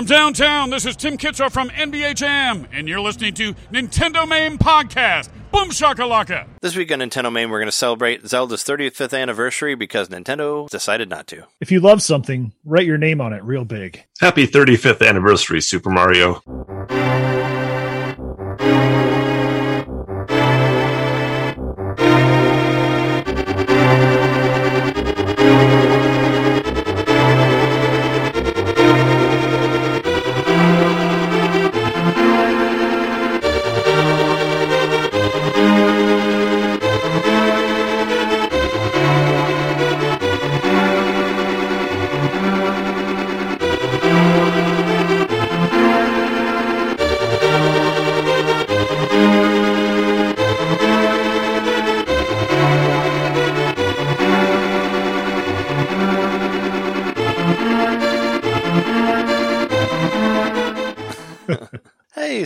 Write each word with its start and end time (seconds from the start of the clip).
From 0.00 0.06
downtown, 0.06 0.70
this 0.70 0.86
is 0.86 0.96
Tim 0.96 1.18
Kitzrow 1.18 1.52
from 1.52 1.68
NBA 1.68 2.14
Jam, 2.14 2.66
and 2.72 2.88
you're 2.88 3.02
listening 3.02 3.34
to 3.34 3.52
Nintendo 3.70 4.26
Main 4.26 4.56
Podcast. 4.56 5.28
Boom 5.52 5.68
shakalaka! 5.68 6.48
This 6.62 6.74
week 6.74 6.90
on 6.90 7.00
Nintendo 7.00 7.30
Main, 7.30 7.50
we're 7.50 7.58
going 7.58 7.68
to 7.68 7.72
celebrate 7.72 8.26
Zelda's 8.26 8.64
35th 8.64 9.14
anniversary 9.20 9.74
because 9.74 10.08
Nintendo 10.08 10.66
decided 10.70 11.10
not 11.10 11.26
to. 11.26 11.46
If 11.60 11.70
you 11.70 11.80
love 11.80 12.00
something, 12.00 12.54
write 12.64 12.86
your 12.86 12.96
name 12.96 13.20
on 13.20 13.34
it 13.34 13.44
real 13.44 13.66
big. 13.66 14.02
Happy 14.22 14.46
35th 14.46 15.06
anniversary, 15.06 15.60
Super 15.60 15.90
Mario. 15.90 16.40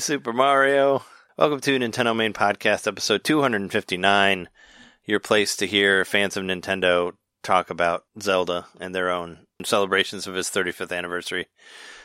Super 0.05 0.35
Mario. 0.35 1.03
Welcome 1.39 1.61
to 1.61 1.79
Nintendo 1.79 2.15
Main 2.15 2.35
Podcast, 2.35 2.87
episode 2.87 3.25
259. 3.25 4.51
Your 5.07 5.19
place 5.19 5.57
to 5.57 5.67
hear 5.67 6.05
fans 6.05 6.37
of 6.37 6.45
Nintendo 6.45 7.13
talk 7.43 7.71
about 7.71 8.05
Zelda 8.21 8.67
and 8.79 8.95
their 8.95 9.11
own 9.11 9.47
celebrations 9.65 10.27
of 10.27 10.35
his 10.35 10.51
35th 10.51 10.95
anniversary. 10.95 11.47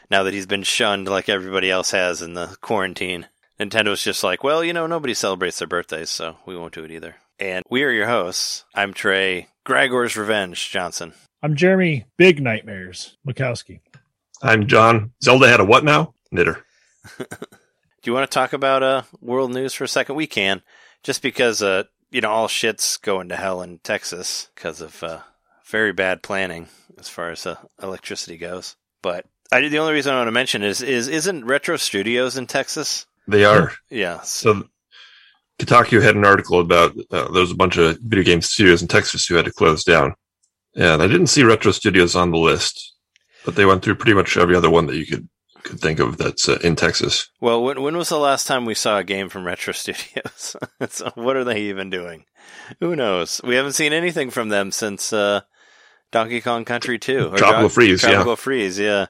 Now 0.09 0.23
that 0.23 0.33
he's 0.33 0.45
been 0.45 0.63
shunned 0.63 1.09
like 1.09 1.27
everybody 1.27 1.69
else 1.69 1.91
has 1.91 2.21
in 2.21 2.35
the 2.35 2.55
quarantine, 2.61 3.27
Nintendo's 3.59 4.01
just 4.01 4.23
like, 4.23 4.45
well, 4.45 4.63
you 4.63 4.71
know, 4.71 4.87
nobody 4.87 5.13
celebrates 5.13 5.59
their 5.59 5.67
birthdays, 5.67 6.09
so 6.09 6.37
we 6.45 6.55
won't 6.55 6.73
do 6.73 6.85
it 6.85 6.91
either. 6.91 7.17
And 7.37 7.65
we 7.69 7.83
are 7.83 7.91
your 7.91 8.07
hosts. 8.07 8.63
I'm 8.73 8.93
Trey, 8.93 9.49
Gregor's 9.65 10.15
Revenge 10.15 10.69
Johnson. 10.69 11.11
I'm 11.43 11.53
Jeremy 11.57 12.05
Big 12.15 12.41
Nightmares 12.41 13.17
Mikowski. 13.27 13.81
I'm 14.41 14.67
John. 14.67 15.11
Zelda 15.21 15.49
had 15.49 15.59
a 15.59 15.65
what 15.65 15.83
now? 15.83 16.13
Knitter. 16.31 16.65
Do 18.01 18.09
you 18.09 18.13
want 18.13 18.29
to 18.29 18.33
talk 18.33 18.53
about 18.53 18.83
uh, 18.83 19.03
world 19.21 19.51
news 19.51 19.73
for 19.73 19.83
a 19.83 19.87
second? 19.87 20.15
We 20.15 20.27
can, 20.27 20.61
just 21.03 21.21
because 21.21 21.61
uh, 21.61 21.83
you 22.11 22.21
know 22.21 22.29
all 22.29 22.47
shit's 22.47 22.97
going 22.97 23.29
to 23.29 23.35
hell 23.35 23.61
in 23.61 23.79
Texas 23.79 24.49
because 24.55 24.81
of 24.81 25.03
uh, 25.03 25.19
very 25.65 25.91
bad 25.91 26.23
planning 26.23 26.67
as 26.97 27.09
far 27.09 27.29
as 27.29 27.45
uh, 27.45 27.57
electricity 27.81 28.37
goes. 28.37 28.75
But 29.01 29.25
I 29.51 29.67
the 29.67 29.79
only 29.79 29.93
reason 29.93 30.13
I 30.13 30.17
want 30.17 30.27
to 30.27 30.31
mention 30.31 30.63
is 30.63 30.81
is 30.81 31.07
isn't 31.07 31.45
Retro 31.45 31.77
Studios 31.77 32.37
in 32.37 32.47
Texas? 32.47 33.05
They 33.27 33.45
are. 33.45 33.73
Yeah. 33.89 34.21
So 34.21 34.63
Kotaku 35.59 36.01
had 36.01 36.15
an 36.15 36.25
article 36.25 36.59
about 36.59 36.95
uh, 37.11 37.31
there 37.31 37.41
was 37.41 37.51
a 37.51 37.55
bunch 37.55 37.77
of 37.77 37.99
video 37.99 38.23
game 38.23 38.41
studios 38.41 38.81
in 38.81 38.87
Texas 38.87 39.25
who 39.25 39.35
had 39.35 39.45
to 39.45 39.51
close 39.51 39.83
down. 39.83 40.15
And 40.75 41.01
I 41.01 41.07
didn't 41.07 41.27
see 41.27 41.43
Retro 41.43 41.71
Studios 41.71 42.15
on 42.15 42.31
the 42.31 42.37
list, 42.37 42.93
but 43.43 43.55
they 43.55 43.65
went 43.65 43.83
through 43.83 43.95
pretty 43.95 44.13
much 44.13 44.37
every 44.37 44.55
other 44.55 44.69
one 44.69 44.85
that 44.85 44.95
you 44.95 45.05
could 45.05 45.27
could 45.63 45.79
think 45.79 45.99
of 45.99 46.17
that's 46.17 46.47
uh, 46.49 46.59
in 46.63 46.75
Texas. 46.75 47.29
Well, 47.39 47.63
when 47.63 47.81
when 47.81 47.97
was 47.97 48.09
the 48.09 48.17
last 48.19 48.47
time 48.47 48.65
we 48.65 48.73
saw 48.75 48.97
a 48.97 49.03
game 49.03 49.29
from 49.29 49.45
Retro 49.45 49.73
Studios? 49.73 50.55
so 50.89 51.11
what 51.15 51.35
are 51.35 51.43
they 51.43 51.61
even 51.63 51.89
doing? 51.89 52.25
Who 52.79 52.95
knows? 52.95 53.41
We 53.43 53.55
haven't 53.55 53.73
seen 53.73 53.93
anything 53.93 54.29
from 54.29 54.49
them 54.49 54.71
since 54.71 55.11
uh, 55.13 55.41
Donkey 56.11 56.41
Kong 56.41 56.65
Country 56.65 56.97
2. 56.99 57.29
Or 57.33 57.37
Tropical 57.37 57.61
Don- 57.63 57.69
Freeze, 57.69 58.03
yeah. 58.03 58.09
Tropical 58.09 58.35
Freeze, 58.35 58.79
yeah. 58.79 59.07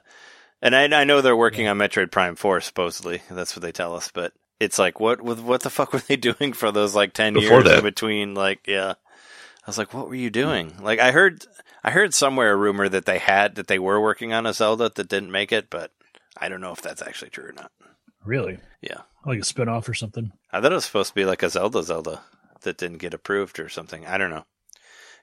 And 0.62 0.76
I, 0.76 0.84
I 1.00 1.04
know 1.04 1.20
they're 1.20 1.36
working 1.36 1.66
on 1.68 1.78
Metroid 1.78 2.10
Prime 2.10 2.36
4, 2.36 2.60
supposedly. 2.60 3.22
That's 3.30 3.56
what 3.56 3.62
they 3.62 3.72
tell 3.72 3.94
us. 3.94 4.10
But 4.12 4.32
it's 4.58 4.78
like, 4.78 5.00
what 5.00 5.22
what, 5.22 5.40
what 5.40 5.62
the 5.62 5.70
fuck 5.70 5.92
were 5.92 6.00
they 6.00 6.16
doing 6.34 6.52
for 6.52 6.70
those 6.70 6.94
like 6.94 7.12
10 7.14 7.34
Before 7.34 7.58
years 7.58 7.64
that. 7.64 7.78
in 7.78 7.84
between? 7.84 8.34
Like, 8.34 8.60
yeah. 8.66 8.92
I 8.92 9.66
was 9.66 9.78
like, 9.78 9.94
what 9.94 10.08
were 10.08 10.14
you 10.14 10.30
doing? 10.30 10.74
Like, 10.80 10.98
I 11.00 11.12
heard, 11.12 11.46
I 11.84 11.90
heard 11.90 12.14
somewhere 12.14 12.52
a 12.52 12.56
rumor 12.56 12.88
that 12.88 13.04
they 13.06 13.18
had, 13.18 13.54
that 13.54 13.68
they 13.68 13.78
were 13.78 14.00
working 14.00 14.32
on 14.32 14.46
a 14.46 14.52
Zelda 14.52 14.90
that 14.94 15.08
didn't 15.08 15.30
make 15.30 15.52
it, 15.52 15.68
but 15.70 15.92
I 16.40 16.48
don't 16.48 16.60
know 16.60 16.72
if 16.72 16.82
that's 16.82 17.02
actually 17.02 17.30
true 17.30 17.48
or 17.48 17.52
not. 17.52 17.70
Really? 18.24 18.58
Yeah. 18.80 19.02
Like 19.24 19.38
a 19.38 19.42
spinoff 19.42 19.88
or 19.88 19.94
something? 19.94 20.32
I 20.50 20.60
thought 20.60 20.72
it 20.72 20.74
was 20.74 20.84
supposed 20.84 21.10
to 21.10 21.14
be 21.14 21.24
like 21.24 21.42
a 21.42 21.50
Zelda 21.50 21.82
Zelda 21.82 22.22
that 22.62 22.78
didn't 22.78 22.98
get 22.98 23.14
approved 23.14 23.58
or 23.60 23.68
something. 23.68 24.06
I 24.06 24.18
don't 24.18 24.30
know. 24.30 24.44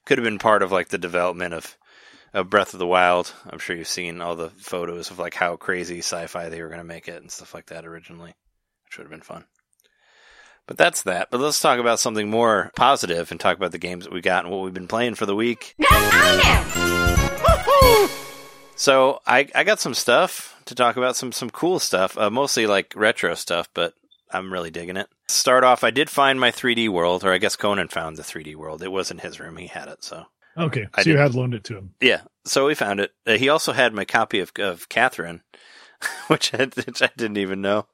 Could 0.06 0.18
have 0.18 0.26
been 0.26 0.40
part 0.40 0.64
of 0.64 0.72
like 0.72 0.90
the 0.90 0.98
development 0.98 1.54
of, 1.54 1.78
of 2.34 2.50
Breath 2.50 2.74
of 2.74 2.80
the 2.80 2.88
Wild. 2.88 3.34
I'm 3.50 3.60
sure 3.60 3.76
you've 3.76 3.88
seen 3.88 4.22
all 4.22 4.36
the 4.36 4.50
photos 4.50 5.12
of 5.12 5.20
like 5.20 5.34
how 5.34 5.56
crazy 5.56 6.00
sci-fi 6.00 6.50
they 6.50 6.62
were 6.62 6.70
going 6.70 6.80
to 6.80 6.84
make 6.84 7.08
it 7.08 7.22
and 7.22 7.32
stuff 7.32 7.54
like 7.54 7.68
that 7.68 7.86
originally, 7.86 8.34
which 8.86 8.98
would 8.98 9.04
have 9.06 9.12
been 9.12 9.22
fun. 9.22 9.46
But 10.68 10.78
that's 10.78 11.04
that. 11.04 11.30
But 11.32 11.40
let's 11.40 11.62
talk 11.62 11.80
about 11.80 12.00
something 12.00 12.30
more 12.30 12.72
positive 12.76 13.32
and 13.32 13.40
talk 13.40 13.58
about 13.58 13.72
the 13.72 13.78
games 13.78 14.04
that 14.04 14.14
we 14.14 14.22
got 14.22 14.44
and 14.44 14.54
what 14.54 14.64
we've 14.64 14.74
been 14.74 14.88
playing 14.88 15.16
for 15.16 15.26
the 15.26 15.36
week. 15.36 15.76
So 18.78 19.22
I 19.26 19.48
I 19.56 19.64
got 19.64 19.80
some 19.80 19.96
stuff 19.96 20.62
to 20.66 20.76
talk 20.76 20.98
about 20.98 21.16
some 21.16 21.32
some 21.32 21.50
cool 21.50 21.80
stuff, 21.80 22.18
uh, 22.18 22.30
mostly 22.30 22.68
like 22.68 22.94
retro 22.96 23.34
stuff, 23.34 23.68
but 23.74 23.94
I'm 24.32 24.54
really 24.54 24.70
digging 24.70 24.98
it. 24.98 25.08
Start 25.28 25.64
off, 25.64 25.84
I 25.84 25.90
did 25.90 26.10
find 26.10 26.40
my 26.40 26.52
3D 26.52 26.88
world, 26.90 27.24
or 27.24 27.34
I 27.34 27.40
guess 27.40 27.56
Conan 27.56 27.88
found 27.88 28.18
the 28.18 28.24
3D 28.24 28.56
world. 28.56 28.84
It 28.84 28.92
was 28.92 29.10
in 29.10 29.18
his 29.18 29.40
room; 29.40 29.58
he 29.58 29.68
had 29.68 29.88
it. 29.88 30.04
So 30.04 30.26
Okay. 30.58 30.88
So 30.96 31.10
I 31.10 31.14
you 31.14 31.18
had 31.18 31.36
loaned 31.36 31.56
it 31.56 31.64
to 31.66 31.78
him. 31.78 31.94
yeah, 32.00 32.22
so 32.46 32.68
we 32.68 32.76
found 32.76 33.00
it. 33.00 33.12
Uh, 33.26 33.34
he 33.34 33.50
also 33.50 33.74
had 33.74 33.94
my 33.94 34.06
copy 34.06 34.40
of 34.40 34.52
of 34.60 34.88
Catherine, 34.90 35.42
which 36.28 36.54
I, 36.54 36.66
which 36.66 37.02
I 37.02 37.10
didn't 37.18 37.38
even 37.38 37.62
know 37.62 37.88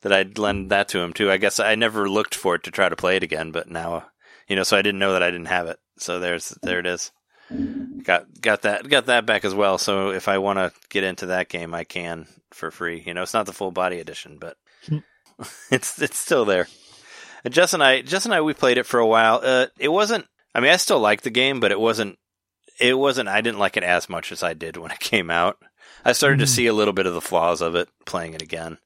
that 0.00 0.12
I'd 0.12 0.38
lend 0.38 0.70
that 0.70 0.88
to 0.88 1.00
him 1.00 1.12
too. 1.12 1.30
I 1.30 1.36
guess 1.36 1.60
I 1.60 1.74
never 1.74 2.08
looked 2.08 2.34
for 2.34 2.54
it 2.54 2.62
to 2.64 2.70
try 2.70 2.88
to 2.88 2.96
play 2.96 3.16
it 3.16 3.22
again, 3.22 3.50
but 3.50 3.70
now 3.70 4.06
you 4.48 4.56
know, 4.56 4.62
so 4.62 4.76
I 4.76 4.82
didn't 4.82 4.98
know 4.98 5.12
that 5.12 5.22
I 5.22 5.30
didn't 5.30 5.46
have 5.46 5.68
it. 5.68 5.78
So 5.98 6.18
there's 6.18 6.56
there 6.62 6.80
it 6.80 6.86
is. 6.86 7.12
Got 8.04 8.40
got 8.40 8.62
that 8.62 8.88
got 8.88 9.06
that 9.06 9.26
back 9.26 9.44
as 9.44 9.54
well. 9.54 9.76
So 9.78 10.10
if 10.10 10.28
I 10.28 10.38
want 10.38 10.58
to 10.58 10.72
get 10.88 11.04
into 11.04 11.26
that 11.26 11.48
game, 11.48 11.74
I 11.74 11.84
can 11.84 12.26
for 12.52 12.70
free. 12.70 13.02
You 13.04 13.14
know, 13.14 13.22
it's 13.22 13.34
not 13.34 13.46
the 13.46 13.52
full 13.52 13.70
body 13.72 13.98
edition, 14.00 14.38
but 14.40 14.56
Hmm. 14.86 14.98
it's 15.70 16.00
it's 16.00 16.18
still 16.18 16.44
there. 16.44 16.66
And 17.44 17.52
Jess 17.54 17.72
and 17.74 17.82
I, 17.82 18.02
Jess 18.02 18.24
and 18.26 18.34
I, 18.34 18.40
we 18.42 18.52
played 18.54 18.78
it 18.78 18.86
for 18.86 19.00
a 19.00 19.06
while. 19.06 19.40
Uh, 19.42 19.66
it 19.78 19.88
wasn't. 19.88 20.26
I 20.54 20.60
mean, 20.60 20.70
I 20.72 20.76
still 20.76 21.00
like 21.00 21.22
the 21.22 21.30
game, 21.30 21.58
but 21.60 21.72
it 21.72 21.80
wasn't. 21.80 22.18
It 22.80 22.96
wasn't. 22.98 23.28
I 23.28 23.40
didn't 23.40 23.58
like 23.58 23.76
it 23.76 23.82
as 23.82 24.08
much 24.08 24.30
as 24.32 24.42
I 24.42 24.54
did 24.54 24.76
when 24.76 24.90
it 24.90 25.00
came 25.00 25.30
out. 25.30 25.58
I 26.04 26.12
started 26.12 26.38
to 26.38 26.44
Mhm. 26.44 26.48
see 26.48 26.66
a 26.66 26.72
little 26.72 26.94
bit 26.94 27.06
of 27.06 27.14
the 27.14 27.20
flaws 27.20 27.60
of 27.60 27.74
it 27.74 27.88
playing 28.06 28.34
it 28.34 28.42
again. 28.42 28.78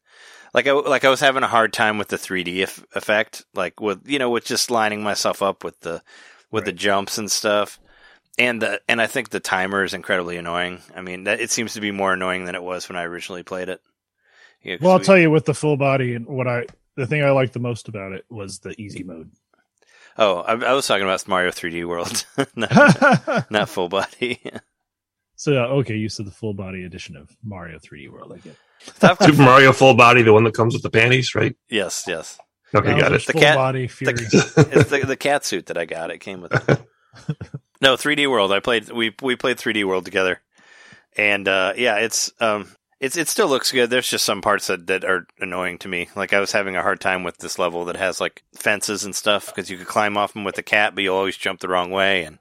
Like 0.54 0.66
I 0.68 0.72
like 0.72 1.04
I 1.04 1.10
was 1.10 1.20
having 1.20 1.42
a 1.42 1.48
hard 1.48 1.72
time 1.72 1.98
with 1.98 2.08
the 2.08 2.16
3D 2.16 2.62
eff- 2.62 2.84
effect, 2.94 3.44
like 3.54 3.80
with 3.80 4.08
you 4.08 4.18
know 4.18 4.30
with 4.30 4.44
just 4.44 4.70
lining 4.70 5.02
myself 5.02 5.42
up 5.42 5.64
with 5.64 5.80
the 5.80 6.02
with 6.50 6.64
the 6.64 6.72
jumps 6.72 7.18
and 7.18 7.30
stuff. 7.30 7.78
And 8.38 8.60
the 8.62 8.80
and 8.88 9.00
I 9.00 9.06
think 9.06 9.28
the 9.30 9.38
timer 9.40 9.84
is 9.84 9.94
incredibly 9.94 10.36
annoying. 10.36 10.80
I 10.94 11.02
mean, 11.02 11.24
that, 11.24 11.40
it 11.40 11.50
seems 11.50 11.74
to 11.74 11.80
be 11.80 11.92
more 11.92 12.12
annoying 12.14 12.44
than 12.46 12.54
it 12.56 12.62
was 12.62 12.88
when 12.88 12.96
I 12.96 13.04
originally 13.04 13.42
played 13.44 13.68
it. 13.68 13.80
Yeah, 14.62 14.76
'cause 14.76 14.82
Well, 14.82 14.92
I'll 14.92 14.98
we- 14.98 15.04
tell 15.04 15.18
you 15.18 15.30
with 15.30 15.44
the 15.44 15.54
full 15.54 15.76
body 15.76 16.14
and 16.14 16.26
what 16.26 16.48
I 16.48 16.66
the 16.96 17.06
thing 17.06 17.22
I 17.22 17.30
liked 17.30 17.52
the 17.52 17.60
most 17.60 17.88
about 17.88 18.12
it 18.12 18.24
was 18.28 18.58
the 18.60 18.74
easy 18.80 19.02
mode. 19.04 19.30
Oh, 20.16 20.38
I, 20.40 20.52
I 20.52 20.72
was 20.74 20.86
talking 20.86 21.02
about 21.04 21.26
Mario 21.26 21.50
3D 21.50 21.84
World, 21.86 22.24
not, 22.56 23.50
not 23.50 23.68
full 23.68 23.88
body. 23.88 24.40
so 25.36 25.50
yeah, 25.52 25.64
okay, 25.66 25.96
you 25.96 26.08
said 26.08 26.26
the 26.26 26.30
full 26.30 26.54
body 26.54 26.84
edition 26.84 27.16
of 27.16 27.30
Mario 27.44 27.78
3D 27.78 28.10
World. 28.10 28.32
I 28.32 28.38
get. 28.38 28.56
Stop- 28.80 29.22
Super 29.22 29.42
Mario 29.42 29.72
full 29.72 29.94
body, 29.94 30.22
the 30.22 30.32
one 30.32 30.44
that 30.44 30.54
comes 30.54 30.72
with 30.74 30.82
the 30.82 30.90
panties, 30.90 31.34
right? 31.34 31.56
yes, 31.68 32.04
yes. 32.06 32.38
Okay, 32.74 32.98
got 32.98 33.12
it. 33.12 33.24
The 33.26 33.32
Full 33.32 33.40
cat- 33.40 33.56
body 33.56 33.86
fury. 33.86 34.14
It's 34.22 34.90
the, 34.90 35.02
the 35.06 35.16
cat 35.16 35.44
suit 35.44 35.66
that 35.66 35.78
I 35.78 35.84
got. 35.84 36.10
It 36.10 36.18
came 36.18 36.40
with 36.42 36.52
it. 36.68 36.80
No, 37.84 37.96
3D 37.96 38.30
World. 38.30 38.50
I 38.50 38.60
played. 38.60 38.90
We 38.90 39.14
we 39.20 39.36
played 39.36 39.58
3D 39.58 39.84
World 39.84 40.06
together, 40.06 40.40
and 41.18 41.46
uh, 41.46 41.74
yeah, 41.76 41.96
it's 41.96 42.32
um, 42.40 42.68
it's 42.98 43.14
it 43.14 43.28
still 43.28 43.46
looks 43.46 43.72
good. 43.72 43.90
There's 43.90 44.08
just 44.08 44.24
some 44.24 44.40
parts 44.40 44.68
that, 44.68 44.86
that 44.86 45.04
are 45.04 45.26
annoying 45.38 45.76
to 45.80 45.88
me. 45.88 46.08
Like 46.16 46.32
I 46.32 46.40
was 46.40 46.52
having 46.52 46.76
a 46.76 46.82
hard 46.82 46.98
time 46.98 47.24
with 47.24 47.36
this 47.36 47.58
level 47.58 47.84
that 47.84 47.96
has 47.96 48.22
like 48.22 48.42
fences 48.54 49.04
and 49.04 49.14
stuff 49.14 49.48
because 49.48 49.68
you 49.68 49.76
could 49.76 49.86
climb 49.86 50.16
off 50.16 50.32
them 50.32 50.44
with 50.44 50.54
the 50.54 50.62
cat, 50.62 50.94
but 50.94 51.04
you 51.04 51.12
always 51.12 51.36
jump 51.36 51.60
the 51.60 51.68
wrong 51.68 51.90
way. 51.90 52.24
And 52.24 52.38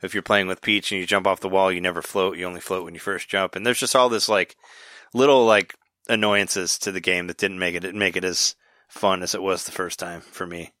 if 0.00 0.14
you're 0.14 0.22
playing 0.22 0.46
with 0.46 0.62
Peach 0.62 0.92
and 0.92 1.00
you 1.00 1.08
jump 1.08 1.26
off 1.26 1.40
the 1.40 1.48
wall, 1.48 1.72
you 1.72 1.80
never 1.80 2.00
float. 2.00 2.36
You 2.36 2.46
only 2.46 2.60
float 2.60 2.84
when 2.84 2.94
you 2.94 3.00
first 3.00 3.28
jump. 3.28 3.56
And 3.56 3.66
there's 3.66 3.80
just 3.80 3.96
all 3.96 4.08
this 4.08 4.28
like 4.28 4.54
little 5.12 5.44
like 5.44 5.74
annoyances 6.08 6.78
to 6.78 6.92
the 6.92 7.00
game 7.00 7.26
that 7.26 7.38
didn't 7.38 7.58
make 7.58 7.74
it 7.74 7.94
make 7.96 8.16
it 8.16 8.22
as 8.22 8.54
fun 8.86 9.24
as 9.24 9.34
it 9.34 9.42
was 9.42 9.64
the 9.64 9.72
first 9.72 9.98
time 9.98 10.20
for 10.20 10.46
me 10.46 10.72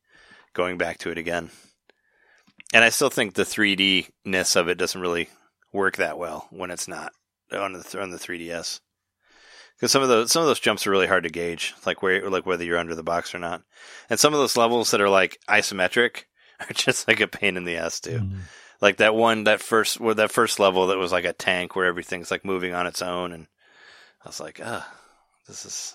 going 0.52 0.78
back 0.78 0.98
to 0.98 1.10
it 1.10 1.18
again. 1.18 1.50
And 2.74 2.84
I 2.84 2.90
still 2.90 3.08
think 3.08 3.32
the 3.34 3.44
3D 3.44 4.08
ness 4.24 4.56
of 4.56 4.68
it 4.68 4.76
doesn't 4.78 5.00
really 5.00 5.28
work 5.72 5.96
that 5.96 6.18
well 6.18 6.46
when 6.50 6.70
it's 6.70 6.88
not 6.88 7.12
on 7.52 7.72
the 7.72 8.00
on 8.02 8.10
the 8.10 8.18
3DS. 8.18 8.80
because 9.76 9.90
some 9.92 10.02
of 10.02 10.08
those 10.08 10.30
some 10.32 10.42
of 10.42 10.48
those 10.48 10.60
jumps 10.60 10.86
are 10.86 10.90
really 10.90 11.06
hard 11.06 11.22
to 11.24 11.30
gauge, 11.30 11.72
like 11.86 12.02
where 12.02 12.28
like 12.28 12.44
whether 12.46 12.64
you're 12.64 12.78
under 12.78 12.94
the 12.94 13.02
box 13.02 13.34
or 13.34 13.38
not. 13.38 13.62
And 14.10 14.18
some 14.20 14.34
of 14.34 14.40
those 14.40 14.56
levels 14.56 14.90
that 14.90 15.00
are 15.00 15.08
like 15.08 15.38
isometric 15.48 16.24
are 16.60 16.72
just 16.74 17.08
like 17.08 17.20
a 17.20 17.28
pain 17.28 17.56
in 17.56 17.64
the 17.64 17.76
ass 17.76 18.00
too. 18.00 18.18
Mhm. 18.20 18.38
Like 18.80 18.96
that 18.98 19.14
one 19.14 19.44
that 19.44 19.60
first 19.62 20.00
where 20.00 20.14
that 20.14 20.32
first 20.32 20.58
level 20.58 20.88
that 20.88 20.98
was 20.98 21.12
like 21.12 21.24
a 21.24 21.32
tank 21.32 21.74
where 21.76 21.86
everything's 21.86 22.30
like 22.30 22.44
moving 22.44 22.74
on 22.74 22.86
its 22.86 23.00
own, 23.02 23.32
and 23.32 23.46
I 24.24 24.28
was 24.28 24.40
like, 24.40 24.60
ah, 24.62 24.86
this 25.46 25.64
is 25.64 25.94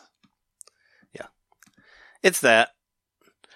yeah, 1.13 1.27
it's 2.23 2.39
that. 2.39 2.69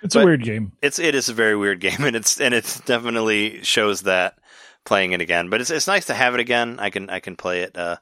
It's 0.04 0.14
But- 0.16 0.22
a 0.24 0.26
weird 0.26 0.44
game. 0.44 0.74
It's 0.82 1.00
it 1.00 1.16
is 1.16 1.30
a 1.30 1.34
very 1.34 1.56
weird 1.56 1.80
game, 1.88 2.04
and 2.04 2.16
it's 2.16 2.40
and 2.40 2.54
it 2.54 2.82
definitely 2.86 3.64
shows 3.64 4.02
that 4.04 4.38
playing 4.86 5.14
it 5.14 5.22
again. 5.22 5.50
But 5.50 5.62
it's 5.62 5.70
it's 5.72 5.88
nice 5.88 6.06
to 6.06 6.14
have 6.14 6.34
it 6.34 6.40
again. 6.40 6.78
I 6.80 6.90
can 6.90 7.10
I 7.10 7.20
can 7.20 7.36
play 7.36 7.62
it. 7.62 7.78
Uh, 7.78 7.98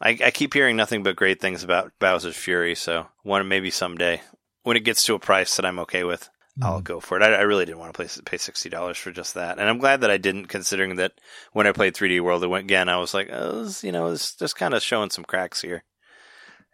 I 0.00 0.10
I 0.24 0.30
keep 0.30 0.52
hearing 0.54 0.76
nothing 0.76 1.02
but 1.02 1.16
great 1.16 1.40
things 1.40 1.64
about 1.64 1.92
Bowser's 1.98 2.36
Fury, 2.36 2.74
so 2.74 3.06
one 3.22 3.46
maybe 3.48 3.70
someday 3.70 4.20
when 4.62 4.76
it 4.76 4.84
gets 4.84 5.04
to 5.04 5.14
a 5.14 5.18
price 5.18 5.56
that 5.56 5.64
I'm 5.66 5.78
okay 5.80 6.04
with, 6.04 6.28
I'll 6.62 6.80
Mhm. 6.80 6.84
go 6.84 7.00
for 7.00 7.16
it. 7.16 7.22
I, 7.22 7.32
I 7.34 7.40
really 7.42 7.64
didn't 7.64 7.78
want 7.80 7.94
to 7.94 8.02
pay 8.02 8.08
pay 8.24 8.36
sixty 8.36 8.68
dollars 8.68 8.98
for 8.98 9.10
just 9.10 9.34
that, 9.34 9.58
and 9.58 9.68
I'm 9.68 9.78
glad 9.78 10.02
that 10.02 10.10
I 10.10 10.18
didn't, 10.18 10.46
considering 10.46 10.96
that 10.96 11.12
when 11.52 11.66
I 11.66 11.72
played 11.72 11.94
3D 11.94 12.20
World 12.20 12.44
again, 12.44 12.88
I 12.90 12.98
was 12.98 13.14
like, 13.14 13.28
oh, 13.32 13.64
this, 13.64 13.82
you 13.82 13.90
know, 13.92 14.08
it's 14.08 14.36
just 14.36 14.54
kind 14.56 14.74
of 14.74 14.82
showing 14.82 15.10
some 15.10 15.24
cracks 15.24 15.62
here 15.62 15.82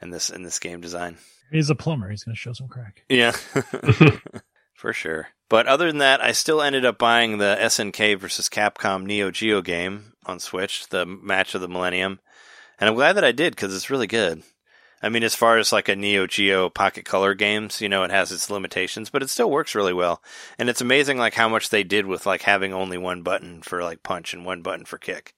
in 0.03 0.11
this 0.11 0.31
in 0.31 0.43
this 0.43 0.59
game 0.59 0.81
design. 0.81 1.17
He's 1.51 1.71
a 1.71 1.75
plumber. 1.75 2.11
He's 2.11 2.25
going 2.25 2.35
to 2.35 2.39
show 2.39 2.53
some 2.53 2.69
crack. 2.69 3.05
Yeah. 3.09 3.33
For 4.79 4.93
sure. 4.93 5.31
But 5.49 5.67
other 5.67 5.89
than 5.89 5.99
that, 5.99 6.21
I 6.21 6.31
still 6.31 6.63
ended 6.63 6.85
up 6.85 6.99
buying 6.99 7.39
the 7.39 7.57
SNK 7.59 8.17
versus 8.17 8.49
Capcom 8.49 9.05
Neo 9.07 9.33
Geo 9.33 9.61
game 9.61 10.13
on 10.25 10.39
Switch, 10.39 10.87
the 10.87 11.05
match 11.05 11.57
of 11.57 11.61
the 11.61 11.67
Millennium. 11.67 12.21
And 12.79 12.89
I'm 12.89 12.95
glad 12.95 13.15
that 13.15 13.25
I 13.25 13.33
did 13.33 13.57
because 13.57 13.75
it's 13.75 13.91
really 13.91 14.07
good. 14.07 14.45
I 15.03 15.09
mean, 15.09 15.25
as 15.25 15.35
far 15.35 15.59
as 15.59 15.73
like 15.73 15.89
a 15.89 15.97
Neo 15.97 16.29
Geo 16.29 16.69
Pocket 16.69 17.05
Color 17.05 17.35
games, 17.35 17.81
you 17.81 17.89
know, 17.89 18.05
it 18.05 18.13
has 18.13 18.31
its 18.31 18.51
limitations, 18.51 19.11
but 19.11 19.21
it 19.21 19.31
still 19.31 19.51
works 19.51 19.75
really 19.75 19.93
well. 19.93 20.23
And 20.61 20.69
it's 20.69 20.81
amazing 20.81 21.19
like 21.19 21.35
how 21.35 21.49
much 21.49 21.71
they 21.71 21.83
did 21.83 22.07
with 22.07 22.25
like 22.25 22.43
having 22.43 22.73
only 22.73 22.99
one 22.99 23.23
button 23.23 23.63
for 23.63 23.83
like 23.83 24.05
punch 24.05 24.33
and 24.33 24.45
one 24.45 24.63
button 24.63 24.85
for 24.85 24.97
kick. 24.97 25.35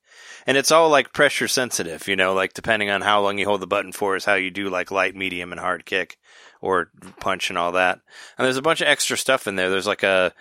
And 0.47 0.57
it's 0.57 0.71
all 0.71 0.89
like 0.89 1.13
pressure 1.13 1.47
sensitive, 1.47 2.07
you 2.07 2.15
know, 2.15 2.33
like 2.33 2.53
depending 2.53 2.89
on 2.89 3.01
how 3.01 3.21
long 3.21 3.37
you 3.37 3.45
hold 3.45 3.61
the 3.61 3.67
button 3.67 3.91
for 3.91 4.15
is 4.15 4.25
how 4.25 4.35
you 4.35 4.51
do 4.51 4.69
like 4.69 4.91
light, 4.91 5.15
medium, 5.15 5.51
and 5.51 5.59
hard 5.59 5.85
kick 5.85 6.17
or 6.61 6.89
punch 7.19 7.49
and 7.49 7.57
all 7.57 7.73
that. 7.73 7.99
And 8.37 8.45
there's 8.45 8.57
a 8.57 8.61
bunch 8.61 8.81
of 8.81 8.87
extra 8.87 9.17
stuff 9.17 9.47
in 9.47 9.55
there. 9.55 9.69
There's 9.69 9.87
like 9.87 10.03
a 10.03 10.33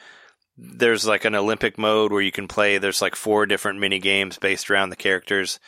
there's 0.57 1.07
like 1.07 1.25
an 1.25 1.35
Olympic 1.35 1.79
mode 1.79 2.13
where 2.13 2.21
you 2.21 2.33
can 2.33 2.47
play. 2.47 2.79
There's 2.79 3.03
like 3.03 3.17
four 3.17 3.47
different 3.47 3.79
mini 3.79 3.99
games 3.99 4.39
based 4.39 4.71
around 4.71 4.91
the 4.91 4.97
characters. 4.97 5.59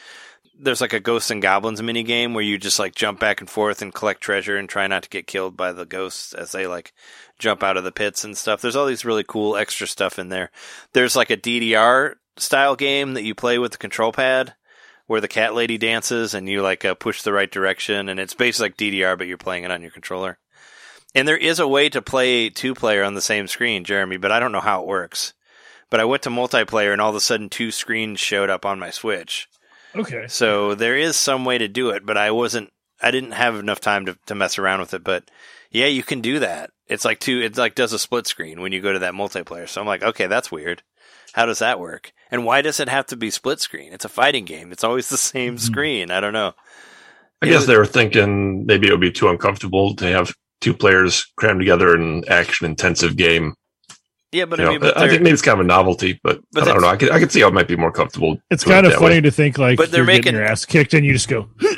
There's 0.59 0.83
like 0.83 0.93
a 0.93 1.01
Ghosts 1.01 1.31
and 1.31 1.41
Goblins 1.41 1.83
mini 1.83 2.03
game 2.03 2.35
where 2.35 2.45
you 2.45 2.59
just 2.59 2.79
like 2.79 2.95
jump 2.95 3.19
back 3.19 3.41
and 3.41 3.49
forth 3.49 3.81
and 3.81 3.95
collect 3.95 4.21
treasure 4.21 4.57
and 4.57 4.69
try 4.69 4.87
not 4.87 5.05
to 5.05 5.09
get 5.09 5.27
killed 5.27 5.57
by 5.57 5.73
the 5.73 5.87
ghosts 5.87 6.35
as 6.35 6.53
they 6.53 6.67
like 6.67 6.93
jump 7.39 7.63
out 7.63 7.79
of 7.79 7.85
the 7.85 7.93
pits 7.93 8.23
and 8.23 8.37
stuff. 8.37 8.61
There's 8.61 8.77
all 8.77 8.87
these 8.87 9.05
really 9.05 9.25
cool 9.25 9.57
extra 9.57 9.87
stuff 9.87 10.19
in 10.19 10.29
there. 10.29 10.51
There's 10.93 11.17
like 11.17 11.31
a 11.31 11.37
DDR 11.39 12.15
style 12.37 12.77
game 12.77 13.15
that 13.15 13.25
you 13.25 13.35
play 13.35 13.59
with 13.59 13.73
the 13.73 13.79
control 13.79 14.13
pad 14.13 14.55
where 15.07 15.21
the 15.21 15.29
cat 15.29 15.55
lady 15.55 15.79
dances 15.79 16.35
and 16.35 16.49
you 16.49 16.63
like 16.63 16.85
uh, 16.85 16.95
push 16.95 17.23
the 17.23 17.33
right 17.33 17.51
direction 17.51 18.09
and 18.09 18.19
it's 18.19 18.35
basically 18.35 18.69
like 18.69 18.77
DDR 18.77 19.19
but 19.19 19.27
you're 19.27 19.37
playing 19.37 19.65
it 19.65 19.71
on 19.71 19.83
your 19.83 19.91
controller. 19.91 20.39
And 21.15 21.29
there 21.29 21.37
is 21.37 21.59
a 21.59 21.69
way 21.69 21.89
to 21.91 22.01
play 22.01 22.49
two 22.49 22.75
player 22.75 23.05
on 23.05 23.15
the 23.15 23.21
same 23.21 23.47
screen, 23.47 23.85
Jeremy, 23.85 24.17
but 24.17 24.33
I 24.33 24.41
don't 24.41 24.53
know 24.53 24.61
how 24.61 24.81
it 24.81 24.87
works. 24.87 25.35
But 25.91 26.01
I 26.01 26.07
went 26.07 26.23
to 26.23 26.31
multiplayer 26.31 26.93
and 26.93 27.03
all 27.03 27.11
of 27.11 27.17
a 27.17 27.21
sudden 27.21 27.51
two 27.51 27.71
screens 27.71 28.19
showed 28.19 28.49
up 28.49 28.65
on 28.65 28.79
my 28.79 28.91
Switch. 28.91 29.49
Okay. 29.95 30.27
So 30.29 30.75
there 30.75 30.97
is 30.97 31.17
some 31.17 31.45
way 31.45 31.59
to 31.59 31.69
do 31.69 31.91
it, 31.91 32.07
but 32.07 32.17
I 32.17 32.31
wasn't 32.31 32.73
I 33.03 33.11
didn't 33.11 33.33
have 33.33 33.57
enough 33.57 33.81
time 33.81 34.07
to, 34.07 34.17
to 34.27 34.35
mess 34.35 34.59
around 34.59 34.81
with 34.81 34.95
it. 34.95 35.05
But 35.05 35.31
yeah, 35.71 35.87
you 35.87 36.03
can 36.03 36.23
do 36.23 36.39
that. 36.39 36.71
It's 36.87 37.05
like 37.05 37.21
two 37.21 37.43
it 37.43 37.59
like 37.59 37.75
does 37.75 37.93
a 37.93 37.99
split 37.99 38.27
screen 38.27 38.63
when 38.63 38.73
you 38.73 38.81
go 38.81 38.93
to 38.93 39.01
that 39.01 39.13
multiplayer. 39.13 39.69
So 39.69 39.81
I'm 39.81 39.87
like, 39.87 40.03
okay, 40.03 40.27
that's 40.27 40.51
weird. 40.51 40.83
How 41.33 41.47
does 41.47 41.61
that 41.61 41.81
work? 41.81 42.13
And 42.31 42.45
why 42.45 42.63
does 42.63 42.79
it 42.81 42.89
have 42.89 43.07
to 43.07 43.17
be 43.17 43.31
split 43.31 43.61
screen? 43.61 43.93
It's 43.93 44.05
a 44.05 44.09
fighting 44.11 44.45
game. 44.45 44.73
It's 44.73 44.85
always 44.85 45.09
the 45.09 45.17
same 45.17 45.57
Mhm. 45.57 45.61
screen. 45.61 46.11
I 46.11 46.21
don't 46.21 46.33
know. 46.33 46.53
I 47.43 47.47
guess 47.49 47.67
they 47.67 47.77
were 47.77 47.87
thinking 47.87 48.67
maybe 48.67 48.87
it 48.87 48.93
would 48.93 49.01
be 49.01 49.11
too 49.11 49.29
uncomfortable 49.29 49.97
to 49.97 50.05
have 50.07 50.33
two 50.61 50.73
players 50.75 51.27
crammed 51.37 51.59
together 51.61 51.95
in 51.95 52.01
an 52.03 52.25
action 52.29 52.67
intensive 52.67 53.17
game. 53.17 53.55
Yeah, 54.31 54.45
but 54.47 54.59
You 54.61 54.65
I 54.65 54.67
know, 54.67 54.73
mean, 54.73 54.81
but 54.81 54.97
I 54.97 55.09
think 55.09 55.23
maybe 55.23 55.33
it's 55.35 55.43
kind 55.43 55.59
of 55.61 55.65
a 55.67 55.69
novelty, 55.69 56.19
but, 56.23 56.41
But 56.53 56.63
I 56.63 56.73
don't 56.73 56.81
know. 56.81 56.89
I 56.89 56.97
could, 56.97 57.11
I 57.11 57.19
could 57.19 57.31
see 57.33 57.41
how 57.41 57.49
it 57.49 57.55
might 57.55 57.69
be 57.69 57.77
more 57.77 57.91
comfortable. 57.93 58.39
It's 58.51 58.65
doing 58.65 58.79
it 58.79 58.83
kind 58.83 58.87
of 58.87 58.93
funny 58.95 59.17
way. 59.17 59.21
to 59.23 59.31
think 59.31 59.59
like 59.59 59.77
But 59.77 59.91
they're 59.91 59.99
you're 59.99 60.07
making- 60.07 60.23
getting 60.23 60.39
your 60.41 60.49
ass 60.49 60.65
kicked 60.65 60.95
and 60.95 61.05
you 61.05 61.13
just 61.13 61.29
go 61.29 61.49
just 61.61 61.72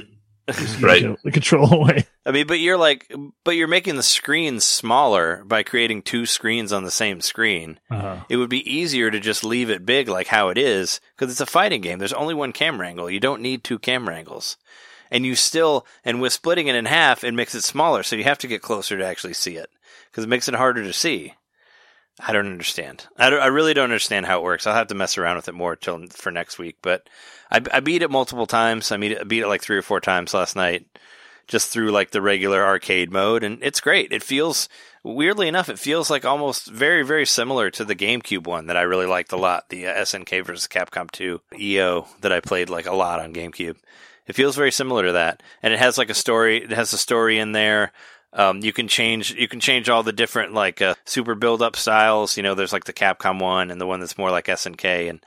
Right. 0.81 1.03
the, 1.03 1.17
the 1.25 1.31
control 1.31 1.73
away. 1.83 2.07
I 2.27 2.31
mean, 2.31 2.47
but 2.47 2.61
you're 2.61 2.77
like, 2.77 3.11
but 3.45 3.53
you're 3.53 3.69
making 3.69 3.97
the 3.97 4.03
screen 4.03 4.61
smaller 4.61 5.43
by 5.45 5.63
creating 5.63 6.03
two 6.03 6.27
screens 6.27 6.73
on 6.73 6.85
the 6.85 6.91
same 6.91 7.21
screen. 7.21 7.81
Uh-huh. 7.91 8.19
It 8.29 8.37
would 8.37 8.51
be 8.51 8.71
easier 8.71 9.11
to 9.11 9.21
just 9.21 9.45
leave 9.45 9.71
it 9.71 9.87
big 9.87 10.09
like 10.09 10.27
how 10.27 10.49
it 10.49 10.59
is 10.59 11.01
because 11.17 11.31
it's 11.31 11.41
a 11.41 11.47
fighting 11.47 11.81
game. 11.81 11.99
There's 11.99 12.13
only 12.13 12.35
one 12.35 12.53
camera 12.53 12.87
angle. 12.89 13.09
You 13.11 13.21
don't 13.21 13.43
need 13.43 13.65
two 13.65 13.79
camera 13.79 14.17
angles. 14.17 14.57
And 15.11 15.25
you 15.25 15.35
still, 15.37 15.87
and 16.05 16.21
with 16.21 16.33
splitting 16.33 16.67
it 16.67 16.75
in 16.75 16.87
half, 16.87 17.25
it 17.25 17.33
makes 17.33 17.55
it 17.55 17.63
smaller. 17.63 18.03
So 18.03 18.17
you 18.17 18.25
have 18.25 18.39
to 18.39 18.49
get 18.49 18.63
closer 18.63 18.99
to 18.99 19.07
actually 19.07 19.35
see 19.35 19.57
it 19.57 19.71
because 20.11 20.25
it 20.25 20.31
makes 20.31 20.49
it 20.49 20.55
harder 20.55 20.83
to 20.83 20.93
see. 20.93 21.35
I 22.21 22.33
don't 22.33 22.47
understand. 22.47 23.07
I, 23.17 23.31
don't, 23.31 23.41
I 23.41 23.47
really 23.47 23.75
don't 23.75 23.85
understand 23.85 24.27
how 24.27 24.41
it 24.41 24.45
works. 24.45 24.67
I'll 24.67 24.75
have 24.75 24.87
to 24.89 24.95
mess 24.95 25.19
around 25.19 25.37
with 25.37 25.49
it 25.49 25.55
more 25.55 25.75
till 25.77 26.07
for 26.09 26.31
next 26.31 26.59
week. 26.59 26.77
But 26.81 27.09
I, 27.51 27.61
I 27.73 27.81
beat 27.81 28.03
it 28.03 28.11
multiple 28.11 28.47
times. 28.47 28.91
I 28.93 28.97
beat 28.97 29.13
it, 29.13 29.29
beat 29.29 29.43
it 29.43 29.49
like 29.49 29.63
three 29.63 29.77
or 29.77 29.83
four 29.83 30.01
times 30.01 30.35
last 30.35 30.57
night, 30.57 30.87
just 31.47 31.71
through 31.71 31.91
like 31.91 32.11
the 32.11 32.23
regular 32.23 32.65
arcade 32.65 33.13
mode, 33.13 33.45
and 33.45 33.59
it's 33.63 33.81
great. 33.81 34.13
It 34.13 34.23
feels 34.23 34.69
weirdly 35.03 35.49
enough, 35.49 35.69
it 35.69 35.79
feels 35.79 36.11
like 36.11 36.25
almost 36.25 36.67
very 36.67 37.05
very 37.05 37.27
similar 37.27 37.71
to 37.71 37.85
the 37.85 37.95
GameCube 37.95 38.47
one 38.47 38.67
that 38.67 38.77
I 38.77 38.83
really 38.83 39.07
liked 39.07 39.33
a 39.33 39.37
lot, 39.37 39.69
the 39.69 39.87
uh, 39.87 39.95
SNK 39.95 40.45
versus 40.45 40.67
Capcom 40.67 41.11
2 41.11 41.41
EO 41.59 42.07
that 42.23 42.33
I 42.33 42.41
played 42.41 42.71
like 42.71 42.87
a 42.87 42.95
lot 42.95 43.21
on 43.21 43.35
GameCube. 43.35 43.77
It 44.27 44.35
feels 44.35 44.57
very 44.57 44.73
similar 44.73 45.05
to 45.05 45.13
that, 45.13 45.43
and 45.63 45.75
it 45.75 45.79
has 45.79 45.99
like 45.99 46.11
a 46.11 46.15
story. 46.15 46.65
It 46.65 46.71
has 46.71 46.93
a 46.93 46.99
story 46.99 47.39
in 47.39 47.53
there. 47.53 47.93
Um, 48.33 48.61
you 48.65 48.73
can 48.73 48.89
change 48.89 49.33
you 49.33 49.47
can 49.47 49.61
change 49.61 49.89
all 49.89 50.03
the 50.03 50.13
different 50.13 50.55
like 50.55 50.83
uh, 50.83 50.95
super 51.05 51.35
build 51.35 51.63
up 51.63 51.77
styles. 51.77 52.37
You 52.37 52.43
know, 52.43 52.55
there's 52.55 52.73
like 52.73 52.85
the 52.85 52.93
Capcom 52.93 53.41
one 53.41 53.71
and 53.71 53.81
the 53.81 53.87
one 53.87 54.01
that's 54.01 54.19
more 54.19 54.31
like 54.31 54.47
SNK, 54.47 55.11
and 55.11 55.25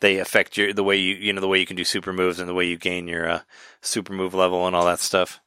they 0.00 0.18
affect 0.18 0.56
your 0.56 0.72
the 0.72 0.84
way 0.84 0.96
you 0.96 1.14
you 1.14 1.32
know 1.32 1.40
the 1.40 1.48
way 1.48 1.58
you 1.58 1.66
can 1.66 1.76
do 1.76 1.84
super 1.84 2.12
moves 2.12 2.38
and 2.38 2.48
the 2.48 2.54
way 2.54 2.66
you 2.66 2.76
gain 2.76 3.06
your 3.06 3.28
uh, 3.28 3.40
super 3.80 4.12
move 4.12 4.34
level 4.34 4.66
and 4.66 4.74
all 4.74 4.86
that 4.86 5.00
stuff. 5.00 5.40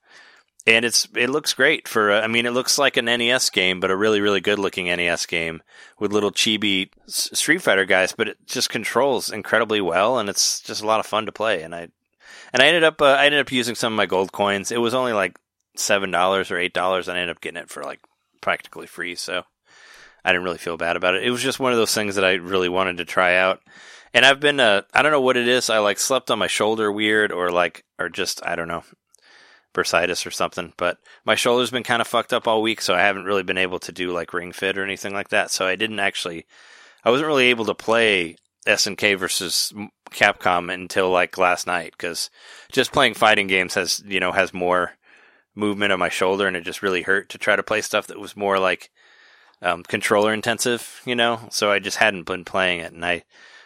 And 0.65 0.85
it's 0.85 1.07
it 1.15 1.29
looks 1.29 1.53
great 1.53 1.87
for 1.87 2.11
uh, 2.11 2.21
I 2.21 2.27
mean 2.27 2.45
it 2.45 2.51
looks 2.51 2.77
like 2.77 2.95
an 2.95 3.05
NES 3.05 3.49
game, 3.49 3.79
but 3.79 3.91
a 3.91 3.95
really 3.95 4.21
really 4.21 4.41
good 4.41 4.59
looking 4.59 4.85
NES 4.85 5.25
game 5.25 5.61
with 5.99 6.13
little 6.13 6.31
chibi 6.31 6.89
S- 7.07 7.29
Street 7.33 7.61
Fighter 7.61 7.85
guys. 7.85 8.13
But 8.13 8.29
it 8.29 8.37
just 8.45 8.69
controls 8.69 9.31
incredibly 9.31 9.81
well, 9.81 10.17
and 10.19 10.29
it's 10.29 10.61
just 10.61 10.81
a 10.81 10.87
lot 10.87 10.99
of 10.99 11.05
fun 11.05 11.25
to 11.25 11.31
play. 11.31 11.63
And 11.63 11.75
I 11.75 11.89
and 12.53 12.61
I 12.61 12.67
ended 12.67 12.83
up 12.83 13.01
uh, 13.01 13.05
I 13.05 13.25
ended 13.25 13.41
up 13.41 13.51
using 13.51 13.75
some 13.75 13.93
of 13.93 13.97
my 13.97 14.05
gold 14.05 14.31
coins. 14.31 14.71
It 14.71 14.81
was 14.81 14.93
only 14.93 15.13
like 15.13 15.37
seven 15.75 16.11
dollars 16.11 16.51
or 16.51 16.57
eight 16.57 16.73
dollars, 16.73 17.07
and 17.07 17.17
I 17.17 17.21
ended 17.21 17.35
up 17.35 17.41
getting 17.41 17.61
it 17.61 17.69
for 17.69 17.83
like 17.83 17.99
practically 18.39 18.87
free. 18.87 19.15
So 19.15 19.43
I 20.23 20.31
didn't 20.31 20.45
really 20.45 20.57
feel 20.57 20.77
bad 20.77 20.95
about 20.95 21.15
it. 21.15 21.23
It 21.23 21.31
was 21.31 21.41
just 21.41 21.59
one 21.59 21.73
of 21.73 21.77
those 21.77 21.93
things 21.93 22.15
that 22.15 22.23
I 22.23 22.33
really 22.33 22.69
wanted 22.69 22.97
to 22.97 23.05
try 23.05 23.35
out. 23.35 23.61
And 24.13 24.25
I've 24.25 24.39
been 24.39 24.59
uh, 24.59 24.83
I 24.93 25.01
don't 25.01 25.11
know 25.11 25.21
what 25.21 25.37
it 25.37 25.47
is. 25.47 25.69
I 25.69 25.79
like 25.79 25.99
slept 25.99 26.29
on 26.29 26.39
my 26.39 26.47
shoulder 26.47 26.91
weird, 26.91 27.31
or 27.31 27.49
like 27.49 27.83
or 27.97 28.09
just 28.09 28.45
I 28.45 28.55
don't 28.55 28.67
know 28.67 28.83
bursitis 29.73 30.25
or 30.25 30.31
something. 30.31 30.73
But 30.77 30.97
my 31.25 31.35
shoulder's 31.35 31.71
been 31.71 31.83
kind 31.83 32.01
of 32.01 32.07
fucked 32.07 32.33
up 32.33 32.47
all 32.47 32.61
week, 32.61 32.81
so 32.81 32.93
I 32.93 33.01
haven't 33.01 33.25
really 33.25 33.43
been 33.43 33.57
able 33.57 33.79
to 33.79 33.91
do 33.91 34.11
like 34.11 34.33
ring 34.33 34.51
fit 34.51 34.77
or 34.77 34.83
anything 34.83 35.13
like 35.13 35.29
that. 35.29 35.51
So 35.51 35.65
I 35.65 35.75
didn't 35.75 35.99
actually, 35.99 36.45
I 37.03 37.09
wasn't 37.09 37.27
really 37.27 37.47
able 37.47 37.65
to 37.65 37.75
play 37.75 38.37
SNK 38.67 39.17
versus 39.17 39.73
Capcom 40.11 40.71
until 40.71 41.09
like 41.09 41.37
last 41.37 41.67
night 41.67 41.93
because 41.97 42.29
just 42.71 42.93
playing 42.93 43.15
fighting 43.15 43.47
games 43.47 43.73
has 43.73 44.01
you 44.05 44.19
know 44.19 44.31
has 44.31 44.53
more 44.53 44.93
movement 45.55 45.91
on 45.91 45.99
my 45.99 46.09
shoulder, 46.09 46.47
and 46.47 46.55
it 46.55 46.61
just 46.61 46.81
really 46.83 47.01
hurt 47.01 47.29
to 47.29 47.37
try 47.37 47.55
to 47.55 47.63
play 47.63 47.81
stuff 47.81 48.07
that 48.07 48.19
was 48.19 48.37
more 48.37 48.59
like 48.59 48.91
um, 49.61 49.83
controller 49.83 50.33
intensive, 50.33 51.01
you 51.05 51.15
know. 51.15 51.47
So 51.49 51.71
I 51.71 51.79
just 51.79 51.97
hadn't 51.97 52.23
been 52.23 52.45
playing 52.45 52.79
it, 52.79 52.93
and 52.93 53.05
I 53.05 53.23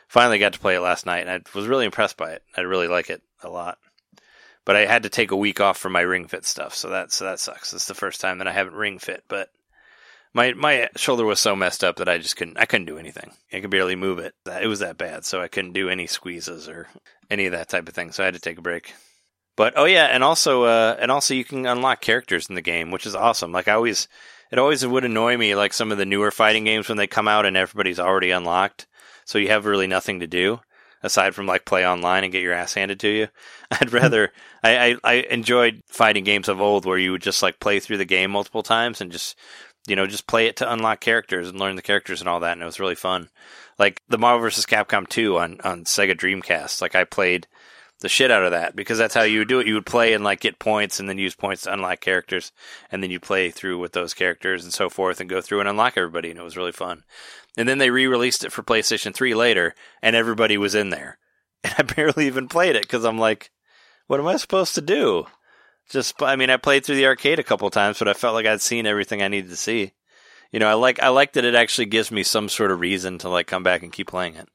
finally 0.07 0.39
got 0.39 0.53
to 0.53 0.59
play 0.59 0.75
it 0.75 0.81
last 0.81 1.05
night, 1.05 1.27
and 1.27 1.29
I 1.29 1.57
was 1.57 1.67
really 1.67 1.85
impressed 1.85 2.17
by 2.17 2.31
it. 2.31 2.43
I 2.55 2.61
really 2.61 2.87
like 2.87 3.09
it 3.09 3.21
a 3.43 3.49
lot 3.49 3.77
but 4.67 4.75
I 4.75 4.85
had 4.85 5.03
to 5.03 5.09
take 5.09 5.31
a 5.31 5.37
week 5.37 5.61
off 5.61 5.77
from 5.77 5.93
my 5.93 6.01
ring 6.01 6.27
fit 6.27 6.45
stuff, 6.45 6.75
so 6.75 6.89
that 6.89 7.13
so 7.13 7.23
that 7.23 7.39
sucks. 7.39 7.71
It's 7.71 7.87
the 7.87 7.93
first 7.93 8.19
time 8.19 8.39
that 8.39 8.49
I 8.49 8.51
haven't 8.51 8.73
ring 8.73 8.99
fit, 8.99 9.23
but 9.29 9.49
my 10.33 10.51
my 10.51 10.89
shoulder 10.97 11.23
was 11.23 11.39
so 11.39 11.55
messed 11.55 11.85
up 11.85 11.95
that 11.95 12.09
I 12.09 12.17
just 12.17 12.35
couldn't 12.35 12.57
I 12.57 12.65
couldn't 12.65 12.87
do 12.87 12.97
anything. 12.97 13.31
I 13.53 13.61
could 13.61 13.69
barely 13.69 13.95
move 13.95 14.19
it. 14.19 14.35
It 14.45 14.67
was 14.67 14.79
that 14.79 14.97
bad, 14.97 15.23
so 15.23 15.41
I 15.41 15.47
couldn't 15.47 15.71
do 15.71 15.87
any 15.87 16.05
squeezes 16.05 16.67
or 16.67 16.89
any 17.31 17.45
of 17.45 17.53
that 17.53 17.69
type 17.69 17.87
of 17.87 17.95
thing. 17.95 18.11
So 18.11 18.23
I 18.23 18.25
had 18.25 18.33
to 18.33 18.41
take 18.41 18.57
a 18.57 18.61
break. 18.61 18.93
But 19.55 19.75
oh 19.77 19.85
yeah, 19.85 20.07
and 20.07 20.21
also 20.21 20.63
uh, 20.63 20.97
and 20.99 21.11
also 21.11 21.33
you 21.33 21.45
can 21.45 21.65
unlock 21.65 22.01
characters 22.01 22.49
in 22.49 22.55
the 22.55 22.61
game, 22.61 22.91
which 22.91 23.05
is 23.05 23.15
awesome. 23.15 23.53
Like 23.53 23.69
I 23.69 23.73
always, 23.73 24.09
it 24.51 24.59
always 24.59 24.85
would 24.85 25.05
annoy 25.05 25.37
me 25.37 25.55
like 25.55 25.71
some 25.71 25.93
of 25.93 25.97
the 25.97 26.05
newer 26.05 26.29
fighting 26.29 26.65
games 26.65 26.89
when 26.89 26.97
they 26.97 27.07
come 27.07 27.29
out 27.29 27.45
and 27.45 27.55
everybody's 27.55 28.01
already 28.01 28.31
unlocked, 28.31 28.85
so 29.27 29.37
you 29.37 29.49
have 29.49 29.65
really 29.65 29.87
nothing 29.87 30.21
to 30.21 30.27
do. 30.27 30.59
aside 31.03 31.35
from 31.35 31.45
like 31.45 31.63
play 31.65 31.85
online 31.85 32.23
and 32.23 32.33
get 32.33 32.41
your 32.41 32.53
ass 32.53 32.73
handed 32.73 32.99
to 33.01 33.07
you. 33.07 33.27
I'd 33.71 33.93
rather 33.93 34.31
I, 34.63 34.77
I, 34.79 34.95
I 35.03 35.13
enjoyed 35.29 35.83
fighting 35.87 36.23
games 36.23 36.49
of 36.49 36.59
old 36.59 36.85
where 36.85 36.97
you 36.97 37.11
would 37.11 37.21
just 37.21 37.43
like 37.43 37.59
play 37.59 37.79
through 37.79 37.97
the 37.97 38.05
game 38.05 38.31
multiple 38.31 38.63
times 38.63 38.99
and 38.99 39.11
just 39.11 39.37
you 39.87 39.95
know 39.95 40.07
just 40.07 40.25
play 40.25 40.47
it 40.47 40.55
to 40.57 40.71
unlock 40.73 40.99
characters 41.01 41.49
and 41.49 41.59
learn 41.59 41.75
the 41.75 41.83
characters 41.83 42.19
and 42.21 42.27
all 42.27 42.39
that, 42.39 42.53
and 42.53 42.63
it 42.63 42.65
was 42.65 42.79
really 42.79 42.95
fun. 42.95 43.29
Like 43.77 44.01
the 44.09 44.17
Marvel 44.17 44.41
vs. 44.41 44.65
Capcom 44.65 45.07
2 45.07 45.37
on 45.37 45.61
on 45.63 45.83
Sega 45.83 46.15
Dreamcast, 46.15 46.81
like 46.81 46.95
I 46.95 47.03
played 47.03 47.47
the 47.99 48.09
shit 48.09 48.29
out 48.29 48.43
of 48.43 48.51
that 48.51 48.75
because 48.75 48.97
that's 48.97 49.15
how 49.15 49.23
you 49.23 49.39
would 49.39 49.47
do 49.47 49.59
it. 49.59 49.67
You 49.67 49.73
would 49.73 49.85
play 49.85 50.13
and 50.13 50.23
like 50.23 50.39
get 50.39 50.59
points 50.59 50.99
and 50.99 51.09
then 51.09 51.17
use 51.17 51.35
points 51.35 51.63
to 51.63 51.73
unlock 51.73 51.99
characters 51.99 52.51
and 52.91 53.01
then 53.01 53.09
you 53.09 53.19
play 53.19 53.49
through 53.49 53.79
with 53.79 53.93
those 53.93 54.13
characters 54.13 54.63
and 54.63 54.73
so 54.73 54.89
forth 54.89 55.19
and 55.19 55.29
go 55.29 55.41
through 55.41 55.61
and 55.61 55.69
unlock 55.69 55.97
everybody 55.97 56.29
and 56.29 56.39
it 56.39 56.43
was 56.43 56.57
really 56.57 56.71
fun. 56.71 57.03
And 57.57 57.67
then 57.67 57.79
they 57.79 57.89
re-released 57.89 58.43
it 58.43 58.51
for 58.51 58.61
PlayStation 58.61 59.13
3 59.13 59.33
later 59.33 59.73
and 60.01 60.15
everybody 60.15 60.57
was 60.57 60.75
in 60.75 60.89
there. 60.89 61.17
And 61.63 61.73
I 61.79 61.81
barely 61.81 62.27
even 62.27 62.47
played 62.47 62.75
it 62.75 62.83
because 62.83 63.03
I'm 63.03 63.17
like, 63.17 63.49
what 64.05 64.19
am 64.19 64.27
I 64.27 64.37
supposed 64.37 64.75
to 64.75 64.81
do? 64.81 65.25
Just, 65.89 66.21
I 66.21 66.35
mean, 66.35 66.51
I 66.51 66.57
played 66.57 66.85
through 66.85 66.97
the 66.97 67.07
arcade 67.07 67.39
a 67.39 67.43
couple 67.43 67.69
times, 67.71 67.97
but 67.97 68.07
I 68.07 68.13
felt 68.13 68.35
like 68.35 68.45
I'd 68.45 68.61
seen 68.61 68.85
everything 68.85 69.23
I 69.23 69.27
needed 69.27 69.49
to 69.49 69.55
see. 69.55 69.93
You 70.51 70.59
know, 70.59 70.67
I 70.67 70.75
like, 70.75 71.01
I 71.01 71.09
like 71.09 71.33
that 71.33 71.45
it 71.45 71.55
actually 71.55 71.87
gives 71.87 72.11
me 72.11 72.21
some 72.21 72.47
sort 72.47 72.69
of 72.69 72.79
reason 72.79 73.17
to 73.19 73.29
like 73.29 73.47
come 73.47 73.63
back 73.63 73.81
and 73.81 73.91
keep 73.91 74.07
playing 74.07 74.35
it. 74.35 74.47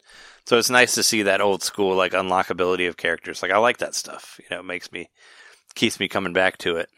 So 0.46 0.58
it's 0.58 0.70
nice 0.70 0.94
to 0.96 1.02
see 1.02 1.22
that 1.22 1.40
old 1.40 1.62
school 1.62 1.94
like 1.94 2.12
unlockability 2.12 2.88
of 2.88 2.96
characters. 2.96 3.42
Like 3.42 3.52
I 3.52 3.58
like 3.58 3.78
that 3.78 3.94
stuff. 3.94 4.40
You 4.40 4.46
know, 4.50 4.60
it 4.60 4.66
makes 4.66 4.90
me 4.90 5.08
keeps 5.74 6.00
me 6.00 6.08
coming 6.08 6.32
back 6.32 6.58
to 6.58 6.76
it. 6.76 6.88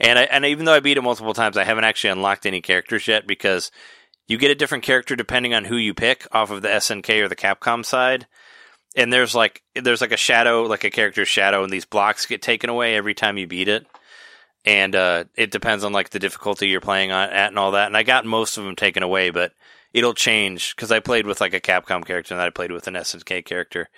And 0.00 0.18
I, 0.18 0.22
and 0.22 0.44
even 0.44 0.64
though 0.64 0.74
I 0.74 0.80
beat 0.80 0.96
it 0.96 1.02
multiple 1.02 1.34
times, 1.34 1.56
I 1.56 1.64
haven't 1.64 1.84
actually 1.84 2.10
unlocked 2.10 2.46
any 2.46 2.60
characters 2.60 3.06
yet 3.06 3.26
because 3.26 3.70
you 4.26 4.38
get 4.38 4.50
a 4.50 4.56
different 4.56 4.84
character 4.84 5.14
depending 5.16 5.54
on 5.54 5.64
who 5.64 5.76
you 5.76 5.94
pick 5.94 6.26
off 6.32 6.50
of 6.50 6.62
the 6.62 6.68
SNK 6.68 7.22
or 7.22 7.28
the 7.28 7.36
Capcom 7.36 7.84
side. 7.84 8.26
And 8.96 9.12
there's 9.12 9.34
like 9.34 9.62
there's 9.74 10.00
like 10.00 10.12
a 10.12 10.16
shadow, 10.16 10.62
like 10.62 10.84
a 10.84 10.90
character's 10.90 11.28
shadow, 11.28 11.64
and 11.64 11.72
these 11.72 11.84
blocks 11.84 12.26
get 12.26 12.42
taken 12.42 12.70
away 12.70 12.94
every 12.94 13.14
time 13.14 13.38
you 13.38 13.46
beat 13.46 13.68
it. 13.68 13.86
And 14.64 14.94
uh, 14.94 15.24
it 15.36 15.50
depends 15.50 15.84
on 15.84 15.92
like 15.92 16.10
the 16.10 16.20
difficulty 16.20 16.68
you're 16.68 16.80
playing 16.80 17.10
on 17.10 17.28
at 17.30 17.48
and 17.48 17.58
all 17.58 17.72
that. 17.72 17.88
And 17.88 17.96
I 17.96 18.02
got 18.02 18.24
most 18.24 18.56
of 18.56 18.64
them 18.64 18.76
taken 18.76 19.02
away, 19.02 19.30
but 19.30 19.52
it'll 19.94 20.12
change 20.12 20.74
because 20.76 20.92
I 20.92 21.00
played 21.00 21.26
with 21.26 21.40
like 21.40 21.54
a 21.54 21.60
Capcom 21.60 22.04
character 22.04 22.34
and 22.34 22.42
I 22.42 22.50
played 22.50 22.72
with 22.72 22.88
an 22.88 22.94
SNK 22.94 23.44
character, 23.46 23.88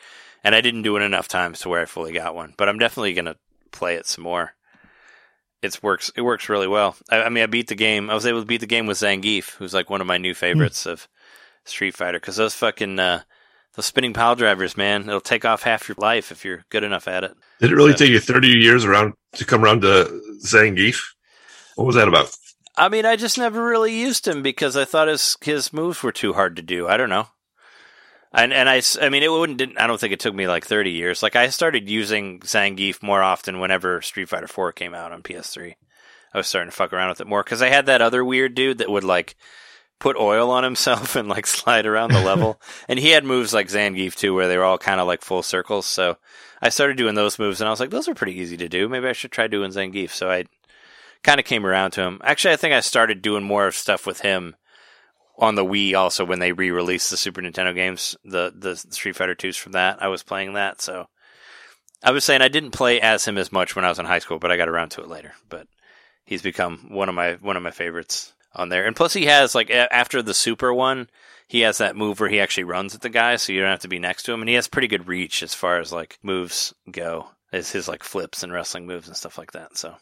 and 0.44 0.54
I 0.54 0.60
didn't 0.60 0.82
do 0.82 0.96
it 0.96 1.02
enough 1.02 1.26
times 1.26 1.60
to 1.60 1.68
where 1.68 1.82
I 1.82 1.86
fully 1.86 2.12
got 2.12 2.36
one. 2.36 2.54
But 2.56 2.68
I'm 2.68 2.78
definitely 2.78 3.14
gonna 3.14 3.36
play 3.72 3.96
it 3.96 4.06
some 4.06 4.22
more. 4.22 4.52
It 5.62 5.82
works. 5.82 6.12
It 6.14 6.20
works 6.20 6.48
really 6.48 6.68
well. 6.68 6.96
I, 7.10 7.22
I 7.22 7.28
mean, 7.30 7.42
I 7.42 7.46
beat 7.46 7.68
the 7.68 7.74
game. 7.74 8.10
I 8.10 8.14
was 8.14 8.26
able 8.26 8.40
to 8.40 8.46
beat 8.46 8.60
the 8.60 8.66
game 8.66 8.86
with 8.86 8.98
Zangief, 8.98 9.56
who's 9.56 9.74
like 9.74 9.90
one 9.90 10.02
of 10.02 10.06
my 10.06 10.18
new 10.18 10.34
favorites 10.34 10.84
mm. 10.84 10.92
of 10.92 11.08
Street 11.64 11.96
Fighter. 11.96 12.20
Because 12.20 12.36
those 12.36 12.54
fucking 12.54 12.98
uh, 12.98 13.22
those 13.74 13.86
spinning 13.86 14.12
pile 14.12 14.36
drivers, 14.36 14.76
man, 14.76 15.08
it'll 15.08 15.20
take 15.20 15.44
off 15.44 15.62
half 15.62 15.88
your 15.88 15.96
life 15.98 16.30
if 16.30 16.44
you're 16.44 16.64
good 16.68 16.84
enough 16.84 17.08
at 17.08 17.24
it. 17.24 17.34
Did 17.60 17.72
it 17.72 17.76
really 17.76 17.94
take 17.94 18.10
you 18.10 18.20
30 18.20 18.48
years 18.48 18.84
around 18.84 19.14
to 19.34 19.44
come 19.44 19.64
around 19.64 19.80
to 19.80 20.20
Zangief? 20.44 21.02
What 21.74 21.86
was 21.86 21.96
that 21.96 22.08
about? 22.08 22.34
I 22.76 22.88
mean, 22.88 23.06
I 23.06 23.16
just 23.16 23.38
never 23.38 23.64
really 23.64 23.99
used 23.99 24.28
him 24.28 24.42
because 24.42 24.76
I 24.76 24.85
thought 24.85 25.09
his 25.09 25.37
his 25.40 25.73
moves 25.73 26.02
were 26.02 26.12
too 26.12 26.35
hard 26.35 26.56
to 26.56 26.62
do. 26.62 26.87
I 26.87 26.97
don't 26.97 27.11
know. 27.11 27.28
And 28.33 28.52
and 28.52 28.68
I, 28.68 28.83
I 29.00 29.09
mean, 29.09 29.23
it 29.23 29.30
wouldn't. 29.30 29.59
Didn't, 29.59 29.78
I 29.78 29.87
don't 29.87 29.99
think 29.99 30.12
it 30.12 30.21
took 30.21 30.35
me 30.35 30.47
like 30.47 30.66
thirty 30.66 30.90
years. 30.90 31.23
Like 31.23 31.37
I 31.37 31.49
started 31.49 31.88
using 31.88 32.40
Zangief 32.40 33.02
more 33.02 33.23
often 33.23 33.61
whenever 33.61 34.02
Street 34.02 34.28
Fighter 34.28 34.49
Four 34.49 34.73
came 34.73 34.95
out 34.95 35.12
on 35.12 35.23
PS3. 35.23 35.75
I 36.35 36.38
was 36.38 36.47
starting 36.47 36.71
to 36.71 36.76
fuck 36.76 36.92
around 36.92 37.09
with 37.09 37.21
it 37.23 37.26
more 37.26 37.42
because 37.42 37.62
I 37.62 37.68
had 37.68 37.87
that 37.87 38.02
other 38.02 38.23
weird 38.23 38.54
dude 38.54 38.78
that 38.78 38.90
would 38.90 39.04
like 39.04 39.37
put 39.99 40.16
oil 40.16 40.50
on 40.50 40.64
himself 40.64 41.16
and 41.16 41.28
like 41.28 41.47
slide 41.47 41.87
around 41.87 42.12
the 42.12 42.21
level. 42.21 42.61
and 42.88 42.99
he 42.99 43.11
had 43.11 43.25
moves 43.25 43.54
like 43.54 43.68
Zangief 43.68 44.14
too, 44.14 44.35
where 44.35 44.49
they 44.49 44.59
were 44.59 44.64
all 44.64 44.76
kind 44.76 45.00
of 45.00 45.06
like 45.06 45.23
full 45.23 45.42
circles. 45.42 45.87
So 45.87 46.18
I 46.61 46.68
started 46.68 46.99
doing 46.99 47.14
those 47.14 47.38
moves, 47.38 47.61
and 47.61 47.68
I 47.68 47.71
was 47.71 47.80
like, 47.80 47.90
those 47.90 48.09
are 48.09 48.14
pretty 48.14 48.38
easy 48.38 48.59
to 48.59 48.68
do. 48.68 48.88
Maybe 48.88 49.09
I 49.09 49.12
should 49.12 49.33
try 49.33 49.47
doing 49.47 49.71
Zangief. 49.71 50.11
So 50.11 50.30
I 50.30 50.45
kind 51.23 51.40
of 51.40 51.46
came 51.46 51.66
around 51.66 51.92
to 51.92 52.02
him. 52.02 52.20
Actually, 52.23 52.54
I 52.54 52.56
think 52.56 52.75
I 52.75 52.80
started 52.80 53.23
doing 53.23 53.44
more 53.44 53.70
stuff 53.73 54.06
with 54.06 54.20
him 54.20 54.56
on 55.38 55.54
the 55.54 55.64
Wii 55.64 55.96
also 55.96 56.25
when 56.25 56.38
they 56.38 56.52
re-released 56.52 57.11
the 57.11 57.16
Super 57.16 57.42
Nintendo 57.42 57.75
games, 57.75 58.16
the 58.25 58.52
the 58.56 58.76
Street 58.76 59.16
Fighter 59.16 59.35
2s 59.35 59.58
from 59.58 59.73
that. 59.73 60.02
I 60.02 60.08
was 60.08 60.23
playing 60.23 60.54
that, 60.54 60.80
so 60.80 61.08
I 62.02 62.11
was 62.11 62.25
saying 62.25 62.42
I 62.42 62.49
didn't 62.49 62.70
play 62.70 63.00
as 63.00 63.25
him 63.25 63.38
as 63.38 63.52
much 63.52 63.76
when 63.76 63.85
I 63.85 63.88
was 63.88 63.99
in 63.99 64.06
high 64.06 64.20
school, 64.20 64.38
but 64.38 64.50
I 64.50 64.56
got 64.56 64.68
around 64.68 64.90
to 64.90 65.02
it 65.02 65.08
later. 65.08 65.32
But 65.49 65.66
he's 66.25 66.42
become 66.42 66.87
one 66.88 67.08
of 67.08 67.14
my 67.14 67.35
one 67.35 67.56
of 67.56 67.62
my 67.62 67.70
favorites 67.70 68.32
on 68.54 68.68
there. 68.68 68.87
And 68.87 68.96
plus 68.96 69.12
he 69.12 69.26
has 69.26 69.54
like 69.54 69.70
after 69.70 70.23
the 70.23 70.35
Super 70.35 70.73
one, 70.73 71.08
he 71.46 71.61
has 71.61 71.78
that 71.78 71.96
move 71.96 72.20
where 72.20 72.28
he 72.30 72.40
actually 72.40 72.64
runs 72.64 72.94
at 72.94 73.02
the 73.02 73.08
guy, 73.08 73.37
so 73.37 73.52
you 73.52 73.61
don't 73.61 73.70
have 73.70 73.80
to 73.80 73.88
be 73.88 73.99
next 73.99 74.25
to 74.25 74.32
him 74.32 74.40
and 74.40 74.49
he 74.49 74.54
has 74.54 74.68
pretty 74.68 74.88
good 74.88 75.08
reach 75.08 75.42
as 75.42 75.54
far 75.54 75.78
as 75.78 75.92
like 75.92 76.18
moves 76.23 76.75
go. 76.90 77.28
As 77.52 77.70
his 77.70 77.87
like 77.88 78.02
flips 78.02 78.42
and 78.42 78.52
wrestling 78.52 78.87
moves 78.87 79.06
and 79.06 79.16
stuff 79.16 79.38
like 79.38 79.52
that. 79.52 79.78
So 79.78 79.94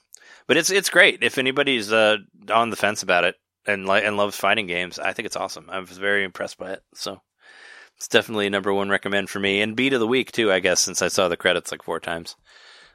but 0.47 0.57
it's 0.57 0.71
it's 0.71 0.90
great. 0.90 1.23
If 1.23 1.38
anybody's 1.38 1.93
uh, 1.93 2.19
on 2.50 2.71
the 2.71 2.76
fence 2.76 3.02
about 3.02 3.25
it 3.25 3.37
and 3.66 3.87
like 3.87 4.04
and 4.04 4.16
loves 4.16 4.37
fighting 4.37 4.66
games, 4.66 4.99
I 4.99 5.12
think 5.12 5.26
it's 5.26 5.37
awesome. 5.37 5.69
I 5.71 5.78
was 5.78 5.99
very 5.99 6.25
impressed 6.25 6.59
by 6.59 6.73
it. 6.73 6.83
So 6.95 7.21
it's 7.97 8.09
definitely 8.09 8.47
a 8.47 8.50
number 8.50 8.73
one 8.73 8.90
recommend 8.90 9.31
for 9.31 9.40
me 9.40 9.61
and 9.61 9.76
beat 9.76 9.93
of 9.93 10.00
the 10.00 10.07
week 10.07 10.33
too. 10.33 10.52
I 10.52 10.61
guess 10.61 10.81
since 10.81 11.02
I 11.02 11.09
saw 11.09 11.28
the 11.28 11.37
credits 11.37 11.71
like 11.71 11.83
four 11.83 12.00
times. 12.00 12.37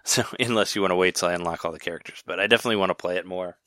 So 0.06 0.24
unless 0.40 0.76
you 0.76 0.82
want 0.82 0.92
to 0.92 0.96
wait 0.96 1.16
till 1.16 1.28
I 1.28 1.34
unlock 1.34 1.66
all 1.66 1.74
the 1.74 1.78
characters, 1.78 2.24
but 2.26 2.40
I 2.40 2.48
definitely 2.48 2.78
want 2.78 2.90
to 2.90 2.96
play 2.96 3.18
it 3.18 3.26
more 3.26 3.58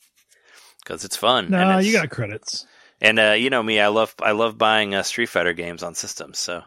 because 0.83 1.05
it's 1.05 1.15
fun. 1.15 1.51
No, 1.51 1.59
nah, 1.59 1.79
you 1.79 1.93
got 1.93 2.09
credits. 2.09 2.67
And 3.03 3.19
uh, 3.19 3.33
you 3.33 3.51
know 3.51 3.63
me, 3.63 3.79
I 3.79 3.89
love 3.89 4.15
I 4.21 4.33
love 4.33 4.57
buying 4.57 4.95
uh, 4.95 5.03
Street 5.03 5.29
Fighter 5.29 5.53
games 5.53 5.83
on 5.83 5.95
systems. 5.95 6.39
So 6.39 6.63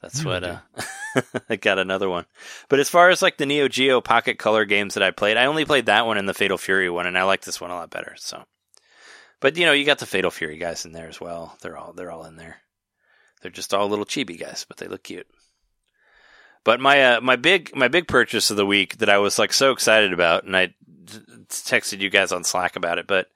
that's 0.00 0.24
what 0.24 0.44
uh, 0.44 0.58
I 1.50 1.56
got 1.56 1.78
another 1.78 2.08
one. 2.08 2.24
But 2.68 2.80
as 2.80 2.88
far 2.88 3.10
as 3.10 3.22
like 3.22 3.36
the 3.36 3.46
Neo 3.46 3.68
Geo 3.68 4.00
Pocket 4.00 4.38
Color 4.38 4.64
games 4.64 4.94
that 4.94 5.02
I 5.02 5.10
played, 5.10 5.36
I 5.36 5.46
only 5.46 5.64
played 5.64 5.86
that 5.86 6.06
one 6.06 6.16
and 6.16 6.28
the 6.28 6.34
Fatal 6.34 6.58
Fury 6.58 6.88
one, 6.88 7.06
and 7.06 7.18
I 7.18 7.24
like 7.24 7.42
this 7.42 7.60
one 7.60 7.70
a 7.70 7.74
lot 7.74 7.90
better. 7.90 8.14
So, 8.16 8.44
but 9.40 9.56
you 9.56 9.66
know, 9.66 9.72
you 9.72 9.84
got 9.84 9.98
the 9.98 10.06
Fatal 10.06 10.30
Fury 10.30 10.56
guys 10.56 10.84
in 10.84 10.92
there 10.92 11.08
as 11.08 11.20
well. 11.20 11.56
They're 11.60 11.76
all 11.76 11.92
they're 11.92 12.10
all 12.10 12.24
in 12.24 12.36
there. 12.36 12.58
They're 13.42 13.50
just 13.50 13.74
all 13.74 13.88
little 13.88 14.06
chibi 14.06 14.38
guys, 14.38 14.64
but 14.68 14.78
they 14.78 14.86
look 14.86 15.02
cute. 15.02 15.26
But 16.64 16.80
my 16.80 17.16
uh, 17.16 17.20
my 17.20 17.36
big 17.36 17.74
my 17.74 17.88
big 17.88 18.08
purchase 18.08 18.50
of 18.50 18.56
the 18.56 18.66
week 18.66 18.98
that 18.98 19.08
I 19.10 19.18
was 19.18 19.38
like 19.38 19.52
so 19.52 19.72
excited 19.72 20.12
about, 20.12 20.44
and 20.44 20.56
I 20.56 20.74
texted 21.48 22.00
you 22.00 22.10
guys 22.10 22.32
on 22.32 22.44
Slack 22.44 22.76
about 22.76 22.98
it. 22.98 23.06
But 23.06 23.28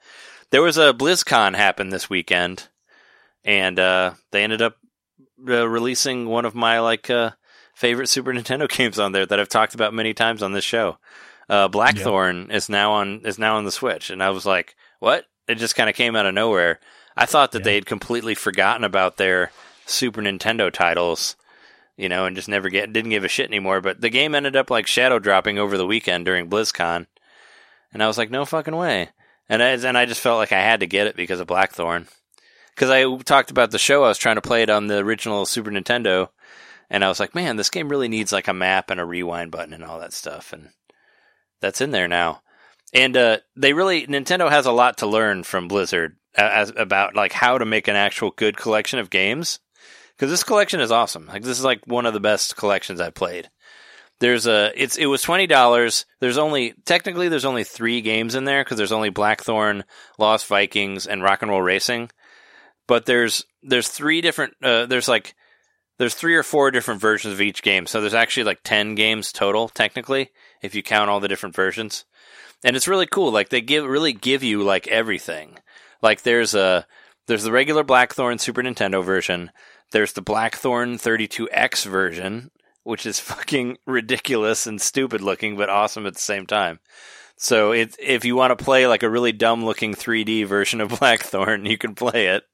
there 0.50 0.62
was 0.62 0.78
a 0.78 0.92
BlizzCon 0.92 1.54
happen 1.54 1.88
this 1.88 2.08
weekend, 2.08 2.68
and 3.44 3.78
uh, 3.78 4.12
they 4.30 4.44
ended 4.44 4.62
up 4.62 4.76
uh, 5.48 5.68
releasing 5.68 6.26
one 6.26 6.44
of 6.44 6.54
my 6.54 6.80
like 6.80 7.10
uh, 7.10 7.32
favorite 7.74 8.08
Super 8.08 8.32
Nintendo 8.34 8.68
games 8.68 8.98
on 8.98 9.12
there 9.12 9.26
that 9.26 9.40
I've 9.40 9.48
talked 9.48 9.74
about 9.74 9.94
many 9.94 10.14
times 10.14 10.42
on 10.42 10.52
this 10.52 10.64
show. 10.64 10.98
Uh, 11.48 11.68
Blackthorne 11.68 12.46
yep. 12.48 12.56
is 12.56 12.68
now 12.68 12.92
on 12.92 13.20
is 13.24 13.38
now 13.38 13.56
on 13.56 13.64
the 13.64 13.72
Switch, 13.72 14.10
and 14.10 14.22
I 14.22 14.30
was 14.30 14.46
like, 14.46 14.74
"What?" 15.00 15.26
It 15.46 15.56
just 15.56 15.76
kind 15.76 15.90
of 15.90 15.96
came 15.96 16.16
out 16.16 16.26
of 16.26 16.32
nowhere. 16.32 16.80
I 17.16 17.26
thought 17.26 17.52
that 17.52 17.64
they 17.64 17.74
had 17.74 17.86
completely 17.86 18.34
forgotten 18.34 18.82
about 18.82 19.18
their 19.18 19.52
Super 19.84 20.22
Nintendo 20.22 20.72
titles, 20.72 21.36
you 21.96 22.08
know, 22.08 22.24
and 22.24 22.34
just 22.34 22.48
never 22.48 22.70
get 22.70 22.92
didn't 22.92 23.10
give 23.10 23.24
a 23.24 23.28
shit 23.28 23.48
anymore. 23.48 23.82
But 23.82 24.00
the 24.00 24.08
game 24.08 24.34
ended 24.34 24.56
up 24.56 24.70
like 24.70 24.86
shadow 24.86 25.18
dropping 25.18 25.58
over 25.58 25.76
the 25.76 25.86
weekend 25.86 26.24
during 26.24 26.48
BlizzCon, 26.48 27.06
and 27.92 28.02
I 28.02 28.06
was 28.06 28.16
like, 28.16 28.30
"No 28.30 28.46
fucking 28.46 28.76
way!" 28.76 29.10
And 29.46 29.62
I, 29.62 29.70
and 29.70 29.98
I 29.98 30.06
just 30.06 30.22
felt 30.22 30.38
like 30.38 30.52
I 30.52 30.60
had 30.60 30.80
to 30.80 30.86
get 30.86 31.06
it 31.06 31.16
because 31.16 31.40
of 31.40 31.46
Blackthorne 31.46 32.08
because 32.74 32.90
I 32.90 33.04
talked 33.22 33.50
about 33.50 33.70
the 33.70 33.78
show. 33.78 34.04
I 34.04 34.08
was 34.08 34.18
trying 34.18 34.36
to 34.36 34.42
play 34.42 34.62
it 34.62 34.70
on 34.70 34.86
the 34.86 34.98
original 34.98 35.46
Super 35.46 35.70
Nintendo, 35.70 36.28
and 36.90 37.04
I 37.04 37.08
was 37.08 37.20
like, 37.20 37.34
man, 37.34 37.56
this 37.56 37.70
game 37.70 37.88
really 37.88 38.08
needs 38.08 38.32
like 38.32 38.48
a 38.48 38.54
map 38.54 38.90
and 38.90 39.00
a 39.00 39.04
rewind 39.04 39.50
button 39.50 39.72
and 39.72 39.84
all 39.84 40.00
that 40.00 40.12
stuff, 40.12 40.52
and 40.52 40.70
that's 41.60 41.80
in 41.80 41.90
there 41.90 42.08
now. 42.08 42.42
And 42.92 43.16
uh, 43.16 43.38
they 43.56 43.72
really 43.72 44.06
Nintendo 44.06 44.50
has 44.50 44.66
a 44.66 44.72
lot 44.72 44.98
to 44.98 45.06
learn 45.06 45.42
from 45.42 45.68
Blizzard 45.68 46.16
as, 46.36 46.72
about 46.76 47.14
like 47.14 47.32
how 47.32 47.58
to 47.58 47.64
make 47.64 47.88
an 47.88 47.96
actual 47.96 48.30
good 48.30 48.56
collection 48.56 48.98
of 48.98 49.10
games 49.10 49.60
because 50.16 50.30
this 50.30 50.44
collection 50.44 50.80
is 50.80 50.92
awesome. 50.92 51.26
Like 51.26 51.42
this 51.42 51.58
is 51.58 51.64
like 51.64 51.86
one 51.86 52.06
of 52.06 52.14
the 52.14 52.20
best 52.20 52.56
collections 52.56 53.00
I've 53.00 53.14
played. 53.14 53.50
There's 54.20 54.46
a 54.46 54.72
it's 54.76 54.96
it 54.96 55.06
was 55.06 55.22
twenty 55.22 55.46
dollars. 55.46 56.06
There's 56.20 56.38
only 56.38 56.74
technically 56.84 57.28
there's 57.28 57.44
only 57.44 57.64
three 57.64 58.00
games 58.00 58.34
in 58.36 58.44
there 58.44 58.62
because 58.62 58.78
there's 58.78 58.92
only 58.92 59.10
Blackthorne, 59.10 59.84
Lost 60.18 60.46
Vikings, 60.46 61.06
and 61.06 61.22
Rock 61.22 61.42
and 61.42 61.50
Roll 61.50 61.62
Racing 61.62 62.10
but 62.86 63.06
there's 63.06 63.44
there's 63.62 63.88
three 63.88 64.20
different 64.20 64.54
uh, 64.62 64.86
there's 64.86 65.08
like 65.08 65.34
there's 65.98 66.14
three 66.14 66.34
or 66.34 66.42
four 66.42 66.70
different 66.70 67.00
versions 67.00 67.34
of 67.34 67.40
each 67.40 67.62
game. 67.62 67.86
So 67.86 68.00
there's 68.00 68.14
actually 68.14 68.44
like 68.44 68.60
10 68.64 68.94
games 68.94 69.32
total 69.32 69.68
technically 69.68 70.30
if 70.62 70.74
you 70.74 70.82
count 70.82 71.08
all 71.08 71.20
the 71.20 71.28
different 71.28 71.54
versions. 71.54 72.04
And 72.64 72.74
it's 72.74 72.88
really 72.88 73.06
cool. 73.06 73.30
Like 73.30 73.50
they 73.50 73.60
give 73.60 73.84
really 73.84 74.12
give 74.12 74.42
you 74.42 74.62
like 74.62 74.88
everything. 74.88 75.58
Like 76.02 76.22
there's 76.22 76.54
a 76.54 76.86
there's 77.26 77.44
the 77.44 77.52
regular 77.52 77.84
Blackthorne 77.84 78.38
Super 78.38 78.62
Nintendo 78.62 79.04
version. 79.04 79.50
There's 79.92 80.12
the 80.12 80.22
Blackthorne 80.22 80.98
32X 80.98 81.86
version, 81.86 82.50
which 82.82 83.06
is 83.06 83.20
fucking 83.20 83.78
ridiculous 83.86 84.66
and 84.66 84.80
stupid 84.80 85.20
looking 85.20 85.56
but 85.56 85.70
awesome 85.70 86.06
at 86.06 86.14
the 86.14 86.20
same 86.20 86.46
time. 86.46 86.80
So 87.36 87.72
it, 87.72 87.96
if 87.98 88.24
you 88.24 88.36
want 88.36 88.56
to 88.56 88.64
play 88.64 88.86
like 88.86 89.02
a 89.02 89.10
really 89.10 89.32
dumb 89.32 89.64
looking 89.64 89.94
3D 89.94 90.46
version 90.46 90.80
of 90.80 90.88
Blackthorne, 91.00 91.66
you 91.66 91.78
can 91.78 91.94
play 91.94 92.28
it. 92.28 92.44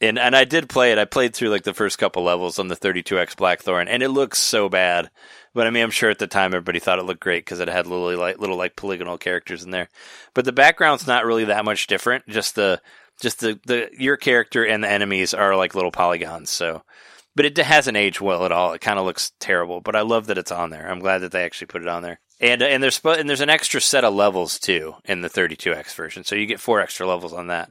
And 0.00 0.18
and 0.18 0.36
I 0.36 0.44
did 0.44 0.68
play 0.68 0.92
it. 0.92 0.98
I 0.98 1.04
played 1.04 1.34
through 1.34 1.50
like 1.50 1.64
the 1.64 1.74
first 1.74 1.98
couple 1.98 2.22
levels 2.22 2.58
on 2.58 2.68
the 2.68 2.76
32x 2.76 3.36
Blackthorne, 3.36 3.88
and 3.88 4.02
it 4.02 4.08
looks 4.10 4.38
so 4.38 4.68
bad. 4.68 5.10
But 5.54 5.66
I 5.66 5.70
mean, 5.70 5.82
I'm 5.82 5.90
sure 5.90 6.10
at 6.10 6.18
the 6.18 6.26
time 6.26 6.48
everybody 6.48 6.80
thought 6.80 6.98
it 6.98 7.04
looked 7.04 7.20
great 7.20 7.44
because 7.44 7.60
it 7.60 7.68
had 7.68 7.86
little 7.86 8.16
like 8.18 8.38
little 8.38 8.56
like 8.56 8.76
polygonal 8.76 9.18
characters 9.18 9.64
in 9.64 9.70
there. 9.70 9.88
But 10.34 10.44
the 10.44 10.52
background's 10.52 11.06
not 11.06 11.24
really 11.24 11.44
that 11.44 11.64
much 11.64 11.86
different. 11.86 12.26
Just 12.28 12.54
the 12.54 12.80
just 13.20 13.40
the 13.40 13.60
the 13.66 13.88
your 13.96 14.16
character 14.16 14.64
and 14.64 14.82
the 14.82 14.90
enemies 14.90 15.34
are 15.34 15.56
like 15.56 15.74
little 15.74 15.92
polygons. 15.92 16.50
So, 16.50 16.82
but 17.36 17.44
it 17.44 17.56
hasn't 17.56 17.96
aged 17.96 18.20
well 18.20 18.44
at 18.44 18.52
all. 18.52 18.72
It 18.72 18.80
kind 18.80 18.98
of 18.98 19.04
looks 19.04 19.32
terrible. 19.40 19.80
But 19.80 19.96
I 19.96 20.02
love 20.02 20.26
that 20.26 20.38
it's 20.38 20.52
on 20.52 20.70
there. 20.70 20.90
I'm 20.90 21.00
glad 21.00 21.18
that 21.18 21.32
they 21.32 21.44
actually 21.44 21.68
put 21.68 21.82
it 21.82 21.88
on 21.88 22.02
there. 22.02 22.20
And 22.40 22.62
and 22.62 22.82
there's 22.82 23.00
and 23.04 23.28
there's 23.28 23.40
an 23.40 23.50
extra 23.50 23.80
set 23.80 24.04
of 24.04 24.12
levels 24.14 24.58
too 24.58 24.96
in 25.04 25.20
the 25.20 25.30
32x 25.30 25.94
version, 25.94 26.24
so 26.24 26.34
you 26.34 26.46
get 26.46 26.60
four 26.60 26.80
extra 26.80 27.06
levels 27.06 27.32
on 27.32 27.46
that. 27.46 27.70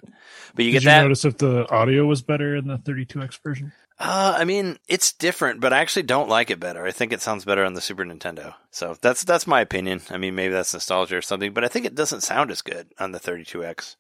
But 0.56 0.66
you 0.66 0.72
Did 0.72 0.84
get 0.84 0.84
you 0.84 0.90
that. 0.90 1.02
notice 1.04 1.26
if 1.26 1.38
the 1.38 1.70
audio 1.70 2.06
was 2.06 2.22
better 2.22 2.56
in 2.56 2.68
the 2.68 2.78
32x 2.78 3.40
version? 3.44 3.74
Uh, 4.00 4.36
I 4.38 4.46
mean, 4.46 4.78
it's 4.88 5.14
different, 5.14 5.60
but 5.60 5.72
I 5.74 5.80
actually 5.80 6.04
don't 6.04 6.30
like 6.30 6.50
it 6.50 6.60
better. 6.60 6.86
I 6.86 6.92
think 6.92 7.14
it 7.14 7.22
sounds 7.22 7.46
better 7.46 7.64
on 7.64 7.74
the 7.74 7.82
Super 7.82 8.04
Nintendo. 8.04 8.56
So 8.72 8.96
that's 9.02 9.24
that's 9.24 9.46
my 9.48 9.62
opinion. 9.62 10.02
I 10.10 10.18
mean, 10.18 10.34
maybe 10.36 10.54
that's 10.54 10.74
nostalgia 10.74 11.18
or 11.18 11.22
something, 11.22 11.54
but 11.54 11.64
I 11.64 11.68
think 11.68 11.86
it 11.86 11.96
doesn't 11.96 12.22
sound 12.22 12.50
as 12.50 12.62
good 12.62 12.88
on 13.00 13.12
the 13.12 13.20
32x. 13.20 13.96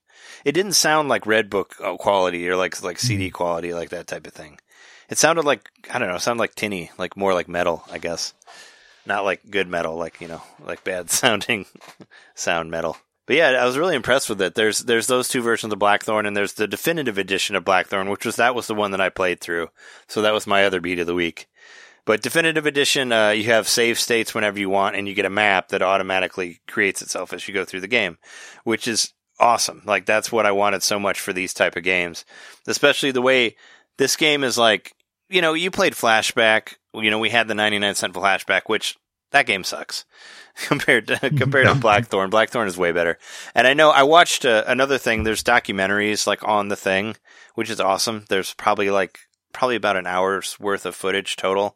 It 0.45 0.53
didn't 0.53 0.73
sound 0.73 1.09
like 1.09 1.27
Red 1.27 1.49
Book 1.49 1.75
uh, 1.83 1.95
quality 1.97 2.47
or 2.49 2.55
like 2.55 2.81
like 2.81 2.99
CD 2.99 3.29
quality, 3.29 3.73
like 3.73 3.89
that 3.89 4.07
type 4.07 4.25
of 4.25 4.33
thing. 4.33 4.59
It 5.09 5.17
sounded 5.17 5.45
like 5.45 5.69
I 5.91 5.99
don't 5.99 6.07
know, 6.07 6.15
it 6.15 6.21
sounded 6.21 6.41
like 6.41 6.55
tinny, 6.55 6.89
like 6.97 7.15
more 7.17 7.33
like 7.33 7.47
metal, 7.47 7.83
I 7.91 7.97
guess. 7.97 8.33
Not 9.05 9.25
like 9.25 9.49
good 9.49 9.67
metal, 9.67 9.95
like 9.95 10.21
you 10.21 10.27
know, 10.27 10.41
like 10.65 10.83
bad 10.83 11.09
sounding 11.09 11.65
sound 12.35 12.71
metal. 12.71 12.97
But 13.25 13.37
yeah, 13.37 13.49
I 13.51 13.65
was 13.65 13.77
really 13.77 13.95
impressed 13.95 14.29
with 14.29 14.41
it. 14.41 14.55
There's 14.55 14.79
there's 14.79 15.07
those 15.07 15.29
two 15.29 15.41
versions 15.41 15.71
of 15.71 15.79
Blackthorne, 15.79 16.25
and 16.25 16.35
there's 16.35 16.53
the 16.53 16.67
definitive 16.67 17.17
edition 17.17 17.55
of 17.55 17.65
Blackthorne, 17.65 18.09
which 18.09 18.25
was 18.25 18.35
that 18.35 18.55
was 18.55 18.67
the 18.67 18.75
one 18.75 18.91
that 18.91 19.01
I 19.01 19.09
played 19.09 19.39
through. 19.39 19.69
So 20.07 20.21
that 20.21 20.33
was 20.33 20.47
my 20.47 20.65
other 20.65 20.81
beat 20.81 20.99
of 20.99 21.07
the 21.07 21.15
week. 21.15 21.47
But 22.05 22.21
definitive 22.21 22.65
edition, 22.65 23.13
uh, 23.13 23.29
you 23.29 23.45
have 23.45 23.69
save 23.69 23.97
states 23.97 24.35
whenever 24.35 24.59
you 24.59 24.69
want, 24.69 24.97
and 24.97 25.07
you 25.07 25.13
get 25.13 25.25
a 25.25 25.29
map 25.29 25.69
that 25.69 25.81
automatically 25.81 26.59
creates 26.67 27.01
itself 27.01 27.31
as 27.31 27.47
you 27.47 27.53
go 27.53 27.63
through 27.63 27.79
the 27.79 27.87
game, 27.87 28.17
which 28.65 28.89
is 28.89 29.13
awesome. 29.39 29.83
Like 29.85 30.05
that's 30.05 30.31
what 30.31 30.45
I 30.45 30.51
wanted 30.51 30.83
so 30.83 30.99
much 30.99 31.21
for 31.21 31.31
these 31.31 31.53
type 31.53 31.77
of 31.77 31.83
games, 31.83 32.25
especially 32.67 33.11
the 33.11 33.21
way 33.21 33.55
this 33.97 34.15
game 34.15 34.43
is 34.43 34.57
like. 34.57 34.93
You 35.29 35.41
know, 35.41 35.53
you 35.53 35.71
played 35.71 35.93
Flashback. 35.93 36.75
You 36.93 37.09
know, 37.09 37.19
we 37.19 37.29
had 37.29 37.47
the 37.47 37.55
99 37.55 37.95
cent 37.95 38.13
Flashback, 38.13 38.63
which 38.67 38.97
that 39.31 39.45
game 39.45 39.63
sucks 39.63 40.05
compared 40.67 41.07
to 41.07 41.17
compared 41.31 41.67
to 41.67 41.75
Blackthorne. 41.79 42.29
Blackthorne 42.29 42.67
is 42.67 42.77
way 42.77 42.91
better. 42.91 43.17
And 43.53 43.67
I 43.67 43.73
know 43.73 43.89
I 43.89 44.03
watched 44.03 44.45
uh, 44.45 44.63
another 44.67 44.97
thing. 44.97 45.23
There's 45.23 45.43
documentaries 45.43 46.25
like 46.27 46.47
on 46.47 46.69
the 46.69 46.75
thing, 46.75 47.15
which 47.55 47.69
is 47.69 47.79
awesome. 47.79 48.25
There's 48.29 48.53
probably 48.53 48.89
like 48.89 49.19
probably 49.51 49.75
about 49.75 49.97
an 49.97 50.07
hour's 50.07 50.59
worth 50.59 50.85
of 50.85 50.95
footage 50.95 51.35
total 51.35 51.75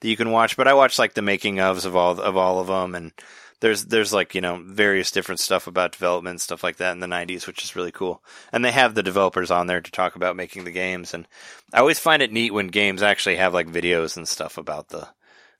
that 0.00 0.08
you 0.08 0.16
can 0.16 0.30
watch. 0.30 0.56
But 0.56 0.68
I 0.68 0.74
watched 0.74 0.98
like 0.98 1.14
the 1.14 1.22
making 1.22 1.56
ofs 1.56 1.86
of 1.86 1.96
all 1.96 2.20
of 2.20 2.36
all 2.36 2.58
of 2.60 2.66
them, 2.66 2.94
and 2.94 3.12
there's 3.60 3.86
there's 3.86 4.12
like 4.12 4.34
you 4.34 4.40
know 4.40 4.60
various 4.64 5.10
different 5.10 5.40
stuff 5.40 5.66
about 5.66 5.92
development 5.92 6.32
and 6.34 6.40
stuff 6.40 6.62
like 6.62 6.76
that 6.76 6.92
in 6.92 7.00
the 7.00 7.06
90s, 7.06 7.46
which 7.46 7.64
is 7.64 7.76
really 7.76 7.92
cool. 7.92 8.22
And 8.52 8.64
they 8.64 8.72
have 8.72 8.94
the 8.94 9.02
developers 9.02 9.50
on 9.50 9.66
there 9.66 9.80
to 9.80 9.90
talk 9.90 10.16
about 10.16 10.36
making 10.36 10.64
the 10.64 10.70
games. 10.70 11.14
And 11.14 11.26
I 11.72 11.78
always 11.80 11.98
find 11.98 12.22
it 12.22 12.32
neat 12.32 12.52
when 12.52 12.68
games 12.68 13.02
actually 13.02 13.36
have 13.36 13.54
like 13.54 13.68
videos 13.68 14.16
and 14.16 14.28
stuff 14.28 14.58
about 14.58 14.88
the 14.88 15.08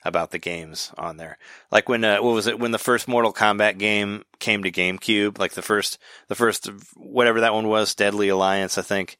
about 0.05 0.31
the 0.31 0.39
games 0.39 0.93
on 0.97 1.17
there. 1.17 1.37
Like 1.73 1.89
when 1.89 2.05
uh, 2.05 2.19
what 2.23 2.35
was 2.35 2.47
it 2.47 2.59
when 2.61 2.71
the 2.71 2.79
first 2.79 3.09
Mortal 3.09 3.33
Kombat 3.33 3.79
game 3.79 4.25
came 4.39 4.63
to 4.63 4.71
GameCube, 4.71 5.39
like 5.39 5.53
the 5.53 5.63
first 5.63 5.99
the 6.29 6.35
first 6.35 6.67
whatever 6.97 7.41
that 7.41 7.55
one 7.55 7.69
was, 7.69 7.95
Deadly 7.95 8.29
Alliance, 8.29 8.79
I 8.79 8.83
think. 8.83 9.19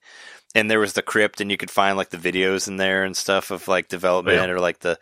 And 0.55 0.71
there 0.71 0.81
was 0.81 0.95
the 0.95 1.03
crypt, 1.03 1.41
and 1.43 1.51
you 1.51 1.59
could 1.59 1.71
find 1.71 1.97
like 1.99 2.11
the 2.11 2.17
videos 2.17 2.67
in 2.69 2.77
there 2.79 3.05
and 3.05 3.15
stuff 3.17 3.51
of 3.51 3.69
like 3.69 3.89
development 3.89 4.39
Yeah. 4.39 4.49
or 4.55 4.61
like 4.61 4.79
the 4.79 4.99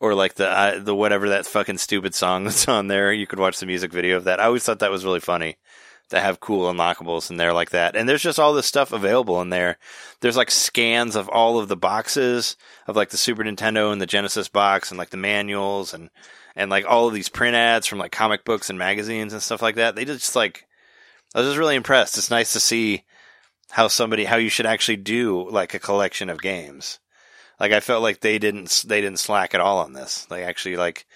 or 0.00 0.14
like 0.14 0.34
the 0.34 0.48
uh, 0.48 0.78
the 0.78 0.94
whatever 0.94 1.30
that 1.30 1.46
fucking 1.46 1.78
stupid 1.78 2.14
song 2.14 2.44
that's 2.44 2.68
on 2.68 2.88
there. 2.88 3.12
You 3.12 3.26
could 3.26 3.38
watch 3.38 3.58
the 3.58 3.66
music 3.66 3.92
video 3.92 4.16
of 4.16 4.24
that. 4.24 4.40
I 4.40 4.44
always 4.44 4.64
thought 4.64 4.80
that 4.80 4.90
was 4.90 5.04
really 5.04 5.20
funny 5.20 5.56
to 6.08 6.20
have 6.20 6.40
cool 6.40 6.72
unlockables 6.72 7.30
in 7.30 7.36
there 7.36 7.52
like 7.52 7.70
that. 7.70 7.96
And 7.96 8.08
there's 8.08 8.22
just 8.22 8.38
all 8.38 8.52
this 8.52 8.66
stuff 8.66 8.92
available 8.92 9.40
in 9.40 9.50
there. 9.50 9.76
There's 10.20 10.36
like 10.36 10.52
scans 10.52 11.16
of 11.16 11.28
all 11.28 11.58
of 11.58 11.66
the 11.68 11.76
boxes 11.76 12.56
of 12.86 12.94
like 12.94 13.10
the 13.10 13.16
Super 13.16 13.42
Nintendo 13.42 13.92
and 13.92 14.00
the 14.00 14.06
Genesis 14.06 14.48
box 14.48 14.90
and 14.90 14.98
like 14.98 15.10
the 15.10 15.16
manuals 15.16 15.92
and 15.92 16.10
and 16.54 16.70
like 16.70 16.86
all 16.86 17.08
of 17.08 17.14
these 17.14 17.28
print 17.28 17.56
ads 17.56 17.86
from 17.86 17.98
like 17.98 18.12
comic 18.12 18.44
books 18.44 18.70
and 18.70 18.78
magazines 18.78 19.32
and 19.32 19.42
stuff 19.42 19.62
like 19.62 19.74
that. 19.76 19.96
They 19.96 20.04
just 20.04 20.36
like 20.36 20.66
I 21.34 21.40
was 21.40 21.48
just 21.48 21.58
really 21.58 21.74
impressed. 21.76 22.16
It's 22.18 22.30
nice 22.30 22.52
to 22.52 22.60
see 22.60 23.04
how 23.70 23.88
somebody 23.88 24.24
how 24.24 24.36
you 24.36 24.48
should 24.48 24.66
actually 24.66 24.96
do 24.96 25.48
like 25.50 25.74
a 25.74 25.80
collection 25.80 26.30
of 26.30 26.40
games. 26.40 27.00
Like 27.58 27.72
I 27.72 27.80
felt 27.80 28.02
like 28.02 28.20
they 28.20 28.38
didn't 28.38 28.84
they 28.86 29.00
didn't 29.00 29.18
slack 29.18 29.54
at 29.54 29.60
all 29.60 29.78
on 29.78 29.92
this. 29.92 30.26
They 30.26 30.44
actually 30.44 30.76
like 30.76 31.06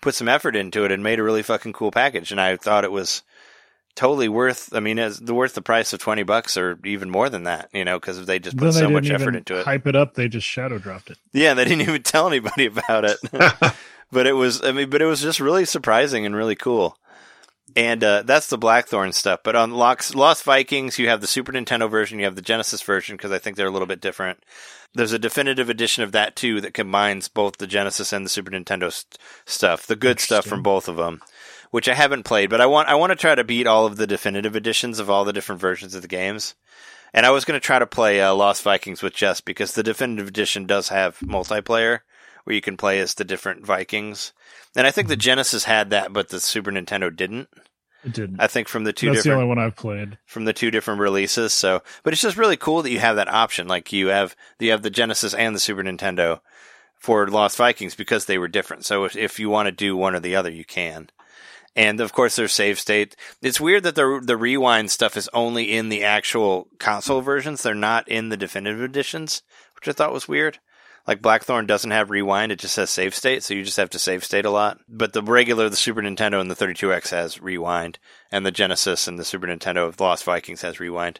put 0.00 0.14
some 0.14 0.28
effort 0.28 0.56
into 0.56 0.84
it 0.84 0.92
and 0.92 1.02
made 1.02 1.18
a 1.18 1.22
really 1.22 1.42
fucking 1.42 1.72
cool 1.72 1.90
package. 1.90 2.32
And 2.32 2.40
I 2.40 2.56
thought 2.56 2.84
it 2.84 2.92
was 2.92 3.22
totally 3.94 4.28
worth. 4.28 4.74
I 4.74 4.80
mean, 4.80 4.98
it's 4.98 5.18
the 5.18 5.34
worth 5.34 5.54
the 5.54 5.62
price 5.62 5.92
of 5.92 6.00
twenty 6.00 6.22
bucks 6.22 6.56
or 6.56 6.78
even 6.84 7.10
more 7.10 7.28
than 7.28 7.44
that. 7.44 7.68
You 7.72 7.84
know, 7.84 7.98
because 8.00 8.24
they 8.24 8.38
just 8.38 8.56
put 8.56 8.72
they 8.72 8.80
so 8.80 8.90
much 8.90 9.10
effort 9.10 9.36
into 9.36 9.58
it. 9.58 9.64
hype 9.64 9.86
it 9.86 9.96
up. 9.96 10.14
They 10.14 10.28
just 10.28 10.46
shadow 10.46 10.78
dropped 10.78 11.10
it. 11.10 11.18
Yeah, 11.32 11.54
they 11.54 11.64
didn't 11.64 11.82
even 11.88 12.02
tell 12.02 12.26
anybody 12.26 12.66
about 12.66 13.04
it. 13.04 13.18
but 14.12 14.26
it 14.26 14.32
was, 14.32 14.64
I 14.64 14.72
mean, 14.72 14.90
but 14.90 15.02
it 15.02 15.06
was 15.06 15.20
just 15.20 15.40
really 15.40 15.64
surprising 15.64 16.26
and 16.26 16.34
really 16.34 16.56
cool. 16.56 16.96
And 17.76 18.02
uh, 18.02 18.22
that's 18.22 18.48
the 18.48 18.58
Blackthorne 18.58 19.12
stuff. 19.12 19.40
But 19.44 19.56
on 19.56 19.72
Lost, 19.72 20.14
Lost 20.14 20.44
Vikings, 20.44 20.98
you 20.98 21.08
have 21.08 21.20
the 21.20 21.26
Super 21.26 21.52
Nintendo 21.52 21.90
version, 21.90 22.18
you 22.18 22.24
have 22.24 22.36
the 22.36 22.42
Genesis 22.42 22.82
version 22.82 23.16
because 23.16 23.32
I 23.32 23.38
think 23.38 23.56
they're 23.56 23.68
a 23.68 23.70
little 23.70 23.86
bit 23.86 24.00
different. 24.00 24.44
There's 24.94 25.12
a 25.12 25.18
definitive 25.18 25.70
edition 25.70 26.02
of 26.02 26.12
that 26.12 26.34
too 26.34 26.60
that 26.62 26.74
combines 26.74 27.28
both 27.28 27.58
the 27.58 27.66
Genesis 27.66 28.12
and 28.12 28.24
the 28.24 28.30
Super 28.30 28.50
Nintendo 28.50 28.90
st- 28.92 29.18
stuff, 29.44 29.86
the 29.86 29.94
good 29.94 30.18
stuff 30.18 30.44
from 30.44 30.62
both 30.62 30.88
of 30.88 30.96
them, 30.96 31.20
which 31.70 31.88
I 31.88 31.94
haven't 31.94 32.24
played. 32.24 32.50
But 32.50 32.60
I 32.60 32.66
want 32.66 32.88
I 32.88 32.96
want 32.96 33.10
to 33.10 33.16
try 33.16 33.36
to 33.36 33.44
beat 33.44 33.68
all 33.68 33.86
of 33.86 33.96
the 33.96 34.06
definitive 34.06 34.56
editions 34.56 34.98
of 34.98 35.08
all 35.08 35.24
the 35.24 35.32
different 35.32 35.60
versions 35.60 35.94
of 35.94 36.02
the 36.02 36.08
games. 36.08 36.56
And 37.12 37.24
I 37.26 37.30
was 37.30 37.44
going 37.44 37.58
to 37.58 37.64
try 37.64 37.78
to 37.78 37.86
play 37.86 38.20
uh, 38.20 38.34
Lost 38.34 38.62
Vikings 38.62 39.02
with 39.02 39.14
Jess 39.14 39.40
because 39.40 39.74
the 39.74 39.82
definitive 39.82 40.28
edition 40.28 40.66
does 40.66 40.88
have 40.88 41.18
multiplayer 41.20 42.00
where 42.50 42.56
you 42.56 42.60
can 42.60 42.76
play 42.76 42.98
as 42.98 43.14
the 43.14 43.24
different 43.24 43.64
Vikings. 43.64 44.32
And 44.74 44.84
I 44.84 44.90
think 44.90 45.06
the 45.06 45.16
Genesis 45.16 45.64
had 45.64 45.90
that, 45.90 46.12
but 46.12 46.30
the 46.30 46.40
Super 46.40 46.72
Nintendo 46.72 47.14
didn't. 47.14 47.48
It 48.04 48.12
didn't. 48.12 48.40
I 48.40 48.48
think 48.48 48.66
from 48.66 48.82
the 48.82 48.92
two 48.92 49.06
That's 49.06 49.18
the 49.18 49.22
different 49.28 49.42
only 49.44 49.48
one 49.54 49.58
I've 49.64 49.76
played. 49.76 50.18
from 50.26 50.46
the 50.46 50.52
two 50.52 50.72
different 50.72 51.00
releases. 51.00 51.52
So, 51.52 51.82
but 52.02 52.12
it's 52.12 52.22
just 52.22 52.36
really 52.36 52.56
cool 52.56 52.82
that 52.82 52.90
you 52.90 52.98
have 52.98 53.14
that 53.16 53.28
option. 53.28 53.68
Like 53.68 53.92
you 53.92 54.08
have 54.08 54.34
you 54.58 54.72
have 54.72 54.82
the 54.82 54.90
Genesis 54.90 55.32
and 55.32 55.54
the 55.54 55.60
Super 55.60 55.84
Nintendo 55.84 56.40
for 56.96 57.28
Lost 57.28 57.56
Vikings 57.56 57.94
because 57.94 58.24
they 58.24 58.36
were 58.36 58.48
different. 58.48 58.84
So 58.84 59.04
if, 59.04 59.14
if 59.16 59.38
you 59.38 59.48
want 59.48 59.66
to 59.66 59.72
do 59.72 59.96
one 59.96 60.16
or 60.16 60.20
the 60.20 60.34
other, 60.34 60.50
you 60.50 60.64
can. 60.64 61.08
And 61.76 62.00
of 62.00 62.12
course, 62.12 62.34
there's 62.34 62.52
save 62.52 62.80
state. 62.80 63.14
It's 63.42 63.60
weird 63.60 63.84
that 63.84 63.94
the 63.94 64.20
the 64.24 64.36
rewind 64.36 64.90
stuff 64.90 65.16
is 65.16 65.28
only 65.32 65.70
in 65.72 65.88
the 65.88 66.02
actual 66.02 66.66
console 66.80 67.20
versions. 67.20 67.62
They're 67.62 67.74
not 67.76 68.08
in 68.08 68.30
the 68.30 68.36
definitive 68.36 68.82
editions, 68.82 69.42
which 69.76 69.86
I 69.86 69.92
thought 69.92 70.12
was 70.12 70.26
weird. 70.26 70.58
Like 71.10 71.22
Blackthorne 71.22 71.66
doesn't 71.66 71.90
have 71.90 72.08
rewind; 72.08 72.52
it 72.52 72.60
just 72.60 72.76
has 72.76 72.88
save 72.88 73.16
state, 73.16 73.42
so 73.42 73.52
you 73.52 73.64
just 73.64 73.78
have 73.78 73.90
to 73.90 73.98
save 73.98 74.22
state 74.22 74.44
a 74.44 74.50
lot. 74.50 74.78
But 74.88 75.12
the 75.12 75.24
regular, 75.24 75.68
the 75.68 75.74
Super 75.74 76.00
Nintendo 76.00 76.40
and 76.40 76.48
the 76.48 76.54
32X 76.54 77.10
has 77.10 77.42
rewind, 77.42 77.98
and 78.30 78.46
the 78.46 78.52
Genesis 78.52 79.08
and 79.08 79.18
the 79.18 79.24
Super 79.24 79.48
Nintendo 79.48 79.88
of 79.88 79.98
Lost 79.98 80.22
Vikings 80.22 80.62
has 80.62 80.78
rewind. 80.78 81.18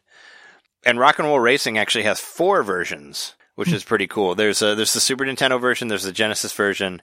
And 0.87 1.01
Rock 1.01 1.19
and 1.19 1.27
Roll 1.27 1.41
Racing 1.41 1.77
actually 1.77 2.05
has 2.05 2.21
four 2.21 2.63
versions, 2.63 3.35
which 3.57 3.73
is 3.73 3.83
pretty 3.83 4.07
cool. 4.07 4.37
There's 4.37 4.63
a 4.63 4.77
there's 4.77 4.93
the 4.93 5.01
Super 5.01 5.25
Nintendo 5.25 5.61
version, 5.61 5.89
there's 5.89 6.05
the 6.05 6.13
Genesis 6.13 6.53
version, 6.53 7.03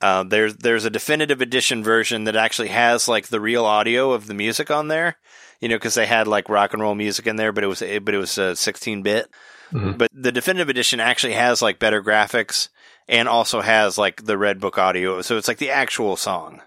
uh, 0.00 0.22
there's 0.22 0.56
there's 0.56 0.86
a 0.86 0.90
definitive 0.90 1.42
edition 1.42 1.84
version 1.84 2.24
that 2.24 2.36
actually 2.36 2.68
has 2.68 3.06
like 3.06 3.26
the 3.26 3.38
real 3.38 3.66
audio 3.66 4.12
of 4.12 4.28
the 4.28 4.34
music 4.34 4.70
on 4.70 4.88
there, 4.88 5.18
you 5.60 5.68
know, 5.68 5.76
because 5.76 5.92
they 5.92 6.06
had 6.06 6.26
like 6.26 6.48
rock 6.48 6.72
and 6.72 6.80
roll 6.80 6.94
music 6.94 7.26
in 7.26 7.36
there, 7.36 7.52
but 7.52 7.64
it 7.64 7.66
was 7.66 7.80
but 7.80 8.14
it 8.14 8.18
was 8.18 8.38
uh, 8.38 8.54
16 8.54 9.02
bit. 9.02 9.30
Mhm. 9.72 9.98
But 9.98 10.10
the 10.12 10.32
definitive 10.32 10.68
edition 10.68 11.00
actually 11.00 11.34
has 11.34 11.62
like 11.62 11.78
better 11.78 12.02
graphics 12.02 12.68
and 13.08 13.28
also 13.28 13.60
has 13.60 13.98
like 13.98 14.24
the 14.24 14.38
Red 14.38 14.60
Book 14.60 14.78
audio, 14.78 15.20
so 15.22 15.36
it's 15.36 15.48
like 15.48 15.58
the 15.58 15.70
actual 15.70 16.16
song 16.16 16.62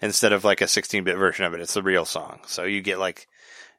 instead 0.00 0.32
of 0.32 0.44
like 0.44 0.60
a 0.60 0.68
16 0.68 1.04
bit 1.04 1.16
version 1.16 1.44
of 1.44 1.54
it. 1.54 1.60
It's 1.60 1.74
the 1.74 1.82
real 1.82 2.04
song, 2.04 2.40
so 2.46 2.64
you 2.64 2.80
get 2.80 2.98
like 2.98 3.26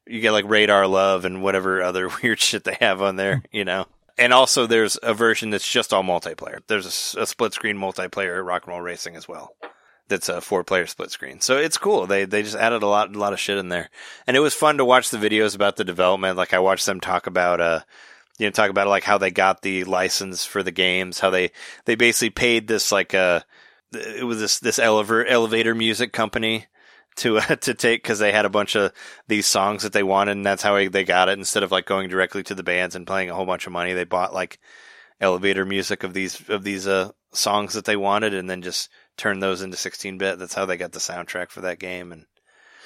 you 0.07 0.21
get 0.21 0.31
like 0.31 0.45
Radar 0.47 0.87
Love 0.87 1.25
and 1.25 1.41
whatever 1.43 1.81
other 1.83 2.09
weird 2.23 2.39
shit 2.39 2.63
they 2.63 2.77
have 2.79 3.01
on 3.01 3.15
there, 3.15 3.43
you 3.51 3.65
know. 3.65 3.85
And 4.17 4.33
also, 4.33 4.67
there's 4.67 4.97
a 5.01 5.13
version 5.13 5.49
that's 5.49 5.69
just 5.71 5.93
all 5.93 6.03
multiplayer. 6.03 6.59
There's 6.67 7.15
a 7.15 7.25
split 7.25 7.53
screen 7.53 7.77
multiplayer 7.77 8.45
Rock 8.45 8.63
and 8.65 8.73
Roll 8.73 8.81
Racing 8.81 9.15
as 9.15 9.29
well. 9.29 9.55
That's 10.09 10.27
a 10.27 10.41
four 10.41 10.63
player 10.65 10.87
split 10.87 11.11
screen. 11.11 11.39
So 11.39 11.57
it's 11.57 11.77
cool. 11.77 12.05
They 12.07 12.25
they 12.25 12.41
just 12.43 12.55
added 12.57 12.83
a 12.83 12.87
lot 12.87 13.15
a 13.15 13.19
lot 13.19 13.31
of 13.31 13.39
shit 13.39 13.57
in 13.59 13.69
there, 13.69 13.89
and 14.27 14.35
it 14.35 14.41
was 14.41 14.53
fun 14.55 14.77
to 14.77 14.83
watch 14.83 15.09
the 15.09 15.17
videos 15.17 15.55
about 15.55 15.75
the 15.77 15.85
development. 15.85 16.35
Like 16.35 16.53
I 16.53 16.59
watched 16.59 16.85
them 16.85 16.99
talk 16.99 17.27
about 17.27 17.61
uh, 17.61 17.81
you 18.39 18.47
know, 18.47 18.51
talk 18.51 18.71
about 18.71 18.87
like 18.87 19.03
how 19.03 19.19
they 19.19 19.29
got 19.29 19.61
the 19.61 19.83
license 19.83 20.45
for 20.45 20.63
the 20.63 20.71
games, 20.71 21.19
how 21.19 21.29
they 21.29 21.51
they 21.85 21.95
basically 21.95 22.31
paid 22.31 22.67
this 22.67 22.91
like 22.91 23.13
uh 23.13 23.41
it 23.93 24.25
was 24.25 24.39
this 24.39 24.59
this 24.59 24.79
elevator 24.79 25.25
elevator 25.25 25.75
music 25.75 26.13
company 26.13 26.65
to 27.17 27.37
uh, 27.37 27.41
to 27.57 27.73
take 27.73 28.01
because 28.01 28.19
they 28.19 28.31
had 28.31 28.45
a 28.45 28.49
bunch 28.49 28.75
of 28.75 28.91
these 29.27 29.45
songs 29.45 29.83
that 29.83 29.93
they 29.93 30.03
wanted, 30.03 30.37
and 30.37 30.45
that's 30.45 30.63
how 30.63 30.75
they 30.89 31.03
got 31.03 31.29
it. 31.29 31.37
Instead 31.37 31.63
of 31.63 31.71
like 31.71 31.85
going 31.85 32.09
directly 32.09 32.41
to 32.43 32.55
the 32.55 32.63
bands 32.63 32.95
and 32.95 33.05
paying 33.05 33.29
a 33.29 33.35
whole 33.35 33.45
bunch 33.45 33.67
of 33.67 33.73
money, 33.73 33.93
they 33.93 34.05
bought 34.05 34.33
like 34.33 34.59
elevator 35.21 35.65
music 35.65 36.03
of 36.03 36.13
these 36.13 36.49
of 36.49 36.63
these 36.63 36.87
uh 36.87 37.11
songs 37.33 37.73
that 37.73 37.85
they 37.85 37.97
wanted, 37.97 38.33
and 38.33 38.49
then 38.49 38.61
just 38.61 38.89
turned 39.17 39.43
those 39.43 39.61
into 39.61 39.77
16 39.77 40.17
bit. 40.17 40.39
That's 40.39 40.53
how 40.53 40.65
they 40.65 40.77
got 40.77 40.93
the 40.93 40.99
soundtrack 40.99 41.49
for 41.49 41.61
that 41.61 41.79
game, 41.79 42.11
and 42.11 42.25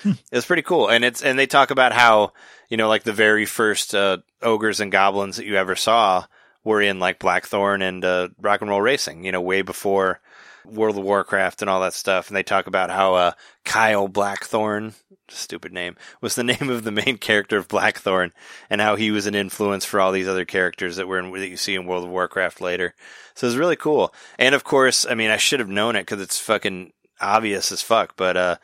it 0.05 0.35
was 0.35 0.45
pretty 0.45 0.61
cool. 0.61 0.89
And 0.89 1.03
it's 1.03 1.21
and 1.21 1.37
they 1.37 1.47
talk 1.47 1.71
about 1.71 1.93
how 1.93 2.33
you 2.69 2.77
know 2.77 2.87
like 2.87 3.03
the 3.03 3.13
very 3.13 3.45
first 3.45 3.93
uh, 3.95 4.17
ogres 4.41 4.79
and 4.79 4.91
goblins 4.91 5.37
that 5.37 5.45
you 5.45 5.55
ever 5.55 5.75
saw 5.75 6.25
were 6.63 6.81
in 6.81 6.99
like 6.99 7.19
Blackthorne 7.19 7.81
and 7.81 8.03
uh, 8.03 8.29
Rock 8.39 8.61
and 8.61 8.69
Roll 8.69 8.81
Racing. 8.81 9.25
You 9.25 9.31
know, 9.31 9.41
way 9.41 9.61
before 9.61 10.21
World 10.65 10.97
of 10.97 11.03
Warcraft 11.03 11.61
and 11.61 11.69
all 11.69 11.81
that 11.81 11.93
stuff. 11.93 12.27
And 12.27 12.37
they 12.37 12.43
talk 12.43 12.67
about 12.67 12.89
how 12.89 13.15
uh, 13.15 13.31
Kyle 13.65 14.07
Blackthorne, 14.07 14.93
stupid 15.27 15.73
name, 15.73 15.95
was 16.21 16.35
the 16.35 16.43
name 16.43 16.69
of 16.69 16.83
the 16.83 16.91
main 16.91 17.17
character 17.17 17.57
of 17.57 17.67
Blackthorne, 17.67 18.31
and 18.69 18.81
how 18.81 18.95
he 18.95 19.11
was 19.11 19.27
an 19.27 19.35
influence 19.35 19.85
for 19.85 19.99
all 19.99 20.11
these 20.11 20.27
other 20.27 20.45
characters 20.45 20.95
that 20.97 21.07
were 21.07 21.19
in, 21.19 21.31
that 21.31 21.49
you 21.49 21.57
see 21.57 21.75
in 21.75 21.85
World 21.85 22.05
of 22.05 22.09
Warcraft 22.09 22.61
later. 22.61 22.93
So 23.35 23.47
it's 23.47 23.55
really 23.55 23.75
cool. 23.75 24.13
And 24.37 24.55
of 24.55 24.63
course, 24.63 25.05
I 25.05 25.15
mean, 25.15 25.31
I 25.31 25.37
should 25.37 25.59
have 25.59 25.69
known 25.69 25.95
it 25.95 26.01
because 26.01 26.21
it's 26.21 26.39
fucking 26.39 26.93
obvious 27.19 27.71
as 27.71 27.81
fuck. 27.81 28.15
But 28.15 28.37
uh, 28.37 28.57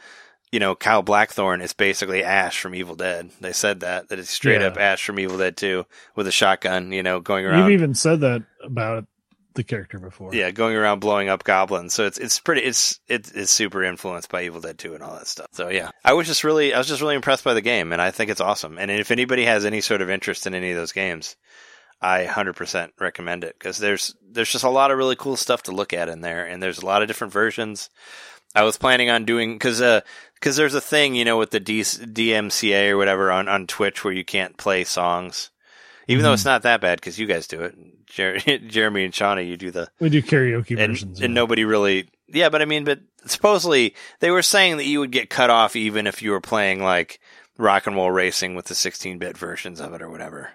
you 0.52 0.60
know, 0.60 0.76
Kyle 0.76 1.02
Blackthorne 1.04 1.62
is 1.62 1.74
basically 1.74 2.24
Ash 2.24 2.60
from 2.60 2.74
Evil 2.74 2.96
Dead. 2.96 3.30
They 3.40 3.54
said 3.54 3.82
that 3.82 4.10
that 4.10 4.20
it's 4.20 4.30
straight 4.32 4.62
Yeah. 4.62 4.68
up 4.68 4.78
Ash 4.78 5.04
from 5.04 5.20
Evil 5.20 5.38
Dead 5.38 5.56
2 5.58 5.86
with 6.16 6.28
a 6.28 6.32
shotgun. 6.32 6.92
You 6.92 7.04
know, 7.04 7.20
going 7.20 7.46
around. 7.46 7.60
You've 7.60 7.80
even 7.82 7.94
said 7.94 8.22
that 8.22 8.44
about 8.64 9.06
the 9.56 9.64
character 9.64 10.00
before. 10.00 10.34
Yeah, 10.34 10.52
going 10.52 10.76
around 10.76 11.00
blowing 11.00 11.28
up 11.28 11.44
goblins. 11.44 11.94
So 11.94 12.06
it's 12.06 12.18
it's 12.18 12.40
pretty 12.40 12.62
it's 12.62 13.00
it, 13.08 13.32
it's 13.36 13.52
super 13.52 13.84
influenced 13.84 14.30
by 14.30 14.44
Evil 14.44 14.62
Dead 14.62 14.78
2 14.78 14.94
and 14.94 15.04
all 15.04 15.16
that 15.16 15.28
stuff. 15.28 15.48
So 15.52 15.70
yeah. 15.70 15.92
I 16.04 16.14
was 16.14 16.28
just 16.28 16.44
really 16.44 16.74
I 16.74 16.78
was 16.78 16.88
just 16.88 17.02
really 17.02 17.16
impressed 17.16 17.44
by 17.44 17.54
the 17.54 17.62
game 17.62 17.92
and 17.92 18.02
I 18.02 18.12
think 18.12 18.32
it's 18.32 18.42
awesome. 18.42 18.78
And 18.78 18.90
if 18.90 19.12
anybody 19.12 19.46
has 19.46 19.66
any 19.66 19.82
sort 19.82 20.02
of 20.02 20.10
interest 20.10 20.48
in 20.48 20.54
any 20.56 20.72
of 20.72 20.78
those 20.78 20.92
games, 20.94 21.36
I 22.02 22.24
100% 22.26 22.92
recommend 23.00 23.44
it 23.44 23.60
cuz 23.60 23.78
there's 23.80 24.16
there's 24.22 24.52
just 24.52 24.64
a 24.64 24.70
lot 24.70 24.92
of 24.92 24.98
really 24.98 25.18
cool 25.18 25.36
stuff 25.36 25.64
to 25.64 25.72
look 25.72 25.94
at 25.94 26.10
in 26.10 26.22
there 26.22 26.46
and 26.46 26.64
there's 26.64 26.80
a 26.80 26.86
lot 26.86 27.02
of 27.02 27.08
different 27.08 27.34
versions. 27.34 27.90
I 28.56 28.64
was 28.64 28.78
planning 28.78 29.10
on 29.10 29.26
doing 29.26 29.60
cuz 29.60 29.82
uh 29.82 30.02
cuz 30.42 30.56
there's 30.56 30.74
a 30.74 30.82
thing, 30.82 31.16
you 31.16 31.26
know, 31.26 31.38
with 31.38 31.52
the 31.52 31.60
D- 31.60 31.82
DMCA 31.82 32.90
or 32.90 32.98
whatever 32.98 33.32
on 33.32 33.48
on 33.48 33.68
Twitch 33.68 34.04
where 34.04 34.14
you 34.14 34.26
can't 34.26 34.58
play 34.58 34.84
songs. 34.84 35.52
Even 36.08 36.24
though 36.24 36.32
Mhm. 36.32 36.36
it's 36.36 36.46
not 36.46 36.64
that 36.64 36.82
bad 36.82 37.00
because 37.00 37.20
you 37.20 37.28
guys 37.28 37.48
do 37.48 37.62
it, 37.62 37.76
Jer- 38.08 38.40
Jeremy 38.68 39.06
and 39.06 39.14
Shawnee, 39.14 39.44
you 39.44 39.58
do 39.58 39.70
the 39.72 39.90
We 40.00 40.10
do 40.10 40.22
karaoke 40.24 40.72
and, 40.72 40.92
versions. 40.94 41.20
and 41.22 41.32
yeah. 41.34 41.36
nobody 41.42 41.64
really 41.66 42.10
yeah 42.28 42.50
but 42.50 42.62
i 42.62 42.66
mean 42.66 42.84
but 42.84 43.00
supposedly 43.26 43.96
they 44.20 44.30
were 44.32 44.42
saying 44.44 44.78
that 44.78 44.86
you 44.86 45.00
would 45.00 45.12
get 45.12 45.30
cut 45.32 45.50
off 45.50 45.76
even 45.76 46.06
if 46.08 46.22
you 46.22 46.30
were 46.32 46.42
playing 46.42 46.82
like 46.84 47.20
rock 47.58 47.86
and 47.88 47.96
roll 47.96 48.12
racing 48.12 48.54
with 48.56 48.66
the 48.66 48.74
16-bit 48.76 49.36
versions 49.38 49.80
of 49.82 49.94
it 49.96 50.02
or 50.02 50.10
whatever 50.10 50.52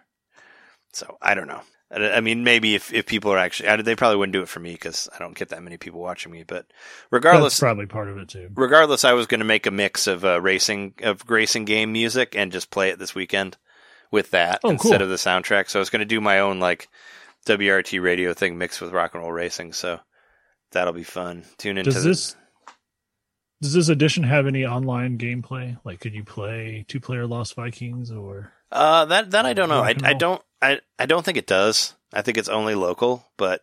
so 0.93 1.19
i 1.21 1.35
don't 1.35 1.49
know 1.49 1.63
i 1.91 1.97
I 2.17 2.21
mean 2.21 2.45
maybe 2.45 2.75
if, 2.75 2.93
if 2.93 3.07
people 3.07 3.31
are 3.33 3.39
actually 3.39 3.83
they 3.83 3.97
probably 3.97 4.17
wouldn't 4.17 4.33
do 4.33 4.43
it 4.43 4.49
for 4.49 4.61
me 4.61 4.73
because 4.73 5.09
i 5.15 5.19
don't 5.19 5.37
get 5.37 5.51
that 5.51 5.63
many 5.63 5.77
people 5.77 6.01
watching 6.01 6.33
me 6.33 6.43
but 6.43 6.67
regardless 7.11 7.55
That's 7.55 7.61
probably 7.61 7.87
part 7.87 8.09
of 8.09 8.19
it 8.19 8.29
too. 8.29 8.51
regardless 8.55 9.05
i 9.05 9.13
was 9.13 9.27
going 9.27 9.41
to 9.41 9.45
make 9.47 9.67
a 9.67 9.71
mix 9.71 10.07
of 10.07 10.25
uh, 10.25 10.41
racing 10.41 10.95
of 11.03 11.23
racing 11.29 11.65
game 11.65 11.93
music 11.93 12.35
and 12.37 12.53
just 12.53 12.71
play 12.71 12.91
it 12.91 12.99
this 12.99 13.15
weekend 13.15 13.57
with 14.11 14.31
that 14.33 14.61
Oh, 14.65 14.71
instead 14.71 14.99
cool. 14.99 15.03
of 15.03 15.09
the 15.09 15.17
soundtrack 15.17 15.69
so 15.69 15.79
i 15.79 15.83
was 15.83 15.91
going 15.91 16.01
to 16.01 16.05
do 16.07 16.21
my 16.21 16.41
own 16.41 16.61
like 16.61 16.89
wrt 17.47 18.03
radio 18.03 18.33
thing 18.33 18.57
mixed 18.59 18.81
with 18.81 18.93
rock 18.93 19.15
and 19.15 19.23
roll 19.23 19.33
racing 19.33 19.73
so 19.73 20.01
that'll 20.73 20.93
be 20.95 21.05
fun 21.05 21.45
tune 21.59 21.79
into 21.79 21.91
Does 21.91 22.03
the- 22.03 22.09
this 22.11 22.37
does 23.63 23.73
this 23.73 23.89
edition 23.89 24.25
have 24.25 24.47
any 24.47 24.67
online 24.67 25.17
gameplay? 25.17 25.79
Like, 25.85 26.01
could 26.01 26.13
you 26.13 26.23
play 26.23 26.85
two 26.87 27.01
player 27.01 27.27
Lost 27.27 27.55
Vikings 27.55 28.11
or? 28.11 28.53
Uh 28.75 29.05
that 29.07 29.31
that 29.31 29.47
i 29.47 29.53
don't 29.55 29.69
know 29.71 29.81
I, 29.83 29.95
I 30.03 30.13
don't 30.13 30.43
I, 30.61 30.81
I 30.99 31.07
don't 31.07 31.25
think 31.25 31.39
it 31.39 31.47
does 31.47 31.95
i 32.13 32.21
think 32.23 32.37
it's 32.39 32.49
only 32.49 32.75
local 32.75 33.25
but 33.39 33.63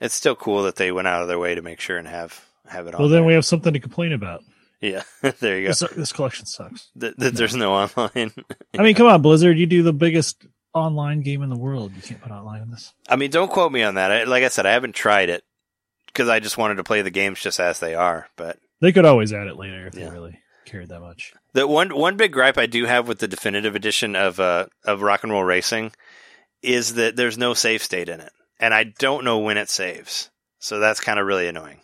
it's 0.00 0.14
still 0.14 0.34
cool 0.34 0.64
that 0.64 0.76
they 0.76 0.90
went 0.90 1.06
out 1.08 1.22
of 1.22 1.28
their 1.28 1.38
way 1.38 1.54
to 1.54 1.62
make 1.62 1.78
sure 1.80 1.96
and 1.98 2.08
have 2.08 2.44
have 2.66 2.86
it 2.88 2.94
on 2.94 3.00
Well, 3.00 3.08
then 3.08 3.18
there. 3.20 3.26
we 3.26 3.34
have 3.34 3.44
something 3.44 3.72
to 3.72 3.78
complain 3.80 4.12
about. 4.12 4.42
yeah 4.80 5.02
there 5.40 5.58
you 5.58 5.64
go 5.64 5.68
This, 5.68 5.84
this 5.96 6.12
collection 6.12 6.46
sucks. 6.46 6.88
Th- 6.98 7.14
th- 7.16 7.34
there's 7.34 7.54
no 7.54 7.72
online 7.74 8.32
I 8.78 8.82
mean, 8.82 8.94
come 8.94 9.06
on, 9.06 9.20
Blizzard, 9.22 9.58
you 9.58 9.66
do 9.66 9.82
the 9.82 9.92
biggest 9.92 10.44
online 10.74 11.20
game 11.20 11.42
in 11.42 11.50
the 11.50 11.58
world. 11.58 11.92
You 11.94 12.00
can't 12.00 12.20
put 12.22 12.32
online 12.32 12.62
in 12.62 12.70
this. 12.70 12.94
I 13.08 13.16
mean, 13.16 13.30
don't 13.30 13.50
quote 13.50 13.70
me 13.70 13.82
on 13.82 13.96
that. 13.96 14.10
I, 14.10 14.24
like 14.24 14.42
I 14.42 14.48
said, 14.48 14.64
I 14.64 14.72
haven't 14.72 14.94
tried 14.94 15.28
it 15.28 15.44
because 16.06 16.28
I 16.30 16.40
just 16.40 16.56
wanted 16.56 16.76
to 16.76 16.84
play 16.84 17.02
the 17.02 17.10
games 17.10 17.40
just 17.40 17.60
as 17.60 17.78
they 17.78 17.94
are. 17.94 18.26
But 18.36 18.58
They 18.80 18.90
could 18.92 19.04
always 19.04 19.34
add 19.34 19.48
it 19.48 19.56
later 19.56 19.86
if 19.88 19.94
Yeah. 19.94 20.06
they 20.08 20.10
really 20.14 20.38
cared 20.64 20.88
that 20.88 21.00
much. 21.00 21.34
the 21.52 21.66
one 21.66 21.94
one 21.94 22.16
big 22.16 22.32
gripe 22.32 22.58
I 22.58 22.66
do 22.66 22.84
have 22.84 23.08
with 23.08 23.18
the 23.18 23.28
definitive 23.28 23.74
edition 23.74 24.16
of 24.16 24.40
uh, 24.40 24.66
of 24.84 25.02
Rock 25.02 25.22
and 25.22 25.32
Roll 25.32 25.44
Racing 25.44 25.92
is 26.62 26.94
that 26.94 27.16
there's 27.16 27.38
no 27.38 27.54
save 27.54 27.82
state 27.82 28.08
in 28.08 28.20
it, 28.20 28.32
and 28.60 28.72
I 28.72 28.84
don't 28.84 29.24
know 29.24 29.38
when 29.38 29.56
it 29.58 29.68
saves. 29.68 30.30
So 30.58 30.78
that's 30.78 31.00
kind 31.00 31.18
of 31.18 31.26
really 31.26 31.48
annoying. 31.48 31.80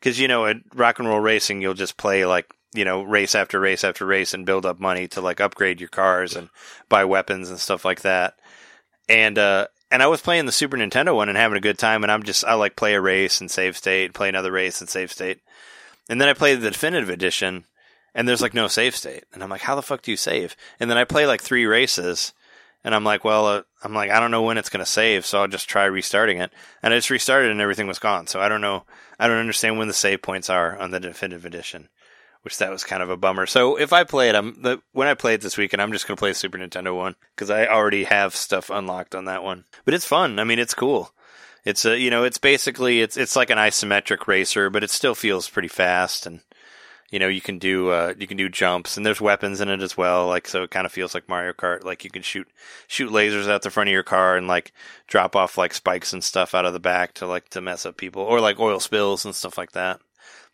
Because 0.00 0.18
you 0.18 0.28
know, 0.28 0.46
at 0.46 0.56
Rock 0.74 0.98
and 0.98 1.08
Roll 1.08 1.20
Racing, 1.20 1.62
you'll 1.62 1.74
just 1.74 1.96
play 1.96 2.26
like 2.26 2.46
you 2.74 2.84
know 2.84 3.02
race 3.02 3.34
after 3.34 3.60
race 3.60 3.84
after 3.84 4.06
race 4.06 4.34
and 4.34 4.46
build 4.46 4.66
up 4.66 4.80
money 4.80 5.08
to 5.08 5.20
like 5.20 5.40
upgrade 5.40 5.80
your 5.80 5.88
cars 5.88 6.34
and 6.34 6.50
buy 6.88 7.04
weapons 7.04 7.50
and 7.50 7.58
stuff 7.58 7.84
like 7.84 8.02
that. 8.02 8.34
And 9.08 9.38
uh, 9.38 9.68
and 9.90 10.02
I 10.02 10.06
was 10.06 10.22
playing 10.22 10.46
the 10.46 10.52
Super 10.52 10.76
Nintendo 10.76 11.14
one 11.14 11.28
and 11.28 11.38
having 11.38 11.58
a 11.58 11.62
good 11.62 11.78
time, 11.78 12.02
and 12.02 12.12
I'm 12.12 12.22
just 12.22 12.44
I 12.44 12.54
like 12.54 12.76
play 12.76 12.94
a 12.94 13.00
race 13.00 13.40
and 13.40 13.50
save 13.50 13.76
state, 13.76 14.14
play 14.14 14.28
another 14.28 14.52
race 14.52 14.80
and 14.80 14.88
save 14.88 15.12
state, 15.12 15.40
and 16.08 16.20
then 16.20 16.28
I 16.28 16.32
played 16.32 16.60
the 16.60 16.70
definitive 16.70 17.10
edition, 17.10 17.64
and 18.14 18.28
there's 18.28 18.42
like 18.42 18.54
no 18.54 18.68
save 18.68 18.96
state, 18.96 19.24
and 19.32 19.42
I'm 19.42 19.50
like, 19.50 19.62
how 19.62 19.74
the 19.74 19.82
fuck 19.82 20.02
do 20.02 20.10
you 20.10 20.16
save? 20.16 20.56
And 20.78 20.90
then 20.90 20.98
I 20.98 21.04
play 21.04 21.26
like 21.26 21.42
three 21.42 21.66
races, 21.66 22.32
and 22.84 22.94
I'm 22.94 23.04
like, 23.04 23.24
well, 23.24 23.46
uh, 23.46 23.62
I'm 23.82 23.94
like, 23.94 24.10
I 24.10 24.20
don't 24.20 24.30
know 24.30 24.42
when 24.42 24.58
it's 24.58 24.68
gonna 24.70 24.86
save, 24.86 25.26
so 25.26 25.40
I'll 25.40 25.48
just 25.48 25.68
try 25.68 25.84
restarting 25.84 26.38
it, 26.38 26.52
and 26.82 26.92
I 26.92 26.96
just 26.96 27.10
restarted 27.10 27.50
and 27.50 27.60
everything 27.60 27.86
was 27.86 27.98
gone. 27.98 28.26
So 28.26 28.40
I 28.40 28.48
don't 28.48 28.60
know, 28.60 28.84
I 29.18 29.28
don't 29.28 29.38
understand 29.38 29.78
when 29.78 29.88
the 29.88 29.94
save 29.94 30.22
points 30.22 30.50
are 30.50 30.78
on 30.78 30.90
the 30.90 31.00
definitive 31.00 31.44
edition. 31.44 31.88
Which 32.42 32.56
that 32.56 32.70
was 32.70 32.84
kind 32.84 33.02
of 33.02 33.10
a 33.10 33.18
bummer. 33.18 33.44
So 33.44 33.76
if 33.76 33.92
I 33.92 34.04
play 34.04 34.30
it, 34.30 34.34
I'm 34.34 34.62
the, 34.62 34.80
when 34.92 35.08
I 35.08 35.12
play 35.12 35.34
it 35.34 35.42
this 35.42 35.58
weekend, 35.58 35.82
I'm 35.82 35.92
just 35.92 36.08
gonna 36.08 36.16
play 36.16 36.30
the 36.30 36.34
Super 36.34 36.56
Nintendo 36.56 36.96
one 36.96 37.14
because 37.36 37.50
I 37.50 37.66
already 37.66 38.04
have 38.04 38.34
stuff 38.34 38.70
unlocked 38.70 39.14
on 39.14 39.26
that 39.26 39.42
one. 39.42 39.66
But 39.84 39.92
it's 39.92 40.06
fun. 40.06 40.38
I 40.38 40.44
mean, 40.44 40.58
it's 40.58 40.72
cool. 40.72 41.12
It's 41.66 41.84
a 41.84 41.98
you 41.98 42.08
know, 42.08 42.24
it's 42.24 42.38
basically 42.38 43.02
it's 43.02 43.18
it's 43.18 43.36
like 43.36 43.50
an 43.50 43.58
isometric 43.58 44.26
racer, 44.26 44.70
but 44.70 44.82
it 44.82 44.88
still 44.88 45.14
feels 45.14 45.50
pretty 45.50 45.68
fast 45.68 46.24
and 46.24 46.40
you 47.10 47.18
know 47.18 47.28
you 47.28 47.40
can 47.40 47.58
do 47.58 47.90
uh, 47.90 48.14
you 48.18 48.26
can 48.26 48.36
do 48.36 48.48
jumps 48.48 48.96
and 48.96 49.04
there's 49.04 49.20
weapons 49.20 49.60
in 49.60 49.68
it 49.68 49.82
as 49.82 49.96
well 49.96 50.26
like 50.26 50.48
so 50.48 50.62
it 50.62 50.70
kind 50.70 50.86
of 50.86 50.92
feels 50.92 51.14
like 51.14 51.28
mario 51.28 51.52
kart 51.52 51.84
like 51.84 52.04
you 52.04 52.10
can 52.10 52.22
shoot 52.22 52.48
shoot 52.86 53.10
lasers 53.10 53.48
out 53.48 53.62
the 53.62 53.70
front 53.70 53.88
of 53.88 53.92
your 53.92 54.02
car 54.02 54.36
and 54.36 54.46
like 54.46 54.72
drop 55.06 55.36
off 55.36 55.58
like 55.58 55.74
spikes 55.74 56.12
and 56.12 56.24
stuff 56.24 56.54
out 56.54 56.64
of 56.64 56.72
the 56.72 56.80
back 56.80 57.12
to 57.14 57.26
like 57.26 57.48
to 57.48 57.60
mess 57.60 57.84
up 57.84 57.96
people 57.96 58.22
or 58.22 58.40
like 58.40 58.58
oil 58.58 58.80
spills 58.80 59.24
and 59.24 59.34
stuff 59.34 59.58
like 59.58 59.72
that. 59.72 60.00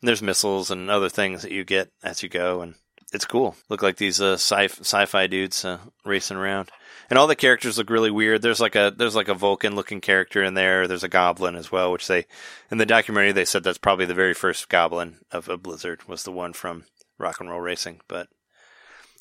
And 0.01 0.09
there's 0.09 0.23
missiles 0.23 0.71
and 0.71 0.91
other 0.91 1.09
things 1.09 1.43
that 1.43 1.53
you 1.53 1.65
get 1.65 1.91
as 2.03 2.23
you 2.23 2.29
go 2.29 2.61
and 2.63 2.75
it's 3.13 3.25
cool. 3.25 3.55
Look 3.69 3.83
like 3.83 3.97
these 3.97 4.21
uh, 4.21 4.35
sci- 4.35 4.81
sci-fi 4.81 5.27
dudes 5.29 5.65
uh, 5.65 5.79
racing 6.05 6.37
around 6.37 6.71
and 7.09 7.19
all 7.19 7.27
the 7.27 7.37
characters 7.37 7.79
look 7.79 7.91
really 7.91 8.11
weird. 8.11 8.43
There's 8.43 8.61
like 8.61 8.75
a 8.75 8.93
there's 8.97 9.15
like 9.15 9.29
a 9.29 9.35
vulcan 9.35 9.75
looking 9.75 10.01
character 10.01 10.43
in 10.43 10.55
there. 10.55 10.87
There's 10.87 11.05
a 11.05 11.09
goblin 11.09 11.57
as 11.57 11.71
well 11.71 11.93
which 11.93 12.07
they 12.07 12.27
in 12.71 12.79
the 12.79 12.87
documentary 12.87 13.33
they 13.33 13.45
said 13.45 13.63
that's 13.63 13.79
probably 13.79 14.07
the 14.07 14.15
very 14.15 14.35
first 14.35 14.69
goblin 14.69 15.19
of, 15.31 15.49
a 15.49 15.57
blizzard 15.57 16.07
was 16.09 16.25
the 16.25 16.33
one 16.33 16.53
from 16.53 16.85
rock 17.19 17.41
and 17.41 17.49
roll 17.49 17.61
racing. 17.61 18.01
But 18.09 18.29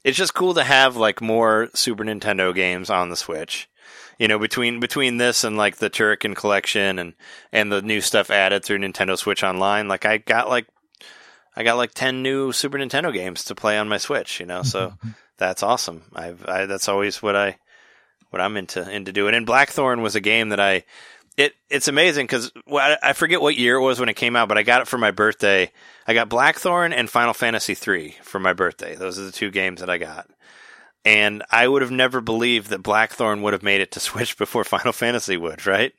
it's 0.03 0.17
just 0.17 0.33
cool 0.33 0.53
to 0.55 0.63
have 0.63 0.95
like 0.95 1.21
more 1.21 1.69
super 1.73 2.03
nintendo 2.03 2.53
games 2.53 2.89
on 2.89 3.09
the 3.09 3.15
switch. 3.15 3.69
You 4.17 4.27
know 4.27 4.39
between 4.39 4.79
between 4.79 5.17
this 5.17 5.43
and 5.43 5.57
like 5.57 5.77
the 5.77 5.89
turrican 5.89 6.35
collection 6.35 6.97
and 6.97 7.13
and 7.51 7.71
the 7.71 7.81
new 7.81 8.01
stuff 8.01 8.31
added 8.31 8.63
through 8.63 8.79
nintendo 8.79 9.17
switch 9.17 9.43
online 9.43 9.89
like 9.89 10.05
i 10.05 10.17
got 10.17 10.47
like 10.47 10.67
i 11.55 11.63
got 11.63 11.75
like 11.75 11.93
10 11.93 12.23
new 12.23 12.53
super 12.53 12.77
nintendo 12.77 13.13
games 13.13 13.43
to 13.43 13.55
play 13.55 13.77
on 13.77 13.89
my 13.89 13.97
switch 13.97 14.39
you 14.39 14.45
know 14.45 14.63
so 14.63 14.93
that's 15.37 15.63
awesome. 15.63 16.03
I've 16.15 16.47
I, 16.47 16.65
that's 16.65 16.87
always 16.87 17.21
what 17.21 17.35
i 17.35 17.57
what 18.29 18.41
i'm 18.41 18.57
into 18.57 18.89
into 18.89 19.11
doing 19.11 19.33
and 19.33 19.45
blackthorne 19.45 20.01
was 20.01 20.15
a 20.15 20.21
game 20.21 20.49
that 20.49 20.59
i 20.59 20.83
it 21.37 21.53
it's 21.69 21.87
amazing 21.87 22.25
because 22.25 22.51
well, 22.65 22.97
I 23.03 23.09
I 23.09 23.13
forget 23.13 23.41
what 23.41 23.57
year 23.57 23.75
it 23.75 23.81
was 23.81 23.99
when 23.99 24.09
it 24.09 24.15
came 24.15 24.35
out, 24.35 24.47
but 24.47 24.57
I 24.57 24.63
got 24.63 24.81
it 24.81 24.87
for 24.87 24.97
my 24.97 25.11
birthday. 25.11 25.71
I 26.07 26.13
got 26.13 26.29
Blackthorne 26.29 26.93
and 26.93 27.09
Final 27.09 27.33
Fantasy 27.33 27.75
III 27.75 28.15
for 28.21 28.39
my 28.39 28.53
birthday. 28.53 28.95
Those 28.95 29.19
are 29.19 29.23
the 29.23 29.31
two 29.31 29.51
games 29.51 29.81
that 29.81 29.89
I 29.89 29.97
got. 29.97 30.29
And 31.03 31.43
I 31.51 31.67
would 31.67 31.81
have 31.81 31.91
never 31.91 32.21
believed 32.21 32.69
that 32.69 32.81
Blackthorne 32.81 33.41
would 33.41 33.53
have 33.53 33.63
made 33.63 33.81
it 33.81 33.91
to 33.91 33.99
Switch 33.99 34.37
before 34.37 34.63
Final 34.63 34.93
Fantasy 34.93 35.37
would, 35.37 35.65
right? 35.67 35.93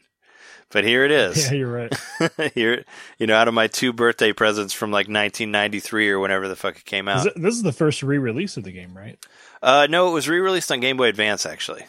But 0.70 0.82
here 0.82 1.04
it 1.04 1.12
is. 1.12 1.46
Yeah, 1.46 1.58
you're 1.58 1.72
right. 1.72 1.94
here, 2.54 2.84
you 3.18 3.28
know, 3.28 3.36
out 3.36 3.46
of 3.46 3.54
my 3.54 3.68
two 3.68 3.92
birthday 3.92 4.32
presents 4.32 4.74
from 4.74 4.90
like 4.90 5.06
1993 5.06 6.10
or 6.10 6.18
whenever 6.18 6.48
the 6.48 6.56
fuck 6.56 6.76
it 6.76 6.84
came 6.84 7.06
out. 7.06 7.28
This 7.36 7.54
is 7.54 7.62
the 7.62 7.72
first 7.72 8.02
re-release 8.02 8.56
of 8.56 8.64
the 8.64 8.72
game, 8.72 8.96
right? 8.96 9.16
uh, 9.62 9.86
no, 9.88 10.08
it 10.08 10.12
was 10.12 10.28
re-released 10.28 10.72
on 10.72 10.80
Game 10.80 10.96
Boy 10.96 11.08
Advance 11.08 11.46
actually. 11.46 11.86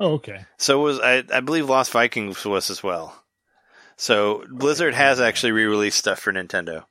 Oh, 0.00 0.14
okay. 0.14 0.44
So 0.58 0.80
was 0.80 1.00
I, 1.00 1.22
I 1.32 1.40
believe 1.40 1.68
Lost 1.68 1.92
Vikings 1.92 2.44
was 2.44 2.70
as 2.70 2.82
well. 2.82 3.22
So 3.96 4.44
Blizzard 4.50 4.94
has 4.94 5.20
actually 5.20 5.52
re-released 5.52 5.98
stuff 5.98 6.18
for 6.18 6.32
Nintendo. 6.32 6.84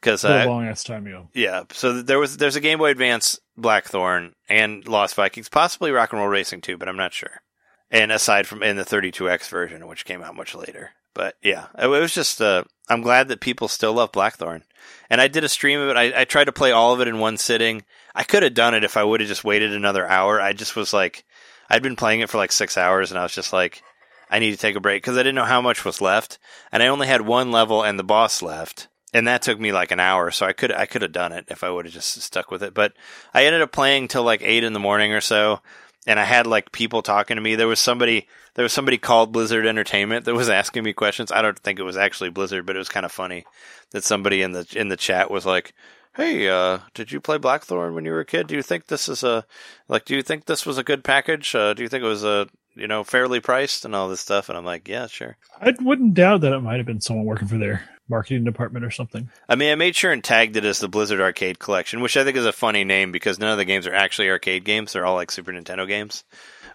because 0.00 0.24
a 0.24 0.44
long 0.46 0.66
ass 0.66 0.84
time 0.84 1.06
ago. 1.06 1.28
Yeah, 1.34 1.64
so 1.72 2.00
there 2.02 2.18
was 2.18 2.36
there's 2.36 2.56
a 2.56 2.60
Game 2.60 2.78
Boy 2.78 2.90
Advance 2.90 3.40
Blackthorne 3.56 4.34
and 4.48 4.86
Lost 4.86 5.14
Vikings, 5.16 5.48
possibly 5.48 5.90
Rock 5.90 6.12
and 6.12 6.20
Roll 6.20 6.28
Racing 6.28 6.60
too, 6.60 6.78
but 6.78 6.88
I'm 6.88 6.96
not 6.96 7.12
sure. 7.12 7.42
And 7.90 8.12
aside 8.12 8.46
from 8.46 8.62
in 8.62 8.76
the 8.76 8.84
32X 8.84 9.48
version, 9.48 9.86
which 9.88 10.04
came 10.04 10.22
out 10.22 10.36
much 10.36 10.54
later, 10.54 10.90
but 11.14 11.36
yeah, 11.42 11.66
it 11.78 11.88
was 11.88 12.14
just. 12.14 12.40
Uh, 12.40 12.64
I'm 12.88 13.02
glad 13.02 13.28
that 13.28 13.40
people 13.40 13.68
still 13.68 13.94
love 13.94 14.12
Blackthorne, 14.12 14.62
and 15.10 15.20
I 15.20 15.28
did 15.28 15.44
a 15.44 15.48
stream 15.48 15.80
of 15.80 15.88
it. 15.88 15.96
I, 15.96 16.20
I 16.20 16.24
tried 16.24 16.44
to 16.44 16.52
play 16.52 16.72
all 16.72 16.94
of 16.94 17.00
it 17.00 17.08
in 17.08 17.18
one 17.18 17.36
sitting. 17.36 17.84
I 18.14 18.22
could 18.24 18.42
have 18.42 18.54
done 18.54 18.74
it 18.74 18.84
if 18.84 18.96
I 18.96 19.04
would 19.04 19.20
have 19.20 19.28
just 19.28 19.44
waited 19.44 19.72
another 19.74 20.06
hour. 20.08 20.40
I 20.40 20.52
just 20.52 20.76
was 20.76 20.92
like, 20.92 21.24
I'd 21.72 21.82
been 21.82 21.96
playing 21.96 22.20
it 22.20 22.30
for 22.30 22.38
like 22.38 22.52
six 22.52 22.78
hours, 22.78 23.10
and 23.10 23.18
I 23.18 23.24
was 23.24 23.34
just 23.34 23.52
like, 23.52 23.82
I 24.30 24.38
need 24.38 24.52
to 24.52 24.56
take 24.56 24.76
a 24.76 24.80
break 24.80 25.02
because 25.02 25.16
I 25.16 25.20
didn't 25.20 25.34
know 25.34 25.44
how 25.44 25.60
much 25.60 25.84
was 25.84 26.00
left, 26.00 26.38
and 26.70 26.82
I 26.82 26.86
only 26.86 27.08
had 27.08 27.22
one 27.22 27.50
level 27.50 27.82
and 27.82 27.98
the 27.98 28.04
boss 28.04 28.42
left 28.42 28.88
and 29.14 29.28
that 29.28 29.42
took 29.42 29.60
me 29.60 29.72
like 29.72 29.90
an 29.90 30.00
hour 30.00 30.30
so 30.30 30.46
i 30.46 30.54
could 30.54 30.72
i 30.72 30.86
could 30.86 31.02
have 31.02 31.12
done 31.12 31.32
it 31.32 31.44
if 31.48 31.62
i 31.62 31.68
would 31.68 31.84
have 31.84 31.92
just 31.92 32.22
stuck 32.22 32.50
with 32.50 32.62
it 32.62 32.72
but 32.72 32.94
i 33.34 33.44
ended 33.44 33.60
up 33.60 33.70
playing 33.70 34.08
till 34.08 34.22
like 34.22 34.40
eight 34.42 34.64
in 34.64 34.72
the 34.72 34.80
morning 34.80 35.12
or 35.12 35.20
so 35.20 35.60
and 36.06 36.18
i 36.18 36.24
had 36.24 36.46
like 36.46 36.72
people 36.72 37.02
talking 37.02 37.36
to 37.36 37.42
me. 37.42 37.54
There 37.54 37.68
was 37.68 37.80
somebody 37.80 38.28
there 38.54 38.62
was 38.64 38.72
somebody 38.72 38.98
called 38.98 39.32
blizzard 39.32 39.66
entertainment 39.66 40.24
that 40.24 40.34
was 40.34 40.48
asking 40.48 40.84
me 40.84 40.92
questions. 40.92 41.32
I 41.32 41.42
don't 41.42 41.58
think 41.58 41.78
it 41.78 41.84
was 41.84 41.96
actually 41.96 42.30
blizzard 42.30 42.66
but 42.66 42.76
it 42.76 42.78
was 42.80 42.88
kind 42.88 43.06
of 43.06 43.12
funny 43.12 43.44
that 43.90 44.04
somebody 44.04 44.42
in 44.42 44.52
the 44.52 44.66
in 44.74 44.88
the 44.88 44.96
chat 44.96 45.30
was 45.30 45.46
like 45.46 45.74
hey 46.14 46.48
uh, 46.48 46.78
did 46.94 47.10
you 47.12 47.20
play 47.20 47.38
blackthorne 47.38 47.94
when 47.94 48.04
you 48.04 48.12
were 48.12 48.20
a 48.20 48.24
kid 48.24 48.46
do 48.46 48.54
you 48.54 48.62
think 48.62 48.86
this 48.86 49.08
is 49.08 49.22
a 49.22 49.44
like 49.88 50.04
do 50.04 50.14
you 50.14 50.22
think 50.22 50.44
this 50.44 50.66
was 50.66 50.78
a 50.78 50.84
good 50.84 51.04
package 51.04 51.54
uh, 51.54 51.74
do 51.74 51.82
you 51.82 51.88
think 51.88 52.04
it 52.04 52.08
was 52.08 52.24
a 52.24 52.46
you 52.74 52.86
know 52.86 53.04
fairly 53.04 53.40
priced 53.40 53.84
and 53.84 53.94
all 53.94 54.08
this 54.08 54.20
stuff 54.20 54.48
and 54.48 54.56
i'm 54.56 54.64
like 54.64 54.88
yeah 54.88 55.06
sure 55.06 55.36
i 55.60 55.72
wouldn't 55.80 56.14
doubt 56.14 56.40
that 56.40 56.52
it 56.52 56.60
might 56.60 56.78
have 56.78 56.86
been 56.86 57.00
someone 57.00 57.26
working 57.26 57.48
for 57.48 57.58
their 57.58 57.88
marketing 58.08 58.44
department 58.44 58.84
or 58.84 58.90
something. 58.90 59.28
I 59.48 59.56
mean, 59.56 59.72
I 59.72 59.74
made 59.74 59.96
sure 59.96 60.12
and 60.12 60.22
tagged 60.22 60.56
it 60.56 60.64
as 60.64 60.78
the 60.78 60.88
Blizzard 60.88 61.20
Arcade 61.20 61.58
Collection, 61.58 62.00
which 62.00 62.16
I 62.16 62.24
think 62.24 62.36
is 62.36 62.46
a 62.46 62.52
funny 62.52 62.84
name 62.84 63.10
because 63.10 63.38
none 63.38 63.50
of 63.50 63.58
the 63.58 63.64
games 63.64 63.86
are 63.86 63.94
actually 63.94 64.30
arcade 64.30 64.64
games; 64.64 64.92
they're 64.92 65.06
all 65.06 65.14
like 65.14 65.30
Super 65.30 65.52
Nintendo 65.52 65.86
games. 65.88 66.24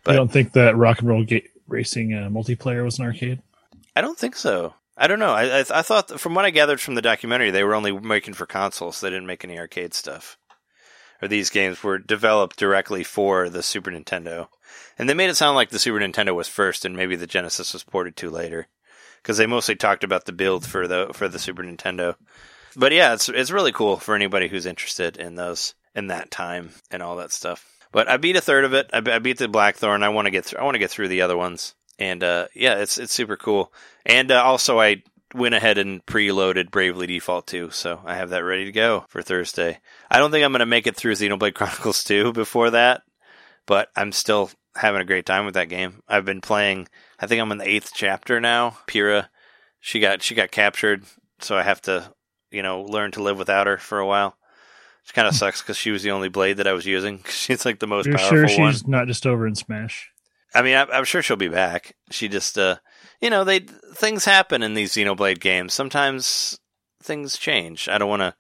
But 0.04 0.14
I 0.14 0.16
don't 0.18 0.32
think 0.32 0.54
that 0.54 0.76
Rock 0.76 1.00
and 1.00 1.08
Roll 1.08 1.24
ga- 1.24 1.48
Racing 1.68 2.14
uh, 2.14 2.30
multiplayer 2.30 2.84
was 2.84 3.00
an 3.00 3.06
arcade. 3.06 3.42
I 3.96 4.02
don't 4.02 4.18
think 4.18 4.36
so. 4.36 4.74
I 4.98 5.08
don't 5.08 5.20
know. 5.20 5.34
I, 5.34 5.60
I, 5.60 5.60
I 5.60 5.82
thought, 5.84 6.20
from 6.20 6.34
what 6.34 6.46
I 6.46 6.50
gathered 6.50 6.82
from 6.82 6.96
the 6.96 7.02
documentary, 7.02 7.52
they 7.52 7.64
were 7.64 7.76
only 7.76 7.92
making 7.92 8.34
for 8.34 8.48
consoles. 8.48 9.00
They 9.00 9.10
didn't 9.10 9.28
make 9.28 9.44
any 9.44 9.60
arcade 9.60 9.94
stuff. 9.94 10.38
Or 11.22 11.28
these 11.28 11.50
games 11.50 11.84
were 11.84 12.00
developed 12.00 12.58
directly 12.58 13.04
for 13.04 13.50
the 13.50 13.64
Super 13.64 13.92
Nintendo, 13.92 14.48
and 14.98 15.10
they 15.10 15.14
made 15.14 15.30
it 15.30 15.36
sound 15.38 15.56
like 15.56 15.70
the 15.70 15.80
Super 15.80 16.00
Nintendo 16.00 16.36
was 16.36 16.48
first, 16.48 16.86
and 16.86 16.96
maybe 16.96 17.16
the 17.16 17.26
Genesis 17.28 17.74
was 17.74 17.84
ported 17.84 18.16
to 18.18 18.30
later 18.30 18.68
because 19.22 19.38
they 19.38 19.48
mostly 19.48 19.76
talked 19.76 20.04
about 20.04 20.26
the 20.26 20.32
build 20.32 20.66
for 20.66 20.88
the 20.88 21.10
for 21.14 21.28
the 21.28 21.40
Super 21.40 21.64
Nintendo. 21.64 22.16
But 22.76 22.92
yeah, 22.92 23.14
it's 23.14 23.30
it's 23.30 23.52
really 23.52 23.72
cool 23.72 23.98
for 23.98 24.16
anybody 24.16 24.48
who's 24.48 24.68
interested 24.68 25.18
in 25.18 25.36
those 25.36 25.74
in 25.96 26.08
that 26.08 26.30
time 26.30 26.70
and 26.92 27.02
all 27.02 27.16
that 27.18 27.32
stuff. 27.32 27.66
But 27.92 28.08
I 28.08 28.18
beat 28.18 28.36
a 28.36 28.42
third 28.42 28.66
of 28.66 28.74
it. 28.74 28.90
I, 28.94 28.98
I 28.98 29.20
beat 29.20 29.40
the 29.40 29.48
Blackthorne. 29.48 30.04
I 30.04 30.10
want 30.10 30.28
to 30.28 30.32
get 30.32 30.46
through. 30.46 30.60
I 30.60 30.64
want 30.64 30.76
to 30.76 30.80
get 30.80 30.92
through 30.92 31.08
the 31.08 31.22
other 31.22 31.36
ones. 31.36 31.74
And 32.00 32.24
uh, 32.24 32.48
yeah, 32.54 32.76
it's 32.76 32.98
it's 32.98 33.14
super 33.14 33.38
cool. 33.38 33.74
And 34.06 34.32
uh, 34.32 34.44
also, 34.44 34.80
I 34.80 35.04
went 35.34 35.56
ahead 35.56 35.78
and 35.78 36.06
preloaded 36.06 36.72
Bravely 36.72 37.08
Default 37.08 37.48
2, 37.48 37.72
so 37.72 38.02
I 38.06 38.16
have 38.16 38.30
that 38.30 38.44
ready 38.44 38.66
to 38.66 38.72
go 38.72 39.06
for 39.10 39.22
Thursday. 39.22 39.80
I 40.10 40.20
don't 40.20 40.32
think 40.32 40.46
I'm 40.46 40.52
going 40.52 40.60
to 40.60 40.66
make 40.66 40.88
it 40.88 40.96
through 40.96 41.14
Xenoblade 41.14 41.54
Chronicles 41.56 42.04
2 42.04 42.32
before 42.32 42.70
that, 42.70 43.02
but 43.66 43.90
I'm 43.96 44.12
still 44.12 44.50
having 44.76 45.02
a 45.02 45.06
great 45.06 45.26
time 45.26 45.46
with 45.46 45.56
that 45.56 45.70
game. 45.70 46.02
I've 46.08 46.24
been 46.24 46.40
playing 46.40 46.88
I 47.20 47.28
think 47.28 47.42
I'm 47.42 47.52
in 47.52 47.58
the 47.58 47.68
eighth 47.68 47.92
chapter 47.94 48.40
now. 48.40 48.78
Pyra, 48.88 49.28
she 49.80 50.00
got 50.00 50.22
she 50.22 50.36
got 50.36 50.52
captured, 50.52 51.04
so 51.40 51.58
I 51.58 51.64
have 51.64 51.82
to 51.84 52.12
you 52.52 52.62
know 52.62 52.82
learn 52.82 53.12
to 53.12 53.24
live 53.24 53.38
without 53.38 53.68
her 53.68 53.78
for 53.78 54.00
a 54.00 54.06
while. 54.08 54.38
Which 55.04 55.14
kind 55.14 55.28
of 55.28 55.36
sucks 55.36 55.62
because 55.62 55.78
she 55.78 55.92
was 55.92 56.04
the 56.04 56.12
only 56.12 56.30
blade 56.30 56.58
that 56.58 56.68
I 56.68 56.74
was 56.74 56.86
using. 56.86 57.24
She's 57.30 57.66
like 57.66 57.80
the 57.80 57.88
most 57.88 58.06
You're 58.06 58.18
powerful 58.18 58.48
sure 58.48 58.60
one. 58.60 58.72
she's 58.72 58.88
not 58.88 59.08
just 59.08 59.26
over 59.26 59.48
in 59.48 59.56
Smash? 59.56 60.12
I 60.54 60.62
mean, 60.62 60.76
I'm, 60.76 60.90
I'm 60.92 61.06
sure 61.06 61.22
she'll 61.22 61.36
be 61.38 61.48
back. 61.48 61.96
She 62.12 62.28
just, 62.28 62.58
uh, 62.58 62.78
you 63.22 63.30
know, 63.30 63.44
they 63.44 63.60
things 63.60 64.26
happen 64.26 64.64
in 64.64 64.74
these 64.74 64.94
Xenoblade 64.94 65.40
games. 65.40 65.74
Sometimes 65.74 66.60
things 67.02 67.38
change. 67.38 67.90
I 67.90 67.98
don't 67.98 68.10
want 68.10 68.22
to 68.22 68.36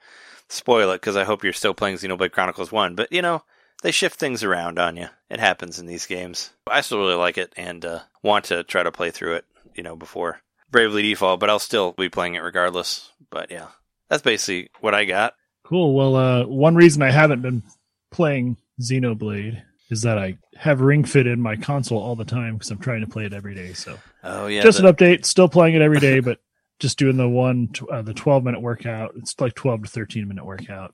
spoil 0.49 0.91
it 0.91 1.01
because 1.01 1.15
I 1.15 1.23
hope 1.23 1.43
you're 1.43 1.53
still 1.53 1.73
playing 1.73 1.97
Xenoblade 1.97 2.31
Chronicles 2.31 2.71
One, 2.71 2.95
but 2.95 3.11
you 3.11 3.21
know, 3.21 3.43
they 3.83 3.91
shift 3.91 4.19
things 4.19 4.43
around 4.43 4.79
on 4.79 4.97
you. 4.97 5.07
It 5.29 5.39
happens 5.39 5.79
in 5.79 5.85
these 5.85 6.05
games. 6.05 6.51
I 6.69 6.81
still 6.81 6.99
really 6.99 7.15
like 7.15 7.37
it 7.37 7.53
and 7.57 7.83
uh, 7.85 7.99
want 8.23 8.45
to 8.45 8.63
try 8.63 8.83
to 8.83 8.91
play 8.91 9.11
through 9.11 9.35
it, 9.35 9.45
you 9.75 9.83
know, 9.83 9.95
before 9.95 10.41
Bravely 10.71 11.01
Default, 11.01 11.39
but 11.39 11.49
I'll 11.49 11.59
still 11.59 11.93
be 11.93 12.09
playing 12.09 12.35
it 12.35 12.43
regardless. 12.43 13.11
But 13.29 13.51
yeah, 13.51 13.67
that's 14.09 14.23
basically 14.23 14.69
what 14.79 14.95
I 14.95 15.05
got. 15.05 15.33
Cool. 15.63 15.93
Well, 15.93 16.15
uh, 16.15 16.45
one 16.45 16.75
reason 16.75 17.01
I 17.01 17.11
haven't 17.11 17.41
been 17.41 17.63
playing 18.11 18.57
Xenoblade 18.81 19.61
is 19.89 20.01
that 20.01 20.17
I 20.17 20.37
have 20.55 20.81
Ring 20.81 21.03
Fit 21.03 21.27
in 21.27 21.41
my 21.41 21.55
console 21.55 21.99
all 21.99 22.15
the 22.15 22.25
time 22.25 22.55
because 22.55 22.71
I'm 22.71 22.79
trying 22.79 23.01
to 23.01 23.07
play 23.07 23.25
it 23.25 23.33
every 23.33 23.55
day. 23.55 23.73
So, 23.73 23.97
oh 24.23 24.47
yeah, 24.47 24.61
just 24.61 24.81
the- 24.81 24.87
an 24.87 24.93
update. 24.93 25.25
Still 25.25 25.49
playing 25.49 25.75
it 25.75 25.81
every 25.81 25.99
day, 25.99 26.19
but 26.21 26.39
just 26.79 26.97
doing 26.97 27.17
the 27.17 27.27
one, 27.27 27.69
uh, 27.91 28.01
the 28.01 28.13
12 28.13 28.43
minute 28.43 28.61
workout. 28.61 29.13
It's 29.15 29.39
like 29.39 29.55
12 29.55 29.83
to 29.83 29.89
13 29.89 30.27
minute 30.27 30.45
workout. 30.45 30.93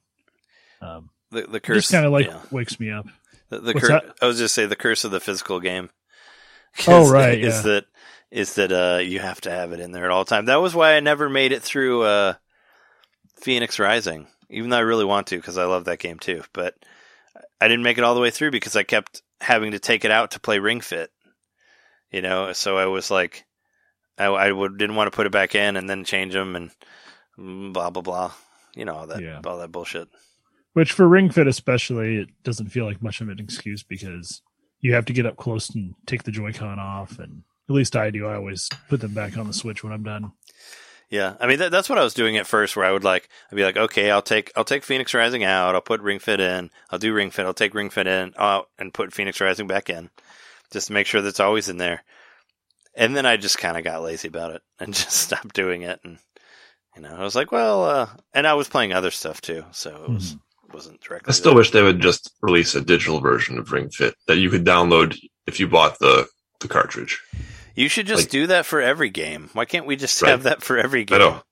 Um, 0.81 1.09
the 1.31 1.43
the 1.43 1.59
curse 1.59 1.89
kind 1.89 2.05
of 2.05 2.11
like 2.11 2.27
yeah. 2.27 2.39
wakes 2.51 2.79
me 2.79 2.91
up. 2.91 3.07
The, 3.49 3.59
the 3.59 3.73
cur- 3.73 4.13
I 4.21 4.27
was 4.27 4.37
just 4.37 4.55
say 4.55 4.65
the 4.65 4.75
curse 4.75 5.03
of 5.03 5.11
the 5.11 5.19
physical 5.19 5.59
game. 5.59 5.89
Oh 6.87 7.07
right, 7.11 7.37
is 7.37 7.57
yeah. 7.57 7.61
that 7.61 7.85
is 8.31 8.55
that 8.55 8.71
uh, 8.71 8.97
you 8.97 9.19
have 9.19 9.39
to 9.41 9.51
have 9.51 9.73
it 9.73 9.79
in 9.79 9.91
there 9.91 10.05
at 10.05 10.11
all 10.11 10.25
time. 10.25 10.45
That 10.45 10.55
was 10.55 10.73
why 10.73 10.95
I 10.95 11.01
never 11.01 11.29
made 11.29 11.51
it 11.51 11.61
through 11.61 12.01
uh, 12.01 12.33
Fenyx 13.39 13.77
Rising, 13.77 14.25
even 14.49 14.71
though 14.71 14.77
I 14.77 14.81
really 14.81 15.05
want 15.05 15.27
to 15.27 15.35
because 15.35 15.59
I 15.59 15.65
love 15.65 15.85
that 15.85 15.99
game 15.99 16.17
too. 16.17 16.41
But 16.51 16.73
I 17.63 17.67
didn't 17.69 17.83
make 17.83 17.97
it 17.97 18.03
all 18.03 18.13
the 18.13 18.19
way 18.21 18.29
through 18.29 18.51
because 18.51 18.75
I 18.75 18.83
kept 18.83 19.21
having 19.39 19.71
to 19.71 19.79
take 19.79 20.03
it 20.03 20.11
out 20.11 20.31
to 20.31 20.39
play 20.41 20.59
Ring 20.59 20.81
Fit. 20.81 21.11
You 22.11 22.21
know, 22.21 22.51
so 22.51 22.77
I 22.77 22.87
was 22.87 23.09
like, 23.09 23.45
I, 24.17 24.25
I 24.25 24.51
would, 24.51 24.77
didn't 24.77 24.97
want 24.97 25.09
to 25.09 25.15
put 25.15 25.27
it 25.27 25.31
back 25.31 25.55
in 25.55 25.77
and 25.77 25.89
then 25.89 26.03
change 26.03 26.33
them 26.33 26.55
and 26.57 26.71
blah 27.73 27.89
blah 27.89 28.01
blah. 28.01 28.31
You 28.75 28.83
know 28.85 28.95
all 28.95 29.07
that 29.07 29.21
Yeah. 29.21 29.39
all 29.45 29.59
that 29.59 29.71
bullshit. 29.71 30.09
Which 30.73 30.91
for 30.91 31.07
Ring 31.07 31.29
Fit 31.29 31.47
especially, 31.47 32.17
it 32.17 32.29
doesn't 32.43 32.69
feel 32.69 32.85
like 32.85 33.01
much 33.01 33.21
of 33.21 33.29
an 33.29 33.39
excuse 33.39 33.81
because 33.81 34.41
you 34.81 34.93
have 34.93 35.05
to 35.05 35.13
get 35.13 35.25
up 35.25 35.37
close 35.37 35.69
and 35.69 35.93
take 36.05 36.23
the 36.23 36.31
Joy-Con 36.31 36.79
off, 36.79 37.17
and 37.17 37.43
at 37.69 37.75
least 37.75 37.95
I 37.95 38.09
do. 38.09 38.25
I 38.27 38.35
always 38.35 38.69
put 38.89 38.99
them 38.99 39.13
back 39.13 39.37
on 39.37 39.47
the 39.47 39.53
Switch 39.53 39.83
when 39.83 39.93
I'm 39.93 40.03
done. 40.03 40.33
Yeah, 41.13 41.35
I 41.39 41.45
mean 41.45 41.59
that, 41.59 41.69
that's 41.69 41.89
what 41.89 41.99
I 41.99 42.03
was 42.03 42.15
doing 42.15 42.37
at 42.37 42.47
first, 42.47 42.75
where 42.75 42.87
I 42.87 42.91
would 42.91 43.03
like 43.03 43.29
I'd 43.51 43.55
be 43.55 43.63
like, 43.63 43.77
okay, 43.77 44.09
I'll 44.09 44.23
take 44.23 44.51
I'll 44.55 44.63
take 44.63 44.81
Fenyx 44.81 45.13
Rising 45.13 45.43
out, 45.43 45.75
I'll 45.75 45.81
put 45.81 46.01
Ring 46.01 46.17
Fit 46.17 46.39
in, 46.39 46.71
I'll 46.89 46.97
do 46.97 47.13
Ring 47.13 47.29
Fit, 47.29 47.45
I'll 47.45 47.53
take 47.53 47.75
Ring 47.75 47.91
Fit 47.91 48.07
in 48.07 48.33
out 48.35 48.69
and 48.79 48.91
put 48.91 49.11
Fenyx 49.11 49.39
Rising 49.39 49.67
back 49.67 49.91
in, 49.91 50.09
just 50.71 50.87
to 50.87 50.93
make 50.93 51.05
sure 51.05 51.21
that's 51.21 51.39
always 51.39 51.69
in 51.69 51.77
there. 51.77 52.03
And 52.95 53.15
then 53.15 53.27
I 53.27 53.37
just 53.37 53.59
kind 53.59 53.77
of 53.77 53.83
got 53.83 54.01
lazy 54.01 54.27
about 54.27 54.55
it 54.55 54.63
and 54.79 54.91
just 54.95 55.11
stopped 55.11 55.53
doing 55.53 55.83
it, 55.83 55.99
and 56.03 56.17
you 56.95 57.03
know 57.03 57.15
I 57.15 57.21
was 57.21 57.35
like, 57.35 57.51
well, 57.51 57.85
uh, 57.85 58.07
and 58.33 58.47
I 58.47 58.55
was 58.55 58.67
playing 58.67 58.93
other 58.93 59.11
stuff 59.11 59.39
too, 59.39 59.65
so 59.69 60.05
it 60.05 60.09
was 60.09 60.35
wasn't 60.73 60.99
directly. 61.01 61.29
I 61.29 61.33
still 61.33 61.53
wish 61.53 61.69
they 61.69 61.83
would 61.83 61.99
just 61.99 62.33
release 62.41 62.73
a 62.73 62.81
digital 62.81 63.19
version 63.19 63.59
of 63.59 63.71
Ring 63.71 63.91
Fit 63.91 64.15
that 64.25 64.37
you 64.37 64.49
could 64.49 64.65
download 64.65 65.15
if 65.45 65.59
you 65.59 65.67
bought 65.67 65.99
the 65.99 66.27
the 66.59 66.67
cartridge. 66.67 67.21
You 67.75 67.87
should 67.89 68.07
just 68.07 68.23
like- 68.23 68.29
do 68.31 68.47
that 68.47 68.65
for 68.65 68.81
every 68.81 69.09
game. 69.09 69.49
Why 69.53 69.65
can't 69.65 69.85
we 69.85 69.95
just 69.95 70.21
Right. 70.21 70.29
have 70.29 70.43
that 70.43 70.61
for 70.63 70.77
every 70.77 71.01
I 71.01 71.03
game? 71.05 71.19
know, 71.19 71.43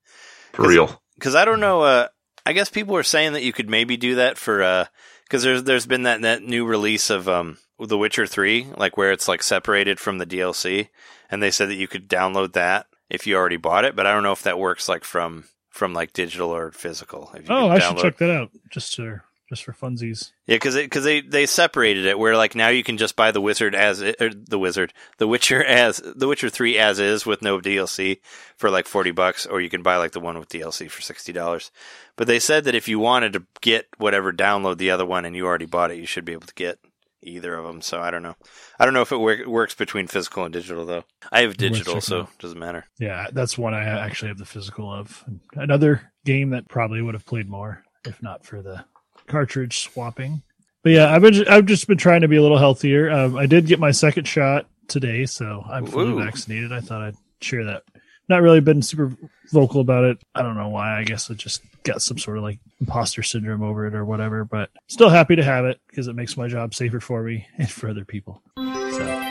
for 0.53 0.67
real. 0.67 1.01
because 1.15 1.35
I 1.35 1.45
don't 1.45 1.59
know. 1.59 1.81
Uh, 1.81 2.07
I 2.45 2.53
guess 2.53 2.69
people 2.69 2.93
were 2.93 3.03
saying 3.03 3.33
that 3.33 3.43
you 3.43 3.53
could 3.53 3.69
maybe 3.69 3.97
do 3.97 4.15
that 4.15 4.37
for 4.37 4.87
because 5.23 5.43
there's 5.43 5.63
there's 5.63 5.85
been 5.85 6.03
that 6.03 6.21
that 6.21 6.43
new 6.43 6.65
release 6.65 7.09
of 7.09 7.27
um 7.29 7.57
The 7.79 7.97
Witcher 7.97 8.27
Three, 8.27 8.67
like 8.77 8.97
where 8.97 9.11
it's 9.11 9.27
like 9.27 9.41
separated 9.43 9.99
from 9.99 10.17
the 10.19 10.25
DLC, 10.25 10.89
and 11.29 11.41
they 11.41 11.51
said 11.51 11.69
that 11.69 11.75
you 11.75 11.87
could 11.87 12.07
download 12.09 12.53
that 12.53 12.87
if 13.09 13.25
you 13.27 13.35
already 13.35 13.57
bought 13.57 13.85
it, 13.85 13.95
but 13.95 14.05
I 14.07 14.13
don't 14.13 14.23
know 14.23 14.31
if 14.31 14.43
that 14.43 14.59
works 14.59 14.87
like 14.89 15.03
from 15.03 15.45
from 15.69 15.93
like 15.93 16.13
digital 16.13 16.49
or 16.49 16.71
physical. 16.71 17.31
If 17.35 17.47
you 17.49 17.55
Oh, 17.55 17.67
can 17.69 17.71
I 17.71 17.79
should 17.79 17.97
check 17.97 18.17
that 18.17 18.29
out 18.31 18.51
just 18.69 18.95
for 18.95 19.23
just 19.51 19.65
for 19.65 19.73
funsies. 19.73 20.31
Yeah, 20.47 20.55
because 20.55 20.75
because 20.75 21.03
they 21.03 21.19
they 21.19 21.45
separated 21.45 22.05
it 22.05 22.17
where 22.17 22.37
like 22.37 22.55
now 22.55 22.69
you 22.69 22.85
can 22.85 22.97
just 22.97 23.17
buy 23.17 23.31
the 23.31 23.41
wizard 23.41 23.75
as 23.75 24.01
it, 24.01 24.15
or 24.21 24.27
er, 24.27 24.31
the 24.33 24.57
wizard 24.57 24.93
the 25.17 25.27
Witcher 25.27 25.61
as 25.63 25.97
the 25.97 26.27
Witcher 26.27 26.49
Three 26.49 26.77
as 26.77 26.99
is 26.99 27.25
with 27.25 27.41
no 27.41 27.59
DLC 27.59 28.21
for 28.55 28.69
like 28.69 28.87
forty 28.87 29.11
bucks, 29.11 29.45
or 29.45 29.59
you 29.59 29.69
can 29.69 29.83
buy 29.83 29.97
like 29.97 30.13
the 30.13 30.21
one 30.21 30.39
with 30.39 30.47
DLC 30.47 30.89
for 30.89 31.01
sixty 31.01 31.33
dollars. 31.33 31.69
But 32.15 32.27
they 32.27 32.39
said 32.39 32.63
that 32.63 32.75
if 32.75 32.87
you 32.87 32.97
wanted 32.97 33.33
to 33.33 33.43
get 33.59 33.87
whatever, 33.97 34.31
download 34.31 34.77
the 34.77 34.91
other 34.91 35.05
one, 35.05 35.25
and 35.25 35.35
you 35.35 35.45
already 35.45 35.65
bought 35.65 35.91
it, 35.91 35.97
you 35.97 36.05
should 36.05 36.25
be 36.25 36.33
able 36.33 36.47
to 36.47 36.53
get 36.53 36.79
either 37.21 37.53
of 37.55 37.65
them. 37.65 37.81
So 37.81 37.99
I 37.99 38.09
don't 38.09 38.23
know. 38.23 38.35
I 38.79 38.85
don't 38.85 38.93
know 38.93 39.01
if 39.01 39.11
it 39.11 39.17
work, 39.17 39.45
works 39.45 39.75
between 39.75 40.07
physical 40.07 40.45
and 40.45 40.53
digital 40.53 40.85
though. 40.85 41.03
I 41.29 41.41
have 41.41 41.57
digital, 41.57 41.99
so 41.99 42.21
it 42.21 42.39
doesn't 42.39 42.57
matter. 42.57 42.85
Yeah, 42.99 43.27
that's 43.33 43.57
one 43.57 43.73
I 43.73 43.83
actually 43.83 44.29
have 44.29 44.37
the 44.37 44.45
physical 44.45 44.89
of. 44.89 45.25
Another 45.55 46.13
game 46.23 46.51
that 46.51 46.69
probably 46.69 47.01
would 47.01 47.15
have 47.15 47.25
played 47.25 47.49
more 47.49 47.83
if 48.05 48.21
not 48.21 48.45
for 48.45 48.61
the 48.61 48.85
cartridge 49.31 49.79
swapping. 49.79 50.43
But 50.83 50.91
yeah, 50.91 51.13
I've 51.13 51.21
been 51.21 51.47
I've 51.47 51.65
just 51.65 51.87
been 51.87 51.97
trying 51.97 52.21
to 52.21 52.27
be 52.27 52.37
a 52.37 52.41
little 52.41 52.57
healthier. 52.57 53.09
Um, 53.09 53.37
I 53.37 53.45
did 53.45 53.67
get 53.67 53.79
my 53.79 53.91
second 53.91 54.27
shot 54.27 54.67
today, 54.87 55.25
so 55.25 55.63
I'm 55.69 55.85
fully 55.85 56.11
Ooh. 56.11 56.23
vaccinated. 56.23 56.71
I 56.71 56.81
thought 56.81 57.01
I'd 57.01 57.17
share 57.39 57.65
that. 57.65 57.83
not 58.29 58.41
really 58.41 58.61
been 58.61 58.81
super 58.81 59.15
vocal 59.51 59.81
about 59.81 60.03
it. 60.05 60.17
I 60.33 60.41
don't 60.41 60.57
know 60.57 60.69
why. 60.69 60.97
I 60.97 61.03
guess 61.03 61.29
I 61.29 61.35
just 61.35 61.61
got 61.83 62.01
some 62.01 62.17
sort 62.17 62.37
of 62.37 62.43
like 62.43 62.59
imposter 62.79 63.23
syndrome 63.23 63.63
over 63.63 63.85
it 63.87 63.95
or 63.95 64.05
whatever. 64.05 64.43
But 64.43 64.69
still 64.87 65.09
happy 65.09 65.35
to 65.35 65.43
have 65.43 65.65
it 65.65 65.79
because 65.87 66.07
it 66.07 66.15
makes 66.15 66.35
my 66.35 66.47
job 66.47 66.73
safer 66.73 66.99
for 66.99 67.23
me 67.23 67.47
and 67.57 67.69
for 67.69 67.89
other 67.89 68.05
people. 68.05 68.41
So. 68.57 69.27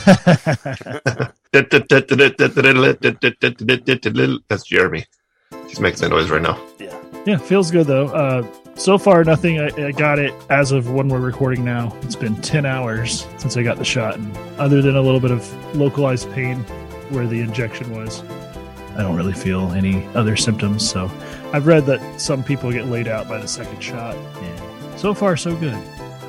That's 4.48 4.64
Jeremy. 4.64 5.04
He's 5.68 5.80
making 5.80 6.00
that 6.00 6.08
noise 6.10 6.30
right 6.30 6.42
now. 6.42 6.60
Yeah. 6.78 6.99
Yeah, 7.26 7.36
feels 7.36 7.70
good 7.70 7.86
though. 7.86 8.06
Uh, 8.06 8.46
so 8.74 8.96
far, 8.96 9.24
nothing. 9.24 9.60
I, 9.60 9.68
I 9.88 9.92
got 9.92 10.18
it 10.18 10.32
as 10.48 10.72
of 10.72 10.90
when 10.90 11.08
we're 11.08 11.20
recording 11.20 11.64
now. 11.64 11.94
It's 12.02 12.16
been 12.16 12.34
10 12.40 12.64
hours 12.64 13.26
since 13.36 13.56
I 13.56 13.62
got 13.62 13.76
the 13.76 13.84
shot. 13.84 14.16
And 14.16 14.36
other 14.58 14.80
than 14.80 14.96
a 14.96 15.02
little 15.02 15.20
bit 15.20 15.30
of 15.30 15.76
localized 15.76 16.32
pain 16.32 16.60
where 17.10 17.26
the 17.26 17.40
injection 17.40 17.94
was, 17.94 18.22
I 18.96 19.02
don't 19.02 19.16
really 19.16 19.34
feel 19.34 19.70
any 19.72 20.06
other 20.14 20.34
symptoms. 20.36 20.88
So 20.88 21.10
I've 21.52 21.66
read 21.66 21.84
that 21.86 22.20
some 22.20 22.42
people 22.42 22.72
get 22.72 22.86
laid 22.86 23.06
out 23.06 23.28
by 23.28 23.38
the 23.38 23.48
second 23.48 23.80
shot. 23.80 24.16
And 24.16 24.98
so 24.98 25.12
far, 25.12 25.36
so 25.36 25.54
good. 25.56 25.74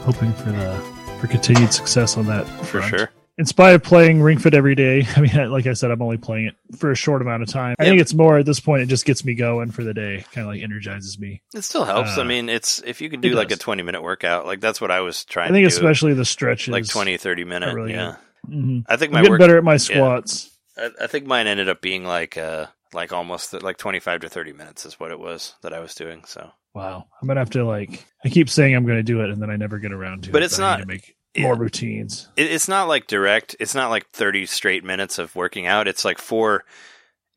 Hoping 0.03 0.33
for 0.33 0.51
the 0.51 0.75
for 1.21 1.27
continued 1.27 1.71
success 1.71 2.17
on 2.17 2.25
that. 2.25 2.45
For 2.65 2.81
front. 2.81 2.89
sure. 2.89 3.09
In 3.41 3.45
spite 3.47 3.73
of 3.73 3.81
playing 3.81 4.21
Ring 4.21 4.37
Fit 4.37 4.53
every 4.53 4.75
day, 4.75 5.07
I 5.15 5.19
mean, 5.21 5.49
like 5.49 5.65
I 5.65 5.73
said, 5.73 5.89
I'm 5.89 5.99
only 6.03 6.17
playing 6.17 6.45
it 6.45 6.77
for 6.77 6.91
a 6.91 6.95
short 6.95 7.23
amount 7.23 7.41
of 7.41 7.49
time. 7.49 7.75
I 7.79 7.83
Yeah. 7.85 7.89
think 7.89 8.01
it's 8.01 8.13
more 8.13 8.37
at 8.37 8.45
this 8.45 8.59
point, 8.59 8.83
it 8.83 8.85
just 8.85 9.03
gets 9.03 9.25
me 9.25 9.33
going 9.33 9.71
for 9.71 9.83
the 9.83 9.95
day, 9.95 10.23
kind 10.31 10.47
of 10.47 10.53
like 10.53 10.61
energizes 10.61 11.17
me. 11.17 11.41
It 11.55 11.63
still 11.63 11.83
helps. 11.83 12.19
Uh, 12.19 12.21
I 12.21 12.23
mean, 12.23 12.49
it's 12.49 12.83
if 12.85 13.01
you 13.01 13.09
can 13.09 13.19
do 13.19 13.31
like 13.33 13.49
a 13.49 13.55
20 13.55 13.81
minute 13.81 14.03
workout, 14.03 14.45
like 14.45 14.59
that's 14.61 14.79
what 14.79 14.91
I 14.91 15.01
was 15.01 15.25
trying 15.25 15.49
I 15.49 15.53
think 15.55 15.67
to 15.67 15.75
especially 15.75 16.13
the 16.13 16.23
stretches. 16.23 16.69
like 16.71 16.85
20, 16.87 17.17
30 17.17 17.43
minute. 17.43 17.73
really 17.73 17.93
yeah. 17.93 18.17
Mhm. 18.47 18.85
I 18.87 18.95
think 18.95 19.09
I'm 19.09 19.13
my 19.15 19.19
getting 19.21 19.31
work, 19.31 19.39
better 19.39 19.57
at 19.57 19.63
my 19.63 19.77
squats. 19.77 20.51
I, 20.77 20.91
I 21.01 21.07
think 21.07 21.25
mine 21.25 21.47
ended 21.47 21.67
up 21.67 21.81
being 21.81 22.03
like, 22.05 22.37
uh, 22.37 22.67
like 22.93 23.11
almost 23.11 23.53
like 23.63 23.77
25 23.77 24.21
to 24.21 24.29
30 24.29 24.53
minutes 24.53 24.85
is 24.85 24.99
what 24.99 25.09
it 25.09 25.19
was 25.19 25.55
that 25.63 25.73
I 25.73 25.79
was 25.79 25.95
doing. 25.95 26.25
So, 26.27 26.51
Wow, 26.75 27.05
I'm 27.19 27.27
gonna 27.27 27.39
have 27.41 27.49
to 27.51 27.63
like. 27.65 28.05
I 28.23 28.29
keep 28.29 28.49
saying 28.51 28.75
I'm 28.75 28.85
gonna 28.85 29.01
do 29.01 29.21
it, 29.21 29.31
and 29.31 29.41
then 29.41 29.49
I 29.49 29.55
never 29.57 29.79
get 29.79 29.91
around 29.93 30.23
to 30.23 30.29
it. 30.29 30.31
But 30.31 30.43
it. 30.43 30.45
it's 30.45 30.59
I 30.59 30.61
not- 30.61 30.77
to 30.81 30.85
make 30.85 31.07
yeah. 31.07 31.13
More 31.37 31.55
routines. 31.55 32.29
it, 32.35 32.51
it's 32.51 32.67
not 32.67 32.87
like 32.87 33.07
direct. 33.07 33.55
It's 33.59 33.75
not 33.75 33.89
like 33.89 34.09
30 34.11 34.45
straight 34.45 34.83
minutes 34.83 35.17
of 35.19 35.35
working 35.35 35.65
out. 35.65 35.87
It's 35.87 36.03
like 36.03 36.17
four, 36.17 36.65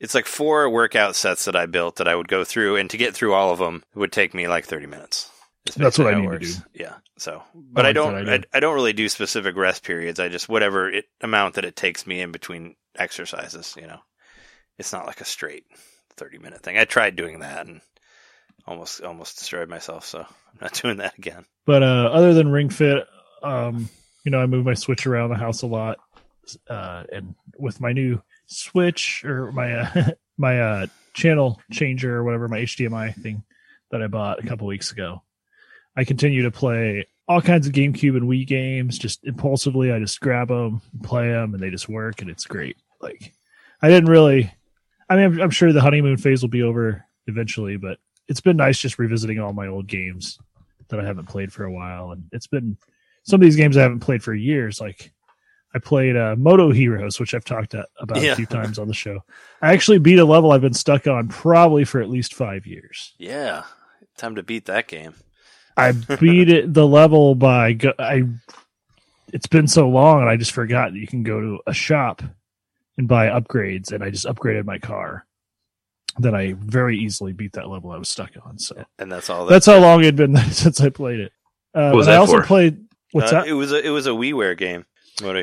it's 0.00 0.14
like 0.14 0.26
four 0.26 0.68
workout 0.68 1.16
sets 1.16 1.44
that 1.44 1.56
I 1.56 1.66
built 1.66 1.96
that 1.96 2.08
I 2.08 2.14
would 2.14 2.28
go 2.28 2.44
through. 2.44 2.76
And 2.76 2.90
to 2.90 2.96
get 2.96 3.14
through 3.14 3.34
all 3.34 3.52
of 3.52 3.58
them 3.58 3.84
would 3.94 4.12
take 4.12 4.34
me 4.34 4.48
like 4.48 4.64
30 4.66 4.86
minutes. 4.86 5.30
That's 5.76 5.98
what 5.98 6.12
I 6.12 6.20
need 6.20 6.30
to 6.30 6.38
do. 6.38 6.52
Yeah. 6.74 6.94
So, 7.16 7.42
but 7.54 7.84
I 7.86 7.88
like 7.88 7.94
don't, 7.94 8.24
that 8.26 8.46
I. 8.52 8.56
I 8.56 8.60
don't 8.60 8.74
really 8.74 8.92
do 8.92 9.08
specific 9.08 9.56
rest 9.56 9.82
periods. 9.82 10.20
I 10.20 10.28
just, 10.28 10.48
whatever 10.48 10.90
it, 10.90 11.06
amount 11.20 11.54
that 11.54 11.64
it 11.64 11.76
takes 11.76 12.06
me 12.06 12.20
in 12.20 12.32
between 12.32 12.74
exercises, 12.96 13.74
you 13.80 13.86
know, 13.86 14.00
it's 14.78 14.92
not 14.92 15.06
like 15.06 15.20
a 15.20 15.24
straight 15.24 15.64
30 16.16 16.38
minute 16.38 16.62
thing. 16.62 16.76
I 16.76 16.84
tried 16.84 17.16
doing 17.16 17.38
that 17.38 17.66
and 17.66 17.80
almost, 18.66 19.00
almost 19.02 19.38
destroyed 19.38 19.68
myself. 19.70 20.04
So 20.04 20.20
I'm 20.20 20.58
not 20.60 20.72
doing 20.82 20.98
that 20.98 21.16
again. 21.16 21.46
But 21.64 21.82
uh, 21.82 22.10
other 22.12 22.34
than 22.34 22.50
Ring 22.50 22.68
Fit, 22.68 23.06
um, 23.44 23.88
you 24.24 24.30
know, 24.30 24.40
I 24.40 24.46
move 24.46 24.64
my 24.64 24.74
Switch 24.74 25.06
around 25.06 25.30
the 25.30 25.36
house 25.36 25.62
a 25.62 25.66
lot, 25.66 25.98
uh, 26.68 27.04
and 27.12 27.34
with 27.58 27.80
my 27.80 27.92
new 27.92 28.22
Switch 28.46 29.24
or 29.24 29.52
my 29.52 29.72
uh, 29.72 30.10
my 30.38 30.60
uh, 30.60 30.86
channel 31.12 31.60
changer 31.70 32.16
or 32.16 32.24
whatever, 32.24 32.48
my 32.48 32.60
HDMI 32.60 33.14
thing 33.14 33.44
that 33.90 34.02
I 34.02 34.06
bought 34.06 34.42
a 34.42 34.46
couple 34.46 34.66
weeks 34.66 34.90
ago, 34.90 35.22
I 35.96 36.04
continue 36.04 36.42
to 36.42 36.50
play 36.50 37.06
all 37.28 37.40
kinds 37.40 37.66
of 37.66 37.72
GameCube 37.72 38.16
and 38.16 38.28
Wii 38.28 38.46
games 38.46 38.98
just 38.98 39.24
impulsively. 39.24 39.92
I 39.92 39.98
just 39.98 40.20
grab 40.20 40.48
them, 40.48 40.82
play 41.02 41.28
them, 41.28 41.54
and 41.54 41.62
they 41.62 41.70
just 41.70 41.88
work, 41.88 42.20
and 42.20 42.30
it's 42.30 42.46
great. 42.46 42.76
Like 43.00 43.34
I 43.82 43.88
didn't 43.88 44.10
really. 44.10 44.52
I 45.08 45.16
mean, 45.16 45.24
I'm, 45.26 45.40
I'm 45.42 45.50
sure 45.50 45.70
the 45.72 45.82
honeymoon 45.82 46.16
phase 46.16 46.40
will 46.40 46.48
be 46.48 46.62
over 46.62 47.04
eventually, 47.26 47.76
but 47.76 47.98
it's 48.26 48.40
been 48.40 48.56
nice 48.56 48.78
just 48.78 48.98
revisiting 48.98 49.38
all 49.38 49.52
my 49.52 49.66
old 49.66 49.86
games 49.86 50.38
that 50.88 50.98
I 50.98 51.04
haven't 51.04 51.28
played 51.28 51.52
for 51.52 51.64
a 51.64 51.72
while, 51.72 52.12
and 52.12 52.24
it's 52.32 52.46
been 52.46 52.78
some 53.24 53.40
of 53.40 53.44
these 53.44 53.56
games 53.56 53.76
I 53.76 53.82
haven't 53.82 54.00
played 54.00 54.22
for 54.22 54.32
years. 54.34 54.80
Like 54.80 55.12
I 55.74 55.78
played 55.80 56.16
uh, 56.16 56.36
MotoHeroz, 56.36 57.18
which 57.18 57.34
I've 57.34 57.44
talked 57.44 57.74
about 57.74 58.22
Yeah. 58.22 58.32
a 58.32 58.36
few 58.36 58.46
times 58.46 58.78
on 58.78 58.86
the 58.88 58.94
show. 58.94 59.20
I 59.60 59.72
actually 59.72 59.98
beat 59.98 60.18
a 60.18 60.24
level 60.24 60.52
I've 60.52 60.60
been 60.60 60.72
stuck 60.74 61.06
on 61.06 61.28
probably 61.28 61.84
for 61.84 62.00
at 62.00 62.08
least 62.08 62.34
five 62.34 62.66
years. 62.66 63.12
Yeah. 63.18 63.64
Time 64.16 64.36
to 64.36 64.42
beat 64.42 64.66
that 64.66 64.86
game. 64.86 65.14
I 65.76 65.90
beat 65.92 66.48
it 66.48 66.72
the 66.72 66.86
level 66.86 67.34
by 67.34 67.72
go- 67.72 67.94
I. 67.98 68.22
It's 69.32 69.48
been 69.48 69.66
so 69.66 69.88
long, 69.88 70.20
and 70.20 70.30
I 70.30 70.36
just 70.36 70.52
forgot 70.52 70.92
that 70.92 70.98
you 70.98 71.08
can 71.08 71.24
go 71.24 71.40
to 71.40 71.58
a 71.66 71.74
shop 71.74 72.22
and 72.96 73.08
buy 73.08 73.26
upgrades, 73.26 73.90
and 73.90 74.04
I 74.04 74.10
just 74.10 74.26
upgraded 74.26 74.64
my 74.64 74.78
car. 74.78 75.26
Then 76.18 76.32
I 76.36 76.52
very 76.56 76.98
easily 77.00 77.32
beat 77.32 77.54
that 77.54 77.68
level 77.68 77.90
I 77.90 77.96
was 77.98 78.08
stuck 78.08 78.30
on. 78.46 78.58
So 78.60 78.84
And 79.00 79.10
that's 79.10 79.28
all 79.28 79.46
that 79.46 79.50
that's 79.52 79.66
how 79.66 79.78
long 79.80 80.02
it'd 80.02 80.14
been 80.14 80.36
since 80.52 80.80
I 80.80 80.90
played 80.90 81.18
it. 81.18 81.32
Uh, 81.74 81.88
What 81.88 81.96
was 81.96 82.06
but 82.06 82.14
I 82.14 82.16
also 82.18 82.36
for? 82.40 82.46
played. 82.46 82.83
What's 83.14 83.32
Uh, 83.32 83.42
that? 83.42 83.48
It 83.48 83.52
was 83.52 83.70
a 83.70 83.80
it 83.80 83.90
was 83.90 84.08
a 84.08 84.10
WiiWare 84.10 84.58
game. 84.58 84.86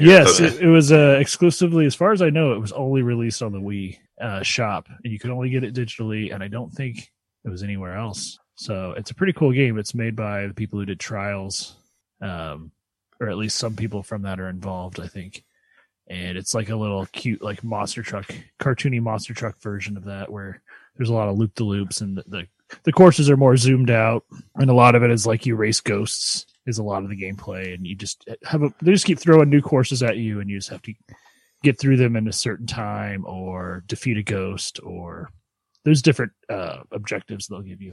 Yes, 0.04 0.42
it, 0.42 0.62
it 0.64 0.68
was 0.68 0.92
uh, 0.92 1.18
exclusively, 1.22 1.86
as 1.86 1.96
far 1.96 2.12
as 2.12 2.22
I 2.22 2.30
know, 2.30 2.52
it 2.52 2.60
was 2.60 2.74
only 2.74 3.02
released 3.02 3.42
on 3.42 3.54
the 3.54 3.62
Wii 3.62 3.98
uh, 4.20 4.44
shop, 4.44 4.90
and 5.02 5.14
you 5.14 5.18
could 5.18 5.32
only 5.32 5.50
get 5.50 5.64
it 5.64 5.74
digitally. 5.74 6.34
And 6.34 6.44
I 6.44 6.50
don't 6.50 6.70
think 6.74 7.10
it 7.46 7.50
was 7.50 7.64
anywhere 7.64 7.96
else. 7.96 8.38
So 8.56 8.94
it's 8.98 9.12
a 9.12 9.16
pretty 9.16 9.32
cool 9.32 9.54
game. 9.54 9.80
It's 9.80 9.96
made 9.96 10.18
by 10.18 10.48
the 10.48 10.54
people 10.54 10.80
who 10.80 10.86
did 10.86 11.00
Trials, 11.00 11.78
um, 12.22 12.74
or 13.22 13.30
at 13.30 13.38
least 13.38 13.56
some 13.56 13.78
people 13.78 14.04
from 14.04 14.24
that 14.24 14.42
are 14.42 14.50
involved, 14.50 15.00
I 15.00 15.08
think. 15.08 15.46
And 16.08 16.38
it's 16.38 16.54
like 16.54 16.68
a 16.68 16.76
little 16.76 17.06
cute, 17.14 17.42
like 17.42 17.64
monster 17.64 18.04
truck, 18.04 18.36
cartoony 18.60 19.02
monster 19.02 19.34
truck 19.34 19.62
version 19.62 19.96
of 19.96 20.04
that, 20.04 20.30
where 20.30 20.62
there's 20.98 21.10
a 21.10 21.14
lot 21.14 21.30
of 21.30 21.38
loop 21.38 21.56
the 21.56 21.64
loops, 21.64 22.02
and 22.02 22.18
the, 22.18 22.24
the 22.28 22.48
the 22.84 22.92
courses 22.92 23.30
are 23.30 23.38
more 23.38 23.56
zoomed 23.56 23.90
out, 23.90 24.26
and 24.56 24.70
a 24.70 24.74
lot 24.74 24.96
of 24.96 25.04
it 25.04 25.12
is 25.12 25.26
like 25.26 25.46
you 25.46 25.56
race 25.56 25.80
ghosts 25.80 26.46
is 26.67 26.78
a 26.78 26.84
lot 26.84 27.04
of 27.04 27.10
the 27.10 27.15
gameplay, 27.21 27.74
and 27.74 27.86
you 27.86 27.95
just 27.95 28.28
have 28.43 28.63
a 28.63 28.74
they 28.82 28.91
just 28.91 29.06
keep 29.06 29.19
throwing 29.19 29.50
new 29.50 29.62
courses 29.62 30.04
at 30.04 30.17
you, 30.17 30.39
and 30.39 30.50
you 30.50 30.58
just 30.58 30.69
have 30.69 30.82
to 30.84 30.93
get 31.63 31.80
through 31.80 31.97
them 31.97 32.15
in 32.15 32.28
a 32.28 32.34
certain 32.34 32.67
time, 32.67 33.24
or 33.26 33.84
defeat 33.88 34.17
a 34.17 34.24
ghost, 34.24 34.80
or 34.84 35.30
there's 35.86 36.02
different 36.02 36.32
uh, 36.50 36.78
objectives 36.91 37.47
they'll 37.47 37.62
give 37.62 37.82
you. 37.82 37.89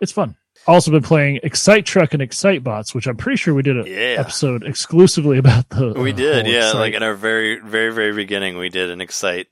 It's 0.00 0.12
fun. 0.12 0.36
Also 0.66 0.90
been 0.92 1.02
playing 1.02 1.40
Excite 1.42 1.84
Truck 1.86 2.12
and 2.12 2.22
Excite 2.22 2.62
Bots, 2.62 2.94
which 2.94 3.06
I'm 3.08 3.16
pretty 3.16 3.36
sure 3.36 3.52
we 3.54 3.62
did 3.62 3.76
an 3.76 3.86
Yeah. 3.86 4.16
episode 4.18 4.64
exclusively 4.64 5.38
about 5.44 5.68
the. 5.70 5.92
We 5.94 6.12
uh, 6.12 6.16
did, 6.16 6.46
yeah. 6.46 6.58
Excite. 6.66 6.74
Like 6.80 6.94
in 6.94 7.02
our 7.02 7.14
very, 7.14 7.58
very, 7.60 7.92
very 7.92 8.12
beginning, 8.12 8.58
we 8.58 8.68
did 8.68 8.90
an 8.90 9.00
Excite 9.00 9.48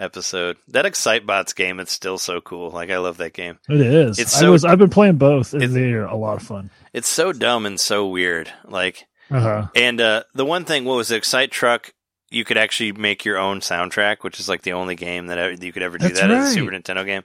episode. 0.00 0.56
That 0.68 0.84
Excitebots 0.86 1.54
game, 1.54 1.78
it's 1.78 1.92
still 1.92 2.18
so 2.18 2.40
cool. 2.40 2.70
Like 2.70 2.90
I 2.90 2.98
love 2.98 3.18
that 3.18 3.32
game. 3.34 3.58
it 3.68 3.80
is. 3.80 4.18
it's 4.18 4.36
I 4.36 4.40
so- 4.40 4.52
was. 4.52 4.64
I've 4.64 4.78
been 4.78 4.90
playing 4.90 5.16
both, 5.16 5.52
and 5.52 5.62
It's- 5.62 5.74
they're 5.74 6.04
a 6.04 6.16
lot 6.16 6.36
of 6.36 6.42
fun. 6.42 6.70
It's 6.92 7.08
so 7.08 7.32
dumb 7.32 7.66
and 7.66 7.78
so 7.78 8.08
weird. 8.08 8.50
Like, 8.64 9.06
Uh 9.30 9.40
huh. 9.40 9.66
and 9.76 10.00
uh, 10.00 10.24
the 10.34 10.44
one 10.44 10.64
thing, 10.64 10.84
what 10.84 10.96
was 10.96 11.10
it, 11.12 11.16
Excite 11.18 11.52
Truck? 11.52 11.92
You 12.32 12.44
could 12.44 12.56
actually 12.56 12.92
make 12.92 13.24
your 13.24 13.38
own 13.38 13.58
soundtrack, 13.60 14.18
which 14.22 14.38
is 14.38 14.48
like 14.48 14.62
the 14.62 14.72
only 14.74 14.94
game 14.94 15.26
that 15.26 15.62
you 15.62 15.72
could 15.72 15.82
ever 15.82 15.98
do 15.98 16.06
That's 16.08 16.20
that 16.20 16.30
as 16.30 16.50
a. 16.50 16.54
Super 16.54 16.70
Nintendo 16.70 17.04
game. 17.04 17.22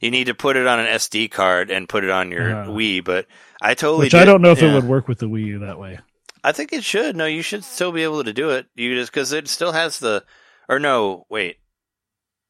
You 0.00 0.10
need 0.10 0.24
to 0.24 0.34
put 0.34 0.56
it 0.56 0.66
on 0.66 0.80
an 0.80 0.86
SD 0.86 1.30
card 1.30 1.70
and 1.70 1.88
put 1.88 2.02
it 2.02 2.10
on 2.10 2.32
your 2.32 2.62
Uh-huh. 2.62 2.70
Wii, 2.72 3.04
but 3.04 3.26
I 3.62 3.74
totally 3.74 4.06
Which 4.06 4.14
I 4.16 4.24
don't 4.24 4.42
know 4.42 4.50
if 4.50 4.60
yeah. 4.60 4.70
it 4.70 4.74
would 4.74 4.84
work 4.88 5.06
with 5.06 5.18
the 5.20 5.26
Wii 5.28 5.44
U 5.46 5.58
that 5.60 5.78
way. 5.78 6.00
I 6.42 6.50
think 6.52 6.72
it 6.72 6.82
should. 6.82 7.14
No, 7.16 7.26
you 7.26 7.42
should 7.42 7.62
still 7.64 7.92
be 7.92 8.02
able 8.02 8.24
to 8.24 8.32
do 8.32 8.50
it. 8.50 8.66
You 8.74 8.94
just 8.96 9.12
because 9.12 9.32
it 9.32 9.46
still 9.48 9.70
has 9.72 10.00
the, 10.00 10.24
or 10.68 10.78
no, 10.80 11.24
wait, 11.28 11.58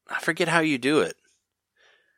I 0.09 0.19
forget 0.19 0.47
how 0.47 0.59
you 0.59 0.77
do 0.77 1.01
it. 1.01 1.15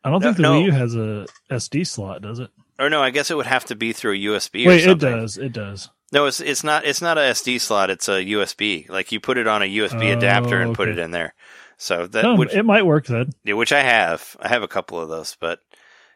I 0.04 0.10
don't 0.10 0.22
No, 0.22 0.28
think 0.34 0.38
the 0.38 0.44
no. 0.44 0.62
Wii 0.62 0.66
U 0.66 0.72
has 0.72 0.96
a 0.96 1.28
SD 1.52 1.86
slot, 1.86 2.22
does 2.22 2.40
it? 2.40 2.50
Or 2.80 2.90
no, 2.90 3.02
I 3.04 3.12
guess 3.12 3.30
it 3.30 3.38
would 3.38 3.46
have 3.46 3.66
to 3.66 3.76
be 3.76 3.94
through 3.94 4.14
a 4.14 4.18
USB. 4.18 4.66
or 4.66 4.70
Wait, 4.70 4.86
it 4.88 4.98
does. 5.00 5.38
It 5.38 5.54
does. 5.54 5.90
No, 6.12 6.26
it's 6.26 6.40
it's 6.42 6.64
not. 6.64 6.86
It's 6.86 7.02
not 7.02 7.18
a 7.18 7.22
SD 7.22 7.60
slot. 7.62 7.90
It's 7.90 8.10
a 8.10 8.24
USB. 8.24 8.90
Like 8.90 9.12
you 9.12 9.20
put 9.20 9.38
it 9.38 9.48
on 9.48 9.62
a 9.62 9.66
USB 9.70 10.14
Oh, 10.14 10.18
adapter 10.18 10.60
and 10.62 10.76
put 10.76 10.90
it 10.90 10.98
in 10.98 11.12
there. 11.12 11.34
So 11.78 12.06
that 12.08 12.24
No, 12.24 12.36
which, 12.36 12.54
it 12.54 12.64
might 12.64 12.86
work 12.86 13.06
then. 13.08 13.32
yeah, 13.44 13.54
which 13.54 13.72
I 13.72 13.82
have. 13.82 14.36
I 14.40 14.48
have 14.50 14.62
a 14.64 14.68
couple 14.68 15.00
of 15.00 15.10
those, 15.10 15.36
but 15.40 15.60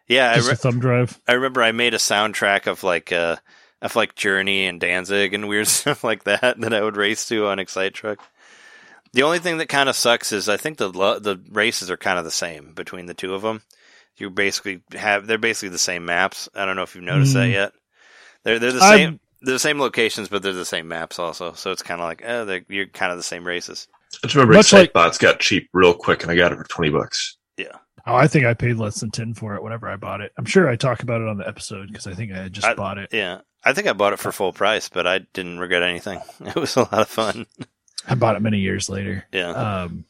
yeah, 0.08 0.32
I, 0.32 0.36
re- 0.38 0.52
a 0.52 0.56
thumb 0.56 0.80
drive. 0.80 1.20
I 1.28 1.34
remember 1.34 1.64
I 1.64 1.72
made 1.72 1.94
a 1.94 1.98
soundtrack 1.98 2.68
of 2.68 2.84
like 2.84 3.12
uh 3.12 3.38
of 3.82 3.96
like 3.96 4.16
Journey 4.16 4.66
and 4.68 4.80
Danzig 4.80 5.34
and 5.34 5.48
weird 5.48 5.68
stuff 5.70 6.04
like 6.04 6.24
that 6.26 6.60
that 6.60 6.74
I 6.74 6.82
would 6.82 6.98
race 6.98 7.28
to 7.30 7.48
on 7.48 7.60
Excite 7.60 7.94
Truck. 7.94 8.20
The 9.16 9.24
only 9.24 9.40
thing 9.40 9.58
that 9.60 9.70
kind 9.70 9.88
of 9.88 9.96
sucks 9.96 10.32
is 10.34 10.50
I 10.50 10.58
think 10.58 10.78
the 10.78 10.90
the 10.92 11.42
races 11.52 11.90
are 11.90 11.96
kind 11.98 12.20
of 12.20 12.26
the 12.26 12.32
same 12.32 12.74
between 12.74 13.06
the 13.06 13.14
two 13.14 13.34
of 13.34 13.42
them. 13.42 13.62
You 14.18 14.30
basically 14.30 14.82
have 14.94 15.26
they're 15.26 15.38
basically 15.38 15.70
the 15.70 15.78
same 15.78 16.06
maps. 16.06 16.50
I 16.54 16.66
don't 16.66 16.76
know 16.76 16.84
if 16.84 16.96
you've 16.96 17.04
noticed 17.04 17.34
that 17.34 17.48
Mm. 17.50 17.54
yet. 17.54 17.74
They're 18.44 18.60
they're 18.60 18.72
the 18.74 18.82
I've- 18.84 18.98
same 19.04 19.20
they're 19.42 19.54
the 19.56 19.60
same 19.60 19.80
locations, 19.80 20.28
but 20.28 20.42
they're 20.44 20.54
the 20.54 20.66
same 20.66 20.88
maps 20.88 21.18
also. 21.18 21.54
So 21.54 21.72
it's 21.72 21.82
kind 21.82 22.02
of 22.02 22.06
like 22.08 22.24
oh, 22.28 22.60
you're 22.68 22.88
kind 22.88 23.12
of 23.12 23.18
the 23.18 23.24
same 23.24 23.46
races. 23.48 23.88
I 24.16 24.28
just 24.28 24.36
remember 24.36 24.54
Much 24.56 24.72
like- 24.74 24.92
Excitebots 24.94 25.20
got 25.20 25.40
cheap 25.40 25.70
real 25.74 25.94
quick, 25.94 26.22
and 26.24 26.32
I 26.32 26.36
got 26.36 26.52
it 26.52 26.58
for 26.58 26.64
twenty 26.66 26.90
bucks. 26.92 27.38
Yeah. 27.58 27.78
Oh, 28.08 28.16
I 28.16 28.28
think 28.28 28.46
I 28.46 28.54
paid 28.54 28.76
less 28.78 29.00
than 29.00 29.12
ten 29.12 29.34
for 29.34 29.56
it 29.56 29.64
whenever 29.64 29.88
I 29.90 29.96
bought 29.96 30.22
it. 30.22 30.32
I'm 30.38 30.46
sure 30.46 30.70
I 30.70 30.76
talk 30.76 31.02
about 31.04 31.22
it 31.22 31.28
on 31.28 31.38
the 31.38 31.48
episode 31.48 31.88
because 31.88 32.06
I 32.06 32.14
think 32.14 32.32
I 32.34 32.44
had 32.44 32.54
just 32.54 32.68
I- 32.68 32.74
bought 32.76 32.98
it. 32.98 33.10
Yeah, 33.14 33.40
I 33.64 33.72
think 33.74 33.88
I 33.88 33.94
bought 33.94 34.14
it 34.14 34.20
for 34.20 34.32
full 34.32 34.52
price, 34.54 34.90
but 34.90 35.08
I 35.08 35.20
didn't 35.34 35.60
regret 35.60 35.84
anything. 35.84 36.20
It 36.46 36.56
was 36.56 36.76
a 36.76 36.82
lot 36.82 36.94
of 37.00 37.08
fun. 37.08 37.46
I 38.08 38.16
bought 38.16 38.36
it 38.36 38.42
many 38.42 38.60
years 38.60 38.90
later. 38.90 39.26
Yeah, 39.32 39.50
Um, 39.52 40.06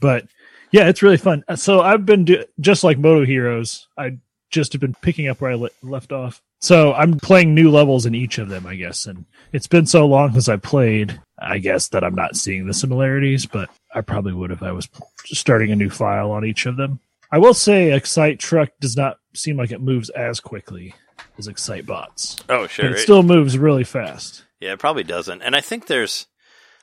but 0.00 0.26
Yeah, 0.70 0.88
it's 0.88 1.00
really 1.02 1.16
fun. 1.16 1.44
So 1.56 1.80
I've 1.80 2.04
been 2.04 2.24
do- 2.26 2.44
just 2.60 2.84
like 2.84 2.98
MotoHeroz. 2.98 3.86
I 3.96 4.18
just 4.50 4.72
have 4.74 4.80
been 4.82 4.94
picking 5.00 5.26
up 5.28 5.40
where 5.40 5.52
I 5.52 5.54
le- 5.54 5.70
left 5.82 6.12
off. 6.12 6.42
So 6.60 6.92
I'm 6.92 7.18
playing 7.18 7.54
new 7.54 7.70
levels 7.70 8.04
in 8.04 8.14
each 8.14 8.36
of 8.38 8.48
them, 8.50 8.66
I 8.66 8.74
guess. 8.74 9.06
And 9.06 9.24
it's 9.52 9.66
been 9.66 9.86
so 9.86 10.06
long 10.06 10.32
since 10.32 10.46
I 10.48 10.56
played, 10.56 11.18
I 11.38 11.56
guess 11.58 11.88
that 11.88 12.04
I'm 12.04 12.14
not 12.14 12.36
seeing 12.36 12.66
the 12.66 12.74
similarities, 12.74 13.46
but 13.46 13.70
I 13.94 14.02
probably 14.02 14.34
would 14.34 14.50
if 14.50 14.62
I 14.62 14.72
was 14.72 14.88
starting 15.24 15.72
a 15.72 15.76
new 15.76 15.88
file 15.88 16.30
on 16.32 16.44
each 16.44 16.66
of 16.66 16.76
them. 16.76 17.00
I 17.32 17.38
will 17.38 17.54
say 17.54 17.92
Excite 17.94 18.38
Truck 18.38 18.68
does 18.80 18.96
not 18.96 19.18
seem 19.34 19.56
like 19.56 19.70
it 19.70 19.80
moves 19.80 20.10
as 20.10 20.38
quickly 20.40 20.94
as 21.38 21.46
Excite 21.48 21.86
Bots, 21.86 22.36
Oh, 22.50 22.62
but 22.62 22.70
sure. 22.70 22.90
it 22.90 22.98
still 22.98 23.22
moves 23.22 23.56
really 23.56 23.84
fast. 23.84 24.44
yeah, 24.60 24.72
it 24.72 24.78
probably 24.78 25.04
doesn't. 25.04 25.40
And 25.42 25.54
I 25.56 25.60
think 25.62 25.86
there's, 25.86 26.26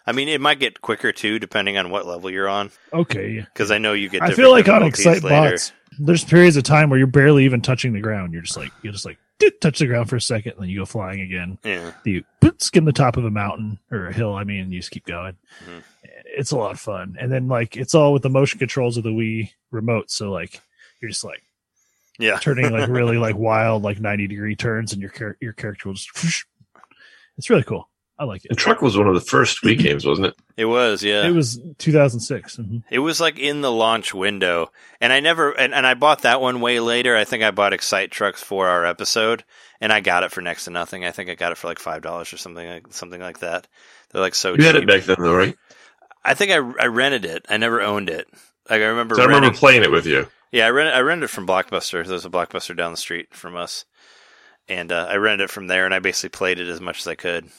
I 0.08 0.12
mean, 0.12 0.28
it 0.30 0.40
might 0.42 0.60
get 0.60 0.82
quicker 0.82 1.12
too, 1.12 1.40
depending 1.40 1.78
on 1.78 1.90
what 1.90 2.06
level 2.06 2.30
you're 2.30 2.48
on. 2.50 2.72
Okay, 2.94 3.40
Because 3.54 3.72
I 3.72 3.78
know 3.80 3.94
you 3.94 4.10
get. 4.10 4.22
I 4.22 4.32
feel 4.34 4.52
like 4.52 4.68
on 4.70 4.84
Excite 4.84 5.24
later. 5.24 5.52
Bots, 5.52 5.72
there's 6.00 6.24
periods 6.24 6.58
of 6.58 6.64
time 6.64 6.90
where 6.90 6.98
you're 7.00 7.08
barely 7.08 7.46
even 7.46 7.62
touching 7.62 7.94
the 7.94 8.02
ground. 8.02 8.34
You're 8.34 8.44
just 8.44 8.58
like 8.58 8.72
you're 8.84 8.94
just 8.94 9.06
like 9.06 9.18
touch 9.62 9.80
the 9.80 9.88
ground 9.88 10.10
for 10.10 10.16
a 10.16 10.22
second, 10.22 10.54
and 10.54 10.62
then 10.64 10.70
you 10.70 10.80
go 10.80 10.86
flying 10.86 11.22
again. 11.22 11.58
Yeah. 11.64 11.92
You 12.04 12.24
skim 12.60 12.86
the 12.86 12.92
top 12.94 13.18
of 13.18 13.26
a 13.26 13.32
mountain 13.32 13.80
or 13.92 14.08
a 14.08 14.14
hill. 14.14 14.34
I 14.36 14.44
mean, 14.44 14.72
you 14.72 14.80
just 14.80 14.92
keep 14.92 15.06
going. 15.06 15.38
Mhm. 15.66 15.84
It's 16.38 16.52
a 16.52 16.58
lot 16.58 16.72
of 16.72 16.80
fun, 16.80 17.18
and 17.20 17.32
then 17.32 17.48
like 17.48 17.76
it's 17.78 17.96
all 17.96 18.14
with 18.14 18.22
the 18.24 18.30
motion 18.30 18.60
controls 18.60 18.98
of 18.98 19.04
the 19.04 19.10
Wii 19.12 19.52
remote. 19.72 20.12
So 20.12 20.32
like 20.32 20.60
you're 21.02 21.10
just 21.10 21.24
like 21.24 21.42
Yeah. 22.20 22.38
turning 22.38 22.72
like 22.72 22.90
really 22.90 23.18
like 23.28 23.36
wild 23.38 23.82
like 23.84 24.00
90 24.00 24.28
degree 24.28 24.56
turns, 24.56 24.94
and 24.94 25.02
your 25.02 25.12
char- 25.12 25.38
your 25.42 25.54
character 25.54 25.90
will 25.90 25.96
just. 25.96 26.14
whoosh. 26.24 26.44
It's 27.38 27.50
really 27.50 27.64
cool. 27.64 27.90
I 28.18 28.24
like 28.24 28.44
And 28.46 28.58
it. 28.58 28.62
Truck 28.62 28.82
was 28.82 28.98
one 28.98 29.08
of 29.08 29.14
the 29.14 29.20
first 29.22 29.62
Wii 29.64 29.78
games, 29.78 30.06
wasn't 30.06 30.28
it? 30.28 30.36
It 30.58 30.66
was, 30.66 31.04
yeah. 31.04 31.28
It 31.28 31.32
was 31.32 31.60
2006. 31.80 32.56
mhm. 32.56 32.84
It 32.90 33.00
was 33.00 33.20
like 33.20 33.38
in 33.38 33.60
the 33.60 33.72
launch 33.72 34.14
window, 34.14 34.72
and 35.02 35.12
I 35.12 35.20
never 35.20 35.52
and, 35.52 35.74
and 35.74 35.86
I 35.86 35.96
bought 35.96 36.22
that 36.22 36.40
one 36.40 36.62
way 36.62 36.80
later. 36.80 37.14
I 37.18 37.26
think 37.26 37.44
I 37.44 37.52
bought 37.52 37.74
Excite 37.74 38.10
Trucks 38.10 38.42
for 38.42 38.70
our 38.70 38.86
episode, 38.86 39.44
and 39.82 39.92
I 39.92 40.00
got 40.00 40.24
it 40.24 40.32
for 40.32 40.40
next 40.42 40.64
to 40.66 40.72
nothing. 40.72 41.04
I 41.04 41.12
think 41.12 41.30
I 41.30 41.36
got 41.36 41.52
it 41.52 41.58
for 41.58 41.68
like 41.68 41.80
five 41.80 42.02
dollars 42.02 42.32
or 42.32 42.38
something 42.38 42.66
like 42.66 42.94
something 42.94 43.20
like 43.20 43.40
that. 43.40 43.68
They're 44.12 44.22
like 44.22 44.34
so 44.34 44.54
cheap. 44.54 44.62
You 44.62 44.66
had 44.68 44.76
it 44.78 44.88
back 44.88 45.04
then, 45.04 45.18
though, 45.20 45.36
right? 45.36 45.58
I 46.24 46.36
think 46.36 46.52
I 46.52 46.56
I 46.82 46.86
rented 46.88 47.26
it. 47.26 47.46
I 47.50 47.58
never 47.58 47.82
owned 47.82 48.10
it. 48.10 48.28
Like 48.70 48.80
I 48.82 48.86
remember. 48.86 49.16
'Cause 49.16 49.24
I 49.24 49.28
remember 49.28 49.48
renting- 49.48 49.60
playing 49.60 49.84
it 49.84 49.92
with 49.92 50.06
you. 50.06 50.28
yeah, 50.54 50.68
I 50.68 50.70
rented 50.70 50.94
I 50.96 51.00
rented 51.02 51.26
it 51.26 51.34
from 51.34 51.46
Blockbuster. 51.46 52.08
There's 52.08 52.26
a 52.26 52.30
Blockbuster 52.30 52.78
down 52.78 52.92
the 52.92 52.98
street 52.98 53.34
from 53.36 53.58
us, 53.58 53.84
and 54.70 54.90
uh, 54.94 55.08
I 55.10 55.18
rented 55.18 55.50
it 55.50 55.52
from 55.52 55.68
there. 55.68 55.84
And 55.84 55.94
I 55.94 56.00
basically 56.00 56.30
played 56.30 56.62
it 56.62 56.70
as 56.70 56.80
much 56.80 57.02
as 57.02 57.08
I 57.08 57.16
could 57.16 57.50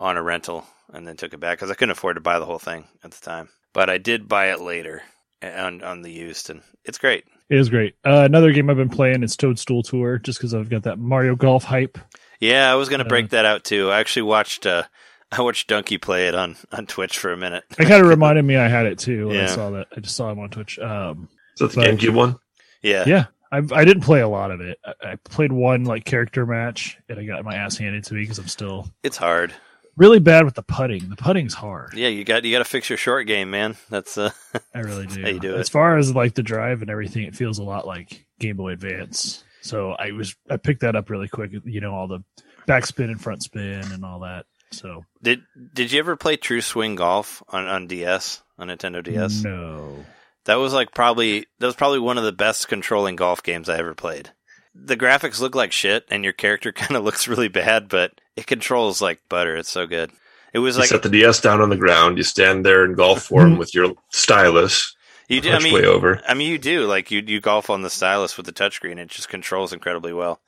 on 0.00 0.16
a 0.16 0.22
rental, 0.22 0.66
and 0.92 1.06
then 1.06 1.16
took 1.16 1.32
it 1.34 1.40
back 1.40 1.58
because 1.58 1.70
I 1.70 1.74
couldn't 1.74 1.92
afford 1.92 2.16
to 2.16 2.20
buy 2.20 2.38
the 2.40 2.46
whole 2.46 2.58
thing 2.58 2.84
at 3.04 3.12
the 3.12 3.24
time. 3.24 3.48
But 3.72 3.88
I 3.88 3.98
did 3.98 4.26
buy 4.28 4.50
it 4.50 4.60
later 4.60 5.02
on 5.42 5.82
on 5.82 6.02
the 6.02 6.10
used, 6.10 6.50
and 6.50 6.62
it's 6.84 6.98
great. 6.98 7.24
It 7.48 7.58
is 7.58 7.68
great. 7.68 7.94
Uh, 8.04 8.22
another 8.24 8.52
game 8.52 8.70
I've 8.70 8.76
been 8.76 8.88
playing 8.88 9.22
is 9.22 9.36
Toadstool 9.36 9.82
Tour, 9.82 10.18
just 10.18 10.38
because 10.38 10.54
I've 10.54 10.68
got 10.70 10.84
that 10.84 10.98
Mario 10.98 11.36
Golf 11.36 11.64
hype. 11.64 11.98
Yeah, 12.40 12.72
I 12.72 12.74
was 12.76 12.88
gonna 12.88 13.04
break 13.04 13.26
Uh, 13.26 13.28
that 13.28 13.44
out 13.44 13.64
too. 13.64 13.90
I 13.90 14.00
actually 14.00 14.22
watched 14.22 14.66
uh, 14.66 14.84
I 15.32 15.42
watched 15.42 15.68
Donkey 15.68 15.98
play 15.98 16.26
it 16.28 16.34
on 16.34 16.56
on 16.72 16.86
Twitch 16.86 17.18
for 17.18 17.32
a 17.32 17.36
minute. 17.36 17.64
It 17.78 17.86
kind 17.86 18.02
of 18.02 18.08
reminded 18.08 18.44
me 18.44 18.56
I 18.56 18.68
had 18.68 18.86
it 18.86 18.98
too. 18.98 19.28
When 19.28 19.40
I 19.40 19.46
saw 19.46 19.70
that. 19.70 19.88
I 19.96 20.00
just 20.00 20.16
saw 20.16 20.30
him 20.30 20.38
on 20.40 20.50
Twitch. 20.50 20.78
Um, 20.78 21.28
Is 21.54 21.60
that 21.60 21.72
the 21.72 21.82
GameCube 21.82 22.14
one? 22.14 22.36
yeah, 22.82 23.04
yeah, 23.06 23.26
I, 23.52 23.58
I 23.58 23.84
didn't 23.84 24.02
play 24.04 24.20
a 24.20 24.28
lot 24.28 24.50
of 24.50 24.60
it. 24.60 24.78
I, 24.84 24.94
I 25.12 25.16
played 25.16 25.52
one 25.52 25.84
like 25.84 26.04
character 26.04 26.46
match, 26.46 26.98
and 27.08 27.18
I 27.18 27.24
got 27.26 27.44
my 27.44 27.54
ass 27.54 27.76
handed 27.76 28.04
to 28.04 28.14
me 28.14 28.22
because 28.22 28.38
I'm 28.38 28.48
still 28.48 28.88
it's 29.02 29.16
hard. 29.18 29.52
Really 29.96 30.18
bad 30.20 30.44
with 30.44 30.54
the 30.54 30.62
putting. 30.62 31.08
The 31.08 31.16
putting's 31.16 31.54
hard. 31.54 31.94
Yeah, 31.94 32.08
you 32.08 32.24
got 32.24 32.44
you 32.44 32.52
got 32.52 32.58
to 32.60 32.64
fix 32.64 32.88
your 32.88 32.96
short 32.96 33.26
game, 33.26 33.50
man. 33.50 33.76
That's 33.88 34.16
uh, 34.18 34.30
I 34.74 34.80
really 34.80 35.06
do. 35.06 35.22
how 35.22 35.28
you 35.28 35.40
do 35.40 35.56
As 35.56 35.68
it. 35.68 35.72
far 35.72 35.96
as 35.98 36.14
like 36.14 36.34
the 36.34 36.42
drive 36.42 36.82
and 36.82 36.90
everything, 36.90 37.24
it 37.24 37.34
feels 37.36 37.58
a 37.58 37.62
lot 37.64 37.86
like 37.86 38.26
Game 38.38 38.56
Boy 38.56 38.72
Advance. 38.72 39.44
So 39.62 39.90
I 39.92 40.12
was 40.12 40.36
I 40.48 40.56
picked 40.56 40.80
that 40.80 40.96
up 40.96 41.10
really 41.10 41.28
quick. 41.28 41.52
You 41.64 41.80
know 41.80 41.94
all 41.94 42.08
the 42.08 42.20
backspin 42.66 43.04
and 43.10 43.20
front 43.20 43.42
spin 43.42 43.92
and 43.92 44.04
all 44.04 44.20
that. 44.20 44.46
So 44.72 45.04
did 45.22 45.42
did 45.74 45.92
you 45.92 45.98
ever 45.98 46.16
play 46.16 46.36
True 46.36 46.60
Swing 46.60 46.94
Golf 46.94 47.42
on 47.48 47.66
on 47.66 47.86
DS 47.86 48.42
on 48.58 48.68
Nintendo 48.68 49.02
DS? 49.02 49.42
no. 49.44 50.04
That 50.46 50.54
was 50.54 50.72
like 50.72 50.94
probably 50.94 51.46
that 51.58 51.66
was 51.66 51.76
probably 51.76 51.98
one 51.98 52.16
of 52.16 52.24
the 52.24 52.32
best 52.32 52.68
controlling 52.68 53.14
golf 53.16 53.42
games 53.42 53.68
I 53.68 53.76
ever 53.78 53.94
played. 53.94 54.30
The 54.74 54.96
graphics 54.96 55.40
look 55.40 55.54
like 55.54 55.72
shit, 55.72 56.04
and 56.10 56.24
your 56.24 56.32
character 56.32 56.72
kind 56.72 56.96
of 56.96 57.04
looks 57.04 57.28
really 57.28 57.48
bad, 57.48 57.88
but 57.88 58.12
it 58.40 58.46
controls 58.46 59.00
like 59.00 59.20
butter. 59.28 59.56
It's 59.56 59.68
so 59.68 59.86
good. 59.86 60.10
It 60.52 60.58
was 60.58 60.76
You 60.76 60.80
like 60.80 60.88
set 60.88 61.02
the 61.02 61.08
DS 61.08 61.40
down 61.40 61.60
on 61.60 61.70
the 61.70 61.76
ground. 61.76 62.16
You 62.16 62.24
stand 62.24 62.64
there 62.64 62.84
in 62.84 62.94
golf 62.94 63.22
form 63.22 63.50
mm-hmm. 63.50 63.58
with 63.58 63.74
your 63.74 63.94
stylus. 64.10 64.96
you. 65.28 65.40
do- 65.40 65.52
I 65.52 65.60
mean, 65.60 65.74
way 65.74 65.84
over. 65.84 66.20
I 66.26 66.34
mean, 66.34 66.50
you 66.50 66.58
do 66.58 66.86
like 66.86 67.10
you 67.10 67.22
you 67.24 67.40
golf 67.40 67.70
on 67.70 67.82
the 67.82 67.90
stylus 67.90 68.36
with 68.36 68.46
the 68.46 68.52
touchscreen. 68.52 68.98
It 68.98 69.08
just 69.08 69.28
controls 69.28 69.72
incredibly 69.72 70.12
well. 70.12 70.40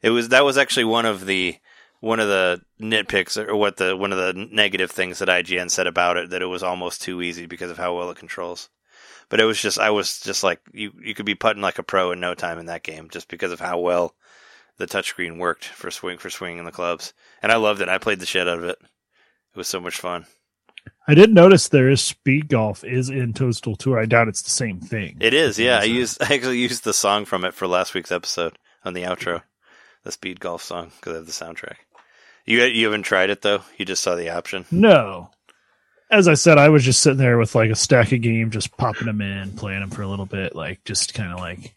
It 0.00 0.10
was 0.10 0.30
that 0.30 0.44
was 0.44 0.56
actually 0.56 0.84
one 0.84 1.04
of 1.04 1.26
the 1.26 1.58
one 2.00 2.18
of 2.18 2.28
the 2.28 2.60
nitpicks 2.80 3.36
or 3.36 3.54
what 3.54 3.76
the 3.76 3.96
one 3.96 4.12
of 4.12 4.18
the 4.18 4.48
negative 4.50 4.90
things 4.90 5.18
that 5.18 5.28
IGN 5.28 5.70
said 5.70 5.86
about 5.86 6.16
it 6.16 6.30
that 6.30 6.42
it 6.42 6.46
was 6.46 6.62
almost 6.62 7.02
too 7.02 7.22
easy 7.22 7.46
because 7.46 7.70
of 7.70 7.78
how 7.78 7.96
well 7.96 8.10
it 8.10 8.16
controls. 8.16 8.70
But 9.28 9.40
it 9.40 9.44
was 9.44 9.60
just 9.60 9.78
I 9.78 9.90
was 9.90 10.18
just 10.20 10.42
like 10.42 10.60
you 10.72 10.92
you 11.02 11.14
could 11.14 11.26
be 11.26 11.34
putting 11.34 11.62
like 11.62 11.78
a 11.78 11.82
pro 11.82 12.12
in 12.12 12.20
no 12.20 12.34
time 12.34 12.58
in 12.58 12.66
that 12.66 12.82
game 12.82 13.08
just 13.10 13.28
because 13.28 13.52
of 13.52 13.60
how 13.60 13.78
well 13.78 14.14
the 14.78 14.86
touchscreen 14.86 15.38
worked 15.38 15.64
for 15.64 15.90
swing 15.90 16.18
for 16.18 16.30
swinging 16.30 16.58
in 16.58 16.64
the 16.64 16.72
clubs. 16.72 17.12
And 17.42 17.52
I 17.52 17.56
loved 17.56 17.80
it. 17.80 17.88
I 17.88 17.98
played 17.98 18.20
the 18.20 18.26
shit 18.26 18.48
out 18.48 18.58
of 18.58 18.64
it. 18.64 18.78
It 18.80 19.58
was 19.58 19.68
so 19.68 19.80
much 19.80 19.96
fun. 19.98 20.26
I 21.06 21.14
did 21.14 21.32
notice 21.32 21.68
there 21.68 21.90
is 21.90 22.00
speed 22.00 22.48
golf 22.48 22.84
is 22.84 23.10
in 23.10 23.32
Toadstool 23.32 23.76
Tour. 23.76 24.00
I 24.00 24.06
doubt 24.06 24.28
it's 24.28 24.42
the 24.42 24.50
same 24.50 24.80
thing. 24.80 25.18
It 25.20 25.34
is, 25.34 25.58
yeah. 25.58 25.78
I 25.78 25.84
used 25.84 26.22
I 26.22 26.34
actually 26.34 26.58
used 26.58 26.84
the 26.84 26.94
song 26.94 27.24
from 27.24 27.44
it 27.44 27.54
for 27.54 27.66
last 27.66 27.94
week's 27.94 28.12
episode 28.12 28.58
on 28.84 28.94
the 28.94 29.02
outro, 29.02 29.42
the 30.04 30.12
speed 30.12 30.40
golf 30.40 30.62
song 30.62 30.92
because 30.96 31.12
I 31.12 31.16
have 31.16 31.26
the 31.26 31.32
soundtrack. 31.32 31.76
You 32.46 32.62
you 32.64 32.86
haven't 32.86 33.02
tried 33.02 33.30
it 33.30 33.42
though. 33.42 33.62
You 33.76 33.84
just 33.84 34.02
saw 34.02 34.14
the 34.14 34.30
option. 34.30 34.64
No. 34.70 35.30
As 36.10 36.28
I 36.28 36.34
said, 36.34 36.58
I 36.58 36.68
was 36.68 36.84
just 36.84 37.00
sitting 37.00 37.18
there 37.18 37.38
with 37.38 37.54
like 37.54 37.70
a 37.70 37.74
stack 37.74 38.12
of 38.12 38.20
games, 38.20 38.52
just 38.52 38.76
popping 38.76 39.06
them 39.06 39.22
in, 39.22 39.52
playing 39.52 39.80
them 39.80 39.90
for 39.90 40.02
a 40.02 40.08
little 40.08 40.26
bit, 40.26 40.54
like 40.54 40.84
just 40.84 41.14
kind 41.14 41.32
of 41.32 41.38
like 41.38 41.74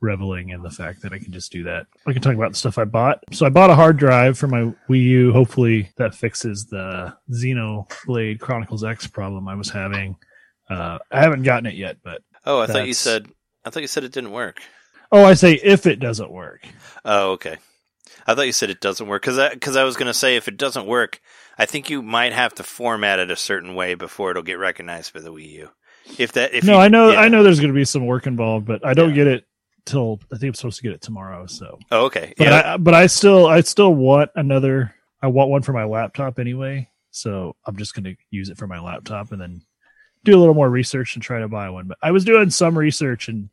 reveling 0.00 0.50
in 0.50 0.62
the 0.62 0.70
fact 0.70 1.02
that 1.02 1.12
I 1.12 1.18
can 1.18 1.32
just 1.32 1.50
do 1.50 1.64
that. 1.64 1.86
I 2.06 2.12
can 2.12 2.22
talk 2.22 2.34
about 2.34 2.52
the 2.52 2.58
stuff 2.58 2.78
I 2.78 2.84
bought. 2.84 3.18
So 3.32 3.44
I 3.46 3.48
bought 3.48 3.70
a 3.70 3.74
hard 3.74 3.96
drive 3.96 4.38
for 4.38 4.46
my 4.46 4.72
Wii 4.88 5.02
U. 5.02 5.32
Hopefully 5.32 5.90
that 5.96 6.14
fixes 6.14 6.66
the 6.66 7.16
Xenoblade 7.30 8.40
Chronicles 8.40 8.84
X 8.84 9.06
problem 9.06 9.48
I 9.48 9.54
was 9.54 9.70
having. 9.70 10.16
Uh, 10.70 10.98
I 11.10 11.20
haven't 11.20 11.42
gotten 11.42 11.66
it 11.66 11.74
yet, 11.74 11.98
but 12.02 12.22
Oh, 12.46 12.60
I 12.60 12.66
thought 12.66 12.86
you 12.86 12.94
said 12.94 13.26
I 13.64 13.70
thought 13.70 13.80
you 13.82 13.88
said 13.88 14.04
it 14.04 14.12
didn't 14.12 14.32
work. 14.32 14.60
oh, 15.12 15.24
I 15.24 15.34
say 15.34 15.54
if 15.54 15.86
it 15.86 15.98
doesn't 16.00 16.30
work. 16.30 16.62
Oh, 17.04 17.32
okay. 17.32 17.56
I 18.26 18.34
thought 18.34 18.46
you 18.46 18.52
said 18.52 18.70
it 18.70 18.80
doesn't 18.80 19.06
work 19.08 19.22
because 19.22 19.38
because 19.54 19.76
I, 19.76 19.84
was 19.84 19.96
going 19.96 20.06
to 20.06 20.14
say 20.14 20.36
if 20.36 20.48
it 20.48 20.56
doesn't 20.58 20.86
work, 20.86 21.20
I 21.58 21.64
think 21.66 21.88
you 21.90 22.02
might 22.02 22.32
have 22.34 22.54
to 22.56 22.62
format 22.62 23.18
it 23.18 23.30
a 23.30 23.36
certain 23.36 23.74
way 23.74 23.94
before 23.94 24.30
it'll 24.30 24.42
get 24.42 24.58
recognized 24.58 25.12
by 25.14 25.20
the 25.20 25.32
Wii 25.32 25.50
U. 25.52 25.70
If 26.18 26.32
that, 26.32 26.54
if 26.54 26.64
no, 26.64 26.74
you- 26.74 26.78
I 26.78 26.88
know, 26.88 27.10
yeah. 27.10 27.20
I 27.20 27.28
know 27.28 27.42
there's 27.42 27.60
going 27.60 27.72
to 27.72 27.78
be 27.78 27.84
some 27.86 28.06
work 28.06 28.26
involved, 28.26 28.66
but 28.66 28.84
I 28.84 28.92
don't 28.94 29.10
Yeah. 29.10 29.14
get 29.16 29.26
it 29.28 29.44
till 29.88 30.20
I 30.32 30.36
think 30.36 30.50
I'm 30.50 30.54
supposed 30.54 30.76
to 30.76 30.82
get 30.82 30.92
it 30.92 31.00
tomorrow. 31.00 31.46
So 31.46 31.78
Oh, 31.90 32.06
okay. 32.06 32.34
but 32.36 32.44
Yeah, 32.46 32.74
I, 32.74 32.76
but 32.76 32.94
I 32.94 33.06
still 33.06 33.46
I 33.46 33.60
still 33.62 33.94
want 33.94 34.30
another. 34.36 34.94
I 35.20 35.26
want 35.26 35.50
one 35.50 35.62
for 35.62 35.72
my 35.72 35.84
laptop 35.84 36.38
anyway, 36.38 36.88
so 37.10 37.56
I'm 37.64 37.76
just 37.76 37.94
going 37.94 38.04
to 38.04 38.16
use 38.30 38.50
it 38.50 38.58
for 38.58 38.68
my 38.68 38.78
laptop 38.78 39.32
and 39.32 39.40
then 39.40 39.62
do 40.24 40.36
a 40.36 40.38
little 40.38 40.54
more 40.54 40.70
research 40.70 41.14
and 41.16 41.22
try 41.22 41.40
to 41.40 41.48
buy 41.48 41.68
one. 41.70 41.88
But 41.88 41.98
I 42.02 42.12
was 42.12 42.24
doing 42.24 42.50
some 42.50 42.78
research 42.78 43.28
and 43.28 43.48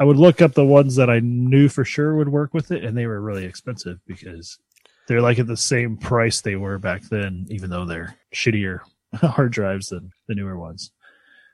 I 0.00 0.04
would 0.04 0.16
look 0.16 0.40
up 0.40 0.54
the 0.54 0.64
ones 0.64 0.96
that 0.96 1.10
I 1.10 1.20
knew 1.20 1.68
for 1.68 1.84
sure 1.84 2.16
would 2.16 2.28
work 2.30 2.54
with 2.54 2.70
it, 2.70 2.84
and 2.84 2.96
they 2.96 3.06
were 3.06 3.20
really 3.20 3.44
expensive 3.44 4.00
because 4.06 4.58
they're 5.06 5.20
like 5.20 5.38
at 5.38 5.46
the 5.46 5.56
same 5.56 5.96
price 5.96 6.40
they 6.40 6.56
were 6.56 6.78
back 6.78 7.02
then, 7.02 7.46
even 7.50 7.68
though 7.68 7.84
they're 7.84 8.16
shittier 8.34 8.80
hard 9.14 9.52
drives 9.52 9.88
than 9.88 10.12
the 10.28 10.34
newer 10.34 10.56
ones. 10.56 10.92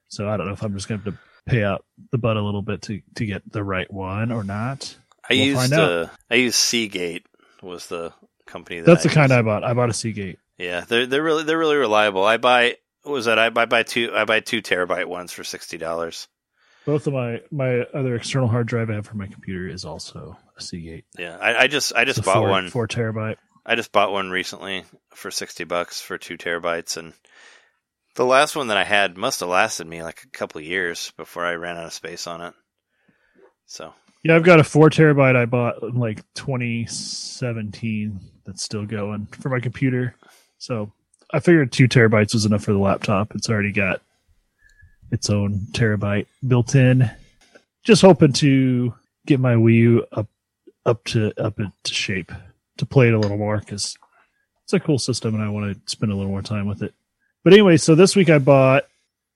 So 0.08 0.28
I 0.28 0.36
don't 0.36 0.46
know 0.46 0.52
if 0.52 0.62
I'm 0.62 0.74
just 0.74 0.88
going 0.88 1.02
to 1.02 1.18
pay 1.48 1.64
out 1.64 1.84
the 2.12 2.18
butt 2.18 2.36
a 2.36 2.42
little 2.42 2.62
bit 2.62 2.82
to 2.82 3.00
to 3.16 3.26
get 3.26 3.50
the 3.50 3.64
right 3.64 3.90
one 3.92 4.30
or 4.32 4.44
not. 4.44 4.96
I 5.28 5.34
we'll 5.34 5.44
used 5.44 5.72
uh, 5.72 6.08
I 6.30 6.36
used 6.36 6.56
Seagate 6.56 7.26
was 7.62 7.86
the 7.88 8.12
company 8.46 8.80
that 8.80 8.86
That's 8.86 9.02
the 9.02 9.10
I 9.10 9.14
kind 9.14 9.30
used. 9.30 9.38
I 9.38 9.42
bought. 9.42 9.64
I 9.64 9.74
bought 9.74 9.90
a 9.90 9.94
Seagate. 9.94 10.38
Yeah, 10.56 10.84
they're 10.88 11.06
they're 11.06 11.22
really 11.22 11.44
they're 11.44 11.58
really 11.58 11.76
reliable. 11.76 12.24
I 12.24 12.36
buy 12.36 12.76
what 13.02 13.12
was 13.12 13.24
that? 13.26 13.38
I 13.38 13.50
buy 13.50 13.66
buy 13.66 13.82
two 13.82 14.10
I 14.14 14.24
buy 14.24 14.40
two 14.40 14.62
terabyte 14.62 15.06
ones 15.06 15.32
for 15.32 15.44
sixty 15.44 15.78
dollars. 15.78 16.28
Both 16.86 17.06
of 17.06 17.12
my 17.12 17.42
my 17.50 17.80
other 17.94 18.14
external 18.16 18.48
hard 18.48 18.66
drive 18.66 18.90
I 18.90 18.94
have 18.94 19.06
for 19.06 19.16
my 19.16 19.26
computer 19.26 19.68
is 19.68 19.84
also 19.84 20.36
a 20.56 20.62
Seagate. 20.62 21.04
Yeah, 21.18 21.36
I, 21.36 21.64
I 21.64 21.66
just 21.66 21.92
I 21.94 22.04
just 22.04 22.18
It's 22.18 22.26
bought 22.26 22.36
four, 22.36 22.48
one. 22.48 22.70
four 22.70 22.88
terabyte. 22.88 23.36
I 23.66 23.74
just 23.74 23.92
bought 23.92 24.10
one 24.12 24.30
recently 24.30 24.84
for 25.14 25.30
sixty 25.30 25.64
bucks 25.64 26.00
for 26.00 26.16
two 26.16 26.38
terabytes, 26.38 26.96
and 26.96 27.12
the 28.18 28.26
last 28.26 28.56
one 28.56 28.66
that 28.66 28.76
I 28.76 28.82
had 28.82 29.16
must 29.16 29.38
have 29.40 29.48
lasted 29.48 29.86
me 29.86 30.02
like 30.02 30.24
a 30.24 30.36
couple 30.36 30.60
years 30.60 31.12
before 31.16 31.46
I 31.46 31.54
ran 31.54 31.76
out 31.76 31.86
of 31.86 31.92
space 31.92 32.26
on 32.26 32.40
it. 32.40 32.52
So 33.66 33.94
Yeah, 34.24 34.34
I've 34.34 34.42
got 34.42 34.58
a 34.58 34.64
four 34.64 34.90
terabyte 34.90 35.36
I 35.36 35.44
bought 35.44 35.80
in 35.84 35.94
like 35.94 36.24
2017 36.34 38.18
that's 38.44 38.64
still 38.64 38.84
going 38.86 39.26
for 39.26 39.50
my 39.50 39.60
computer. 39.60 40.16
So 40.58 40.90
I 41.32 41.38
figured 41.38 41.70
two 41.70 41.86
terabytes 41.86 42.34
was 42.34 42.44
enough 42.44 42.64
for 42.64 42.72
the 42.72 42.78
laptop. 42.78 43.36
It's 43.36 43.48
already 43.48 43.70
got 43.70 44.02
its 45.12 45.30
own 45.30 45.68
terabyte 45.70 46.26
built 46.48 46.74
in. 46.74 47.08
Just 47.84 48.02
hoping 48.02 48.32
to 48.32 48.92
get 49.26 49.38
my 49.38 49.54
Wii 49.54 49.74
U 49.74 50.06
up 50.10 50.26
up 50.84 51.04
to 51.04 51.32
up 51.40 51.60
into 51.60 51.94
shape 51.94 52.32
to 52.78 52.84
play 52.84 53.06
it 53.06 53.14
a 53.14 53.18
little 53.20 53.38
more 53.38 53.58
because 53.58 53.96
it's 54.64 54.72
a 54.72 54.80
cool 54.80 54.98
system 54.98 55.36
and 55.36 55.44
I 55.44 55.50
want 55.50 55.72
to 55.72 55.80
spend 55.88 56.10
a 56.10 56.16
little 56.16 56.32
more 56.32 56.42
time 56.42 56.66
with 56.66 56.82
it. 56.82 56.94
But 57.48 57.54
anyway, 57.54 57.78
so 57.78 57.94
this 57.94 58.14
week 58.14 58.28
I 58.28 58.38
bought 58.38 58.84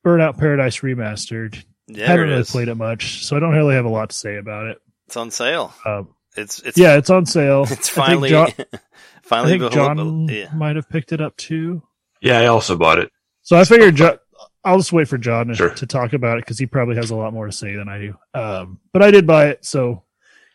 Burnout 0.04 0.36
Paradise 0.36 0.80
Remastered. 0.80 1.64
Yeah, 1.86 2.08
haven't 2.08 2.28
really 2.28 2.40
is. 2.42 2.50
played 2.50 2.68
it 2.68 2.74
much, 2.74 3.24
so 3.24 3.38
I 3.38 3.40
don't 3.40 3.54
really 3.54 3.74
have 3.74 3.86
a 3.86 3.88
lot 3.88 4.10
to 4.10 4.14
say 4.14 4.36
about 4.36 4.66
it. 4.66 4.82
It's 5.06 5.16
on 5.16 5.30
sale. 5.30 5.72
Um, 5.86 6.08
It's 6.36 6.58
it's 6.60 6.76
yeah, 6.76 6.98
it's 6.98 7.08
on 7.08 7.24
sale. 7.24 7.62
It's 7.70 7.72
I 7.72 7.74
think 7.74 8.06
finally 8.06 8.28
John, 8.28 8.48
I 8.74 8.78
finally 9.22 9.50
think 9.58 9.60
behold- 9.72 9.96
John 9.96 10.28
yeah. 10.28 10.52
might 10.54 10.76
have 10.76 10.90
picked 10.90 11.12
it 11.12 11.22
up 11.22 11.38
too. 11.38 11.80
Yeah, 12.20 12.38
I 12.38 12.48
also 12.48 12.76
bought 12.76 12.98
it. 12.98 13.10
So 13.40 13.56
I 13.58 13.64
figured 13.64 13.96
jo- 13.96 14.18
I'll 14.62 14.76
just 14.76 14.92
wait 14.92 15.08
for 15.08 15.16
John 15.16 15.46
to, 15.46 15.54
Sure. 15.54 15.70
to 15.70 15.86
talk 15.86 16.12
about 16.12 16.36
it 16.36 16.44
because 16.44 16.58
he 16.58 16.66
probably 16.66 16.96
has 16.96 17.08
a 17.12 17.16
lot 17.16 17.32
more 17.32 17.46
to 17.46 17.52
say 17.52 17.74
than 17.76 17.88
I 17.88 17.98
do. 17.98 18.14
Um, 18.34 18.78
but 18.92 19.00
I 19.02 19.10
did 19.10 19.26
buy 19.26 19.46
it, 19.46 19.64
so 19.64 20.02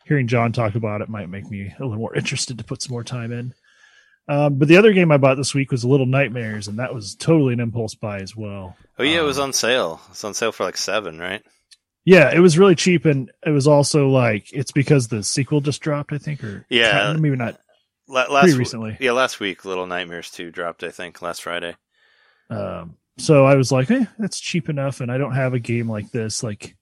hearing 0.05 0.27
John 0.27 0.51
talk 0.51 0.75
about 0.75 1.01
it 1.01 1.09
might 1.09 1.27
make 1.27 1.49
me 1.49 1.73
a 1.79 1.83
little 1.83 1.97
more 1.97 2.13
interested 2.15 2.59
to 2.59 2.63
put 2.63 2.83
some 2.83 2.91
more 2.91 3.03
time 3.03 3.31
in. 3.31 3.55
Um, 4.29 4.55
but 4.55 4.67
the 4.67 4.75
other 4.77 4.91
game 4.91 5.11
I 5.11 5.17
bought 5.17 5.37
this 5.37 5.53
week 5.53 5.71
was 5.71 5.85
Little 5.85 6.05
Nightmares, 6.05 6.67
and 6.67 6.79
that 6.79 6.93
was 6.93 7.15
totally 7.15 7.53
an 7.53 7.59
impulse 7.61 7.95
buy 7.95 8.19
as 8.19 8.35
well. 8.35 8.75
Oh 8.99 9.03
yeah, 9.03 9.19
it 9.19 9.23
was 9.23 9.39
Um, 9.39 9.45
on 9.45 9.53
sale. 9.53 10.01
It's 10.09 10.23
on 10.23 10.33
sale 10.33 10.51
for 10.51 10.63
like 10.65 10.75
seven, 10.77 11.17
right? 11.19 11.41
Yeah, 12.03 12.33
it 12.33 12.39
was 12.39 12.57
really 12.57 12.75
cheap, 12.75 13.05
and 13.05 13.31
it 13.45 13.51
was 13.51 13.67
also 13.67 14.09
like 14.09 14.51
it's 14.53 14.71
because 14.71 15.07
the 15.07 15.23
sequel 15.23 15.61
just 15.61 15.81
dropped, 15.81 16.11
I 16.13 16.17
think, 16.17 16.43
or 16.43 16.65
Yeah. 16.69 17.13
maybe 17.17 17.35
not 17.37 17.59
La- 18.09 18.31
last 18.31 18.43
pretty 18.43 18.57
recently. 18.57 18.97
Yeah, 18.99 19.11
last 19.11 19.39
week, 19.39 19.63
Little 19.65 19.87
Nightmares 19.87 20.29
two 20.31 20.51
dropped. 20.51 20.83
I 20.83 20.89
think 20.91 21.21
last 21.21 21.43
Friday. 21.43 21.75
Um, 22.49 22.95
so 23.17 23.45
I 23.45 23.55
was 23.55 23.71
like, 23.71 23.89
eh, 23.91 24.05
that's 24.19 24.39
cheap 24.39 24.69
enough, 24.69 25.01
and 25.01 25.11
I 25.11 25.17
don't 25.17 25.33
have 25.35 25.53
a 25.53 25.59
game 25.59 25.89
like 25.89 26.11
this, 26.11 26.43
like 26.43 26.75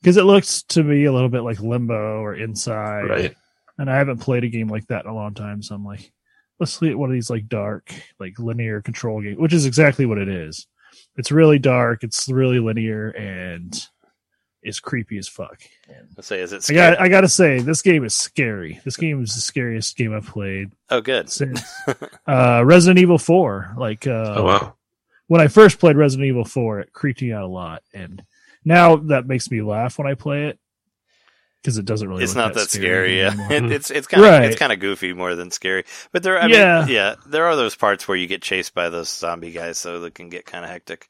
because 0.00 0.16
it 0.18 0.24
looks 0.24 0.62
to 0.64 0.82
me 0.82 1.04
a 1.04 1.12
little 1.12 1.28
bit 1.30 1.42
like 1.42 1.60
Limbo 1.60 1.94
or 2.22 2.34
Inside, 2.34 3.08
Right. 3.08 3.34
and 3.78 3.90
I 3.90 3.96
haven't 3.96 4.18
played 4.18 4.44
a 4.44 4.48
game 4.48 4.68
like 4.68 4.86
that 4.88 5.04
in 5.06 5.10
a 5.10 5.14
long 5.14 5.32
time. 5.34 5.62
So 5.62 5.74
I'm 5.74 5.84
like, 5.84 6.10
let's 6.60 6.80
look 6.80 6.90
at 6.90 6.98
one 6.98 7.10
of 7.10 7.14
these 7.14 7.30
like 7.30 7.48
dark, 7.48 7.92
like 8.18 8.38
linear 8.38 8.80
control 8.82 9.20
games, 9.22 9.38
which 9.38 9.52
is 9.52 9.66
exactly 9.66 10.06
what 10.06 10.18
it 10.18 10.28
is. 10.28 10.66
It's 11.16 11.32
really 11.32 11.58
dark, 11.58 12.02
it's 12.04 12.28
really 12.28 12.58
linear, 12.58 13.10
and 13.10 13.74
it's 14.62 14.80
creepy 14.80 15.18
as 15.18 15.28
fuck. 15.28 15.60
Let's 16.16 16.26
say, 16.28 16.40
is 16.40 16.52
it? 16.52 16.56
I 16.56 16.60
Scary? 16.60 16.76
got, 16.96 17.00
I 17.00 17.08
got 17.08 17.20
to 17.22 17.28
say, 17.28 17.60
this 17.60 17.82
game 17.82 18.04
is 18.04 18.14
scary. 18.14 18.80
This 18.84 18.96
game 18.96 19.22
is 19.22 19.34
the 19.34 19.40
scariest 19.40 19.96
game 19.96 20.14
I've 20.14 20.26
played 20.26 20.70
oh, 20.90 21.00
good. 21.00 21.28
since 21.30 21.62
uh, 22.26 22.62
Resident 22.64 22.98
Evil 22.98 23.18
Four. 23.18 23.74
Like, 23.76 24.06
uh, 24.06 24.34
Oh 24.38 24.44
wow. 24.44 24.74
when 25.26 25.40
I 25.40 25.48
first 25.48 25.78
played 25.78 25.96
Resident 25.96 26.26
Evil 26.28 26.44
4, 26.44 26.80
it 26.80 26.92
creeped 26.92 27.20
me 27.22 27.32
out 27.32 27.44
a 27.44 27.46
lot. 27.48 27.82
And 27.92 28.24
now 28.64 28.96
that 28.96 29.26
makes 29.26 29.50
me 29.50 29.60
laugh 29.62 29.98
when 29.98 30.06
I 30.06 30.14
play 30.14 30.46
it 30.46 30.58
because 31.64 31.78
it 31.78 31.86
doesn't 31.86 32.06
really 32.08 32.22
it's 32.22 32.36
look 32.36 32.44
not 32.44 32.54
that 32.54 32.68
scary. 32.70 33.18
scary 33.18 33.18
Yeah, 33.20 33.50
it, 33.50 33.64
it's 33.72 33.90
it's 33.90 34.06
kind 34.08 34.22
of 34.22 34.30
Right. 34.30 34.44
it's 34.44 34.58
kind 34.58 34.70
of 34.72 34.80
goofy 34.80 35.14
more 35.14 35.34
than 35.34 35.50
scary. 35.50 35.84
But 36.12 36.22
there, 36.22 36.38
I 36.38 36.46
Yeah. 36.48 36.80
mean, 36.84 36.94
yeah, 36.94 37.14
there 37.26 37.46
are 37.46 37.56
those 37.56 37.74
parts 37.74 38.06
where 38.06 38.16
you 38.18 38.26
get 38.26 38.42
chased 38.42 38.74
by 38.74 38.90
those 38.90 39.08
zombie 39.08 39.50
guys, 39.52 39.78
so 39.78 40.00
that 40.00 40.14
can 40.14 40.28
get 40.28 40.44
kind 40.44 40.64
of 40.64 40.70
hectic. 40.70 41.08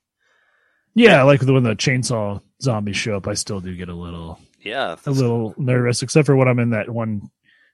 yeah, 0.95 1.23
like 1.25 1.41
the 1.41 1.53
when 1.53 1.65
the 1.65 1.75
chainsaw 1.75 2.41
zombies 2.63 2.97
show 2.97 3.17
up, 3.17 3.27
I 3.27 3.35
still 3.35 3.61
do 3.61 3.75
get 3.77 3.89
a 3.89 3.95
little 3.95 4.39
Yeah, 4.63 4.93
a 4.93 4.97
that's- 4.97 5.19
little 5.19 5.55
nervous, 5.59 6.03
except 6.03 6.27
for 6.27 6.37
when 6.37 6.47
I'm 6.49 6.61
in 6.61 6.71
that 6.71 6.89
one 6.89 7.31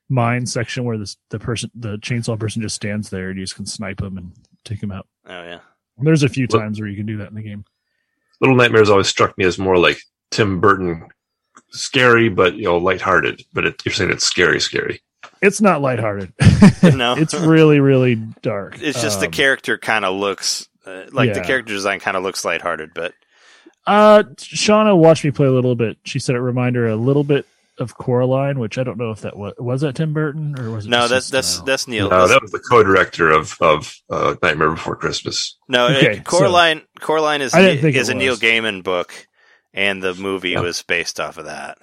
mine 0.08 0.44
section 0.46 0.84
where 0.84 0.98
this, 0.98 1.16
the 1.28 1.38
person, 1.38 1.70
the 1.74 1.96
chainsaw 1.98 2.36
person 2.38 2.62
just 2.62 2.74
stands 2.74 3.10
there 3.10 3.28
and 3.30 3.38
you 3.38 3.44
just 3.44 3.54
can 3.56 3.66
snipe 3.66 3.98
them 3.98 4.16
and 4.18 4.32
take 4.64 4.80
them 4.80 4.90
out. 4.90 5.06
Oh 5.26 5.42
yeah, 5.44 5.60
There's 5.98 6.22
a 6.24 6.28
few 6.28 6.46
Look- 6.50 6.60
times 6.60 6.80
where 6.80 6.88
you 6.88 6.96
can 6.96 7.06
do 7.06 7.18
that 7.18 7.28
in 7.28 7.34
the 7.36 7.42
game. 7.42 7.64
Little 8.40 8.56
Nightmares 8.56 8.88
always 8.90 9.06
struck 9.08 9.36
me 9.36 9.44
as 9.44 9.58
more 9.58 9.76
like 9.76 10.00
Tim 10.30 10.60
Burton, 10.60 11.06
scary 11.72 12.28
but 12.28 12.54
you 12.54 12.64
know 12.64 12.76
lighthearted. 12.78 13.42
But 13.52 13.66
it, 13.66 13.82
you're 13.84 13.92
saying 13.94 14.10
it's 14.10 14.26
scary, 14.26 14.60
scary. 14.60 15.00
It's 15.42 15.60
not 15.60 15.80
lighthearted. 15.80 16.32
No. 16.82 17.14
it's 17.16 17.34
really, 17.34 17.78
really 17.80 18.14
dark. 18.42 18.80
it's 18.80 19.00
just 19.02 19.20
the 19.20 19.26
Um, 19.26 19.32
character 19.32 19.76
kind 19.78 20.04
of 20.06 20.14
looks 20.18 20.66
uh, 20.86 21.04
like 21.12 21.34
the 21.34 21.40
character 21.42 21.72
design 21.74 22.00
kind 22.00 22.16
of 22.16 22.22
looks 22.22 22.42
lighthearted, 22.44 22.92
but 22.94 23.12
Uh, 23.86 24.22
Shauna 24.36 24.96
watched 24.96 25.24
me 25.24 25.30
play 25.30 25.46
a 25.46 25.50
little 25.52 25.74
bit. 25.74 25.98
She 26.04 26.18
said 26.18 26.36
it 26.36 26.40
reminded 26.40 26.80
her 26.80 26.88
a 26.88 26.96
little 26.96 27.24
bit 27.24 27.44
of 27.78 27.94
Coraline, 27.96 28.58
which 28.58 28.76
I 28.78 28.82
don't 28.82 28.98
know 28.98 29.10
if 29.10 29.20
that 29.22 29.36
was 29.36 29.54
was 29.58 29.80
that 29.82 29.94
Tim 29.94 30.12
Burton 30.12 30.58
or 30.58 30.70
was 30.70 30.86
it 30.86 30.90
no, 30.90 31.06
that's 31.08 31.28
that's 31.30 31.48
style? 31.48 31.64
that's 31.64 31.86
Neil. 31.88 32.08
No, 32.10 32.26
that 32.28 32.40
was 32.42 32.50
the 32.50 32.58
co-director 32.60 33.30
of 33.30 33.56
of 33.60 33.94
uh, 34.10 34.36
Nightmare 34.42 34.70
Before 34.70 34.96
Christmas. 34.96 35.56
no, 35.68 35.88
it- 35.88 35.96
Okay, 35.96 36.16
so- 36.16 36.22
Coraline. 36.22 36.82
Coraline 37.00 37.40
is 37.42 37.54
I 37.54 37.62
didn't 37.62 37.80
think 37.82 37.96
is 37.96 38.08
it 38.10 38.16
a 38.16 38.18
Neil. 38.18 38.36
Gaiman 38.36 38.82
book, 38.82 39.26
and 39.72 40.02
the 40.02 40.14
movie 40.14 40.56
was 40.56 40.82
based 40.82 41.20
off 41.20 41.38
of 41.38 41.46
that. 41.46 41.78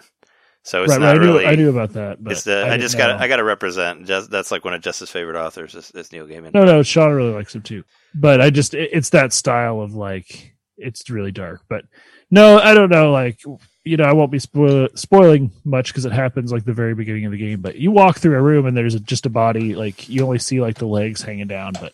So 0.64 0.84
it's 0.84 0.92
right, 0.92 1.00
not 1.00 1.08
right, 1.08 1.16
I 1.16 1.20
knew 1.20 1.34
really. 1.34 1.46
I 1.46 1.56
knew 1.56 1.70
about 1.70 1.94
that, 1.94 2.22
but 2.22 2.34
it's 2.34 2.44
the, 2.44 2.62
I, 2.66 2.72
didn't 2.72 2.82
just 2.82 2.98
got. 2.98 3.22
I 3.22 3.30
got 3.30 3.38
to 3.38 3.44
represent. 3.46 4.06
Just, 4.06 4.30
that's 4.30 4.52
like 4.52 4.66
one 4.66 4.74
of 4.74 4.82
Justice's 4.82 5.10
favorite 5.10 5.38
authors 5.38 5.74
is, 5.74 5.92
is 5.92 6.12
Neil 6.12 6.28
Gaiman. 6.28 6.54
no, 6.54 6.66
no. 6.66 6.84
Sean 6.84 7.14
really 7.14 7.32
likes 7.32 7.56
him 7.56 7.62
too, 7.62 7.86
but 8.14 8.42
I 8.42 8.50
just 8.50 8.74
it, 8.74 8.90
it's 8.92 9.12
that 9.12 9.32
style 9.32 9.80
of 9.80 9.96
like 9.96 10.56
it's 10.76 11.10
really 11.10 11.32
dark. 11.32 11.62
But 11.70 11.86
no, 12.30 12.60
I 12.60 12.74
don't 12.74 12.90
know. 12.90 13.14
Like 13.14 13.40
you 13.86 13.96
know, 13.96 14.04
I 14.04 14.12
won't 14.12 14.30
be 14.30 14.40
spoil- 14.40 14.90
spoiling 14.96 15.52
much 15.64 15.88
because 15.88 16.04
it 16.04 16.12
happens 16.12 16.52
like 16.52 16.66
the 16.66 16.74
very 16.74 16.94
beginning 16.94 17.26
of 17.26 17.32
the 17.32 17.38
game. 17.38 17.62
But 17.62 17.78
you 17.78 17.92
walk 17.92 18.18
through 18.18 18.38
a 18.38 18.42
room 18.42 18.66
and 18.66 18.76
there's 18.76 18.96
a, 18.96 19.00
just 19.00 19.26
a 19.26 19.30
body. 19.30 19.74
Like 19.74 20.10
you 20.10 20.24
only 20.24 20.40
see 20.40 20.60
like 20.60 20.78
the 20.78 20.86
legs 20.86 21.22
hanging 21.22 21.48
down, 21.48 21.74
but 21.80 21.94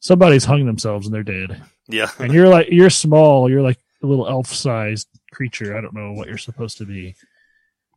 somebody's 0.00 0.44
hung 0.44 0.66
themselves 0.66 1.06
and 1.06 1.14
they're 1.14 1.22
dead. 1.22 1.62
Yeah, 1.88 2.10
and 2.18 2.34
you're 2.34 2.48
like 2.48 2.68
you're 2.70 2.90
small 2.90 3.48
you're 3.48 3.62
like 3.62 3.78
little 4.06 4.28
elf 4.28 4.48
sized 4.48 5.08
creature. 5.32 5.76
I 5.76 5.80
don't 5.80 5.94
know 5.94 6.12
what 6.12 6.28
you're 6.28 6.38
supposed 6.38 6.78
to 6.78 6.86
be. 6.86 7.14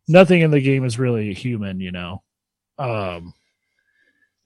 Nothing 0.08 0.42
in 0.42 0.52
the 0.52 0.62
game 0.62 0.84
is 0.84 1.00
really 1.00 1.34
human 1.34 1.80
you 1.80 1.92
know? 1.92 2.24
Um 2.78 3.34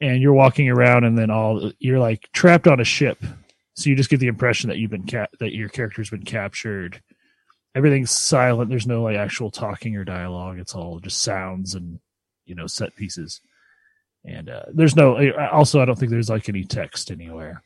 and 0.01 0.22
you're 0.22 0.34
walking 0.34 0.70
around 0.70 1.06
and 1.06 1.18
then 1.18 1.30
all 1.30 1.72
you're 1.80 1.99
like 1.99 2.30
trapped 2.34 2.68
on 2.68 2.80
a 2.80 2.86
ship. 2.86 3.24
So 3.76 3.89
you 3.89 3.95
just 3.95 4.10
get 4.10 4.20
the 4.20 4.28
impression 4.28 4.70
that 4.70 4.78
you've 4.78 4.91
been 4.91 5.06
that 5.39 5.53
your 5.53 5.70
character's 5.70 6.10
been 6.10 6.24
captured. 6.24 7.01
Everything's 7.74 8.12
silent. 8.12 8.70
There's 8.70 8.88
no 8.88 9.03
like 9.03 9.18
actual 9.18 9.51
talking 9.51 9.95
or 9.97 10.06
dialogue. 10.06 10.60
It's 10.60 10.76
all 10.76 10.99
just 10.99 11.22
sounds 11.22 11.76
and 11.76 11.99
you 12.45 12.56
know 12.56 12.68
set 12.68 12.95
pieces. 12.95 13.41
And 14.24 14.49
uh, 14.49 14.64
there's 14.74 14.95
no 14.95 15.32
also 15.51 15.82
i 15.82 15.86
don't 15.86 15.99
think 15.99 16.10
there's 16.10 16.30
like 16.30 16.49
any 16.49 16.64
text 16.64 17.12
anywhere. 17.12 17.62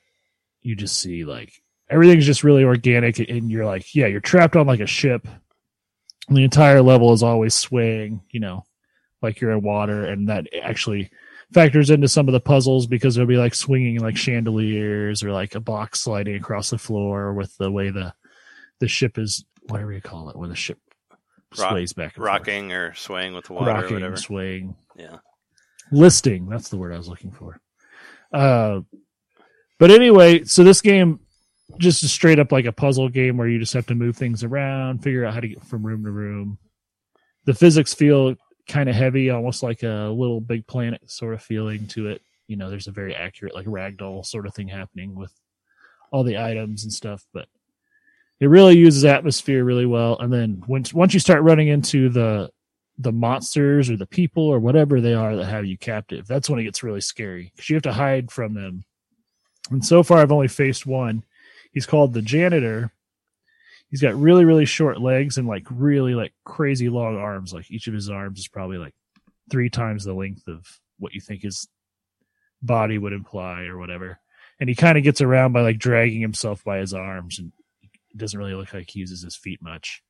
You 0.62 0.76
just 0.76 1.00
see 1.00 1.26
like 1.26 1.54
everything's 1.90 2.26
just 2.26 2.44
really 2.44 2.64
organic 2.64 3.20
and 3.20 3.50
you're 3.52 3.66
like 3.66 3.94
yeah 3.96 4.06
you're 4.08 4.20
trapped 4.20 4.56
on 4.56 4.68
like 4.68 4.80
a 4.80 4.86
ship 4.88 5.28
and 6.28 6.38
the 6.38 6.44
entire 6.44 6.82
level 6.82 7.12
is 7.14 7.24
always 7.24 7.54
swaying 7.56 8.22
you 8.32 8.40
know 8.40 8.64
like 9.22 9.42
you're 9.42 9.52
in 9.52 9.62
water 9.62 10.06
and 10.06 10.30
that 10.30 10.46
actually 10.62 11.10
factors 11.54 11.90
into 11.90 12.08
some 12.08 12.28
of 12.28 12.32
the 12.34 12.40
puzzles 12.40 12.86
because 12.88 13.16
there'll 13.16 13.28
be 13.28 13.38
like 13.38 13.56
swinging 13.56 14.00
like 14.00 14.16
chandeliers 14.16 15.24
or 15.24 15.32
like 15.32 15.56
a 15.56 15.60
box 15.60 16.00
sliding 16.02 16.36
across 16.36 16.70
the 16.70 16.78
floor 16.78 17.34
with 17.34 17.56
the 17.58 17.72
way 17.72 17.90
the 17.90 18.14
the 18.80 18.88
ship 18.88 19.18
is 19.18 19.44
whatever 19.68 19.92
you 19.92 20.02
call 20.02 20.30
it 20.30 20.36
when 20.36 20.50
the 20.50 20.56
ship 20.56 20.78
Rock- 21.58 21.72
sways 21.72 21.94
back 21.94 22.06
and 22.10 22.14
forth. 22.18 22.28
rocking 22.28 22.72
or 22.72 22.94
swaying 22.94 23.34
with 23.34 23.46
the 23.46 23.54
water 23.54 23.72
or 23.86 23.90
whatever. 23.90 24.16
swaying 24.16 24.76
Yeah, 24.96 25.18
listing 25.92 26.48
that's 26.48 26.70
the 26.70 26.78
word 26.78 26.94
i 26.94 26.98
was 26.98 27.08
looking 27.08 27.32
for 27.32 27.60
uh 28.32 28.82
but 29.80 29.90
anyway 29.90 30.44
so 30.44 30.64
this 30.64 30.82
game 30.82 31.20
just 31.78 32.08
straight 32.08 32.40
up 32.40 32.52
like 32.52 32.66
a 32.66 32.72
puzzle 32.72 33.10
game 33.10 33.38
where 33.38 33.48
you 33.48 33.60
just 33.60 33.74
have 33.74 33.86
to 33.88 33.96
move 33.96 34.18
things 34.18 34.44
around 34.44 35.04
figure 35.04 35.26
out 35.26 35.34
how 35.34 35.40
to 35.40 35.48
get 35.48 35.64
from 35.64 35.86
room 35.86 36.04
to 36.04 36.12
room. 36.12 36.58
The 37.46 37.54
physics 37.54 37.94
feel 37.94 38.36
kind 38.68 38.90
of 38.90 38.96
heavy 38.96 39.30
almost 39.30 39.64
like 39.64 39.84
a 39.84 40.14
little 40.14 40.42
big 40.42 40.68
planet 40.68 41.02
sort 41.10 41.34
of 41.34 41.42
feeling 41.42 41.88
to 41.88 42.08
it. 42.08 42.22
You 42.48 42.58
know 42.58 42.70
there's 42.70 42.88
a 42.88 42.92
very 42.92 43.16
accurate 43.16 43.56
like 43.56 43.68
ragdoll 43.68 44.26
sort 44.26 44.48
of 44.48 44.54
thing 44.54 44.68
happening 44.68 45.16
with 45.16 45.32
all 46.12 46.24
the 46.24 46.40
items 46.40 46.84
and 46.84 46.92
stuff 46.92 47.24
but 47.34 47.48
it 48.40 48.48
really 48.48 48.78
uses 48.78 49.06
atmosphere 49.06 49.64
really 49.64 49.86
well. 49.86 50.18
And 50.20 50.32
then 50.32 50.64
once 50.68 50.94
once 50.94 51.14
you 51.14 51.20
start 51.20 51.44
running 51.44 51.68
into 51.68 52.10
the 52.10 52.50
the 52.98 53.12
monsters 53.12 53.90
or 53.90 53.96
the 53.96 54.06
people 54.06 54.44
or 54.44 54.60
whatever 54.60 55.00
they 55.00 55.14
are 55.14 55.36
that 55.38 55.46
have 55.46 55.66
you 55.66 55.78
captive 55.78 56.28
that's 56.28 56.50
when 56.50 56.60
it 56.60 56.64
gets 56.64 56.84
really 56.84 57.00
scary 57.00 57.50
because 57.56 57.70
you 57.70 57.76
have 57.76 57.84
to 57.84 57.94
hide 57.94 58.32
from 58.32 58.54
them. 58.54 58.84
And 59.72 59.86
so 59.86 60.04
far 60.04 60.18
i've 60.18 60.32
only 60.32 60.48
faced 60.48 60.86
one 60.86 61.24
he's 61.72 61.86
called 61.86 62.14
the 62.14 62.22
janitor. 62.22 62.92
He's 63.90 64.02
got 64.02 64.16
really 64.16 64.46
really 64.46 64.66
short 64.66 65.02
legs 65.02 65.38
and 65.38 65.48
like 65.48 65.66
really 65.70 66.14
like 66.14 66.34
crazy 66.44 66.90
long 66.90 67.18
arms. 67.18 67.54
Like 67.54 67.70
each 67.72 67.88
of 67.88 67.94
his 67.94 68.10
arms 68.10 68.40
is 68.40 68.48
probably 68.48 68.78
like 68.78 68.94
three 69.50 69.70
times 69.70 70.04
the 70.04 70.14
length 70.14 70.48
of 70.48 70.80
what 71.00 71.14
you 71.14 71.22
think 71.22 71.42
his 71.42 71.68
body 72.62 72.98
would 72.98 73.14
imply 73.14 73.64
or 73.64 73.78
whatever. 73.78 74.20
And 74.60 74.70
he 74.70 74.76
kind 74.76 74.98
of 74.98 75.04
gets 75.04 75.22
around 75.22 75.54
by 75.54 75.62
like 75.62 75.80
dragging 75.80 76.22
himself 76.22 76.64
by 76.64 76.80
his 76.80 76.94
arms 76.94 77.40
and 77.40 77.52
it 77.82 78.18
doesn't 78.18 78.38
really 78.38 78.54
look 78.54 78.74
like 78.74 78.90
he 78.90 79.00
uses 79.00 79.24
his 79.24 79.36
feet 79.36 79.62
much. 79.62 80.04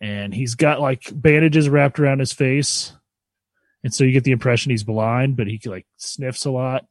And 0.00 0.34
he's 0.34 0.56
got 0.56 0.80
like 0.80 1.04
bandages 1.12 1.68
wrapped 1.68 2.00
around 2.00 2.18
his 2.18 2.32
face. 2.32 2.92
And 3.84 3.94
so 3.94 4.04
you 4.04 4.12
get 4.12 4.24
the 4.24 4.32
impression 4.32 4.70
he's 4.70 4.84
blind 4.84 5.36
but 5.36 5.46
he 5.46 5.60
like 5.64 5.86
sniffs 5.96 6.44
a 6.44 6.50
lot 6.50 6.84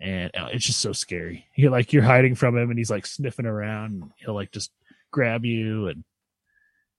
and 0.00 0.30
uh, 0.36 0.48
it's 0.52 0.66
just 0.66 0.80
so 0.80 0.92
scary 0.92 1.46
you 1.54 1.70
like 1.70 1.92
you're 1.92 2.02
hiding 2.02 2.34
from 2.34 2.56
him 2.56 2.70
and 2.70 2.78
he's 2.78 2.90
like 2.90 3.06
sniffing 3.06 3.46
around 3.46 4.02
and 4.02 4.10
he'll 4.16 4.34
like 4.34 4.52
just 4.52 4.70
grab 5.10 5.44
you 5.44 5.88
and 5.88 6.04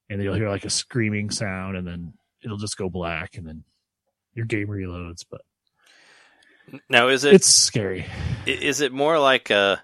and 0.09 0.21
you'll 0.21 0.33
hear 0.33 0.49
like 0.49 0.65
a 0.65 0.69
screaming 0.69 1.29
sound 1.29 1.77
and 1.77 1.87
then 1.87 2.13
it'll 2.43 2.57
just 2.57 2.77
go 2.77 2.89
black 2.89 3.37
and 3.37 3.47
then 3.47 3.63
your 4.33 4.45
game 4.45 4.67
reloads 4.67 5.25
but 5.29 5.41
Now, 6.89 7.07
is 7.09 7.23
it 7.23 7.33
it's 7.33 7.47
scary 7.47 8.05
Is 8.45 8.81
it 8.81 8.91
more 8.91 9.19
like 9.19 9.51
uh 9.51 9.77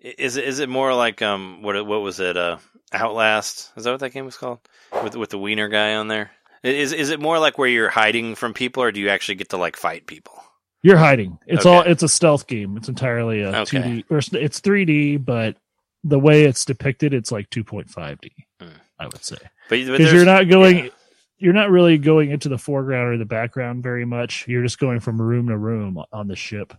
is 0.00 0.36
it 0.36 0.44
is 0.44 0.58
it 0.58 0.68
more 0.68 0.94
like 0.94 1.22
um 1.22 1.62
what 1.62 1.86
what 1.86 2.02
was 2.02 2.20
it 2.20 2.36
uh 2.36 2.58
Outlast? 2.92 3.72
Is 3.76 3.84
that 3.84 3.90
what 3.90 4.00
that 4.00 4.10
game 4.12 4.26
was 4.26 4.36
called? 4.36 4.58
With 5.02 5.16
with 5.16 5.30
the 5.30 5.38
wiener 5.38 5.68
guy 5.68 5.94
on 5.94 6.08
there? 6.08 6.30
Is 6.62 6.92
is 6.92 7.10
it 7.10 7.20
more 7.20 7.38
like 7.38 7.56
where 7.58 7.68
you're 7.68 7.88
hiding 7.88 8.34
from 8.34 8.52
people, 8.54 8.82
or 8.82 8.92
do 8.92 9.00
you 9.00 9.08
actually 9.08 9.36
get 9.36 9.48
to 9.50 9.56
like 9.56 9.76
fight 9.76 10.06
people? 10.06 10.41
You're 10.82 10.96
hiding 10.96 11.38
it's 11.46 11.64
Okay. 11.66 11.76
all 11.76 11.82
it's 11.82 12.02
a 12.02 12.08
stealth 12.08 12.46
game 12.46 12.76
it's 12.76 12.88
entirely 12.88 13.42
a 13.42 13.48
Okay. 13.60 13.78
2d 13.78 14.04
or 14.10 14.18
it's- 14.18 14.34
it's 14.42 14.60
3d 14.60 15.16
but 15.24 15.56
the 16.04 16.18
way 16.18 16.44
it's 16.44 16.64
depicted 16.64 17.14
it's 17.14 17.30
like 17.32 17.48
2.5d 17.50 18.30
Hmm. 18.60 18.68
would 19.04 19.24
say 19.24 19.36
because 19.68 20.12
you're 20.12 20.24
not 20.24 20.48
going 20.48 20.78
yeah. 20.86 20.90
you're 21.38 21.52
not 21.52 21.70
really 21.70 21.98
going 21.98 22.30
into 22.30 22.48
the 22.48 22.58
foreground 22.58 23.08
or 23.14 23.18
the 23.18 23.24
background 23.24 23.82
very 23.82 24.04
much 24.04 24.46
you're 24.48 24.62
just 24.62 24.78
going 24.78 25.00
from 25.00 25.20
room 25.20 25.48
to 25.48 25.56
room 25.56 26.02
on 26.12 26.26
the 26.28 26.36
ship 26.36 26.72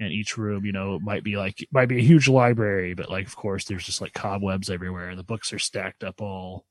and 0.00 0.12
each 0.12 0.36
room 0.38 0.64
you 0.64 0.72
know 0.72 0.98
might 1.00 1.22
be 1.22 1.36
like 1.36 1.66
might 1.72 1.88
be 1.88 1.98
a 1.98 2.02
huge 2.02 2.28
library 2.28 2.94
but 2.94 3.10
like 3.10 3.26
of 3.26 3.36
course 3.36 3.64
there's 3.64 3.84
just 3.84 4.00
like 4.00 4.12
cobwebs 4.14 4.70
everywhere 4.70 5.14
the 5.14 5.22
books 5.22 5.52
are 5.52 5.58
stacked 5.58 6.02
up 6.04 6.20
all 6.20 6.64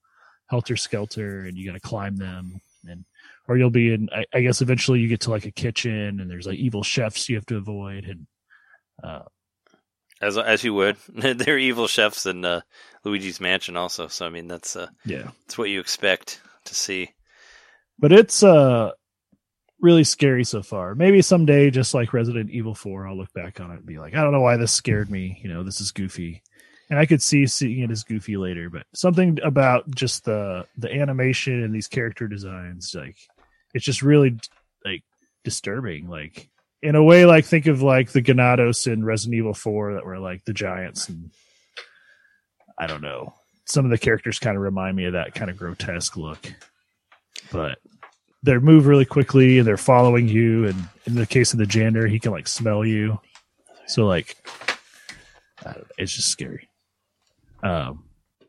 helter 0.48 0.76
skelter 0.76 1.42
and 1.42 1.58
you 1.58 1.66
got 1.66 1.74
to 1.74 1.80
climb 1.80 2.16
them 2.16 2.60
and 2.88 3.06
or 3.50 3.58
you'll 3.58 3.70
be 3.70 3.94
in 3.94 4.08
I, 4.14 4.24
I 4.34 4.42
guess 4.42 4.62
eventually 4.62 5.00
you 5.00 5.10
get 5.10 5.22
to 5.22 5.32
like 5.32 5.46
a 5.46 5.52
kitchen 5.52 6.22
and 6.22 6.30
there's 6.32 6.48
like 6.48 6.60
evil 6.60 6.84
chefs 6.84 7.28
you 7.28 7.36
have 7.36 7.46
to 7.48 7.58
avoid 7.58 8.06
and 8.06 8.28
uh 9.04 9.24
as 10.22 10.38
as 10.38 10.64
you 10.64 10.74
would. 10.74 10.98
They're 11.10 11.58
evil 11.58 11.88
chefs 11.88 12.26
in 12.26 12.44
uh, 12.44 12.62
Luigi's 13.04 13.40
Mansion, 13.40 13.78
also. 13.78 14.08
So 14.08 14.26
I 14.26 14.30
mean, 14.30 14.48
that's 14.48 14.76
uh, 14.76 14.88
yeah 15.06 15.32
that's 15.46 15.58
what 15.58 15.70
you 15.70 15.80
expect 15.80 16.42
to 16.66 16.76
see. 16.76 17.12
but 17.98 18.12
it's 18.12 18.44
uh 18.44 18.92
really 19.82 20.04
scary 20.04 20.44
so 20.44 20.62
far. 20.62 20.94
Maybe 20.94 21.22
someday, 21.22 21.70
just 21.70 21.94
like 21.94 22.14
Resident 22.14 22.50
Evil 22.50 22.76
Four, 22.76 23.08
I'll 23.08 23.18
look 23.18 23.32
back 23.34 23.62
on 23.62 23.72
it 23.72 23.78
and 23.78 23.86
be 23.86 23.98
like, 23.98 24.14
I 24.14 24.22
don't 24.22 24.34
know 24.34 24.42
why 24.42 24.58
this 24.58 24.74
scared 24.74 25.10
me. 25.10 25.40
You 25.42 25.54
know, 25.54 25.64
this 25.64 25.80
is 25.80 25.92
goofy, 25.92 26.44
and 26.90 27.00
I 27.00 27.06
could 27.06 27.22
see 27.22 27.48
seeing 27.48 27.80
it 27.80 27.92
as 27.92 28.04
goofy 28.04 28.36
later. 28.36 28.70
But 28.70 28.88
something 28.94 29.40
about 29.42 29.90
just 29.96 30.26
the 30.26 30.66
the 30.78 30.94
animation 30.94 31.64
and 31.64 31.74
these 31.74 31.88
character 31.88 32.28
designs, 32.28 32.94
like 32.94 33.18
it's 33.74 33.86
just 33.86 34.02
really 34.02 34.40
like 34.86 35.04
disturbing. 35.44 36.10
Like 36.10 36.50
in 36.82 36.96
a 36.96 37.04
way, 37.04 37.26
like 37.26 37.46
think 37.46 37.68
of 37.68 37.82
like 37.82 38.12
the 38.12 38.22
Ganados 38.22 38.92
in 38.92 39.04
Resident 39.04 39.36
Evil 39.36 39.54
Four 39.54 39.94
that 39.94 40.06
were 40.06 40.20
like 40.20 40.46
the 40.46 40.54
giants, 40.54 41.10
and 41.10 41.32
I 42.78 42.88
don't 42.88 43.02
know. 43.02 43.34
Some 43.66 43.86
of 43.86 43.92
the 43.92 43.98
characters 43.98 44.40
kind 44.40 44.58
of 44.58 44.64
remind 44.64 44.98
me 44.98 45.06
of 45.06 45.14
that 45.14 45.36
kind 45.36 45.52
of 45.52 45.58
grotesque 45.58 46.18
look 46.18 46.54
but 47.52 47.80
they 48.44 48.58
move 48.58 48.88
really 48.88 49.06
quickly 49.06 49.58
and 49.58 49.68
they're 49.68 49.78
following 49.78 50.28
you 50.28 50.66
and 50.68 50.88
in 51.06 51.16
the 51.16 51.26
case 51.26 51.54
of 51.54 51.60
the 51.60 51.66
janitor 51.66 52.08
he 52.08 52.20
can 52.20 52.32
like 52.32 52.48
smell 52.48 52.86
you 52.86 53.20
so 53.88 54.06
like 54.06 54.38
it's 55.98 56.14
just 56.14 56.30
scary 56.30 56.70
um 57.64 58.04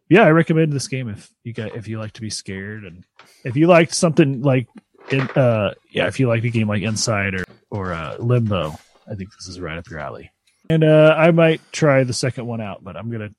yeah 0.09 0.23
i 0.23 0.31
recommend 0.31 0.73
this 0.73 0.89
game 0.89 1.09
if 1.09 1.31
you 1.45 1.53
got 1.53 1.75
if 1.75 1.89
you 1.89 1.99
like 1.99 2.13
to 2.13 2.21
be 2.21 2.31
scared 2.31 2.85
and 2.85 3.05
if 3.45 3.57
you 3.57 3.67
liked 3.67 3.95
something 3.95 4.43
like 4.43 4.69
in 5.13 5.21
uh 5.31 5.73
yeah 5.91 6.07
if 6.07 6.19
you 6.21 6.29
like 6.29 6.45
a 6.45 6.51
game 6.51 6.69
like 6.69 6.83
inside 6.83 7.35
or 7.35 7.45
or 7.71 7.93
uh 7.93 8.17
limbo 8.19 8.79
i 9.11 9.15
think 9.15 9.31
this 9.35 9.49
is 9.49 9.61
right 9.61 9.79
up 9.79 9.89
your 9.91 9.99
alley 10.01 10.31
and 10.69 10.85
uh 10.85 11.15
i 11.19 11.31
might 11.31 11.61
try 11.73 12.05
the 12.05 12.13
second 12.13 12.47
one 12.47 12.61
out 12.61 12.83
but 12.85 12.97
i'm 12.97 13.11
gonna 13.11 13.31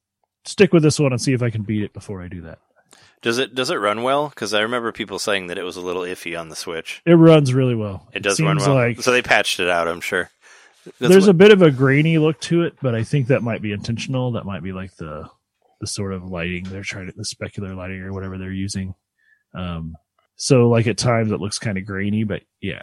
stick 0.45 0.73
with 0.73 0.83
this 0.83 0.99
one 0.99 1.11
and 1.11 1.21
see 1.21 1.33
if 1.33 1.41
i 1.43 1.49
can 1.49 1.63
beat 1.63 1.83
it 1.83 1.93
before 1.93 2.21
i 2.21 2.27
do 2.27 2.41
that 2.41 2.59
Does 3.21 3.37
it 3.37 3.53
does 3.55 3.69
it 3.69 3.75
run 3.75 4.01
well? 4.03 4.29
Because 4.29 4.53
I 4.53 4.61
remember 4.61 4.91
people 4.91 5.19
saying 5.19 5.47
that 5.47 5.57
it 5.59 5.63
was 5.63 5.77
a 5.77 5.81
little 5.81 6.01
iffy 6.01 6.33
on 6.39 6.49
the 6.49 6.55
Switch. 6.55 7.01
it 7.05 7.13
runs 7.13 7.53
really 7.53 7.75
well 7.75 8.07
It 8.13 8.23
does 8.23 8.41
run 8.41 8.57
well, 8.57 8.73
like 8.73 8.99
so 9.01 9.11
they 9.11 9.21
patched 9.21 9.59
it 9.59 9.69
out. 9.69 9.87
I'm 9.87 10.01
sure. 10.01 10.31
That's 10.85 10.97
there's 11.11 11.27
what- 11.27 11.35
a 11.35 11.37
bit 11.37 11.51
of 11.51 11.61
a 11.61 11.69
grainy 11.69 12.17
look 12.17 12.39
to 12.49 12.63
it, 12.63 12.73
but 12.81 12.95
I 12.95 13.03
think 13.03 13.27
that 13.27 13.43
might 13.43 13.61
be 13.61 13.71
intentional. 13.71 14.31
That 14.31 14.45
might 14.45 14.63
be 14.63 14.71
like 14.73 14.95
the 14.95 15.29
the 15.79 15.85
sort 15.85 16.13
of 16.13 16.23
lighting 16.25 16.63
they're 16.65 16.81
trying 16.81 17.05
to 17.05 17.13
the 17.15 17.23
specular 17.23 17.75
lighting 17.75 18.01
or 18.01 18.11
whatever 18.11 18.39
they're 18.39 18.51
using. 18.51 18.95
Um, 19.53 19.95
so 20.41 20.69
like 20.69 20.87
at 20.87 20.97
times 20.97 21.31
it 21.31 21.39
looks 21.39 21.59
kind 21.59 21.77
of 21.77 21.85
grainy, 21.85 22.23
but 22.23 22.41
yeah, 22.61 22.81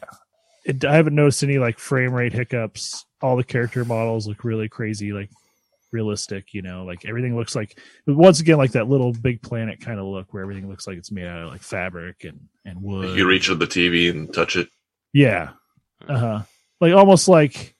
it, 0.64 0.84
I 0.84 0.94
haven't 0.94 1.16
noticed 1.16 1.42
any 1.42 1.58
like 1.58 1.80
frame 1.80 2.12
rate 2.12 2.32
hiccups. 2.32 3.04
All 3.20 3.34
the 3.34 3.42
character 3.42 3.84
models 3.84 4.28
look 4.28 4.44
really 4.44 4.68
crazy, 4.68 5.12
like 5.12 5.28
realistic. 5.90 6.54
You 6.54 6.62
know, 6.62 6.84
like 6.84 7.04
everything 7.04 7.34
looks 7.34 7.56
like 7.56 7.76
once 8.06 8.38
again 8.38 8.58
like 8.58 8.70
that 8.72 8.88
little 8.88 9.12
big 9.12 9.42
planet 9.42 9.80
kind 9.80 9.98
of 9.98 10.06
look 10.06 10.32
where 10.32 10.44
everything 10.44 10.68
looks 10.68 10.86
like 10.86 10.98
it's 10.98 11.10
made 11.10 11.26
out 11.26 11.42
of 11.42 11.48
like 11.48 11.62
fabric 11.62 12.22
and 12.22 12.38
and 12.64 12.80
wood. 12.80 13.18
You 13.18 13.26
reach 13.26 13.46
to 13.46 13.56
the 13.56 13.66
TV 13.66 14.08
and 14.08 14.32
touch 14.32 14.54
it. 14.54 14.68
Yeah. 15.12 15.50
Uh 16.08 16.16
huh. 16.18 16.42
Like 16.80 16.94
almost 16.94 17.26
like 17.26 17.74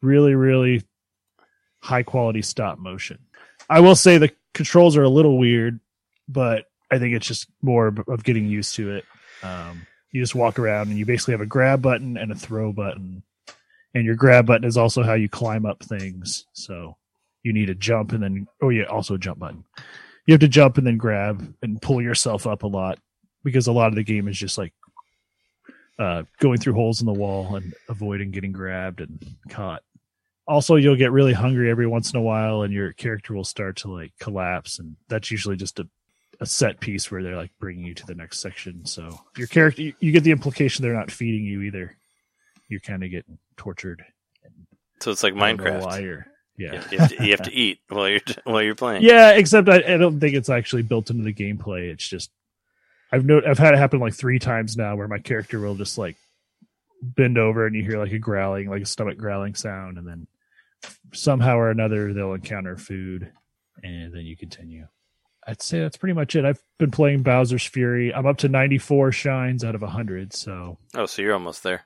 really, 0.00 0.36
really 0.36 0.84
high 1.82 2.02
quality 2.02 2.40
stop 2.40 2.78
motion. 2.78 3.18
I 3.68 3.80
will 3.80 3.94
say 3.94 4.16
the 4.16 4.32
controls 4.54 4.96
are 4.96 5.02
a 5.02 5.08
little 5.10 5.36
weird, 5.36 5.80
but 6.26 6.64
I 6.90 6.98
think 6.98 7.14
it's 7.14 7.26
just 7.26 7.46
more 7.60 7.94
of 8.08 8.24
getting 8.24 8.46
used 8.46 8.76
to 8.76 8.92
it. 8.92 9.04
Um, 9.42 9.86
you 10.10 10.22
just 10.22 10.34
walk 10.34 10.58
around 10.58 10.88
and 10.88 10.98
you 10.98 11.04
basically 11.04 11.32
have 11.32 11.40
a 11.40 11.46
grab 11.46 11.82
button 11.82 12.16
and 12.16 12.32
a 12.32 12.34
throw 12.34 12.72
button. 12.72 13.22
And 13.94 14.04
your 14.04 14.16
grab 14.16 14.46
button 14.46 14.66
is 14.66 14.76
also 14.76 15.02
how 15.02 15.14
you 15.14 15.28
climb 15.28 15.66
up 15.66 15.82
things. 15.82 16.46
So 16.52 16.96
you 17.42 17.52
need 17.52 17.70
a 17.70 17.74
jump 17.74 18.12
and 18.12 18.22
then, 18.22 18.46
oh, 18.62 18.68
yeah, 18.68 18.84
also 18.84 19.14
a 19.14 19.18
jump 19.18 19.38
button. 19.38 19.64
You 20.26 20.32
have 20.32 20.40
to 20.40 20.48
jump 20.48 20.78
and 20.78 20.86
then 20.86 20.98
grab 20.98 21.54
and 21.62 21.80
pull 21.80 22.02
yourself 22.02 22.46
up 22.46 22.62
a 22.62 22.66
lot 22.66 22.98
because 23.44 23.66
a 23.66 23.72
lot 23.72 23.88
of 23.88 23.94
the 23.94 24.02
game 24.04 24.28
is 24.28 24.38
just 24.38 24.58
like 24.58 24.72
uh, 25.98 26.22
going 26.38 26.58
through 26.58 26.74
holes 26.74 27.00
in 27.00 27.06
the 27.06 27.12
wall 27.12 27.56
and 27.56 27.74
avoiding 27.88 28.30
getting 28.30 28.52
grabbed 28.52 29.00
and 29.00 29.24
caught. 29.48 29.82
Also, 30.46 30.76
you'll 30.76 30.96
get 30.96 31.12
really 31.12 31.32
hungry 31.32 31.70
every 31.70 31.86
once 31.86 32.12
in 32.12 32.18
a 32.18 32.22
while, 32.22 32.62
and 32.62 32.72
your 32.72 32.92
character 32.94 33.34
will 33.34 33.44
start 33.44 33.76
to 33.76 33.90
like 33.90 34.12
collapse, 34.18 34.78
and 34.78 34.96
that's 35.08 35.30
usually 35.30 35.56
just 35.56 35.78
a, 35.78 35.88
a 36.40 36.46
set 36.46 36.80
piece 36.80 37.10
where 37.10 37.22
they're 37.22 37.36
like 37.36 37.50
bringing 37.58 37.84
you 37.84 37.94
to 37.94 38.06
the 38.06 38.14
next 38.14 38.40
section. 38.40 38.86
So 38.86 39.20
your 39.36 39.48
character, 39.48 39.82
you, 39.82 39.94
you 40.00 40.12
get 40.12 40.24
the 40.24 40.30
implication 40.30 40.82
they're 40.82 40.92
not 40.94 41.10
feeding 41.10 41.44
you 41.44 41.62
either. 41.62 41.96
You're 42.68 42.80
kind 42.80 43.02
of 43.02 43.10
getting 43.10 43.38
tortured. 43.56 44.04
so 45.00 45.10
it's 45.10 45.22
like 45.22 45.34
I 45.34 45.52
don't 45.52 45.64
know 45.64 45.64
Minecraft. 45.86 46.00
you're- 46.02 46.24
yeah. 46.58 46.82
You 46.90 46.98
have, 46.98 47.08
to, 47.10 47.24
you 47.24 47.30
have 47.30 47.42
to 47.42 47.52
eat 47.54 47.78
while 47.88 48.08
you're 48.08 48.20
while 48.44 48.62
you're 48.62 48.74
playing. 48.74 49.02
Yeah, 49.04 49.30
except 49.30 49.68
I, 49.68 49.76
I 49.76 49.96
don't 49.96 50.18
think 50.18 50.34
it's 50.34 50.48
actually 50.50 50.82
built 50.82 51.08
into 51.08 51.22
the 51.22 51.32
gameplay. 51.32 51.90
It's 51.92 52.06
just 52.06 52.30
I've 53.12 53.24
no, 53.24 53.40
I've 53.46 53.58
had 53.58 53.74
it 53.74 53.78
happen 53.78 54.00
like 54.00 54.14
three 54.14 54.40
times 54.40 54.76
now 54.76 54.96
where 54.96 55.06
my 55.06 55.18
character 55.20 55.60
will 55.60 55.76
just 55.76 55.98
like 55.98 56.16
bend 57.00 57.38
over 57.38 57.64
and 57.64 57.76
you 57.76 57.84
hear 57.84 57.98
like 57.98 58.10
a 58.10 58.18
growling, 58.18 58.68
like 58.68 58.82
a 58.82 58.86
stomach 58.86 59.18
growling 59.18 59.54
sound, 59.54 59.98
and 59.98 60.06
then 60.06 60.26
somehow 61.12 61.56
or 61.58 61.70
another 61.70 62.12
they'll 62.12 62.34
encounter 62.34 62.76
food, 62.76 63.30
and 63.84 64.12
then 64.12 64.22
you 64.22 64.36
continue. 64.36 64.88
I'd 65.48 65.62
say 65.62 65.80
that's 65.80 65.96
pretty 65.96 66.12
much 66.12 66.36
it. 66.36 66.44
I've 66.44 66.62
been 66.78 66.90
playing 66.90 67.22
Bowser's 67.22 67.64
Fury. 67.64 68.12
I'm 68.14 68.26
up 68.26 68.36
to 68.38 68.48
94 68.48 69.12
shines 69.12 69.64
out 69.64 69.74
of 69.74 69.80
100, 69.80 70.32
so 70.34 70.76
Oh, 70.94 71.06
so 71.06 71.22
you're 71.22 71.32
almost 71.32 71.62
there. 71.62 71.84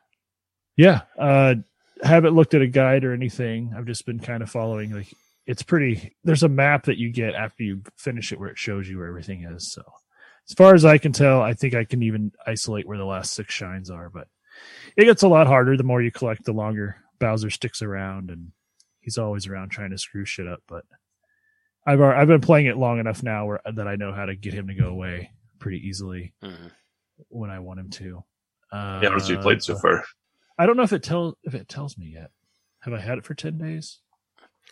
yeah. 0.77 1.03
Uh 1.19 1.55
haven't 2.03 2.35
looked 2.35 2.55
at 2.55 2.63
a 2.63 2.67
guide 2.67 3.05
or 3.05 3.13
anything. 3.13 3.73
I've 3.77 3.87
just 3.87 4.05
been 4.05 4.19
kind 4.19 4.43
of 4.43 4.51
following 4.51 4.91
like 4.93 5.07
it's 5.47 5.63
pretty 5.63 6.17
there's 6.25 6.43
a 6.43 6.49
map 6.49 6.87
that 6.87 6.99
you 6.99 7.13
get 7.13 7.35
after 7.37 7.63
you 7.63 7.83
finish 7.97 8.33
it 8.33 8.41
where 8.41 8.49
it 8.49 8.59
shows 8.59 8.89
you 8.89 8.99
where 8.99 9.07
everything 9.07 9.45
is. 9.45 9.73
So 9.73 9.83
as 10.51 10.55
far 10.55 10.75
as 10.75 10.85
I 10.85 10.99
can 10.99 11.13
tell, 11.13 11.41
I 11.41 11.55
think 11.55 11.75
I 11.75 11.85
can 11.85 12.03
even 12.03 12.33
isolate 12.45 12.89
where 12.89 12.99
the 12.99 13.05
last 13.05 13.33
six 13.35 13.55
shines 13.55 13.89
are, 13.91 14.11
but 14.11 14.27
it 14.97 15.05
gets 15.05 15.23
a 15.23 15.29
lot 15.29 15.47
harder 15.47 15.77
the 15.77 15.85
more 15.85 16.03
you 16.03 16.11
collect, 16.11 16.45
the 16.45 16.53
longer 16.53 16.97
Bowser 17.21 17.51
sticks 17.51 17.81
around 17.83 18.31
and 18.31 18.51
he's 19.01 19.19
always 19.19 19.47
around 19.47 19.71
trying 19.71 19.91
to 19.91 19.99
screw 19.99 20.25
shit 20.25 20.49
up, 20.49 20.61
but 20.69 20.85
I've 21.87 22.01
I've 22.01 22.29
been 22.29 22.41
playing 22.41 22.67
it 22.67 22.77
long 22.77 22.99
enough 22.99 23.23
now 23.23 23.47
where 23.47 23.61
that 23.75 23.89
I 23.89 23.97
know 23.97 24.13
how 24.13 24.27
to 24.27 24.37
get 24.37 24.55
him 24.55 24.69
to 24.69 24.75
go 24.75 24.87
away 24.89 25.31
pretty 25.59 25.79
easily 25.87 26.33
hmm 26.43 26.69
when 27.29 27.51
I 27.51 27.59
want 27.61 27.81
him 27.81 27.91
to. 27.91 28.25
Uh, 28.73 29.01
Yeah, 29.03 29.09
what 29.11 29.21
have 29.21 29.29
you 29.31 29.39
played 29.39 29.63
so 29.63 29.77
far? 29.77 30.05
I 30.59 30.67
don't 30.67 30.77
know 30.77 30.83
if 30.83 30.93
it 30.93 31.03
tells 31.03 31.35
if 31.45 31.55
it 31.55 31.69
tells 31.69 31.99
me 31.99 32.07
yet. 32.15 32.31
Have 32.81 32.95
I 32.95 33.01
had 33.01 33.19
it 33.19 33.25
for 33.25 33.35
ten 33.35 33.59
days? 33.59 33.99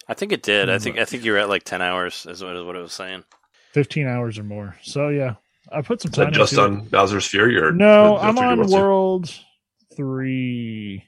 I 0.08 0.14
think 0.14 0.32
it 0.32 0.42
did. 0.42 0.68
I 0.68 0.72
Let 0.72 0.80
me 0.80 0.84
think. 0.84 0.98
I 0.98 1.04
think 1.04 1.24
you 1.24 1.32
were 1.32 1.38
at 1.38 1.48
like 1.48 1.64
ten 1.64 1.82
hours. 1.82 2.26
Is 2.26 2.42
what 2.42 2.56
is 2.56 2.64
what 2.64 2.76
it 2.76 2.82
was 2.82 2.92
saying. 2.92 3.24
Fifteen 3.72 4.06
hours 4.06 4.38
or 4.38 4.42
more. 4.44 4.76
So 4.82 5.08
yeah, 5.08 5.34
I 5.70 5.82
put 5.82 6.00
some 6.00 6.10
Is 6.10 6.16
that 6.16 6.24
time. 6.24 6.32
just 6.32 6.52
into 6.52 6.64
on 6.64 6.88
Bowser's 6.88 7.26
Fury 7.26 7.56
or 7.56 7.72
No, 7.72 8.16
I'm 8.16 8.38
on 8.38 8.58
World? 8.58 8.70
World 8.70 9.34
Three 9.96 11.04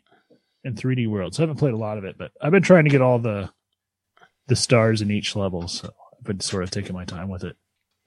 and 0.65 0.77
3D 0.77 1.09
World. 1.09 1.35
So 1.35 1.43
I 1.43 1.45
haven't 1.45 1.59
played 1.59 1.75
a 1.75 1.79
lot 1.79 1.99
of 1.99 2.05
it, 2.05 2.17
but 2.19 2.31
I've 2.41 2.53
been 2.53 2.63
trying 2.63 2.85
to 2.85 2.91
get 2.91 3.01
all 3.01 3.19
the 3.19 3.51
the 4.49 4.57
stars 4.57 5.03
in 5.03 5.11
each 5.11 5.37
level. 5.37 5.69
So 5.69 5.89
I've 6.19 6.25
been 6.25 6.41
sort 6.41 6.65
of 6.65 6.71
taking 6.71 6.95
my 6.95 7.05
time 7.05 7.29
with 7.29 7.45
it. 7.45 7.57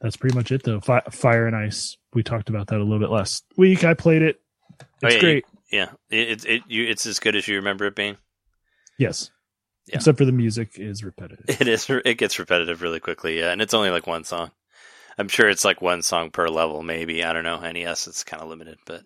That's 0.01 0.17
pretty 0.17 0.35
much 0.35 0.51
it, 0.51 0.63
though. 0.63 0.79
Fi- 0.81 1.01
Fire 1.11 1.47
and 1.47 1.55
Ice. 1.55 1.97
We 2.13 2.23
talked 2.23 2.49
about 2.49 2.67
that 2.67 2.79
a 2.79 2.83
little 2.83 2.99
bit 2.99 3.09
last 3.09 3.45
week. 3.57 3.83
I 3.83 3.93
played 3.93 4.21
it. 4.21 4.39
Oh, 4.81 4.85
It's 5.03 5.15
yeah, 5.15 5.21
great. 5.21 5.45
Yeah, 5.71 5.89
it, 6.09 6.29
it 6.29 6.45
it 6.45 6.61
you 6.67 6.85
it's 6.85 7.05
as 7.05 7.19
good 7.19 7.35
as 7.35 7.47
you 7.47 7.55
remember 7.55 7.85
it 7.85 7.95
being. 7.95 8.17
Yes. 8.99 9.31
Yeah. 9.87 9.95
Except 9.97 10.17
for 10.17 10.25
the 10.25 10.31
music 10.31 10.77
is 10.79 11.03
repetitive. 11.03 11.45
It 11.61 11.67
is. 11.67 11.87
It 11.89 12.17
gets 12.17 12.39
repetitive 12.39 12.81
really 12.81 12.99
quickly. 12.99 13.39
Yeah, 13.39 13.51
and 13.51 13.61
it's 13.61 13.73
only 13.73 13.89
like 13.89 14.07
one 14.07 14.23
song. 14.23 14.51
I'm 15.17 15.27
sure 15.27 15.47
it's 15.49 15.65
like 15.65 15.81
one 15.81 16.01
song 16.01 16.31
per 16.31 16.47
level. 16.49 16.83
Maybe 16.83 17.23
I 17.23 17.33
don't 17.33 17.43
know. 17.43 17.59
NES 17.59 18.07
it's 18.07 18.23
kind 18.23 18.41
of 18.43 18.49
limited, 18.49 18.77
but 18.85 19.03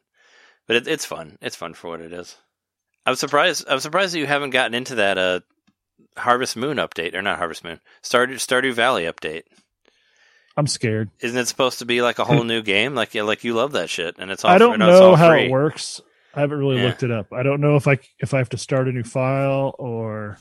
but 0.67 0.75
it, 0.77 0.88
it's 0.88 1.05
fun. 1.05 1.38
It's 1.41 1.55
fun 1.55 1.73
for 1.73 1.89
what 1.89 2.01
it 2.01 2.13
is. 2.13 2.36
I'm 3.05 3.15
surprised. 3.15 3.65
I'm 3.67 3.80
surprised 3.80 4.13
that 4.13 4.19
you 4.19 4.27
haven't 4.27 4.51
gotten 4.51 4.73
into 4.73 4.95
that 4.95 5.17
uh, 5.17 5.39
Harvest 6.17 6.57
Moon 6.57 6.77
update 6.77 7.13
or 7.15 7.21
not 7.21 7.37
Harvest 7.37 7.63
Moon 7.63 7.79
Stardew 8.03 8.35
Stardew 8.35 8.73
Valley 8.73 9.03
update. 9.03 9.43
I'm 10.57 10.67
scared. 10.67 11.09
Isn't 11.21 11.39
it 11.39 11.47
supposed 11.47 11.79
to 11.79 11.85
be 11.85 12.01
like 12.01 12.19
a 12.19 12.25
whole 12.25 12.43
new 12.45 12.61
game? 12.61 12.95
Like 12.95 13.13
yeah, 13.13 13.23
like 13.23 13.43
you 13.43 13.53
love 13.53 13.73
that 13.73 13.89
shit, 13.89 14.15
and 14.19 14.29
it's 14.31 14.43
all 14.43 14.51
I 14.51 14.57
don't 14.57 14.79
know 14.79 15.15
how 15.15 15.29
free. 15.29 15.45
it 15.45 15.51
works. 15.51 16.01
I 16.35 16.41
haven't 16.41 16.59
really 16.59 16.77
Yeah. 16.77 16.87
looked 16.87 17.03
it 17.03 17.11
up. 17.11 17.31
I 17.33 17.43
don't 17.43 17.61
know 17.61 17.75
if 17.75 17.87
I 17.87 17.97
if 18.19 18.33
I 18.33 18.37
have 18.39 18.49
to 18.49 18.57
start 18.57 18.87
a 18.87 18.91
new 18.91 19.03
file 19.03 19.73
or 19.79 20.37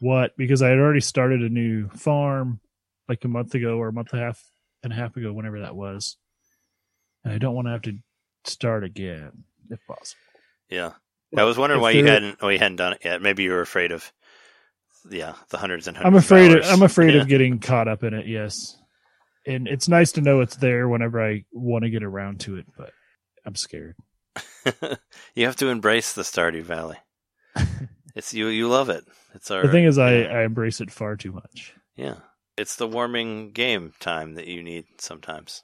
what 0.00 0.36
because 0.36 0.62
I 0.62 0.68
had 0.68 0.78
already 0.78 1.00
started 1.00 1.42
a 1.42 1.48
new 1.48 1.88
farm 1.90 2.60
like 3.08 3.24
a 3.24 3.28
month 3.28 3.54
ago 3.54 3.76
or 3.76 3.88
a 3.88 3.92
month 3.92 4.12
and 4.12 4.20
a 4.22 4.24
half 4.24 4.42
and 4.82 4.92
a 4.92 4.96
half 4.96 5.16
ago, 5.16 5.32
whenever 5.32 5.60
that 5.60 5.76
was, 5.76 6.16
and 7.24 7.32
I 7.32 7.38
don't 7.38 7.54
want 7.54 7.66
to 7.68 7.72
have 7.72 7.82
to 7.82 7.98
start 8.44 8.82
again 8.84 9.44
if 9.70 9.78
possible. 9.86 10.18
Yeah, 10.68 10.92
I 11.36 11.44
was 11.44 11.58
wondering 11.58 11.78
If 11.80 11.82
why 11.82 11.90
you 11.92 12.06
hadn't 12.06 12.42
why 12.42 12.52
you 12.52 12.58
hadn't 12.58 12.76
done 12.76 12.94
it 12.94 13.02
yet. 13.04 13.22
Maybe 13.22 13.42
you 13.44 13.50
were 13.52 13.60
afraid 13.60 13.92
of 13.92 14.10
yeah 15.08 15.34
the 15.50 15.58
hundreds 15.58 15.86
and 15.88 15.96
hundreds. 15.96 16.14
I'm 16.14 16.18
afraid. 16.18 16.56
Of. 16.58 16.64
I'm 16.66 16.82
afraid 16.82 17.14
Yeah. 17.14 17.22
of 17.22 17.28
getting 17.28 17.58
caught 17.58 17.88
up 17.88 18.02
in 18.02 18.14
it. 18.14 18.26
Yes, 18.26 18.76
and 19.46 19.66
it's 19.68 19.88
nice 19.88 20.12
to 20.12 20.20
know 20.20 20.40
it's 20.40 20.56
there 20.56 20.88
whenever 20.88 21.24
I 21.24 21.44
want 21.52 21.84
to 21.84 21.90
get 21.90 22.02
around 22.02 22.40
to 22.40 22.56
it, 22.56 22.66
but 22.76 22.90
I'm 23.46 23.54
scared. 23.54 23.96
you 25.34 25.46
have 25.46 25.56
to 25.56 25.68
embrace 25.68 26.12
the 26.12 26.22
Stardew 26.22 26.62
Valley. 26.62 26.98
it's 28.14 28.34
you. 28.34 28.48
You 28.48 28.68
love 28.68 28.88
it. 28.90 29.04
It's 29.34 29.50
our. 29.50 29.62
the 29.62 29.72
thing 29.72 29.84
is, 29.84 29.98
I. 29.98 30.22
I 30.22 30.42
embrace 30.42 30.80
it 30.80 30.90
far 30.90 31.16
too 31.16 31.32
much. 31.32 31.74
Yeah. 31.96 32.16
It's 32.56 32.76
the 32.76 32.86
warming 32.88 33.52
game 33.52 33.94
time 34.00 34.34
that 34.34 34.46
you 34.46 34.62
need 34.62 34.84
sometimes. 34.98 35.62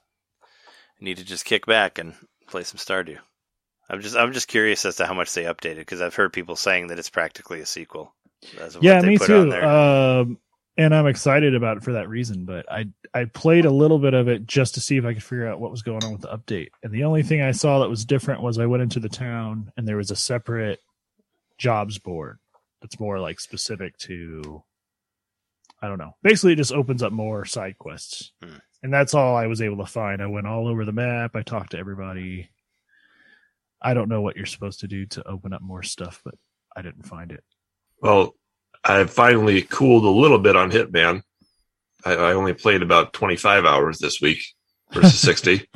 You 0.99 1.05
need 1.05 1.17
to 1.17 1.23
just 1.25 1.45
kick 1.45 1.67
back 1.67 1.99
and 1.99 2.15
play 2.47 2.63
some 2.63 2.77
Stardew. 2.79 3.17
I'm 3.89 4.01
just 4.01 4.15
I'm 4.15 4.33
just 4.33 4.47
curious 4.47 4.83
as 4.83 4.95
to 4.95 5.05
how 5.05 5.13
much 5.13 5.33
they 5.33 5.43
updated 5.43 5.77
because 5.77 6.01
I've 6.01 6.15
heard 6.15 6.33
people 6.33 6.55
saying 6.55 6.87
that 6.87 6.97
it's 6.97 7.09
practically 7.09 7.61
a 7.61 7.65
sequel. 7.67 8.15
Yeah, 8.81 9.01
me 9.01 9.17
too. 9.17 9.51
Um, 9.63 10.39
and 10.77 10.93
I'm 10.93 11.07
excited 11.07 11.55
about 11.55 11.77
it 11.77 11.83
for 11.83 11.93
that 11.93 12.09
reason. 12.09 12.45
But 12.45 12.71
I 12.71 12.87
I 13.13 13.25
played 13.25 13.65
a 13.65 13.71
little 13.71 13.99
bit 13.99 14.13
of 14.13 14.27
it 14.27 14.45
just 14.45 14.75
to 14.75 14.81
see 14.81 14.97
if 14.97 15.05
I 15.05 15.13
could 15.13 15.23
figure 15.23 15.47
out 15.47 15.59
what 15.59 15.71
was 15.71 15.81
going 15.81 16.03
on 16.03 16.11
with 16.13 16.21
the 16.21 16.27
update. 16.29 16.69
And 16.83 16.93
the 16.93 17.03
only 17.05 17.23
thing 17.23 17.41
I 17.41 17.51
saw 17.51 17.79
that 17.79 17.89
was 17.89 18.05
different 18.05 18.41
was 18.43 18.59
I 18.59 18.67
went 18.67 18.83
into 18.83 18.99
the 18.99 19.09
town 19.09 19.71
and 19.77 19.87
there 19.87 19.97
was 19.97 20.11
a 20.11 20.15
separate 20.15 20.79
jobs 21.57 21.97
board 21.97 22.37
that's 22.81 22.99
more 22.99 23.19
like 23.19 23.39
specific 23.39 23.97
to 23.99 24.63
I 25.81 25.87
don't 25.87 25.99
know. 25.99 26.15
Basically, 26.23 26.53
it 26.53 26.57
just 26.57 26.73
opens 26.73 27.03
up 27.03 27.11
more 27.13 27.45
side 27.45 27.77
quests, 27.77 28.31
Hmm. 28.43 28.57
and 28.83 28.93
that's 28.93 29.13
all 29.13 29.35
I 29.35 29.47
was 29.47 29.61
able 29.61 29.77
to 29.77 29.91
find. 29.91 30.21
I 30.21 30.27
went 30.27 30.47
all 30.47 30.67
over 30.67 30.85
the 30.85 30.91
map. 30.91 31.35
I 31.35 31.43
talked 31.43 31.71
to 31.71 31.77
everybody. 31.79 32.49
I 33.81 33.93
don't 33.93 34.09
know 34.09 34.21
what 34.21 34.35
you're 34.37 34.47
supposed 34.47 34.79
to 34.81 34.87
do 34.87 35.05
to 35.07 35.27
open 35.27 35.53
up 35.53 35.61
more 35.61 35.83
stuff, 35.83 36.21
but 36.25 36.33
I 36.75 36.81
didn't 36.81 37.05
find 37.05 37.31
it. 37.31 37.43
Well, 38.01 38.35
I 38.83 39.03
finally 39.05 39.61
cooled 39.61 40.05
a 40.05 40.09
little 40.09 40.39
bit 40.39 40.55
on 40.55 40.71
Hitman. 40.71 41.21
I, 42.05 42.13
I 42.13 42.33
only 42.33 42.53
played 42.53 42.81
about 42.81 43.13
25 43.13 43.65
hours 43.65 43.97
this 43.99 44.21
week 44.21 44.43
versus 44.93 45.19
60. 45.19 45.67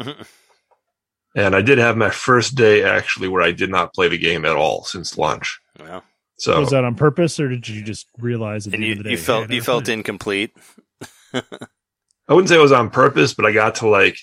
And 1.36 1.56
I 1.56 1.62
did 1.62 1.78
have 1.78 1.98
my 1.98 2.10
first 2.10 2.56
day 2.56 2.84
actually 2.84 3.28
where 3.28 3.42
I 3.42 3.52
did 3.52 3.70
not 3.70 3.94
play 3.94 4.08
the 4.08 4.18
game 4.18 4.46
at 4.46 4.56
all 4.56 4.84
since 4.84 5.18
launch. 5.18 5.60
well, 5.80 6.04
So 6.38 6.60
was 6.60 6.72
that 6.72 6.84
on 6.84 6.96
purpose, 6.96 7.40
or 7.40 7.48
did 7.48 7.68
you 7.68 7.84
just 7.84 8.08
realize 8.20 8.68
at 8.68 8.74
and 8.74 8.84
the 8.84 8.88
you, 8.88 8.92
end 8.92 9.00
of 9.00 9.04
the 9.06 9.10
day? 9.10 9.12
you 9.12 9.18
felt 9.18 9.50
you 9.50 9.62
felt 9.62 9.86
played 9.86 9.94
incomplete. 9.94 10.52
I 11.34 12.34
wouldn't 12.34 12.50
say 12.50 12.56
it 12.56 12.62
was 12.62 12.72
on 12.72 12.90
purpose, 12.90 13.34
but 13.34 13.46
I 13.46 13.52
got 13.52 13.76
to 13.76 13.88
like 13.88 14.18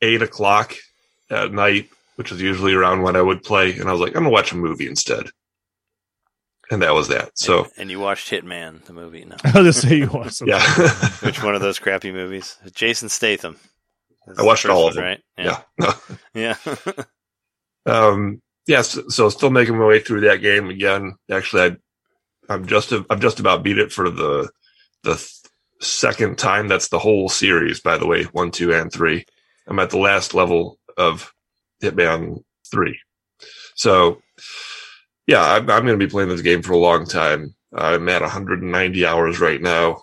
eight 0.00 0.22
o'clock 0.22 0.74
at 1.30 1.52
night, 1.52 1.88
which 2.16 2.32
is 2.32 2.40
usually 2.40 2.72
around 2.74 3.02
when 3.02 3.16
I 3.16 3.22
would 3.22 3.42
play. 3.42 3.76
And 3.76 3.88
I 3.88 3.92
was 3.92 4.00
like, 4.00 4.10
I'm 4.10 4.22
going 4.22 4.24
to 4.24 4.30
watch 4.30 4.52
a 4.52 4.56
movie 4.56 4.88
instead. 4.88 5.26
And 6.70 6.82
that 6.82 6.94
was 6.94 7.08
that. 7.08 7.30
So, 7.34 7.64
and, 7.64 7.72
and 7.78 7.90
you 7.90 7.98
watched 8.00 8.30
Hitman 8.30 8.84
the 8.84 8.92
movie. 8.92 9.24
No, 9.24 9.36
I'll 9.44 9.64
just 9.64 9.82
say 9.82 9.96
you 9.96 10.08
watched 10.12 10.34
something. 10.34 10.56
yeah. 10.56 11.08
which 11.22 11.42
one 11.42 11.54
of 11.54 11.60
those 11.60 11.78
crappy 11.78 12.12
movies? 12.12 12.58
Jason 12.74 13.08
Statham. 13.08 13.56
That's 14.26 14.38
I 14.38 14.42
watched 14.42 14.66
all 14.66 14.88
of 14.88 14.94
them. 14.94 15.04
Right? 15.04 15.22
yeah. 15.38 15.62
Yeah. 16.34 16.56
Um, 17.86 18.42
yes. 18.66 18.98
so 19.08 19.30
still 19.30 19.50
making 19.50 19.78
my 19.78 19.86
way 19.86 20.00
through 20.00 20.20
that 20.22 20.42
game 20.42 20.68
again. 20.68 21.14
Actually, 21.30 21.62
I, 21.62 21.76
I'm 22.54 22.66
just, 22.66 22.92
I've 23.08 23.20
just 23.20 23.40
about 23.40 23.62
beat 23.62 23.78
it 23.78 23.90
for 23.90 24.10
the, 24.10 24.50
the 25.04 25.16
second 25.80 26.36
time. 26.36 26.68
That's 26.68 26.88
the 26.88 26.98
whole 26.98 27.30
series, 27.30 27.80
by 27.80 27.96
the 27.96 28.06
way, 28.06 28.24
one, 28.24 28.50
two, 28.50 28.74
and 28.74 28.92
three. 28.92 29.24
I'm 29.66 29.78
at 29.78 29.90
the 29.90 29.98
last 29.98 30.34
level 30.34 30.78
of 30.98 31.32
Hitman 31.82 32.42
three. 32.70 32.98
So 33.74 34.20
yeah, 35.28 35.42
I'm, 35.44 35.70
I'm 35.70 35.84
going 35.86 35.98
to 35.98 36.04
be 36.04 36.10
playing 36.10 36.30
this 36.30 36.40
game 36.42 36.62
for 36.62 36.72
a 36.72 36.78
long 36.78 37.06
time. 37.06 37.54
I'm 37.72 38.08
at 38.08 38.22
190 38.22 39.06
hours 39.06 39.38
right 39.40 39.60
now. 39.60 40.02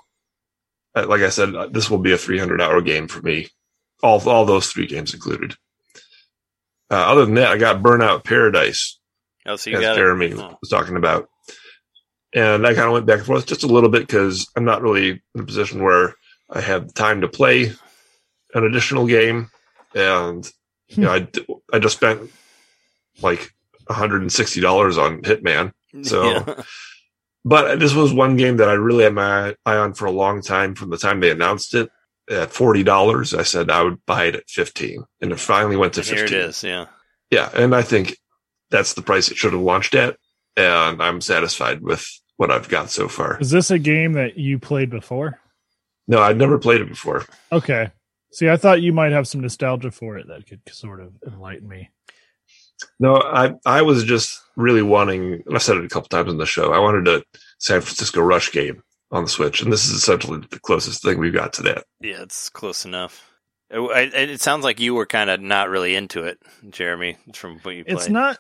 Uh, 0.96 1.08
Like 1.08 1.22
I 1.22 1.30
said, 1.30 1.54
uh, 1.56 1.68
this 1.68 1.90
will 1.90 1.98
be 1.98 2.12
a 2.14 2.18
300 2.18 2.62
hour 2.62 2.80
game 2.80 3.08
for 3.08 3.22
me. 3.22 3.48
All, 4.04 4.22
all 4.30 4.46
those 4.46 4.68
three 4.68 4.86
games 4.86 5.14
included. 5.14 5.56
Uh, 6.92 6.96
other 7.12 7.26
than 7.26 7.34
that, 7.36 7.52
I 7.52 7.58
got 7.58 7.82
Burnout 7.82 8.24
Paradise, 8.24 9.00
oh, 9.48 9.56
so 9.56 9.72
you 9.72 9.78
as 9.78 9.82
got 9.82 9.96
Jeremy. 9.96 10.34
Oh. 10.36 10.58
was 10.62 10.70
talking 10.70 10.96
about. 10.96 11.28
And 12.34 12.68
I 12.68 12.74
kind 12.76 12.86
of 12.86 12.92
went 12.94 13.08
back 13.08 13.18
and 13.20 13.26
forth 13.26 13.48
just 13.48 13.64
a 13.64 13.68
little 13.68 13.90
bit 13.90 14.02
because 14.06 14.48
I'm 14.56 14.66
not 14.66 14.84
really 14.84 15.10
in 15.34 15.42
a 15.42 15.44
position 15.44 15.82
where 15.82 16.14
I 16.52 16.62
have 16.62 16.94
time 16.94 17.22
to 17.22 17.28
play 17.28 17.72
an 18.54 18.64
additional 18.64 19.08
game. 19.08 19.50
And, 19.96 20.48
you 20.90 21.04
know, 21.04 21.12
I, 21.12 21.20
d- 21.20 21.48
I 21.74 21.80
just 21.80 21.96
spent 21.98 22.30
like 23.22 23.55
$160 23.90 24.98
on 24.98 25.22
Hitman. 25.22 25.72
So- 26.04 26.24
Yeah. 26.30 26.64
But 27.48 27.80
this 27.80 27.94
was 27.94 28.12
one 28.12 28.38
game 28.38 28.58
that 28.58 28.70
I 28.70 28.74
really 28.74 29.04
had 29.04 29.14
my 29.14 29.56
eye 29.68 29.78
on 29.78 29.94
for 29.94 30.06
a 30.06 30.12
long 30.12 30.42
time 30.42 30.74
from 30.74 30.90
the 30.90 30.98
time 30.98 31.20
they 31.20 31.30
announced 31.30 31.76
it 31.76 31.92
at 32.28 32.50
$40. 32.52 33.38
I 33.38 33.44
said 33.44 33.70
I 33.70 33.84
would 33.84 34.04
buy 34.08 34.26
it 34.26 34.36
at 34.36 34.50
15 34.50 35.04
and 35.22 35.32
it 35.32 35.40
finally 35.40 35.76
went 35.76 35.94
to 35.94 36.02
Here 36.02 36.18
15. 36.18 36.38
it 36.40 36.42
is. 36.46 36.64
Yeah. 36.64 36.86
Yeah, 37.30 37.52
and 37.54 37.76
I 37.76 37.84
think 37.84 38.18
that's 38.72 38.96
the 38.96 39.04
price 39.04 39.30
it 39.30 39.38
should 39.38 39.54
have 39.54 39.62
launched 39.62 39.94
at, 39.94 40.18
and 40.58 41.02
I'm 41.04 41.22
satisfied 41.22 41.82
with 41.82 42.04
what 42.38 42.50
I've 42.50 42.68
got 42.68 42.90
so 42.90 43.08
far. 43.08 43.38
Is 43.40 43.52
this 43.52 43.70
a 43.70 43.78
game 43.80 44.14
that 44.14 44.38
you 44.38 44.58
played 44.58 44.90
before? 44.90 45.40
No, 46.08 46.22
I'd 46.22 46.38
never 46.38 46.58
played 46.58 46.82
it 46.82 46.90
before. 46.90 47.26
Okay. 47.52 47.92
See, 48.32 48.50
I 48.50 48.58
thought 48.58 48.82
you 48.82 48.92
might 48.92 49.12
have 49.12 49.28
some 49.28 49.42
nostalgia 49.42 49.92
for 49.92 50.18
it 50.18 50.28
that 50.30 50.48
could 50.48 50.62
sort 50.70 51.00
of 51.00 51.14
enlighten 51.28 51.68
me. 51.68 51.90
No, 53.00 53.16
I 53.16 53.54
I 53.66 53.82
was 53.82 54.04
just 54.04 54.42
really 54.56 54.82
wanting, 54.82 55.44
I 55.54 55.58
said 55.58 55.78
it 55.78 55.86
a 55.86 55.90
couple 55.90 56.10
times 56.10 56.30
on 56.30 56.38
the 56.38 56.46
show. 56.46 56.72
I 56.74 56.80
wanted 56.80 57.08
a 57.08 57.24
San 57.60 57.82
Francisco 57.82 58.22
Rush 58.22 58.52
game 58.52 58.82
on 59.12 59.24
the 59.24 59.30
Switch, 59.30 59.62
and 59.62 59.72
this 59.72 59.86
is 59.86 59.92
essentially 59.92 60.42
the 60.50 60.60
closest 60.60 61.04
thing 61.04 61.20
we've 61.20 61.34
got 61.34 61.54
to 61.54 61.64
that. 61.64 61.86
Yeah, 62.02 62.22
it's 62.22 62.50
close 62.50 62.86
enough. 62.86 63.30
It, 63.70 64.14
it 64.14 64.42
sounds 64.42 64.64
like 64.64 64.80
you 64.80 64.94
were 64.94 65.06
kind 65.06 65.30
of 65.30 65.42
not 65.42 65.70
really 65.70 65.96
into 65.96 66.24
it, 66.24 66.40
Jeremy, 66.70 67.18
from 67.34 67.60
what 67.60 67.76
you 67.76 67.84
played. 67.84 67.98
It's 67.98 68.10
not. 68.10 68.38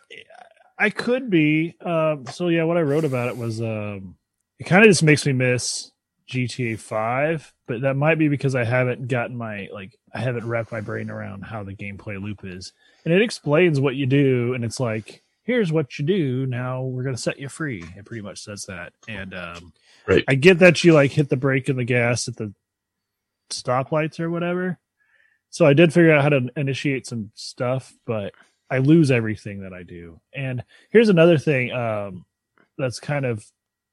I 0.77 0.89
could 0.89 1.29
be. 1.29 1.75
Um, 1.81 2.25
so 2.27 2.49
yeah, 2.49 2.63
what 2.63 2.77
I 2.77 2.81
wrote 2.81 3.05
about 3.05 3.29
it 3.29 3.38
was 3.38 3.61
um, 3.61 4.15
it 4.59 4.65
kind 4.65 4.83
of 4.83 4.89
just 4.89 5.03
makes 5.03 5.25
me 5.25 5.33
miss 5.33 5.91
GTA 6.29 6.79
Five, 6.79 7.53
but 7.67 7.81
that 7.81 7.95
might 7.95 8.19
be 8.19 8.27
because 8.27 8.55
I 8.55 8.63
haven't 8.63 9.07
gotten 9.07 9.36
my 9.36 9.67
like 9.73 9.97
I 10.13 10.19
haven't 10.19 10.47
wrapped 10.47 10.71
my 10.71 10.81
brain 10.81 11.09
around 11.09 11.41
how 11.41 11.63
the 11.63 11.73
gameplay 11.73 12.21
loop 12.21 12.41
is, 12.43 12.73
and 13.06 13.14
it 13.14 13.22
explains 13.22 13.80
what 13.80 13.95
you 13.95 14.06
do, 14.06 14.53
and 14.53 14.66
it's 14.66 14.80
like 14.80 15.22
here's 15.43 15.72
what 15.72 15.99
you 15.99 16.06
do. 16.06 16.45
Now 16.45 16.82
we're 16.82 17.03
gonna 17.03 17.18
set 17.18 17.39
you 17.39 17.49
free. 17.49 17.84
It 17.95 18.06
pretty 18.06 18.24
much 18.24 18.41
says 18.41 18.66
that, 18.66 18.93
and 19.08 19.34
um, 19.34 19.74
Right. 20.08 20.24
I 20.28 20.36
get 20.36 20.60
that 20.60 20.84
you 20.84 20.93
like 20.93 21.12
hit 21.12 21.30
the 21.30 21.38
brake 21.38 21.70
and 21.70 21.80
the 21.80 21.84
gas 21.84 22.28
at 22.28 22.36
the 22.38 22.53
stoplights 23.49 24.20
or 24.20 24.30
whatever. 24.30 24.80
So 25.49 25.66
I 25.66 25.74
did 25.74 25.93
figure 25.93 26.14
out 26.14 26.22
how 26.22 26.30
to 26.30 26.49
initiate 26.56 27.08
some 27.08 27.32
stuff, 27.34 27.93
but 28.06 28.34
I 28.70 28.80
lose 28.80 29.10
everything 29.10 29.62
that 29.62 29.74
I 29.74 29.84
do. 29.84 30.20
And 30.34 30.64
here's 30.89 31.10
another 31.10 31.38
thing 31.38 31.72
um, 31.72 32.26
that's 32.78 32.99
kind 32.99 33.26
of 33.26 33.45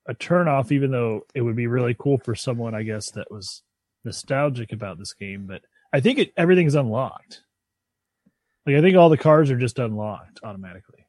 a 0.06 0.14
turnoff, 0.14 0.72
even 0.72 0.90
though 0.90 1.24
it 1.34 1.42
would 1.42 1.56
be 1.56 1.66
really 1.66 1.94
cool 1.98 2.18
for 2.18 2.34
someone, 2.34 2.74
I 2.74 2.82
guess, 2.82 3.10
that 3.12 3.30
was 3.30 3.62
nostalgic 4.04 4.72
about 4.72 4.98
this 4.98 5.12
game. 5.12 5.46
But 5.46 5.62
I 5.92 6.00
think 6.00 6.18
it, 6.18 6.32
everything's 6.36 6.74
unlocked. 6.74 7.42
Like 8.66 8.76
I 8.76 8.80
think 8.80 8.96
all 8.96 9.08
the 9.08 9.16
cars 9.16 9.50
are 9.50 9.58
just 9.58 9.78
unlocked 9.78 10.40
automatically. 10.42 11.06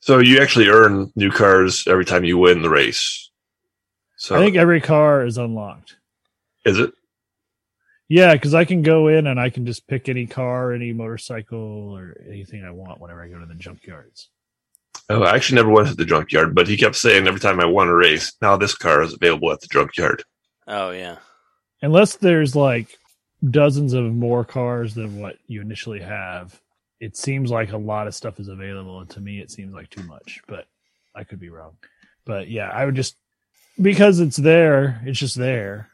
So 0.00 0.18
you 0.18 0.40
actually 0.40 0.68
earn 0.68 1.12
new 1.14 1.30
cars 1.30 1.86
every 1.86 2.04
time 2.04 2.24
you 2.24 2.38
win 2.38 2.62
the 2.62 2.70
race. 2.70 3.30
So 4.16 4.36
I 4.36 4.38
think 4.40 4.56
every 4.56 4.80
car 4.80 5.24
is 5.24 5.38
unlocked. 5.38 5.96
is 6.64 6.78
it? 6.78 6.92
Yeah, 8.08 8.32
because 8.34 8.54
I 8.54 8.64
can 8.64 8.82
go 8.82 9.06
in 9.06 9.28
and 9.28 9.38
I 9.38 9.50
can 9.50 9.64
just 9.64 9.86
pick 9.86 10.08
any 10.08 10.26
car, 10.26 10.72
any 10.72 10.92
motorcycle, 10.92 11.96
or 11.96 12.20
anything 12.28 12.64
I 12.64 12.72
want 12.72 13.00
whenever 13.00 13.22
I 13.22 13.28
go 13.28 13.38
to 13.38 13.46
the 13.46 13.54
junkyards. 13.54 14.26
Oh, 15.08 15.22
I 15.22 15.36
actually 15.36 15.56
never 15.56 15.70
went 15.70 15.88
to 15.88 15.94
the 15.94 16.04
junkyard, 16.04 16.54
but 16.54 16.66
he 16.66 16.76
kept 16.76 16.96
saying 16.96 17.26
every 17.28 17.40
time 17.40 17.60
I 17.60 17.66
won 17.66 17.88
a 17.88 17.94
race, 17.94 18.32
now 18.42 18.56
this 18.56 18.74
car 18.74 19.02
is 19.02 19.14
available 19.14 19.52
at 19.52 19.60
the 19.60 19.68
junkyard. 19.68 20.24
Oh 20.66 20.90
yeah. 20.90 21.16
Unless 21.82 22.16
there's 22.16 22.56
like 22.56 22.98
dozens 23.48 23.92
of 23.92 24.04
more 24.04 24.44
cars 24.44 24.94
than 24.94 25.20
what 25.20 25.36
you 25.46 25.60
initially 25.60 26.00
have, 26.00 26.60
it 27.00 27.16
seems 27.16 27.50
like 27.50 27.72
a 27.72 27.78
lot 27.78 28.06
of 28.06 28.14
stuff 28.14 28.38
is 28.38 28.48
available. 28.48 29.00
And 29.00 29.08
to 29.10 29.20
me, 29.20 29.40
it 29.40 29.50
seems 29.50 29.72
like 29.74 29.88
too 29.90 30.02
much, 30.02 30.42
but 30.46 30.66
I 31.14 31.24
could 31.24 31.40
be 31.40 31.48
wrong. 31.48 31.76
But 32.26 32.48
yeah, 32.48 32.68
I 32.68 32.84
would 32.84 32.94
just, 32.96 33.16
because 33.80 34.20
it's 34.20 34.36
there, 34.36 35.00
it's 35.04 35.18
just 35.18 35.36
there. 35.36 35.88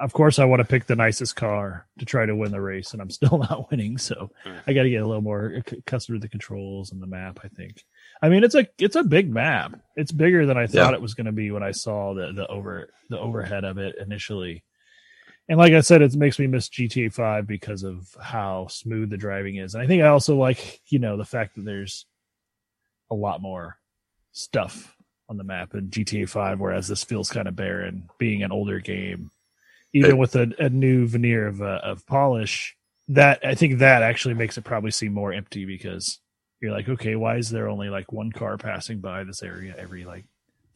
Of 0.00 0.12
course, 0.12 0.38
I 0.38 0.44
want 0.44 0.60
to 0.60 0.64
pick 0.66 0.86
the 0.86 0.94
nicest 0.94 1.34
car 1.34 1.86
to 1.98 2.04
try 2.04 2.24
to 2.24 2.34
win 2.36 2.52
the 2.52 2.60
race, 2.60 2.92
and 2.92 3.02
I'm 3.02 3.10
still 3.18 3.38
not 3.38 3.70
winning. 3.70 3.98
So 3.98 4.30
Mm. 4.46 4.60
I 4.66 4.72
got 4.72 4.82
to 4.84 4.90
get 4.90 5.02
a 5.02 5.06
little 5.06 5.22
more 5.22 5.62
accustomed 5.72 6.20
to 6.20 6.24
the 6.24 6.28
controls 6.30 6.92
and 6.92 7.02
the 7.02 7.06
map. 7.06 7.40
I 7.42 7.48
think. 7.48 7.82
I 8.22 8.28
mean, 8.28 8.44
it's 8.44 8.54
a 8.54 8.66
it's 8.78 8.94
a 8.96 9.02
big 9.02 9.32
map. 9.32 9.78
It's 9.96 10.12
bigger 10.12 10.46
than 10.46 10.56
I 10.56 10.66
thought 10.68 10.90
Yeah. 10.90 10.94
it 10.94 11.02
was 11.02 11.14
going 11.14 11.26
to 11.26 11.32
be 11.32 11.50
when 11.50 11.62
I 11.64 11.72
saw 11.72 12.14
the 12.14 12.32
the 12.32 12.46
over 12.46 12.90
the 13.08 13.18
overhead 13.18 13.64
of 13.64 13.78
it 13.78 13.96
initially. 14.00 14.62
And 15.48 15.58
like 15.58 15.72
I 15.72 15.80
said, 15.80 16.02
it 16.02 16.14
makes 16.14 16.38
me 16.38 16.46
miss 16.46 16.68
GTA 16.68 17.12
Five 17.12 17.46
because 17.46 17.82
of 17.82 18.14
how 18.20 18.66
smooth 18.68 19.10
the 19.10 19.16
driving 19.16 19.56
is. 19.56 19.74
And 19.74 19.82
I 19.82 19.86
think 19.86 20.02
I 20.02 20.08
also 20.08 20.36
like 20.36 20.80
you 20.88 20.98
know 20.98 21.16
the 21.16 21.24
fact 21.24 21.54
that 21.56 21.64
there's 21.64 22.06
a 23.10 23.14
lot 23.14 23.40
more 23.40 23.78
stuff 24.32 24.94
on 25.28 25.36
the 25.36 25.44
map 25.44 25.74
in 25.74 25.90
GTA 25.90 26.28
Five, 26.28 26.60
whereas 26.60 26.88
this 26.88 27.04
feels 27.04 27.30
kind 27.30 27.48
of 27.48 27.56
barren, 27.56 28.08
being 28.18 28.42
an 28.42 28.52
older 28.52 28.80
game. 28.80 29.30
Even 29.94 30.12
Right. 30.12 30.18
with 30.18 30.36
a, 30.36 30.52
a 30.58 30.68
new 30.68 31.06
veneer 31.06 31.46
of 31.46 31.62
uh, 31.62 31.80
of 31.82 32.06
polish, 32.06 32.76
that 33.08 33.40
I 33.44 33.54
think 33.54 33.78
that 33.78 34.02
actually 34.02 34.34
makes 34.34 34.58
it 34.58 34.64
probably 34.64 34.90
seem 34.90 35.14
more 35.14 35.32
empty 35.32 35.64
because 35.64 36.20
you're 36.60 36.72
like, 36.72 36.88
okay, 36.90 37.16
why 37.16 37.36
is 37.36 37.48
there 37.48 37.68
only 37.68 37.88
like 37.88 38.12
one 38.12 38.30
car 38.32 38.58
passing 38.58 39.00
by 39.00 39.24
this 39.24 39.42
area 39.42 39.74
every 39.78 40.04
like 40.04 40.26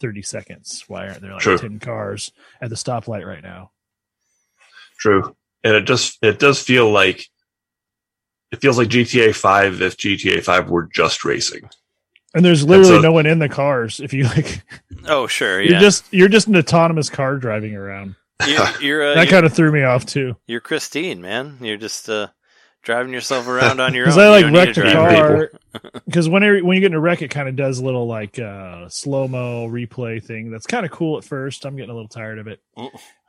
30 0.01 0.23
seconds? 0.23 0.85
Why 0.89 1.09
aren't 1.09 1.21
there 1.21 1.35
like 1.35 1.41
True. 1.43 1.59
10 1.59 1.79
cars 1.79 2.33
at 2.63 2.71
the 2.71 2.77
stoplight 2.77 3.27
right 3.27 3.43
now? 3.43 3.71
True. 5.03 5.35
And 5.65 5.75
it 5.75 5.83
just 5.85 6.19
it 6.23 6.39
does 6.39 6.63
feel 6.63 6.89
like 6.91 7.27
it 8.53 8.61
feels 8.61 8.79
like 8.79 8.89
GTA 8.89 9.35
five 9.35 9.83
if 9.83 9.97
GTA 9.97 10.43
five 10.45 10.71
were 10.71 10.89
just 10.95 11.25
racing. 11.25 11.69
And 12.35 12.45
there's 12.45 12.65
literally 12.65 12.99
a- 12.99 13.03
no 13.03 13.13
one 13.13 13.27
in 13.27 13.41
the 13.41 13.49
cars. 13.49 13.99
If 13.99 14.13
you 14.13 14.25
like, 14.25 14.63
Oh 15.07 15.27
sure. 15.27 15.61
you're 15.61 15.81
just 15.81 16.05
you're 16.13 16.29
just 16.29 16.47
an 16.47 16.57
autonomous 16.57 17.11
car 17.11 17.37
driving 17.37 17.75
around. 17.75 18.15
you're 18.47 18.81
you're, 18.81 19.11
uh, 19.11 19.15
That 19.15 19.25
you're, 19.25 19.31
kind 19.33 19.45
of 19.47 19.53
threw 19.53 19.73
me 19.73 19.83
off 19.83 20.07
too. 20.07 20.37
you're 20.47 20.61
Christine, 20.61 21.21
man. 21.21 21.59
You're 21.61 21.77
just 21.77 22.09
uh, 22.09 22.29
driving 22.83 23.13
yourself 23.13 23.47
around 23.49 23.81
on 23.81 23.95
your 23.95 24.05
own. 24.07 24.11
Because 24.11 24.19
I 24.19 24.29
like 24.29 24.53
wrecked 24.53 24.79
a 24.79 24.93
car. 24.93 25.51
Because 26.05 26.29
whenever 26.29 26.59
when 26.65 26.77
you 26.77 26.81
get 26.81 26.91
in 26.93 26.97
a 26.97 27.01
wreck, 27.01 27.23
it 27.23 27.31
kind 27.31 27.49
of 27.49 27.57
does 27.57 27.79
a 27.79 27.85
little 27.85 28.07
like 28.07 28.39
uh, 28.39 28.89
slow 28.89 29.29
mo 29.29 29.69
replay 29.69 30.23
thing. 30.23 30.51
That's 30.51 30.67
kind 30.67 30.85
of 30.85 30.93
cool 30.93 31.19
at 31.19 31.25
first. 31.25 31.65
I'm 31.65 31.77
getting 31.77 31.91
a 31.91 31.95
little 31.95 32.09
tired 32.09 32.39
of 32.39 32.47
it. 32.47 32.61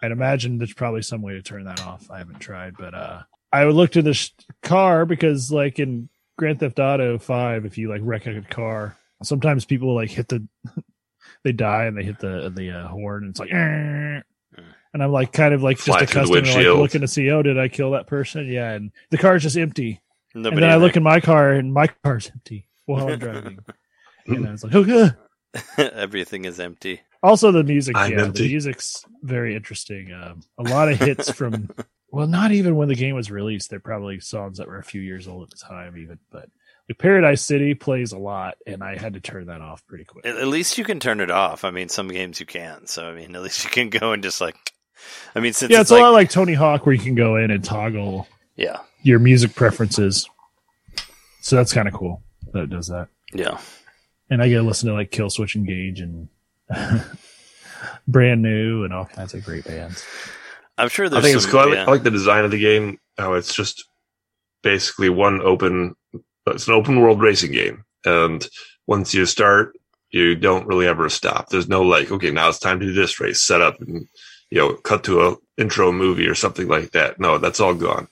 I'd 0.01 0.11
imagine 0.11 0.57
there's 0.57 0.73
probably 0.73 1.01
some 1.01 1.21
way 1.21 1.33
to 1.33 1.41
turn 1.41 1.63
that 1.65 1.81
off. 1.81 2.09
I 2.11 2.17
haven't 2.17 2.39
tried, 2.39 2.75
but 2.77 2.93
uh, 2.93 3.21
I 3.51 3.65
would 3.65 3.75
look 3.75 3.91
to 3.91 4.01
the 4.01 4.13
sh- 4.13 4.31
car 4.61 5.05
because 5.05 5.51
like 5.51 5.79
in 5.79 6.09
Grand 6.37 6.59
Theft 6.59 6.79
Auto 6.79 7.17
Five, 7.19 7.65
if 7.65 7.77
you 7.77 7.89
like 7.89 8.01
wreck 8.03 8.25
a 8.25 8.41
car, 8.41 8.97
sometimes 9.21 9.65
people 9.65 9.93
like 9.95 10.09
hit 10.09 10.27
the 10.27 10.45
they 11.43 11.51
die 11.51 11.85
and 11.85 11.97
they 11.97 12.03
hit 12.03 12.19
the 12.19 12.51
the 12.53 12.71
uh, 12.71 12.87
horn 12.87 13.23
and 13.23 13.29
it's 13.31 13.39
like. 13.39 13.51
And 14.93 15.01
I'm 15.01 15.11
like 15.11 15.31
kind 15.33 15.53
of 15.53 15.63
like 15.63 15.77
just 15.77 15.87
Fly 15.87 16.05
through 16.05 16.25
the 16.25 16.33
accustomed 16.33 16.45
to 16.45 16.71
like 16.71 16.79
looking 16.79 17.01
to 17.01 17.07
see, 17.07 17.31
oh, 17.31 17.41
did 17.41 17.57
I 17.57 17.67
kill 17.67 17.91
that 17.91 18.05
person? 18.07 18.47
Yeah, 18.47 18.71
and 18.71 18.91
the 19.09 19.17
car's 19.17 19.41
just 19.41 19.57
empty 19.57 20.01
Nobody 20.35 20.55
and 20.55 20.63
then 20.63 20.69
I 20.71 20.75
look 20.77 20.93
there. 20.93 20.99
in 20.99 21.03
my 21.03 21.19
car 21.19 21.51
and 21.51 21.73
my 21.73 21.87
car's 22.03 22.29
empty 22.31 22.65
while 22.85 23.07
I'm 23.07 23.19
driving. 23.19 23.59
and 24.27 24.47
I 24.47 24.51
was 24.51 24.63
like, 24.63 24.73
okay. 24.73 25.11
Everything 25.77 26.45
is 26.45 26.59
empty. 26.59 27.01
Also, 27.21 27.51
the 27.51 27.63
music, 27.63 27.95
I'm 27.95 28.11
yeah, 28.11 28.25
the 28.25 28.47
music's 28.47 29.05
very 29.21 29.55
interesting. 29.55 30.11
Um, 30.11 30.41
a 30.57 30.63
lot 30.63 30.91
of 30.91 30.99
hits 30.99 31.31
from, 31.31 31.69
well, 32.11 32.27
not 32.27 32.51
even 32.51 32.75
when 32.75 32.87
the 32.87 32.95
game 32.95 33.15
was 33.15 33.31
released. 33.31 33.69
They're 33.69 33.79
probably 33.79 34.19
songs 34.19 34.57
that 34.57 34.67
were 34.67 34.79
a 34.79 34.83
few 34.83 35.01
years 35.01 35.27
old 35.27 35.43
at 35.43 35.49
the 35.51 35.63
time, 35.63 35.97
even. 35.97 36.19
But 36.31 36.49
like 36.89 36.97
Paradise 36.97 37.41
City 37.43 37.75
plays 37.75 38.11
a 38.11 38.17
lot, 38.17 38.55
and 38.65 38.83
I 38.83 38.97
had 38.97 39.13
to 39.13 39.21
turn 39.21 39.45
that 39.45 39.61
off 39.61 39.85
pretty 39.85 40.03
quick. 40.03 40.25
At, 40.25 40.37
at 40.37 40.47
least 40.47 40.77
you 40.77 40.83
can 40.83 40.99
turn 40.99 41.21
it 41.21 41.31
off. 41.31 41.63
I 41.63 41.71
mean, 41.71 41.87
some 41.87 42.07
games 42.09 42.39
you 42.39 42.45
can't. 42.47 42.89
So 42.89 43.05
I 43.05 43.13
mean, 43.13 43.35
at 43.35 43.41
least 43.43 43.63
you 43.63 43.69
can 43.69 43.89
go 43.89 44.13
and 44.13 44.23
just 44.23 44.41
like. 44.41 44.72
I 45.35 45.39
mean, 45.39 45.53
since 45.53 45.71
yeah, 45.71 45.81
it's, 45.81 45.89
it's, 45.89 45.91
a 45.91 45.95
like, 45.95 46.03
lot 46.03 46.13
like 46.13 46.29
Tony 46.29 46.53
Hawk, 46.53 46.85
where 46.85 46.93
you 46.93 47.01
can 47.01 47.15
go 47.15 47.37
in 47.37 47.51
and 47.51 47.63
toggle 47.63 48.27
yeah, 48.55 48.79
your 49.01 49.19
music 49.19 49.55
preferences. 49.55 50.29
So 51.41 51.55
that's 51.55 51.73
kind 51.73 51.87
of 51.87 51.93
cool 51.93 52.21
that 52.53 52.63
it 52.63 52.69
does 52.69 52.87
that. 52.87 53.09
yeah. 53.33 53.57
and 54.29 54.41
I 54.41 54.47
get 54.47 54.57
to 54.57 54.63
listen 54.63 54.89
to 54.89 54.95
like 54.95 55.11
Killswitch 55.11 55.55
Engage 55.55 55.99
and 55.99 56.29
Brand 58.07 58.41
New 58.41 58.83
and 58.83 58.93
all 58.93 59.05
kinds 59.05 59.33
of 59.33 59.43
great 59.43 59.65
bands. 59.65 60.05
I'm 60.77 60.89
sure 60.89 61.07
I 61.07 61.09
there's. 61.09 61.23
think 61.23 61.35
it's 61.35 61.45
cool. 61.45 61.59
I 61.59 61.65
like, 61.65 61.73
yeah. 61.73 61.85
I 61.85 61.91
like 61.91 62.03
the 62.03 62.11
design 62.11 62.45
of 62.45 62.51
the 62.51 62.59
game. 62.59 62.99
How 63.17 63.33
it's 63.33 63.53
just 63.53 63.85
basically 64.61 65.09
one 65.09 65.41
open. 65.41 65.95
It's 66.47 66.67
an 66.67 66.73
open 66.73 66.99
world 66.99 67.21
racing 67.21 67.51
game, 67.51 67.85
and 68.05 68.47
once 68.87 69.13
you 69.13 69.25
start, 69.25 69.77
you 70.11 70.35
don't 70.35 70.67
really 70.67 70.87
ever 70.87 71.09
stop. 71.09 71.49
There's 71.49 71.67
no 71.67 71.81
like, 71.81 72.11
okay, 72.11 72.31
now 72.31 72.49
it's 72.49 72.59
time 72.59 72.79
to 72.79 72.85
do 72.85 72.93
this 72.93 73.19
race. 73.19 73.41
Set 73.41 73.61
up 73.61 73.79
and 73.81 74.07
you 74.53 74.59
know, 74.59 74.75
cut 74.75 75.03
to 75.03 75.19
a 75.21 75.35
intro 75.57 75.91
movie 75.91 76.27
or 76.27 76.35
something 76.35 76.67
like 76.67 76.91
that. 76.91 77.19
No, 77.19 77.39
that's 77.39 77.59
all 77.59 77.73
gone. 77.73 78.07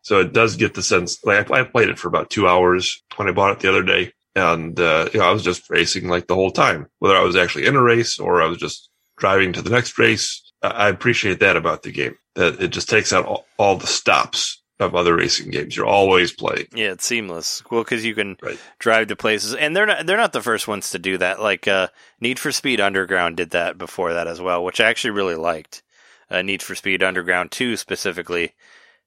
So 0.00 0.18
it 0.18 0.32
does 0.32 0.56
get 0.56 0.72
the 0.72 0.82
sense. 0.82 1.22
Like 1.26 1.50
I, 1.50 1.62
played 1.62 1.90
it 1.90 1.98
for 1.98 2.08
about 2.08 2.30
two 2.30 2.48
hours 2.48 3.02
when 3.16 3.28
I 3.28 3.32
bought 3.32 3.52
it 3.52 3.60
the 3.60 3.68
other 3.68 3.82
day, 3.82 4.12
and 4.34 4.80
uh, 4.80 5.10
you 5.12 5.20
know, 5.20 5.26
I 5.26 5.32
was 5.32 5.42
just 5.42 5.68
racing 5.68 6.08
like 6.08 6.26
the 6.26 6.34
whole 6.34 6.50
time, 6.50 6.86
whether 7.00 7.16
I 7.16 7.22
was 7.22 7.36
actually 7.36 7.66
in 7.66 7.76
a 7.76 7.82
race 7.82 8.18
or 8.18 8.40
I 8.40 8.46
was 8.46 8.56
just 8.56 8.88
driving 9.18 9.52
to 9.52 9.62
the 9.62 9.68
next 9.68 9.98
race. 9.98 10.42
I 10.62 10.68
I 10.68 10.88
appreciate 10.88 11.40
that 11.40 11.58
about 11.58 11.82
the 11.82 11.92
game 11.92 12.16
that 12.34 12.62
it 12.62 12.68
just 12.68 12.88
takes 12.88 13.12
out 13.12 13.26
all, 13.26 13.44
all 13.58 13.76
the 13.76 13.86
stops 13.86 14.62
of 14.84 14.94
other 14.94 15.16
racing 15.16 15.50
games. 15.50 15.76
You're 15.76 15.86
always 15.86 16.32
playing. 16.32 16.68
Yeah, 16.74 16.92
it's 16.92 17.06
seamless. 17.06 17.62
Well, 17.70 17.82
because 17.82 18.04
you 18.04 18.14
can 18.14 18.36
Right. 18.42 18.58
drive 18.78 19.08
to 19.08 19.16
places, 19.16 19.54
and 19.54 19.74
they're 19.76 19.86
not 19.86 20.06
they're 20.06 20.16
not 20.16 20.32
the 20.32 20.42
first 20.42 20.68
ones 20.68 20.90
to 20.90 20.98
do 20.98 21.18
that. 21.18 21.40
Like 21.40 21.66
uh, 21.68 21.88
Need 22.20 22.38
for 22.38 22.52
Speed 22.52 22.80
Underground 22.80 23.36
did 23.36 23.50
that 23.50 23.78
before 23.78 24.14
that 24.14 24.26
as 24.28 24.40
well, 24.40 24.64
which 24.64 24.80
I 24.80 24.88
actually 24.88 25.10
really 25.10 25.34
liked. 25.34 25.82
Uh, 26.30 26.42
Need 26.42 26.62
for 26.62 26.74
Speed 26.74 27.02
Underground 27.02 27.50
Two 27.50 27.76
specifically 27.76 28.54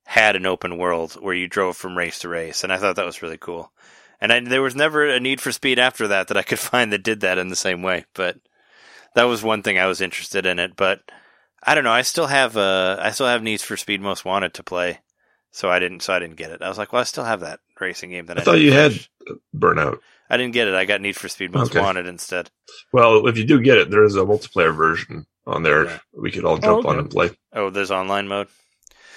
had 0.06 0.36
an 0.36 0.46
open 0.46 0.78
world 0.78 1.14
where 1.14 1.34
you 1.36 1.48
drove 1.48 1.76
from 1.76 1.98
race 1.98 2.20
to 2.20 2.30
race, 2.30 2.64
and 2.64 2.72
I 2.72 2.78
thought 2.78 2.96
that 2.96 3.06
was 3.06 3.22
really 3.22 3.38
cool. 3.38 3.72
And 4.22 4.32
I, 4.34 4.40
there 4.40 4.62
was 4.62 4.76
never 4.76 5.06
a 5.08 5.20
Need 5.20 5.42
for 5.42 5.52
Speed 5.52 5.80
after 5.80 6.08
that 6.08 6.28
that 6.30 6.38
I 6.38 6.44
could 6.44 6.60
find 6.74 6.92
that 6.94 7.04
did 7.04 7.20
that 7.22 7.38
in 7.38 7.50
the 7.50 7.56
same 7.56 7.82
way. 7.82 8.06
But 8.14 8.38
that 9.16 9.24
was 9.26 9.44
one 9.44 9.64
thing 9.64 9.78
I 9.78 9.88
was 9.88 10.02
interested 10.02 10.46
in 10.46 10.60
it. 10.60 10.76
But 10.76 11.02
I 11.64 11.76
don't 11.76 11.84
know. 11.84 11.92
I 11.92 12.04
still 12.04 12.28
have 12.28 12.56
uh, 12.56 12.98
I 13.02 13.12
still 13.12 13.28
have 13.28 13.44
Need 13.44 13.62
for 13.62 13.76
Speed 13.78 14.02
Most 14.02 14.24
Wanted 14.26 14.54
to 14.56 14.64
play. 14.64 15.00
So 15.52 15.70
I 15.70 15.80
didn't. 15.80 16.02
So 16.02 16.14
I 16.14 16.20
didn't 16.20 16.36
get 16.36 16.52
it. 16.52 16.62
I 16.62 16.70
was 16.70 16.78
like, 16.78 16.93
well, 16.93 17.02
I 17.02 17.06
still 17.06 17.24
have 17.24 17.41
that 17.41 17.60
racing 17.80 18.12
game 18.12 18.26
that 18.28 18.38
I, 18.38 18.41
I 18.41 18.43
thought 18.43 18.52
didn't 18.54 18.66
you 18.66 18.74
had. 18.74 19.08
Burnout. 19.56 20.00
I 20.30 20.38
didn't 20.38 20.54
get 20.54 20.68
it. 20.68 20.74
I 20.74 20.86
got 20.86 21.02
Need 21.02 21.16
for 21.16 21.30
Speed 21.30 21.54
Most 21.54 21.72
Okay. 21.72 21.80
Wanted 21.80 22.06
instead. 22.06 22.50
Well, 22.91 23.28
if 23.28 23.38
you 23.38 23.45
do 23.45 23.62
get 23.62 23.78
it, 23.78 23.89
there 23.89 24.04
is 24.04 24.16
a 24.16 24.22
multiplayer 24.22 24.76
version 24.76 25.26
on 25.45 25.64
there. 25.64 25.86
Yeah. 25.86 26.00
We 26.14 26.32
could 26.32 26.45
all 26.45 26.58
jump 26.58 26.80
okay. 26.80 26.89
on 26.89 27.00
and 27.00 27.10
play. 27.10 27.32
Oh, 27.54 27.70
there's 27.70 27.91
online 27.91 28.28
mode. 28.28 28.48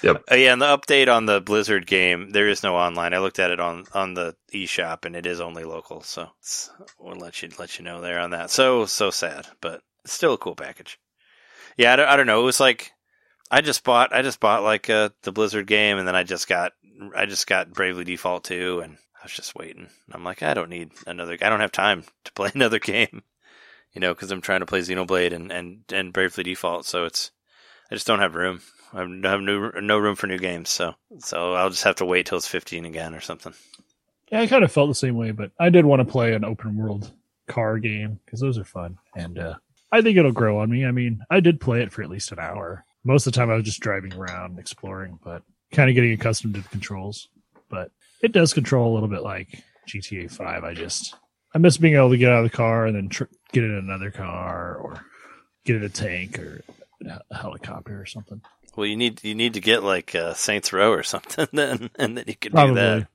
Yep. 0.03 0.25
Uh, 0.31 0.35
yeah, 0.37 0.53
and 0.53 0.63
the 0.63 0.67
update 0.67 1.15
on 1.15 1.27
the 1.27 1.41
Blizzard 1.41 1.87
game, 1.87 2.31
there 2.31 2.49
is 2.49 2.63
no 2.63 2.77
online. 2.77 3.13
I 3.13 3.19
looked 3.19 3.39
at 3.39 3.51
it 3.51 3.61
on 3.61 3.85
on 3.93 4.15
the 4.15 4.35
eShop, 4.55 5.05
and 5.05 5.15
it 5.15 5.27
is 5.27 5.41
only 5.41 5.65
local. 5.65 6.01
So 6.03 6.29
it's, 6.39 6.71
we'll 6.99 7.17
let 7.17 7.43
you 7.43 7.51
let 7.59 7.79
you 7.79 7.85
know 7.85 8.01
there 8.01 8.19
on 8.19 8.31
that. 8.31 8.51
So 8.51 8.87
so 8.87 9.11
sad, 9.11 9.47
but 9.61 9.83
still 10.07 10.35
a 10.35 10.39
cool 10.39 10.55
package. 10.57 10.99
Yeah, 11.77 11.93
I 11.93 11.97
don't, 11.97 12.09
I 12.09 12.17
don't 12.17 12.27
know. 12.27 12.41
It 12.41 12.45
was 12.45 12.61
like 12.61 12.93
I 13.51 13.61
just 13.61 13.85
bought 13.85 14.15
I 14.15 14.23
just 14.23 14.41
bought 14.41 14.63
like 14.63 14.89
uh, 14.89 15.11
the 15.23 15.33
Blizzard 15.33 15.67
game, 15.67 15.99
and 15.99 16.07
then 16.07 16.15
I 16.15 16.23
just 16.23 16.49
got 16.49 16.73
I 17.17 17.27
just 17.27 17.47
got 17.47 17.73
Bravely 17.73 18.05
Default 18.05 18.45
2, 18.45 18.81
and 18.81 18.97
I 19.21 19.25
was 19.25 19.33
just 19.33 19.55
waiting. 19.55 19.89
I'm 20.13 20.25
like, 20.25 20.43
I 20.43 20.55
don't 20.55 20.71
need 20.71 20.93
another. 21.07 21.37
I 21.41 21.49
don't 21.49 21.61
have 21.61 21.73
time 21.73 22.05
to 22.25 22.33
play 22.33 22.51
another 22.55 22.79
game, 22.79 23.23
you 23.93 24.01
know, 24.01 24.15
because 24.15 24.31
I'm 24.31 24.41
trying 24.41 24.61
to 24.61 24.67
play 24.67 24.81
Xenoblade 24.81 25.33
and 25.33 25.51
and 25.51 25.81
and 25.93 26.13
Bravely 26.13 26.45
Default. 26.45 26.87
So 26.87 27.05
it's 27.05 27.31
I 27.91 27.95
just 27.95 28.07
don't 28.07 28.21
have 28.21 28.35
room. 28.35 28.61
I 28.93 29.01
have 29.01 29.41
no 29.41 29.71
no 29.71 29.99
room 29.99 30.17
for 30.17 30.27
new 30.27 30.39
games, 30.39 30.69
so 30.69 30.95
so 31.19 31.55
I'll 31.55 31.71
just 31.71 31.85
have 31.85 31.97
to 31.97 32.05
wait 32.05 32.27
till 32.27 32.39
it's 32.39 32.49
15 32.49 32.85
again 32.85 33.15
or 33.15 33.21
something. 33.21 33.55
Yeah, 34.31 34.41
I 34.41 34.47
kind 34.47 34.65
of 34.65 34.71
felt 34.71 34.89
the 34.89 34.95
same 34.95 35.17
way, 35.17 35.33
but 35.33 35.51
I 35.59 35.71
did 35.71 35.85
want 35.85 36.01
to 36.01 36.11
play 36.11 36.35
an 36.35 36.45
open 36.45 36.77
world 36.77 37.11
car 37.49 37.79
game 37.79 38.21
because 38.25 38.41
those 38.41 38.59
are 38.59 38.65
fun, 38.65 38.99
and 39.17 39.39
uh, 39.39 39.55
I 39.91 40.03
think 40.03 40.17
it'll 40.17 40.33
grow 40.33 40.61
on 40.61 40.71
me. 40.71 40.85
I 40.87 40.93
mean, 40.93 41.25
I 41.31 41.41
did 41.41 41.61
play 41.61 41.83
it 41.83 41.93
for 41.93 42.03
at 42.03 42.11
least 42.11 42.31
an 42.31 42.39
hour. 42.39 42.85
Most 43.05 43.27
of 43.27 43.33
the 43.33 43.39
time, 43.39 43.51
I 43.51 43.55
was 43.55 43.65
just 43.65 43.81
driving 43.81 44.13
around 44.15 44.59
exploring, 44.59 45.19
but 45.25 45.43
kind 45.73 45.89
of 45.89 45.95
getting 45.95 46.13
accustomed 46.13 46.55
to 46.55 46.61
the 46.61 46.69
controls. 46.69 47.29
But 47.69 47.91
it 48.23 48.33
does 48.33 48.53
control 48.53 48.93
a 48.93 48.95
little 48.95 49.09
bit 49.09 49.23
like 49.23 49.63
GTA 49.89 50.31
Five. 50.31 50.65
I 50.65 50.75
just 50.75 51.15
I 51.55 51.59
miss 51.59 51.79
being 51.79 51.95
able 51.95 52.11
to 52.11 52.19
get 52.19 52.31
out 52.31 52.45
of 52.45 52.51
the 52.51 52.57
car 52.57 52.87
and 52.87 52.95
then 52.95 53.09
tr- 53.09 53.25
get 53.53 53.65
in 53.65 53.71
another 53.75 54.11
car 54.11 54.77
or 54.77 55.05
get 55.65 55.77
in 55.77 55.85
a 55.85 55.89
tank 55.89 56.39
or 56.39 56.63
a 57.31 57.37
helicopter 57.37 58.01
or 58.01 58.07
something. 58.07 58.43
Well, 58.77 58.87
you 58.87 58.97
need 58.97 59.25
you 59.25 59.35
need 59.35 59.55
to 59.55 59.61
get 59.61 59.83
like 59.83 60.15
uh, 60.15 60.35
Saints 60.35 60.73
Row 60.73 60.91
or 60.93 61.03
something 61.05 61.49
then, 61.53 61.91
and 61.97 62.17
then 62.17 62.25
you 62.27 62.37
can 62.37 62.53
do 62.53 62.75
that. 62.75 63.09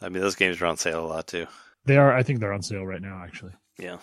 I 0.00 0.08
mean, 0.08 0.22
those 0.22 0.36
games 0.36 0.60
are 0.60 0.66
on 0.66 0.76
sale 0.76 1.04
a 1.04 1.06
lot 1.06 1.26
too. 1.26 1.46
They 1.84 1.96
are. 1.96 2.12
I 2.14 2.22
think 2.22 2.40
they're 2.40 2.52
on 2.52 2.62
sale 2.62 2.84
right 2.86 3.00
now. 3.00 3.22
Actually, 3.24 3.52
Yeah, 3.78 3.98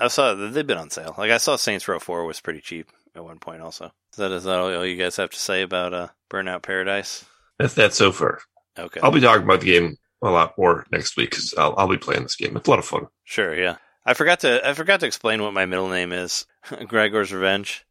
I 0.00 0.08
saw 0.08 0.34
they've 0.34 0.66
been 0.66 0.78
on 0.78 0.90
sale. 0.90 1.14
Like 1.16 1.30
I 1.30 1.38
saw 1.38 1.56
Saints 1.56 1.86
Row 1.88 1.98
Four 1.98 2.24
was 2.24 2.40
pretty 2.40 2.60
cheap 2.60 2.88
at 3.14 3.24
one 3.24 3.38
point. 3.38 3.62
Also, 3.62 3.92
is 4.16 4.20
that 4.20 4.32
is 4.32 4.44
that 4.44 4.58
all 4.58 4.86
you 4.86 4.96
guys 4.96 5.16
have 5.16 5.28
to 5.28 5.38
say 5.38 5.60
about 5.60 5.92
uh, 5.92 6.08
Burnout 6.30 6.62
Paradise? 6.62 7.26
That's 7.58 7.74
that 7.74 7.92
so 7.92 8.12
far. 8.12 8.40
Okay, 8.78 8.98
I'll 9.02 9.10
be 9.10 9.20
talking 9.20 9.44
about 9.44 9.60
the 9.60 9.66
game 9.66 9.96
a 10.22 10.30
lot 10.30 10.56
more 10.56 10.86
next 10.90 11.18
week 11.18 11.30
because 11.30 11.52
I'll, 11.58 11.74
I'll 11.76 11.88
be 11.88 11.98
playing 11.98 12.22
this 12.22 12.36
game. 12.36 12.56
It's 12.56 12.66
a 12.66 12.70
lot 12.70 12.78
of 12.78 12.86
fun. 12.86 13.08
Sure, 13.24 13.54
yeah. 13.54 13.76
I 14.06 14.14
forgot 14.14 14.40
to 14.40 14.66
I 14.66 14.72
forgot 14.72 15.00
to 15.00 15.06
explain 15.06 15.42
what 15.42 15.52
my 15.52 15.66
middle 15.66 15.88
name 15.88 16.12
is. 16.12 16.46
Gregor's 16.86 17.30
Revenge. 17.30 17.84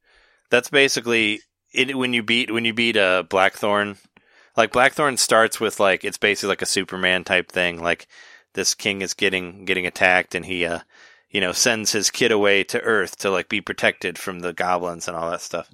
That's 0.49 0.69
basically 0.71 1.41
it 1.71 1.95
when 1.95 2.13
you 2.13 2.23
beat 2.23 2.51
when 2.51 2.65
you 2.65 2.73
beat 2.73 2.97
uh, 2.97 3.21
Blackthorne. 3.21 3.97
Like 4.57 4.71
Blackthorne 4.71 5.17
starts 5.17 5.59
with 5.59 5.79
like 5.79 6.03
it's 6.03 6.17
basically 6.17 6.49
like 6.49 6.63
a 6.63 6.67
Superman 6.67 7.23
type 7.23 7.51
thing. 7.51 7.83
Like 7.83 8.07
this 8.53 8.73
king 8.73 9.03
is 9.03 9.13
getting 9.13 9.65
getting 9.65 9.85
attacked 9.85 10.33
and 10.33 10.45
he 10.45 10.65
uh 10.65 10.79
you 11.29 11.39
know 11.39 11.51
sends 11.51 11.91
his 11.91 12.09
kid 12.09 12.31
away 12.31 12.63
to 12.63 12.81
Earth 12.81 13.17
to 13.17 13.29
like 13.29 13.47
be 13.47 13.61
protected 13.61 14.17
from 14.17 14.39
the 14.39 14.53
goblins 14.53 15.07
and 15.07 15.15
all 15.15 15.29
that 15.29 15.41
stuff. 15.41 15.69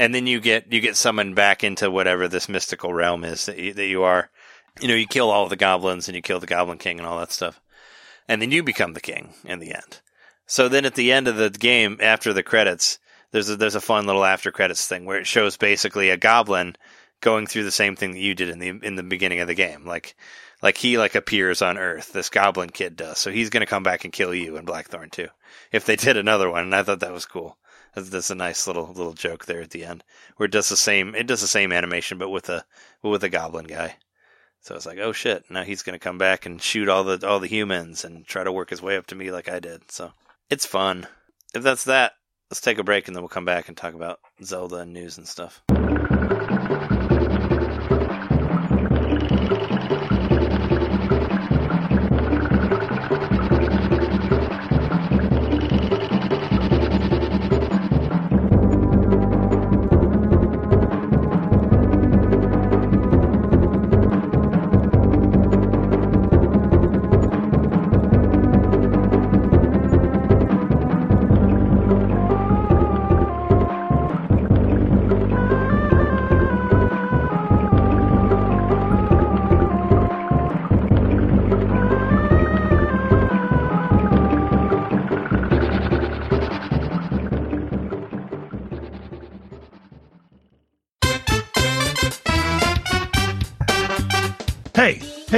And 0.00 0.14
then 0.14 0.26
you 0.26 0.40
get 0.40 0.72
you 0.72 0.80
get 0.80 0.96
summoned 0.96 1.36
back 1.36 1.62
into 1.62 1.90
whatever 1.90 2.26
this 2.26 2.48
mystical 2.48 2.92
realm 2.92 3.24
is 3.24 3.46
that 3.46 3.58
you, 3.58 3.74
that 3.74 3.86
you 3.86 4.02
are. 4.02 4.30
You 4.80 4.88
know, 4.88 4.94
you 4.94 5.06
kill 5.06 5.30
all 5.30 5.48
the 5.48 5.56
goblins 5.56 6.08
and 6.08 6.16
you 6.16 6.22
kill 6.22 6.40
the 6.40 6.46
Goblin 6.46 6.78
King 6.78 6.98
and 6.98 7.06
all 7.06 7.18
that 7.18 7.32
stuff 7.32 7.60
and 8.30 8.40
then 8.40 8.52
you 8.52 8.62
become 8.62 8.92
the 8.92 9.00
king 9.00 9.34
in 9.44 9.58
the 9.58 9.74
end. 9.74 10.00
So 10.46 10.68
then 10.68 10.84
at 10.84 10.94
the 10.94 11.10
end 11.10 11.26
of 11.26 11.36
the 11.36 11.50
game, 11.50 11.98
after 12.00 12.32
the 12.32 12.44
credits, 12.44 13.00
there's 13.32 13.50
a, 13.50 13.56
there's 13.56 13.74
a 13.74 13.80
fun 13.80 14.06
little 14.06 14.24
after 14.24 14.52
credits 14.52 14.86
thing 14.86 15.04
where 15.04 15.18
it 15.18 15.26
shows 15.26 15.56
basically 15.56 16.10
a 16.10 16.16
goblin 16.16 16.76
going 17.20 17.48
through 17.48 17.64
the 17.64 17.72
same 17.72 17.96
thing 17.96 18.12
that 18.12 18.20
you 18.20 18.36
did 18.36 18.48
in 18.48 18.60
the 18.60 18.68
in 18.68 18.94
the 18.94 19.02
beginning 19.02 19.40
of 19.40 19.48
the 19.48 19.54
game. 19.54 19.84
Like 19.84 20.14
like 20.62 20.76
he 20.76 20.96
like 20.96 21.16
appears 21.16 21.60
on 21.60 21.76
Earth. 21.76 22.12
This 22.12 22.30
goblin 22.30 22.70
kid 22.70 22.94
does. 22.94 23.18
So 23.18 23.32
he's 23.32 23.50
to 23.50 23.66
come 23.66 23.82
back 23.82 24.04
and 24.04 24.12
kill 24.12 24.32
you 24.32 24.56
in 24.56 24.64
Blackthorne 24.64 25.10
too. 25.10 25.28
If 25.72 25.84
they 25.84 25.96
did 25.96 26.16
another 26.16 26.48
one, 26.48 26.62
and 26.62 26.74
I 26.74 26.84
thought 26.84 27.00
that 27.00 27.12
was 27.12 27.26
cool. 27.26 27.58
That's, 27.94 28.30
a 28.30 28.34
nice 28.34 28.66
little 28.66 28.86
little 28.86 29.12
joke 29.12 29.46
there 29.46 29.60
at 29.60 29.70
the 29.70 29.84
end 29.84 30.04
where 30.36 30.46
it 30.46 30.52
does 30.52 30.68
the 30.68 30.76
same 30.76 31.14
it 31.14 31.26
does 31.26 31.40
the 31.40 31.46
same 31.46 31.72
animation 31.72 32.18
but 32.18 32.30
with 32.30 32.48
a 32.48 32.64
with 33.02 33.24
a 33.24 33.28
goblin 33.28 33.66
guy. 33.66 33.96
So 34.62 34.74
it's 34.74 34.86
like, 34.86 34.98
oh 34.98 35.12
shit! 35.12 35.44
Now 35.50 35.62
he's 35.62 35.82
gonna 35.82 35.98
come 35.98 36.18
back 36.18 36.44
and 36.44 36.60
shoot 36.60 36.88
all 36.88 37.04
the 37.04 37.26
all 37.26 37.40
the 37.40 37.46
humans 37.46 38.04
and 38.04 38.26
try 38.26 38.44
to 38.44 38.52
work 38.52 38.70
his 38.70 38.82
way 38.82 38.96
up 38.96 39.06
to 39.06 39.14
me 39.14 39.30
like 39.30 39.48
I 39.48 39.58
did. 39.58 39.90
So 39.90 40.12
it's 40.50 40.66
fun. 40.66 41.06
If 41.54 41.62
that's 41.62 41.84
that, 41.84 42.12
let's 42.50 42.60
take 42.60 42.78
a 42.78 42.84
break 42.84 43.08
and 43.08 43.16
then 43.16 43.22
we'll 43.22 43.28
come 43.28 43.44
back 43.44 43.68
and 43.68 43.76
talk 43.76 43.94
about 43.94 44.20
Zelda 44.42 44.76
and 44.76 44.92
news 44.92 45.18
and 45.18 45.26
stuff. 45.26 45.62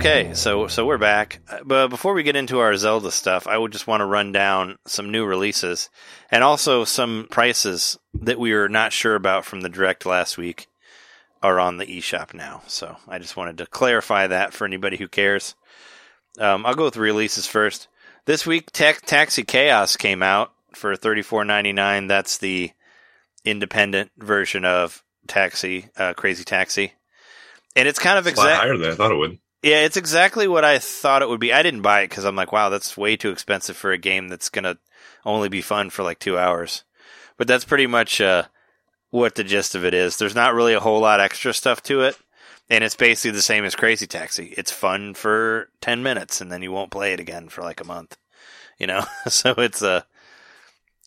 Okay, 0.00 0.32
so 0.32 0.66
so 0.66 0.86
we're 0.86 0.96
back. 0.96 1.40
Uh, 1.46 1.58
But 1.62 1.88
before 1.88 2.14
we 2.14 2.22
get 2.22 2.34
into 2.34 2.58
our 2.58 2.74
Zelda 2.76 3.10
stuff, 3.10 3.46
I 3.46 3.58
would 3.58 3.70
just 3.70 3.86
want 3.86 4.00
to 4.00 4.06
run 4.06 4.32
down 4.32 4.78
some 4.86 5.10
new 5.12 5.26
releases 5.26 5.90
and 6.30 6.42
also 6.42 6.84
some 6.86 7.26
prices 7.30 7.98
that 8.14 8.38
we 8.38 8.54
were 8.54 8.70
not 8.70 8.94
sure 8.94 9.14
about 9.14 9.44
from 9.44 9.60
the 9.60 9.68
direct 9.68 10.06
last 10.06 10.38
week 10.38 10.68
are 11.42 11.60
on 11.60 11.76
the 11.76 11.84
eShop 11.84 12.32
now. 12.32 12.62
So 12.66 12.96
I 13.06 13.18
just 13.18 13.36
wanted 13.36 13.58
to 13.58 13.66
clarify 13.66 14.26
that 14.26 14.54
for 14.54 14.64
anybody 14.64 14.96
who 14.96 15.06
cares. 15.06 15.54
Um, 16.38 16.64
I'll 16.64 16.74
go 16.74 16.84
with 16.86 16.96
releases 16.96 17.46
first. 17.46 17.86
This 18.24 18.46
week, 18.46 18.70
Ta- 18.72 18.94
Taxi 19.04 19.42
Chaos 19.42 19.96
came 19.98 20.22
out 20.22 20.50
for 20.72 20.96
thirty 20.96 21.20
four 21.22 21.44
ninety 21.44 21.72
nine. 21.74 22.06
That's 22.06 22.38
the 22.38 22.70
independent 23.44 24.12
version 24.16 24.64
of 24.64 25.04
Taxi, 25.26 25.88
uh, 25.98 26.14
Crazy 26.14 26.44
Taxi, 26.44 26.94
and 27.76 27.86
it's 27.86 27.98
kind 27.98 28.18
of 28.18 28.26
It's 28.26 28.38
a 28.38 28.40
lot 28.40 28.46
exact. 28.48 28.62
higher 28.62 28.76
than 28.78 28.90
I 28.92 28.94
thought 28.94 29.12
it 29.12 29.16
would. 29.18 29.38
Yeah, 29.62 29.84
it's 29.84 29.96
exactly 29.96 30.48
what 30.48 30.64
I 30.64 30.78
thought 30.78 31.22
it 31.22 31.28
would 31.28 31.40
be. 31.40 31.52
I 31.52 31.62
didn't 31.62 31.82
buy 31.82 32.00
it 32.00 32.08
because 32.08 32.24
I'm 32.24 32.36
like, 32.36 32.50
wow, 32.52 32.70
that's 32.70 32.96
way 32.96 33.16
too 33.16 33.30
expensive 33.30 33.76
for 33.76 33.92
a 33.92 33.98
game 33.98 34.28
that's 34.28 34.48
gonna 34.48 34.78
only 35.24 35.48
be 35.50 35.60
fun 35.60 35.90
for 35.90 36.02
like 36.02 36.18
two 36.18 36.38
hours. 36.38 36.84
But 37.36 37.46
that's 37.46 37.64
pretty 37.64 37.86
much 37.86 38.20
uh, 38.20 38.44
what 39.10 39.34
the 39.34 39.44
gist 39.44 39.74
of 39.74 39.84
it 39.84 39.92
is. 39.94 40.16
There's 40.16 40.34
not 40.34 40.54
really 40.54 40.74
a 40.74 40.80
whole 40.80 41.00
lot 41.00 41.20
extra 41.20 41.52
stuff 41.52 41.82
to 41.84 42.02
it. 42.02 42.16
and 42.70 42.84
it's 42.84 42.96
basically 42.96 43.32
the 43.32 43.42
same 43.42 43.64
as 43.64 43.74
Crazy 43.74 44.06
Taxi. 44.06 44.54
It's 44.56 44.70
fun 44.70 45.14
for 45.14 45.68
ten 45.80 46.02
minutes, 46.02 46.40
and 46.40 46.50
then 46.50 46.62
you 46.62 46.72
won't 46.72 46.90
play 46.92 47.12
it 47.12 47.20
again 47.20 47.48
for 47.48 47.62
like 47.62 47.80
a 47.80 47.84
month. 47.86 48.16
You 48.78 48.86
know, 48.86 49.04
so 49.28 49.52
it's 49.58 49.82
a 49.82 50.06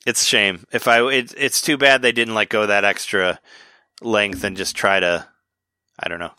it's 0.06 0.22
a 0.22 0.26
shame. 0.26 0.66
If 0.72 0.88
I 0.88 1.02
it, 1.12 1.34
it's 1.38 1.62
too 1.62 1.78
bad 1.78 2.02
they 2.02 2.12
didn't 2.12 2.36
like 2.36 2.50
go 2.50 2.68
that 2.68 2.86
extra 2.86 3.40
length 4.02 4.44
and 4.44 4.58
just 4.58 4.76
try 4.76 5.00
to 5.00 5.28
I 6.00 6.08
don't 6.10 6.20
know 6.20 6.34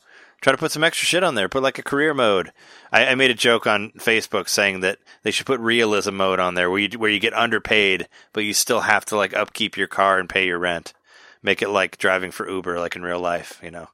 try 0.44 0.52
to 0.52 0.58
put 0.58 0.70
some 0.70 0.84
extra 0.84 1.06
shit 1.06 1.24
on 1.24 1.34
there. 1.34 1.48
Put 1.48 1.62
like 1.62 1.78
a 1.78 1.82
career 1.82 2.12
mode. 2.12 2.52
I, 2.92 3.06
I 3.06 3.14
made 3.14 3.30
a 3.30 3.34
joke 3.34 3.66
on 3.66 3.92
Facebook 3.92 4.46
saying 4.46 4.80
that 4.80 4.98
they 5.22 5.30
should 5.30 5.46
put 5.46 5.58
realism 5.58 6.14
mode 6.14 6.38
on 6.38 6.52
there 6.52 6.70
where 6.70 6.80
you 6.80 6.98
where 6.98 7.10
you 7.10 7.18
get 7.18 7.32
underpaid, 7.32 8.08
but 8.34 8.44
you 8.44 8.52
still 8.52 8.80
have 8.80 9.06
to 9.06 9.16
like 9.16 9.32
upkeep 9.34 9.78
your 9.78 9.86
car 9.86 10.18
and 10.18 10.28
pay 10.28 10.46
your 10.46 10.58
rent. 10.58 10.92
Make 11.42 11.62
it 11.62 11.70
like 11.70 11.96
driving 11.96 12.30
for 12.30 12.48
Uber, 12.48 12.78
like 12.78 12.94
in 12.94 13.02
real 13.02 13.20
life. 13.20 13.58
You 13.62 13.70
know, 13.70 13.88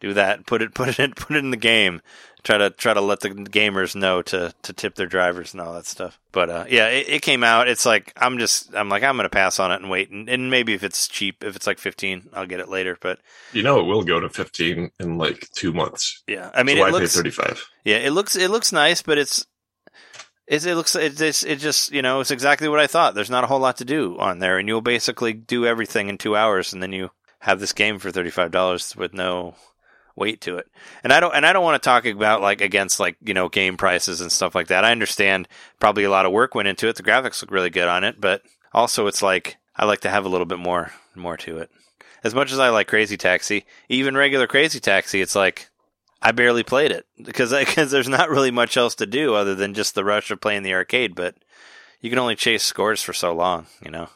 do 0.00 0.14
that. 0.14 0.46
Put 0.46 0.62
it 0.62 0.74
put 0.74 0.88
it 0.88 0.98
in 0.98 1.12
put 1.12 1.36
it 1.36 1.40
in 1.40 1.50
the 1.50 1.56
game. 1.56 2.00
Try 2.44 2.56
to 2.56 2.70
try 2.70 2.94
to 2.94 3.00
let 3.00 3.20
the 3.20 3.30
gamers 3.30 3.96
know 3.96 4.22
to 4.22 4.54
to 4.62 4.72
tip 4.72 4.94
their 4.94 5.06
drivers 5.08 5.52
and 5.52 5.60
all 5.60 5.74
that 5.74 5.86
stuff. 5.86 6.18
But 6.30 6.48
uh, 6.48 6.64
yeah, 6.68 6.86
it, 6.88 7.08
it 7.08 7.22
came 7.22 7.42
out. 7.42 7.68
It's 7.68 7.84
like 7.84 8.12
I'm 8.16 8.38
just 8.38 8.74
I'm 8.74 8.88
like 8.88 9.02
I'm 9.02 9.16
gonna 9.16 9.28
pass 9.28 9.58
on 9.58 9.72
it 9.72 9.80
and 9.80 9.90
wait 9.90 10.10
and, 10.10 10.28
and 10.28 10.50
maybe 10.50 10.72
if 10.72 10.84
it's 10.84 11.08
cheap, 11.08 11.42
if 11.42 11.56
it's 11.56 11.66
like 11.66 11.78
15, 11.80 12.30
I'll 12.32 12.46
get 12.46 12.60
it 12.60 12.68
later. 12.68 12.96
But 13.00 13.18
You 13.52 13.64
know, 13.64 13.80
it 13.80 13.84
will 13.84 14.04
go 14.04 14.20
to 14.20 14.28
15 14.28 14.92
in 15.00 15.18
like 15.18 15.48
two 15.52 15.72
months. 15.72 16.22
yeah, 16.28 16.50
I 16.54 16.62
mean 16.62 16.76
so 16.76 16.84
it 16.84 16.88
I 16.88 16.90
looks 16.90 17.14
pay 17.16 17.22
35. 17.22 17.64
Yeah, 17.84 17.96
it 17.96 18.10
looks 18.12 18.36
it 18.36 18.50
looks 18.50 18.72
nice, 18.72 19.02
but 19.02 19.18
it's 19.18 19.44
it's 20.46 20.64
it 20.64 20.76
looks 20.76 20.94
it 20.94 21.16
just 21.16 21.44
it 21.44 21.56
just 21.58 21.90
you 21.92 22.02
know 22.02 22.20
it's 22.20 22.30
exactly 22.30 22.68
what 22.68 22.80
I 22.80 22.86
thought. 22.86 23.14
There's 23.16 23.30
not 23.30 23.44
a 23.44 23.48
whole 23.48 23.58
lot 23.60 23.78
to 23.78 23.84
do 23.84 24.16
on 24.18 24.38
there, 24.38 24.58
and 24.58 24.68
you'll 24.68 24.80
basically 24.80 25.32
do 25.32 25.66
everything 25.66 26.08
in 26.08 26.18
two 26.18 26.36
hours, 26.36 26.72
and 26.72 26.80
then 26.82 26.92
you 26.92 27.10
have 27.40 27.58
this 27.60 27.72
game 27.72 27.98
for 27.98 28.12
thirty 28.12 28.30
five 28.30 28.52
dollars 28.52 28.94
with 28.96 29.12
no 29.12 29.56
weight 30.18 30.40
to 30.42 30.56
it. 30.58 30.66
And 31.02 31.12
I 31.12 31.20
don't 31.20 31.34
and 31.34 31.46
I 31.46 31.52
don't 31.52 31.64
want 31.64 31.80
to 31.82 31.86
talk 31.86 32.04
about 32.06 32.42
like 32.42 32.60
against 32.60 33.00
like 33.00 33.16
you 33.24 33.34
know 33.34 33.48
game 33.48 33.76
prices 33.76 34.20
and 34.20 34.30
stuff 34.32 34.54
like 34.54 34.68
that. 34.68 34.84
I 34.84 34.92
understand 34.92 35.48
probably 35.80 36.04
a 36.04 36.10
lot 36.10 36.26
of 36.26 36.32
work 36.32 36.54
went 36.54 36.68
into 36.68 36.88
it. 36.88 36.96
The 36.96 37.02
graphics 37.02 37.40
look 37.42 37.50
really 37.50 37.70
good 37.70 37.88
on 37.88 38.04
it, 38.04 38.20
but 38.20 38.42
also 38.72 39.06
it's 39.06 39.22
like 39.22 39.56
I 39.76 39.84
like 39.84 40.00
to 40.00 40.10
have 40.10 40.24
a 40.24 40.28
little 40.28 40.46
bit 40.46 40.58
more 40.58 40.92
more 41.14 41.36
to 41.38 41.58
it. 41.58 41.70
As 42.24 42.34
much 42.34 42.50
as 42.52 42.58
I 42.58 42.68
like 42.70 42.88
Crazy 42.88 43.16
Taxi, 43.16 43.64
even 43.88 44.16
regular 44.16 44.46
Crazy 44.46 44.80
Taxi, 44.80 45.20
it's 45.20 45.36
like 45.36 45.68
I 46.20 46.32
barely 46.32 46.64
played 46.64 46.90
it 46.90 47.06
because 47.22 47.52
because 47.52 47.90
there's 47.90 48.08
not 48.08 48.28
really 48.30 48.50
much 48.50 48.76
else 48.76 48.96
to 48.96 49.06
do 49.06 49.34
other 49.34 49.54
than 49.54 49.74
just 49.74 49.94
the 49.94 50.04
rush 50.04 50.30
of 50.30 50.40
playing 50.40 50.64
the 50.64 50.74
arcade. 50.74 51.14
But 51.14 51.36
you 52.00 52.10
can 52.10 52.18
only 52.18 52.36
chase 52.36 52.62
scores 52.64 53.02
for 53.02 53.12
so 53.12 53.32
long, 53.32 53.66
you 53.84 53.90
know. 53.90 54.08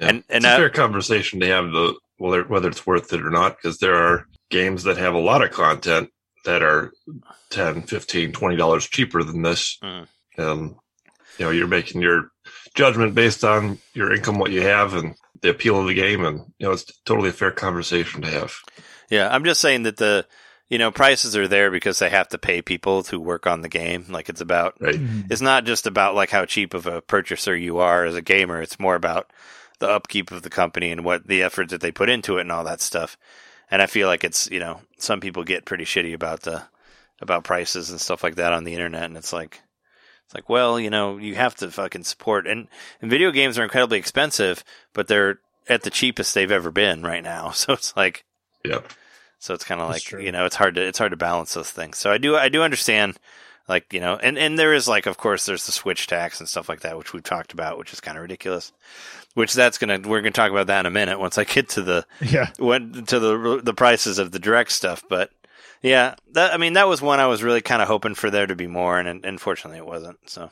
Yeah. 0.00 0.08
And- 0.08 0.24
and 0.28 0.44
it's 0.44 0.46
a 0.46 0.54
I- 0.54 0.56
fair 0.56 0.70
conversation 0.70 1.40
to 1.40 1.46
have 1.46 1.70
the 1.72 1.94
whether 2.18 2.44
whether 2.44 2.68
it's 2.68 2.86
worth 2.86 3.12
it 3.12 3.22
or 3.22 3.30
not 3.30 3.56
because 3.56 3.78
there 3.78 3.94
are 3.94 4.26
games 4.50 4.84
that 4.84 4.96
have 4.98 5.14
a 5.14 5.18
lot 5.18 5.42
of 5.42 5.50
content 5.50 6.10
that 6.44 6.62
are 6.62 6.92
10 7.50 7.82
15 7.82 8.32
20 8.32 8.56
dollars 8.56 8.86
cheaper 8.86 9.22
than 9.22 9.42
this 9.42 9.78
Mm. 9.82 10.06
um 10.38 10.76
you 11.38 11.44
know 11.44 11.50
you're 11.50 11.66
making 11.66 12.00
your 12.02 12.30
judgment 12.74 13.14
based 13.14 13.44
on 13.44 13.78
your 13.94 14.12
income 14.14 14.38
what 14.38 14.50
you 14.52 14.62
have 14.62 14.94
and 14.94 15.14
the 15.42 15.50
appeal 15.50 15.80
of 15.80 15.86
the 15.86 15.94
game 15.94 16.24
and 16.24 16.38
you 16.58 16.66
know 16.66 16.72
it's 16.72 16.84
totally 17.04 17.30
a 17.30 17.32
fair 17.32 17.50
conversation 17.50 18.22
to 18.22 18.28
have 18.30 18.54
Yeah, 19.10 19.28
I'm 19.32 19.44
just 19.44 19.60
saying 19.60 19.82
that 19.84 19.96
the 19.96 20.26
you 20.68 20.78
know 20.78 20.90
prices 20.90 21.36
are 21.36 21.46
there 21.48 21.70
because 21.70 21.98
they 21.98 22.10
have 22.10 22.28
to 22.30 22.38
pay 22.38 22.60
people 22.62 23.02
to 23.04 23.20
work 23.20 23.46
on 23.46 23.60
the 23.60 23.68
game. 23.68 24.06
Like 24.08 24.28
it's 24.28 24.40
about 24.40 24.74
right 24.80 24.94
Mhm. 24.96 25.30
it's 25.30 25.40
not 25.42 25.64
just 25.64 25.86
about 25.86 26.14
like 26.14 26.30
how 26.30 26.44
cheap 26.44 26.74
of 26.74 26.86
a 26.86 27.00
purchaser 27.02 27.56
you 27.56 27.78
are 27.78 28.04
as 28.04 28.14
a 28.14 28.22
gamer. 28.22 28.60
It's 28.62 28.80
more 28.80 28.94
about 28.96 29.30
the 29.78 29.88
upkeep 29.88 30.30
of 30.32 30.42
the 30.42 30.50
company 30.50 30.90
and 30.90 31.04
what 31.04 31.26
the 31.26 31.42
effort 31.42 31.68
that 31.68 31.80
they 31.82 31.92
put 31.92 32.08
into 32.08 32.38
it 32.38 32.42
and 32.42 32.52
all 32.52 32.64
that 32.64 32.80
stuff. 32.80 33.16
And 33.70 33.82
I 33.82 33.86
feel 33.86 34.08
like 34.08 34.24
it's 34.24 34.50
you 34.50 34.60
know 34.60 34.80
some 34.98 35.20
people 35.20 35.44
get 35.44 35.64
pretty 35.64 35.84
shitty 35.84 36.14
about 36.14 36.42
the 36.42 36.62
about 37.20 37.44
prices 37.44 37.90
and 37.90 38.00
stuff 38.00 38.22
like 38.22 38.36
that 38.36 38.52
on 38.52 38.64
the 38.64 38.74
internet, 38.74 39.04
and 39.04 39.16
it's 39.16 39.32
like 39.32 39.60
it's 40.24 40.34
like 40.34 40.48
well 40.48 40.78
you 40.78 40.90
know 40.90 41.16
you 41.16 41.34
have 41.34 41.54
to 41.56 41.70
fucking 41.70 42.04
support 42.04 42.46
and, 42.46 42.68
and 43.00 43.10
video 43.10 43.30
games 43.30 43.58
are 43.58 43.64
incredibly 43.64 43.98
expensive, 43.98 44.64
but 44.92 45.08
they're 45.08 45.40
at 45.68 45.82
the 45.82 45.90
cheapest 45.90 46.34
they've 46.34 46.52
ever 46.52 46.70
been 46.70 47.02
right 47.02 47.22
now. 47.22 47.50
So 47.54 47.72
it's 47.72 47.96
like 47.96 48.24
yeah 48.64 48.80
so 49.38 49.54
it's 49.54 49.64
kind 49.64 49.80
of 49.80 49.88
like 49.88 50.02
true. 50.02 50.20
you 50.20 50.32
know 50.32 50.46
it's 50.46 50.56
hard 50.56 50.74
to 50.76 50.82
it's 50.82 50.98
hard 50.98 51.12
to 51.12 51.16
balance 51.16 51.54
those 51.54 51.70
things. 51.70 51.98
So 51.98 52.10
I 52.10 52.18
do 52.18 52.36
I 52.36 52.48
do 52.48 52.62
understand 52.62 53.18
like 53.68 53.92
you 53.92 54.00
know 54.00 54.16
and 54.16 54.38
and 54.38 54.58
there 54.58 54.74
is 54.74 54.86
like 54.86 55.06
of 55.06 55.16
course 55.16 55.46
there's 55.46 55.66
the 55.66 55.72
switch 55.72 56.06
tax 56.06 56.40
and 56.40 56.48
stuff 56.48 56.68
like 56.68 56.80
that 56.80 56.96
which 56.98 57.12
we've 57.12 57.22
talked 57.22 57.52
about 57.52 57.78
which 57.78 57.92
is 57.92 58.00
kind 58.00 58.16
of 58.16 58.22
ridiculous. 58.22 58.72
Which 59.34 59.52
that's 59.52 59.76
gonna 59.76 60.00
we're 60.02 60.22
gonna 60.22 60.30
talk 60.30 60.50
about 60.50 60.68
that 60.68 60.80
in 60.80 60.86
a 60.86 60.90
minute 60.90 61.20
once 61.20 61.36
I 61.36 61.44
get 61.44 61.68
to 61.70 61.82
the 61.82 62.06
Yeah. 62.22 62.48
went 62.58 63.08
to 63.08 63.18
the 63.18 63.60
the 63.62 63.74
prices 63.74 64.18
of 64.18 64.32
the 64.32 64.38
direct 64.38 64.72
stuff. 64.72 65.04
But 65.10 65.30
yeah, 65.82 66.14
that 66.32 66.54
I 66.54 66.56
mean 66.56 66.72
that 66.72 66.88
was 66.88 67.02
one 67.02 67.20
I 67.20 67.26
was 67.26 67.42
really 67.42 67.60
kind 67.60 67.82
of 67.82 67.88
hoping 67.88 68.14
for 68.14 68.30
there 68.30 68.46
to 68.46 68.56
be 68.56 68.66
more, 68.66 68.98
and, 68.98 69.06
and 69.06 69.24
unfortunately 69.26 69.76
it 69.78 69.86
wasn't. 69.86 70.18
So 70.30 70.50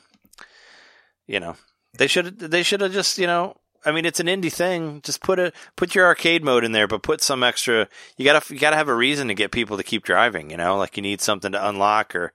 you 1.25 1.39
know 1.39 1.55
they 1.97 2.05
should 2.05 2.37
they 2.37 2.61
should 2.61 2.81
have 2.81 2.93
just 2.93 3.17
you 3.17 3.25
know 3.25 3.57
I 3.83 3.91
mean 3.91 4.05
it's 4.05 4.19
an 4.19 4.27
indie 4.27 4.53
thing. 4.53 5.01
Just 5.03 5.21
put 5.23 5.39
a 5.39 5.51
put 5.75 5.95
your 5.95 6.05
arcade 6.05 6.43
mode 6.43 6.63
in 6.63 6.71
there, 6.71 6.87
but 6.87 7.01
put 7.01 7.21
some 7.21 7.41
extra. 7.43 7.87
You 8.17 8.25
gotta 8.25 8.53
you 8.53 8.59
gotta 8.59 8.75
have 8.75 8.87
a 8.89 8.93
reason 8.95 9.29
to 9.29 9.33
get 9.33 9.51
people 9.51 9.77
to 9.77 9.83
keep 9.83 10.03
driving. 10.03 10.51
You 10.51 10.57
know, 10.57 10.77
like 10.77 10.95
you 10.95 11.01
need 11.01 11.21
something 11.21 11.53
to 11.53 11.67
unlock 11.67 12.15
or. 12.15 12.33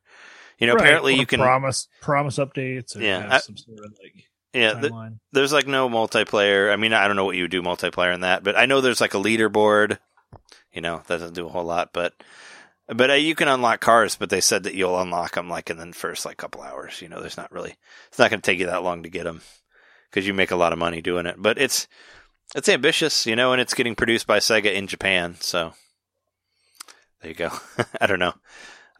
You 0.60 0.66
know, 0.66 0.74
Right, 0.74 0.82
apparently 0.82 1.14
you 1.18 1.26
can. 1.26 1.40
promise 1.40 1.88
promise 2.00 2.36
updates 2.36 2.94
or 2.94 3.00
Yeah, 3.00 3.22
have 3.22 3.32
I- 3.32 3.38
some 3.38 3.56
sort 3.56 3.78
of 3.78 3.92
like 4.02 4.26
yeah, 4.52 4.74
th- 4.80 4.92
there's 5.32 5.52
like 5.52 5.66
no 5.66 5.88
multiplayer. 5.88 6.72
I 6.72 6.76
mean, 6.76 6.92
I 6.92 7.06
don't 7.06 7.16
know 7.16 7.24
what 7.24 7.36
you 7.36 7.44
would 7.44 7.50
do 7.50 7.62
multiplayer 7.62 8.12
in 8.12 8.20
that, 8.22 8.42
but 8.44 8.56
I 8.58 8.66
know 8.66 8.80
there's 8.80 9.00
like 9.00 9.14
a 9.14 9.18
leaderboard. 9.18 9.98
You 10.72 10.80
know, 10.80 10.98
that 11.06 11.18
doesn't 11.18 11.34
do 11.34 11.46
a 11.46 11.50
whole 11.50 11.64
lot, 11.64 11.90
but 11.92 12.12
but 12.88 13.10
uh, 13.10 13.14
you 13.14 13.34
can 13.36 13.48
unlock 13.48 13.80
cars. 13.80 14.16
But 14.16 14.28
they 14.30 14.40
said 14.40 14.64
that 14.64 14.74
you'll 14.74 15.00
unlock 15.00 15.34
them 15.34 15.48
like 15.48 15.70
in 15.70 15.78
the 15.78 15.92
first 15.92 16.26
like 16.26 16.36
couple 16.36 16.62
hours. 16.62 17.00
You 17.00 17.08
know, 17.08 17.20
there's 17.20 17.36
not 17.36 17.52
really 17.52 17.76
it's 18.08 18.18
not 18.18 18.30
going 18.30 18.40
to 18.42 18.46
take 18.46 18.58
you 18.58 18.66
that 18.66 18.82
long 18.82 19.02
to 19.04 19.08
get 19.08 19.24
them 19.24 19.40
because 20.10 20.26
you 20.26 20.34
make 20.34 20.50
a 20.50 20.56
lot 20.56 20.72
of 20.72 20.78
money 20.78 21.00
doing 21.00 21.26
it. 21.26 21.36
But 21.38 21.56
it's 21.58 21.86
it's 22.54 22.68
ambitious, 22.68 23.26
you 23.26 23.36
know, 23.36 23.52
and 23.52 23.60
it's 23.60 23.74
getting 23.74 23.94
produced 23.94 24.26
by 24.26 24.38
Sega 24.40 24.74
in 24.74 24.88
Japan. 24.88 25.36
So 25.40 25.72
there 27.22 27.30
you 27.30 27.36
go. 27.36 27.50
I 28.00 28.06
don't 28.08 28.18
know. 28.18 28.34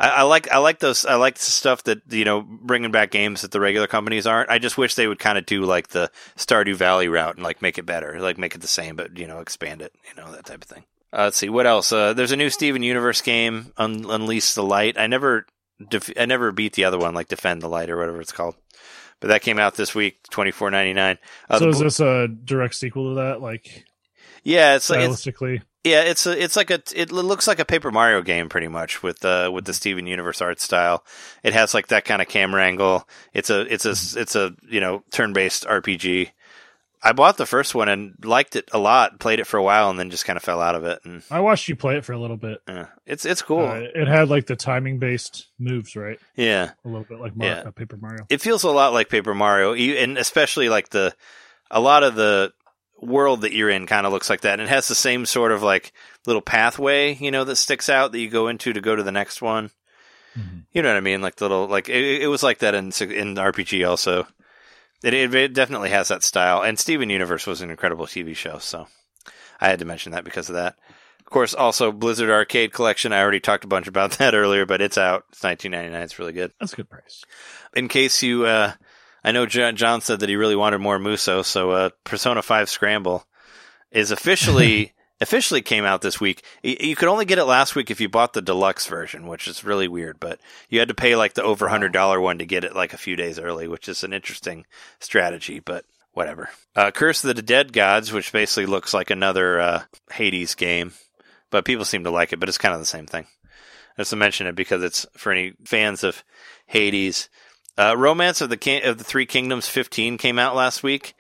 I, 0.01 0.09
I 0.09 0.23
like 0.23 0.51
I 0.51 0.59
like 0.59 0.79
those 0.79 1.05
I 1.05 1.17
like 1.17 1.37
the 1.37 1.43
stuff 1.43 1.85
that 1.85 2.01
you 2.09 2.25
know 2.25 2.41
bringing 2.41 2.91
back 2.91 3.11
games 3.11 3.43
that 3.43 3.53
the 3.53 3.61
regular 3.61 3.87
companies 3.87 4.27
aren't. 4.27 4.51
I 4.51 4.59
just 4.59 4.79
wish 4.79 4.95
they 4.95 5.07
would 5.07 5.19
kind 5.19 5.37
of 5.37 5.45
do 5.45 5.65
like 5.65 5.89
the 5.89 6.11
Stardew 6.37 6.75
Valley 6.75 7.09
route 7.09 7.37
and 7.37 7.45
like 7.45 7.61
make 7.61 7.77
it 7.77 7.85
better, 7.85 8.19
like 8.19 8.39
make 8.39 8.55
it 8.55 8.63
the 8.63 8.67
same, 8.67 8.97
but 8.97 9.19
you 9.19 9.27
know 9.27 9.41
expand 9.41 9.83
it, 9.83 9.95
you 10.09 10.21
know 10.21 10.33
that 10.33 10.47
type 10.47 10.63
of 10.63 10.69
thing. 10.69 10.85
Uh, 11.13 11.25
let's 11.25 11.37
see 11.37 11.51
what 11.51 11.67
else. 11.67 11.93
Uh, 11.93 12.15
there's 12.15 12.33
a 12.33 12.37
new 12.37 12.49
Steven 12.51 12.83
Universe 12.83 13.21
game, 13.21 13.73
Un- 13.77 14.07
Unleash 14.09 14.55
the 14.55 14.63
Light. 14.63 14.97
I 14.97 15.07
never 15.07 15.45
def- 15.87 16.19
I 16.19 16.25
never 16.25 16.51
beat 16.51 16.73
the 16.73 16.85
other 16.85 16.99
one, 16.99 17.15
like 17.15 17.29
Defend 17.29 17.61
the 17.61 17.69
Light 17.69 17.91
or 17.91 17.99
whatever 17.99 18.21
it's 18.21 18.33
called. 18.33 18.55
But 19.21 19.29
that 19.29 19.43
came 19.43 19.59
out 19.59 19.75
this 19.75 19.95
week, 19.95 20.19
twenty 20.31 20.51
four 20.51 20.71
ninety 20.71 20.95
nine. 20.95 21.19
Uh, 21.51 21.59
so 21.59 21.69
is 21.69 21.79
this 21.79 22.01
a 22.01 22.27
direct 22.27 22.75
sequel 22.75 23.11
to 23.11 23.15
that? 23.17 23.43
Like 23.43 23.85
yeah, 24.43 24.77
it's 24.77 24.91
like 24.91 25.01
it's, 25.01 25.27
yeah, 25.85 26.03
it's 26.03 26.27
a, 26.27 26.43
it's 26.43 26.57
like 26.57 26.71
a 26.71 26.81
it 26.95 27.11
looks 27.13 27.47
like 27.47 27.59
a 27.59 27.65
Paper 27.65 27.91
Mario 27.91 28.23
game 28.23 28.49
pretty 28.49 28.69
much 28.69 29.03
with 29.03 29.25
uh 29.25 29.51
with 29.53 29.65
the 29.65 29.73
Steven 29.75 30.07
Universe 30.07 30.41
art 30.41 30.61
style. 30.61 31.05
It 31.43 31.53
has 31.55 31.75
like 31.75 31.89
that 31.89 32.05
kind 32.05 32.21
of 32.23 32.29
camera 32.29 32.65
angle. 32.65 33.09
It's 33.33 33.51
a 33.51 33.61
it's 33.73 33.85
a 33.87 34.21
it's 34.21 34.37
a 34.37 34.55
you 34.69 34.81
know 34.81 35.03
turn 35.11 35.33
based 35.33 35.65
RPG. 35.67 36.31
I 37.03 37.13
bought 37.15 37.39
the 37.39 37.47
first 37.47 37.75
one 37.75 37.89
and 37.89 38.13
liked 38.25 38.57
it 38.57 38.69
a 38.75 38.79
lot. 38.79 39.19
Played 39.21 39.41
it 39.41 39.47
for 39.47 39.57
a 39.57 39.63
while 39.63 39.89
and 39.89 39.99
then 39.99 40.11
just 40.11 40.27
kind 40.27 40.37
of 40.37 40.43
fell 40.43 40.61
out 40.61 40.75
of 40.75 40.85
it. 40.85 41.01
And 41.07 41.23
I 41.31 41.41
watched 41.41 41.67
you 41.67 41.75
play 41.75 41.97
it 41.97 42.05
for 42.05 42.13
a 42.13 42.19
little 42.21 42.37
bit. 42.37 42.61
it's 43.07 43.25
it's 43.25 43.41
cool. 43.41 43.65
Uh, 43.67 43.81
it 43.95 44.07
had 44.07 44.29
like 44.29 44.45
the 44.47 44.55
timing 44.55 44.99
based 44.99 45.47
moves, 45.59 45.97
right? 45.97 46.19
yeah, 46.37 46.73
A 46.85 46.89
little 46.89 47.07
bit 47.09 47.19
like 47.19 47.33
Yeah. 47.37 47.63
uh, 47.67 47.71
Paper 47.71 47.97
Mario. 47.97 48.27
it 48.29 48.43
feels 48.43 48.65
a 48.65 48.71
lot 48.71 48.93
like 48.93 49.09
Paper 49.09 49.35
Mario, 49.35 49.73
and 49.73 50.19
especially 50.19 50.69
like 50.69 50.91
the 50.91 51.15
a 51.71 51.81
lot 51.81 52.03
of 52.03 52.17
the 52.17 52.53
world 53.01 53.43
that 53.43 53.53
you're 53.53 53.71
in 53.71 53.87
kind 53.87 54.07
of 54.07 54.13
looks 54.13 54.29
like 54.31 54.43
that. 54.43 54.55
And 54.61 54.63
it 54.63 54.69
has 54.69 54.89
the 54.89 54.95
same 54.95 55.27
sort 55.27 55.53
of 55.53 55.63
like 55.63 55.93
little 56.27 56.43
pathway, 56.43 57.15
you 57.15 57.31
know, 57.31 57.45
that 57.45 57.57
sticks 57.57 57.89
out 57.89 58.13
that 58.13 58.21
you 58.21 58.29
go 58.29 58.49
into 58.49 58.73
to 58.73 58.81
go 58.81 58.95
to 58.97 59.03
the 59.03 59.13
next 59.13 59.41
one. 59.43 59.71
Mhm. 60.39 60.65
You 60.73 60.83
know 60.83 60.89
what 60.91 60.97
I 60.97 61.01
mean? 61.01 61.23
Like 61.23 61.37
the 61.37 61.45
little 61.45 61.67
like 61.67 61.89
it, 61.89 62.23
it 62.23 62.29
was 62.29 62.43
like 62.43 62.59
that 62.59 62.75
in 62.75 62.87
in 62.87 63.35
RPG 63.37 63.89
also. 63.89 64.27
It, 65.03 65.15
it 65.15 65.35
it 65.35 65.55
definitely 65.55 65.91
has 65.91 66.09
that 66.09 66.23
style. 66.23 66.63
And 66.63 66.79
Steven 66.79 67.11
Universe 67.11 67.47
was 67.47 67.63
an 67.63 67.71
incredible 67.71 68.07
TV 68.07 68.37
show, 68.37 68.59
so 68.59 68.87
I 69.61 69.69
had 69.69 69.79
to 69.81 69.85
mention 69.85 70.13
that 70.13 70.25
because 70.25 70.49
of 70.49 70.55
that. 70.57 70.77
Of 71.21 71.27
course, 71.33 71.55
also 71.55 71.91
Blizzard 71.93 72.29
Arcade 72.31 72.73
Collection. 72.73 73.13
I 73.13 73.21
already 73.21 73.41
talked 73.41 73.65
a 73.65 73.69
bunch 73.69 73.87
about 73.89 74.13
that 74.19 74.35
earlier, 74.35 74.67
but 74.67 74.81
it's 74.81 74.99
out. 74.99 75.25
It's 75.31 75.41
19.99. 75.41 75.95
It's 76.03 76.19
really 76.19 76.33
good 76.33 76.53
That's 76.61 76.73
a 76.75 76.77
good 76.77 76.91
price. 76.91 77.25
in 77.75 77.89
case 77.89 78.23
you, 78.23 78.45
uh, 78.47 78.73
I 79.25 79.33
know 79.33 79.47
John, 79.47 79.77
John 79.77 80.01
said 80.01 80.21
that 80.21 80.29
he 80.29 80.37
really 80.37 80.57
wanted 80.57 80.79
more 80.79 80.99
Musou, 80.99 81.45
so 81.45 81.71
uh, 81.71 81.91
Persona 82.05 82.43
Five 82.43 82.69
Scramble 82.69 83.27
is 83.91 84.11
officially 84.11 84.93
officially 85.21 85.63
came 85.63 85.85
out 85.85 86.01
this 86.01 86.21
week. 86.21 86.43
You 86.63 86.97
could 86.97 87.09
only 87.09 87.25
get 87.25 87.39
it 87.39 87.45
last 87.45 87.75
week 87.75 87.91
if 87.91 88.01
you 88.01 88.09
bought 88.09 88.33
the 88.33 88.43
deluxe 88.43 88.87
version, 88.87 89.27
which 89.27 89.47
is 89.47 89.65
really 89.65 89.89
weird. 89.89 90.19
But 90.19 90.41
you 90.69 90.79
had 90.79 90.89
to 90.89 90.95
pay 90.95 91.17
like 91.17 91.35
the 91.35 91.43
over 91.43 91.69
hundred 91.69 91.93
dollar 91.93 92.21
one 92.21 92.39
to 92.39 92.47
get 92.47 92.65
it 92.65 92.75
like 92.75 92.93
a 92.93 92.99
few 92.99 93.17
days 93.17 93.39
early, 93.39 93.69
which 93.69 93.89
is 93.89 94.03
an 94.03 94.13
interesting 94.13 94.65
strategy. 94.99 95.61
But 95.61 95.85
whatever. 96.13 96.49
Uh, 96.75 96.91
Curse 96.91 97.25
of 97.25 97.35
the 97.35 97.43
Dead 97.43 97.73
Gods, 97.73 98.13
which 98.13 98.33
basically 98.33 98.67
looks 98.67 98.95
like 98.95 99.11
another 99.11 99.61
uh, 99.61 99.83
Hades 100.13 100.55
game, 100.55 100.93
but 101.51 101.65
people 101.65 101.85
seem 101.85 102.05
to 102.05 102.11
like 102.11 102.33
it. 102.33 102.41
But 102.41 102.49
it's 102.49 102.59
kind 102.59 102.75
of 102.75 102.81
the 102.81 102.87
same 102.87 103.07
thing. 103.07 103.27
I 103.97 104.03
just 104.03 104.11
to 104.11 104.17
mention 104.17 104.47
it 104.47 104.55
because 104.55 104.83
it's 104.83 105.07
for 105.17 105.33
any 105.33 105.55
fans 105.65 106.05
of 106.05 106.23
Hades. 106.67 107.29
Uh, 107.81 107.97
Romance 107.97 108.43
of 108.43 108.51
the 108.51 108.59
King- 108.59 108.85
of 108.85 108.99
the 108.99 109.05
Three 109.05 109.25
Kingdoms 109.25 109.67
15 109.67 110.19
came 110.19 110.39
out 110.39 110.55
last 110.55 110.83
week, 110.83 111.15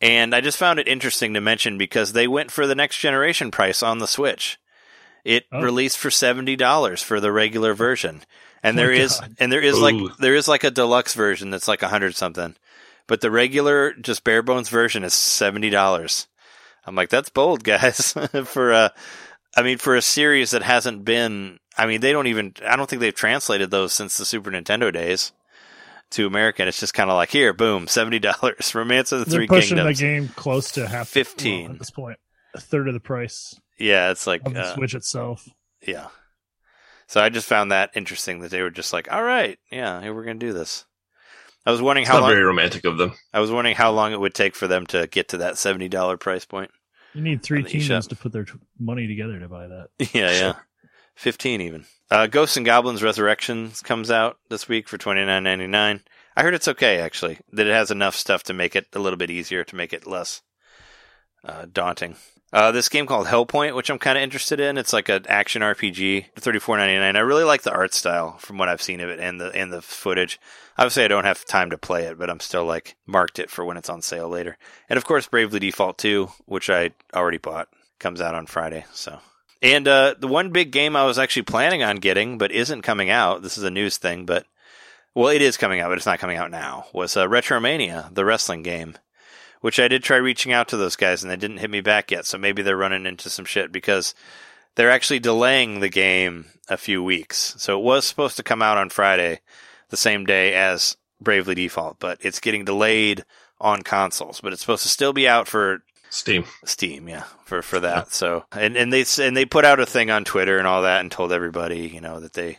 and 0.00 0.34
I 0.34 0.42
just 0.42 0.58
found 0.58 0.78
it 0.78 0.86
interesting 0.86 1.32
to 1.32 1.40
mention 1.40 1.78
because 1.78 2.12
they 2.12 2.28
went 2.28 2.50
for 2.50 2.66
the 2.66 2.74
next 2.74 2.98
generation 2.98 3.50
price 3.50 3.82
on 3.82 3.98
the 3.98 4.06
Switch. 4.06 4.58
It 5.24 5.46
Oh. 5.50 5.62
released 5.62 5.96
for 5.96 6.10
seventy 6.10 6.54
dollars 6.54 7.02
for 7.02 7.18
the 7.18 7.32
regular 7.32 7.72
version, 7.72 8.24
and 8.62 8.76
Oh 8.76 8.82
there 8.82 8.92
is 8.92 9.20
God. 9.20 9.36
and 9.38 9.50
there 9.52 9.60
is 9.62 9.78
like 9.78 9.94
there 10.18 10.34
is 10.34 10.48
like 10.48 10.64
a 10.64 10.70
deluxe 10.70 11.14
version 11.14 11.48
that's 11.50 11.68
like 11.68 11.82
a 11.82 11.88
hundred 11.88 12.14
something, 12.16 12.56
but 13.06 13.20
the 13.22 13.30
regular 13.30 13.94
just 13.94 14.22
bare 14.24 14.42
bones 14.42 14.68
version 14.68 15.04
is 15.04 15.14
seventy 15.14 15.70
dollars. 15.70 16.26
I'm 16.84 16.94
like, 16.96 17.08
that's 17.08 17.30
bold, 17.30 17.62
guys. 17.72 18.12
for 18.44 18.72
a, 18.72 18.92
I 19.56 19.62
mean, 19.62 19.78
for 19.78 19.94
a 19.96 20.02
series 20.02 20.50
that 20.50 20.62
hasn't 20.64 21.04
been, 21.06 21.58
I 21.78 21.86
mean, 21.86 22.00
they 22.02 22.10
don't 22.12 22.26
even, 22.26 22.54
I 22.66 22.74
don't 22.76 22.90
think 22.90 23.00
they've 23.00 23.14
translated 23.14 23.70
those 23.70 23.92
since 23.94 24.18
the 24.18 24.24
Super 24.26 24.50
Nintendo 24.50 24.92
days 24.92 25.32
to 26.12 26.26
American. 26.26 26.68
It's 26.68 26.80
just 26.80 26.94
kind 26.94 27.10
of 27.10 27.16
like, 27.16 27.30
here, 27.30 27.52
boom, 27.52 27.86
seventy 27.86 28.18
dollars. 28.18 28.74
Romance 28.74 29.12
of 29.12 29.20
the 29.20 29.24
They're 29.26 29.38
Three 29.40 29.46
pushing 29.46 29.76
Kingdoms. 29.76 29.98
the 29.98 30.04
game 30.04 30.28
close 30.28 30.72
to 30.72 30.86
half 30.88 31.08
15. 31.08 31.62
well, 31.64 31.72
at 31.72 31.78
this 31.78 31.90
point. 31.90 32.18
A 32.54 32.60
third 32.60 32.86
of 32.88 32.94
the 32.94 33.00
price 33.00 33.58
Yeah, 33.78 34.10
it's 34.10 34.26
like, 34.26 34.42
of 34.46 34.52
the 34.54 34.60
uh, 34.60 34.74
Switch 34.74 34.94
itself. 34.94 35.48
yeah. 35.86 36.08
So 37.08 37.20
I 37.20 37.28
just 37.28 37.46
found 37.48 37.72
that 37.72 37.90
interesting 37.94 38.40
that 38.40 38.50
they 38.50 38.62
were 38.62 38.70
just 38.70 38.92
like, 38.92 39.12
all 39.12 39.22
right, 39.22 39.58
yeah, 39.70 40.00
here 40.00 40.14
we're 40.14 40.24
gonna 40.24 40.38
do 40.38 40.52
this. 40.52 40.84
I 41.66 41.70
was 41.70 41.80
wondering 41.82 42.02
It's 42.02 42.08
how 42.10 42.18
not 42.18 42.22
long. 42.24 42.30
very 42.32 42.42
romantic 42.42 42.84
of 42.84 42.96
them. 42.98 43.12
I 43.32 43.40
was 43.40 43.50
wondering 43.50 43.76
how 43.76 43.92
long 43.92 44.12
it 44.12 44.20
would 44.20 44.34
take 44.34 44.54
for 44.54 44.66
them 44.66 44.86
to 44.88 45.06
get 45.06 45.28
to 45.28 45.36
that 45.38 45.58
seventy 45.58 45.88
dollar 45.88 46.16
price 46.16 46.44
point. 46.44 46.70
You 47.14 47.20
need 47.22 47.42
three 47.42 47.58
on 47.58 47.64
the 47.64 47.68
eShop. 47.70 47.72
kingdoms 47.72 48.06
to 48.08 48.16
put 48.16 48.32
their 48.32 48.44
t- 48.44 48.52
money 48.78 49.06
together 49.06 49.38
to 49.38 49.48
buy 49.48 49.66
that. 49.68 49.88
Yeah, 50.14 50.30
yeah. 50.32 50.52
15 51.14 51.60
even. 51.60 51.84
Uh, 52.10 52.26
Ghosts 52.26 52.56
and 52.58 52.66
Goblins 52.66 53.02
Resurrections 53.02 53.80
comes 53.80 54.10
out 54.10 54.36
this 54.50 54.68
week 54.68 54.86
for 54.86 54.98
twenty 54.98 55.24
nine 55.24 55.44
ninety 55.44 55.66
nine. 55.66 56.02
I 56.36 56.42
heard 56.42 56.52
it's 56.52 56.68
okay 56.68 56.98
actually. 56.98 57.38
That 57.52 57.66
it 57.66 57.72
has 57.72 57.90
enough 57.90 58.14
stuff 58.14 58.42
to 58.44 58.52
make 58.52 58.76
it 58.76 58.86
a 58.92 58.98
little 58.98 59.16
bit 59.16 59.30
easier 59.30 59.64
to 59.64 59.76
make 59.76 59.94
it 59.94 60.06
less 60.06 60.42
uh, 61.42 61.66
daunting. 61.72 62.16
Uh, 62.52 62.70
this 62.70 62.90
game 62.90 63.06
called 63.06 63.28
Hellpoint, 63.28 63.74
which 63.74 63.88
I'm 63.88 63.98
kind 63.98 64.18
of 64.18 64.22
interested 64.22 64.60
in. 64.60 64.76
It's 64.76 64.92
like 64.92 65.08
an 65.08 65.24
action 65.26 65.62
RPG, 65.62 66.26
thirty 66.36 66.58
four 66.58 66.76
ninety 66.76 66.98
nine. 66.98 67.16
I 67.16 67.20
really 67.20 67.44
like 67.44 67.62
the 67.62 67.72
art 67.72 67.94
style 67.94 68.36
from 68.36 68.58
what 68.58 68.68
I've 68.68 68.82
seen 68.82 69.00
of 69.00 69.08
it 69.08 69.18
and 69.18 69.40
the 69.40 69.50
and 69.52 69.72
the 69.72 69.80
footage. 69.80 70.38
Obviously, 70.76 71.04
I 71.04 71.08
don't 71.08 71.24
have 71.24 71.46
time 71.46 71.70
to 71.70 71.78
play 71.78 72.04
it, 72.04 72.18
but 72.18 72.28
I'm 72.28 72.40
still 72.40 72.66
like 72.66 72.94
marked 73.06 73.38
it 73.38 73.48
for 73.48 73.64
when 73.64 73.78
it's 73.78 73.88
on 73.88 74.02
sale 74.02 74.28
later. 74.28 74.58
And 74.90 74.98
of 74.98 75.06
course, 75.06 75.26
Bravely 75.26 75.60
Default 75.60 75.96
2, 75.96 76.28
which 76.44 76.68
I 76.68 76.90
already 77.14 77.38
bought, 77.38 77.68
comes 77.98 78.20
out 78.20 78.34
on 78.34 78.44
Friday. 78.44 78.84
So 78.92 79.18
and 79.62 79.86
uh, 79.86 80.14
the 80.18 80.28
one 80.28 80.50
big 80.50 80.72
game 80.72 80.96
I 80.96 81.04
was 81.04 81.18
actually 81.18 81.42
planning 81.42 81.82
on 81.82 81.96
getting, 81.96 82.36
but 82.36 82.50
isn't 82.50 82.82
coming 82.82 83.10
out. 83.10 83.42
This 83.42 83.56
is 83.56 83.64
a 83.64 83.70
news 83.70 83.96
thing, 83.96 84.26
but 84.26 84.44
well, 85.14 85.28
it 85.28 85.42
is 85.42 85.56
coming 85.56 85.80
out, 85.80 85.88
but 85.88 85.98
it's 85.98 86.06
not 86.06 86.18
coming 86.18 86.36
out 86.36 86.50
now. 86.50 86.86
Was 86.92 87.16
uh, 87.16 87.26
Retromania, 87.26 88.12
the 88.12 88.24
wrestling 88.24 88.62
game, 88.62 88.96
which 89.60 89.78
I 89.78 89.88
did 89.88 90.02
try 90.02 90.16
reaching 90.16 90.52
out 90.52 90.68
to 90.68 90.76
those 90.76 90.96
guys, 90.96 91.22
and 91.22 91.30
they 91.30 91.36
didn't 91.36 91.58
hit 91.58 91.70
me 91.70 91.80
back 91.80 92.10
yet. 92.10 92.26
So 92.26 92.38
maybe 92.38 92.62
they're 92.62 92.76
running 92.76 93.06
into 93.06 93.30
some 93.30 93.44
shit 93.44 93.70
because 93.70 94.14
they're 94.74 94.90
actually 94.90 95.20
delaying 95.20 95.80
the 95.80 95.90
game 95.90 96.46
a 96.68 96.76
few 96.76 97.02
weeks. 97.02 97.54
So 97.58 97.78
it 97.78 97.84
was 97.84 98.04
supposed 98.04 98.36
to 98.38 98.42
come 98.42 98.62
out 98.62 98.78
on 98.78 98.90
Friday, 98.90 99.40
the 99.90 99.96
same 99.96 100.24
day 100.24 100.54
as 100.54 100.96
Bravely 101.20 101.54
Default, 101.54 101.98
but 102.00 102.18
it's 102.22 102.40
getting 102.40 102.64
delayed 102.64 103.24
on 103.60 103.82
consoles. 103.82 104.40
But 104.40 104.52
it's 104.52 104.62
supposed 104.62 104.82
to 104.82 104.88
still 104.88 105.12
be 105.12 105.28
out 105.28 105.46
for 105.46 105.82
Steam. 106.12 106.44
Steam, 106.66 107.08
yeah, 107.08 107.24
for 107.46 107.62
for 107.62 107.80
that. 107.80 108.12
So 108.12 108.44
and 108.52 108.76
and 108.76 108.92
they 108.92 109.06
and 109.18 109.34
they 109.34 109.46
put 109.46 109.64
out 109.64 109.80
a 109.80 109.86
thing 109.86 110.10
on 110.10 110.24
Twitter 110.24 110.58
and 110.58 110.66
all 110.66 110.82
that 110.82 111.00
and 111.00 111.10
told 111.10 111.32
everybody, 111.32 111.88
you 111.88 112.02
know, 112.02 112.20
that 112.20 112.34
they 112.34 112.58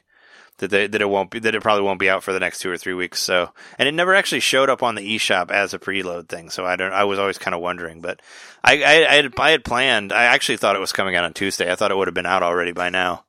that 0.58 0.72
they 0.72 0.88
that 0.88 1.02
it 1.02 1.06
won't 1.08 1.30
be 1.30 1.38
that 1.38 1.54
it 1.54 1.62
probably 1.62 1.84
won't 1.84 2.00
be 2.00 2.10
out 2.10 2.24
for 2.24 2.34
the 2.34 2.40
next 2.40 2.60
two 2.60 2.72
or 2.72 2.78
three 2.78 2.96
weeks. 2.96 3.22
So 3.22 3.52
and 3.78 3.88
it 3.88 3.94
never 3.94 4.16
actually 4.16 4.40
showed 4.40 4.72
up 4.72 4.82
on 4.82 4.96
the 4.96 5.16
eShop 5.16 5.52
as 5.52 5.76
a 5.76 5.80
preload 5.80 6.30
thing. 6.30 6.50
So 6.50 6.66
I 6.66 6.76
don't. 6.76 6.94
I 6.94 7.04
was 7.04 7.20
always 7.20 7.38
kind 7.38 7.54
of 7.54 7.62
wondering, 7.62 8.02
but 8.02 8.24
I 8.64 8.82
I, 8.82 9.08
I 9.08 9.16
had 9.18 9.40
I 9.40 9.52
had 9.52 9.64
planned. 9.64 10.12
I 10.12 10.24
actually 10.24 10.58
thought 10.58 10.76
it 10.76 10.80
was 10.80 10.92
coming 10.92 11.16
out 11.16 11.24
on 11.24 11.34
Tuesday. 11.34 11.72
I 11.72 11.76
thought 11.76 11.92
it 11.92 11.96
would 11.96 12.08
have 12.08 12.16
been 12.16 12.26
out 12.26 12.42
already 12.42 12.72
by 12.72 12.90
now. 12.90 13.24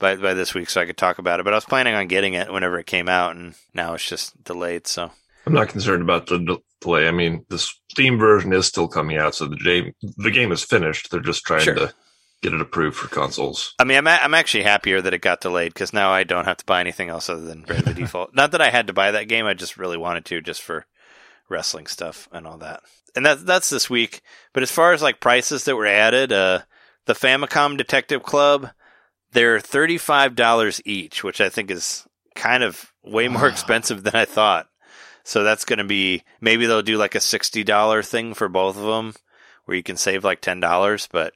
By, 0.00 0.14
by 0.14 0.32
this 0.32 0.54
week, 0.54 0.70
so 0.70 0.80
I 0.80 0.86
could 0.86 0.96
talk 0.96 1.18
about 1.18 1.40
it. 1.40 1.42
But 1.42 1.54
I 1.54 1.56
was 1.56 1.64
planning 1.64 1.92
on 1.92 2.06
getting 2.06 2.34
it 2.34 2.52
whenever 2.52 2.78
it 2.78 2.86
came 2.86 3.08
out, 3.08 3.34
and 3.34 3.54
now 3.74 3.94
it's 3.94 4.08
just 4.08 4.44
delayed. 4.44 4.86
So 4.86 5.10
I'm 5.48 5.54
not 5.54 5.68
concerned 5.70 6.02
about 6.02 6.26
the 6.26 6.58
delay. 6.80 7.08
I 7.08 7.10
mean, 7.10 7.44
the 7.48 7.58
Steam 7.58 8.18
version 8.18 8.52
is 8.52 8.66
still 8.66 8.86
coming 8.88 9.16
out, 9.16 9.34
so 9.34 9.46
the 9.46 9.56
game 9.56 9.92
the 10.16 10.30
game 10.30 10.52
is 10.52 10.62
finished. 10.62 11.10
They're 11.10 11.20
just 11.20 11.44
trying 11.44 11.62
Sure. 11.62 11.74
to 11.74 11.94
get 12.42 12.52
it 12.52 12.60
approved 12.60 12.96
for 12.96 13.08
consoles. 13.08 13.74
I 13.78 13.84
mean, 13.84 13.98
I'm 13.98 14.06
a- 14.06 14.20
I'm 14.22 14.34
actually 14.34 14.62
happier 14.64 15.00
that 15.00 15.14
it 15.14 15.20
got 15.22 15.40
delayed 15.40 15.72
because 15.74 15.92
now 15.92 16.10
I 16.12 16.22
don't 16.24 16.44
have 16.44 16.58
to 16.58 16.64
buy 16.66 16.80
anything 16.80 17.08
else 17.08 17.28
other 17.30 17.40
than 17.44 17.62
the 17.62 17.94
Default. 17.96 18.34
Not 18.34 18.52
that 18.52 18.60
I 18.60 18.70
had 18.70 18.86
to 18.88 18.92
buy 18.92 19.10
that 19.10 19.26
game, 19.28 19.46
I 19.46 19.54
just 19.54 19.76
really 19.76 19.96
wanted 19.96 20.24
to, 20.26 20.40
just 20.40 20.62
for 20.62 20.86
wrestling 21.48 21.86
stuff 21.86 22.28
and 22.30 22.46
all 22.46 22.58
that. 22.58 22.82
And 23.16 23.24
that 23.26 23.46
that's 23.46 23.70
this 23.70 23.88
week. 23.90 24.20
But 24.52 24.62
as 24.62 24.70
far 24.70 24.92
as 24.92 25.02
like 25.02 25.18
prices 25.20 25.64
that 25.64 25.76
were 25.76 25.86
added, 25.86 26.30
uh, 26.30 26.60
the 27.06 27.14
Famicom 27.14 27.76
Detective 27.78 28.22
Club, 28.22 28.68
they're 29.32 29.58
thirty 29.60 29.98
five 29.98 30.36
dollars 30.36 30.80
each, 30.84 31.24
which 31.24 31.40
I 31.40 31.48
think 31.48 31.70
is 31.70 32.06
kind 32.36 32.62
of 32.62 32.92
way 33.02 33.26
more 33.26 33.48
expensive 33.48 34.04
than 34.04 34.14
I 34.14 34.26
thought. 34.26 34.67
So 35.28 35.44
that's 35.44 35.66
going 35.66 35.78
to 35.78 35.84
be 35.84 36.22
maybe 36.40 36.64
they'll 36.64 36.80
do 36.80 36.96
like 36.96 37.14
a 37.14 37.20
sixty 37.20 37.62
dollar 37.62 38.02
thing 38.02 38.32
for 38.32 38.48
both 38.48 38.78
of 38.78 38.84
them, 38.84 39.12
where 39.66 39.76
you 39.76 39.82
can 39.82 39.98
save 39.98 40.24
like 40.24 40.40
ten 40.40 40.58
dollars. 40.58 41.06
But 41.12 41.34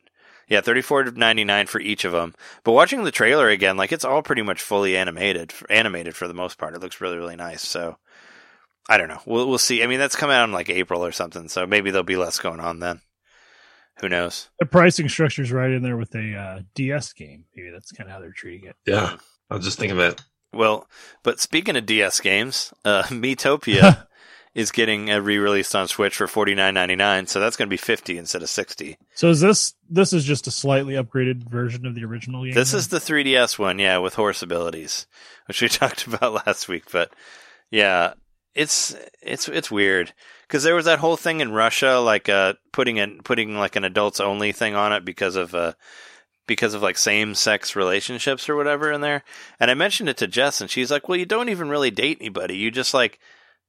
yeah, 0.49 0.63
thirty 0.63 0.81
four 0.81 1.05
ninety 1.05 1.45
nine 1.45 1.67
for 1.67 1.79
each 1.79 2.07
of 2.07 2.13
them. 2.13 2.35
But 2.65 2.73
watching 2.73 3.05
the 3.05 3.11
trailer 3.11 3.51
again, 3.51 3.77
like 3.77 3.93
it's 3.93 4.07
all 4.07 4.23
pretty 4.23 4.41
much 4.41 4.63
fully 4.63 4.97
animated, 4.97 5.53
animated 5.69 6.17
for 6.17 6.27
the 6.27 6.33
most 6.33 6.57
part. 6.57 6.75
It 6.75 6.81
looks 6.81 7.03
really 7.03 7.19
really 7.19 7.37
nice. 7.37 7.61
So 7.61 7.99
I 8.89 8.97
don't 8.97 9.09
know. 9.09 9.21
We'll 9.27 9.47
we'll 9.47 9.59
see. 9.59 9.83
I 9.83 9.87
mean, 9.87 9.99
that's 9.99 10.17
coming 10.17 10.37
out 10.37 10.45
in 10.49 10.53
like 10.53 10.71
April 10.71 11.05
or 11.05 11.13
something. 11.13 11.51
So 11.51 11.67
maybe 11.67 11.91
there'll 11.91 12.03
be 12.03 12.17
less 12.17 12.39
going 12.39 12.61
on 12.61 12.79
then. 12.79 13.03
Who 14.01 14.09
knows? 14.09 14.49
The 14.59 14.65
pricing 14.65 15.11
structure's 15.11 15.53
right 15.53 15.71
in 15.71 15.83
there 15.83 15.99
with 15.99 16.15
a 16.15 16.35
uh, 16.35 16.61
DS 16.75 17.13
game. 17.13 17.45
Maybe 17.55 17.69
that's 17.69 17.93
kind 17.93 18.09
of 18.09 18.15
how 18.15 18.21
they're 18.21 18.33
treating 18.33 18.71
it. 18.71 18.77
Yeah, 18.87 19.19
I 19.51 19.55
was 19.55 19.67
just 19.67 19.79
thinking 19.79 19.99
that. 19.99 20.25
Well, 20.53 20.89
but 21.23 21.41
speaking 21.41 21.77
of 21.77 21.87
DS 21.87 22.21
games, 22.21 22.73
uh, 22.85 23.03
Miitopia 23.07 24.07
is 24.55 24.71
getting 24.71 25.11
a 25.11 25.21
re-released 25.21 25.75
on 25.75 25.89
Switch 25.89 26.17
for 26.17 26.27
forty 26.27 26.55
nine 26.55 26.75
ninety 26.75 26.97
nine. 26.97 27.27
So 27.27 27.41
that's 27.41 27.57
going 27.57 27.69
to 27.69 27.73
be 27.73 27.79
fifty 27.79 28.19
instead 28.19 28.43
of 28.43 28.49
sixty. 28.49 28.99
So 29.15 29.31
is 29.31 29.41
this 29.41 29.75
this 29.89 30.13
is 30.13 30.25
just 30.25 30.47
a 30.47 30.51
slightly 30.51 30.95
upgraded 30.95 31.49
version 31.49 31.87
of 31.87 31.95
the 31.95 32.05
original 32.05 32.45
game? 32.45 32.55
This 32.55 32.73
then? 32.73 32.79
is 32.79 32.89
the 32.89 32.99
3DS 32.99 33.59
one, 33.59 33.79
yeah, 33.79 33.99
with 33.99 34.15
horse 34.15 34.43
abilities, 34.43 35.07
which 35.47 35.63
we 35.63 35.69
talked 35.69 36.07
about 36.07 36.47
last 36.47 36.69
week. 36.69 36.85
But 36.91 37.13
yeah, 37.71 38.15
it's 38.55 38.95
it's 39.23 39.49
it's 39.49 39.71
weird 39.71 40.13
because 40.47 40.63
there 40.65 40.75
was 40.75 40.85
that 40.85 40.99
whole 40.99 41.17
thing 41.17 41.41
in 41.41 41.53
Russia, 41.53 41.99
like 41.99 42.29
uh, 42.29 42.55
putting 42.73 42.99
in 42.99 43.21
putting 43.23 43.57
like 43.57 43.77
an 43.77 43.85
adults 43.85 44.21
only 44.21 44.53
thing 44.53 44.75
on 44.75 44.93
it 44.93 45.05
because 45.05 45.37
of 45.37 45.55
uh, 45.55 45.73
because 46.47 46.75
of 46.75 46.83
like 46.83 46.99
same 46.99 47.35
sex 47.35 47.77
relationships 47.77 48.49
or 48.49 48.57
whatever 48.57 48.91
in 48.93 49.01
there. 49.01 49.23
And 49.61 49.71
I 49.71 49.75
mentioned 49.75 50.09
it 50.09 50.17
to 50.19 50.27
Jess, 50.27 50.61
and 50.61 50.71
she's 50.71 50.91
like, 50.91 51.09
"Well, 51.09 51.19
you 51.19 51.27
don't 51.27 51.49
even 51.49 51.69
really 51.69 51.91
date 51.91 52.19
anybody. 52.21 52.57
You 52.57 52.71
just 52.71 52.95
like." 52.95 53.19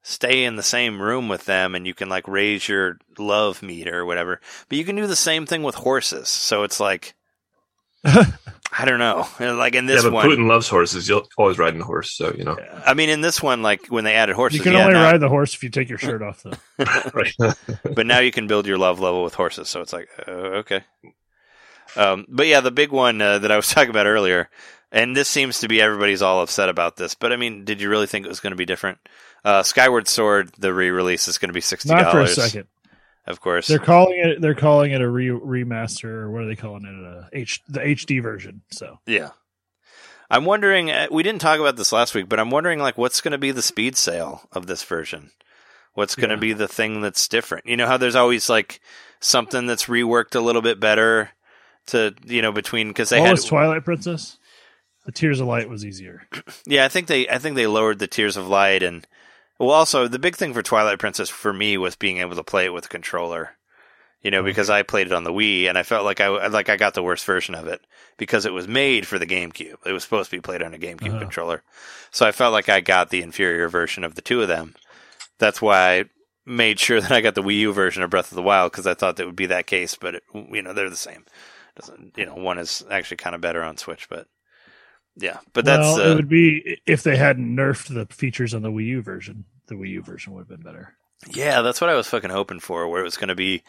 stay 0.05 0.43
in 0.43 0.57
the 0.57 0.61
same 0.61 1.01
room 1.01 1.29
with 1.29 1.45
them 1.45 1.73
and 1.73 1.87
you 1.87 1.93
can 1.93 2.09
like 2.09 2.27
raise 2.27 2.67
your 2.67 2.97
love 3.17 3.63
meter 3.63 3.99
or 3.99 4.05
whatever 4.05 4.41
but 4.67 4.77
you 4.77 4.83
can 4.83 4.97
do 4.97 5.07
the 5.07 5.15
same 5.15 5.45
thing 5.45 5.63
with 5.63 5.75
horses 5.75 6.27
so 6.27 6.63
it's 6.63 6.77
like 6.77 7.15
I 8.75 8.85
don't 8.85 8.99
know. 8.99 9.27
Like 9.39 9.75
in 9.75 9.85
this 9.85 10.03
yeah, 10.03 10.09
but 10.09 10.13
one, 10.15 10.27
Putin 10.27 10.47
loves 10.47 10.67
horses. 10.67 11.07
You'll 11.07 11.27
always 11.37 11.57
ride 11.57 11.75
a 11.75 11.83
horse, 11.83 12.11
so 12.11 12.33
you 12.33 12.43
know. 12.43 12.57
I 12.85 12.93
mean, 12.93 13.09
in 13.09 13.21
this 13.21 13.41
one, 13.41 13.61
like 13.61 13.87
when 13.87 14.03
they 14.03 14.13
added 14.15 14.35
horses, 14.35 14.57
You 14.57 14.63
can 14.63 14.73
yeah, 14.73 14.81
only 14.81 14.93
now- 14.93 15.11
ride 15.11 15.19
the 15.19 15.29
horse 15.29 15.53
if 15.53 15.63
you 15.63 15.69
take 15.69 15.89
your 15.89 15.97
shirt 15.97 16.21
off, 16.21 16.43
though. 16.43 16.51
right. 17.13 17.33
but 17.95 18.05
now 18.05 18.19
you 18.19 18.31
can 18.31 18.47
build 18.47 18.65
your 18.65 18.77
love 18.77 18.99
level 18.99 19.23
with 19.23 19.35
horses. 19.35 19.69
So 19.69 19.81
it's 19.81 19.93
like, 19.93 20.09
uh, 20.27 20.31
okay. 20.31 20.83
Um, 21.95 22.25
but 22.29 22.47
yeah, 22.47 22.59
the 22.61 22.71
big 22.71 22.91
one 22.91 23.21
uh, 23.21 23.39
that 23.39 23.51
I 23.51 23.55
was 23.55 23.67
talking 23.71 23.89
about 23.89 24.05
earlier, 24.07 24.49
and 24.91 25.15
this 25.15 25.27
seems 25.27 25.59
to 25.59 25.67
be 25.67 25.81
everybody's 25.81 26.21
all 26.21 26.41
upset 26.41 26.69
about 26.69 26.97
this. 26.97 27.15
But 27.15 27.31
I 27.33 27.35
mean, 27.35 27.65
did 27.65 27.81
you 27.81 27.89
really 27.89 28.07
think 28.07 28.25
it 28.25 28.29
was 28.29 28.39
going 28.39 28.51
to 28.51 28.57
be 28.57 28.65
different? 28.65 28.97
Uh, 29.45 29.61
Skyward 29.63 30.07
Sword, 30.07 30.51
the 30.57 30.73
re-release 30.73 31.27
is 31.27 31.37
going 31.37 31.49
to 31.49 31.53
be 31.53 31.61
sixty 31.61 31.89
Not 31.89 32.03
for 32.11 32.19
a 32.19 32.25
dollars. 32.25 32.35
second. 32.35 32.67
of 33.27 33.41
course. 33.41 33.67
They're 33.67 33.79
calling 33.79 34.17
it. 34.19 34.41
They're 34.41 34.55
calling 34.55 34.91
it 34.91 35.01
a 35.01 35.09
re- 35.09 35.27
remaster, 35.29 36.05
or 36.05 36.31
what 36.31 36.43
are 36.43 36.47
they 36.47 36.55
calling 36.55 36.85
it? 36.85 36.93
A 37.35 37.37
H 37.39 37.61
the 37.67 37.79
HD 37.81 38.21
version. 38.21 38.61
So 38.71 38.99
Yeah. 39.05 39.29
I'm 40.31 40.45
wondering. 40.45 40.89
uh, 40.89 41.07
We 41.11 41.21
didn't 41.23 41.41
talk 41.41 41.59
about 41.59 41.75
this 41.75 41.91
last 41.91 42.15
week, 42.15 42.27
but 42.29 42.39
I'm 42.39 42.49
wondering, 42.49 42.79
like, 42.79 42.97
what's 42.97 43.21
going 43.21 43.33
to 43.33 43.37
be 43.37 43.51
the 43.51 43.61
speed 43.61 43.95
sale 43.97 44.47
of 44.51 44.65
this 44.67 44.83
version? 44.83 45.31
What's 45.93 46.15
going 46.15 46.29
to 46.29 46.35
Yeah. 46.35 46.39
be 46.41 46.53
the 46.53 46.67
thing 46.67 47.01
that's 47.01 47.27
different? 47.27 47.67
You 47.67 47.77
know 47.77 47.85
how 47.85 47.97
there's 47.97 48.15
always 48.15 48.49
like 48.49 48.79
something 49.19 49.67
that's 49.67 49.85
reworked 49.85 50.35
a 50.35 50.39
little 50.39 50.61
bit 50.63 50.79
better 50.79 51.31
to 51.87 52.13
you 52.25 52.41
know 52.41 52.51
between 52.51 52.89
because 52.89 53.09
they 53.09 53.19
what 53.19 53.27
had 53.27 53.31
was 53.31 53.45
Twilight 53.45 53.83
Princess? 53.85 54.37
The 55.05 55.11
Tears 55.11 55.39
of 55.39 55.47
Light 55.47 55.69
was 55.69 55.85
easier. 55.85 56.27
yeah 56.65 56.85
I 56.85 56.87
think 56.87 57.07
they 57.07 57.27
I 57.27 57.37
think 57.37 57.55
they 57.55 57.67
lowered 57.67 57.99
the 57.99 58.07
Tears 58.07 58.37
of 58.37 58.47
Light 58.47 58.83
and 58.83 59.05
well 59.59 59.71
also 59.71 60.07
the 60.07 60.19
big 60.19 60.35
thing 60.35 60.53
for 60.53 60.61
Twilight 60.63 60.99
Princess 60.99 61.29
for 61.29 61.51
me 61.53 61.77
was 61.77 61.95
being 61.95 62.17
able 62.19 62.35
to 62.35 62.43
play 62.43 62.65
it 62.65 62.73
with 62.73 62.85
a 62.85 62.89
controller. 62.89 63.51
You 64.21 64.31
know, 64.31 64.41
because 64.41 64.69
I 64.69 64.83
played 64.83 65.07
it 65.07 65.11
on 65.13 65.25
the 65.25 65.33
Wii 65.33 65.67
and 65.67 65.77
I 65.77 65.83
felt 65.83 66.05
like 66.05 66.21
I 66.21 66.47
like 66.47 66.69
I 66.69 66.77
got 66.77 66.93
the 66.93 67.03
worst 67.03 67.25
version 67.25 67.55
of 67.55 67.67
it 67.67 67.81
because 68.17 68.45
it 68.45 68.53
was 68.53 68.69
made 68.69 69.05
for 69.05 69.19
the 69.19 69.25
GameCube. 69.25 69.85
It 69.85 69.91
was 69.91 70.03
supposed 70.03 70.29
to 70.31 70.37
be 70.37 70.41
played 70.41 70.63
on 70.63 70.73
a 70.73 70.77
GameCube 70.77 71.09
Uh-huh. 71.09 71.19
controller. 71.19 71.61
So 72.09 72.25
I 72.25 72.31
felt 72.31 72.53
like 72.53 72.69
I 72.69 72.79
got 72.79 73.09
the 73.09 73.21
inferior 73.21 73.67
version 73.67 74.05
of 74.05 74.15
the 74.15 74.21
two 74.21 74.41
of 74.41 74.47
them. 74.47 74.75
That's 75.39 75.61
why 75.61 75.99
I 75.99 76.05
made 76.45 76.79
sure 76.79 77.01
that 77.01 77.11
I 77.11 77.19
got 77.19 77.35
the 77.35 77.43
Wii 77.43 77.57
U 77.59 77.73
version 77.73 78.01
of 78.01 78.09
Breath 78.11 78.31
of 78.31 78.37
the 78.37 78.41
Wild 78.41 78.71
because 78.71 78.87
I 78.87 78.93
thought 78.93 79.17
that 79.17 79.25
would 79.25 79.35
be 79.35 79.47
that 79.47 79.67
case, 79.67 79.95
but 79.95 80.15
it, 80.15 80.23
you 80.33 80.61
know, 80.61 80.71
they're 80.71 80.89
the 80.89 80.95
same. 80.95 81.25
Doesn't, 81.75 82.13
you 82.17 82.25
know, 82.25 82.35
one 82.35 82.59
is 82.59 82.83
actually 82.89 83.17
kind 83.17 83.35
of 83.35 83.41
better 83.41 83.63
on 83.63 83.77
Switch, 83.77 84.07
but 84.09 84.27
yeah, 85.15 85.39
but 85.53 85.65
that's 85.65 85.79
well, 85.81 86.01
uh, 86.01 86.11
it 86.11 86.15
would 86.15 86.29
be 86.29 86.79
if 86.85 87.03
they 87.03 87.15
hadn't 87.17 87.55
nerfed 87.55 87.93
the 87.93 88.05
features 88.13 88.53
on 88.53 88.61
the 88.61 88.71
Wii 88.71 88.85
U 88.87 89.01
version. 89.01 89.45
The 89.67 89.75
Wii 89.75 89.89
U 89.89 90.01
version 90.03 90.33
would 90.33 90.41
have 90.41 90.49
been 90.49 90.61
better. 90.61 90.93
Yeah, 91.29 91.61
that's 91.61 91.79
what 91.81 91.89
I 91.89 91.95
was 91.95 92.07
fucking 92.07 92.29
hoping 92.29 92.59
for, 92.59 92.87
where 92.87 93.01
it 93.01 93.05
was 93.05 93.17
going 93.17 93.29
to 93.29 93.35
be 93.35 93.63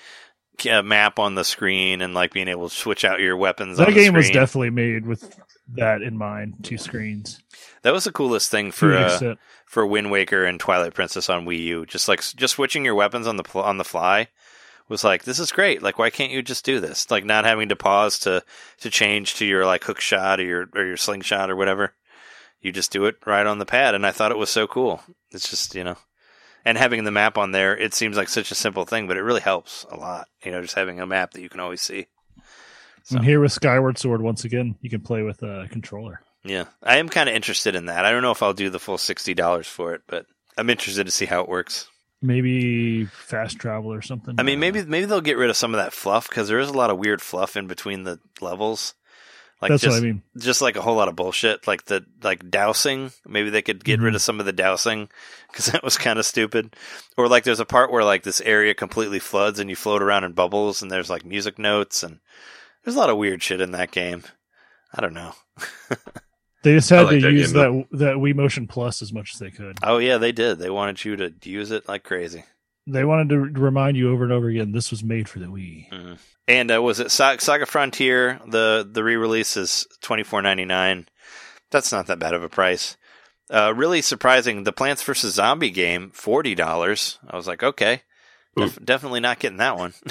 a 0.68 0.82
map 0.82 1.18
on 1.18 1.34
the 1.34 1.44
screen 1.44 2.00
and 2.00 2.14
like 2.14 2.32
being 2.32 2.48
able 2.48 2.68
to 2.68 2.74
switch 2.74 3.04
out 3.04 3.20
your 3.20 3.36
weapons. 3.36 3.78
on 3.78 3.86
That 3.86 3.94
the 3.94 4.00
game 4.00 4.14
was 4.14 4.30
definitely 4.30 4.70
made 4.70 5.06
with 5.06 5.38
that 5.74 6.02
in 6.02 6.16
mind. 6.16 6.56
Two 6.62 6.78
screens. 6.78 7.42
that 7.82 7.92
was 7.92 8.04
the 8.04 8.12
coolest 8.12 8.50
thing 8.50 8.70
for 8.70 8.96
uh, 8.96 9.34
for 9.66 9.86
Wind 9.86 10.10
Waker 10.10 10.44
and 10.44 10.60
Twilight 10.60 10.94
Princess 10.94 11.28
on 11.28 11.46
Wii 11.46 11.64
U. 11.64 11.86
Just 11.86 12.08
like 12.08 12.20
just 12.20 12.54
switching 12.54 12.84
your 12.84 12.94
weapons 12.94 13.26
on 13.26 13.36
the 13.36 13.42
pl- 13.42 13.62
on 13.62 13.78
the 13.78 13.84
fly 13.84 14.28
was 14.88 15.04
like 15.04 15.24
this 15.24 15.38
is 15.38 15.52
great. 15.52 15.82
Like 15.82 15.98
why 15.98 16.10
can't 16.10 16.32
you 16.32 16.42
just 16.42 16.64
do 16.64 16.80
this? 16.80 17.10
Like 17.10 17.24
not 17.24 17.44
having 17.44 17.68
to 17.70 17.76
pause 17.76 18.18
to 18.20 18.42
to 18.80 18.90
change 18.90 19.34
to 19.36 19.44
your 19.46 19.64
like 19.66 19.84
hook 19.84 20.00
shot 20.00 20.40
or 20.40 20.44
your 20.44 20.68
or 20.74 20.84
your 20.84 20.96
slingshot 20.96 21.50
or 21.50 21.56
whatever. 21.56 21.94
You 22.60 22.72
just 22.72 22.92
do 22.92 23.04
it 23.06 23.16
right 23.26 23.46
on 23.46 23.58
the 23.58 23.66
pad, 23.66 23.94
and 23.94 24.06
I 24.06 24.10
thought 24.10 24.30
it 24.32 24.38
was 24.38 24.48
so 24.50 24.66
cool. 24.66 25.02
It's 25.32 25.50
just 25.50 25.74
you 25.74 25.84
know, 25.84 25.96
and 26.64 26.78
having 26.78 27.04
the 27.04 27.10
map 27.10 27.36
on 27.36 27.52
there, 27.52 27.76
it 27.76 27.92
seems 27.92 28.16
like 28.16 28.28
such 28.28 28.50
a 28.50 28.54
simple 28.54 28.84
thing, 28.86 29.06
but 29.06 29.16
it 29.18 29.22
really 29.22 29.42
helps 29.42 29.84
a 29.90 29.96
lot. 29.96 30.28
You 30.42 30.50
know, 30.52 30.62
just 30.62 30.74
having 30.74 30.98
a 30.98 31.06
map 31.06 31.32
that 31.32 31.42
you 31.42 31.48
can 31.50 31.60
always 31.60 31.82
see. 31.82 32.06
So- 33.02 33.16
And 33.16 33.24
here 33.26 33.38
with 33.40 33.52
Skyward 33.52 33.98
Sword, 33.98 34.22
once 34.22 34.44
again, 34.46 34.76
you 34.80 34.88
can 34.88 35.02
play 35.02 35.20
with 35.22 35.42
a 35.42 35.68
controller. 35.70 36.22
Yeah, 36.42 36.64
I 36.82 36.96
am 36.96 37.10
kind 37.10 37.28
of 37.28 37.34
interested 37.34 37.74
in 37.74 37.84
that. 37.86 38.06
I 38.06 38.12
don't 38.12 38.22
know 38.22 38.30
if 38.30 38.42
I'll 38.42 38.54
do 38.54 38.70
the 38.70 38.78
full 38.78 38.96
sixty 38.98 39.34
dollars 39.34 39.66
for 39.66 39.92
it, 39.94 40.00
but 40.06 40.24
I'm 40.56 40.70
interested 40.70 41.04
to 41.04 41.12
see 41.12 41.26
how 41.26 41.42
it 41.42 41.48
works. 41.50 41.88
Maybe 42.24 43.04
fast 43.04 43.58
travel 43.58 43.92
or 43.92 44.00
something. 44.00 44.36
I 44.38 44.42
mean, 44.42 44.58
maybe 44.58 44.82
maybe 44.82 45.04
they'll 45.04 45.20
get 45.20 45.36
rid 45.36 45.50
of 45.50 45.56
some 45.56 45.74
of 45.74 45.78
that 45.78 45.92
fluff 45.92 46.26
because 46.28 46.48
there 46.48 46.58
is 46.58 46.70
a 46.70 46.72
lot 46.72 46.88
of 46.90 46.96
weird 46.98 47.20
fluff 47.20 47.54
in 47.56 47.66
between 47.66 48.04
the 48.04 48.18
levels. 48.40 48.94
Like 49.60 49.68
that's 49.70 49.82
just, 49.82 49.96
what 49.96 50.02
I 50.02 50.06
mean. 50.06 50.22
just 50.38 50.62
like 50.62 50.76
a 50.76 50.80
whole 50.82 50.96
lot 50.96 51.08
of 51.08 51.16
bullshit, 51.16 51.66
like 51.66 51.84
the 51.84 52.04
like 52.22 52.50
dowsing. 52.50 53.12
Maybe 53.26 53.50
they 53.50 53.60
could 53.62 53.84
get 53.84 53.96
Mm-hmm. 53.96 54.04
rid 54.06 54.14
of 54.14 54.22
some 54.22 54.40
of 54.40 54.46
the 54.46 54.52
dowsing 54.54 55.10
because 55.50 55.66
that 55.72 55.84
was 55.84 55.98
kind 55.98 56.18
of 56.18 56.24
stupid. 56.24 56.74
Or 57.18 57.28
like 57.28 57.44
there's 57.44 57.60
a 57.60 57.66
part 57.66 57.92
where 57.92 58.04
like 58.04 58.22
this 58.22 58.40
area 58.40 58.72
completely 58.74 59.18
floods 59.18 59.58
and 59.58 59.68
you 59.68 59.76
float 59.76 60.00
around 60.02 60.24
in 60.24 60.32
bubbles 60.32 60.80
and 60.80 60.90
there's 60.90 61.10
like 61.10 61.26
music 61.26 61.58
notes 61.58 62.02
and 62.02 62.20
there's 62.84 62.96
a 62.96 62.98
lot 62.98 63.10
of 63.10 63.18
weird 63.18 63.42
shit 63.42 63.60
in 63.60 63.72
that 63.72 63.90
game. 63.90 64.24
I 64.94 65.00
don't 65.02 65.14
know. 65.14 65.32
They 66.64 66.74
just 66.74 66.90
had 66.90 67.02
like 67.06 67.16
to 67.16 67.20
that 67.20 67.32
use 67.32 67.52
game, 67.52 67.86
that 67.90 67.98
that 67.98 68.16
Wii 68.16 68.34
Motion 68.34 68.66
Plus 68.66 69.00
as 69.02 69.12
much 69.12 69.34
as 69.34 69.38
they 69.38 69.50
could. 69.50 69.78
Oh 69.82 69.98
yeah, 69.98 70.18
they 70.18 70.32
did. 70.32 70.58
They 70.58 70.70
wanted 70.70 71.04
you 71.04 71.14
to 71.16 71.32
use 71.44 71.70
it 71.70 71.88
like 71.88 72.02
crazy. 72.02 72.44
They 72.86 73.04
wanted 73.04 73.28
to 73.30 73.38
remind 73.38 73.96
you 73.96 74.10
over 74.12 74.24
and 74.24 74.32
over 74.32 74.48
again 74.48 74.72
this 74.72 74.90
was 74.90 75.04
made 75.04 75.28
for 75.28 75.38
the 75.38 75.46
Wii. 75.46 75.88
Mhm. 75.90 76.18
And 76.48 76.70
uh, 76.70 76.82
was 76.82 77.00
it 77.00 77.10
Sa- 77.10 77.36
Saga 77.38 77.64
Frontier? 77.66 78.40
The 78.46 78.86
the 78.90 79.04
re 79.04 79.16
release 79.16 79.56
is 79.56 79.86
twenty 80.02 80.22
four 80.24 80.42
ninety 80.42 80.64
nine. 80.64 81.06
That's 81.70 81.92
not 81.92 82.06
that 82.08 82.18
bad 82.18 82.34
of 82.34 82.42
a 82.42 82.48
price. 82.48 82.96
Uh, 83.50 83.72
really 83.76 84.00
surprising. 84.02 84.64
The 84.64 84.72
Plants 84.72 85.02
vs 85.02 85.34
Zombie 85.34 85.70
game 85.70 86.10
forty 86.14 86.54
dollars. 86.54 87.18
I 87.28 87.36
was 87.36 87.46
like, 87.46 87.62
okay, 87.62 88.02
def- 88.56 88.84
definitely 88.84 89.20
not 89.20 89.38
getting 89.38 89.58
that 89.58 89.76
one. 89.78 89.92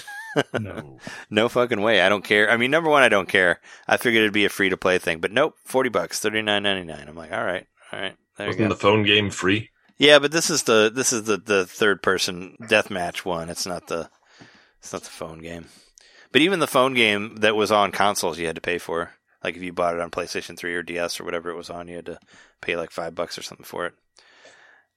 No, 0.59 0.97
no 1.29 1.49
fucking 1.49 1.81
way. 1.81 2.01
I 2.01 2.09
don't 2.09 2.23
care. 2.23 2.49
I 2.49 2.57
mean, 2.57 2.71
number 2.71 2.89
one, 2.89 3.03
I 3.03 3.09
don't 3.09 3.29
care. 3.29 3.59
I 3.87 3.97
figured 3.97 4.21
it'd 4.21 4.33
be 4.33 4.45
a 4.45 4.49
free 4.49 4.69
to 4.69 4.77
play 4.77 4.97
thing, 4.97 5.19
but 5.19 5.31
nope, 5.31 5.55
forty 5.65 5.89
bucks, 5.89 6.19
thirty 6.19 6.41
nine 6.41 6.63
ninety 6.63 6.85
nine. 6.85 7.07
I'm 7.07 7.15
like, 7.15 7.31
all 7.31 7.43
right, 7.43 7.65
all 7.91 7.99
right, 7.99 8.15
there 8.37 8.47
Wasn't 8.47 8.67
go. 8.67 8.69
the 8.69 8.79
phone 8.79 9.03
game 9.03 9.29
free? 9.29 9.69
Yeah, 9.97 10.19
but 10.19 10.31
this 10.31 10.49
is 10.49 10.63
the 10.63 10.91
this 10.93 11.13
is 11.13 11.23
the 11.23 11.37
the 11.37 11.65
third 11.65 12.01
person 12.01 12.57
deathmatch 12.63 13.25
one. 13.25 13.49
It's 13.49 13.65
not 13.65 13.87
the 13.87 14.09
it's 14.79 14.91
not 14.91 15.03
the 15.03 15.09
phone 15.09 15.39
game. 15.39 15.65
But 16.31 16.41
even 16.41 16.59
the 16.59 16.67
phone 16.67 16.93
game 16.95 17.35
that 17.37 17.55
was 17.55 17.71
on 17.71 17.91
consoles, 17.91 18.39
you 18.39 18.47
had 18.47 18.55
to 18.55 18.61
pay 18.61 18.79
for. 18.79 19.11
Like 19.43 19.55
if 19.55 19.61
you 19.61 19.71
bought 19.71 19.93
it 19.93 20.01
on 20.01 20.09
PlayStation 20.09 20.57
3 20.57 20.73
or 20.73 20.81
DS 20.83 21.19
or 21.19 21.25
whatever 21.25 21.51
it 21.51 21.55
was 21.57 21.69
on, 21.69 21.87
you 21.87 21.97
had 21.97 22.07
to 22.07 22.17
pay 22.61 22.75
like 22.75 22.89
five 22.91 23.13
bucks 23.13 23.37
or 23.37 23.43
something 23.43 23.65
for 23.65 23.85
it. 23.85 23.93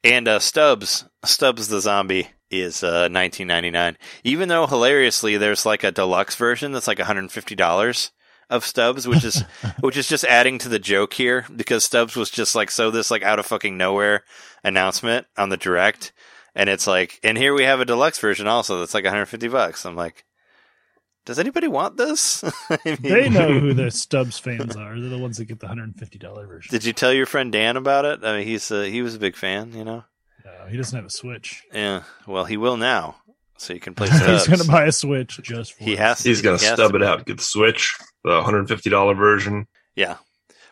And 0.02 0.26
uh, 0.28 0.38
Stubbs, 0.38 1.04
Stubbs 1.24 1.68
the 1.68 1.80
zombie 1.80 2.28
is 2.51 2.82
uh, 2.82 3.09
19.99. 3.09 3.97
Even 4.24 4.48
though 4.48 4.66
hilariously, 4.66 5.36
there's 5.36 5.66
like 5.66 5.85
a 5.85 5.93
deluxe 5.93 6.36
version 6.36 6.73
that's 6.73 6.89
like 6.89 6.98
150 6.98 7.55
dollars 7.55 8.12
of 8.48 8.64
Stubbs, 8.64 9.09
which 9.09 9.24
is 9.24 9.43
which 9.81 9.97
is 9.97 10.09
just 10.09 10.24
adding 10.24 10.59
to 10.59 10.68
the 10.68 10.78
joke 10.78 11.14
here 11.14 11.47
because 11.55 11.85
Stubbs 11.85 12.16
was 12.16 12.31
just 12.31 12.55
like 12.55 12.70
so 12.70 12.90
this 12.90 13.10
like 13.10 13.23
out 13.23 13.39
of 13.39 13.47
fucking 13.47 13.77
nowhere 13.77 14.24
announcement 14.62 15.27
on 15.36 15.48
the 15.48 15.56
direct, 15.56 16.12
and 16.55 16.68
it's 16.68 16.86
like, 16.86 17.18
and 17.23 17.36
here 17.36 17.55
we 17.55 17.64
have 17.64 17.81
a 17.81 17.85
deluxe 17.85 18.18
version 18.18 18.47
also 18.47 18.78
that's 18.78 18.94
like 18.94 19.05
150 19.05 19.48
bucks. 19.48 19.85
I'm 19.85 19.97
like, 19.97 20.24
does 21.27 21.40
anybody 21.40 21.66
want 21.66 21.97
this? 21.97 22.44
I 22.70 22.78
mean, 22.85 22.98
they 23.01 23.28
know 23.28 23.59
who 23.59 23.74
the 23.74 23.90
Stubbs 23.90 24.39
fans 24.39 24.77
are. 24.77 24.98
They're 24.98 25.10
the 25.10 25.18
ones 25.18 25.39
that 25.39 25.47
get 25.47 25.59
the 25.59 25.68
hundred 25.68 25.85
and 25.85 25.98
fifty 25.98 26.18
dollar 26.18 26.47
version. 26.47 26.70
Did 26.70 26.85
you 26.85 26.93
tell 26.93 27.12
your 27.12 27.27
friend 27.27 27.52
Dan 27.52 27.77
about 27.77 28.05
it? 28.05 28.20
I 28.23 28.39
mean, 28.39 28.47
he's 28.47 28.70
uh, 28.70 28.82
he 28.82 29.02
was 29.02 29.16
a 29.16 29.18
big 29.18 29.36
fan, 29.36 29.73
you 29.74 29.85
know. 29.85 30.05
No, 30.66 30.72
he 30.72 30.76
doesn't 30.76 30.97
have 30.97 31.06
a 31.06 31.10
Switch. 31.10 31.62
Yeah, 31.72 32.02
well, 32.26 32.44
he 32.44 32.56
will 32.56 32.76
now, 32.76 33.16
so 33.56 33.72
you 33.72 33.78
can 33.78 33.94
play 33.97 34.09
He's 34.09 34.47
going 34.48 34.59
to 34.59 34.66
buy 34.66 34.86
a 34.86 34.93
Switch 34.93 35.38
just 35.43 35.74
for 35.74 35.84
He 35.84 35.93
it. 35.93 35.98
has. 36.01 36.20
He's 36.24 36.43
going 36.43 36.59
to 36.59 36.64
he 36.64 36.68
has 36.68 36.76
stub 36.76 36.94
it 36.97 37.02
out, 37.05 37.24
get 37.24 37.36
the 37.36 37.43
Switch, 37.43 37.97
the 38.24 38.43
$150 38.43 39.16
version. 39.16 39.68
Yeah, 39.94 40.16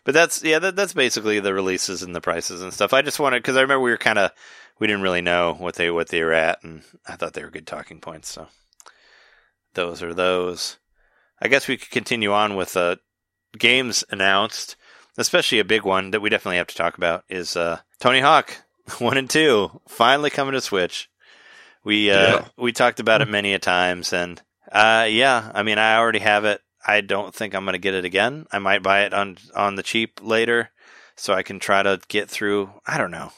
but 0.03 0.13
that's 0.13 0.43
yeah, 0.43 0.59
that, 0.59 0.75
that's 0.75 0.93
basically 0.93 1.39
the 1.39 1.53
releases 1.53 2.03
and 2.03 2.13
the 2.13 2.19
prices 2.19 2.61
and 2.61 2.73
stuff. 2.73 2.93
I 2.93 3.01
just 3.03 3.19
wanted 3.21 3.37
because 3.41 3.55
I 3.55 3.61
remember 3.61 3.81
we 3.83 3.91
were 3.91 3.97
kind 3.97 4.19
of 4.19 4.31
we 4.79 4.87
didn't 4.87 5.01
really 5.03 5.21
know 5.21 5.53
what 5.53 5.75
they 5.75 5.89
what 5.89 6.09
they 6.09 6.21
were 6.23 6.33
at, 6.33 6.61
and 6.63 6.81
I 7.07 7.15
thought 7.15 7.33
they 7.33 7.43
were 7.43 7.49
good 7.49 7.67
talking 7.67 8.01
points. 8.01 8.29
So 8.29 8.47
those 9.75 10.03
are 10.03 10.13
those. 10.13 10.77
I 11.41 11.47
guess 11.47 11.69
we 11.69 11.77
could 11.77 11.89
continue 11.89 12.33
on 12.33 12.55
with 12.57 12.75
uh, 12.75 12.97
games 13.57 14.03
announced, 14.09 14.75
especially 15.17 15.59
a 15.59 15.65
big 15.65 15.83
one 15.83 16.11
that 16.11 16.21
we 16.21 16.29
definitely 16.29 16.57
have 16.57 16.67
to 16.67 16.75
talk 16.75 16.97
about 16.97 17.23
is 17.29 17.55
uh, 17.55 17.79
Tony 18.01 18.19
Hawk 18.19 18.57
one 18.99 19.17
and 19.17 19.29
two 19.29 19.81
finally 19.87 20.29
coming 20.29 20.53
to 20.53 20.61
Switch. 20.61 21.09
We 21.83 22.09
uh, 22.11 22.19
Yeah. 22.21 22.45
we 22.57 22.71
talked 22.71 22.99
about 22.99 23.21
it 23.21 23.27
many 23.29 23.53
a 23.53 23.59
times, 23.59 24.11
and 24.13 24.41
uh, 24.71 25.07
yeah, 25.09 25.51
I 25.53 25.63
mean, 25.63 25.77
I 25.77 25.97
already 25.97 26.19
have 26.19 26.45
it. 26.45 26.61
I 26.87 27.01
don't 27.01 27.33
think 27.33 27.53
I'm 27.55 27.63
going 27.65 27.73
to 27.73 27.79
get 27.79 27.93
it 27.95 28.05
again. 28.05 28.45
I 28.51 28.59
might 28.59 28.83
buy 28.83 29.01
it 29.05 29.13
on 29.13 29.37
on 29.55 29.75
the 29.75 29.83
cheap 29.83 30.19
later, 30.21 30.71
so 31.15 31.33
I 31.33 31.43
can 31.43 31.59
try 31.59 31.83
to 31.83 31.99
get 32.07 32.29
through. 32.29 32.71
I 32.87 32.97
don't 32.97 33.11
know. 33.11 33.31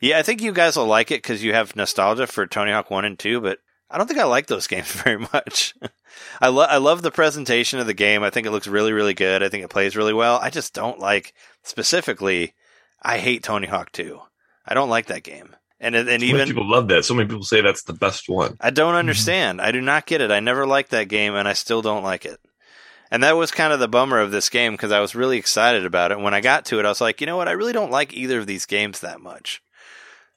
Yeah, 0.00 0.18
I 0.18 0.22
think 0.22 0.42
you 0.42 0.52
guys 0.52 0.76
will 0.76 0.86
like 0.86 1.10
it 1.12 1.22
because 1.22 1.44
you 1.44 1.52
have 1.54 1.76
nostalgia 1.76 2.26
for 2.26 2.46
Tony 2.46 2.72
Hawk 2.72 2.90
One 2.90 3.04
and 3.04 3.16
Two, 3.18 3.40
but 3.40 3.58
I 3.88 3.98
don't 3.98 4.08
think 4.08 4.18
I 4.18 4.24
like 4.24 4.46
those 4.48 4.66
games 4.68 4.90
very 4.90 5.18
much. 5.18 5.74
I 6.40 6.48
love 6.48 6.68
I 6.70 6.78
love 6.78 7.02
the 7.02 7.10
presentation 7.12 7.78
of 7.78 7.86
the 7.86 7.94
game. 7.94 8.22
I 8.24 8.30
think 8.30 8.46
it 8.46 8.50
looks 8.50 8.66
really 8.66 8.92
really 8.92 9.14
good. 9.14 9.42
I 9.44 9.48
think 9.48 9.62
it 9.64 9.70
plays 9.70 9.96
really 9.96 10.12
well. 10.14 10.38
I 10.42 10.50
just 10.50 10.74
don't 10.74 10.98
like 10.98 11.34
specifically. 11.62 12.54
I 13.00 13.18
hate 13.18 13.42
Tony 13.44 13.66
Hawk 13.68 13.92
Two. 13.92 14.20
I 14.66 14.74
don't 14.74 14.88
like 14.88 15.06
that 15.06 15.22
game. 15.22 15.54
And 15.80 15.96
and 15.96 16.06
So 16.06 16.12
many 16.12 16.26
even 16.26 16.46
people 16.46 16.70
love 16.70 16.88
that. 16.88 17.04
So 17.04 17.14
many 17.14 17.28
people 17.28 17.42
say 17.42 17.60
that's 17.60 17.82
the 17.82 17.92
best 17.92 18.28
one. 18.28 18.56
I 18.60 18.70
don't 18.70 18.94
understand. 18.94 19.60
I 19.60 19.72
do 19.72 19.80
not 19.80 20.06
get 20.06 20.20
it. 20.20 20.30
I 20.30 20.38
never 20.38 20.64
liked 20.64 20.90
that 20.90 21.08
game, 21.08 21.34
and 21.34 21.48
I 21.48 21.54
still 21.54 21.82
don't 21.82 22.04
like 22.04 22.24
it. 22.24 22.38
And 23.10 23.24
that 23.24 23.36
was 23.36 23.50
kind 23.50 23.72
of 23.72 23.80
the 23.80 23.88
bummer 23.88 24.20
of 24.20 24.30
this 24.30 24.48
game 24.48 24.72
because 24.72 24.92
I 24.92 25.00
was 25.00 25.14
really 25.14 25.36
excited 25.36 25.84
about 25.84 26.12
it. 26.12 26.20
When 26.20 26.32
I 26.34 26.40
got 26.40 26.64
to 26.66 26.78
it, 26.78 26.86
I 26.86 26.88
was 26.88 27.00
like, 27.00 27.20
you 27.20 27.26
know 27.26 27.36
what? 27.36 27.48
I 27.48 27.52
really 27.52 27.74
don't 27.74 27.90
like 27.90 28.14
either 28.14 28.38
of 28.38 28.46
these 28.46 28.64
games 28.64 29.00
that 29.00 29.20
much. 29.20 29.60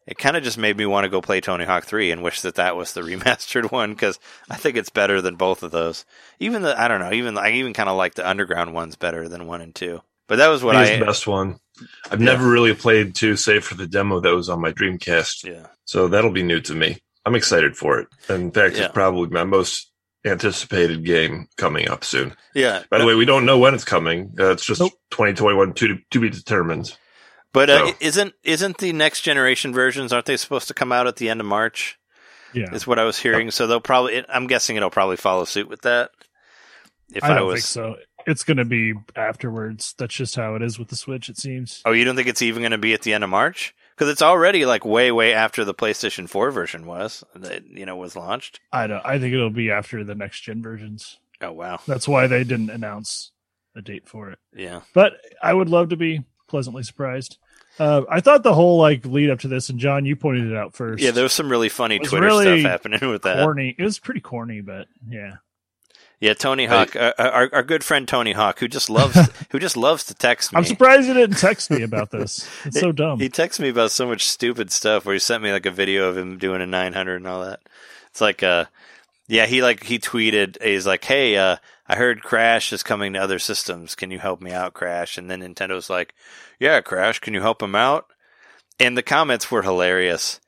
It 0.07 0.17
kind 0.17 0.35
of 0.35 0.43
just 0.43 0.57
made 0.57 0.75
me 0.77 0.85
want 0.85 1.05
to 1.05 1.09
go 1.09 1.21
play 1.21 1.39
Tony 1.41 1.63
Hawk 1.63 1.85
3 1.85 2.11
and 2.11 2.21
wish 2.21 2.41
that 2.41 2.55
that 2.55 2.75
was 2.75 2.93
the 2.93 3.01
remastered 3.03 3.71
one 3.71 3.93
because 3.93 4.19
I 4.49 4.55
think 4.55 4.75
it's 4.75 4.89
better 4.89 5.21
than 5.21 5.35
both 5.35 5.63
of 5.63 5.71
those. 5.71 6.05
Even 6.39 6.63
the, 6.63 6.79
I 6.79 6.87
don't 6.87 6.99
know, 6.99 7.13
even 7.13 7.37
I 7.37 7.53
even 7.53 7.73
kind 7.73 7.87
of 7.87 7.95
like 7.95 8.15
the 8.15 8.27
underground 8.27 8.73
ones 8.73 8.95
better 8.95 9.29
than 9.29 9.47
1 9.47 9.61
and 9.61 9.73
2. 9.73 10.01
But 10.27 10.37
that 10.37 10.49
was 10.49 10.63
what 10.63 10.75
He's 10.75 10.89
I, 10.89 10.97
the 10.97 11.05
best 11.05 11.27
one. 11.27 11.59
I've 12.11 12.19
Yeah. 12.21 12.25
never 12.25 12.47
really 12.49 12.73
played 12.73 13.15
two, 13.15 13.35
save 13.35 13.63
for 13.65 13.75
the 13.75 13.87
demo 13.87 14.19
that 14.21 14.33
was 14.35 14.49
on 14.49 14.61
my 14.61 14.71
Dreamcast. 14.71 15.43
yeah. 15.43 15.67
So 15.85 16.07
that'll 16.07 16.31
be 16.31 16.43
new 16.43 16.61
to 16.61 16.73
me. 16.73 17.01
I'm 17.25 17.35
excited 17.35 17.75
for 17.77 17.99
it. 17.99 18.07
In 18.29 18.51
fact, 18.51 18.75
Yeah. 18.77 18.85
it's 18.85 18.93
probably 18.93 19.29
my 19.29 19.43
most 19.43 19.91
anticipated 20.25 21.03
game 21.05 21.47
coming 21.57 21.87
up 21.89 22.03
soon. 22.03 22.35
Yeah. 22.53 22.83
By 22.89 22.97
the 22.99 23.05
way, 23.05 23.13
we 23.15 23.25
don't 23.25 23.45
know 23.45 23.57
when 23.59 23.73
it's 23.75 23.83
coming. 23.85 24.33
Uh, 24.39 24.51
it's 24.51 24.65
just 24.65 24.81
Nope. 24.81 24.93
2021 25.11 25.73
to, 25.73 25.97
to 26.11 26.19
be 26.19 26.29
determined. 26.29 26.95
But 27.53 27.69
uh, 27.69 27.87
So- 27.87 27.93
isn't 27.99 28.33
isn't 28.43 28.77
the 28.79 28.91
next 28.93 29.21
generation 29.21 29.73
versions 29.73 30.11
aren't 30.11 30.25
they 30.25 30.37
supposed 30.37 30.67
to 30.67 30.73
come 30.73 30.91
out 30.91 31.07
at 31.07 31.15
the 31.17 31.29
end 31.29 31.39
of 31.39 31.45
March? 31.45 31.97
Yeah, 32.53 32.73
is 32.73 32.87
what 32.87 32.99
I 32.99 33.03
was 33.03 33.17
hearing. 33.19 33.51
So 33.51 33.67
they'll 33.67 33.79
probably. 33.81 34.23
I'm 34.29 34.47
guessing 34.47 34.75
it'll 34.77 34.89
probably 34.89 35.17
follow 35.17 35.45
suit 35.45 35.67
with 35.69 35.81
that. 35.83 36.11
If 37.13 37.23
I 37.23 37.31
I, 37.31 37.35
don't 37.35 37.47
was, 37.47 37.55
think 37.73 37.85
so. 37.85 37.95
It's 38.25 38.43
going 38.43 38.57
to 38.57 38.65
be 38.65 38.93
afterwards. 39.15 39.93
That's 39.97 40.15
just 40.15 40.35
how 40.35 40.55
it 40.55 40.61
is 40.61 40.79
with 40.79 40.89
the 40.89 40.95
Switch. 40.95 41.29
It 41.29 41.37
seems. 41.37 41.81
oh, 41.85 41.91
you 41.91 42.05
don't 42.05 42.15
think 42.15 42.27
it's 42.27 42.41
even 42.41 42.61
going 42.61 42.71
to 42.71 42.77
be 42.77 42.93
at 42.93 43.01
the 43.03 43.13
end 43.13 43.23
of 43.23 43.29
March? 43.29 43.73
because 43.95 44.11
it's 44.11 44.21
already 44.21 44.65
like 44.65 44.85
way 44.85 45.11
way 45.11 45.33
after 45.33 45.63
the 45.63 45.73
PlayStation 45.73 46.27
4 46.27 46.51
version 46.51 46.85
was 46.85 47.23
that 47.35 47.67
you 47.69 47.85
know 47.85 47.95
was 47.95 48.15
launched. 48.15 48.59
I 48.71 48.87
don't. 48.87 49.05
I 49.05 49.19
think 49.19 49.33
it'll 49.33 49.49
be 49.49 49.71
after 49.71 50.03
the 50.03 50.15
next 50.15 50.41
gen 50.41 50.61
versions. 50.61 51.19
Oh 51.41 51.51
wow, 51.51 51.79
That's 51.87 52.07
why 52.07 52.27
they 52.27 52.43
didn't 52.43 52.69
announce 52.69 53.31
a 53.75 53.81
date 53.81 54.07
for 54.07 54.29
it. 54.31 54.39
yeah. 54.55 54.81
But 54.93 55.13
I 55.41 55.53
would 55.53 55.69
love 55.69 55.89
to 55.89 55.97
be 55.97 56.23
pleasantly 56.47 56.83
surprised. 56.83 57.37
Uh, 57.77 58.03
I 58.09 58.21
thought 58.21 58.43
the 58.43 58.53
whole 58.53 58.77
like 58.77 59.05
lead 59.05 59.29
up 59.29 59.39
to 59.39 59.49
this, 59.49 59.69
and 59.69 59.79
John, 59.79 60.05
you 60.05 60.15
pointed 60.15 60.49
it 60.49 60.55
out 60.55 60.73
first. 60.73 61.03
Yeah, 61.03 61.11
there 61.11 61.23
was 61.23 61.33
some 61.33 61.49
really 61.49 61.67
funny 61.69 61.99
Twitter 61.99 62.25
really 62.25 62.61
stuff 62.61 62.71
happening 62.71 63.09
with 63.09 63.23
that. 63.23 63.43
corny. 63.43 63.75
It 63.77 63.83
was 63.83 63.99
pretty 63.99 64.21
corny, 64.21 64.61
but 64.61 64.87
yeah. 65.09 65.35
Yeah, 66.19 66.33
Tony 66.33 66.65
Hawk, 66.65 66.95
uh, 66.95 67.13
our 67.17 67.49
our 67.51 67.63
good 67.63 67.83
friend 67.83 68.07
Tony 68.07 68.31
Hawk, 68.31 68.59
who 68.59 68.67
just 68.67 68.89
loves 68.89 69.17
who 69.51 69.59
just 69.59 69.75
loves 69.75 70.05
to 70.05 70.13
text 70.13 70.53
me. 70.53 70.57
I'm 70.57 70.65
surprised 70.65 71.07
you 71.07 71.13
didn't 71.13 71.37
text 71.37 71.69
me 71.69 71.83
about 71.83 72.11
this. 72.11 72.47
It's 72.65 72.79
so 72.79 72.91
dumb. 72.91 73.19
He 73.19 73.29
texts 73.29 73.59
me 73.59 73.69
about 73.69 73.91
so 73.91 74.07
much 74.07 74.25
stupid 74.27 74.71
stuff. 74.71 75.05
Where 75.05 75.13
he 75.13 75.19
sent 75.19 75.43
me 75.43 75.51
like 75.51 75.65
a 75.65 75.71
video 75.71 76.07
of 76.07 76.17
him 76.17 76.37
doing 76.37 76.61
a 76.61 76.65
900 76.65 77.17
and 77.17 77.27
all 77.27 77.43
that. 77.43 77.59
It's 78.09 78.21
like, 78.21 78.43
uh, 78.43 78.65
yeah, 79.27 79.45
he 79.45 79.61
like 79.61 79.83
he 79.83 79.99
tweeted, 79.99 80.61
he's 80.63 80.87
like, 80.87 81.03
"Hey, 81.03 81.35
uh, 81.35 81.57
I 81.87 81.95
heard 81.95 82.23
Crash 82.23 82.71
is 82.71 82.83
coming 82.83 83.13
to 83.13 83.19
other 83.19 83.39
systems. 83.39 83.95
Can 83.95 84.11
you 84.11 84.19
help 84.19 84.41
me 84.41 84.51
out, 84.51 84.73
Crash?" 84.73 85.17
And 85.17 85.29
then 85.29 85.41
Nintendo's 85.41 85.89
like, 85.89 86.13
"Yeah, 86.59 86.81
Crash, 86.81 87.19
can 87.19 87.33
you 87.33 87.41
help 87.41 87.61
him 87.61 87.75
out?" 87.75 88.07
And 88.79 88.97
the 88.97 89.03
comments 89.03 89.49
were 89.49 89.63
hilarious. 89.63 90.39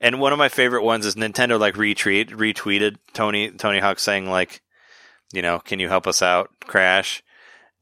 And 0.00 0.18
one 0.18 0.32
of 0.32 0.38
my 0.38 0.48
favorite 0.48 0.82
ones 0.82 1.06
is 1.06 1.14
Nintendo 1.14 1.60
like 1.60 1.74
retweet 1.74 2.30
retweeted 2.30 2.96
Tony 3.12 3.50
Tony 3.50 3.78
Hawk 3.78 4.00
saying 4.00 4.28
like, 4.28 4.62
you 5.32 5.42
know, 5.42 5.58
can 5.58 5.80
you 5.80 5.88
help 5.88 6.06
us 6.06 6.22
out, 6.22 6.50
Crash? 6.60 7.22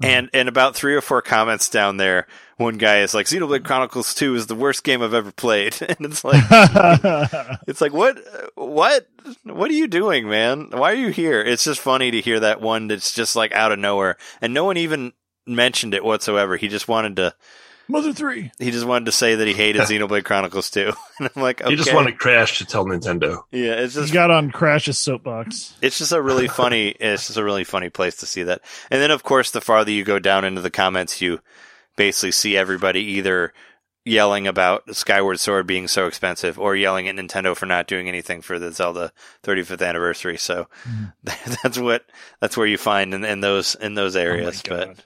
Mm-hmm. 0.03 0.11
And 0.11 0.31
and 0.33 0.49
about 0.49 0.75
three 0.75 0.95
or 0.95 1.03
four 1.03 1.21
comments 1.21 1.69
down 1.69 1.99
there, 1.99 2.27
one 2.57 2.79
guy 2.79 3.01
is 3.01 3.13
like, 3.13 3.27
Xenoblade 3.27 3.65
Chronicles 3.65 4.15
Two 4.15 4.35
is 4.35 4.47
the 4.47 4.55
worst 4.55 4.83
game 4.83 5.03
I've 5.03 5.13
ever 5.13 5.31
played, 5.33 5.77
and 5.83 5.99
it's 6.01 6.25
like, 6.25 6.43
it's 7.67 7.83
like 7.83 7.93
what 7.93 8.19
what 8.55 9.07
what 9.45 9.71
are 9.71 9.75
you 9.75 9.89
doing, 9.89 10.29
man? 10.29 10.69
Why 10.71 10.93
are 10.93 10.97
you 10.97 11.11
here? 11.11 11.43
It's 11.43 11.65
just 11.65 11.81
funny 11.81 12.11
to 12.13 12.21
hear 12.21 12.41
that 12.41 12.63
one 12.63 12.89
that's 12.89 13.13
just 13.13 13.37
like 13.37 13.53
out 13.53 13.73
of 13.73 13.79
nowhere, 13.79 14.17
and 14.41 14.55
no 14.55 14.65
one 14.65 14.79
even 14.79 15.13
mentioned 15.47 15.93
it 15.93 16.05
whatsoever. 16.05 16.57
He 16.57 16.69
just 16.69 16.89
wanted 16.89 17.17
to 17.17 17.35
Mother 17.91 18.13
three. 18.13 18.53
he 18.59 18.71
just 18.71 18.87
wanted 18.87 19.07
to 19.07 19.13
say 19.13 19.35
that 19.35 19.47
he 19.47 19.55
hated 19.55 19.83
Xenoblade 19.83 20.25
Chronicles 20.25 20.71
2. 20.71 20.93
and 21.19 21.31
I'm 21.35 21.43
like, 21.43 21.61
okay. 21.61 21.71
You 21.71 21.77
just 21.77 21.95
wanted 21.95 22.19
Crash 22.19 22.59
to 22.59 22.65
tell 22.65 22.85
Nintendo. 22.85 23.43
yeah, 23.51 23.75
it's 23.75 23.95
He 23.95 24.03
just 24.03 24.13
got 24.13 24.31
on 24.31 24.51
Crash's 24.51 24.99
soapbox. 24.99 25.75
it's 25.83 25.99
just 25.99 26.13
a 26.13 26.23
really 26.23 26.49
funny 26.61 26.89
it's 26.89 27.27
just 27.27 27.39
a 27.39 27.45
really 27.45 27.65
funny 27.65 27.91
place 27.91 28.17
to 28.17 28.27
see 28.27 28.43
that. 28.45 28.63
And 28.91 29.01
then 29.01 29.11
of 29.11 29.23
course 29.23 29.51
the 29.51 29.61
farther 29.61 29.91
you 29.91 30.05
go 30.05 30.19
down 30.19 30.45
into 30.45 30.61
the 30.61 30.71
comments 30.71 31.21
you 31.21 31.41
basically 31.97 32.33
see 32.33 32.57
everybody 32.57 33.01
either 33.01 33.53
yelling 34.05 34.47
about 34.47 34.95
Skyward 34.97 35.39
Sword 35.39 35.67
being 35.67 35.87
so 35.87 36.07
expensive 36.07 36.59
or 36.59 36.75
yelling 36.75 37.09
at 37.09 37.17
Nintendo 37.17 37.55
for 37.57 37.67
not 37.67 37.87
doing 37.87 38.09
anything 38.09 38.41
for 38.41 38.59
the 38.59 38.73
Zelda 38.73 39.13
35th 39.43 39.87
anniversary. 39.87 40.39
So 40.39 40.69
mm-hmm. 40.89 41.53
that's 41.63 41.79
what 41.79 42.05
that's 42.41 42.57
where 42.57 42.67
you 42.67 42.79
find 42.79 43.15
in, 43.15 43.25
in 43.25 43.41
those 43.41 43.75
in 43.75 43.95
those 43.95 44.17
oh 44.17 44.21
areas. 44.21 44.63
Oh 44.67 44.69
but 44.69 45.05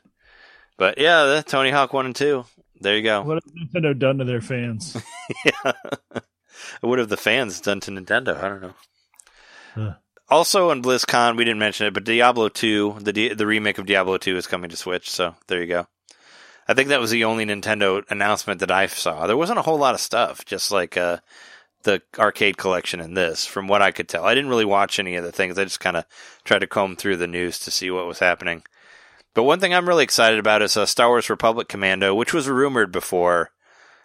but 0.77 0.99
yeah, 0.99 1.25
the 1.25 1.43
Tony 1.47 1.71
Hawk 1.71 1.93
1 1.93 2.07
and 2.07 2.17
2. 2.17 2.45
There 2.85 2.97
you 2.97 3.03
go. 3.03 3.23
What 3.23 3.43
has 3.43 3.53
Nintendo 3.55 3.99
done 3.99 4.19
to 4.19 4.25
their 4.25 4.43
fans? 4.43 4.95
yeah. 5.47 5.73
what 6.83 6.99
have 6.99 7.09
the 7.09 7.17
fans 7.17 7.59
done 7.63 7.81
to 7.81 7.91
Nintendo? 7.91 8.37
I 8.37 8.49
don't 8.51 8.61
know. 8.61 8.75
Huh. 9.75 9.95
Also 10.29 10.71
on 10.71 10.83
BlizzCon, 10.83 11.39
we 11.39 11.45
didn't 11.45 11.61
mention 11.61 11.87
it, 11.87 11.95
but 11.95 12.05
Diablo 12.05 12.51
2, 12.51 12.99
the 13.01 13.13
D- 13.15 13.33
the 13.33 13.47
remake 13.47 13.79
of 13.79 13.87
Diablo 13.87 14.19
2 14.19 14.37
is 14.37 14.47
coming 14.47 14.69
to 14.69 14.77
Switch, 14.77 15.11
so 15.11 15.35
there 15.47 15.63
you 15.63 15.67
go. 15.67 15.87
I 16.69 16.75
think 16.75 16.91
that 16.91 17.01
was 17.01 17.11
the 17.11 17.25
only 17.25 17.47
Nintendo 17.47 18.05
announcement 18.11 18.61
that 18.61 18.71
I 18.71 18.87
saw. 18.87 19.27
There 19.27 19.37
wasn't 19.37 19.61
a 19.61 19.63
whole 19.63 19.79
lot 19.79 19.95
of 19.95 20.01
stuff, 20.01 20.45
just 20.45 20.71
like 20.71 20.99
uh, 20.99 21.21
the 21.85 22.03
arcade 22.19 22.59
collection 22.59 23.01
and 23.01 23.17
this, 23.17 23.47
from 23.47 23.67
what 23.67 23.81
I 23.81 23.93
could 23.93 24.11
tell. 24.11 24.27
I 24.27 24.35
didn't 24.35 24.51
really 24.51 24.67
watch 24.67 24.99
any 24.99 25.17
of 25.17 25.25
the 25.25 25.33
things. 25.33 25.59
I 25.59 25.65
just 25.65 25.81
kind 25.81 25.97
of 25.97 26.05
tried 26.45 26.61
to 26.61 26.67
comb 26.67 26.97
through 26.97 27.17
the 27.17 27.27
news 27.27 27.59
to 27.61 27.71
see 27.71 27.91
what 27.91 28.07
was 28.07 28.19
happening. 28.19 28.63
But 29.35 29.43
one 29.43 29.61
thing 29.61 29.75
I'm 29.75 29.89
really 29.89 30.05
excited 30.05 30.39
about 30.39 30.63
is 30.63 30.77
uh, 30.77 30.87
Star 30.87 31.09
Wars 31.09 31.29
Republic 31.29 31.69
Commando, 31.69 32.15
which 32.15 32.33
was 32.33 32.49
rumored 32.49 32.93
before, 32.93 33.51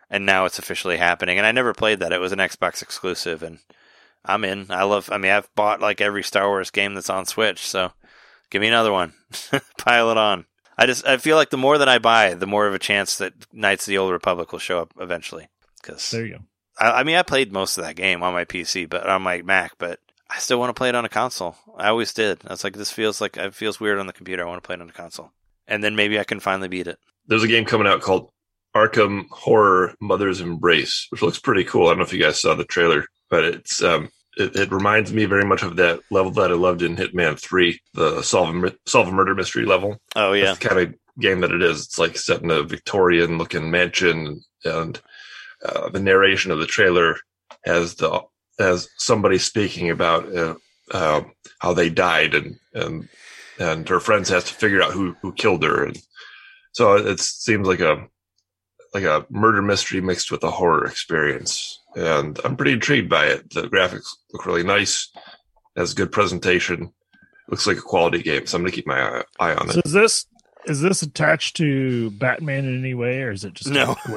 and 0.10 0.26
now 0.26 0.46
it's 0.46 0.60
officially 0.60 0.98
happening. 0.98 1.38
And 1.38 1.46
I 1.46 1.52
never 1.52 1.74
played 1.74 2.00
that; 2.00 2.12
it 2.12 2.20
was 2.20 2.32
an 2.32 2.40
Xbox 2.40 2.82
exclusive, 2.82 3.44
and 3.44 3.60
I'm 4.26 4.44
in. 4.44 4.68
I 4.70 4.84
love. 4.84 5.10
I 5.12 5.18
mean, 5.18 5.32
I've 5.32 5.54
bought 5.56 5.82
like 5.82 6.02
every 6.02 6.24
Star 6.24 6.48
Wars 6.48 6.72
game 6.72 6.96
that's 6.96 7.10
on 7.10 7.26
Switch, 7.26 7.60
so 7.60 7.92
give 8.50 8.62
me 8.62 8.68
another 8.68 8.92
one. 8.92 9.14
Pile 9.78 10.10
it 10.10 10.18
on. 10.18 10.46
I 10.78 10.86
just 10.86 11.06
I 11.06 11.18
feel 11.18 11.36
like 11.36 11.52
the 11.52 11.58
more 11.58 11.78
that 11.78 11.90
I 11.90 12.00
buy, 12.00 12.34
the 12.34 12.48
more 12.48 12.66
of 12.66 12.74
a 12.74 12.80
chance 12.80 13.18
that 13.18 13.34
Knights 13.54 13.86
of 13.86 13.92
the 13.92 13.98
Old 13.98 14.12
Republic 14.12 14.52
will 14.52 14.60
show 14.60 14.80
up 14.80 14.94
eventually. 15.00 15.48
Because 15.82 16.10
There 16.10 16.26
you 16.26 16.34
go. 16.34 16.40
I, 16.80 17.02
I 17.02 17.04
mean, 17.04 17.18
I 17.18 17.24
played 17.24 17.52
most 17.52 17.78
of 17.78 17.84
that 17.84 17.96
game 17.96 18.24
on 18.24 18.34
my 18.34 18.46
PC, 18.46 18.90
but 18.90 19.06
on 19.06 19.22
my 19.22 19.42
Mac, 19.42 19.74
but 19.78 20.00
I 20.30 20.40
still 20.40 20.60
want 20.60 20.70
to 20.70 20.74
play 20.74 20.90
it 20.90 20.96
on 20.96 21.06
a 21.06 21.10
console. 21.10 21.56
I 21.78 21.90
always 21.90 22.14
did. 22.14 22.40
I 22.46 22.52
was 22.54 22.64
like, 22.64 22.76
this 22.76 22.92
feels 22.92 23.20
like 23.20 23.38
it 23.38 23.56
feels 23.56 23.80
weird 23.80 24.00
on 24.00 24.08
the 24.08 24.14
computer. 24.14 24.44
I 24.44 24.48
want 24.48 24.62
to 24.62 24.66
play 24.66 24.76
it 24.76 24.82
on 24.82 24.90
a 24.90 24.94
console, 24.94 25.32
and 25.68 25.84
then 25.84 25.96
maybe 25.96 26.20
I 26.20 26.24
can 26.24 26.40
finally 26.40 26.68
beat 26.68 26.88
it. 26.88 27.00
There's 27.28 27.44
a 27.44 27.48
game 27.48 27.66
coming 27.66 27.88
out 27.88 28.02
called 28.02 28.32
Arkham 28.76 29.26
Horror 29.30 29.96
Mother's 30.00 30.42
Embrace, 30.42 31.08
which 31.10 31.22
looks 31.22 31.40
pretty 31.40 31.64
cool. 31.64 31.88
I 31.88 31.92
don't 31.92 32.00
know 32.00 32.04
if 32.04 32.14
you 32.14 32.22
guys 32.22 32.42
saw 32.42 32.54
the 32.56 32.66
trailer, 32.66 33.06
but 33.30 33.44
it's 33.44 33.82
um, 33.84 34.10
it, 34.38 34.56
it 34.56 34.72
reminds 34.72 35.12
me 35.12 35.26
very 35.26 35.46
much 35.46 35.64
of 35.64 35.76
that 35.78 36.00
level 36.12 36.32
that 36.32 36.52
I 36.52 36.56
loved 36.56 36.82
in 36.82 36.96
Hitman 36.96 37.40
Three, 37.40 37.80
the 37.94 38.22
solve 38.22 38.64
a, 38.64 38.76
solve 38.86 39.08
a 39.08 39.12
murder 39.12 39.36
mystery 39.36 39.66
level. 39.66 39.98
Oh 40.16 40.34
yeah, 40.34 40.46
That's 40.46 40.60
the 40.60 40.70
kind 40.70 40.82
of 40.82 40.96
game 41.20 41.42
that 41.42 41.52
it 41.52 41.62
is. 41.62 41.86
It's 41.86 42.00
like 42.00 42.18
set 42.18 42.42
in 42.42 42.52
a 42.52 42.64
Victorian 42.64 43.38
looking 43.38 43.72
mansion, 43.72 44.42
and 44.64 45.00
uh, 45.66 45.90
the 45.90 46.00
narration 46.00 46.52
of 46.52 46.60
the 46.60 46.68
trailer 46.68 47.18
has 47.66 47.96
the 47.96 48.22
has 48.60 48.90
somebody 48.98 49.38
speaking 49.38 49.90
about 49.90 50.36
uh, 50.36 50.56
uh, 50.92 51.22
how 51.60 51.74
they 51.74 51.90
died, 51.90 52.36
and 52.36 52.60
and 52.74 53.10
and 53.60 53.90
her 53.90 54.00
friends 54.00 54.30
has 54.30 54.46
to 54.46 54.54
figure 54.54 54.82
out 54.82 54.92
who 54.92 55.16
who 55.22 55.34
killed 55.34 55.64
her, 55.64 55.86
and 55.86 56.02
so 56.74 56.96
it 56.96 57.20
seems 57.20 57.68
like 57.68 57.80
a 57.80 58.08
like 58.94 59.04
a 59.04 59.26
murder 59.30 59.62
mystery 59.62 60.02
mixed 60.02 60.32
with 60.32 60.44
a 60.44 60.52
horror 60.52 60.86
experience, 60.86 61.80
and 61.96 62.40
I'm 62.44 62.56
pretty 62.56 62.74
intrigued 62.74 63.10
by 63.10 63.26
it. 63.26 63.50
The 63.52 63.64
graphics 63.64 64.08
look 64.34 64.46
really 64.46 64.64
nice, 64.64 65.12
has 65.76 65.94
good 65.94 66.12
presentation, 66.12 66.92
looks 67.50 67.68
like 67.68 67.78
a 67.78 67.82
quality 67.82 68.22
game, 68.22 68.46
so 68.46 68.58
I'm 68.58 68.64
gonna 68.64 68.72
keep 68.72 68.88
my 68.88 69.02
eye, 69.02 69.24
eye 69.40 69.56
on 69.56 69.70
it. 69.70 69.74
So 69.74 69.82
is 69.86 69.94
this 69.94 70.26
is 70.66 70.82
this 70.82 71.02
attached 71.02 71.56
to 71.58 72.12
Batman 72.12 72.66
in 72.66 72.80
any 72.80 72.94
way, 72.94 73.22
or 73.22 73.32
is 73.32 73.44
it 73.44 73.54
just 73.54 73.70
No. 73.70 73.96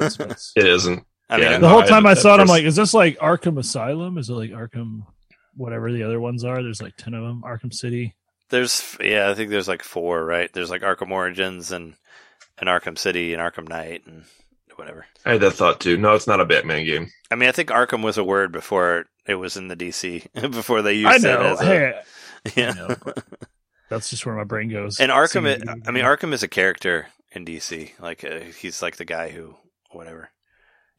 It 0.55 0.67
isn't. 0.67 1.05
I 1.29 1.37
mean, 1.37 1.45
Yeah, 1.51 1.57
the 1.59 1.69
whole 1.69 1.83
time 1.83 2.05
I 2.05 2.11
at 2.11 2.17
saw 2.19 2.35
it, 2.35 2.39
I'm 2.41 2.47
like, 2.47 2.63
is 2.65 2.75
this 2.75 2.93
like 2.93 3.17
Arkham 3.19 3.57
Asylum? 3.57 4.17
Is 4.17 4.29
it 4.29 4.33
like 4.33 4.51
Arkham, 4.51 5.05
whatever 5.55 5.91
the 5.91 6.03
other 6.03 6.19
ones 6.19 6.43
are? 6.43 6.61
There's 6.61 6.81
like 6.81 6.95
ten 6.97 7.13
of 7.13 7.23
them. 7.23 7.41
Arkham 7.45 7.73
City. 7.73 8.15
there's 8.49 8.97
yeah, 9.01 9.29
I 9.29 9.33
think 9.33 9.49
there's 9.49 9.67
like 9.67 9.83
four, 9.83 10.23
right? 10.25 10.51
There's 10.53 10.69
like 10.69 10.81
Arkham 10.81 11.11
Origins 11.11 11.71
and 11.71 11.95
and 12.59 12.69
Arkham 12.69 12.97
City 12.97 13.33
and 13.33 13.41
Arkham 13.41 13.67
Knight 13.67 14.05
and 14.05 14.25
whatever. 14.75 15.05
I 15.25 15.31
had 15.33 15.41
that 15.41 15.51
thought 15.51 15.79
too. 15.79 15.97
No, 15.97 16.13
it's 16.13 16.27
not 16.27 16.39
a 16.41 16.45
Batman 16.45 16.85
game. 16.85 17.09
I 17.31 17.35
mean, 17.35 17.49
I 17.49 17.51
think 17.53 17.69
Arkham 17.69 18.03
was 18.03 18.17
a 18.17 18.23
word 18.23 18.51
before 18.51 19.05
it 19.25 19.35
was 19.35 19.55
in 19.57 19.69
the 19.69 19.75
DC 19.75 20.31
before 20.51 20.81
they 20.81 20.93
used 20.93 21.07
I 21.07 21.15
it 21.15 21.21
know. 21.39 21.53
as 21.53 21.61
a, 21.61 21.65
Hey, 21.65 22.01
yeah. 22.55 22.71
I 22.71 22.73
know, 22.73 22.95
but 23.03 23.23
that's 23.89 24.09
just 24.09 24.25
where 24.25 24.35
my 24.35 24.43
brain 24.43 24.69
goes. 24.69 24.99
And 24.99 25.11
Arkham, 25.11 25.47
i 25.47 25.51
it- 25.53 25.87
I 25.87 25.91
mean, 25.91 26.03
Arkham 26.03 26.33
is 26.33 26.43
a 26.43 26.47
character 26.47 27.07
in 27.31 27.45
DC. 27.45 27.97
Like 27.99 28.23
uh, 28.23 28.39
he's 28.59 28.81
like 28.81 28.97
the 28.97 29.05
guy 29.05 29.29
who, 29.29 29.55
whatever. 29.91 30.29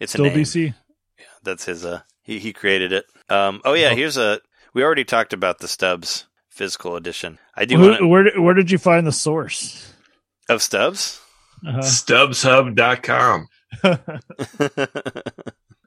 It's 0.01 0.13
still 0.13 0.25
a 0.27 0.29
name. 0.31 0.39
DC. 0.39 0.75
That's 1.43 1.65
his. 1.67 1.85
Uh, 1.85 2.01
he 2.23 2.39
he 2.39 2.53
created 2.53 2.93
it. 2.93 3.05
Um. 3.29 3.61
Oh 3.65 3.75
yeah. 3.75 3.91
Oh. 3.93 3.97
Here's 3.97 4.17
a. 4.17 4.41
We 4.75 4.83
already 4.83 5.05
talked 5.05 5.33
about 5.33 5.59
the 5.61 5.69
Stubbs 5.69 6.27
physical 6.51 6.97
edition. 6.97 7.39
I 7.55 7.65
do 7.65 7.77
Who, 7.77 7.91
want 7.91 8.09
where 8.09 8.23
did- 8.25 8.39
where 8.39 8.55
did 8.55 8.71
you 8.71 8.79
find 8.79 9.07
the 9.07 9.13
source? 9.13 9.93
of 10.49 10.61
Stubbs. 10.63 11.21
Uh-huh. 11.67 11.79
StubbsHub.com. 11.81 13.49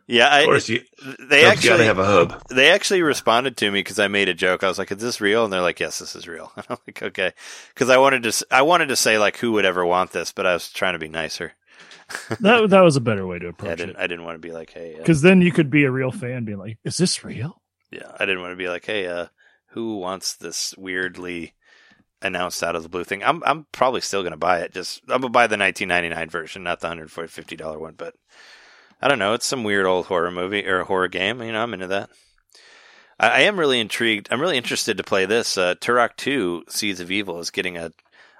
yeah, 0.07 0.27
I. 0.29 0.39
Of 0.39 0.45
course, 0.45 0.69
you 0.69 0.81
they 1.19 1.41
Stubbs 1.41 1.57
actually 1.57 1.69
gotta 1.69 1.84
have 1.84 1.99
a 1.99 2.05
hub. 2.05 2.41
they 2.49 2.69
actually 2.71 3.01
responded 3.01 3.57
to 3.57 3.69
me 3.71 3.79
because 3.79 3.99
I 3.99 4.07
made 4.07 4.29
a 4.29 4.34
joke. 4.34 4.63
I 4.63 4.67
was 4.67 4.79
like, 4.79 4.91
"Is 4.91 4.97
this 5.01 5.19
real?" 5.21 5.43
And 5.43 5.51
they're 5.53 5.61
like, 5.61 5.79
"Yes, 5.79 5.99
this 5.99 6.15
is 6.15 6.27
real." 6.27 6.51
And 6.55 6.65
I'm 6.69 6.77
like, 6.88 7.03
"Okay," 7.03 7.34
because 7.73 7.89
I 7.89 7.97
wanted 7.97 8.23
to 8.23 8.45
I 8.51 8.61
wanted 8.61 8.88
to 8.89 8.95
say 8.95 9.17
like 9.17 9.38
who 9.38 9.51
would 9.53 9.65
ever 9.65 9.85
want 9.85 10.11
this, 10.11 10.31
but 10.31 10.45
I 10.47 10.53
was 10.53 10.71
trying 10.71 10.93
to 10.93 10.99
be 10.99 11.09
nicer. 11.09 11.53
that 12.39 12.69
that 12.69 12.81
was 12.81 12.95
a 12.95 13.01
better 13.01 13.27
way 13.27 13.39
to 13.39 13.47
I 13.47 13.49
approach 13.49 13.77
didn't 13.77 13.95
it. 13.95 13.99
I 13.99 14.07
didn't 14.07 14.23
want 14.25 14.35
to 14.35 14.47
be 14.47 14.51
like, 14.53 14.71
"Hey." 14.71 14.95
Uh, 14.95 14.99
Because 14.99 15.21
then 15.21 15.41
you 15.41 15.51
could 15.51 15.69
be 15.69 15.84
a 15.84 15.91
real 15.91 16.11
fan, 16.11 16.45
being 16.45 16.57
like, 16.57 16.77
"Is 16.84 16.97
this 16.97 17.23
real?" 17.23 17.61
Yeah, 17.91 18.11
I 18.19 18.25
didn't 18.25 18.41
want 18.41 18.51
to 18.51 18.57
be 18.57 18.67
like, 18.67 18.85
hey, 18.85 19.07
uh, 19.07 19.27
who 19.67 19.97
wants 19.97 20.35
this 20.35 20.73
weirdly 20.77 21.53
announced 22.21 22.61
out 22.63 22.75
of 22.75 22.84
the 22.84 22.89
blue 22.89 23.03
thing? 23.03 23.23
I'm 23.23 23.41
I'm 23.45 23.65
probably 23.71 24.01
still 24.01 24.23
gonna 24.23 24.38
buy 24.38 24.59
it. 24.59 24.73
Just 24.73 25.01
I'm 25.03 25.21
gonna 25.21 25.29
buy 25.29 25.47
the 25.47 25.57
1999 25.57 26.29
version, 26.29 26.63
not 26.63 26.79
the 26.81 26.88
150 26.88 27.55
dollar 27.55 27.79
one. 27.79 27.93
But 27.97 28.15
I 29.01 29.07
don't 29.07 29.19
know. 29.19 29.34
It's 29.34 29.45
some 29.45 29.63
weird 29.63 29.85
old 29.85 30.07
horror 30.07 30.31
movie 30.31 30.65
or 30.65 30.84
horror 30.84 31.07
game. 31.07 31.41
You 31.41 31.51
know, 31.51 31.61
I'm 31.63 31.73
into 31.73 31.88
that. 31.88 32.09
I, 33.19 33.29
I 33.29 33.39
am 33.41 33.59
really 33.59 33.79
intrigued. 33.79 34.27
I'm 34.31 34.41
really 34.41 34.57
interested 34.57 34.97
to 34.97 35.03
play 35.03 35.25
this. 35.25 35.57
Uh, 35.57 35.75
Turok 35.75 36.15
2: 36.17 36.65
Seeds 36.69 36.99
of 36.99 37.11
Evil 37.11 37.39
is 37.39 37.51
getting 37.51 37.77
a 37.77 37.91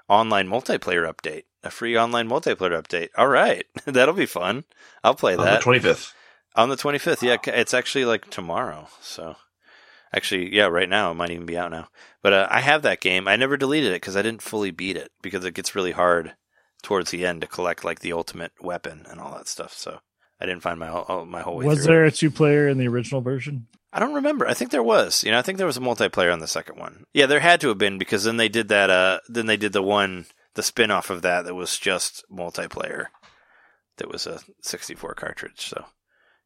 online 0.08 0.48
multiplayer 0.48 1.10
update, 1.10 1.44
a 1.62 1.70
free 1.70 1.96
online 1.98 2.28
multiplayer 2.28 2.80
update. 2.80 3.08
All 3.16 3.28
right, 3.28 3.64
that'll 3.84 4.14
be 4.14 4.26
fun. 4.26 4.64
I'll 5.02 5.14
play 5.14 5.36
On 5.36 5.44
that. 5.44 5.62
the 5.62 5.70
25th. 5.70 6.12
On 6.56 6.68
the 6.68 6.76
25th, 6.76 7.22
yeah, 7.22 7.36
it's 7.54 7.74
actually 7.74 8.04
like 8.04 8.30
tomorrow. 8.30 8.88
So, 9.00 9.36
actually, 10.14 10.54
yeah, 10.54 10.66
right 10.66 10.88
now 10.88 11.10
it 11.10 11.14
might 11.14 11.30
even 11.30 11.46
be 11.46 11.56
out 11.58 11.70
now. 11.70 11.88
But 12.22 12.32
uh, 12.32 12.48
I 12.50 12.60
have 12.60 12.82
that 12.82 13.00
game. 13.00 13.28
I 13.28 13.36
never 13.36 13.56
deleted 13.56 13.92
it 13.92 13.96
because 14.00 14.16
I 14.16 14.22
didn't 14.22 14.42
fully 14.42 14.70
beat 14.70 14.96
it 14.96 15.10
because 15.22 15.44
it 15.44 15.54
gets 15.54 15.74
really 15.74 15.92
hard 15.92 16.34
towards 16.82 17.10
the 17.10 17.24
end 17.26 17.40
to 17.42 17.46
collect 17.46 17.84
like 17.84 18.00
the 18.00 18.12
ultimate 18.12 18.52
weapon 18.60 19.04
and 19.08 19.20
all 19.20 19.32
that 19.36 19.46
stuff. 19.48 19.72
So 19.74 20.00
I 20.40 20.46
didn't 20.46 20.62
find 20.62 20.78
my 20.80 20.88
all- 20.88 21.26
my 21.26 21.42
whole 21.42 21.56
way 21.56 21.66
Was 21.66 21.78
through. 21.84 21.86
there 21.94 22.04
It. 22.04 22.14
a 22.14 22.16
two 22.16 22.30
player 22.30 22.68
in 22.68 22.78
the 22.78 22.88
original 22.88 23.20
version? 23.20 23.66
I 23.92 24.00
don't 24.00 24.14
remember. 24.14 24.46
I 24.46 24.54
think 24.54 24.70
there 24.70 24.82
was. 24.82 25.22
You 25.24 25.30
know, 25.32 25.38
I 25.38 25.42
think 25.42 25.58
there 25.58 25.66
was 25.66 25.76
a 25.76 25.80
multiplayer 25.80 26.32
on 26.32 26.40
the 26.40 26.46
second 26.48 26.78
one. 26.78 27.04
Yeah, 27.14 27.26
there 27.26 27.40
had 27.40 27.60
to 27.62 27.68
have 27.68 27.78
been 27.78 27.98
because 27.98 28.24
then 28.24 28.36
they 28.36 28.48
did 28.48 28.68
that. 28.68 28.90
Uh, 28.90 29.20
then 29.28 29.46
they 29.46 29.56
did 29.56 29.72
the 29.72 29.82
one, 29.82 30.26
the 30.58 30.62
spin 30.64 30.90
off 30.90 31.08
of 31.08 31.22
that 31.22 31.44
that 31.44 31.54
was 31.54 31.78
just 31.78 32.24
multiplayer. 32.28 33.06
That 33.98 34.10
was 34.10 34.26
a 34.26 34.40
64 34.60 35.14
cartridge. 35.14 35.60
So 35.60 35.84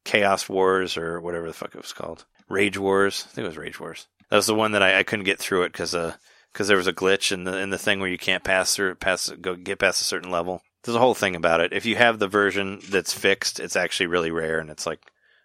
Chaos 0.05 0.51
Wars 0.51 0.99
or 0.99 1.19
whatever 1.19 1.47
the 1.47 1.55
fuck 1.55 1.75
it 1.75 1.81
was 1.81 1.95
called. 1.95 2.27
Rage 2.47 2.77
Wars. 2.77 3.25
I 3.27 3.35
think 3.35 3.47
it 3.47 3.49
was 3.49 3.57
Rage 3.57 3.81
Wars. 3.81 4.09
That 4.29 4.37
was 4.37 4.47
the 4.47 4.55
one 4.55 4.73
that 4.73 4.83
I, 4.83 4.99
I 4.99 5.03
couldn't 5.03 5.25
get 5.25 5.39
through 5.39 5.63
it 5.63 5.73
because 5.73 5.95
uh, 5.95 6.17
cause 6.53 6.69
there 6.69 6.77
was 6.77 6.87
a 6.87 6.93
glitch 6.93 7.33
in 7.33 7.45
the 7.45 7.57
in 7.57 7.71
the 7.71 7.79
thing 7.79 8.01
where 8.01 8.11
you 8.11 8.19
can't 8.19 8.45
pass 8.45 8.77
through 8.77 8.97
pass 8.97 9.31
go 9.31 9.57
get 9.57 9.79
past 9.79 10.03
a 10.03 10.05
certain 10.05 10.31
level. 10.31 10.61
There's 10.85 10.95
a 10.95 11.01
whole 11.01 11.15
thing 11.15 11.35
about 11.35 11.61
it. 11.61 11.73
If 11.73 11.87
you 11.87 11.97
have 11.97 12.19
the 12.19 12.29
version 12.29 12.81
that's 12.91 13.15
fixed, 13.15 13.61
it's 13.61 13.77
actually 13.77 14.09
really 14.09 14.31
rare 14.31 14.59
and 14.59 14.69
it's 14.69 14.85
like 14.85 15.01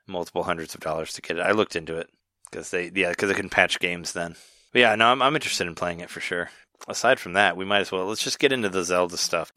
multiple 0.07 0.43
hundreds 0.43 0.75
of 0.75 0.81
dollars 0.81 1.13
to 1.13 1.21
get 1.21 1.37
it. 1.37 1.41
I 1.41 1.51
looked 1.51 1.77
into 1.77 1.97
it 1.97 2.09
because 2.51 2.69
they 2.71 2.91
yeah 2.93 3.11
because 3.11 3.29
they 3.29 3.35
can 3.35 3.49
patch 3.49 3.79
games 3.79 4.11
then. 4.11 4.35
But 4.73 4.79
yeah, 4.79 4.95
no, 4.95 5.05
I'm 5.05 5.21
I'm 5.21 5.35
interested 5.35 5.67
in 5.67 5.75
playing 5.75 6.01
it 6.01 6.09
for 6.09 6.19
sure. 6.19 6.49
Aside 6.87 7.19
from 7.19 7.33
that, 7.33 7.57
we 7.57 7.65
might 7.65 7.81
as 7.81 7.91
well 7.91 8.05
let's 8.05 8.23
just 8.23 8.39
get 8.39 8.51
into 8.51 8.69
the 8.69 8.83
Zelda 8.83 9.17
stuff. 9.17 9.51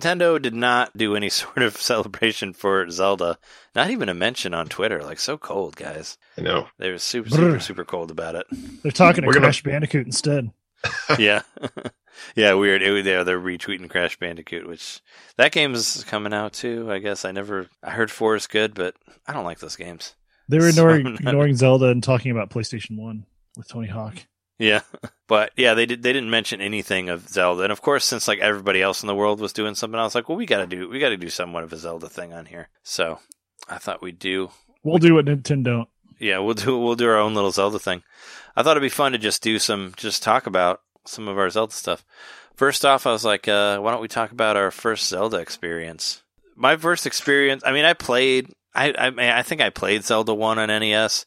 Nintendo 0.00 0.40
did 0.40 0.54
not 0.54 0.96
do 0.96 1.14
any 1.14 1.28
sort 1.30 1.58
of 1.58 1.76
celebration 1.76 2.52
for 2.52 2.88
Zelda, 2.90 3.38
not 3.74 3.90
even 3.90 4.08
a 4.08 4.14
mention 4.14 4.54
on 4.54 4.66
Twitter, 4.66 5.02
like 5.02 5.18
so 5.18 5.36
cold, 5.38 5.76
guys. 5.76 6.16
I 6.38 6.42
know. 6.42 6.68
They 6.78 6.90
were 6.90 6.98
super, 6.98 7.28
super, 7.30 7.60
super 7.60 7.84
cold 7.84 8.10
about 8.10 8.34
it. 8.34 8.46
They're 8.82 8.92
talking 8.92 9.22
to 9.22 9.26
We're 9.26 9.34
gonna- 9.34 9.46
Crash 9.46 9.62
Bandicoot 9.62 10.06
instead. 10.06 10.50
yeah, 11.18 11.42
yeah, 12.34 12.54
weird. 12.54 12.82
It, 12.82 13.04
yeah, 13.04 13.22
they're 13.22 13.38
retweeting 13.38 13.90
Crash 13.90 14.18
Bandicoot, 14.18 14.66
which 14.66 15.02
that 15.36 15.52
game 15.52 15.74
is 15.74 16.04
coming 16.08 16.32
out 16.32 16.54
too. 16.54 16.90
I 16.90 16.98
guess 17.00 17.26
I 17.26 17.32
never. 17.32 17.68
I 17.82 17.90
heard 17.90 18.10
four 18.10 18.34
is 18.34 18.46
good, 18.46 18.72
but 18.74 18.94
I 19.26 19.34
don't 19.34 19.44
like 19.44 19.58
those 19.58 19.76
games. 19.76 20.14
They 20.48 20.56
were 20.56 20.72
So 20.72 20.88
ignoring, 20.88 21.04
not- 21.04 21.20
ignoring 21.20 21.56
Zelda 21.56 21.88
and 21.88 22.02
talking 22.02 22.30
about 22.30 22.48
PlayStation 22.48 22.96
One 22.98 23.26
with 23.58 23.68
Tony 23.68 23.88
Hawk. 23.88 24.14
Yeah, 24.60 24.82
but 25.26 25.52
yeah, 25.56 25.72
they 25.72 25.86
did. 25.86 26.02
They 26.02 26.12
didn't 26.12 26.30
mention 26.30 26.60
anything 26.60 27.08
of 27.08 27.28
Zelda, 27.28 27.62
and 27.62 27.72
of 27.72 27.80
course, 27.80 28.04
since 28.04 28.28
like 28.28 28.40
everybody 28.40 28.82
else 28.82 29.02
in 29.02 29.06
the 29.06 29.14
world 29.14 29.40
was 29.40 29.54
doing 29.54 29.74
something, 29.74 29.98
I 29.98 30.04
was 30.04 30.14
like, 30.14 30.28
well, 30.28 30.36
we 30.36 30.44
got 30.44 30.58
to 30.58 30.66
do. 30.66 30.88
We 30.88 31.00
got 31.00 31.08
to 31.08 31.16
do 31.16 31.30
somewhat 31.30 31.64
of 31.64 31.72
a 31.72 31.78
Zelda 31.78 32.10
thing 32.10 32.34
on 32.34 32.44
here. 32.44 32.68
So 32.82 33.18
I 33.68 33.78
thought 33.78 34.02
we'd 34.02 34.18
do. 34.18 34.50
We'll 34.84 34.98
do 34.98 35.14
what 35.14 35.24
Nintendo 35.24 35.64
don't. 35.64 35.88
Yeah, 36.18 36.38
we'll 36.40 36.54
do. 36.54 36.78
We'll 36.78 36.94
do 36.94 37.08
our 37.08 37.16
own 37.16 37.34
little 37.34 37.50
Zelda 37.50 37.78
thing. 37.78 38.02
I 38.54 38.62
thought 38.62 38.72
it'd 38.72 38.82
be 38.82 38.90
fun 38.90 39.12
to 39.12 39.18
just 39.18 39.42
do 39.42 39.58
some, 39.58 39.94
just 39.96 40.22
talk 40.22 40.46
about 40.46 40.82
some 41.06 41.26
of 41.26 41.38
our 41.38 41.48
Zelda 41.48 41.72
stuff. 41.72 42.04
First 42.54 42.84
off, 42.84 43.06
I 43.06 43.12
was 43.12 43.24
like, 43.24 43.48
uh, 43.48 43.78
why 43.78 43.92
don't 43.92 44.02
we 44.02 44.08
talk 44.08 44.30
about 44.32 44.58
our 44.58 44.70
first 44.70 45.08
Zelda 45.08 45.38
experience? 45.38 46.22
My 46.54 46.76
first 46.76 47.06
experience. 47.06 47.62
I 47.64 47.72
mean, 47.72 47.86
I 47.86 47.94
played. 47.94 48.52
I 48.74 48.92
I, 48.98 49.08
mean, 49.08 49.30
I 49.30 49.42
think 49.42 49.62
I 49.62 49.70
played 49.70 50.04
Zelda 50.04 50.34
one 50.34 50.58
on 50.58 50.68
NES. 50.68 51.24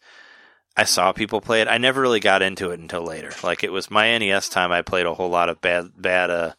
I 0.76 0.86
saw 0.86 1.12
people 1.12 1.41
play 1.41 1.62
it. 1.62 1.68
I 1.68 1.78
never 1.78 2.02
really 2.02 2.20
got 2.20 2.41
into 2.41 2.72
it 2.72 2.80
until 2.80 3.04
later. 3.04 3.32
Like 3.44 3.64
it 3.64 3.72
was 3.72 3.91
my 3.91 4.18
NES 4.18 4.50
time. 4.50 4.72
I 4.72 4.82
played 4.82 5.06
a 5.06 5.14
whole 5.14 5.30
lot 5.30 5.50
of 5.50 5.62
bad, 5.62 5.90
bad, 5.95 6.30
uh, 6.30 6.54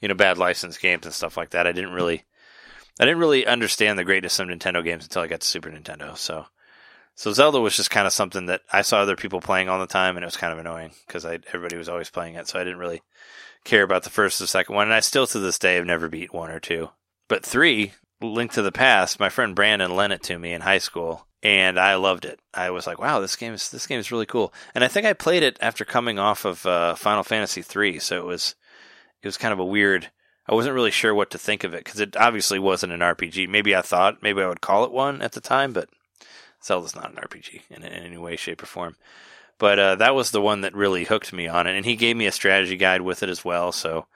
you 0.00 0.08
know, 0.08 0.14
bad 0.14 0.38
licensed 0.38 0.80
games 0.80 1.06
and 1.06 1.14
stuff 1.14 1.36
like 1.36 1.50
that. 1.50 1.66
I 1.66 1.72
didn't 1.72 1.92
really, 1.92 2.24
I 2.98 3.04
didn't 3.04 3.20
really 3.20 3.46
understand 3.46 3.98
the 3.98 4.04
greatness 4.04 4.38
of 4.40 4.48
Nintendo 4.48 4.82
games 4.82 5.04
until 5.04 5.22
I 5.22 5.28
got 5.28 5.40
to 5.40 5.46
Super 5.46 5.70
Nintendo. 5.70 6.16
So, 6.16 6.46
so 7.14 7.32
Zelda 7.32 7.60
was 7.60 7.76
just 7.76 7.90
kind 7.90 8.06
of 8.06 8.12
something 8.12 8.46
that 8.46 8.62
I 8.72 8.82
saw 8.82 8.98
other 8.98 9.16
people 9.16 9.40
playing 9.40 9.68
all 9.68 9.78
the 9.78 9.86
time, 9.86 10.16
and 10.16 10.24
it 10.24 10.26
was 10.26 10.36
kind 10.36 10.52
of 10.52 10.58
annoying 10.58 10.92
because 11.06 11.24
I 11.24 11.38
everybody 11.48 11.76
was 11.76 11.88
always 11.88 12.10
playing 12.10 12.34
it. 12.34 12.48
So 12.48 12.58
I 12.58 12.64
didn't 12.64 12.78
really 12.78 13.02
care 13.64 13.82
about 13.82 14.02
the 14.02 14.10
first 14.10 14.40
or 14.40 14.46
second 14.46 14.74
one. 14.74 14.86
And 14.86 14.94
I 14.94 15.00
still 15.00 15.26
to 15.28 15.38
this 15.38 15.58
day 15.58 15.76
have 15.76 15.86
never 15.86 16.08
beat 16.08 16.32
one 16.32 16.50
or 16.50 16.60
two. 16.60 16.90
But 17.28 17.44
three, 17.44 17.92
Link 18.20 18.52
to 18.52 18.62
the 18.62 18.72
Past, 18.72 19.20
my 19.20 19.28
friend 19.28 19.54
Brandon 19.54 19.94
lent 19.94 20.12
it 20.12 20.22
to 20.24 20.38
me 20.38 20.52
in 20.52 20.62
high 20.62 20.78
school, 20.78 21.26
and 21.42 21.78
I 21.78 21.94
loved 21.94 22.24
it. 22.24 22.38
I 22.52 22.70
was 22.70 22.86
like, 22.86 22.98
"Wow, 22.98 23.20
this 23.20 23.36
game 23.36 23.54
is 23.54 23.70
this 23.70 23.86
game 23.86 23.98
is 23.98 24.12
really 24.12 24.26
cool." 24.26 24.52
And 24.74 24.84
I 24.84 24.88
think 24.88 25.06
I 25.06 25.12
played 25.12 25.42
it 25.42 25.58
after 25.60 25.84
coming 25.84 26.18
off 26.18 26.44
of 26.44 26.66
uh, 26.66 26.94
Final 26.94 27.22
Fantasy 27.22 27.62
three, 27.62 27.98
so 27.98 28.18
it 28.18 28.26
was 28.26 28.54
it 29.22 29.28
was 29.28 29.36
kind 29.36 29.52
of 29.52 29.58
a 29.58 29.64
weird. 29.64 30.10
I 30.46 30.54
wasn't 30.54 30.74
really 30.74 30.90
sure 30.90 31.14
what 31.14 31.30
to 31.30 31.38
think 31.38 31.62
of 31.62 31.74
it 31.74 31.84
because 31.84 32.00
it 32.00 32.16
obviously 32.16 32.58
wasn't 32.58 32.92
an 32.92 33.00
RPG. 33.00 33.48
Maybe 33.48 33.74
I 33.76 33.82
thought 33.82 34.22
maybe 34.22 34.42
I 34.42 34.48
would 34.48 34.60
call 34.60 34.84
it 34.84 34.92
one 34.92 35.22
at 35.22 35.32
the 35.32 35.40
time, 35.40 35.72
but 35.72 35.88
Zelda's 36.62 36.96
not 36.96 37.10
an 37.10 37.16
RPG 37.16 37.62
in, 37.70 37.82
in 37.82 37.92
any 37.92 38.18
way, 38.18 38.36
shape, 38.36 38.62
or 38.62 38.66
form. 38.66 38.96
But 39.58 39.78
uh, 39.78 39.94
that 39.96 40.14
was 40.14 40.30
the 40.30 40.40
one 40.40 40.62
that 40.62 40.74
really 40.74 41.04
hooked 41.04 41.32
me 41.32 41.46
on 41.46 41.66
it, 41.66 41.76
and 41.76 41.84
he 41.84 41.94
gave 41.94 42.16
me 42.16 42.26
a 42.26 42.32
strategy 42.32 42.76
guide 42.76 43.02
with 43.02 43.22
it 43.22 43.28
as 43.28 43.44
well. 43.44 43.72
So 43.72 44.06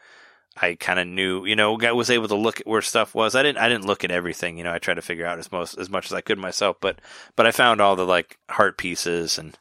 I 0.57 0.77
kind 0.77 1.01
of 1.01 1.07
knew, 1.09 1.45
you 1.45 1.57
know, 1.57 1.79
I 1.81 1.93
was 1.93 2.11
able 2.11 2.29
to 2.29 2.37
look 2.37 2.61
at 2.61 2.67
where 2.67 2.83
stuff 2.83 3.15
was. 3.15 3.35
I 3.35 3.43
didn't, 3.43 3.59
I 3.59 3.69
didn't 3.69 3.87
look 3.87 4.05
at 4.05 4.13
everything. 4.13 4.57
You 4.57 4.65
know, 4.65 4.73
I 4.73 4.79
tried 4.79 4.95
to 4.95 5.03
figure 5.03 5.27
out 5.27 5.39
as 5.39 5.51
most 5.51 5.77
as 5.79 5.91
much 5.91 6.07
as 6.07 6.13
I 6.13 6.21
could 6.21 6.39
myself. 6.39 6.77
But 6.81 7.01
but 7.35 7.47
I 7.47 7.51
found 7.51 7.81
all 7.81 7.97
the 7.97 8.07
like 8.07 8.39
heart 8.49 8.79
pieces 8.79 9.37
and 9.37 9.59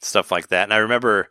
stuff 0.00 0.30
like 0.32 0.48
that. 0.48 0.64
And 0.64 0.72
I 0.72 0.78
remember 0.78 1.28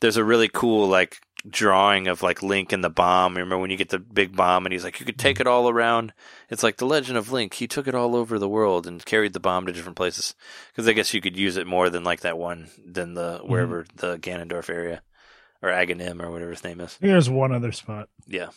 there's 0.00 0.16
a 0.16 0.24
really 0.24 0.48
cool 0.48 0.86
like 0.86 1.20
drawing 1.48 2.06
of 2.06 2.22
like 2.22 2.42
Link 2.42 2.72
and 2.72 2.84
the 2.84 2.90
bomb. 2.90 3.34
Remember 3.34 3.58
when 3.58 3.70
you 3.70 3.76
get 3.76 3.88
the 3.88 3.98
big 3.98 4.36
bomb 4.36 4.64
and 4.64 4.72
he's 4.72 4.84
like, 4.84 5.00
you 5.00 5.06
could 5.06 5.18
take 5.18 5.36
mm-hmm. 5.36 5.48
it 5.48 5.50
all 5.50 5.68
around. 5.68 6.12
It's 6.48 6.62
like 6.62 6.76
the 6.76 6.86
Legend 6.86 7.18
of 7.18 7.32
Link. 7.32 7.54
He 7.54 7.66
took 7.66 7.88
it 7.88 7.96
all 7.96 8.14
over 8.14 8.38
the 8.38 8.48
world 8.48 8.86
and 8.86 9.04
carried 9.04 9.32
the 9.32 9.40
bomb 9.40 9.66
to 9.66 9.72
different 9.72 9.96
places. 9.96 10.34
Because 10.70 10.88
I 10.88 10.92
guess 10.92 11.12
you 11.12 11.20
could 11.20 11.36
use 11.36 11.56
it 11.56 11.66
more 11.66 11.90
than 11.90 12.04
like 12.04 12.20
that 12.20 12.38
one 12.38 12.68
than 12.84 13.14
the 13.14 13.38
mm-hmm. 13.38 13.50
wherever 13.50 13.86
the 13.96 14.18
Ganondorf 14.18 14.70
area 14.70 15.02
or 15.62 15.70
Agahnim 15.70 16.22
or 16.22 16.30
whatever 16.30 16.50
his 16.50 16.64
name 16.64 16.80
is. 16.80 16.96
There's 17.00 17.30
one 17.30 17.52
other 17.52 17.72
spot. 17.72 18.08
Yeah. 18.26 18.48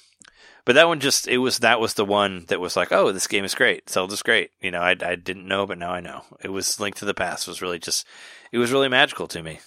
But 0.65 0.73
that 0.75 0.87
one 0.87 0.99
just 0.99 1.27
it 1.27 1.37
was 1.37 1.59
that 1.59 1.79
was 1.79 1.93
the 1.93 2.05
one 2.05 2.45
that 2.47 2.59
was 2.59 2.75
like, 2.75 2.91
oh, 2.91 3.11
this 3.11 3.27
game 3.27 3.45
is 3.45 3.53
great. 3.53 3.89
Zelda's 3.89 4.23
great. 4.23 4.49
You 4.59 4.71
know, 4.71 4.81
I 4.81 4.95
I 4.99 5.15
didn't 5.15 5.47
know, 5.47 5.67
but 5.67 5.77
now 5.77 5.91
I 5.91 6.01
know. 6.01 6.23
It 6.43 6.49
was 6.49 6.79
Link 6.79 6.95
to 6.95 7.05
the 7.05 7.13
Past 7.13 7.47
was 7.47 7.61
really 7.61 7.77
just 7.77 8.05
it 8.51 8.57
was 8.57 8.71
really 8.71 8.89
magical 8.89 9.27
to 9.27 9.43
me. 9.43 9.59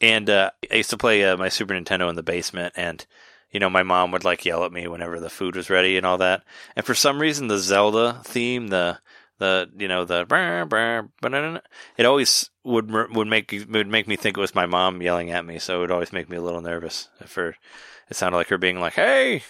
And 0.00 0.28
uh, 0.28 0.50
I 0.70 0.76
used 0.76 0.90
to 0.90 0.96
play 0.96 1.24
uh, 1.24 1.36
my 1.36 1.48
Super 1.48 1.74
Nintendo 1.74 2.10
in 2.10 2.16
the 2.16 2.24
basement, 2.24 2.74
and 2.76 3.06
you 3.52 3.60
know, 3.60 3.70
my 3.70 3.84
mom 3.84 4.10
would 4.10 4.24
like 4.24 4.44
yell 4.44 4.64
at 4.64 4.72
me 4.72 4.88
whenever 4.88 5.20
the 5.20 5.30
food 5.30 5.54
was 5.54 5.70
ready 5.70 5.96
and 5.96 6.04
all 6.04 6.18
that. 6.18 6.42
And 6.74 6.84
for 6.84 6.94
some 6.94 7.20
reason, 7.20 7.46
the 7.46 7.58
Zelda 7.58 8.20
theme, 8.24 8.68
the 8.68 8.98
the 9.38 9.70
you 9.76 9.86
know 9.88 10.04
the 10.04 11.60
it 11.96 12.06
always 12.06 12.50
would 12.64 12.90
would 12.90 13.26
make 13.26 13.52
would 13.68 13.88
make 13.88 14.06
me 14.06 14.16
think 14.16 14.36
it 14.36 14.40
was 14.40 14.54
my 14.54 14.66
mom 14.66 15.02
yelling 15.02 15.30
at 15.30 15.44
me. 15.44 15.58
So 15.58 15.76
it 15.76 15.80
would 15.80 15.90
always 15.90 16.12
make 16.12 16.28
me 16.28 16.36
a 16.36 16.42
little 16.42 16.60
nervous. 16.60 17.08
For 17.26 17.56
it 18.08 18.16
sounded 18.16 18.36
like 18.36 18.48
her 18.48 18.58
being 18.58 18.80
like, 18.80 18.94
"Hey, 18.94 19.42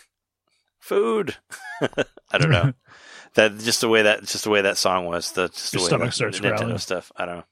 food." 0.79 1.37
I 1.81 2.39
don't 2.39 2.51
know. 2.51 2.73
that 3.35 3.59
just 3.59 3.81
the 3.81 3.89
way 3.89 4.03
that 4.03 4.23
just 4.23 4.45
the 4.45 4.51
way 4.51 4.63
that 4.63 4.79
song 4.79 5.07
was. 5.07 5.33
The 5.33 5.49
just 5.49 5.73
the 5.73 5.79
Your 5.79 5.85
way 5.85 5.89
stomach 5.89 6.09
the, 6.09 6.13
starts 6.13 6.41
Nintendo 6.41 6.59
growling. 6.59 6.79
stuff. 6.79 7.13
I 7.17 7.27
don't 7.27 7.37
know. 7.39 7.45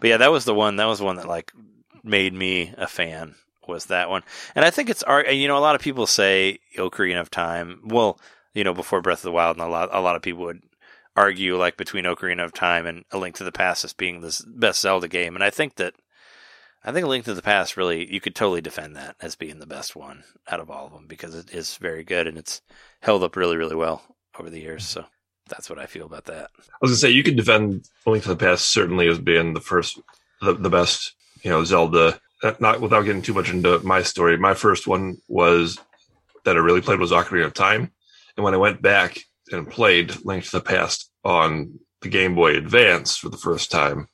But 0.00 0.08
yeah, 0.08 0.16
that 0.18 0.32
was 0.32 0.44
the 0.44 0.54
one. 0.54 0.76
That 0.76 0.86
was 0.86 0.98
the 0.98 1.04
one 1.04 1.16
that 1.16 1.28
like 1.28 1.52
made 2.02 2.32
me 2.34 2.72
a 2.76 2.86
fan. 2.86 3.34
Was 3.68 3.86
that 3.86 4.10
one? 4.10 4.22
And 4.56 4.64
I 4.64 4.70
think 4.70 4.90
it's 4.90 5.02
art. 5.04 5.32
you 5.32 5.46
know 5.46 5.56
a 5.56 5.60
lot 5.60 5.76
of 5.76 5.80
people 5.80 6.06
say 6.06 6.58
oh, 6.78 6.90
Ocarina 6.90 7.20
of 7.20 7.30
Time. 7.30 7.80
Well, 7.84 8.18
you 8.54 8.64
know 8.64 8.74
before 8.74 9.00
Breath 9.00 9.20
of 9.20 9.24
the 9.24 9.32
Wild, 9.32 9.56
and 9.56 9.64
a 9.66 9.68
lot 9.70 9.90
a 9.92 10.00
lot 10.00 10.16
of 10.16 10.22
people 10.22 10.42
would 10.44 10.62
argue 11.16 11.56
like 11.56 11.76
between 11.76 12.04
Ocarina 12.04 12.44
of 12.44 12.52
Time 12.52 12.86
and 12.86 13.04
A 13.10 13.18
Link 13.18 13.36
to 13.36 13.44
the 13.44 13.52
Past 13.52 13.84
as 13.84 13.92
being 13.92 14.20
the 14.20 14.42
best 14.46 14.80
Zelda 14.80 15.08
game. 15.08 15.34
And 15.34 15.44
I 15.44 15.50
think 15.50 15.76
that 15.76 15.94
I 16.84 16.92
think 16.92 17.04
A 17.04 17.08
Link 17.08 17.24
to 17.24 17.34
the 17.34 17.42
Past 17.42 17.76
really 17.76 18.12
you 18.12 18.20
could 18.20 18.34
totally 18.34 18.60
defend 18.60 18.96
that 18.96 19.16
as 19.20 19.36
being 19.36 19.58
the 19.58 19.66
best 19.66 19.96
one 19.96 20.24
out 20.48 20.60
of 20.60 20.70
all 20.70 20.86
of 20.86 20.92
them 20.92 21.06
because 21.06 21.34
it 21.34 21.50
is 21.52 21.76
very 21.76 22.04
good 22.04 22.26
and 22.26 22.38
it's 22.38 22.62
held 23.00 23.22
up 23.22 23.36
really 23.36 23.56
really 23.56 23.76
well 23.76 24.02
over 24.38 24.50
the 24.50 24.60
years. 24.60 24.86
So 24.86 25.04
that's 25.48 25.68
what 25.68 25.78
I 25.78 25.86
feel 25.86 26.06
about 26.06 26.24
that. 26.26 26.50
I 26.58 26.76
was 26.80 26.90
gonna 26.90 26.96
say 26.96 27.10
you 27.10 27.22
could 27.22 27.36
defend 27.36 27.88
A 28.06 28.10
Link 28.10 28.22
to 28.24 28.30
the 28.30 28.36
Past 28.36 28.72
certainly 28.72 29.08
as 29.08 29.18
being 29.18 29.52
the 29.52 29.60
first, 29.60 30.00
the, 30.40 30.54
the 30.54 30.70
best, 30.70 31.14
you 31.42 31.50
know, 31.50 31.64
Zelda. 31.64 32.20
Uh, 32.42 32.54
Not 32.58 32.80
without 32.80 33.02
getting 33.02 33.20
too 33.20 33.34
much 33.34 33.50
into 33.50 33.80
my 33.80 34.02
story. 34.02 34.38
My 34.38 34.54
first 34.54 34.86
one 34.86 35.18
was 35.28 35.78
that 36.44 36.56
I 36.56 36.60
really 36.60 36.80
played 36.80 36.98
was 36.98 37.10
Ocarina 37.10 37.44
of 37.44 37.52
Time, 37.52 37.92
and 38.36 38.44
when 38.44 38.54
I 38.54 38.58
went 38.58 38.80
back 38.80 39.18
and 39.52 39.68
played 39.68 40.24
Link 40.24 40.44
to 40.44 40.50
the 40.52 40.60
Past 40.60 41.10
on 41.24 41.78
the 42.00 42.08
Game 42.08 42.34
Boy 42.34 42.56
Advance 42.56 43.16
for 43.16 43.28
the 43.28 43.36
first 43.36 43.70
time, 43.70 44.08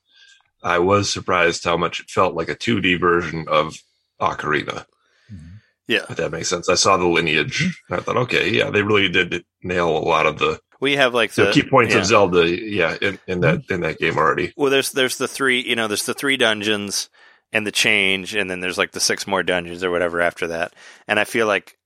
I 0.63 0.79
was 0.79 1.13
surprised 1.13 1.65
how 1.65 1.77
much 1.77 2.01
it 2.01 2.11
felt 2.11 2.35
like 2.35 2.49
a 2.49 2.57
2D 2.57 2.99
version 2.99 3.47
of 3.49 3.77
Ocarina. 4.21 4.85
Mm-hmm. 5.33 5.57
Yeah, 5.87 6.05
If 6.11 6.17
that 6.17 6.33
makes 6.33 6.49
sense. 6.49 6.69
I 6.69 6.75
saw 6.75 6.97
the 6.97 7.07
lineage, 7.07 7.61
mm-hmm. 7.61 7.93
and 7.93 8.01
I 8.01 8.03
thought, 8.03 8.17
okay, 8.17 8.51
yeah, 8.51 8.71
they 8.71 8.83
really 8.83 9.09
did 9.09 9.45
nail 9.63 9.97
a 9.97 9.99
lot 9.99 10.27
of 10.27 10.39
the, 10.39 10.59
we 10.81 10.97
have 10.97 11.15
like 11.15 11.33
the, 11.33 11.47
the 11.47 11.53
key 11.53 11.63
points 11.63 11.95
yeah. 11.95 12.01
of 12.01 12.07
Zelda, 12.07 12.49
yeah, 12.49 12.97
in, 13.01 13.19
in 13.27 13.41
that 13.41 13.61
mm-hmm. 13.61 13.75
in 13.75 13.81
that 13.81 13.99
game 13.99 14.19
already. 14.19 14.53
Well, 14.57 14.71
there's 14.71 14.93
there's 14.93 15.17
the 15.17 15.29
three, 15.29 15.61
you 15.61 15.77
know, 15.77 15.89
there's 15.89 16.05
the 16.05 16.15
three 16.15 16.37
dungeons 16.37 17.09
and 17.53 17.67
the 17.67 17.73
change, 17.73 18.35
and 18.35 18.51
then 18.51 18.61
there's 18.61 18.77
like 18.77 18.93
the 18.93 19.01
six 19.01 19.27
more 19.27 19.43
dungeons 19.43 19.83
or 19.83 19.91
whatever 19.91 20.21
after 20.21 20.49
that. 20.49 20.75
And 21.09 21.19
I 21.19 21.25
feel 21.25 21.47
like 21.47 21.79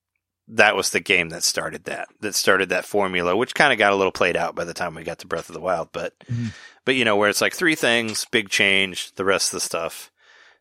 that 0.55 0.74
was 0.77 0.90
the 0.90 1.01
game 1.01 1.28
that 1.31 1.44
started 1.44 1.85
that, 1.85 2.09
that 2.20 2.35
started 2.35 2.68
that 2.70 2.85
formula, 2.85 3.36
which 3.36 3.55
kind 3.55 3.72
of 3.72 3.78
got 3.78 3.93
a 3.93 3.97
little 3.97 4.12
played 4.12 4.36
out 4.36 4.55
by 4.55 4.64
the 4.64 4.74
time 4.74 4.94
we 4.94 5.02
got 5.05 5.18
to 5.20 5.27
Breath 5.27 5.48
of 5.48 5.55
the 5.55 5.60
Wild. 5.60 5.90
But, 5.93 6.14
Mhm. 6.31 6.52
but 6.85 6.94
you 6.97 7.05
know, 7.05 7.16
where 7.16 7.28
it's 7.31 7.40
like 7.40 7.55
three 7.55 7.74
things, 7.77 8.27
big 8.31 8.48
change, 8.48 9.12
the 9.14 9.24
rest 9.24 9.48
of 9.48 9.59
the 9.59 9.60
stuff 9.64 10.10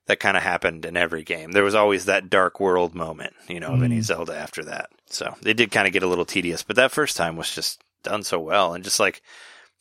that 0.05 0.19
kind 0.19 0.37
of 0.37 0.43
happened 0.43 0.85
in 0.85 0.95
every 0.97 1.23
game. 1.23 1.51
There 1.51 1.63
was 1.63 1.75
always 1.75 2.05
that 2.05 2.29
dark 2.29 2.59
world 2.59 2.93
moment, 2.95 3.33
you 3.47 3.59
know, 3.59 3.73
of 3.73 3.83
any 3.83 3.99
Mm. 3.99 4.03
Zelda 4.03 4.35
after 4.35 4.63
that. 4.65 4.89
So 5.07 5.35
it 5.45 5.55
did 5.55 5.71
kind 5.71 5.87
of 5.87 5.93
get 5.93 6.03
a 6.03 6.07
little 6.07 6.25
tedious, 6.25 6.63
but 6.63 6.75
that 6.77 6.91
first 6.91 7.15
time 7.17 7.35
was 7.35 7.53
just 7.53 7.81
done 8.03 8.23
so 8.23 8.39
well, 8.39 8.73
and 8.73 8.83
just 8.83 8.99
like 8.99 9.21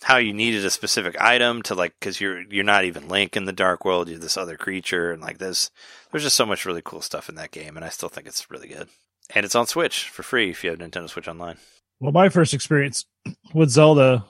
how 0.03 0.17
you 0.17 0.33
needed 0.33 0.65
a 0.65 0.71
specific 0.71 1.21
item 1.21 1.61
to 1.63 1.75
like 1.75 1.93
because 1.99 2.21
you're 2.21 2.43
you're 2.51 2.63
not 2.65 2.85
even 2.85 3.09
Link 3.09 3.37
in 3.37 3.45
the 3.47 3.53
Dark 3.53 3.85
World, 3.85 4.09
you're 4.09 4.19
this 4.19 4.37
other 4.37 4.57
creature, 4.57 5.13
and 5.13 5.21
like 5.23 5.39
this, 5.39 5.71
there's 6.13 6.23
just 6.25 6.37
so 6.37 6.47
much 6.47 6.65
really 6.65 6.83
cool 6.85 7.01
stuff 7.03 7.29
in 7.29 7.35
that 7.37 7.51
game, 7.51 7.77
and 7.77 7.85
I 7.85 7.89
still 7.89 8.09
think 8.09 8.27
it's 8.27 8.51
really 8.51 8.69
good. 8.69 8.89
And 9.35 9.45
it's 9.45 9.55
on 9.55 9.67
Switch 9.67 10.09
for 10.09 10.23
free 10.23 10.51
if 10.51 10.65
you 10.65 10.71
have 10.71 10.79
Nintendo 10.79 11.09
Switch 11.09 11.29
Online. 11.29 11.57
Well, 12.01 12.13
my 12.13 12.29
first 12.29 12.55
experience 12.55 13.05
with 13.53 13.71
Zelda, 13.71 14.25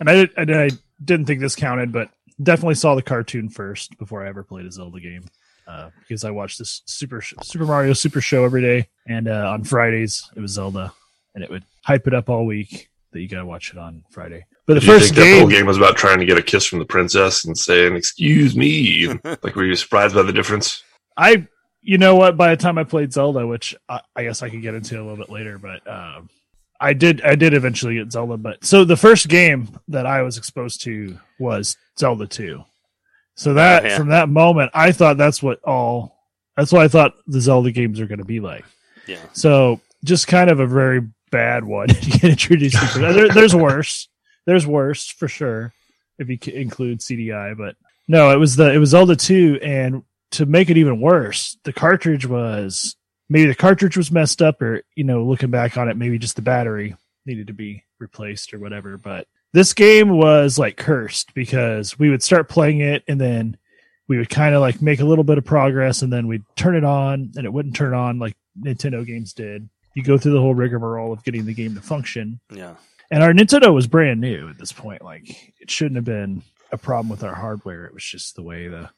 and 0.00 0.08
I, 0.08 0.14
did, 0.14 0.30
I, 0.36 0.44
did- 0.44 0.56
I 0.56 0.76
didn't 1.04 1.26
think 1.26 1.40
this 1.40 1.54
counted, 1.56 1.92
but 1.92 2.10
definitely 2.42 2.74
saw 2.74 2.94
the 2.94 3.02
cartoon 3.02 3.48
first 3.48 3.96
before 3.98 4.24
I 4.24 4.28
ever 4.28 4.42
played 4.42 4.66
a 4.66 4.72
Zelda 4.72 5.00
game. 5.00 5.24
Uh, 5.68 5.90
because 6.00 6.24
I 6.24 6.30
watched 6.32 6.58
this 6.58 6.82
Super 6.86 7.22
Super 7.22 7.64
Mario 7.64 7.92
Super 7.92 8.20
Show 8.20 8.44
every 8.44 8.60
day, 8.60 8.88
and 9.06 9.28
uh, 9.28 9.50
on 9.52 9.62
Fridays 9.62 10.28
it 10.34 10.40
was 10.40 10.50
Zelda, 10.52 10.92
and 11.34 11.44
it 11.44 11.50
would 11.50 11.62
hype 11.84 12.08
it 12.08 12.14
up 12.14 12.28
all 12.28 12.44
week 12.44 12.88
that 13.12 13.20
you 13.20 13.28
got 13.28 13.38
to 13.38 13.46
watch 13.46 13.70
it 13.70 13.78
on 13.78 14.02
Friday. 14.10 14.44
But 14.66 14.74
the 14.74 14.80
Did 14.80 14.86
you 14.86 14.92
first 14.94 15.14
think 15.14 15.16
that 15.16 15.38
whole 15.38 15.48
game, 15.48 15.58
game 15.60 15.66
was 15.66 15.76
about 15.76 15.96
trying 15.96 16.18
to 16.18 16.26
get 16.26 16.38
a 16.38 16.42
kiss 16.42 16.66
from 16.66 16.80
the 16.80 16.84
princess 16.86 17.44
and 17.44 17.56
saying, 17.56 17.94
"Excuse 17.94 18.56
me"? 18.56 19.06
like, 19.24 19.54
were 19.54 19.64
you 19.64 19.76
surprised 19.76 20.16
by 20.16 20.22
the 20.22 20.32
difference? 20.32 20.82
I, 21.16 21.46
you 21.82 21.98
know 21.98 22.16
what? 22.16 22.36
By 22.36 22.54
the 22.54 22.60
time 22.62 22.78
I 22.78 22.84
played 22.84 23.12
Zelda, 23.12 23.46
which 23.46 23.74
I, 23.88 24.00
I 24.14 24.24
guess 24.24 24.42
I 24.42 24.50
could 24.50 24.62
get 24.62 24.74
into 24.74 24.96
a 24.96 25.02
little 25.02 25.16
bit 25.16 25.30
later, 25.30 25.58
but 25.58 25.86
um, 25.86 26.28
I 26.80 26.92
did, 26.92 27.22
I 27.22 27.34
did 27.34 27.54
eventually 27.54 27.94
get 27.94 28.12
Zelda. 28.12 28.36
But 28.36 28.64
so 28.64 28.84
the 28.84 28.96
first 28.96 29.28
game 29.28 29.68
that 29.88 30.06
I 30.06 30.22
was 30.22 30.38
exposed 30.38 30.82
to 30.82 31.18
was 31.38 31.76
Zelda 31.98 32.26
Two. 32.26 32.64
So 33.34 33.54
that 33.54 33.84
Oh, 33.84 33.88
yeah. 33.88 33.96
from 33.96 34.08
that 34.08 34.28
moment, 34.28 34.70
I 34.74 34.92
thought 34.92 35.16
that's 35.16 35.42
what 35.42 35.62
all. 35.64 36.18
That's 36.56 36.72
what 36.72 36.82
I 36.82 36.88
thought 36.88 37.14
the 37.26 37.40
Zelda 37.40 37.70
games 37.70 38.00
are 38.00 38.06
going 38.06 38.18
to 38.18 38.24
be 38.24 38.40
like. 38.40 38.64
Yeah, 39.06 39.16
So 39.32 39.80
just 40.04 40.28
kind 40.28 40.50
of 40.50 40.60
a 40.60 40.66
very 40.66 41.08
bad 41.30 41.64
one 41.64 41.88
to 41.88 41.94
get 42.10 42.24
introduced 42.24 42.76
to. 42.92 42.98
There, 42.98 43.28
there's 43.28 43.54
worse. 43.54 44.08
There's 44.44 44.66
worse 44.66 45.06
for 45.06 45.26
sure 45.26 45.72
if 46.18 46.28
you 46.28 46.38
include 46.52 47.00
CDI, 47.00 47.56
but 47.56 47.76
no, 48.08 48.30
it 48.30 48.36
was 48.36 48.56
the 48.56 48.72
it 48.74 48.78
was 48.78 48.90
Zelda 48.90 49.16
2 49.16 49.60
and 49.62 50.02
to 50.32 50.46
make 50.46 50.70
it 50.70 50.76
even 50.76 51.00
worse, 51.00 51.56
the 51.64 51.72
cartridge 51.72 52.26
was 52.26 52.96
maybe 53.28 53.46
the 53.46 53.54
cartridge 53.54 53.96
was 53.96 54.10
messed 54.10 54.42
up 54.42 54.60
or 54.62 54.82
you 54.94 55.04
know, 55.04 55.24
looking 55.24 55.50
back 55.50 55.76
on 55.76 55.88
it 55.88 55.96
maybe 55.96 56.18
just 56.18 56.36
the 56.36 56.42
battery 56.42 56.96
needed 57.26 57.46
to 57.48 57.52
be 57.52 57.84
replaced 57.98 58.54
or 58.54 58.58
whatever, 58.58 58.96
but 58.96 59.26
this 59.52 59.74
game 59.74 60.10
was 60.10 60.58
like 60.58 60.76
cursed 60.76 61.34
because 61.34 61.98
we 61.98 62.08
would 62.10 62.22
start 62.22 62.48
playing 62.48 62.80
it 62.80 63.02
and 63.08 63.20
then 63.20 63.56
we 64.08 64.16
would 64.18 64.30
kind 64.30 64.54
of 64.54 64.60
like 64.60 64.80
make 64.80 65.00
a 65.00 65.04
little 65.04 65.24
bit 65.24 65.38
of 65.38 65.44
progress 65.44 66.02
and 66.02 66.12
then 66.12 66.26
we'd 66.26 66.44
turn 66.56 66.76
it 66.76 66.84
on 66.84 67.32
and 67.36 67.44
it 67.44 67.52
wouldn't 67.52 67.76
turn 67.76 67.94
on 67.94 68.18
like 68.18 68.36
Nintendo 68.60 69.04
games 69.04 69.32
did. 69.32 69.68
You 69.94 70.02
go 70.02 70.18
through 70.18 70.32
the 70.32 70.40
whole 70.40 70.54
rigmarole 70.54 71.12
of 71.12 71.24
getting 71.24 71.46
the 71.46 71.54
game 71.54 71.74
to 71.74 71.80
function. 71.80 72.40
yeah, 72.52 72.74
And 73.10 73.22
our 73.22 73.32
Nintendo 73.32 73.74
was 73.74 73.86
brand 73.86 74.20
new 74.20 74.48
at 74.48 74.58
this 74.58 74.72
point. 74.72 75.02
Like 75.02 75.52
it 75.60 75.70
shouldn't 75.70 75.96
have 75.96 76.04
been 76.04 76.42
a 76.72 76.78
problem 76.78 77.08
with 77.08 77.24
our 77.24 77.34
hardware. 77.34 77.86
It 77.86 77.94
was 77.94 78.04
just 78.04 78.36
the 78.36 78.42
way 78.42 78.68
the 78.68 78.90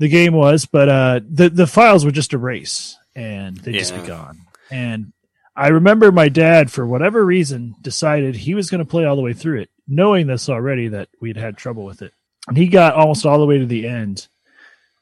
the 0.00 0.08
game 0.08 0.34
was. 0.34 0.66
But 0.66 0.88
uh 0.88 1.20
the 1.28 1.48
the 1.48 1.68
files 1.68 2.04
would 2.04 2.14
just 2.14 2.32
erase 2.32 2.98
and 3.14 3.56
they'd 3.58 3.74
just 3.78 3.94
be 3.94 4.02
gone. 4.06 4.40
And 4.70 5.12
I 5.54 5.68
remember 5.68 6.10
my 6.10 6.28
dad, 6.28 6.70
for 6.70 6.86
whatever 6.86 7.24
reason, 7.24 7.74
decided 7.82 8.34
he 8.34 8.54
was 8.54 8.70
going 8.70 8.78
to 8.78 8.90
play 8.90 9.04
all 9.04 9.16
the 9.16 9.22
way 9.22 9.34
through 9.34 9.60
it, 9.60 9.70
knowing 9.86 10.26
this 10.26 10.48
already 10.48 10.88
that 10.88 11.08
we'd 11.20 11.36
had 11.36 11.56
trouble 11.56 11.84
with 11.84 12.02
it. 12.02 12.12
And 12.48 12.56
he 12.56 12.66
got 12.66 12.94
almost 12.94 13.26
all 13.26 13.38
the 13.38 13.46
way 13.46 13.58
to 13.58 13.66
the 13.66 13.86
end. 13.86 14.28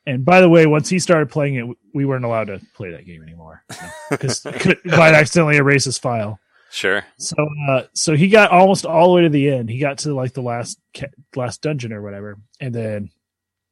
And 0.07 0.25
by 0.25 0.41
the 0.41 0.49
way, 0.49 0.67
once 0.67 0.89
he 0.89 0.99
started 0.99 1.31
playing 1.31 1.57
it, 1.57 1.77
we 1.95 2.07
weren't 2.07 2.25
allowed 2.25 2.47
to 2.47 2.61
play 2.75 2.91
that 2.93 3.07
game 3.07 3.23
anymore 3.23 3.63
because 4.11 4.45
might 4.85 5.15
accidentally 5.15 5.59
erase 5.59 5.85
his 5.85 5.99
file. 5.99 6.41
sure. 6.71 7.05
So, 7.19 7.37
uh, 7.69 7.83
so 7.93 8.17
he 8.17 8.29
got 8.29 8.51
almost 8.51 8.87
all 8.87 9.09
the 9.09 9.15
way 9.15 9.23
to 9.23 9.29
the 9.29 9.51
end. 9.51 9.69
He 9.69 9.79
got 9.79 9.99
to 9.99 10.15
like 10.15 10.33
the 10.33 10.43
last 10.43 10.81
ca- 10.97 11.13
last 11.37 11.61
dungeon 11.61 11.93
or 11.93 12.01
whatever, 12.03 12.39
and 12.59 12.75
then 12.75 13.11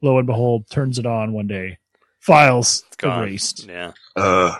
lo 0.03 0.19
and 0.19 0.27
behold, 0.27 0.69
turns 0.71 0.99
it 0.99 1.07
on 1.07 1.33
one 1.33 1.47
day. 1.47 1.79
Files 2.21 2.85
It's 2.93 3.05
erased. 3.05 3.67
Yeah, 3.69 3.93
Uh, 4.17 4.57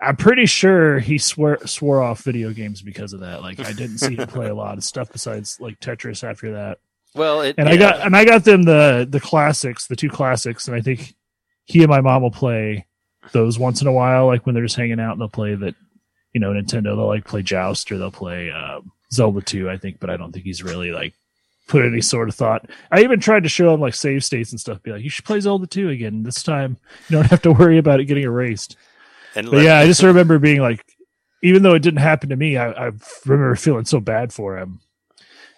I'm 0.00 0.16
pretty 0.16 0.46
sure 0.46 0.98
he 0.98 1.18
swore 1.18 1.58
swore 1.66 2.02
off 2.02 2.22
video 2.22 2.52
games 2.52 2.82
because 2.82 3.12
of 3.12 3.20
that. 3.20 3.42
Like 3.42 3.60
I 3.60 3.72
didn't 3.72 3.98
see 3.98 4.16
him 4.16 4.26
play 4.28 4.48
a 4.48 4.54
lot 4.54 4.78
of 4.78 4.84
stuff 4.84 5.10
besides 5.12 5.58
like 5.60 5.80
Tetris 5.80 6.22
after 6.22 6.52
that. 6.52 6.78
well, 7.14 7.42
it, 7.42 7.56
And 7.58 7.68
I 7.68 7.76
got 7.76 8.00
and 8.00 8.16
I 8.16 8.24
got 8.24 8.44
them 8.44 8.62
the 8.62 9.06
the 9.08 9.20
classics, 9.20 9.86
the 9.86 9.96
two 9.96 10.08
classics, 10.08 10.68
and 10.68 10.76
I 10.76 10.80
think 10.80 11.14
he 11.64 11.80
and 11.80 11.90
my 11.90 12.00
mom 12.00 12.22
will 12.22 12.30
play 12.30 12.86
those 13.32 13.58
once 13.58 13.82
in 13.82 13.86
a 13.86 13.92
while, 13.92 14.26
like 14.26 14.46
when 14.46 14.54
they're 14.54 14.64
just 14.64 14.76
hanging 14.76 15.00
out 15.00 15.12
and 15.12 15.20
they'll 15.20 15.28
play 15.28 15.54
that 15.54 15.74
you 16.32 16.40
know, 16.40 16.52
Nintendo, 16.52 16.96
they'll 16.96 17.06
like 17.06 17.24
play 17.24 17.42
Joust 17.42 17.90
or 17.90 17.98
they'll 17.98 18.10
play 18.10 18.50
um, 18.50 18.92
Zelda 19.12 19.40
2, 19.40 19.68
I 19.68 19.76
think, 19.78 19.98
but 19.98 20.10
I 20.10 20.16
don't 20.16 20.32
think 20.32 20.44
he's 20.44 20.62
really 20.62 20.92
like 20.92 21.14
put 21.68 21.84
any 21.84 22.00
sort 22.00 22.28
of 22.28 22.34
thought. 22.34 22.68
I 22.90 23.02
even 23.02 23.20
tried 23.20 23.44
to 23.44 23.48
show 23.48 23.72
him 23.72 23.80
like 23.80 23.94
save 23.94 24.24
states 24.24 24.50
and 24.50 24.60
stuff, 24.60 24.82
be 24.82 24.90
like, 24.90 25.02
you 25.04 25.10
should 25.10 25.24
play 25.24 25.38
Zelda 25.40 25.66
2 25.66 25.90
again. 25.90 26.22
This 26.24 26.42
time 26.42 26.76
you 27.08 27.16
don't 27.16 27.30
have 27.30 27.42
to 27.42 27.52
worry 27.52 27.78
about 27.78 28.00
it 28.00 28.06
getting 28.06 28.24
erased. 28.24 28.76
and 29.36 29.46
But 29.50 29.58
let- 29.58 29.64
yeah, 29.64 29.78
I 29.78 29.86
just 29.86 30.02
remember 30.02 30.38
being 30.38 30.60
like, 30.60 30.84
even 31.42 31.62
though 31.62 31.74
it 31.74 31.82
didn't 31.82 32.00
happen 32.00 32.30
to 32.30 32.36
me, 32.36 32.56
I, 32.56 32.70
I 32.70 32.90
remember 33.24 33.54
feeling 33.54 33.84
so 33.84 34.00
bad 34.00 34.32
for 34.32 34.58
him. 34.58 34.80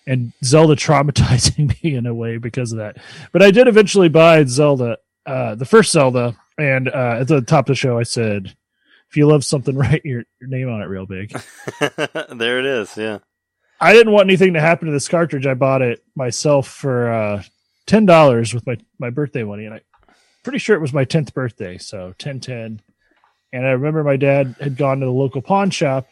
And 0.06 0.32
Zelda 0.44 0.76
traumatizing 0.76 1.82
me 1.82 1.94
in 1.94 2.04
a 2.06 2.14
way 2.14 2.36
because 2.38 2.72
of 2.72 2.78
that. 2.78 2.98
But 3.32 3.42
I 3.42 3.50
did 3.50 3.68
eventually 3.68 4.08
buy 4.08 4.44
Zelda, 4.44 4.98
uh, 5.24 5.54
the 5.54 5.64
first 5.64 5.92
Zelda, 5.92 6.36
and 6.58 6.88
uh, 6.88 7.18
at 7.20 7.28
the 7.28 7.40
top 7.40 7.64
of 7.64 7.68
the 7.68 7.74
show, 7.76 7.98
I 7.98 8.02
said, 8.02 8.54
if 9.08 9.16
you 9.16 9.26
love 9.26 9.44
something, 9.44 9.74
write 9.78 10.04
your, 10.04 10.24
your 10.40 10.50
name 10.50 10.68
on 10.68 10.82
it 10.82 10.86
real 10.86 11.06
big. 11.06 11.30
there 11.80 12.58
it 12.58 12.66
is. 12.66 12.96
Yeah, 12.96 13.18
I 13.80 13.92
didn't 13.92 14.12
want 14.12 14.28
anything 14.28 14.54
to 14.54 14.60
happen 14.60 14.86
to 14.86 14.92
this 14.92 15.08
cartridge. 15.08 15.46
I 15.46 15.54
bought 15.54 15.82
it 15.82 16.02
myself 16.14 16.68
for 16.68 17.10
uh, 17.10 17.42
ten 17.86 18.06
dollars 18.06 18.52
with 18.52 18.66
my 18.66 18.76
my 18.98 19.10
birthday 19.10 19.42
money, 19.42 19.64
and 19.64 19.74
I 19.74 19.80
pretty 20.42 20.58
sure 20.58 20.76
it 20.76 20.80
was 20.80 20.92
my 20.92 21.04
tenth 21.04 21.34
birthday, 21.34 21.78
so 21.78 22.14
ten 22.18 22.40
ten. 22.40 22.82
And 23.52 23.66
I 23.66 23.70
remember 23.70 24.04
my 24.04 24.16
dad 24.16 24.54
had 24.60 24.76
gone 24.76 25.00
to 25.00 25.06
the 25.06 25.12
local 25.12 25.42
pawn 25.42 25.70
shop, 25.70 26.08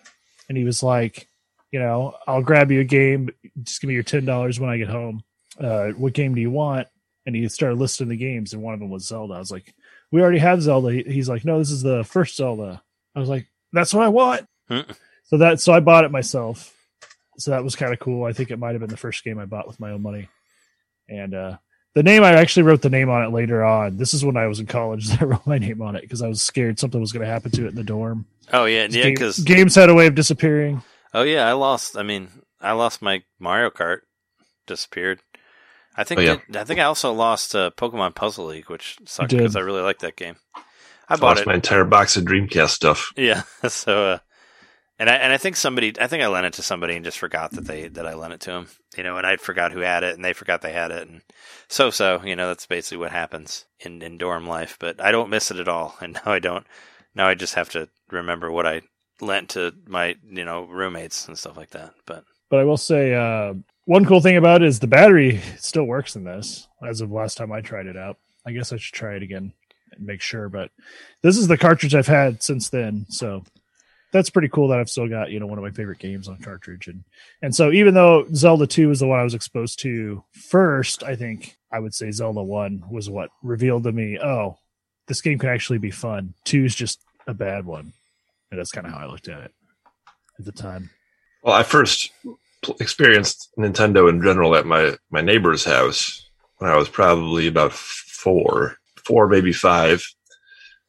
and 0.49 0.59
he 0.59 0.65
was 0.65 0.83
like, 0.83 1.29
you 1.71 1.79
know, 1.79 2.17
I'll 2.27 2.43
grab 2.43 2.71
you 2.71 2.81
a 2.81 2.85
game. 2.85 3.31
Just 3.63 3.81
give 3.81 3.89
me 3.89 3.95
your 3.95 4.03
ten 4.03 4.25
dollars 4.25 4.59
when 4.59 4.71
I 4.71 4.79
get 4.79 4.89
home. 4.89 5.23
Uh, 5.61 5.89
what 5.91 6.15
game 6.15 6.35
do 6.35 6.41
you 6.41 6.51
want? 6.51 6.89
And 7.27 7.37
he 7.37 7.47
started 7.49 7.79
listing 7.79 8.09
the 8.09 8.17
games, 8.17 8.55
and 8.55 8.63
one 8.63 8.75
of 8.75 8.81
them 8.81 8.91
was 8.91 9.07
Zelda. 9.07 9.35
I 9.35 9.39
was 9.39 9.51
like, 9.51 9.75
we 10.11 10.23
already 10.23 10.39
have 10.39 10.63
Zelda. 10.63 10.91
He's 10.91 11.29
like, 11.29 11.45
no, 11.45 11.59
this 11.59 11.71
is 11.71 11.83
the 11.83 12.03
first 12.05 12.37
Zelda. 12.37 12.83
I 13.15 13.21
was 13.21 13.29
like, 13.29 13.47
that's 13.73 13.93
what 13.93 14.05
I 14.05 14.09
want. 14.09 14.47
Hmm. 14.69 14.91
So 15.25 15.37
that 15.39 15.61
so 15.61 15.75
I 15.75 15.81
bought 15.81 16.05
it 16.05 16.11
myself. 16.11 16.75
So 17.39 17.53
that 17.53 17.65
was 17.65 17.77
kind 17.77 17.93
of 17.93 17.99
cool. 18.01 18.25
I 18.25 18.33
think 18.33 18.51
it 18.51 18.59
might 18.59 18.73
have 18.73 18.81
been 18.81 18.91
the 18.91 18.97
first 18.97 19.23
game 19.25 19.39
I 19.39 19.45
bought 19.47 19.67
with 19.69 19.81
my 19.81 19.91
own 19.93 20.03
money. 20.03 20.29
And 21.09 21.35
uh 21.35 21.57
the 21.95 22.03
name 22.03 22.23
I 22.23 22.35
actually 22.35 22.65
wrote 22.65 22.83
the 22.83 22.91
name 22.91 23.09
on 23.11 23.23
it 23.25 23.33
later 23.33 23.65
on. 23.65 23.97
This 23.97 24.13
is 24.15 24.25
when 24.25 24.37
I 24.37 24.47
was 24.47 24.61
in 24.61 24.67
college 24.67 25.09
that 25.09 25.23
I 25.23 25.25
wrote 25.25 25.47
my 25.47 25.59
name 25.59 25.81
on 25.83 25.97
it 25.97 26.03
because 26.03 26.23
I 26.23 26.29
was 26.29 26.43
scared 26.43 26.79
something 26.79 27.01
was 27.01 27.13
going 27.13 27.25
to 27.25 27.31
happen 27.33 27.51
to 27.53 27.65
it 27.65 27.71
in 27.71 27.75
the 27.75 27.83
dorm. 27.85 28.27
Oh 28.53 28.65
yeah, 28.67 28.83
yeah. 28.83 29.03
Game- 29.05 29.15
Because 29.15 29.39
games 29.41 29.75
had 29.75 29.89
a 29.89 29.95
way 29.95 30.07
of 30.07 30.15
disappearing. 30.15 30.83
oh 31.15 31.23
yeah, 31.23 31.49
I 31.49 31.53
lost. 31.53 31.97
I 31.97 32.03
mean, 32.03 32.29
I 32.61 32.73
lost 32.73 33.03
my 33.03 33.23
Mario 33.39 33.71
Kart. 33.71 34.01
Disappeared. 34.67 35.21
I 35.97 36.05
think. 36.05 36.21
Oh, 36.21 36.23
yeah. 36.25 36.37
it- 36.49 36.57
I 36.57 36.65
think 36.65 36.79
I 36.81 36.85
also 36.85 37.13
lost 37.13 37.55
uh, 37.55 37.71
Pokemon 37.77 38.15
Puzzle 38.15 38.47
League, 38.47 38.69
which 38.71 38.99
sucked 39.07 39.31
because 39.31 39.57
I 39.57 39.61
really 39.61 39.81
liked 39.83 40.01
that 40.03 40.17
game. 40.17 40.37
I 40.55 40.63
I 41.09 41.17
bought 41.17 41.23
lost 41.37 41.41
it. 41.43 41.47
my 41.47 41.55
entire 41.55 41.85
box 41.85 42.17
of 42.17 42.25
Dreamcast 42.25 42.71
stuff. 42.71 43.13
Yeah. 43.17 43.43
So, 43.69 44.13
uh, 44.13 44.19
And 44.99 45.09
I 45.09 45.15
and 45.15 45.33
I 45.33 45.37
think 45.37 45.57
somebody 45.57 45.95
I 46.01 46.09
think 46.09 46.23
I 46.23 46.27
lent 46.27 46.47
it 46.47 46.55
to 46.55 46.63
somebody 46.63 46.97
and 46.97 47.05
just 47.05 47.19
forgot 47.19 47.53
that 47.53 47.67
they 47.67 47.89
that 47.89 48.07
I 48.07 48.15
lent 48.15 48.33
it 48.33 48.41
to 48.41 48.51
them. 48.51 48.69
You 48.97 49.05
know, 49.05 49.17
and 49.17 49.27
I 49.27 49.37
forgot 49.37 49.73
who 49.73 49.81
had 49.81 50.03
it 50.03 50.17
and 50.17 50.25
they 50.25 50.33
forgot 50.33 50.61
they 50.61 50.73
had 50.73 50.91
it 50.91 51.09
and 51.09 51.23
so 51.69 51.91
so, 51.91 52.21
you 52.25 52.35
know, 52.35 52.49
that's 52.49 52.67
basically 52.67 52.99
what 52.99 53.13
happens 53.13 53.65
in, 53.81 54.03
in 54.03 54.19
dorm 54.19 54.47
life. 54.47 54.77
But 54.81 55.01
I 55.01 55.13
don't 55.13 55.31
miss 55.31 55.51
it 55.51 55.59
at 55.61 55.69
all. 55.69 55.97
And 56.03 56.15
now 56.15 56.33
I 56.33 56.39
don't 56.41 56.67
now 57.15 57.29
I 57.29 57.35
just 57.35 57.55
have 57.55 57.69
to 57.71 57.89
remember 58.11 58.51
what 58.51 58.67
I 58.67 58.83
lent 59.21 59.51
to 59.51 59.73
my, 59.87 60.17
you 60.29 60.45
know, 60.45 60.65
roommates 60.65 61.29
and 61.29 61.39
stuff 61.39 61.57
like 61.57 61.71
that. 61.71 61.95
But 62.07 62.25
But 62.51 62.61
I 62.61 62.65
will 62.65 62.77
say, 62.77 63.15
uh, 63.15 63.55
one 63.85 64.05
cool 64.05 64.21
thing 64.21 64.37
about 64.37 64.63
it 64.63 64.69
is 64.69 64.81
the 64.81 64.87
battery 64.87 65.41
still 65.59 65.85
works 65.85 66.15
in 66.17 66.25
this 66.25 66.69
as 66.87 67.01
of 67.01 67.11
last 67.11 67.39
time 67.39 67.53
I 67.53 67.61
tried 67.61 67.87
it 67.87 67.97
out. 67.97 68.17
I 68.47 68.53
guess 68.53 68.73
I 68.73 68.77
should 68.77 68.95
try 68.95 69.15
it 69.15 69.23
again 69.23 69.53
and 69.93 70.07
make 70.07 70.21
sure. 70.21 70.49
But 70.49 70.71
this 71.23 71.37
is 71.37 71.49
the 71.49 71.57
cartridge 71.57 71.95
I've 71.95 72.07
had 72.07 72.43
since 72.43 72.69
then. 72.69 73.07
So 73.09 73.45
that's 74.13 74.31
pretty 74.31 74.49
cool 74.49 74.69
that 74.69 74.79
I've 74.79 74.89
still 74.89 75.09
got, 75.09 75.31
you 75.31 75.41
know, 75.41 75.47
one 75.47 75.59
of 75.59 75.65
my 75.65 75.71
favorite 75.71 75.99
games 75.99 76.29
on 76.29 76.39
cartridge. 76.39 76.89
And 76.89 77.05
and 77.43 77.55
so 77.55 77.71
even 77.71 77.95
though 77.95 78.27
Zelda 78.35 78.67
2 78.67 78.89
was 78.89 79.01
the 79.01 79.07
one 79.07 79.21
I 79.21 79.25
was 79.25 79.35
exposed 79.35 79.81
to 79.81 80.25
first, 80.33 81.03
I 81.03 81.17
think 81.17 81.57
I 81.71 81.79
would 81.79 81.95
say 81.95 82.11
Zelda 82.11 82.43
1 82.43 82.85
was 82.91 83.11
what 83.11 83.31
revealed 83.43 83.85
to 83.85 83.93
me, 83.93 84.19
oh, 84.19 84.59
this 85.07 85.21
game 85.21 85.39
can 85.39 85.51
actually 85.51 85.79
be 85.79 85.91
fun. 85.91 86.35
Two 86.45 86.65
is 86.65 86.75
just 86.75 87.01
a 87.27 87.35
bad 87.35 87.67
one. 87.67 87.93
And 88.51 88.59
that's 88.59 88.73
kind 88.73 88.87
of 88.87 88.93
how 88.93 89.01
I 89.01 89.07
looked 89.07 89.29
at 89.29 89.43
it 89.43 89.53
at 90.39 90.45
the 90.45 90.53
time. 90.53 90.91
Well, 91.43 91.55
I 91.55 91.63
first 91.63 92.11
experienced 92.81 93.51
Nintendo 93.59 94.09
in 94.09 94.23
general 94.23 94.55
at 94.55 94.67
my 94.67 94.97
my 95.11 95.21
neighbor's 95.21 95.65
house 95.65 96.29
when 96.59 96.71
I 96.71 96.77
was 96.77 96.89
probably 96.89 97.47
about 97.47 97.73
four, 97.73 98.77
four 99.05 99.29
maybe 99.29 99.53
five, 99.53 100.05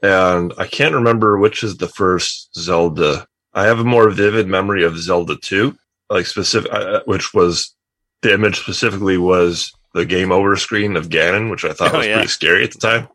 and 0.02 0.54
I 0.58 0.68
can't 0.68 0.96
remember 0.96 1.38
which 1.38 1.64
is 1.64 1.78
the 1.78 1.88
first 1.88 2.56
Zelda. 2.56 3.28
I 3.54 3.66
have 3.66 3.80
a 3.80 3.84
more 3.84 4.10
vivid 4.10 4.48
memory 4.48 4.84
of 4.84 4.98
Zelda 4.98 5.36
Two, 5.42 5.78
like 6.10 6.26
specific, 6.26 6.72
uh, 6.72 7.02
which 7.06 7.34
was 7.34 7.76
the 8.22 8.34
image 8.34 8.60
specifically 8.60 9.18
was 9.18 9.72
the 9.94 10.06
game 10.06 10.32
over 10.32 10.56
screen 10.56 10.96
of 10.96 11.10
Ganon, 11.10 11.50
which 11.50 11.66
I 11.66 11.74
thought 11.74 11.94
Oh, 11.96 11.98
was 11.98 12.08
yeah. 12.08 12.14
pretty 12.16 12.28
scary 12.30 12.64
at 12.64 12.72
the 12.72 12.80
time. 12.80 13.08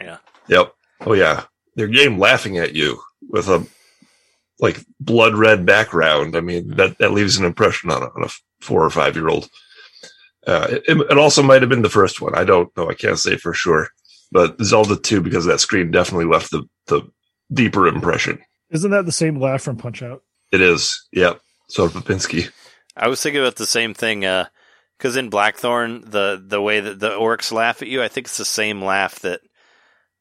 yeah. 0.00 0.18
Yep. 0.48 0.72
Oh 1.02 1.14
yeah. 1.14 1.44
Their 1.76 1.88
game 1.88 2.18
laughing 2.18 2.58
at 2.58 2.74
you 2.74 3.00
with 3.28 3.48
a 3.48 3.66
like 4.60 4.84
blood 5.00 5.34
red 5.34 5.64
background. 5.64 6.36
I 6.36 6.40
mean 6.40 6.76
that 6.76 6.98
that 6.98 7.12
leaves 7.12 7.36
an 7.38 7.44
impression 7.44 7.90
on 7.90 8.02
a, 8.02 8.06
on 8.06 8.24
a 8.24 8.28
four 8.60 8.84
or 8.84 8.90
five 8.90 9.16
year 9.16 9.28
old. 9.28 9.48
Uh, 10.46 10.66
it, 10.70 10.96
it 11.10 11.18
also 11.18 11.42
might 11.42 11.60
have 11.62 11.68
been 11.68 11.82
the 11.82 11.88
first 11.90 12.20
one. 12.20 12.34
I 12.34 12.44
don't 12.44 12.74
know. 12.76 12.88
I 12.88 12.94
can't 12.94 13.18
say 13.18 13.36
for 13.36 13.52
sure. 13.52 13.88
But 14.30 14.62
Zelda 14.62 14.96
two 14.96 15.20
because 15.20 15.46
that 15.46 15.60
screen 15.60 15.90
definitely 15.90 16.26
left 16.26 16.50
the 16.50 16.64
the 16.86 17.02
deeper 17.52 17.86
impression. 17.86 18.38
Isn't 18.70 18.90
that 18.90 19.06
the 19.06 19.12
same 19.12 19.40
laugh 19.40 19.62
from 19.62 19.76
Punch 19.76 20.02
Out? 20.02 20.22
It 20.52 20.60
is. 20.60 21.06
Yep. 21.12 21.40
Soda 21.68 21.92
Popinski. 21.92 22.50
I 22.96 23.08
was 23.08 23.22
thinking 23.22 23.40
about 23.40 23.56
the 23.56 23.66
same 23.66 23.94
thing 23.94 24.20
because 24.98 25.16
in 25.16 25.30
Blackthorne, 25.30 26.02
the 26.02 26.42
the 26.44 26.60
way 26.60 26.80
that 26.80 27.00
the 27.00 27.10
orcs 27.10 27.52
laugh 27.52 27.82
at 27.82 27.88
you, 27.88 28.02
I 28.02 28.08
think 28.08 28.26
it's 28.26 28.38
the 28.38 28.44
same 28.44 28.82
laugh 28.82 29.20
that 29.20 29.40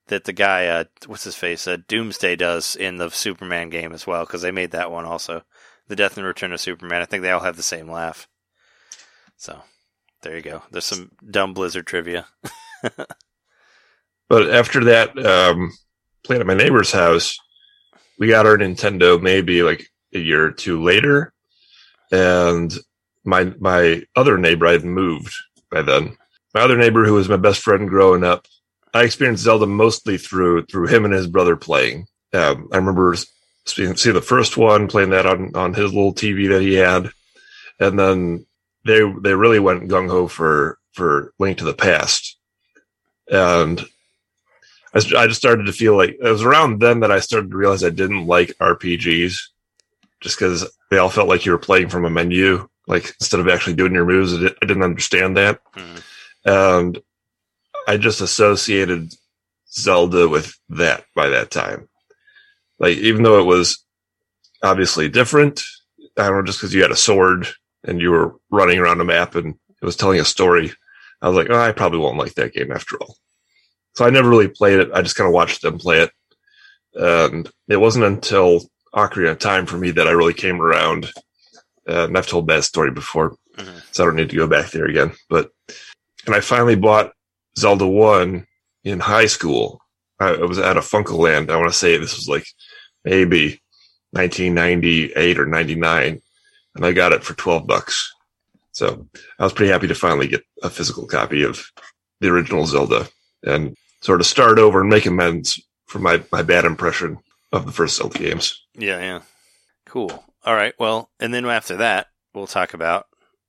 that 0.08 0.24
the 0.24 0.34
guy, 0.34 0.68
uh, 0.68 0.86
what's 1.06 1.26
his 1.26 1.36
face, 1.36 1.68
uh, 1.68 1.78
Doomsday 1.88 2.36
does 2.38 2.76
in 2.76 2.98
the 2.98 3.10
Superman 3.10 3.70
game 3.70 3.92
as 3.92 4.08
well. 4.08 4.26
Because 4.26 4.42
they 4.42 4.52
made 4.52 4.72
that 4.72 4.92
one 4.92 5.06
also, 5.06 5.44
the 5.88 5.96
Death 5.96 6.18
and 6.18 6.26
Return 6.26 6.54
of 6.54 6.62
Superman. 6.62 7.02
I 7.02 7.06
think 7.06 7.24
they 7.24 7.32
all 7.32 7.42
have 7.42 7.58
the 7.58 7.64
same 7.64 7.90
laugh. 7.90 8.28
So 9.36 9.62
there 10.22 10.36
you 10.36 10.42
go. 10.42 10.64
There's 10.72 10.86
some 10.86 11.12
dumb 11.30 11.54
Blizzard 11.54 11.88
trivia. 11.88 12.28
But 14.30 14.54
after 14.54 14.84
that, 14.86 15.18
um, 15.26 15.72
playing 16.24 16.42
at 16.42 16.48
my 16.48 16.54
neighbor's 16.54 16.92
house, 16.92 17.38
we 18.20 18.28
got 18.28 18.46
our 18.46 18.58
Nintendo 18.58 19.22
maybe 19.22 19.64
like 19.64 19.88
a 20.14 20.20
year 20.20 20.46
or 20.46 20.52
two 20.52 20.84
later, 20.84 21.34
and 22.12 22.74
my 23.24 23.46
my 23.60 24.04
other 24.16 24.38
neighbor 24.38 24.68
I 24.68 24.74
had 24.74 24.84
moved 24.86 25.34
by 25.72 25.82
then. 25.82 26.18
My 26.54 26.62
other 26.62 26.78
neighbor, 26.78 27.06
who 27.06 27.14
was 27.14 27.30
my 27.30 27.38
best 27.38 27.62
friend 27.62 27.88
growing 27.88 28.24
up, 28.24 28.48
I 28.94 29.04
experienced 29.04 29.44
Zelda 29.44 29.68
mostly 29.68 30.18
through 30.18 30.66
through 30.66 30.88
him 30.88 31.06
and 31.06 31.14
his 31.14 31.28
brother 31.28 31.56
playing. 31.56 32.08
Um, 32.34 32.68
I 32.72 32.78
remember 32.78 33.16
seeing, 33.66 33.96
seeing 33.96 34.16
the 34.16 34.22
first 34.22 34.58
one, 34.58 34.88
playing 34.88 35.12
that 35.12 35.26
on 35.26 35.56
on 35.56 35.74
his 35.74 35.94
little 35.94 36.14
TV 36.14 36.50
that 36.50 36.62
he 36.62 36.74
had, 36.74 37.12
and 37.80 38.00
then 38.00 38.46
they 38.86 39.00
they 39.22 39.36
really 39.36 39.60
went 39.60 39.88
gung 39.88 40.10
ho 40.10 40.28
for 40.28 40.80
for 40.94 41.34
Link 41.38 41.60
to 41.60 41.66
the 41.66 41.74
Past, 41.74 42.38
and 43.30 43.86
I, 44.98 45.22
I 45.24 45.28
just 45.28 45.40
started 45.40 45.66
to 45.66 45.74
feel 45.74 45.96
like 45.96 46.12
it 46.12 46.22
was 46.24 46.44
around 46.44 46.80
then 46.80 47.02
that 47.02 47.12
I 47.12 47.20
started 47.20 47.52
to 47.52 47.58
realize 47.58 47.84
I 47.84 47.90
didn't 47.90 48.26
like 48.26 48.54
RPGs 48.60 49.38
just 50.22 50.38
because 50.40 50.70
they 50.90 50.98
all 50.98 51.10
felt 51.10 51.28
like 51.30 51.46
you 51.46 51.52
were 51.52 51.58
playing 51.58 51.90
from 51.90 52.06
a 52.06 52.10
menu, 52.10 52.68
like 52.88 53.14
instead 53.20 53.40
of 53.40 53.48
actually 53.48 53.76
doing 53.76 53.94
your 53.94 54.06
moves. 54.06 54.34
I, 54.34 54.40
di- 54.48 54.56
I 54.62 54.66
didn't 54.66 54.84
understand 54.84 55.38
that. 55.38 55.60
Mhm. 55.76 56.02
And 56.46 57.00
I 57.88 57.98
just 57.98 58.22
associated 58.22 59.14
Zelda 59.72 60.28
with 60.28 60.58
that 60.70 61.06
by 61.16 61.30
that 61.30 61.52
time. 61.52 61.88
Like, 62.80 62.98
even 62.98 63.24
though 63.24 63.40
it 63.40 63.46
was 63.46 63.84
obviously 64.64 65.10
different, 65.10 65.64
I 66.18 66.28
don't 66.28 66.38
know, 66.38 66.44
just 66.44 66.60
because 66.60 66.74
you 66.74 66.82
had 66.82 66.92
a 66.92 66.96
sword 66.96 67.48
and 67.84 68.02
you 68.02 68.12
were 68.12 68.36
running 68.50 68.80
around 68.80 69.02
a 69.02 69.06
map 69.06 69.36
and 69.36 69.56
it 69.82 69.86
was 69.86 69.96
telling 69.96 70.20
a 70.20 70.26
story, 70.26 70.72
I 71.22 71.28
was 71.30 71.38
like, 71.38 71.50
oh, 71.50 71.60
I 71.60 71.72
probably 71.72 72.00
won't 72.00 72.18
like 72.18 72.34
that 72.36 72.54
game 72.54 72.72
after 72.72 72.98
all. 72.98 73.16
So 73.98 74.06
I 74.06 74.12
never 74.12 74.30
really 74.30 74.48
played 74.48 74.78
it. 74.80 74.92
I 74.94 75.02
just 75.02 75.16
kind 75.16 75.28
of 75.28 75.34
watched 75.34 75.64
them 75.64 75.80
play 75.80 76.02
it. 76.02 76.12
And 76.94 77.50
it 77.68 77.78
wasn't 77.78 78.06
until 78.06 78.62
Ocarina 78.94 79.32
of 79.32 79.40
Time 79.40 79.66
for 79.66 79.76
me 79.76 79.90
that 79.90 80.08
I 80.08 80.12
really 80.12 80.36
came 80.36 80.62
around. 80.62 81.06
Uh, 81.90 82.04
and 82.06 82.16
I've 82.16 82.28
told 82.28 82.48
that 82.48 82.64
story 82.64 82.92
before, 82.92 83.36
Mhm. 83.58 83.82
so 83.92 84.04
I 84.04 84.06
don't 84.06 84.16
need 84.18 84.30
to 84.30 84.36
go 84.36 84.46
back 84.46 84.70
there 84.70 84.86
again. 84.86 85.14
But, 85.32 85.50
and 86.28 86.36
I 86.36 86.42
finally 86.42 86.76
bought 86.76 87.14
Zelda 87.58 87.88
1 87.88 88.46
in 88.84 89.00
high 89.00 89.26
school. 89.26 89.82
I, 90.20 90.28
I 90.28 90.44
was 90.46 90.60
at 90.60 90.78
a 90.78 90.82
FuncoLand. 90.82 91.50
I 91.50 91.56
want 91.58 91.70
to 91.72 91.78
say 91.78 91.98
this 91.98 92.16
was 92.16 92.30
like 92.30 92.46
maybe 93.04 93.60
1998 94.12 95.40
or 95.40 95.48
99. 95.48 96.22
And 96.76 96.86
I 96.86 96.92
got 96.92 97.14
it 97.14 97.24
for 97.24 97.34
12 97.34 97.66
bucks. 97.66 98.14
So 98.74 99.08
I 99.40 99.44
was 99.44 99.54
pretty 99.54 99.72
happy 99.72 99.88
to 99.88 99.96
finally 99.96 100.28
get 100.28 100.44
a 100.62 100.70
physical 100.70 101.08
copy 101.08 101.42
of 101.42 101.66
the 102.22 102.28
original 102.30 102.68
Zelda 102.68 103.08
and 103.44 103.76
sort 104.02 104.20
of 104.22 104.28
start 104.28 104.60
over 104.60 104.82
and 104.82 104.90
make 104.90 105.06
amends 105.06 105.62
for 105.86 106.00
my, 106.00 106.24
my 106.32 106.42
bad 106.42 106.66
impression 106.66 107.18
of 107.52 107.66
the 107.66 107.72
first 107.72 107.98
Zelda 107.98 108.18
games. 108.20 108.64
Yeah, 108.76 109.00
yeah. 109.00 109.22
Cool. 109.86 110.24
All 110.46 110.56
right. 110.56 110.74
Well, 110.80 111.10
and 111.20 111.34
then 111.34 111.46
after 111.46 111.78
that, 111.78 112.08
we'll 112.34 112.48
talk 112.48 112.74
about 112.74 113.08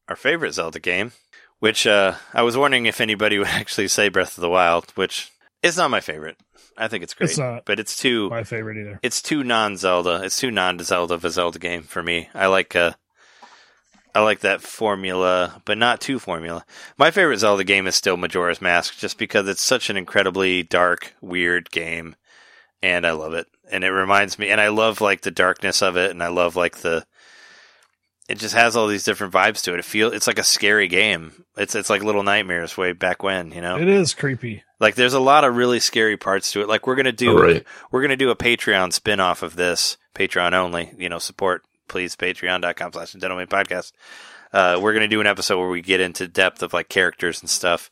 our 0.08 0.16
favorite 0.16 0.54
Zelda 0.54 0.78
game, 0.80 1.12
which 1.58 1.86
uh, 1.86 2.14
I 2.32 2.42
was 2.42 2.56
wondering 2.56 2.86
if 2.86 3.00
anybody 3.00 3.38
would 3.38 3.48
actually 3.48 3.88
say 3.88 4.08
Breath 4.08 4.38
of 4.38 4.42
the 4.42 4.48
Wild, 4.48 4.90
which 4.94 5.30
is 5.62 5.76
not 5.76 5.90
my 5.90 6.00
favorite. 6.00 6.36
I 6.76 6.86
think 6.86 7.02
it's 7.02 7.14
great, 7.14 7.30
It's 7.30 7.38
not. 7.38 7.64
but 7.64 7.80
it's 7.80 7.96
too 7.96 8.30
My 8.30 8.44
favorite 8.44 8.76
either. 8.78 9.00
it's 9.02 9.20
too 9.20 9.42
non-Zelda. 9.42 10.22
It's 10.22 10.38
too 10.38 10.52
non-Zelda 10.52 11.14
of 11.14 11.24
a 11.24 11.30
Zelda 11.30 11.58
game 11.58 11.82
for 11.82 12.02
me. 12.04 12.28
I 12.34 12.46
like 12.46 12.76
uh 12.76 12.92
I 14.18 14.22
like 14.22 14.40
that 14.40 14.62
formula, 14.62 15.62
but 15.64 15.78
not 15.78 16.00
too 16.00 16.18
formula. 16.18 16.64
My 16.96 17.12
favorite 17.12 17.38
Zelda 17.38 17.62
game 17.62 17.86
is 17.86 17.94
still 17.94 18.16
Majora's 18.16 18.60
Mask 18.60 18.98
just 18.98 19.16
because 19.16 19.46
it's 19.46 19.62
such 19.62 19.90
an 19.90 19.96
incredibly 19.96 20.64
dark, 20.64 21.14
weird 21.20 21.70
game 21.70 22.16
and 22.82 23.06
I 23.06 23.12
love 23.12 23.34
it. 23.34 23.46
And 23.70 23.84
it 23.84 23.90
reminds 23.90 24.36
me 24.36 24.48
and 24.48 24.60
I 24.60 24.68
love 24.70 25.00
like 25.00 25.20
the 25.20 25.30
darkness 25.30 25.82
of 25.82 25.96
it 25.96 26.10
and 26.10 26.20
I 26.20 26.28
love 26.28 26.56
like 26.56 26.78
the 26.78 27.06
it 28.28 28.38
just 28.38 28.56
has 28.56 28.74
all 28.74 28.88
these 28.88 29.04
different 29.04 29.32
vibes 29.32 29.62
to 29.62 29.74
it. 29.74 29.78
It 29.78 29.84
feel 29.84 30.12
it's 30.12 30.26
like 30.26 30.40
a 30.40 30.44
scary 30.44 30.88
game. 30.88 31.44
It's 31.56 31.76
it's 31.76 31.88
like 31.88 32.02
Little 32.02 32.24
Nightmares 32.24 32.76
way 32.76 32.94
back 32.94 33.22
when, 33.22 33.52
you 33.52 33.60
know. 33.60 33.78
It 33.78 33.88
is 33.88 34.14
creepy. 34.14 34.64
Like 34.80 34.96
there's 34.96 35.14
a 35.14 35.20
lot 35.20 35.44
of 35.44 35.54
really 35.54 35.78
scary 35.78 36.16
parts 36.16 36.50
to 36.54 36.60
it. 36.60 36.68
Like 36.68 36.88
we're 36.88 36.96
gonna 36.96 37.12
do 37.12 37.34
oh, 37.34 37.36
All 37.36 37.42
right. 37.44 37.64
we're 37.92 38.02
gonna 38.02 38.16
do 38.16 38.30
a 38.30 38.36
Patreon 38.36 38.92
spin 38.92 39.20
off 39.20 39.44
of 39.44 39.54
this. 39.54 39.96
Patreon 40.16 40.54
only. 40.54 40.92
You 40.98 41.08
know, 41.08 41.20
support 41.20 41.62
please 41.88 42.16
patreon.com 42.16 42.92
slash 42.92 43.14
Nintendo 43.14 43.36
Main 43.36 43.46
podcast. 43.46 43.92
Uh, 44.52 44.78
we're 44.80 44.92
gonna 44.92 45.08
do 45.08 45.20
an 45.20 45.26
episode 45.26 45.58
where 45.58 45.68
we 45.68 45.82
get 45.82 46.00
into 46.00 46.28
depth 46.28 46.62
of 46.62 46.72
like 46.72 46.88
characters 46.88 47.40
and 47.40 47.50
stuff. 47.50 47.90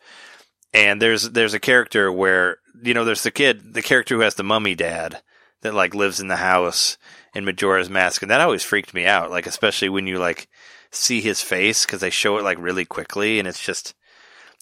And 0.73 1.01
there's 1.01 1.31
there's 1.31 1.55
a 1.55 1.61
character 1.61 2.13
where 2.13 2.59
you 2.83 2.95
know 2.95 3.05
there's 3.05 3.23
the 3.23 3.31
kid, 3.31 3.75
the 3.75 3.83
character 3.83 4.15
who 4.15 4.21
has 4.21 4.35
the 4.35 4.45
mummy 4.45 4.75
dad 4.75 5.23
that 5.63 5.75
like 5.75 5.95
lives 5.95 6.21
in 6.21 6.29
the 6.29 6.37
house 6.37 6.97
in 7.35 7.45
Majora's 7.45 7.91
Mask, 7.91 8.23
and 8.23 8.31
that 8.31 8.41
always 8.41 8.63
freaked 8.63 8.95
me 8.95 9.05
out. 9.07 9.31
Like 9.31 9.47
especially 9.47 9.89
when 9.89 10.07
you 10.07 10.19
like 10.19 10.49
see 10.91 11.21
his 11.21 11.43
face 11.43 11.85
because 11.85 12.01
they 12.01 12.11
show 12.11 12.39
it 12.39 12.45
like 12.45 12.59
really 12.59 12.85
quickly, 12.85 13.39
and 13.39 13.49
it's 13.49 13.63
just 13.63 13.95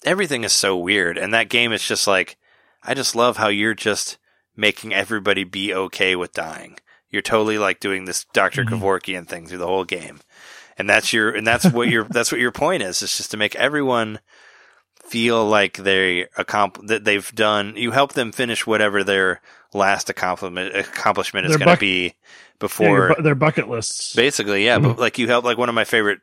everything 0.04 0.44
is 0.44 0.52
so 0.52 0.76
weird. 0.76 1.18
And 1.18 1.32
that 1.32 1.48
game 1.48 1.72
is 1.72 1.86
just 1.86 2.06
like 2.06 2.36
I 2.82 2.94
just 2.94 3.16
love 3.16 3.36
how 3.36 3.48
you're 3.48 3.74
just 3.74 4.18
making 4.56 4.94
everybody 4.94 5.44
be 5.44 5.74
okay 5.74 6.14
with 6.16 6.32
dying. 6.32 6.78
You're 7.14 7.22
totally 7.22 7.56
like 7.56 7.80
doing 7.80 8.04
this 8.04 8.24
Doctor 8.34 8.64
Mhm. 8.64 8.80
Kevorkian 8.80 9.26
thing 9.26 9.46
through 9.46 9.58
the 9.58 9.66
whole 9.66 9.84
game, 9.84 10.20
and 10.76 10.90
that's 10.90 11.12
your 11.12 11.30
and 11.30 11.46
that's 11.46 11.64
what 11.70 11.88
your 11.88 12.04
that's 12.10 12.30
what 12.30 12.40
your 12.40 12.52
point 12.52 12.82
is. 12.82 13.00
It's 13.02 13.16
just 13.16 13.30
to 13.30 13.36
make 13.38 13.54
everyone 13.56 14.18
feel 15.04 15.44
like 15.46 15.76
they 15.78 16.26
accomp- 16.38 16.86
that 16.88 17.04
they've 17.04 17.30
done. 17.34 17.74
You 17.76 17.90
help 17.92 18.14
them 18.14 18.32
finish 18.32 18.66
whatever 18.66 19.04
their 19.04 19.40
last 19.72 20.08
accomplishment 20.10 20.74
accomplishment 20.74 21.46
is 21.46 21.52
going 21.56 21.60
to 21.60 21.64
buck- 21.66 21.80
be 21.80 22.14
before 22.58 22.86
your 22.86 23.14
bu- 23.16 23.22
their 23.22 23.34
bucket 23.34 23.68
lists. 23.68 24.14
Basically, 24.14 24.64
yeah. 24.64 24.78
Mm-hmm. 24.78 24.88
But 24.88 24.98
like 24.98 25.18
you 25.18 25.28
help, 25.28 25.44
like 25.44 25.58
one 25.58 25.68
of 25.68 25.74
my 25.74 25.84
favorite 25.84 26.20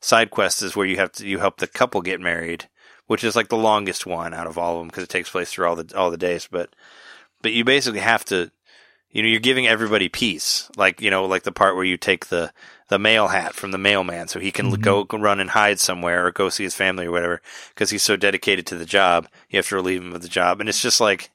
side 0.00 0.30
quests 0.30 0.62
is 0.62 0.76
where 0.76 0.86
you 0.86 0.96
have 0.96 1.12
to 1.12 1.26
you 1.26 1.38
help 1.38 1.58
the 1.58 1.66
couple 1.66 2.02
get 2.02 2.20
married, 2.20 2.68
which 3.06 3.24
is 3.24 3.36
like 3.36 3.48
the 3.48 3.56
longest 3.56 4.06
one 4.06 4.34
out 4.34 4.46
of 4.46 4.58
all 4.58 4.74
of 4.74 4.80
them 4.80 4.88
because 4.88 5.04
it 5.04 5.10
takes 5.10 5.30
place 5.30 5.50
through 5.50 5.66
all 5.66 5.76
the 5.76 5.96
all 5.96 6.10
the 6.10 6.16
days. 6.18 6.48
But 6.50 6.70
but 7.42 7.52
you 7.52 7.64
basically 7.64 8.00
have 8.00 8.24
to, 8.26 8.50
you 9.10 9.22
know, 9.22 9.28
you're 9.28 9.40
giving 9.40 9.66
everybody 9.66 10.08
peace. 10.08 10.70
Like 10.76 11.00
you 11.00 11.10
know, 11.10 11.24
like 11.26 11.42
the 11.44 11.52
part 11.52 11.74
where 11.76 11.84
you 11.84 11.96
take 11.96 12.26
the 12.26 12.52
the 12.88 12.98
mail 12.98 13.28
hat 13.28 13.54
from 13.54 13.72
the 13.72 13.78
mailman 13.78 14.28
so 14.28 14.38
he 14.38 14.52
can 14.52 14.70
Mhm. 14.70 14.80
go 15.08 15.18
run 15.18 15.40
and 15.40 15.50
hide 15.50 15.80
somewhere 15.80 16.26
or 16.26 16.30
go 16.32 16.48
see 16.48 16.62
his 16.64 16.74
family 16.74 17.06
or 17.06 17.10
whatever 17.10 17.42
because 17.70 17.90
he's 17.90 18.02
so 18.04 18.16
dedicated 18.16 18.64
to 18.66 18.76
the 18.76 18.84
job. 18.86 19.26
You 19.50 19.56
have 19.58 19.68
to 19.68 19.74
relieve 19.74 20.02
him 20.02 20.14
of 20.14 20.22
the 20.22 20.28
job, 20.28 20.60
and 20.60 20.68
it's 20.68 20.82
just 20.82 21.00
like 21.00 21.30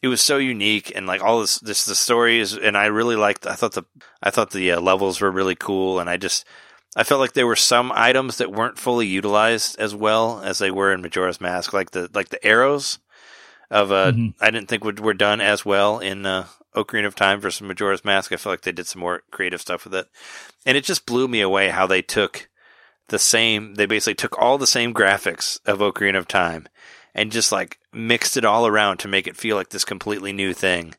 it 0.00 0.08
was 0.08 0.20
so 0.22 0.36
unique 0.38 0.92
and 0.94 1.06
like 1.06 1.22
all 1.22 1.40
this 1.40 1.56
this 1.58 1.84
the 1.84 1.94
story 1.94 2.38
is 2.40 2.54
and 2.56 2.76
I 2.76 2.86
really 2.86 3.16
liked 3.16 3.46
I 3.46 3.54
thought 3.54 3.72
the 3.72 3.82
I 4.22 4.30
thought 4.30 4.50
the 4.52 4.72
uh, 4.72 4.80
levels 4.80 5.20
were 5.20 5.30
really 5.30 5.56
cool 5.56 5.98
and 5.98 6.08
I 6.08 6.16
just 6.16 6.44
I 6.96 7.02
felt 7.04 7.20
like 7.20 7.32
there 7.32 7.48
were 7.48 7.56
some 7.56 7.90
items 7.94 8.36
that 8.38 8.52
weren't 8.52 8.78
fully 8.78 9.06
utilized 9.08 9.78
as 9.80 9.94
well 9.96 10.40
as 10.42 10.58
they 10.58 10.70
were 10.70 10.92
in 10.92 11.02
Majora's 11.02 11.40
Mask 11.40 11.72
like 11.72 11.90
the 11.90 12.08
like 12.14 12.28
the 12.28 12.42
arrows 12.46 13.00
of 13.72 13.90
uh 13.92 14.12
Mhm. 14.12 14.34
I 14.40 14.50
didn't 14.52 14.68
think 14.68 14.84
would 14.84 15.00
were 15.00 15.14
done 15.14 15.40
as 15.40 15.64
well 15.64 15.98
in 15.98 16.24
uh 16.24 16.46
Ocarina 16.76 17.06
of 17.06 17.14
Time 17.14 17.40
versus 17.40 17.62
Majora's 17.62 18.04
Mask 18.04 18.32
I 18.32 18.36
feel 18.36 18.52
like 18.52 18.62
they 18.62 18.72
did 18.72 18.86
some 18.86 19.00
more 19.00 19.22
creative 19.30 19.60
stuff 19.60 19.84
with 19.84 19.94
it 19.94 20.06
and 20.66 20.76
it 20.76 20.84
just 20.84 21.06
blew 21.06 21.26
me 21.28 21.40
away 21.40 21.68
how 21.70 21.86
they 21.86 22.02
took 22.02 22.48
the 23.08 23.18
same 23.18 23.74
they 23.74 23.86
basically 23.86 24.14
took 24.14 24.38
all 24.38 24.58
the 24.58 24.66
same 24.66 24.92
graphics 24.92 25.58
of 25.66 25.78
Ocarina 25.78 26.18
of 26.18 26.28
Time 26.28 26.68
and 27.14 27.32
just 27.32 27.50
like 27.50 27.78
mixed 27.92 28.36
it 28.36 28.44
all 28.44 28.66
around 28.66 28.98
to 28.98 29.08
make 29.08 29.26
it 29.26 29.36
feel 29.36 29.56
like 29.56 29.70
this 29.70 29.84
completely 29.84 30.32
new 30.32 30.52
thing 30.52 30.94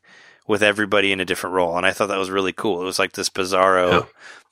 with 0.48 0.62
everybody 0.62 1.12
in 1.12 1.20
a 1.20 1.24
different 1.24 1.54
role. 1.54 1.76
And 1.76 1.86
I 1.86 1.92
thought 1.92 2.08
that 2.08 2.18
was 2.18 2.28
really 2.30 2.52
cool. 2.52 2.80
It 2.82 2.84
was 2.84 2.98
like 2.98 3.12
this 3.12 3.30
bizarro 3.30 4.08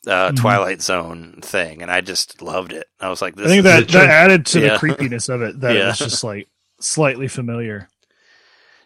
uh, 0.06 0.30
Mhm. 0.30 0.36
Twilight 0.36 0.80
Zone 0.80 1.40
thing, 1.42 1.82
and 1.82 1.90
I 1.90 2.00
just 2.00 2.40
loved 2.40 2.72
it. 2.72 2.86
I 3.00 3.08
was 3.08 3.20
like, 3.20 3.34
this 3.34 3.46
I 3.46 3.48
think 3.48 3.58
is- 3.58 3.64
that, 3.64 3.88
that 3.88 4.08
added 4.08 4.46
to 4.46 4.60
Yeah. 4.60 4.72
the 4.74 4.78
creepiness 4.78 5.28
of 5.28 5.42
it. 5.42 5.58
That 5.60 5.74
Yeah. 5.74 5.90
it's 5.90 5.98
just 5.98 6.22
like 6.22 6.46
slightly 6.80 7.26
familiar. 7.26 7.88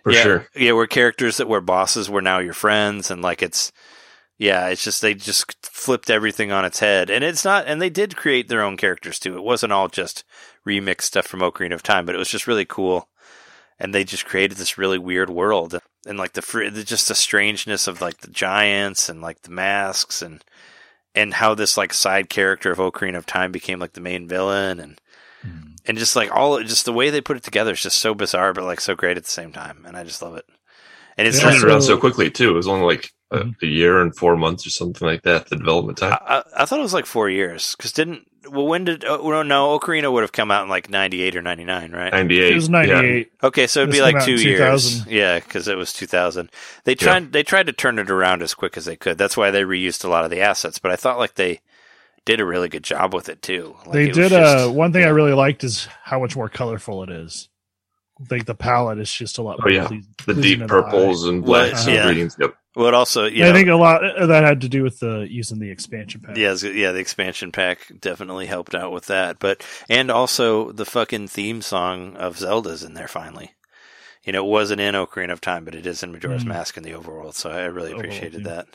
For 0.02 0.12
yeah, 0.12 0.22
sure. 0.22 0.48
Yeah, 0.54 0.72
where 0.72 0.86
characters 0.86 1.36
that 1.36 1.48
were 1.48 1.60
bosses 1.60 2.10
were 2.10 2.22
now 2.22 2.38
your 2.38 2.54
friends, 2.54 3.10
and 3.10 3.22
like 3.22 3.42
it's 3.42 3.72
yeah, 4.38 4.68
it's 4.68 4.82
just 4.82 5.02
they 5.02 5.14
just 5.14 5.64
flipped 5.64 6.10
everything 6.10 6.50
on 6.50 6.64
its 6.64 6.80
head, 6.80 7.10
and 7.10 7.22
it's 7.22 7.44
not, 7.44 7.66
and 7.66 7.80
they 7.80 7.90
did 7.90 8.16
create 8.16 8.48
their 8.48 8.62
own 8.62 8.76
characters 8.76 9.18
too. 9.18 9.36
It 9.36 9.44
wasn't 9.44 9.72
all 9.72 9.88
just 9.88 10.24
remixed 10.66 11.02
stuff 11.02 11.26
from 11.26 11.40
Ocarina 11.40 11.74
of 11.74 11.82
Time, 11.82 12.06
but 12.06 12.14
it 12.14 12.18
was 12.18 12.30
just 12.30 12.46
really 12.46 12.64
cool, 12.64 13.08
and 13.78 13.94
they 13.94 14.04
just 14.04 14.24
created 14.26 14.58
this 14.58 14.78
really 14.78 14.98
weird 14.98 15.30
world, 15.30 15.78
and 16.06 16.18
like 16.18 16.32
the 16.32 16.42
fr- 16.42 16.70
the- 16.70 16.84
just 16.84 17.08
the 17.08 17.14
strangeness 17.14 17.86
of 17.86 18.00
like 18.00 18.18
the 18.18 18.30
giants 18.30 19.08
and 19.08 19.20
like 19.20 19.42
the 19.42 19.50
masks 19.50 20.22
and 20.22 20.42
and 21.14 21.34
how 21.34 21.54
this 21.54 21.76
like 21.76 21.92
side 21.92 22.28
character 22.28 22.72
of 22.72 22.78
Ocarina 22.78 23.18
of 23.18 23.26
Time 23.26 23.52
became 23.52 23.78
like 23.78 23.92
the 23.92 24.00
main 24.00 24.26
villain 24.26 24.80
and 24.80 25.00
and 25.86 25.98
just 25.98 26.14
like 26.16 26.30
all 26.34 26.60
just 26.62 26.84
the 26.84 26.92
way 26.92 27.10
they 27.10 27.20
put 27.20 27.36
it 27.36 27.42
together 27.42 27.72
is 27.72 27.82
just 27.82 27.98
so 27.98 28.14
bizarre 28.14 28.52
but 28.52 28.64
like 28.64 28.80
so 28.80 28.94
great 28.94 29.16
at 29.16 29.24
the 29.24 29.30
same 29.30 29.52
time 29.52 29.84
and 29.86 29.96
i 29.96 30.04
just 30.04 30.22
love 30.22 30.36
it 30.36 30.44
and 31.18 31.28
it's 31.28 31.36
Yeah, 31.38 31.42
Turned 31.44 31.52
just, 31.54 31.62
so- 31.62 31.68
around 31.68 31.82
so 31.82 31.98
quickly 31.98 32.30
too. 32.30 32.50
It 32.50 32.54
was 32.54 32.66
only 32.68 32.86
like 32.86 33.12
a, 33.30 33.38
Mhm. 33.40 33.54
a 33.62 33.66
year 33.66 34.00
and 34.00 34.16
four 34.16 34.34
months 34.34 34.66
or 34.66 34.70
something 34.70 35.06
like 35.06 35.22
that. 35.24 35.46
The 35.50 35.56
development 35.56 35.98
time. 35.98 36.12
I, 36.26 36.38
I 36.38 36.42
I 36.62 36.64
thought 36.64 36.78
it 36.78 36.82
was 36.82 36.94
like 36.94 37.04
four 37.04 37.28
years 37.28 37.74
because 37.76 37.92
didn't 37.92 38.26
well 38.48 38.66
when 38.66 38.84
did 38.84 39.04
oh, 39.04 39.18
no, 39.30 39.42
no 39.42 39.78
ocarina 39.78 40.10
would 40.10 40.22
have 40.22 40.32
come 40.32 40.50
out 40.50 40.62
in 40.62 40.70
like 40.70 40.88
98 40.88 41.36
or 41.36 41.42
99 41.42 41.92
right 41.92 42.12
Ninety 42.12 42.40
eight. 42.40 42.52
It 42.52 42.54
was 42.54 42.68
ninety 42.70 42.92
eight. 42.92 43.32
okay 43.42 43.66
so 43.66 43.80
it'd 43.80 43.90
This 43.92 43.98
be 43.98 44.02
like 44.02 44.24
two 44.24 44.36
years 44.42 45.06
yeah 45.06 45.38
because 45.38 45.68
it 45.68 45.76
was 45.76 45.92
2000 45.92 46.50
they 46.84 46.94
tried 46.94 47.32
they 47.32 47.42
tried 47.42 47.66
to 47.66 47.72
turn 47.74 47.98
it 47.98 48.10
around 48.10 48.40
as 48.42 48.54
quick 48.54 48.76
as 48.78 48.86
they 48.86 48.96
could 48.96 49.18
that's 49.18 49.36
why 49.36 49.50
they 49.50 49.62
reused 49.64 50.04
a 50.06 50.08
lot 50.08 50.24
of 50.24 50.30
the 50.30 50.40
assets 50.40 50.78
but 50.78 50.90
i 50.90 50.96
thought 50.96 51.18
like 51.18 51.34
they 51.34 51.60
did 52.24 52.40
a 52.40 52.44
really 52.44 52.68
good 52.68 52.84
job 52.84 53.12
with 53.14 53.28
it 53.28 53.42
too 53.42 53.74
Like, 53.84 53.92
they 53.92 54.04
it 54.08 54.14
did. 54.14 54.30
just- 54.30 54.66
uh, 54.68 54.70
one 54.70 54.92
thing 54.92 55.04
I 55.04 55.08
really 55.08 55.32
liked 55.32 55.64
is 55.64 55.88
how 56.04 56.20
much 56.20 56.36
more 56.36 56.48
colorful 56.48 57.02
it 57.02 57.10
is. 57.10 57.48
Like 58.30 58.44
the 58.46 58.54
palette 58.54 58.98
is 58.98 59.12
just 59.12 59.38
a 59.38 59.42
lot. 59.42 59.58
Oh, 59.64 59.68
yeah. 59.68 59.88
pleas- 59.88 60.06
The 60.26 60.34
pleasing 60.34 60.42
deep 60.42 60.58
to 60.60 60.66
the 60.66 60.74
eye. 60.74 60.82
purples 60.82 61.24
and 61.24 61.42
Well, 61.44 61.68
blacks 61.70 61.86
yeah. 61.86 62.06
and 62.06 62.14
greens. 62.14 62.36
Yep. 62.38 62.54
well 62.76 62.94
also 62.94 63.24
yeah, 63.26 63.48
I 63.50 63.52
think 63.52 63.68
a 63.68 63.74
lot 63.74 64.04
of 64.04 64.28
that 64.28 64.44
had 64.44 64.60
to 64.60 64.68
do 64.68 64.82
with 64.84 65.00
the 65.00 65.26
using 65.28 65.58
the 65.58 65.70
expansion 65.70 66.20
pack. 66.20 66.36
Yeah, 66.36 66.54
yeah, 66.62 66.92
the 66.92 67.00
expansion 67.00 67.50
pack 67.50 67.90
definitely 68.00 68.46
helped 68.46 68.74
out 68.74 68.92
with 68.92 69.06
that. 69.06 69.38
But 69.40 69.66
and 69.88 70.10
also 70.10 70.70
the 70.72 70.84
fucking 70.86 71.28
theme 71.28 71.60
song 71.62 72.14
of 72.16 72.38
Zelda's 72.38 72.82
in 72.84 72.94
there 72.94 73.08
finally. 73.08 73.54
You 74.24 74.32
know, 74.32 74.44
it 74.46 74.48
wasn't 74.48 74.80
in 74.80 74.94
Ocarina 74.94 75.32
of 75.32 75.40
Time, 75.40 75.64
but 75.64 75.74
it 75.74 75.84
is 75.84 76.04
in 76.04 76.12
Majora's 76.12 76.44
Mhm. 76.44 76.48
Mask 76.48 76.76
in 76.76 76.84
the 76.84 76.92
overworld, 76.92 77.34
so 77.34 77.50
I 77.50 77.64
really 77.64 77.90
Overworld 77.92 77.98
appreciated 77.98 78.32
theme. 78.34 78.42
that. 78.44 78.68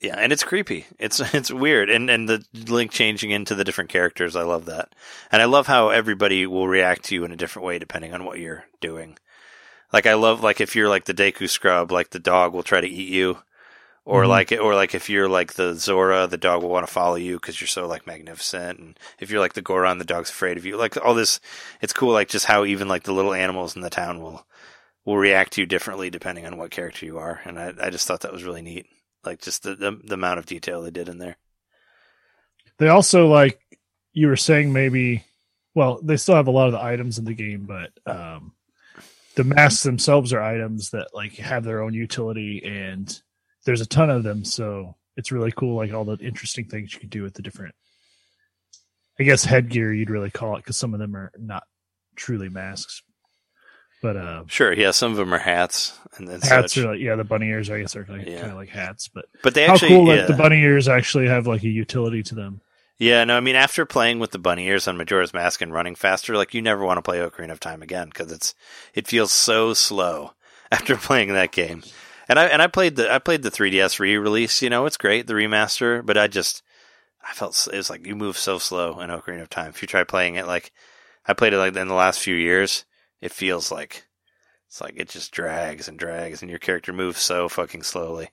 Yeah, 0.00 0.14
and 0.16 0.32
it's 0.32 0.44
creepy. 0.44 0.86
It's 0.98 1.20
it's 1.34 1.50
weird, 1.50 1.90
and 1.90 2.08
and 2.10 2.28
the 2.28 2.44
link 2.54 2.90
changing 2.92 3.30
into 3.30 3.54
the 3.54 3.64
different 3.64 3.90
characters, 3.90 4.36
I 4.36 4.42
love 4.42 4.66
that, 4.66 4.94
and 5.32 5.42
I 5.42 5.46
love 5.46 5.66
how 5.66 5.88
everybody 5.90 6.46
will 6.46 6.68
react 6.68 7.04
to 7.06 7.14
you 7.14 7.24
in 7.24 7.32
a 7.32 7.36
different 7.36 7.66
way 7.66 7.78
depending 7.78 8.14
on 8.14 8.24
what 8.24 8.38
you're 8.38 8.64
doing. 8.80 9.18
Like 9.92 10.06
I 10.06 10.14
love 10.14 10.42
like 10.42 10.60
if 10.60 10.76
you're 10.76 10.88
like 10.88 11.06
the 11.06 11.14
Deku 11.14 11.48
scrub, 11.48 11.90
like 11.90 12.10
the 12.10 12.18
dog 12.18 12.52
will 12.52 12.62
try 12.62 12.80
to 12.80 12.86
eat 12.88 13.08
you, 13.08 13.38
or 14.04 14.22
Mhm. 14.24 14.28
like 14.28 14.52
or 14.52 14.74
like 14.74 14.94
if 14.94 15.10
you're 15.10 15.28
like 15.28 15.54
the 15.54 15.74
Zora, 15.74 16.26
the 16.28 16.36
dog 16.36 16.62
will 16.62 16.68
want 16.70 16.86
to 16.86 16.92
follow 16.92 17.16
you 17.16 17.34
because 17.36 17.60
you're 17.60 17.66
so 17.68 17.86
like 17.88 18.06
magnificent, 18.06 18.78
and 18.78 18.98
if 19.18 19.30
you're 19.30 19.40
like 19.40 19.54
the 19.54 19.62
Goron, 19.62 19.98
the 19.98 20.04
dog's 20.04 20.30
afraid 20.30 20.56
of 20.58 20.64
you. 20.66 20.76
Like 20.76 20.96
all 21.04 21.14
this, 21.14 21.40
it's 21.80 21.92
cool. 21.92 22.12
Like 22.12 22.28
just 22.28 22.46
how 22.46 22.64
even 22.64 22.86
like 22.86 23.02
the 23.04 23.12
little 23.14 23.34
animals 23.34 23.74
in 23.74 23.82
the 23.82 23.90
town 23.90 24.20
will 24.22 24.46
will 25.04 25.16
react 25.16 25.54
to 25.54 25.62
you 25.62 25.66
differently 25.66 26.08
depending 26.10 26.46
on 26.46 26.56
what 26.56 26.70
character 26.70 27.04
you 27.06 27.18
are, 27.18 27.40
and 27.44 27.58
I 27.58 27.72
I 27.80 27.90
just 27.90 28.06
thought 28.06 28.20
that 28.20 28.32
was 28.32 28.44
really 28.44 28.62
neat. 28.62 28.86
Like 29.24 29.40
just 29.40 29.62
the 29.62 29.74
the, 29.74 30.00
the 30.04 30.14
amount 30.14 30.38
of 30.38 30.46
detail 30.46 30.82
they 30.82 30.90
did 30.90 31.08
in 31.08 31.18
there. 31.18 31.36
They 32.78 32.88
also 32.88 33.26
like 33.26 33.60
you 34.12 34.28
were 34.28 34.36
saying 34.36 34.72
maybe. 34.72 35.24
Well, 35.74 36.00
they 36.02 36.16
still 36.16 36.34
have 36.34 36.48
a 36.48 36.52
lot 36.52 36.66
of 36.66 36.72
the 36.72 36.82
items 36.82 37.18
in 37.18 37.24
the 37.24 37.34
game, 37.34 37.66
but 37.66 37.90
um, 38.04 38.52
the 39.36 39.44
masks 39.44 39.84
themselves 39.84 40.32
are 40.32 40.42
items 40.42 40.90
that 40.90 41.08
like 41.14 41.36
have 41.36 41.62
their 41.62 41.82
own 41.82 41.94
utility, 41.94 42.62
and 42.64 43.20
there's 43.64 43.80
a 43.80 43.86
ton 43.86 44.10
of 44.10 44.24
them. 44.24 44.44
So 44.44 44.96
it's 45.16 45.30
really 45.30 45.52
cool, 45.52 45.76
like 45.76 45.92
all 45.92 46.04
the 46.04 46.16
interesting 46.18 46.64
things 46.64 46.92
you 46.92 47.00
can 47.00 47.08
do 47.08 47.22
with 47.22 47.34
the 47.34 47.42
different. 47.42 47.74
I 49.20 49.24
guess 49.24 49.44
headgear 49.44 49.92
you'd 49.92 50.10
really 50.10 50.30
call 50.30 50.56
it 50.56 50.60
because 50.60 50.76
some 50.76 50.94
of 50.94 51.00
them 51.00 51.14
are 51.14 51.32
not 51.38 51.64
truly 52.16 52.48
masks, 52.48 53.02
but 54.02 54.16
uh, 54.16 54.44
Sure, 54.46 54.72
yeah, 54.72 54.90
some 54.92 55.10
of 55.12 55.16
them 55.16 55.32
are 55.34 55.38
hats 55.38 55.98
and 56.16 56.26
then 56.28 56.40
hats 56.40 56.74
such. 56.74 56.78
are 56.84 56.90
like 56.92 57.00
yeah, 57.00 57.14
the 57.16 57.24
bunny 57.24 57.48
ears 57.48 57.70
I 57.70 57.80
guess 57.80 57.96
are 57.96 58.06
like, 58.08 58.26
Yeah. 58.26 58.40
kind 58.40 58.52
of 58.52 58.56
like 58.58 58.68
hats, 58.70 59.08
but 59.08 59.26
but 59.42 59.54
they 59.54 59.66
how 59.66 59.78
cool 59.78 60.08
yeah. 60.08 60.16
that 60.16 60.28
the 60.28 60.34
bunny 60.34 60.60
ears 60.62 60.88
actually 60.88 61.26
have 61.28 61.46
like 61.46 61.62
a 61.62 61.68
utility 61.68 62.22
to 62.24 62.34
them. 62.34 62.60
Yeah, 63.00 63.22
no, 63.22 63.36
I 63.36 63.40
mean, 63.40 63.54
after 63.54 63.86
playing 63.86 64.18
with 64.18 64.32
the 64.32 64.40
bunny 64.40 64.66
ears 64.66 64.88
on 64.88 64.96
Majora's 64.96 65.32
Mask 65.32 65.60
and 65.60 65.72
running 65.72 65.94
faster, 65.94 66.36
like 66.36 66.52
you 66.52 66.60
never 66.60 66.84
want 66.84 66.98
to 66.98 67.02
play 67.02 67.18
Ocarina 67.18 67.52
of 67.52 67.60
Time 67.60 67.80
again 67.80 68.08
because 68.08 68.32
it's 68.32 68.54
it 68.94 69.06
feels 69.06 69.30
so 69.32 69.72
slow 69.72 70.32
after 70.72 70.96
playing 70.96 71.32
that 71.34 71.52
game. 71.52 71.82
And 72.28 72.38
I 72.38 72.46
and 72.46 72.60
I 72.60 72.66
played 72.66 72.96
the 72.96 73.12
I 73.12 73.18
played 73.20 73.42
the 73.42 73.50
3DS 73.50 74.00
re-release. 74.00 74.62
You 74.62 74.70
know, 74.70 74.84
it's 74.86 74.96
great 74.96 75.26
the 75.28 75.34
remaster, 75.34 76.04
but 76.04 76.18
I 76.18 76.26
just 76.26 76.62
I 77.28 77.32
felt 77.34 77.68
it 77.72 77.76
was 77.76 77.88
like 77.88 78.04
you 78.06 78.16
move 78.16 78.36
so 78.36 78.58
slow 78.58 78.98
in 79.00 79.10
Ocarina 79.10 79.42
of 79.42 79.50
Time. 79.50 79.70
If 79.70 79.80
you 79.80 79.86
try 79.88 80.02
playing 80.04 80.34
it 80.34 80.46
like 80.46 80.72
I 81.26 81.34
played 81.34 81.52
it 81.52 81.58
like 81.58 81.76
in 81.76 81.88
the 81.88 81.94
last 81.94 82.18
few 82.18 82.34
years, 82.34 82.84
it 83.20 83.32
feels 83.32 83.70
like 83.70 84.04
it's 84.68 84.80
like 84.80 84.94
it 84.96 85.08
just 85.08 85.32
drags 85.32 85.88
and 85.88 85.98
drags, 85.98 86.42
and 86.42 86.50
your 86.50 86.58
character 86.58 86.92
moves 86.92 87.20
so 87.20 87.48
fucking 87.48 87.82
slowly. 87.82 88.30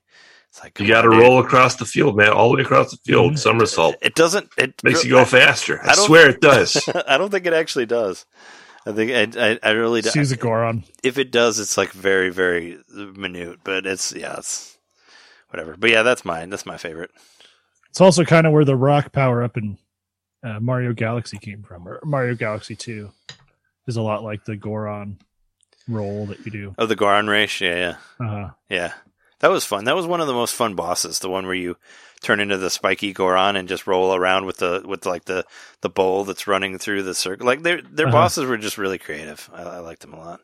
It's 0.49 0.63
like 0.63 0.79
You 0.79 0.87
got 0.87 1.03
to 1.03 1.09
on, 1.09 1.17
roll 1.17 1.39
across 1.39 1.75
the 1.75 1.85
field, 1.85 2.17
man, 2.17 2.29
all 2.29 2.49
the 2.49 2.57
way 2.57 2.61
across 2.61 2.91
the 2.91 2.97
field. 2.97 3.39
Somersault 3.39 3.95
It 4.01 4.15
doesn't. 4.15 4.49
It 4.57 4.81
makes 4.83 5.03
you 5.03 5.11
go 5.11 5.25
faster. 5.25 5.79
I, 5.83 5.91
I 5.91 5.93
swear 5.93 6.29
it 6.29 6.41
does. 6.41 6.89
I 7.07 7.17
don't 7.17 7.29
think 7.29 7.45
it 7.45 7.53
actually 7.53 7.85
does. 7.85 8.25
I 8.85 8.91
think 8.91 9.37
I, 9.37 9.51
I, 9.51 9.59
I 9.63 9.71
really 9.71 10.01
do. 10.01 10.07
Just 10.07 10.15
use 10.15 10.31
a 10.31 10.37
Goron. 10.37 10.83
If 11.03 11.17
it 11.17 11.31
does, 11.31 11.59
it's 11.59 11.77
like 11.77 11.91
very, 11.91 12.29
very 12.29 12.77
minute, 12.89 13.59
but 13.63 13.85
it's 13.85 14.13
yeah, 14.13 14.35
it's 14.37 14.77
whatever. 15.49 15.75
But 15.77 15.89
yeah, 15.89 16.03
that's 16.03 16.25
mine. 16.25 16.49
That's 16.49 16.65
my 16.65 16.77
favorite. 16.77 17.11
It's 17.89 18.01
also 18.01 18.25
kind 18.25 18.45
of 18.45 18.51
where 18.51 18.65
the 18.65 18.75
rock 18.75 19.13
power 19.13 19.41
up 19.41 19.55
in 19.55 19.77
uh, 20.43 20.59
Mario 20.59 20.93
Galaxy 20.93 21.37
came 21.37 21.63
from. 21.63 21.87
Or 21.87 21.99
Mario 22.03 22.35
Galaxy 22.35 22.75
2 22.75 23.09
is 23.87 23.97
a 23.97 24.01
lot 24.01 24.23
like 24.23 24.45
the 24.45 24.55
Goron 24.55 25.17
roll 25.87 26.25
that 26.27 26.45
you 26.45 26.51
do. 26.51 26.75
Oh, 26.77 26.85
the 26.85 26.95
Goron 26.95 27.27
race. 27.27 27.61
Yeah, 27.61 27.97
yeah, 28.19 28.25
Uh, 28.27 28.49
yeah. 28.69 28.93
That 29.39 29.51
was 29.51 29.65
fun. 29.65 29.83
That 29.83 29.95
was 29.95 30.07
one 30.07 30.21
of 30.21 30.27
the 30.27 30.33
most 30.33 30.53
fun 30.55 30.75
bosses. 30.75 31.19
The 31.19 31.29
one 31.29 31.45
where 31.45 31.53
you 31.53 31.77
turn 32.21 32.39
into 32.39 32.57
the 32.57 32.69
spiky 32.69 33.13
Goron 33.13 33.55
and 33.57 33.67
just 33.67 33.85
roll 33.85 34.15
around 34.15 34.45
with 34.45 34.57
the 34.57 34.81
with 34.85 35.05
like 35.05 35.25
the 35.25 35.45
the 35.81 35.89
bowl 35.89 36.23
that's 36.23 36.47
running 36.47 36.79
through 36.79 37.03
the 37.03 37.13
circle. 37.13 37.45
Like 37.45 37.61
their 37.61 37.81
their 37.81 38.07
Uh-huh. 38.07 38.15
bosses 38.15 38.45
were 38.45 38.57
just 38.57 38.77
really 38.77 38.97
creative. 38.97 39.47
I, 39.53 39.61
I 39.63 39.79
liked 39.79 40.01
them 40.01 40.13
a 40.13 40.17
lot. 40.17 40.39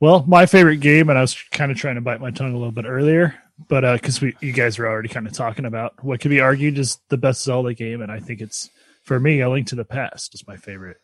well, 0.00 0.24
my 0.26 0.44
favorite 0.46 0.78
game, 0.80 1.08
and 1.08 1.16
I 1.16 1.22
was 1.22 1.40
kind 1.52 1.70
of 1.70 1.78
trying 1.78 1.94
to 1.94 2.00
bite 2.02 2.20
my 2.20 2.32
tongue 2.32 2.52
a 2.52 2.58
little 2.58 2.72
bit 2.72 2.84
earlier, 2.86 3.36
but 3.68 3.90
because 3.94 4.20
we 4.20 4.36
you 4.40 4.52
guys 4.52 4.78
were 4.78 4.88
already 4.88 5.08
kind 5.08 5.26
of 5.28 5.32
talking 5.32 5.64
about 5.64 6.02
what 6.04 6.20
could 6.20 6.30
be 6.30 6.40
argued 6.40 6.76
is 6.76 6.98
the 7.08 7.16
best 7.16 7.42
Zelda 7.44 7.72
game, 7.72 8.02
and 8.02 8.10
I 8.12 8.18
think 8.18 8.40
it's 8.42 8.68
for 9.04 9.18
me, 9.18 9.40
A 9.40 9.48
Link 9.48 9.68
to 9.68 9.76
the 9.76 9.84
Past 9.84 10.34
is 10.34 10.46
my 10.46 10.56
favorite 10.56 10.98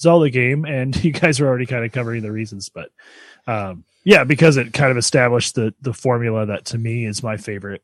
Zelda 0.00 0.30
game, 0.30 0.64
and 0.64 0.94
you 1.04 1.12
guys 1.12 1.40
were 1.40 1.48
already 1.48 1.66
kind 1.66 1.84
of 1.84 1.92
covering 1.92 2.22
the 2.22 2.32
reasons, 2.32 2.68
but 2.68 2.90
um, 3.46 3.84
yeah, 4.04 4.24
because 4.24 4.56
it 4.56 4.72
kind 4.72 4.90
of 4.90 4.96
established 4.96 5.54
the 5.54 5.74
the 5.80 5.94
formula 5.94 6.46
that 6.46 6.66
to 6.66 6.78
me 6.78 7.04
is 7.04 7.22
my 7.22 7.36
favorite 7.36 7.82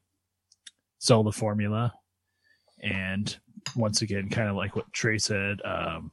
Zelda 1.03 1.33
formula, 1.33 1.93
and 2.81 3.37
once 3.75 4.03
again, 4.03 4.29
kind 4.29 4.49
of 4.49 4.57
like 4.57 4.77
what 4.77 4.93
Trey 4.93 5.19
said, 5.19 5.61
um, 5.65 6.13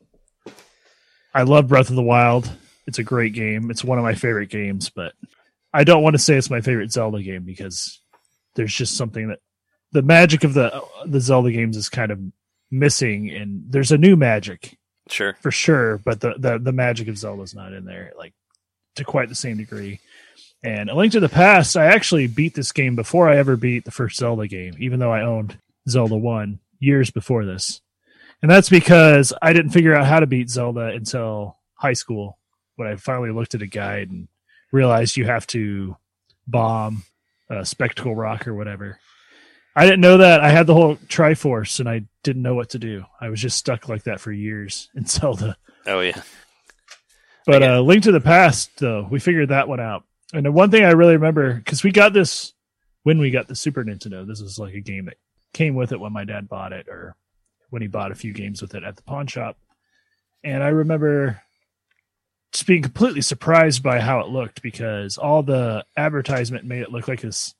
I 1.33 1.43
love 1.43 1.67
Breath 1.67 1.89
of 1.89 1.95
the 1.95 2.01
Wild. 2.01 2.49
It's 2.87 2.99
a 2.99 3.03
great 3.03 3.33
game. 3.33 3.69
It's 3.71 3.83
one 3.83 3.97
of 3.97 4.03
my 4.03 4.15
favorite 4.15 4.49
games, 4.49 4.89
but 4.89 5.13
I 5.73 5.83
don't 5.83 6.03
want 6.03 6.15
to 6.15 6.19
say 6.19 6.35
it's 6.35 6.49
my 6.49 6.61
favorite 6.61 6.91
Zelda 6.91 7.21
game 7.21 7.43
because 7.43 8.01
there's 8.55 8.73
just 8.73 8.97
something 8.97 9.29
that 9.29 9.39
the 9.91 10.01
magic 10.01 10.43
of 10.43 10.53
the 10.53 10.81
the 11.05 11.19
Zelda 11.19 11.51
games 11.51 11.77
is 11.77 11.89
kind 11.89 12.11
of 12.11 12.19
missing, 12.69 13.29
and 13.29 13.65
there's 13.69 13.91
a 13.91 13.97
new 13.97 14.15
magic 14.15 14.77
Sure. 15.11 15.33
for 15.41 15.51
sure, 15.51 15.97
but 15.97 16.21
the 16.21 16.35
the, 16.37 16.57
the 16.57 16.71
magic 16.71 17.07
of 17.07 17.17
Zelda's 17.17 17.53
not 17.53 17.73
in 17.73 17.85
there 17.85 18.13
like 18.17 18.33
to 18.95 19.03
quite 19.03 19.29
the 19.29 19.35
same 19.35 19.57
degree. 19.57 19.99
And 20.63 20.89
A 20.89 20.95
Link 20.95 21.11
to 21.13 21.19
the 21.19 21.29
Past, 21.29 21.75
I 21.75 21.85
actually 21.85 22.27
beat 22.27 22.53
this 22.53 22.71
game 22.71 22.95
before 22.95 23.27
I 23.27 23.37
ever 23.37 23.55
beat 23.55 23.83
the 23.83 23.91
first 23.91 24.17
Zelda 24.17 24.47
game, 24.47 24.75
even 24.79 24.99
though 24.99 25.11
I 25.11 25.23
owned 25.23 25.57
Zelda 25.89 26.15
1 26.15 26.59
years 26.79 27.09
before 27.09 27.45
this. 27.45 27.81
And 28.41 28.51
that's 28.51 28.69
because 28.69 29.33
I 29.41 29.53
didn't 29.53 29.71
figure 29.71 29.95
out 29.95 30.05
how 30.05 30.19
to 30.19 30.27
beat 30.27 30.49
Zelda 30.49 30.87
until 30.87 31.57
high 31.75 31.93
school 31.93 32.37
when 32.75 32.87
I 32.87 32.95
finally 32.95 33.31
looked 33.31 33.55
at 33.55 33.61
a 33.61 33.67
guide 33.67 34.11
and 34.11 34.27
realized 34.71 35.17
you 35.17 35.25
have 35.25 35.47
to 35.47 35.95
bomb 36.47 37.03
a 37.49 37.65
spectacle 37.65 38.15
rock 38.15 38.47
or 38.47 38.53
whatever. 38.53 38.99
I 39.75 39.85
didn't 39.85 40.01
know 40.01 40.17
that. 40.17 40.41
I 40.41 40.49
had 40.49 40.67
the 40.67 40.73
whole 40.73 40.97
Triforce 40.97 41.79
and 41.79 41.87
I 41.87 42.03
didn't 42.23 42.41
know 42.41 42.55
what 42.55 42.69
to 42.71 42.79
do. 42.79 43.05
I 43.21 43.29
was 43.29 43.41
just 43.41 43.57
stuck 43.57 43.87
like 43.87 44.03
that 44.03 44.19
for 44.19 44.31
years 44.31 44.89
in 44.95 45.05
Zelda. 45.05 45.57
Oh 45.85 46.01
yeah. 46.01 46.21
But 47.45 47.63
Okay. 47.63 47.67
uh, 47.67 47.81
Link 47.81 48.03
to 48.03 48.11
the 48.11 48.21
Past, 48.21 48.69
though, 48.77 49.07
we 49.09 49.19
figured 49.19 49.49
that 49.49 49.67
one 49.67 49.79
out. 49.79 50.03
And 50.33 50.45
the 50.45 50.51
one 50.51 50.69
thing 50.71 50.83
I 50.83 50.91
really 50.91 51.13
remember, 51.13 51.53
because 51.53 51.83
we 51.83 51.91
got 51.91 52.13
this 52.13 52.53
when 53.03 53.17
we 53.17 53.31
got 53.31 53.47
the 53.47 53.55
Super 53.55 53.83
Nintendo, 53.83 54.25
this 54.27 54.41
was 54.41 54.59
like 54.59 54.75
a 54.75 54.79
game 54.81 55.05
that 55.05 55.17
came 55.53 55.73
with 55.75 55.91
it 55.91 55.99
when 55.99 56.13
my 56.13 56.23
dad 56.23 56.47
bought 56.47 56.71
it, 56.71 56.87
or 56.87 57.15
when 57.71 57.81
he 57.81 57.87
bought 57.87 58.11
a 58.11 58.15
few 58.15 58.31
games 58.31 58.61
with 58.61 58.75
it 58.75 58.83
at 58.83 58.95
the 58.95 59.01
pawn 59.03 59.25
shop. 59.27 59.57
And 60.43 60.63
I 60.63 60.67
remember 60.69 61.41
just 62.53 62.67
being 62.67 62.83
completely 62.83 63.21
surprised 63.21 63.81
by 63.81 63.99
how 63.99 64.19
it 64.19 64.27
looked 64.27 64.61
because 64.61 65.17
all 65.17 65.41
the 65.41 65.83
advertisement 65.97 66.65
made 66.65 66.81
it 66.83 66.91
look 66.91 67.07
like 67.07 67.21
this 67.21 67.55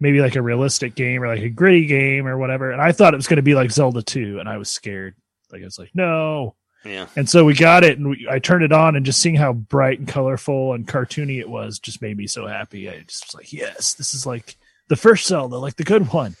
maybe 0.00 0.20
like 0.20 0.36
a 0.36 0.42
realistic 0.42 0.94
game 0.94 1.22
or 1.22 1.28
like 1.28 1.42
a 1.42 1.48
gritty 1.48 1.86
game 1.86 2.26
or 2.26 2.36
whatever. 2.38 2.70
And 2.70 2.80
I 2.80 2.92
thought 2.92 3.14
it 3.14 3.16
was 3.18 3.26
going 3.26 3.36
to 3.36 3.42
be 3.42 3.54
like 3.54 3.70
Zelda 3.70 4.02
2, 4.02 4.38
and 4.40 4.48
I 4.48 4.58
was 4.58 4.70
scared. 4.70 5.14
Like, 5.52 5.62
I 5.62 5.64
was 5.64 5.78
like, 5.78 5.90
no, 5.94 6.54
Yeah. 6.84 7.06
and 7.16 7.28
so 7.30 7.44
we 7.44 7.54
got 7.54 7.84
it, 7.84 7.98
and 7.98 8.10
we, 8.10 8.26
I 8.30 8.38
turned 8.40 8.64
it 8.64 8.72
on, 8.72 8.96
and 8.96 9.06
just 9.06 9.20
seeing 9.20 9.36
how 9.36 9.52
bright 9.52 9.98
and 9.98 10.08
colorful 10.08 10.74
and 10.74 10.86
cartoony 10.86 11.38
it 11.38 11.48
was 11.48 11.78
just 11.78 12.02
made 12.02 12.16
me 12.16 12.26
so 12.26 12.46
happy. 12.46 12.90
I 12.90 13.00
just 13.06 13.26
was 13.26 13.34
like, 13.34 13.52
yes, 13.52 13.94
this 13.94 14.12
is 14.14 14.26
like 14.26 14.56
the 14.88 14.96
first 14.96 15.26
Zelda, 15.26 15.56
like 15.56 15.76
the 15.76 15.84
good 15.84 16.12
one. 16.12 16.36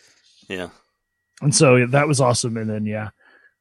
Yeah. 0.48 0.68
And 1.40 1.54
so 1.54 1.76
yeah, 1.76 1.86
that 1.90 2.08
was 2.08 2.20
awesome. 2.20 2.56
And 2.56 2.68
then 2.70 2.86
yeah, 2.86 3.10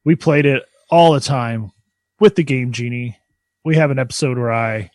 we 0.04 0.16
played 0.16 0.46
it 0.46 0.64
all 0.90 1.14
the 1.14 1.20
time 1.20 1.72
with 2.20 2.36
the 2.36 2.44
Game 2.44 2.72
Genie. 2.72 3.18
We 3.64 3.76
have 3.76 3.92
an 3.92 4.00
episode 4.00 4.38
where 4.38 4.54
I 4.54 4.92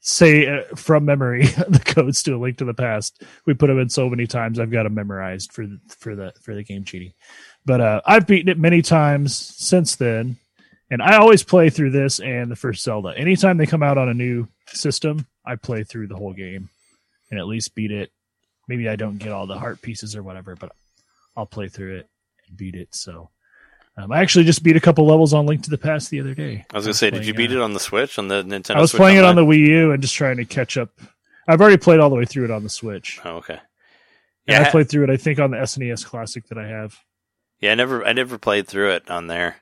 say 0.00 0.46
uh, 0.46 0.62
from 0.74 1.04
memory 1.04 1.42
the 1.68 1.82
codes 1.84 2.22
to 2.24 2.34
a 2.34 2.38
link 2.38 2.58
to 2.58 2.64
the 2.64 2.74
past. 2.74 3.22
We 3.46 3.54
put 3.54 3.68
them 3.68 3.78
in 3.78 3.88
so 3.88 4.08
many 4.08 4.26
times 4.26 4.58
I've 4.58 4.70
got 4.70 4.84
them 4.84 4.94
memorized 4.94 5.52
for 5.52 5.66
the, 5.66 5.78
for 5.88 6.16
the 6.16 6.32
for 6.42 6.54
the 6.54 6.64
Game 6.64 6.84
Genie. 6.84 7.14
But 7.64 7.80
uh, 7.80 8.00
I've 8.04 8.26
beaten 8.26 8.48
it 8.48 8.58
many 8.58 8.82
times 8.82 9.36
since 9.36 9.96
then, 9.96 10.36
and 10.90 11.02
I 11.02 11.16
always 11.16 11.42
play 11.42 11.70
through 11.70 11.90
this 11.90 12.20
and 12.20 12.50
the 12.50 12.56
first 12.56 12.82
Zelda. 12.82 13.16
Anytime 13.16 13.58
they 13.58 13.66
come 13.66 13.82
out 13.82 13.98
on 13.98 14.08
a 14.08 14.14
new 14.14 14.48
system, 14.66 15.26
I 15.44 15.56
play 15.56 15.84
through 15.84 16.08
the 16.08 16.16
whole 16.16 16.32
game 16.32 16.70
and 17.30 17.38
at 17.38 17.46
least 17.46 17.74
beat 17.74 17.92
it. 17.92 18.10
Maybe 18.68 18.88
I 18.88 18.96
don't 18.96 19.18
get 19.18 19.32
all 19.32 19.46
the 19.46 19.58
heart 19.58 19.82
pieces 19.82 20.16
or 20.16 20.22
whatever, 20.22 20.56
but 20.56 20.72
I'll 21.36 21.46
play 21.46 21.68
through 21.68 21.98
it 21.98 22.08
and 22.48 22.56
beat 22.56 22.74
it. 22.74 22.94
So 22.94 23.30
um, 23.96 24.12
I 24.12 24.20
actually 24.20 24.44
just 24.44 24.62
beat 24.62 24.76
a 24.76 24.80
couple 24.80 25.06
levels 25.06 25.34
on 25.34 25.46
Link 25.46 25.62
to 25.64 25.70
the 25.70 25.78
Past 25.78 26.10
the 26.10 26.20
other 26.20 26.34
day. 26.34 26.64
I 26.72 26.76
was 26.76 26.84
gonna 26.86 26.94
say, 26.94 27.10
did 27.10 27.26
you 27.26 27.34
beat 27.34 27.50
uh, 27.50 27.54
it 27.54 27.60
on 27.60 27.72
the 27.72 27.80
Switch 27.80 28.18
on 28.18 28.28
the 28.28 28.42
Nintendo? 28.42 28.76
I 28.76 28.80
was 28.80 28.90
Switch 28.90 28.98
playing 29.00 29.18
it 29.18 29.24
on 29.24 29.36
the 29.36 29.44
Wii 29.44 29.66
U 29.68 29.92
and 29.92 30.00
just 30.02 30.14
trying 30.14 30.36
to 30.38 30.44
catch 30.44 30.76
up. 30.76 30.90
I've 31.48 31.60
already 31.60 31.76
played 31.78 32.00
all 32.00 32.10
the 32.10 32.16
way 32.16 32.24
through 32.24 32.44
it 32.44 32.50
on 32.50 32.62
the 32.62 32.68
Switch. 32.70 33.20
Oh, 33.24 33.36
okay. 33.36 33.54
And 33.54 33.60
Yeah, 34.46 34.62
I 34.62 34.70
played 34.70 34.88
through 34.88 35.04
it, 35.04 35.10
I 35.10 35.16
think, 35.16 35.38
on 35.38 35.50
the 35.50 35.58
SNES 35.58 36.04
Classic 36.04 36.46
that 36.48 36.58
I 36.58 36.66
have. 36.68 36.96
Yeah, 37.60 37.72
I 37.72 37.74
never, 37.74 38.04
I 38.04 38.12
never 38.12 38.38
played 38.38 38.66
through 38.68 38.92
it 38.92 39.10
on 39.10 39.26
there, 39.26 39.56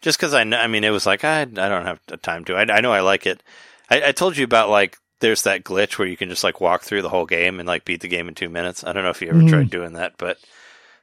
just 0.00 0.18
because 0.18 0.32
I, 0.32 0.40
I 0.42 0.68
mean, 0.68 0.84
it 0.84 0.90
was 0.90 1.04
like 1.04 1.22
I, 1.24 1.42
I 1.42 1.44
don't 1.44 1.84
have 1.84 2.00
the 2.06 2.16
time 2.16 2.44
to. 2.46 2.54
I, 2.54 2.62
I 2.62 2.80
know 2.80 2.92
I 2.92 3.00
like 3.00 3.26
it. 3.26 3.42
I, 3.90 4.08
I 4.08 4.12
told 4.12 4.36
you 4.36 4.44
about 4.44 4.70
like 4.70 4.96
there's 5.20 5.42
that 5.42 5.64
glitch 5.64 5.98
where 5.98 6.08
you 6.08 6.16
can 6.16 6.28
just 6.30 6.42
like 6.44 6.60
walk 6.60 6.82
through 6.82 7.02
the 7.02 7.08
whole 7.10 7.26
game 7.26 7.60
and 7.60 7.66
like 7.66 7.84
beat 7.84 8.00
the 8.00 8.08
game 8.08 8.26
in 8.28 8.34
two 8.34 8.48
minutes. 8.48 8.84
I 8.84 8.92
don't 8.92 9.04
know 9.04 9.10
if 9.10 9.20
you 9.20 9.28
ever 9.28 9.40
Mhm. 9.40 9.48
tried 9.48 9.70
doing 9.70 9.92
that, 9.94 10.14
but 10.16 10.38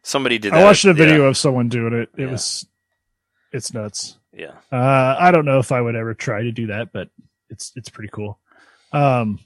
somebody 0.04 0.38
did. 0.38 0.54
That. 0.54 0.62
I 0.62 0.64
watched 0.64 0.86
a 0.86 0.94
video 0.94 1.24
Yeah, 1.24 1.30
of 1.30 1.38
someone 1.38 1.70
doing 1.70 1.94
it. 1.94 2.10
It 2.18 2.26
Yeah. 2.26 2.32
was, 2.32 2.66
it's 3.52 3.74
nuts. 3.74 4.18
yeah. 4.34 4.54
Uh, 4.72 5.16
I 5.20 5.32
don't 5.32 5.46
know 5.46 5.60
if 5.60 5.72
I 5.72 5.82
would 5.82 5.96
ever 5.96 6.14
try 6.14 6.44
to 6.44 6.52
do 6.52 6.68
that, 6.68 6.92
but 6.92 7.10
it's 7.50 7.72
it's 7.76 7.90
pretty 7.90 8.10
cool. 8.14 8.38
Um, 8.94 9.40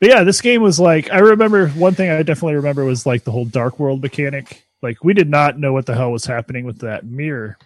but 0.00 0.10
yeah, 0.10 0.24
this 0.24 0.40
game 0.40 0.62
was 0.62 0.78
like 0.80 1.10
I 1.10 1.18
remember 1.20 1.68
one 1.68 1.94
thing 1.94 2.10
I 2.10 2.22
definitely 2.22 2.56
remember 2.56 2.84
was 2.84 3.06
like 3.06 3.24
the 3.24 3.30
whole 3.32 3.44
dark 3.44 3.78
world 3.78 4.02
mechanic. 4.02 4.66
Like 4.82 5.02
we 5.02 5.14
did 5.14 5.30
not 5.30 5.58
know 5.58 5.72
what 5.72 5.86
the 5.86 5.94
hell 5.94 6.12
was 6.12 6.24
happening 6.26 6.64
with 6.66 6.80
that 6.80 7.04
mirror. 7.04 7.56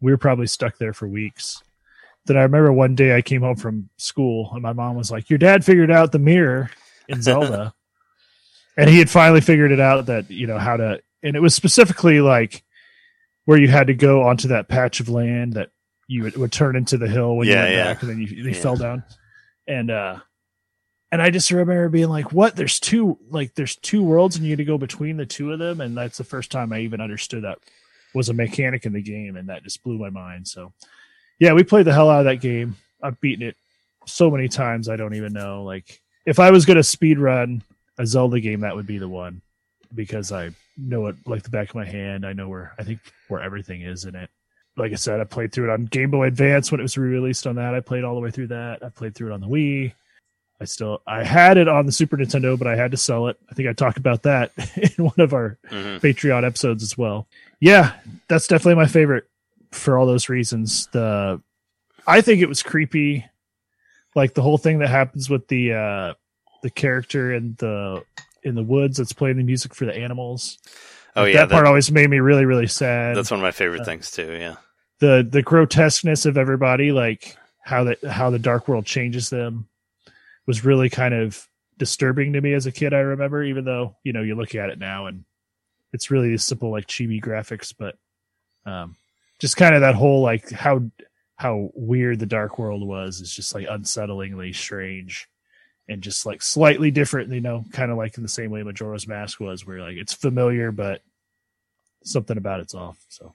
We 0.00 0.12
were 0.12 0.18
probably 0.18 0.46
stuck 0.46 0.78
there 0.78 0.92
for 0.94 1.06
weeks. 1.08 1.62
Then 2.26 2.36
I 2.36 2.42
remember 2.42 2.72
one 2.72 2.94
day 2.94 3.14
I 3.16 3.22
came 3.22 3.42
home 3.42 3.56
from 3.56 3.88
school 3.96 4.50
and 4.52 4.62
my 4.62 4.72
mom 4.72 4.96
was 4.96 5.10
like, 5.10 5.28
"Your 5.30 5.38
dad 5.38 5.64
figured 5.64 5.90
out 5.90 6.12
the 6.12 6.18
mirror 6.18 6.70
in 7.08 7.20
Zelda," 7.22 7.74
and 8.76 8.88
he 8.88 8.98
had 8.98 9.10
finally 9.10 9.40
figured 9.40 9.72
it 9.72 9.80
out 9.80 10.06
that 10.06 10.30
you 10.30 10.46
know 10.46 10.58
how 10.58 10.76
to. 10.76 11.00
And 11.22 11.36
it 11.36 11.40
was 11.40 11.54
specifically 11.54 12.20
like 12.20 12.64
where 13.44 13.58
you 13.58 13.68
had 13.68 13.86
to 13.88 13.94
go 13.94 14.22
onto 14.22 14.48
that 14.48 14.68
patch 14.68 15.00
of 15.00 15.08
land 15.08 15.54
that 15.54 15.70
you 16.06 16.22
would, 16.22 16.36
would 16.36 16.52
turn 16.52 16.76
into 16.76 16.96
the 16.98 17.08
hill 17.08 17.36
when 17.36 17.48
you 17.48 17.54
went 17.54 17.70
yeah. 17.70 17.84
back, 17.84 18.02
and 18.02 18.10
then 18.10 18.18
you 18.20 18.42
they 18.44 18.50
Yeah. 18.50 18.62
fell 18.62 18.76
down. 18.76 19.02
And 19.66 19.90
uh, 19.90 20.18
and 21.10 21.20
I 21.22 21.30
just 21.30 21.50
remember 21.50 21.88
being 21.88 22.08
like, 22.08 22.32
"What? 22.32 22.56
There's 22.56 22.78
two 22.80 23.18
like 23.30 23.54
there's 23.54 23.76
two 23.76 24.02
worlds, 24.02 24.36
and 24.36 24.44
you 24.44 24.52
had 24.52 24.58
to 24.58 24.64
go 24.64 24.78
between 24.78 25.16
the 25.16 25.26
two 25.26 25.52
of 25.52 25.58
them." 25.58 25.80
And 25.80 25.96
that's 25.96 26.18
the 26.18 26.24
first 26.24 26.50
time 26.50 26.72
I 26.72 26.80
even 26.80 27.00
understood 27.00 27.44
that 27.44 27.58
was 28.14 28.28
a 28.28 28.34
mechanic 28.34 28.86
in 28.86 28.92
the 28.92 29.02
game, 29.02 29.36
and 29.36 29.48
that 29.48 29.62
just 29.64 29.82
blew 29.82 29.98
my 29.98 30.10
mind. 30.10 30.48
So, 30.48 30.72
yeah, 31.38 31.52
we 31.52 31.62
played 31.64 31.86
the 31.86 31.92
hell 31.92 32.10
out 32.10 32.20
of 32.20 32.24
that 32.26 32.40
game. 32.40 32.76
I've 33.02 33.20
beaten 33.20 33.46
it 33.46 33.56
so 34.06 34.30
many 34.30 34.48
times 34.48 34.88
I 34.88 34.96
don't 34.96 35.14
even 35.14 35.32
know. 35.32 35.62
Like, 35.64 36.00
if 36.24 36.38
I 36.38 36.50
was 36.50 36.64
gonna 36.64 36.82
speed 36.82 37.18
run 37.18 37.62
a 37.98 38.06
Zelda 38.06 38.40
game, 38.40 38.60
that 38.60 38.76
would 38.76 38.86
be 38.86 38.98
the 38.98 39.08
one 39.08 39.42
because 39.94 40.32
I 40.32 40.50
know 40.78 41.06
it 41.08 41.16
like 41.26 41.42
the 41.42 41.50
back 41.50 41.70
of 41.70 41.74
my 41.74 41.84
hand. 41.84 42.24
I 42.26 42.32
know 42.32 42.48
where 42.48 42.74
I 42.78 42.84
think 42.84 43.00
where 43.28 43.42
everything 43.42 43.82
is 43.82 44.04
in 44.04 44.14
it. 44.14 44.30
Like 44.76 44.92
I 44.92 44.96
said, 44.96 45.20
I 45.20 45.24
played 45.24 45.52
through 45.52 45.70
it 45.70 45.72
on 45.72 45.86
Game 45.86 46.10
Boy 46.10 46.28
Advance 46.28 46.70
when 46.70 46.80
it 46.80 46.84
was 46.84 46.96
re-released 46.96 47.46
on 47.48 47.56
that. 47.56 47.74
I 47.74 47.80
played 47.80 48.04
all 48.04 48.14
the 48.14 48.20
way 48.20 48.30
through 48.30 48.48
that. 48.48 48.84
I 48.84 48.90
played 48.90 49.14
through 49.14 49.32
it 49.32 49.34
on 49.34 49.40
the 49.40 49.48
Wii. 49.48 49.92
I 50.60 50.64
still 50.64 51.02
I 51.06 51.24
had 51.24 51.56
it 51.58 51.68
on 51.68 51.86
the 51.86 51.92
Super 51.92 52.16
Nintendo, 52.16 52.58
but 52.58 52.66
I 52.68 52.76
had 52.76 52.92
to 52.92 52.96
sell 52.96 53.28
it. 53.28 53.38
I 53.50 53.54
think 53.54 53.68
I 53.68 53.72
talked 53.72 53.98
about 53.98 54.22
that 54.24 54.52
in 54.98 55.04
one 55.04 55.18
of 55.20 55.32
our 55.32 55.58
hmm 55.68 55.98
Patreon 55.98 56.44
episodes 56.46 56.82
as 56.82 56.96
well. 56.96 57.26
Yeah, 57.60 57.94
that's 58.28 58.46
definitely 58.46 58.76
my 58.76 58.86
favorite 58.86 59.28
for 59.72 59.98
all 59.98 60.06
those 60.06 60.28
reasons. 60.28 60.86
The 60.88 61.40
I 62.06 62.20
think 62.20 62.40
it 62.40 62.48
was 62.48 62.62
creepy, 62.62 63.26
like 64.14 64.34
the 64.34 64.42
whole 64.42 64.58
thing 64.58 64.78
that 64.78 64.88
happens 64.88 65.28
with 65.30 65.48
the 65.48 65.72
uh 65.74 66.14
the 66.62 66.70
character 66.70 67.32
and 67.32 67.56
the 67.58 68.04
in 68.48 68.54
the 68.54 68.62
woods 68.62 68.96
that's 68.96 69.12
playing 69.12 69.36
the 69.36 69.42
music 69.42 69.74
for 69.74 69.84
the 69.84 69.94
animals. 69.94 70.58
Oh 71.14 71.22
Like, 71.22 71.34
yeah, 71.34 71.46
that, 71.46 71.54
part 71.54 71.66
always 71.66 71.90
made 71.90 72.10
me 72.10 72.20
really 72.20 72.44
really 72.44 72.66
sad. 72.66 73.16
that's 73.16 73.30
one 73.30 73.40
of 73.40 73.44
my 73.44 73.50
favorite 73.50 73.82
uh, 73.82 73.84
things 73.84 74.10
too. 74.10 74.32
Yeah, 74.32 74.56
the 74.98 75.26
the 75.28 75.42
grotesqueness 75.42 76.26
of 76.26 76.36
everybody, 76.36 76.92
like 76.92 77.36
how 77.60 77.84
that 77.84 78.02
how 78.04 78.30
the 78.30 78.38
dark 78.38 78.68
world 78.68 78.86
changes 78.86 79.30
them, 79.30 79.68
was 80.46 80.64
really 80.64 80.90
kind 80.90 81.14
of 81.14 81.46
disturbing 81.76 82.32
to 82.32 82.40
me 82.40 82.52
as 82.52 82.66
a 82.66 82.72
kid. 82.72 82.92
I 82.92 82.98
remember, 82.98 83.42
even 83.44 83.64
though 83.64 83.96
you 84.02 84.12
know 84.12 84.22
you 84.22 84.34
look 84.34 84.54
at 84.54 84.70
it 84.70 84.78
now 84.78 85.06
and 85.06 85.24
it's 85.92 86.10
really 86.10 86.36
simple 86.38 86.70
like 86.70 86.86
chibi 86.86 87.22
graphics, 87.22 87.72
but 87.76 87.96
um, 88.66 88.96
just 89.38 89.56
kind 89.56 89.74
of 89.74 89.80
that 89.80 89.94
whole 89.94 90.22
like 90.22 90.50
how 90.50 90.82
how 91.36 91.70
weird 91.74 92.18
the 92.18 92.26
dark 92.26 92.58
world 92.58 92.86
was 92.86 93.20
is 93.20 93.32
just 93.32 93.54
like 93.54 93.66
unsettlingly 93.68 94.54
strange 94.54 95.28
and 95.88 96.02
just 96.02 96.26
like 96.26 96.42
slightly 96.42 96.90
different. 96.90 97.32
You 97.32 97.40
know, 97.40 97.64
kind 97.72 97.90
of 97.90 97.96
like 97.96 98.16
in 98.16 98.22
the 98.22 98.28
same 98.28 98.50
way 98.50 98.62
Majora's 98.62 99.08
Mask 99.08 99.40
was, 99.40 99.66
where 99.66 99.80
like 99.80 99.96
it's 99.96 100.14
familiar 100.14 100.72
but 100.72 101.02
something 102.04 102.36
about 102.36 102.60
it's 102.60 102.74
off. 102.74 102.98
So. 103.08 103.34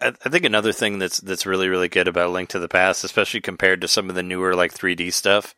I, 0.00 0.14
I 0.24 0.28
think 0.30 0.44
another 0.44 0.72
thing 0.72 0.98
that's 0.98 1.18
that's 1.18 1.44
really 1.46 1.68
really 1.68 1.88
good 1.88 2.08
about 2.08 2.30
Link 2.30 2.48
to 2.50 2.58
the 2.58 2.68
Past, 2.68 3.04
especially 3.04 3.40
compared 3.40 3.80
to 3.82 3.88
some 3.88 4.08
of 4.08 4.14
the 4.16 4.22
newer 4.22 4.54
like 4.54 4.72
3D 4.74 5.12
stuff, 5.12 5.54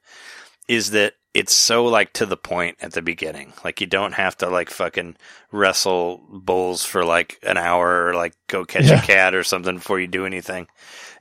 is 0.68 0.90
that 0.90 1.14
it's 1.34 1.54
so 1.54 1.84
like 1.84 2.12
to 2.14 2.26
the 2.26 2.36
point 2.36 2.76
at 2.80 2.92
the 2.94 3.02
beginning. 3.02 3.52
Like 3.64 3.80
you 3.80 3.86
don't 3.86 4.14
have 4.14 4.36
to 4.38 4.48
like 4.48 4.70
fucking 4.70 5.16
wrestle 5.52 6.24
bulls 6.30 6.84
for 6.84 7.04
like 7.04 7.38
an 7.46 7.56
hour 7.56 8.08
or 8.08 8.14
like 8.14 8.34
go 8.48 8.64
catch 8.64 8.86
Yeah. 8.86 9.00
a 9.00 9.06
cat 9.06 9.34
or 9.34 9.44
something 9.44 9.76
before 9.76 10.00
you 10.00 10.08
do 10.08 10.26
anything. 10.26 10.66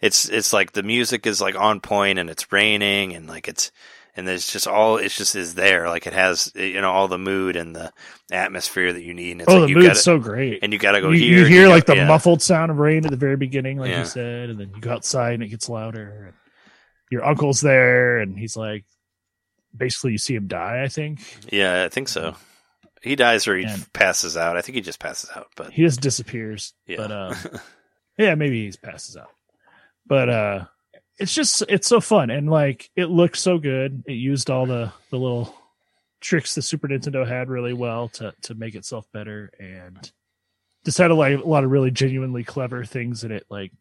It's 0.02 0.28
it's 0.30 0.52
like 0.54 0.72
the 0.72 0.82
music 0.84 1.28
is 1.28 1.40
like 1.40 1.56
on 1.56 1.82
point 1.82 2.18
and 2.18 2.30
it's 2.32 2.52
raining 2.52 3.14
and 3.14 3.28
like 3.28 3.48
it's 3.48 3.72
and 4.18 4.28
there's 4.28 4.52
just 4.52 4.68
all 4.68 4.98
it's 4.98 5.16
just 5.16 5.36
is 5.36 5.54
there. 5.56 5.88
Like 5.88 6.08
it 6.08 6.14
has 6.14 6.52
you 6.56 6.82
know 6.82 6.92
all 6.92 7.08
the 7.08 7.18
mood 7.18 7.56
and 7.56 7.76
the 7.76 7.94
atmosphere 8.32 8.92
that 8.92 9.04
you 9.04 9.14
need. 9.14 9.32
And 9.34 9.42
it's 9.42 9.50
oh, 9.50 9.60
like 9.60 9.62
the 9.64 9.70
you 9.70 9.76
mood's 9.76 9.88
gotta, 9.88 10.00
so 10.00 10.20
great. 10.20 10.60
and 10.64 10.74
you 10.74 10.80
got 10.80 10.94
to 10.94 11.02
go 11.02 11.12
you, 11.12 11.20
here. 11.20 11.40
you 11.40 11.46
hear 11.46 11.64
go- 11.66 11.70
like 11.70 11.86
the 11.86 11.96
yeah. 11.96 12.08
muffled 12.08 12.42
sound 12.42 12.72
of 12.72 12.78
rain 12.80 13.06
at 13.06 13.12
the 13.12 13.18
very 13.18 13.38
beginning, 13.38 13.78
like 13.78 13.92
Yeah. 13.92 14.00
you 14.00 14.06
said, 14.06 14.50
and 14.50 14.60
then 14.60 14.72
you 14.76 14.82
go 14.82 14.92
outside 14.92 15.36
and 15.36 15.44
it 15.44 15.48
gets 15.50 15.70
louder. 15.70 16.26
And 16.26 16.34
your 17.10 17.24
uncle's 17.24 17.62
there, 17.62 18.18
and 18.20 18.38
he's 18.38 18.58
like, 18.58 18.84
basically, 19.76 20.12
you 20.12 20.18
see 20.18 20.36
him 20.36 20.48
die. 20.48 20.82
I 20.84 20.90
think 20.90 21.20
Yeah, 21.52 21.84
I 21.86 21.90
think 21.90 22.10
so. 22.10 22.36
He 23.02 23.16
dies 23.16 23.48
or 23.48 23.56
he 23.56 23.64
And- 23.66 23.94
passes 23.94 24.36
out. 24.36 24.58
I 24.58 24.62
think 24.62 24.76
he 24.76 24.82
just 24.82 25.00
passes 25.00 25.30
out. 25.36 25.48
But 25.56 25.72
he 25.72 25.84
just 25.84 26.02
disappears. 26.02 26.74
yeah, 26.88 26.98
But 26.98 27.12
uh, 27.12 27.34
yeah, 28.18 28.36
maybe 28.36 28.66
he 28.70 28.76
passes 28.78 29.16
out. 29.16 29.30
But 30.06 30.30
uh, 30.30 30.66
it's 31.20 31.34
just 31.34 31.64
it's 31.68 31.88
so 31.88 32.00
fun 32.00 32.30
and 32.30 32.50
like 32.50 32.90
it 32.96 33.06
looked 33.06 33.38
so 33.38 33.58
good. 33.58 34.04
It 34.08 34.14
used 34.14 34.50
all 34.50 34.66
the 34.66 34.92
the 35.10 35.18
little 35.18 35.56
tricks 36.20 36.56
the 36.56 36.62
Super 36.62 36.88
Nintendo 36.88 37.28
had 37.28 37.50
really 37.50 37.74
well 37.74 38.10
to 38.10 38.34
to 38.44 38.56
make 38.56 38.76
itself 38.76 39.06
better 39.12 39.52
and 39.60 40.12
just 40.86 40.98
had 40.98 41.12
a, 41.12 41.16
like, 41.16 41.38
a 41.38 41.48
lot 41.48 41.66
of 41.66 41.72
really 41.72 41.92
genuinely 41.92 42.46
clever 42.46 42.86
things 42.86 43.26
in 43.26 43.32
it, 43.32 43.46
like 43.50 43.74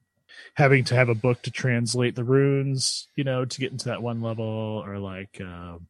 having 0.54 0.82
to 0.84 0.94
have 0.96 1.08
a 1.08 1.14
book 1.14 1.40
to 1.42 1.50
translate 1.52 2.16
the 2.16 2.24
runes, 2.24 3.06
you 3.14 3.22
know, 3.22 3.44
to 3.44 3.60
get 3.60 3.70
into 3.70 3.90
that 3.90 4.02
one 4.02 4.20
level, 4.20 4.82
or 4.84 4.98
like 4.98 5.40
um, 5.40 5.86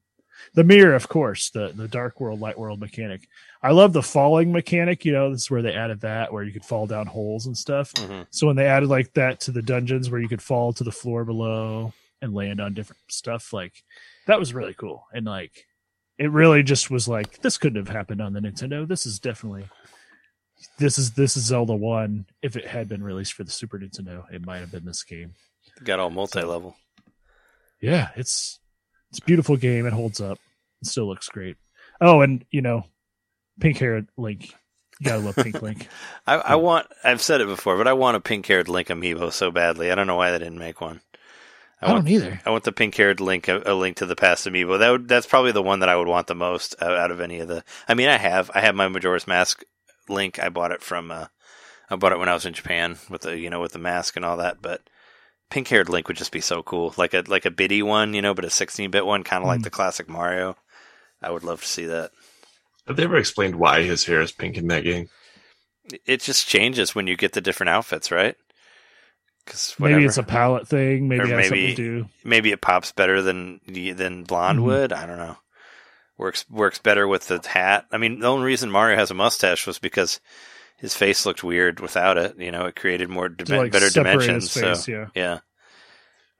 the 0.54 0.64
mirror, 0.64 0.94
of 0.94 1.08
course, 1.08 1.50
the 1.50 1.72
the 1.74 1.88
dark 1.88 2.20
world, 2.20 2.40
light 2.40 2.58
world 2.58 2.80
mechanic. 2.80 3.28
I 3.62 3.72
love 3.72 3.92
the 3.92 4.02
falling 4.02 4.52
mechanic. 4.52 5.04
You 5.04 5.12
know, 5.12 5.30
this 5.30 5.42
is 5.42 5.50
where 5.50 5.62
they 5.62 5.74
added 5.74 6.00
that, 6.02 6.32
where 6.32 6.44
you 6.44 6.52
could 6.52 6.64
fall 6.64 6.86
down 6.86 7.06
holes 7.06 7.46
and 7.46 7.56
stuff. 7.56 7.92
Mhm. 7.94 8.26
So 8.30 8.46
when 8.46 8.56
they 8.56 8.66
added 8.66 8.88
like 8.88 9.12
that 9.14 9.40
to 9.40 9.50
the 9.50 9.62
dungeons, 9.62 10.10
where 10.10 10.20
you 10.20 10.28
could 10.28 10.42
fall 10.42 10.72
to 10.74 10.84
the 10.84 10.92
floor 10.92 11.24
below 11.24 11.92
and 12.22 12.34
land 12.34 12.60
on 12.60 12.74
different 12.74 13.00
stuff, 13.08 13.52
like 13.52 13.82
that 14.26 14.38
was 14.38 14.54
really 14.54 14.74
cool. 14.74 15.04
And 15.12 15.26
like, 15.26 15.66
it 16.18 16.30
really 16.30 16.62
just 16.62 16.90
was 16.90 17.06
like 17.08 17.40
this 17.42 17.58
couldn't 17.58 17.84
have 17.84 17.94
happened 17.94 18.20
on 18.20 18.32
the 18.32 18.40
Nintendo. 18.40 18.86
This 18.86 19.04
is 19.06 19.18
definitely 19.18 19.68
this 20.78 20.98
is 20.98 21.12
this 21.12 21.36
is 21.36 21.44
Zelda 21.44 21.74
one. 21.74 22.26
If 22.42 22.56
it 22.56 22.66
had 22.66 22.88
been 22.88 23.02
released 23.02 23.34
for 23.34 23.44
the 23.44 23.50
Super 23.50 23.78
Nintendo, 23.78 24.24
it 24.32 24.44
might 24.46 24.58
have 24.58 24.70
been 24.72 24.84
this 24.84 25.02
game. 25.02 25.34
got 25.84 25.98
all 25.98 26.08
multi-level. 26.10 26.76
Yeah, 27.80 28.08
it's 28.16 28.58
it's 29.10 29.18
a 29.18 29.24
beautiful 29.24 29.56
game. 29.56 29.86
It 29.86 29.92
holds 29.92 30.20
up. 30.20 30.38
It 30.82 30.88
still 30.88 31.06
looks 31.06 31.28
great. 31.28 31.56
Oh, 32.00 32.20
and 32.20 32.44
you 32.50 32.62
know, 32.62 32.84
pink 33.60 33.78
haired 33.78 34.08
Link. 34.16 34.54
You 35.00 35.10
gotta 35.10 35.20
love 35.20 35.36
Pink 35.36 35.60
Link. 35.60 35.88
I, 36.26 36.34
I 36.36 36.54
want. 36.56 36.86
I've 37.04 37.20
said 37.20 37.40
it 37.40 37.48
before, 37.48 37.76
but 37.76 37.88
I 37.88 37.92
want 37.92 38.16
a 38.16 38.20
pink-haired 38.20 38.68
Link 38.68 38.88
amiibo 38.88 39.30
so 39.30 39.50
badly. 39.50 39.90
I 39.90 39.94
don't 39.94 40.06
know 40.06 40.16
why 40.16 40.30
they 40.30 40.38
didn't 40.38 40.58
make 40.58 40.80
one. 40.80 41.02
I 41.82 41.92
want. 41.92 42.06
don't 42.06 42.14
either. 42.14 42.40
I 42.46 42.50
want 42.50 42.64
the 42.64 42.72
pink-haired 42.72 43.20
Link, 43.20 43.48
a, 43.48 43.62
a 43.66 43.74
Link 43.74 43.98
to 43.98 44.06
the 44.06 44.16
Past 44.16 44.46
amiibo. 44.46 44.78
That 44.78 44.90
would, 44.90 45.08
that's 45.08 45.26
probably 45.26 45.52
the 45.52 45.62
one 45.62 45.80
that 45.80 45.90
I 45.90 45.96
would 45.96 46.08
want 46.08 46.28
the 46.28 46.34
most 46.34 46.74
out, 46.80 46.96
out 46.96 47.10
of 47.10 47.20
any 47.20 47.40
of 47.40 47.48
the. 47.48 47.62
I 47.86 47.92
mean, 47.92 48.08
I 48.08 48.16
have. 48.16 48.50
I 48.54 48.62
have 48.62 48.74
my 48.74 48.88
Majora's 48.88 49.26
Mask 49.26 49.62
Link. 50.08 50.38
I 50.42 50.48
bought 50.48 50.72
it 50.72 50.82
from. 50.82 51.10
Uh, 51.10 51.26
I 51.90 51.96
bought 51.96 52.12
it 52.12 52.18
when 52.18 52.30
I 52.30 52.34
was 52.34 52.46
in 52.46 52.54
Japan 52.54 52.96
with 53.10 53.22
the 53.22 53.38
you 53.38 53.50
know 53.50 53.60
with 53.60 53.72
the 53.72 53.78
mask 53.78 54.16
and 54.16 54.24
all 54.24 54.38
that. 54.38 54.62
But 54.62 54.88
pink-haired 55.50 55.88
Link 55.88 56.08
would 56.08 56.16
just 56.16 56.32
be 56.32 56.40
so 56.40 56.62
cool, 56.62 56.92
like 56.96 57.14
a 57.14 57.22
like 57.26 57.44
a 57.44 57.50
bitty 57.50 57.82
one, 57.82 58.14
you 58.14 58.22
know, 58.22 58.34
but 58.34 58.44
a 58.44 58.48
16-bit 58.48 59.04
one, 59.06 59.22
kind 59.24 59.42
of 59.42 59.48
like 59.48 59.60
Mm. 59.60 59.64
the 59.64 59.70
classic 59.70 60.08
Mario. 60.08 60.56
I 61.22 61.30
would 61.30 61.44
love 61.44 61.60
to 61.62 61.66
see 61.68 61.86
that. 61.86 62.10
Have 62.86 62.96
they 62.96 63.04
ever 63.04 63.16
explained 63.16 63.56
why 63.56 63.82
his 63.82 64.04
hair 64.04 64.20
is 64.20 64.32
pink 64.32 64.56
in 64.56 64.68
that 64.68 64.84
game? 64.84 65.08
It 66.04 66.20
just 66.20 66.46
changes 66.48 66.94
when 66.94 67.06
you 67.06 67.16
get 67.16 67.32
the 67.32 67.40
different 67.40 67.70
outfits, 67.70 68.10
right? 68.10 68.36
Because 69.44 69.76
Maybe 69.78 70.04
it's 70.04 70.18
a 70.18 70.22
palette 70.24 70.66
thing. 70.66 71.08
Maybe 71.08 71.20
Or 71.20 71.24
it 71.26 71.30
has 71.30 71.44
something 71.48 71.60
maybe- 71.62 71.74
to 71.76 71.82
do. 72.02 72.08
maybe 72.24 72.50
it 72.52 72.60
pops 72.60 72.90
better 72.92 73.22
than 73.22 73.60
than 73.66 74.24
blonde 74.24 74.58
Mhm. 74.58 74.62
would. 74.64 74.92
I 74.92 75.06
don't 75.06 75.18
know. 75.18 75.38
Works 76.18 76.44
works 76.50 76.78
better 76.78 77.06
with 77.06 77.28
the 77.28 77.40
hat. 77.46 77.86
I 77.92 77.98
mean, 77.98 78.18
the 78.20 78.26
only 78.28 78.46
reason 78.46 78.70
Mario 78.70 78.96
has 78.96 79.10
a 79.10 79.14
mustache 79.14 79.66
was 79.66 79.78
because 79.78 80.18
his 80.76 80.94
face 80.94 81.26
looked 81.26 81.42
weird 81.42 81.80
without 81.80 82.18
it. 82.18 82.38
You 82.38 82.50
know, 82.50 82.66
it 82.66 82.76
created 82.76 83.08
more 83.08 83.28
dim- 83.28 83.56
like, 83.56 83.72
better 83.72 83.90
dimensions. 83.90 84.52
face, 84.52 84.84
so 84.84 84.90
yeah. 84.90 85.06
yeah, 85.14 85.38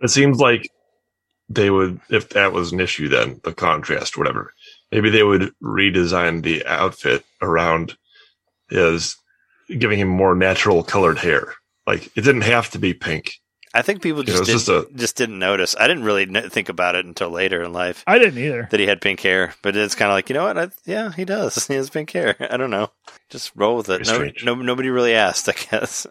It 0.01 0.09
seems 0.09 0.39
like 0.39 0.71
they 1.49 1.71
would, 1.71 2.01
if 2.11 2.31
that 2.31 2.53
was 2.53 2.73
an 2.73 2.81
issue, 2.81 3.09
then 3.09 3.41
the 3.45 3.55
contrast, 3.55 4.19
whatever. 4.19 4.53
Maybe 4.93 5.11
they 5.11 5.23
would 5.23 5.53
redesign 5.63 6.43
the 6.43 6.65
outfit 6.67 7.25
around 7.41 7.97
his, 8.69 9.17
giving 9.79 9.99
him 9.99 10.09
more 10.09 10.35
natural 10.35 10.83
colored 10.83 11.19
hair. 11.19 11.55
Like 11.87 12.07
it 12.17 12.23
didn't 12.23 12.43
have 12.43 12.71
to 12.71 12.79
be 12.79 12.95
pink. 12.95 13.35
I 13.77 13.82
think 13.82 14.03
people 14.03 14.23
just 14.23 14.39
it's 14.48 14.65
didn't, 14.65 14.86
just 14.90 14.97
just, 14.98 15.16
didn't 15.16 15.39
notice. 15.39 15.77
I 15.78 15.86
didn't 15.86 16.05
really 16.05 16.27
kn- 16.27 16.48
think 16.51 16.69
about 16.69 16.94
it 16.94 17.05
until 17.05 17.31
later 17.31 17.62
in 17.62 17.73
life 17.73 18.03
I 18.07 18.19
didn't 18.19 18.39
either. 18.39 18.69
that 18.70 18.81
he 18.81 18.86
had 18.86 19.01
pink 19.01 19.20
hair. 19.20 19.55
But 19.62 19.77
it's 19.77 19.94
kind 19.94 20.11
of 20.11 20.15
like 20.15 20.28
you 20.28 20.35
know 20.35 20.44
what? 20.44 20.59
I, 20.59 20.69
yeah, 20.85 21.12
he 21.12 21.24
does. 21.24 21.66
He 21.69 21.74
has 21.74 21.90
pink 21.90 22.11
hair. 22.11 22.36
I 22.51 22.57
don't 22.57 22.70
know. 22.70 22.90
Just 23.31 23.53
roll 23.55 23.77
with 23.77 23.89
it. 23.89 23.98
No, 24.07 24.15
strange. 24.15 24.44
no, 24.44 24.55
nobody 24.55 24.89
really 24.89 25.15
asked. 25.15 25.48
I 25.51 25.53
guess. 25.70 26.07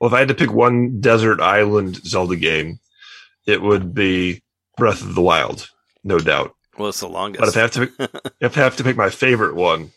Well, 0.00 0.08
if 0.08 0.14
I 0.14 0.20
had 0.20 0.28
to 0.28 0.34
pick 0.34 0.52
one 0.52 1.00
desert 1.00 1.40
island 1.40 1.96
Zelda 2.06 2.36
game, 2.36 2.78
it 3.46 3.60
would 3.60 3.92
be 3.94 4.42
Breath 4.76 5.02
of 5.02 5.14
the 5.14 5.20
Wild, 5.22 5.68
no 6.04 6.18
doubt. 6.18 6.54
well, 6.78 6.88
it's 6.88 7.00
the 7.00 7.08
longest. 7.08 7.40
But 7.40 7.48
if 7.48 7.56
I 7.56 7.60
have 7.60 7.70
to, 7.72 7.86
pick, 7.86 8.32
if 8.40 8.56
I 8.56 8.60
have 8.62 8.76
to 8.76 8.84
pick 8.84 8.96
my 8.96 9.10
favorite 9.10 9.54
one, 9.56 9.90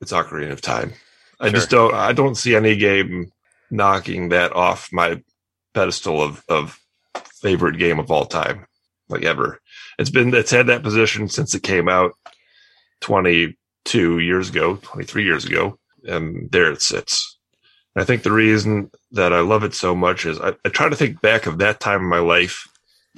it's 0.00 0.12
Ocarina 0.12 0.52
of 0.52 0.60
Time. 0.60 0.92
I 1.40 1.46
Sure. 1.46 1.54
just 1.58 1.70
don't. 1.70 1.94
I 1.94 2.12
don't 2.12 2.36
see 2.36 2.54
any 2.54 2.76
game 2.76 3.32
knocking 3.70 4.28
that 4.28 4.52
off 4.52 4.92
my 4.92 5.20
pedestal 5.74 6.22
of 6.22 6.42
of 6.48 6.78
favorite 7.40 7.78
game 7.78 7.98
of 7.98 8.10
all 8.10 8.24
time, 8.24 8.66
like 9.08 9.24
ever. 9.24 9.60
It's 9.98 10.10
been 10.10 10.34
it's 10.34 10.50
had 10.50 10.66
that 10.68 10.82
position 10.82 11.28
since 11.28 11.54
it 11.54 11.62
came 11.62 11.88
out 11.88 12.12
twenty 13.00 13.56
two 13.84 14.18
years 14.18 14.50
ago, 14.50 14.76
twenty 14.76 15.04
three 15.04 15.24
years 15.24 15.44
ago, 15.44 15.78
and 16.04 16.50
there 16.50 16.72
it 16.72 16.82
sits. 16.82 17.38
I 17.94 18.04
think 18.04 18.22
the 18.22 18.32
reason 18.32 18.90
that 19.10 19.32
I 19.32 19.40
love 19.40 19.64
it 19.64 19.74
so 19.74 19.94
much 19.94 20.24
is 20.24 20.40
I, 20.40 20.54
I 20.64 20.70
try 20.70 20.88
to 20.88 20.96
think 20.96 21.20
back 21.20 21.46
of 21.46 21.58
that 21.58 21.80
time 21.80 22.00
in 22.00 22.08
my 22.08 22.20
life 22.20 22.66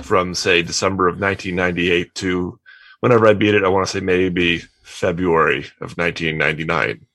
from 0.03 0.35
say 0.35 0.63
December 0.63 1.07
of 1.07 1.21
1998 1.21 2.13
to 2.17 2.59
whenever 3.01 3.29
I 3.29 3.35
beat 3.35 3.55
it, 3.55 3.63
I 3.63 3.69
want 3.69 3.87
to 3.87 3.93
say 3.93 4.01
maybe 4.01 4.63
February 4.83 5.67
of 5.81 5.97
1999. 5.97 7.07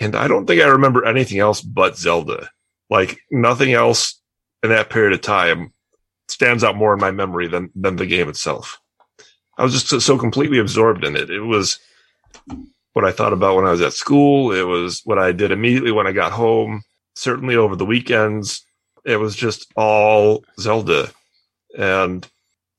And 0.00 0.14
I 0.14 0.28
don't 0.28 0.46
think 0.46 0.62
I 0.62 0.66
remember 0.66 1.04
anything 1.04 1.40
else 1.40 1.60
but 1.60 1.98
Zelda. 1.98 2.50
Like 2.88 3.18
nothing 3.30 3.72
else 3.72 4.20
in 4.62 4.70
that 4.70 4.90
period 4.90 5.12
of 5.12 5.20
time 5.20 5.72
stands 6.28 6.62
out 6.62 6.76
more 6.76 6.92
in 6.92 7.00
my 7.00 7.10
memory 7.10 7.48
than, 7.48 7.70
than 7.74 7.96
the 7.96 8.06
game 8.06 8.28
itself. 8.28 8.80
I 9.56 9.62
was 9.62 9.72
just 9.72 10.06
so, 10.06 10.18
completely 10.18 10.58
absorbed 10.58 11.04
in 11.04 11.16
it. 11.16 11.30
It 11.30 11.40
was 11.40 11.80
what 12.92 13.04
I 13.04 13.10
thought 13.12 13.32
about 13.32 13.56
when 13.56 13.64
I 13.64 13.72
was 13.72 13.80
at 13.80 13.92
school. 13.92 14.52
It 14.52 14.62
was 14.62 15.00
what 15.04 15.18
I 15.18 15.32
did 15.32 15.50
immediately 15.50 15.90
when 15.90 16.06
I 16.06 16.12
got 16.12 16.32
home. 16.32 16.82
Certainly 17.16 17.56
over 17.56 17.74
the 17.74 17.84
weekends, 17.84 18.64
it 19.04 19.16
was 19.16 19.34
just 19.34 19.66
all 19.74 20.44
Zelda. 20.60 21.10
And 21.76 22.26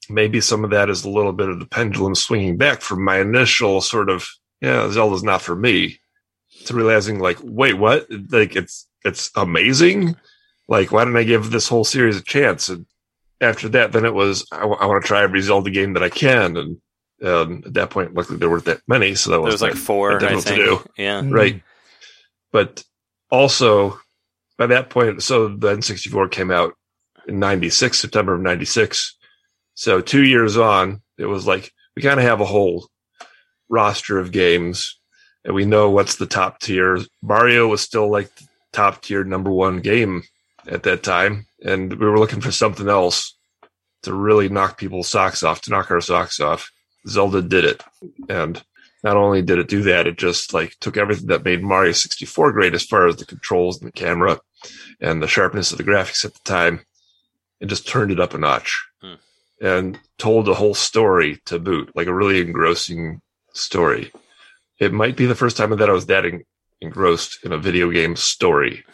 maybe 0.10 0.40
some 0.40 0.64
of 0.64 0.70
that 0.70 0.90
is 0.90 1.04
a 1.04 1.10
little 1.10 1.34
bit 1.34 1.50
of 1.50 1.60
the 1.60 1.66
pendulum 1.66 2.16
swinging 2.16 2.56
back 2.56 2.82
from 2.82 3.04
my 3.04 3.20
initial 3.20 3.82
sort 3.82 4.10
of, 4.10 4.28
yeah, 4.62 4.90
Zelda's 4.90 5.24
not 5.24 5.42
for 5.42 5.56
me 5.56 6.00
to 6.66 6.74
realizing 6.74 7.20
like, 7.20 7.38
wait, 7.44 7.78
what? 7.78 8.08
Like 8.30 8.56
it's, 8.56 8.88
it's 9.04 9.32
amazing. 9.36 10.16
Like, 10.70 10.92
why 10.92 11.04
didn't 11.04 11.18
I 11.18 11.24
give 11.24 11.50
this 11.50 11.68
whole 11.68 11.84
series 11.84 12.16
a 12.16 12.24
chance? 12.24 12.70
And 12.70 12.86
after 13.42 13.68
that, 13.70 13.92
then 13.92 14.06
it 14.06 14.14
was, 14.14 14.46
I 14.52 14.66
want 14.66 15.02
to 15.02 15.08
try 15.08 15.24
every 15.24 15.42
Zelda 15.42 15.72
game 15.72 15.94
that 15.94 16.04
I 16.04 16.10
can. 16.10 16.56
And, 16.56 16.78
um, 17.24 17.64
at 17.66 17.74
that 17.74 17.90
point, 17.90 18.14
luckily 18.14 18.38
there 18.38 18.52
weren't 18.52 18.66
that 18.66 18.82
many. 18.88 19.16
So 19.16 19.32
that 19.32 19.38
there 19.38 19.46
was 19.46 19.56
was 19.56 19.62
like 19.64 19.74
four, 19.74 20.18
I 20.18 20.20
difficult 20.20 20.46
to 20.46 20.56
do. 20.56 20.86
Yeah. 20.96 21.22
Mm. 21.22 21.34
Right. 21.34 21.64
But 22.52 22.84
also 23.32 24.00
by 24.60 24.68
that 24.68 24.92
point, 24.92 25.24
so 25.24 25.48
the 25.48 25.76
N64 25.76 26.30
came 26.30 26.52
out 26.52 26.76
in 27.28 27.40
96, 27.40 27.98
September 28.00 28.36
of 28.36 28.42
96. 28.42 29.18
So 29.74 30.02
two 30.02 30.24
years 30.24 30.56
on, 30.56 31.02
it 31.18 31.26
was 31.26 31.48
like 31.48 31.72
we 31.96 32.04
kind 32.04 32.20
of 32.20 32.26
have 32.28 32.42
a 32.42 32.46
whole 32.46 32.88
roster 33.70 34.20
of 34.20 34.32
games 34.32 35.00
and 35.44 35.56
we 35.56 35.66
know 35.66 35.90
what's 35.90 36.18
the 36.18 36.28
top 36.28 36.60
tier. 36.60 37.00
Mario 37.24 37.68
was 37.68 37.82
still 37.82 38.10
like 38.10 38.34
the 38.36 38.46
top 38.72 39.02
tier 39.02 39.24
number 39.24 39.52
one 39.52 39.80
game 39.80 40.22
at 40.70 40.84
that 40.84 41.04
time. 41.04 41.48
And 41.64 41.92
we 41.92 42.06
were 42.06 42.20
looking 42.20 42.42
for 42.42 42.52
something 42.52 42.88
else 42.88 43.36
to 44.04 44.14
really 44.14 44.48
knock 44.50 44.78
people's 44.78 45.10
socks 45.10 45.44
off, 45.44 45.62
to 45.62 45.72
knock 45.72 45.92
our 45.92 46.02
socks 46.02 46.40
off. 46.40 46.72
Zelda 47.08 47.42
did 47.42 47.66
it. 47.66 47.84
And 48.30 48.62
not 49.04 49.18
only 49.18 49.42
did 49.42 49.60
it 49.60 49.68
do 49.68 49.82
that, 49.84 50.08
it 50.08 50.18
just 50.18 50.54
like 50.54 50.76
took 50.80 50.98
everything 50.98 51.28
that 51.28 51.46
made 51.46 51.64
Mario 51.64 51.92
64 51.92 52.52
great 52.52 52.74
as 52.74 52.86
far 52.86 53.08
as 53.08 53.16
the 53.16 53.26
controls 53.26 53.80
and 53.80 53.88
the 53.88 53.94
camera 53.94 54.40
and 55.00 55.22
the 55.22 55.28
sharpness 55.28 55.72
of 55.72 55.78
the 55.78 55.84
graphics 55.84 56.26
at 56.26 56.34
the 56.34 56.40
time 56.44 56.82
and 57.62 57.70
just 57.70 57.88
turned 57.88 58.12
it 58.12 58.20
up 58.20 58.34
a 58.34 58.38
notch. 58.38 58.86
Hmm. 59.02 59.16
and 59.62 60.00
told 60.18 60.48
a 60.48 60.54
whole 60.54 60.74
story 60.74 61.42
to 61.46 61.60
boot, 61.60 61.92
like 61.96 62.08
a 62.08 62.14
really 62.14 62.42
engrossing 62.42 63.22
story. 63.54 64.12
It 64.80 64.94
might 64.94 65.18
be 65.18 65.26
the 65.26 65.36
first 65.36 65.58
time 65.58 65.70
that 65.76 65.90
I 65.90 65.94
was 65.94 66.06
that 66.08 66.26
en- 66.26 66.44
engrossed 66.82 67.40
in 67.44 67.52
a 67.52 67.58
video 67.58 67.92
game 67.92 68.16
story. 68.16 68.86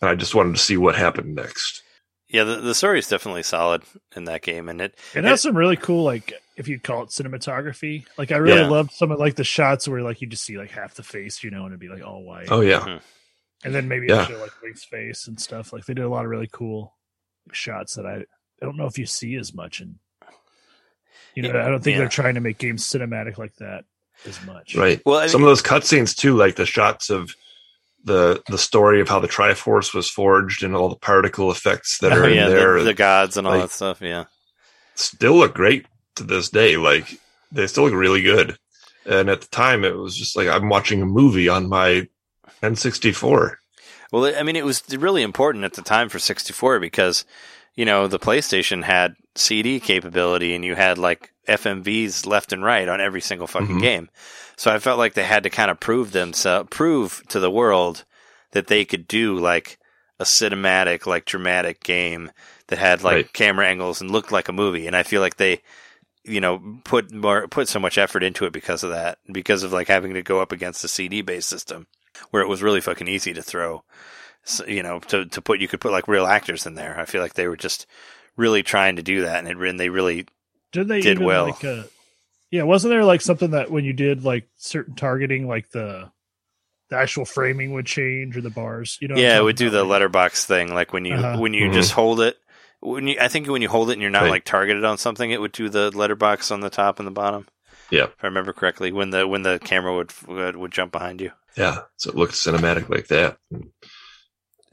And 0.00 0.08
I 0.10 0.14
just 0.14 0.34
wanted 0.34 0.54
to 0.56 0.62
see 0.62 0.76
what 0.76 0.94
happened 0.94 1.34
next. 1.34 1.82
Yeah, 2.28 2.44
the, 2.44 2.56
the 2.56 2.74
story 2.74 2.98
is 2.98 3.08
definitely 3.08 3.42
solid 3.42 3.82
in 4.14 4.24
that 4.24 4.42
game, 4.42 4.68
and 4.68 4.80
it 4.80 4.98
It 5.14 5.24
has 5.24 5.40
some 5.42 5.56
really 5.56 5.76
cool, 5.76 6.04
like 6.04 6.32
if 6.56 6.68
you'd 6.68 6.82
call 6.82 7.02
it 7.04 7.08
cinematography. 7.08 8.04
Like 8.18 8.32
I 8.32 8.36
really 8.36 8.60
Yeah. 8.60 8.68
loved 8.68 8.92
some 8.92 9.10
of 9.10 9.18
like 9.18 9.36
the 9.36 9.44
shots 9.44 9.88
where 9.88 10.02
like 10.02 10.20
you 10.20 10.26
just 10.26 10.44
see 10.44 10.58
like 10.58 10.70
half 10.70 10.94
the 10.94 11.02
face, 11.02 11.42
you 11.42 11.50
know, 11.50 11.60
and 11.64 11.68
it'd 11.68 11.80
be 11.80 11.88
like 11.88 12.04
all 12.04 12.22
white, 12.22 12.48
Oh 12.50 12.60
yeah. 12.60 12.80
Mm-hmm. 12.80 12.98
and 13.64 13.74
then 13.74 13.88
maybe 13.88 14.08
yeah. 14.08 14.26
show 14.26 14.38
like 14.38 14.52
Link's 14.62 14.84
face 14.84 15.26
and 15.26 15.40
stuff. 15.40 15.72
Like 15.72 15.86
they 15.86 15.94
did 15.94 16.04
a 16.04 16.08
lot 16.08 16.24
of 16.24 16.30
really 16.30 16.48
cool 16.52 16.94
shots 17.52 17.94
that 17.94 18.04
I 18.06 18.16
I 18.16 18.66
don't 18.66 18.76
know 18.76 18.86
if 18.86 18.98
you 18.98 19.06
see 19.06 19.36
as 19.36 19.54
much, 19.54 19.80
and 19.80 19.94
you 21.34 21.42
know, 21.42 21.50
Yeah. 21.54 21.64
I 21.66 21.68
don't 21.70 21.82
think 21.82 21.94
Yeah. 21.94 22.00
they're 22.00 22.08
trying 22.08 22.34
to 22.34 22.40
make 22.40 22.58
games 22.58 22.84
cinematic 22.84 23.38
like 23.38 23.54
that 23.56 23.84
as 24.26 24.44
much. 24.44 24.74
Right. 24.76 25.00
well, 25.06 25.18
I 25.18 25.22
mean, 25.22 25.28
Some 25.30 25.42
of 25.42 25.48
those 25.48 25.62
cutscenes 25.62 26.14
too, 26.14 26.36
like 26.36 26.56
the 26.56 26.66
shots 26.66 27.08
of 27.10 27.34
the 28.04 28.42
the 28.48 28.58
story 28.58 29.00
of 29.00 29.08
how 29.08 29.20
the 29.20 29.28
Triforce 29.28 29.94
was 29.94 30.08
forged 30.08 30.62
and 30.62 30.74
all 30.74 30.88
the 30.88 30.96
particle 30.96 31.50
effects 31.50 31.98
that 31.98 32.12
Oh, 32.12 32.16
are 32.16 32.24
oh, 32.24 32.28
in 32.28 32.48
there, 32.50 32.78
the, 32.78 32.84
the 32.84 32.94
gods 32.94 33.36
and 33.36 33.46
all 33.46 33.58
that 33.58 33.70
stuff. 33.70 34.00
Yeah, 34.00 34.24
still 34.94 35.34
look 35.34 35.54
great 35.54 35.86
to 36.16 36.24
this 36.24 36.50
day. 36.50 36.76
Like 36.76 37.18
they 37.52 37.66
still 37.66 37.84
look 37.84 37.94
really 37.94 38.22
good. 38.22 38.56
And 39.06 39.30
at 39.30 39.40
the 39.40 39.46
time, 39.48 39.84
it 39.84 39.96
was 39.96 40.16
just 40.16 40.36
like 40.36 40.48
I'm 40.48 40.68
watching 40.68 41.00
a 41.00 41.06
movie 41.06 41.48
on 41.48 41.68
my 41.68 42.08
N64. 42.62 43.56
Well, 44.12 44.34
I 44.38 44.42
mean, 44.42 44.56
it 44.56 44.64
was 44.64 44.82
really 44.96 45.22
important 45.22 45.64
at 45.64 45.74
the 45.74 45.82
time 45.82 46.08
for 46.08 46.18
64 46.18 46.80
because, 46.80 47.24
you 47.78 47.84
know, 47.84 48.08
the 48.08 48.18
PlayStation 48.18 48.82
had 48.82 49.14
CD 49.36 49.78
capability 49.78 50.52
and 50.52 50.64
you 50.64 50.74
had 50.74 50.98
like 50.98 51.30
FMVs 51.46 52.26
left 52.26 52.52
and 52.52 52.64
right 52.64 52.88
on 52.88 53.00
every 53.00 53.20
single 53.20 53.46
fucking 53.46 53.76
Mhm. 53.76 53.80
game. 53.80 54.08
So 54.56 54.72
I 54.72 54.80
felt 54.80 54.98
like 54.98 55.14
they 55.14 55.22
had 55.22 55.44
to 55.44 55.50
kind 55.50 55.70
of 55.70 55.78
prove 55.78 56.10
themselves, 56.10 56.66
prove 56.72 57.22
to 57.28 57.38
the 57.38 57.52
world 57.52 58.04
that 58.50 58.66
they 58.66 58.84
could 58.84 59.06
do 59.06 59.38
like 59.38 59.78
a 60.18 60.24
cinematic, 60.24 61.06
like 61.06 61.24
dramatic 61.24 61.84
game 61.84 62.32
that 62.66 62.80
had 62.80 63.04
like 63.04 63.14
Right. 63.14 63.32
camera 63.32 63.68
angles 63.68 64.00
and 64.00 64.10
looked 64.10 64.32
like 64.32 64.48
a 64.48 64.52
movie. 64.52 64.88
And 64.88 64.96
I 64.96 65.04
feel 65.04 65.20
like 65.20 65.36
they, 65.36 65.62
you 66.24 66.40
know, 66.40 66.80
put 66.82 67.12
more, 67.12 67.46
put 67.46 67.68
so 67.68 67.78
much 67.78 67.96
effort 67.96 68.24
into 68.24 68.44
it 68.44 68.52
because 68.52 68.82
of 68.82 68.90
that, 68.90 69.18
because 69.30 69.62
of 69.62 69.72
like 69.72 69.86
having 69.86 70.14
to 70.14 70.22
go 70.22 70.40
up 70.40 70.50
against 70.50 70.82
the 70.82 70.88
CD 70.88 71.22
based 71.22 71.48
system 71.48 71.86
where 72.32 72.42
it 72.42 72.48
was 72.48 72.60
really 72.60 72.80
fucking 72.80 73.06
easy 73.06 73.32
to 73.34 73.42
throw, 73.42 73.84
s- 74.48 74.62
you 74.66 74.82
know, 74.82 74.98
to, 75.00 75.26
to 75.26 75.40
put, 75.42 75.60
you 75.60 75.68
could 75.68 75.80
put 75.80 75.92
like 75.92 76.08
real 76.08 76.26
actors 76.26 76.66
in 76.66 76.74
there. 76.74 76.98
I 76.98 77.04
feel 77.04 77.20
like 77.22 77.34
they 77.34 77.46
were 77.46 77.56
just 77.56 77.86
really 78.36 78.62
trying 78.62 78.96
to 78.96 79.02
do 79.02 79.22
that. 79.22 79.38
And, 79.38 79.48
it, 79.48 79.56
and 79.68 79.78
they 79.78 79.88
really, 79.90 80.26
Did 80.72 80.88
they 80.88 81.00
Did 81.00 81.16
even 81.16 81.26
well. 81.26 81.46
like 81.46 81.64
uh 81.64 81.84
yeah, 82.50 82.62
wasn't 82.62 82.92
there 82.92 83.04
like 83.04 83.20
something 83.20 83.50
that 83.50 83.70
when 83.70 83.84
you 83.84 83.92
did 83.92 84.24
like 84.24 84.48
certain 84.56 84.94
targeting, 84.94 85.46
like 85.46 85.70
the 85.70 86.10
the 86.88 86.96
actual 86.96 87.26
framing 87.26 87.72
would 87.74 87.84
change 87.84 88.36
or 88.36 88.40
the 88.40 88.48
bars? 88.48 88.96
You 89.02 89.08
know, 89.08 89.16
yeah, 89.16 89.36
it 89.38 89.42
would 89.44 89.56
do 89.56 89.68
the 89.68 89.82
Like, 89.84 89.90
letterbox 89.90 90.46
thing. 90.46 90.72
Like 90.74 90.92
when 90.94 91.04
you, 91.04 91.14
Uh-huh. 91.14 91.38
when 91.38 91.52
you 91.52 91.68
Mhm. 91.68 91.74
just 91.74 91.92
hold 91.92 92.20
it, 92.22 92.38
when 92.80 93.06
you, 93.08 93.16
I 93.20 93.28
think 93.28 93.48
when 93.48 93.60
you 93.60 93.68
hold 93.68 93.90
it 93.90 93.94
and 93.94 94.00
you're 94.02 94.10
not 94.10 94.22
Right. 94.22 94.30
like 94.30 94.44
targeted 94.44 94.82
on 94.84 94.96
something, 94.96 95.30
it 95.30 95.40
would 95.42 95.52
do 95.52 95.68
the 95.68 95.90
letterbox 95.90 96.50
on 96.50 96.60
the 96.60 96.70
top 96.70 96.98
and 96.98 97.06
the 97.06 97.10
bottom. 97.12 97.46
Yeah. 97.90 98.04
If 98.04 98.22
I 98.24 98.28
remember 98.28 98.52
correctly, 98.54 98.92
when 98.92 99.10
the, 99.10 99.26
when 99.28 99.42
the 99.42 99.58
camera 99.58 99.94
would, 99.94 100.12
would, 100.26 100.56
would 100.56 100.70
jump 100.72 100.92
behind 100.92 101.20
you. 101.20 101.32
Yeah. 101.56 101.80
So 101.96 102.08
it 102.10 102.16
looked 102.16 102.32
cinematic 102.34 102.88
like 102.88 103.08
that. 103.08 103.36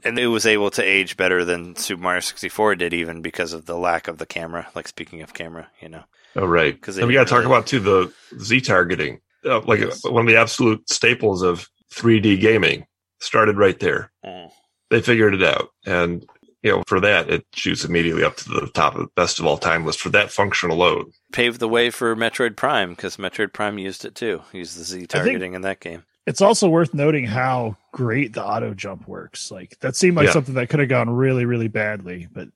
And 0.05 0.17
it 0.19 0.27
was 0.27 0.45
able 0.45 0.69
to 0.71 0.83
age 0.83 1.17
better 1.17 1.43
than 1.43 1.75
Super 1.75 2.01
Mario 2.01 2.19
64 2.21 2.75
did, 2.75 2.93
even 2.93 3.21
because 3.21 3.51
of 3.53 3.65
the 3.65 3.75
lack 3.77 4.07
of 4.07 4.17
the 4.19 4.25
camera. 4.25 4.67
Like 4.75 4.87
speaking 4.87 5.21
of 5.21 5.33
camera, 5.33 5.67
you 5.81 5.89
know, 5.89 6.03
Oh, 6.37 6.45
right, 6.45 6.73
because 6.73 6.99
we 6.99 7.13
got 7.13 7.23
to 7.27 7.29
talk 7.29 7.45
about 7.45 7.65
too 7.67 7.79
the 7.79 8.13
Z 8.39 8.61
targeting, 8.61 9.21
uh, 9.45 9.61
like 9.61 9.79
Yes. 9.79 10.03
one 10.03 10.21
of 10.21 10.27
the 10.27 10.37
absolute 10.39 10.89
staples 10.89 11.41
of 11.41 11.69
3D 11.93 12.39
gaming. 12.39 12.85
Started 13.21 13.57
right 13.57 13.79
there. 13.79 14.11
Mm. 14.25 14.51
They 14.89 15.01
figured 15.01 15.33
it 15.33 15.41
out, 15.43 15.69
and 15.85 16.25
you 16.61 16.71
know 16.71 16.83
for 16.87 16.99
that 16.99 17.29
it 17.29 17.45
shoots 17.53 17.85
immediately 17.85 18.23
up 18.23 18.35
to 18.37 18.49
the 18.49 18.67
top 18.73 18.95
of 18.95 19.01
the 19.01 19.07
best 19.15 19.39
of 19.39 19.45
all 19.45 19.57
time 19.57 19.85
list 19.85 19.99
for 20.01 20.09
that 20.09 20.31
function 20.31 20.69
alone. 20.69 21.11
paved 21.31 21.59
the 21.59 21.69
way 21.69 21.89
for 21.89 22.15
Metroid 22.15 22.55
Prime 22.57 22.89
because 22.91 23.15
Metroid 23.17 23.53
Prime 23.53 23.79
used 23.79 24.03
it 24.03 24.13
too. 24.15 24.41
Used 24.51 24.77
the 24.77 24.83
Z 24.83 25.05
targeting 25.07 25.53
in 25.53 25.61
that 25.61 25.79
game. 25.79 26.03
It's 26.25 26.41
also 26.41 26.67
worth 26.69 26.93
noting 26.93 27.25
how 27.25 27.77
great 27.91 28.33
the 28.33 28.43
auto 28.43 28.73
jump 28.73 29.07
works. 29.07 29.51
Like 29.51 29.77
that 29.81 29.95
seemed 29.95 30.17
like 30.17 30.27
Yeah. 30.27 30.31
something 30.33 30.55
that 30.55 30.69
could 30.69 30.79
have 30.79 30.89
gone 30.89 31.09
really, 31.09 31.45
really 31.45 31.67
badly, 31.67 32.27
but 32.31 32.47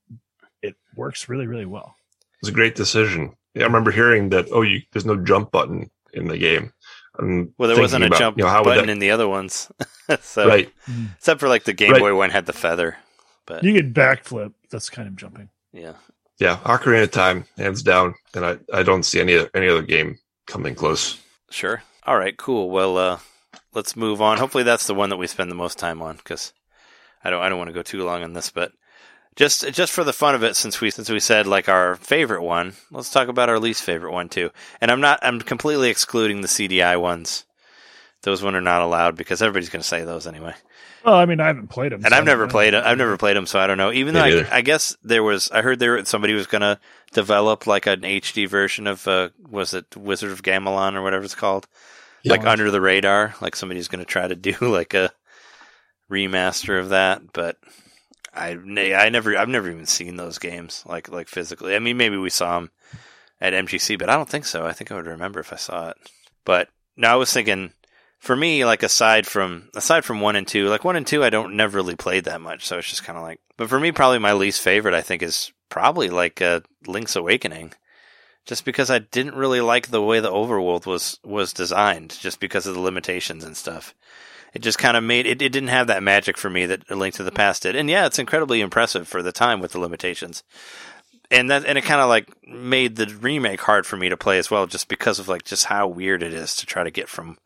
it 0.62 0.76
works 0.96 1.30
really, 1.30 1.46
really 1.48 1.66
well. 1.66 1.96
It's 2.42 2.50
a 2.50 2.54
great 2.54 2.76
decision. 2.76 3.36
Yeah, 3.54 3.64
I 3.64 3.66
remember 3.68 3.92
hearing 3.92 4.30
that. 4.30 4.48
Oh, 4.52 4.62
you, 4.62 4.82
there's 4.92 5.06
no 5.06 5.16
jump 5.18 5.52
button 5.52 5.90
in 6.14 6.28
the 6.28 6.38
game. 6.38 6.72
And 7.18 7.52
Well, 7.58 7.68
there 7.70 7.80
wasn't 7.80 8.04
a 8.06 8.08
about, 8.08 8.20
jump 8.20 8.38
you 8.38 8.44
know, 8.44 8.50
how 8.50 8.64
button 8.64 8.86
that- 8.88 8.92
in 8.92 9.00
the 9.00 9.12
other 9.12 9.28
ones, 9.28 9.72
so 10.22 10.48
right. 10.48 10.72
except 11.18 11.40
for 11.40 11.50
like 11.50 11.64
the 11.66 11.74
Game 11.74 11.92
Right. 11.92 12.00
Boy 12.00 12.16
one 12.16 12.30
had 12.30 12.46
the 12.46 12.54
feather. 12.54 12.98
But 13.46 13.64
You 13.64 13.74
could 13.74 13.94
backflip. 13.94 14.54
That's 14.72 14.90
kind 14.90 15.08
of 15.08 15.16
jumping. 15.16 15.50
yeah, 15.74 15.94
Yeah, 16.40 16.58
Ocarina 16.64 17.04
of 17.04 17.12
Time, 17.12 17.46
hands 17.58 17.84
down, 17.84 18.14
and 18.34 18.46
I, 18.46 18.58
I 18.74 18.84
don't 18.84 19.04
see 19.04 19.20
any 19.20 19.46
any 19.54 19.68
other 19.68 19.82
game 19.82 20.18
coming 20.48 20.76
close. 20.76 21.20
sure. 21.52 21.84
All 22.06 22.18
right, 22.18 22.38
cool. 22.38 22.70
Well, 22.70 22.98
uh, 22.98 23.20
let's 23.74 23.96
move 23.96 24.22
on. 24.22 24.38
Hopefully, 24.38 24.64
that's 24.64 24.88
the 24.88 24.96
one 24.96 25.10
that 25.10 25.18
we 25.18 25.28
spend 25.28 25.52
the 25.52 25.56
most 25.56 25.78
time 25.78 26.02
on 26.02 26.18
because 26.18 26.54
I 27.24 27.30
don't 27.30 27.42
I 27.42 27.50
don't 27.50 27.58
want 27.58 27.70
to 27.70 27.74
go 27.74 27.84
too 27.84 28.04
long 28.04 28.24
on 28.24 28.34
this, 28.34 28.50
but. 28.50 28.72
Just, 29.36 29.72
just 29.72 29.94
for 29.94 30.04
the 30.04 30.12
fun 30.12 30.36
of 30.36 30.44
it, 30.44 30.58
since 30.58 30.82
we 30.82 30.92
since 30.92 31.10
we 31.10 31.22
said 31.22 31.48
like 31.48 31.70
our 31.70 31.96
favorite 31.96 32.42
one, 32.42 32.74
let's 32.92 33.10
talk 33.10 33.30
about 33.30 33.48
our 33.48 33.60
least 33.60 33.84
favorite 33.84 34.12
one 34.12 34.28
too. 34.28 34.50
And 34.82 34.92
I'm 34.92 35.00
not, 35.00 35.20
I'm 35.22 35.40
completely 35.40 35.90
excluding 35.90 36.42
the 36.42 36.50
CDI 36.50 37.00
ones. 37.00 37.46
Those 38.24 38.44
one 38.44 38.56
are 38.56 38.62
not 38.62 38.82
allowed 38.82 39.16
because 39.16 39.42
everybody's 39.42 39.70
going 39.70 39.82
to 39.82 39.88
say 39.88 40.04
those 40.04 40.28
anyway. 40.28 40.56
Well, 41.06 41.16
I 41.16 41.26
mean, 41.26 41.40
I 41.40 41.48
haven't 41.48 41.70
played 41.70 41.94
them, 41.94 42.04
And 42.04 42.14
I've 42.14 42.26
never 42.26 42.48
played 42.48 42.74
it. 42.74 42.84
I've 42.84 42.98
never 42.98 43.16
played 43.16 43.38
them, 43.38 43.46
so 43.46 43.60
I 43.60 43.68
don't 43.68 43.78
know. 43.78 43.94
Even 43.94 44.14
Me 44.14 44.20
though. 44.20 44.40
I, 44.52 44.58
I 44.58 44.62
guess 44.62 44.98
there 45.04 45.24
was, 45.24 45.50
I 45.52 45.62
heard 45.62 45.80
there 45.80 46.04
somebody 46.04 46.34
was 46.34 46.48
going 46.48 46.62
to 46.62 46.80
develop 47.14 47.66
like 47.66 47.88
an 47.88 48.02
HD 48.02 48.50
version 48.50 48.88
of, 48.88 49.08
uh, 49.08 49.30
was 49.50 49.74
it 49.74 49.96
Wizard 49.96 50.32
of 50.32 50.44
Gamelon 50.44 50.96
or 50.96 51.02
whatever 51.02 51.24
it's 51.24 51.36
called, 51.36 51.68
Yeah. 52.24 52.32
like 52.34 52.46
under 52.46 52.72
the 52.72 52.82
radar. 52.82 53.36
Like 53.42 53.56
somebody's 53.56 53.88
going 53.88 54.04
to 54.04 54.10
try 54.10 54.28
to 54.28 54.36
do 54.36 54.56
like 54.62 54.94
a 54.94 55.12
remaster 56.12 56.80
of 56.80 56.90
that, 56.90 57.22
but 57.34 57.58
I, 58.34 58.52
I 58.52 59.10
never, 59.10 59.38
I've 59.38 59.50
never 59.50 59.70
even 59.70 59.86
seen 59.86 60.16
those 60.16 60.40
games 60.40 60.84
like 60.86 61.10
like 61.10 61.28
physically. 61.28 61.76
I 61.76 61.80
mean, 61.80 61.98
maybe 61.98 62.18
we 62.18 62.30
saw 62.30 62.60
them 62.60 62.72
at 63.42 63.54
MGC, 63.54 63.98
but 64.00 64.10
I 64.10 64.16
don't 64.16 64.30
think 64.30 64.46
so. 64.46 64.66
I 64.66 64.74
think 64.74 64.92
I 64.92 64.96
would 64.96 65.08
remember 65.08 65.40
if 65.40 65.54
I 65.54 65.58
saw 65.58 65.90
it. 65.90 65.98
But 66.46 66.70
no, 66.98 67.10
I 67.10 67.16
was 67.16 67.32
thinking 67.32 67.74
for 68.20 68.36
me, 68.36 68.66
like 68.66 68.84
aside 68.84 69.26
from 69.26 69.70
aside 69.76 70.06
from 70.06 70.22
one 70.22 70.36
and 70.36 70.48
two, 70.48 70.68
like 70.68 70.84
one 70.84 70.96
and 70.96 71.08
two, 71.08 71.24
I 71.24 71.30
don't 71.30 71.56
never 71.56 71.78
really 71.78 71.96
played 71.96 72.26
that 72.26 72.42
much, 72.42 72.66
so 72.66 72.78
it's 72.78 72.90
just 72.90 73.04
kind 73.04 73.18
of 73.18 73.24
like. 73.24 73.40
But 73.58 73.70
for 73.70 73.80
me, 73.80 73.92
probably 73.92 74.20
my 74.20 74.34
least 74.34 74.62
favorite, 74.62 74.94
I 74.94 75.02
think, 75.02 75.22
is 75.24 75.52
probably 75.70 76.10
like 76.10 76.42
uh, 76.42 76.62
Link's 76.86 77.16
Awakening, 77.16 77.74
just 78.46 78.66
because 78.66 78.90
I 78.90 79.00
didn't 79.00 79.36
really 79.36 79.62
like 79.62 79.88
the 79.88 80.02
way 80.02 80.20
the 80.20 80.32
overworld 80.32 80.86
was 80.86 81.20
was 81.24 81.54
designed, 81.54 82.18
just 82.20 82.40
because 82.40 82.66
of 82.66 82.76
the 82.76 82.82
limitations 82.82 83.44
and 83.44 83.56
stuff. 83.56 83.94
It 84.54 84.64
just 84.64 84.80
kind 84.80 84.98
of 84.98 85.04
made 85.04 85.28
it. 85.28 85.42
It 85.42 85.52
didn't 85.52 85.70
have 85.70 85.88
that 85.88 86.02
magic 86.02 86.38
for 86.38 86.50
me 86.50 86.66
that 86.66 86.84
A 86.90 86.96
Link 86.96 87.16
to 87.16 87.24
the 87.24 87.30
mm-hmm. 87.30 87.36
Past 87.36 87.64
did, 87.64 87.76
and 87.76 87.90
yeah, 87.90 88.06
it's 88.06 88.20
incredibly 88.20 88.62
impressive 88.62 89.08
for 89.08 89.22
the 89.22 89.32
time 89.32 89.60
with 89.60 89.74
the 89.74 89.80
limitations 89.80 90.44
and 91.32 91.50
that 91.50 91.66
and 91.66 91.78
it 91.78 91.84
kind 91.84 92.02
of 92.02 92.10
like 92.10 92.28
made 92.48 92.96
the 92.96 93.08
remake 93.22 93.62
hard 93.62 93.86
for 93.86 93.98
me 93.98 94.10
to 94.10 94.18
play 94.18 94.38
as 94.38 94.50
well 94.50 94.68
just 94.68 94.88
because 94.88 95.20
of 95.20 95.28
like 95.28 95.44
just 95.44 95.66
how 95.66 95.88
weird 95.88 96.24
it 96.24 96.34
is 96.34 96.56
to 96.56 96.66
try 96.66 96.84
to 96.84 96.92
get 96.92 97.08
from 97.08 97.38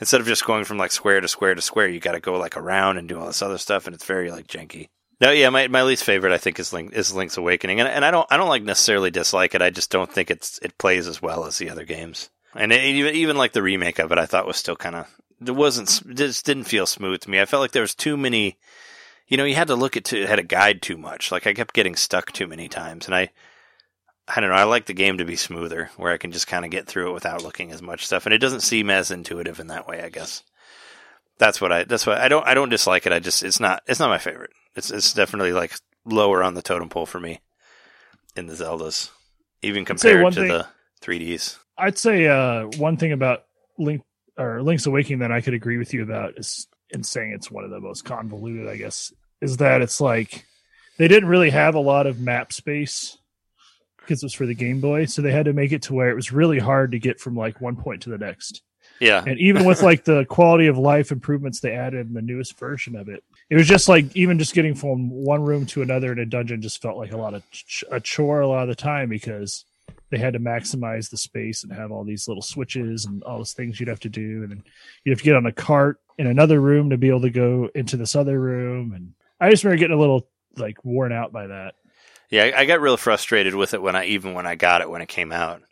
instead 0.00 0.20
of 0.20 0.26
just 0.26 0.46
going 0.46 0.64
from 0.64 0.78
like 0.78 0.92
square 0.92 1.20
to 1.20 1.28
square 1.28 1.54
to 1.54 1.62
square 1.62 1.88
you 1.88 2.00
got 2.00 2.12
to 2.12 2.20
go 2.20 2.38
like 2.38 2.56
around 2.56 2.96
and 2.96 3.08
do 3.08 3.18
all 3.18 3.26
this 3.26 3.42
other 3.42 3.58
stuff 3.58 3.86
and 3.86 3.94
it's 3.94 4.04
very 4.04 4.30
like 4.30 4.46
janky 4.46 4.88
no 5.24 5.32
yeah 5.32 5.50
my, 5.50 5.68
my 5.68 5.82
least 5.82 6.04
favorite 6.04 6.32
i 6.32 6.38
think 6.38 6.58
is 6.58 6.72
link 6.72 6.92
is 6.92 7.14
link's 7.14 7.36
awakening 7.36 7.80
and, 7.80 7.88
and 7.88 8.04
i 8.04 8.10
don't 8.10 8.26
i 8.30 8.36
don't 8.36 8.48
like 8.48 8.62
necessarily 8.62 9.10
dislike 9.10 9.54
it 9.54 9.62
i 9.62 9.70
just 9.70 9.90
don't 9.90 10.12
think 10.12 10.30
it's 10.30 10.58
it 10.62 10.78
plays 10.78 11.06
as 11.06 11.20
well 11.20 11.44
as 11.44 11.58
the 11.58 11.70
other 11.70 11.84
games 11.84 12.30
and 12.54 12.72
it, 12.72 12.84
even 12.84 13.14
even 13.14 13.36
like 13.36 13.52
the 13.52 13.62
remake 13.62 13.98
of 13.98 14.12
it 14.12 14.18
i 14.18 14.26
thought 14.26 14.46
was 14.46 14.56
still 14.56 14.76
kind 14.76 14.94
of 14.96 15.06
it 15.44 15.50
wasn't 15.50 16.02
just 16.16 16.46
didn't 16.46 16.64
feel 16.64 16.86
smooth 16.86 17.20
to 17.20 17.30
me 17.30 17.40
i 17.40 17.44
felt 17.44 17.60
like 17.60 17.72
there 17.72 17.82
was 17.82 17.94
too 17.94 18.16
many 18.16 18.58
you 19.26 19.36
know, 19.36 19.44
you 19.44 19.54
had 19.54 19.68
to 19.68 19.76
look 19.76 19.96
at 19.96 20.04
to 20.06 20.26
had 20.26 20.38
a 20.38 20.44
guide 20.44 20.82
too 20.82 20.96
much. 20.96 21.32
Like 21.32 21.46
I 21.46 21.54
kept 21.54 21.74
getting 21.74 21.96
stuck 21.96 22.32
too 22.32 22.46
many 22.46 22.68
times, 22.68 23.06
and 23.06 23.14
I, 23.14 23.30
I 24.28 24.40
don't 24.40 24.50
know. 24.50 24.56
I 24.56 24.64
like 24.64 24.86
the 24.86 24.94
game 24.94 25.18
to 25.18 25.24
be 25.24 25.36
smoother, 25.36 25.90
where 25.96 26.12
I 26.12 26.18
can 26.18 26.32
just 26.32 26.46
kind 26.46 26.64
of 26.64 26.70
get 26.70 26.86
through 26.86 27.10
it 27.10 27.14
without 27.14 27.42
looking 27.42 27.72
as 27.72 27.82
much 27.82 28.06
stuff, 28.06 28.26
and 28.26 28.34
it 28.34 28.38
doesn't 28.38 28.60
seem 28.60 28.90
as 28.90 29.10
intuitive 29.10 29.60
in 29.60 29.68
that 29.68 29.88
way. 29.88 30.02
I 30.02 30.10
guess 30.10 30.42
that's 31.38 31.60
what 31.60 31.72
I. 31.72 31.84
That's 31.84 32.06
what 32.06 32.18
I 32.18 32.28
don't. 32.28 32.46
I 32.46 32.54
don't 32.54 32.68
dislike 32.68 33.06
it. 33.06 33.12
I 33.12 33.18
just 33.18 33.42
it's 33.42 33.60
not. 33.60 33.82
It's 33.86 34.00
not 34.00 34.10
my 34.10 34.18
favorite. 34.18 34.50
It's 34.76 34.90
it's 34.90 35.12
definitely 35.12 35.52
like 35.52 35.74
lower 36.04 36.42
on 36.42 36.54
the 36.54 36.62
totem 36.62 36.88
pole 36.88 37.06
for 37.06 37.20
me 37.20 37.40
in 38.36 38.46
the 38.46 38.54
Zeldas, 38.54 39.10
even 39.62 39.84
compared 39.84 40.32
to 40.34 40.40
thing- 40.40 40.48
the 40.48 40.66
3ds. 41.00 41.58
I'd 41.76 41.98
say 41.98 42.28
uh, 42.28 42.66
one 42.76 42.96
thing 42.96 43.12
about 43.12 43.44
Link 43.78 44.02
or 44.38 44.62
Link's 44.62 44.86
Awakening 44.86 45.20
that 45.20 45.32
I 45.32 45.40
could 45.40 45.54
agree 45.54 45.76
with 45.76 45.92
you 45.92 46.02
about 46.02 46.38
is 46.38 46.68
in 46.90 47.02
saying 47.02 47.32
it's 47.32 47.50
one 47.50 47.64
of 47.64 47.70
the 47.70 47.80
most 47.80 48.04
convoluted, 48.04 48.68
I 48.68 48.76
guess, 48.76 49.12
is 49.40 49.56
that 49.56 49.82
it's 49.82 50.00
like 50.00 50.44
they 50.98 51.08
didn't 51.08 51.28
really 51.28 51.50
have 51.50 51.74
a 51.74 51.80
lot 51.80 52.06
of 52.06 52.20
map 52.20 52.52
space 52.52 53.18
because 53.98 54.22
it 54.22 54.26
was 54.26 54.34
for 54.34 54.46
the 54.46 54.54
Game 54.54 54.80
Boy, 54.80 55.06
so 55.06 55.22
they 55.22 55.32
had 55.32 55.46
to 55.46 55.52
make 55.52 55.72
it 55.72 55.82
to 55.82 55.94
where 55.94 56.10
it 56.10 56.14
was 56.14 56.30
really 56.30 56.58
hard 56.58 56.92
to 56.92 56.98
get 56.98 57.18
from 57.18 57.36
like 57.36 57.60
one 57.60 57.74
point 57.76 58.02
to 58.02 58.10
the 58.10 58.18
next. 58.18 58.62
Yeah, 59.00 59.24
And 59.26 59.40
even 59.40 59.64
with 59.64 59.82
like 59.82 60.04
the 60.04 60.24
quality 60.26 60.68
of 60.68 60.78
life 60.78 61.10
improvements 61.10 61.58
they 61.58 61.72
added 61.72 62.06
in 62.06 62.14
the 62.14 62.22
newest 62.22 62.56
version 62.58 62.94
of 62.94 63.08
it, 63.08 63.24
it 63.50 63.56
was 63.56 63.66
just 63.66 63.88
like 63.88 64.14
even 64.16 64.38
just 64.38 64.54
getting 64.54 64.74
from 64.74 65.10
one 65.10 65.42
room 65.42 65.66
to 65.66 65.82
another 65.82 66.12
in 66.12 66.18
a 66.18 66.26
dungeon 66.26 66.62
just 66.62 66.80
felt 66.80 66.96
like 66.96 67.12
a 67.12 67.16
lot 67.16 67.34
of 67.34 67.48
ch- 67.50 67.84
a 67.90 68.00
chore 68.00 68.40
a 68.40 68.48
lot 68.48 68.62
of 68.62 68.68
the 68.68 68.74
time 68.74 69.08
because 69.08 69.64
they 70.10 70.18
had 70.18 70.34
to 70.34 70.38
maximize 70.38 71.10
the 71.10 71.16
space 71.16 71.64
and 71.64 71.72
have 71.72 71.90
all 71.90 72.04
these 72.04 72.28
little 72.28 72.42
switches 72.42 73.04
and 73.04 73.22
all 73.24 73.38
those 73.38 73.52
things 73.52 73.80
you'd 73.80 73.88
have 73.88 74.00
to 74.00 74.08
do, 74.08 74.42
and 74.42 74.50
then 74.50 74.64
you 75.04 75.10
have 75.10 75.18
to 75.18 75.24
get 75.24 75.34
on 75.34 75.46
a 75.46 75.52
cart 75.52 75.98
in 76.18 76.26
another 76.26 76.60
room 76.60 76.90
to 76.90 76.96
be 76.96 77.08
able 77.08 77.22
to 77.22 77.30
go 77.30 77.68
into 77.74 77.96
this 77.96 78.14
other 78.14 78.38
room. 78.38 78.92
And 78.92 79.14
I 79.40 79.50
just 79.50 79.64
remember 79.64 79.80
getting 79.80 79.96
a 79.96 80.00
little 80.00 80.28
like 80.56 80.84
worn 80.84 81.12
out 81.12 81.32
by 81.32 81.48
that. 81.48 81.74
Yeah, 82.30 82.44
I 82.44 82.60
I 82.60 82.64
got 82.64 82.80
real 82.80 82.96
frustrated 82.96 83.54
with 83.54 83.74
it 83.74 83.82
when 83.82 83.96
I 83.96 84.06
even 84.06 84.34
when 84.34 84.46
I 84.46 84.54
got 84.54 84.82
it 84.82 84.90
when 84.90 85.02
it 85.02 85.08
came 85.08 85.32
out. 85.32 85.62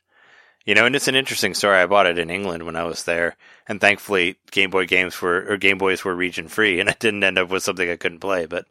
You 0.64 0.74
know, 0.74 0.86
and 0.86 0.94
it's 0.94 1.08
an 1.08 1.14
interesting 1.16 1.54
story. 1.54 1.78
I 1.78 1.86
bought 1.86 2.06
it 2.06 2.18
in 2.18 2.30
England 2.30 2.64
when 2.64 2.76
I 2.76 2.84
was 2.84 3.04
there, 3.04 3.36
and 3.66 3.80
thankfully 3.80 4.36
Game 4.50 4.70
Boy 4.70 4.86
games 4.86 5.20
were 5.20 5.44
or 5.50 5.56
Game 5.56 5.78
Boys 5.78 6.04
were 6.04 6.14
region 6.14 6.48
free, 6.48 6.78
and 6.80 6.88
I 6.88 6.96
didn't 6.98 7.24
end 7.24 7.38
up 7.38 7.50
with 7.50 7.62
something 7.62 7.88
I 7.90 7.96
couldn't 7.96 8.20
play. 8.20 8.46
But 8.46 8.66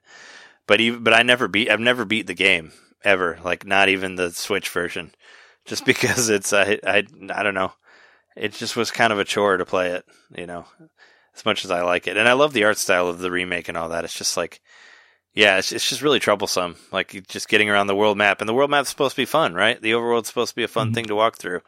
but 0.68 0.80
even 0.81 1.03
but 1.03 1.13
I 1.13 1.23
never 1.23 1.47
beat 1.47 1.69
I've 1.69 1.80
never 1.80 2.05
beat 2.05 2.27
the 2.27 2.34
game 2.34 2.72
ever, 3.03 3.39
like 3.43 3.65
not 3.65 3.89
even 3.89 4.15
the 4.15 4.31
Switch 4.31 4.69
version, 4.69 5.13
just 5.65 5.85
because 5.91 6.30
it's 6.30 6.53
I 6.53 6.80
I 6.85 7.03
I 7.34 7.43
don't 7.43 7.55
know. 7.55 7.73
It 8.35 8.53
just 8.53 8.77
was 8.77 8.91
kind 8.91 9.11
of 9.11 9.19
a 9.19 9.26
chore 9.26 9.57
to 9.57 9.65
play 9.65 9.89
it, 9.91 10.05
you 10.38 10.47
know, 10.47 10.65
as 11.35 11.45
much 11.45 11.65
as 11.65 11.72
I 11.72 11.81
like 11.81 12.07
it, 12.07 12.18
and 12.18 12.30
I 12.30 12.34
love 12.34 12.53
the 12.53 12.63
art 12.65 12.77
style 12.77 13.09
of 13.09 13.19
the 13.19 13.31
remake 13.31 13.68
and 13.69 13.77
all 13.77 13.89
that. 13.89 14.05
It's 14.05 14.18
just 14.18 14.38
like 14.38 14.61
yeah, 15.34 15.57
it's, 15.57 15.72
it's 15.72 15.88
just 15.89 16.01
really 16.01 16.19
troublesome. 16.19 16.76
Like 16.91 17.26
just 17.27 17.49
getting 17.49 17.69
around 17.69 17.88
the 17.88 17.95
world 17.95 18.18
map, 18.18 18.41
and 18.41 18.49
the 18.49 18.53
world 18.53 18.69
map's 18.69 18.89
supposed 18.89 19.15
to 19.15 19.22
be 19.22 19.26
fun, 19.26 19.53
right? 19.53 19.81
The 19.81 19.93
overworld's 19.93 20.27
supposed 20.30 20.51
to 20.51 20.55
be 20.55 20.63
a 20.63 20.68
fun 20.68 20.91
Mhm. 20.91 20.93
thing 20.93 21.05
to 21.05 21.15
walk 21.15 21.38
through, 21.38 21.61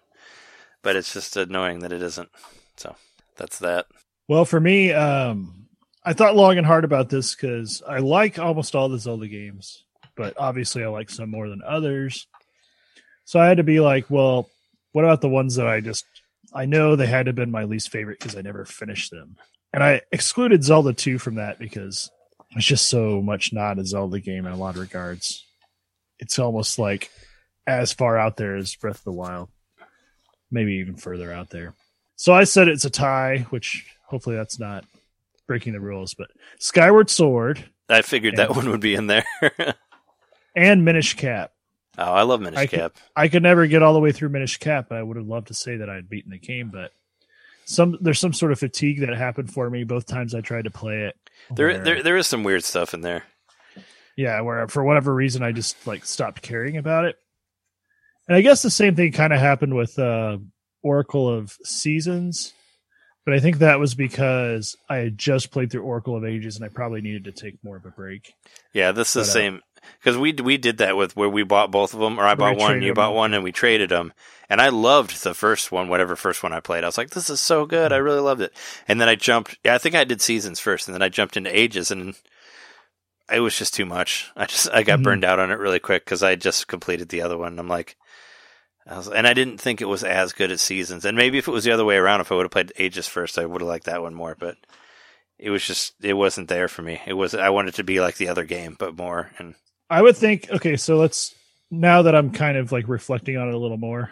but 0.84 0.95
it's 0.95 1.14
just 1.14 1.35
annoying 1.35 1.80
that 1.80 1.91
it 1.91 2.01
isn't. 2.01 2.30
So 2.77 2.95
that's 3.38 3.60
that. 3.60 3.88
Well, 4.27 4.45
for 4.45 4.60
me, 4.60 4.93
um, 4.93 5.68
I 6.05 6.14
thought 6.14 6.35
long 6.35 6.57
and 6.57 6.68
hard 6.68 6.84
about 6.84 7.10
this 7.10 7.34
because 7.34 7.81
I 7.88 7.99
like 7.99 8.38
almost 8.38 8.76
all 8.76 8.89
the 8.89 8.99
Zelda 8.99 9.27
games, 9.27 9.84
but 10.15 10.35
obviously 10.38 10.84
I 10.84 10.88
like 10.88 11.10
some 11.10 11.31
more 11.31 11.49
than 11.49 11.61
others. 11.65 12.27
So 13.26 13.39
I 13.39 13.47
had 13.47 13.57
to 13.57 13.64
be 13.64 13.80
like, 13.80 14.10
well, 14.10 14.49
what 14.91 15.05
about 15.05 15.22
the 15.22 15.30
ones 15.30 15.55
that 15.55 15.68
I 15.68 15.80
just 15.80 16.05
I 16.53 16.65
know 16.65 16.95
they 16.95 17.07
had 17.07 17.26
to 17.26 17.30
have 17.30 17.35
been 17.35 17.51
my 17.51 17.64
least 17.64 17.89
favorite 17.89 18.19
because 18.19 18.35
I 18.35 18.41
never 18.41 18.64
finished 18.64 19.11
them, 19.11 19.38
and 19.73 19.84
I 19.84 20.01
excluded 20.11 20.64
Zelda 20.64 20.93
two 20.93 21.18
from 21.18 21.35
that 21.35 21.57
because 21.57 22.11
it's 22.51 22.65
just 22.65 22.88
so 22.88 23.22
much 23.22 23.51
not 23.51 23.80
a 23.80 23.85
Zelda 23.85 24.19
game 24.19 24.45
in 24.45 24.51
a 24.51 24.57
lot 24.57 24.76
of 24.76 24.81
regards. 24.81 25.45
It's 26.19 26.38
almost 26.38 26.77
like 26.77 27.10
as 27.65 27.91
far 27.91 28.18
out 28.18 28.38
there 28.38 28.55
as 28.55 28.76
Breath 28.76 28.97
of 28.97 29.03
the 29.03 29.11
Wild, 29.11 29.49
maybe 30.54 30.74
even 30.76 30.96
further 30.96 31.34
out 31.34 31.50
there. 31.50 31.74
So 32.16 32.34
I 32.34 32.46
said 32.46 32.68
it's 32.70 32.86
a 32.86 32.90
tie, 32.90 33.40
which 33.50 33.86
hopefully 34.06 34.36
that's 34.36 34.60
not 34.60 34.86
breaking 35.48 35.74
the 35.74 35.80
rules, 35.82 36.14
but 36.14 36.30
Skyward 36.60 37.10
Sword 37.10 37.66
I 37.90 38.02
figured 38.02 38.38
that 38.38 38.56
one 38.56 38.70
would 38.70 38.80
be 38.80 38.96
in 38.96 39.08
there. 39.08 39.26
and 40.56 40.86
Minish 40.86 41.16
Cap. 41.16 41.52
Oh, 41.98 42.12
I 42.14 42.22
love 42.24 42.42
Minish 42.42 42.58
I 42.60 42.66
could- 42.68 42.80
Cap. 42.80 42.94
I 43.16 43.28
could 43.28 43.44
never 43.44 43.68
get 43.68 43.84
all 43.84 43.94
the 43.94 44.00
way 44.00 44.12
through 44.12 44.30
Minish 44.30 44.58
Cap. 44.58 44.92
I 44.92 45.04
would 45.04 45.18
have 45.18 45.28
loved 45.28 45.48
to 45.48 45.54
say 45.54 45.78
that 45.78 45.90
I 45.90 45.96
had 45.96 46.10
beaten 46.10 46.32
the 46.32 46.38
game, 46.38 46.70
but 46.72 46.92
some 47.66 47.98
there's 48.02 48.20
some 48.20 48.34
sort 48.34 48.52
of 48.52 48.60
fatigue 48.60 49.00
that 49.02 49.16
happened 49.18 49.52
for 49.54 49.70
me 49.70 49.84
both 49.84 50.06
times 50.06 50.34
I 50.36 50.42
tried 50.42 50.66
to 50.66 50.72
play 50.72 51.04
it. 51.04 51.16
There, 51.54 51.68
where- 51.68 51.84
there, 51.84 52.04
there 52.04 52.18
is 52.18 52.28
some 52.28 52.44
weird 52.44 52.64
stuff 52.64 52.94
in 52.94 53.02
there. 53.02 53.24
yeah, 54.16 54.40
where 54.42 54.68
for 54.68 54.84
whatever 54.84 55.14
reason 55.14 55.44
I 55.44 55.52
just 55.52 55.86
like 55.88 56.06
stopped 56.06 56.42
caring 56.42 56.78
about 56.78 57.06
it. 57.06 57.18
And 58.28 58.38
I 58.38 58.41
guess 58.41 58.62
the 58.62 58.70
same 58.70 58.95
thing 58.95 59.12
kind 59.12 59.34
of 59.34 59.40
happened 59.40 59.76
with 59.76 59.98
uh, 60.00 60.38
Oracle 60.82 61.28
of 61.30 61.52
Seasons, 61.64 62.54
but 63.26 63.34
I 63.34 63.40
think 63.40 63.58
that 63.60 63.80
was 63.80 63.95
because 63.95 64.76
I 64.90 64.98
had 64.98 65.18
just 65.18 65.52
played 65.52 65.72
through 65.72 65.84
Oracle 65.84 66.16
of 66.16 66.26
Ages 66.26 66.56
and 66.56 66.66
I 66.66 66.70
probably 66.70 67.02
needed 67.02 67.26
to 67.26 67.32
take 67.32 67.56
more 67.64 67.78
of 67.78 67.86
a 67.86 67.90
break. 67.91 68.34
Yeah, 68.74 68.91
this 68.91 69.10
is 69.10 69.14
the 69.14 69.20
But, 69.22 69.30
uh, 69.30 69.34
same 69.34 69.62
because 70.00 70.18
we 70.18 70.32
we 70.34 70.58
did 70.58 70.78
that 70.78 70.95
with 70.95 71.16
where 71.18 71.28
we 71.30 71.44
bought 71.44 71.70
both 71.72 71.94
of 71.94 72.00
them, 72.00 72.18
or 72.18 72.24
I 72.24 72.36
bought 72.36 72.58
one, 72.58 72.82
you 72.82 72.90
them. 72.90 72.95
bought 72.95 73.14
one, 73.14 73.34
and 73.34 73.44
we 73.44 73.52
traded 73.52 73.90
them. 73.90 74.14
And 74.50 74.62
I 74.62 74.70
loved 74.70 75.24
the 75.24 75.34
first 75.34 75.72
one, 75.72 75.90
whatever 75.90 76.16
first 76.16 76.44
one 76.44 76.54
I 76.54 76.60
played. 76.62 76.84
I 76.84 76.88
was 76.88 76.98
like, 76.98 77.10
"This 77.10 77.30
is 77.30 77.41
so 77.41 77.66
good! 77.66 77.91
I 77.91 77.98
really 77.98 78.22
loved 78.22 78.40
it." 78.41 78.54
And 78.88 79.02
then 79.02 79.10
I 79.10 79.16
jumped. 79.16 79.58
Yeah, 79.66 79.76
I 79.76 79.78
think 79.80 79.95
I 79.95 80.04
did 80.06 80.22
seasons 80.22 80.60
first, 80.60 80.88
and 80.88 80.95
then 80.95 81.02
I 81.02 81.10
jumped 81.10 81.36
into 81.36 81.56
ages, 81.58 81.91
and 81.91 82.16
it 83.32 83.40
was 83.41 83.58
just 83.58 83.74
too 83.74 83.86
much. 83.86 84.32
I 84.38 84.45
just 84.45 84.70
I 84.72 84.84
got 84.84 85.00
Mhm. 85.00 85.04
burned 85.04 85.24
out 85.26 85.40
on 85.40 85.52
it 85.52 85.60
really 85.60 85.80
quick 85.80 86.06
because 86.06 86.24
I 86.24 86.36
just 86.36 86.68
completed 86.68 87.10
the 87.10 87.22
other 87.22 87.38
one. 87.38 87.60
I'm 87.60 87.68
like, 87.68 87.98
I 88.88 88.97
was, 88.97 89.07
and 89.07 89.26
I 89.27 89.34
didn't 89.34 89.60
think 89.60 89.81
it 89.81 89.85
was 89.88 90.03
as 90.03 90.34
good 90.34 90.51
as 90.51 90.61
seasons. 90.61 91.05
And 91.05 91.15
maybe 91.18 91.38
if 91.38 91.47
it 91.47 91.51
was 91.51 91.64
the 91.64 91.72
other 91.72 91.85
way 91.85 91.95
around, 91.95 92.22
if 92.22 92.31
I 92.31 92.35
would 92.35 92.43
have 92.43 92.51
played 92.51 92.73
ages 92.77 93.07
first, 93.07 93.38
I 93.39 93.45
would 93.45 93.61
have 93.61 93.68
liked 93.68 93.85
that 93.85 94.01
one 94.01 94.14
more. 94.14 94.35
But 94.38 94.57
it 95.39 95.49
was 95.49 95.65
just 95.65 95.93
it 96.01 96.14
wasn't 96.14 96.49
there 96.49 96.68
for 96.68 96.81
me. 96.81 97.01
It 97.05 97.14
was 97.14 97.34
I 97.34 97.49
wanted 97.49 97.69
it 97.69 97.76
to 97.77 97.84
be 97.84 97.99
like 98.01 98.15
the 98.18 98.27
other 98.30 98.43
game, 98.43 98.76
but 98.77 98.97
more. 98.97 99.31
And 99.38 99.55
I 99.89 100.01
would 100.01 100.18
think 100.18 100.49
okay, 100.51 100.76
so 100.77 100.97
let's 100.97 101.34
now 101.72 102.01
that 102.03 102.15
I'm 102.15 102.31
kind 102.31 102.57
of 102.57 102.72
like 102.72 102.88
reflecting 102.88 103.38
on 103.38 103.47
it 103.47 103.53
a 103.53 103.57
little 103.57 103.77
more. 103.77 104.11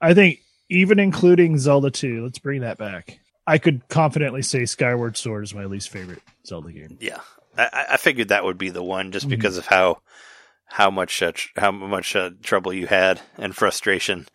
I 0.00 0.14
think 0.14 0.40
even 0.70 0.98
including 0.98 1.58
Zelda 1.58 1.90
2, 1.90 2.24
let's 2.24 2.38
bring 2.38 2.62
that 2.62 2.78
back. 2.78 3.18
I 3.46 3.58
could 3.58 3.88
confidently 3.88 4.42
say 4.42 4.64
Skyward 4.64 5.16
Sword 5.16 5.44
is 5.44 5.54
my 5.54 5.64
least 5.66 5.90
favorite 5.90 6.22
Zelda 6.46 6.72
game. 6.72 6.96
Yeah, 7.00 7.20
I- 7.58 7.86
I, 7.90 7.96
figured 7.96 8.28
that 8.28 8.44
would 8.44 8.56
be 8.56 8.70
the 8.70 8.82
one 8.84 9.10
just 9.12 9.26
Mhm. 9.26 9.30
because 9.30 9.58
of 9.58 9.66
how 9.66 10.00
how 10.72 10.90
much 10.90 11.22
uh, 11.22 11.32
tr- 11.32 11.48
how 11.56 11.70
much 11.70 12.16
uh, 12.16 12.30
trouble 12.42 12.72
you 12.72 12.86
had 12.86 13.20
and 13.36 13.54
frustration 13.54 14.26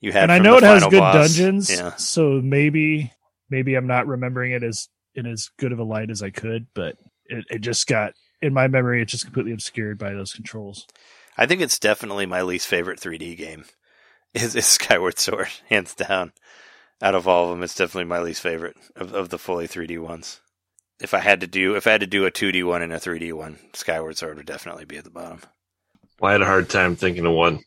you 0.00 0.12
had. 0.12 0.24
and 0.24 0.32
I 0.32 0.38
know 0.38 0.58
it 0.58 0.62
has 0.62 0.84
good 0.84 1.00
boss. 1.00 1.14
dungeons, 1.14 1.70
Yeah, 1.70 1.96
so 1.96 2.40
maybe 2.42 3.12
maybe 3.48 3.74
I'm 3.74 3.86
not 3.86 4.06
remembering 4.06 4.52
it 4.52 4.62
as 4.62 4.88
in 5.14 5.26
as 5.26 5.50
good 5.58 5.72
of 5.72 5.78
a 5.78 5.84
light 5.84 6.10
as 6.10 6.22
I 6.22 6.30
could, 6.30 6.66
but 6.74 6.96
it, 7.26 7.44
it 7.50 7.58
just 7.60 7.86
got 7.86 8.12
in 8.42 8.52
my 8.52 8.68
memory. 8.68 9.02
It's 9.02 9.12
just 9.12 9.24
completely 9.24 9.52
obscured 9.52 9.98
by 9.98 10.12
those 10.12 10.32
controls. 10.32 10.86
I 11.36 11.46
think 11.46 11.62
it's 11.62 11.78
definitely 11.78 12.26
my 12.26 12.42
least 12.42 12.66
favorite 12.66 13.00
3D 13.00 13.36
game. 13.36 13.64
Is, 14.34 14.54
is 14.54 14.66
Skyward 14.66 15.18
Sword, 15.18 15.48
hands 15.70 15.94
down. 15.94 16.32
Out 17.00 17.14
of 17.14 17.26
all 17.26 17.44
of 17.44 17.50
them, 17.50 17.62
it's 17.62 17.74
definitely 17.74 18.04
my 18.04 18.20
least 18.20 18.42
favorite 18.42 18.76
of, 18.94 19.14
of 19.14 19.30
the 19.30 19.38
fully 19.38 19.66
3D 19.66 19.98
ones. 19.98 20.42
If 21.00 21.14
I 21.14 21.20
had 21.20 21.40
to 21.40 21.46
do 21.46 21.76
if 21.76 21.86
I 21.86 21.92
had 21.92 22.02
to 22.02 22.06
do 22.06 22.26
a 22.26 22.30
2D 22.30 22.62
one 22.62 22.82
and 22.82 22.92
a 22.92 22.98
3D 22.98 23.32
one, 23.32 23.58
Skyward 23.72 24.18
Sword 24.18 24.36
would 24.36 24.44
definitely 24.44 24.84
be 24.84 24.98
at 24.98 25.04
the 25.04 25.10
bottom. 25.10 25.40
Well, 26.20 26.28
I 26.30 26.32
had 26.32 26.42
a 26.42 26.46
hard 26.46 26.68
time 26.68 26.96
thinking 26.96 27.26
of 27.26 27.32
one. 27.32 27.60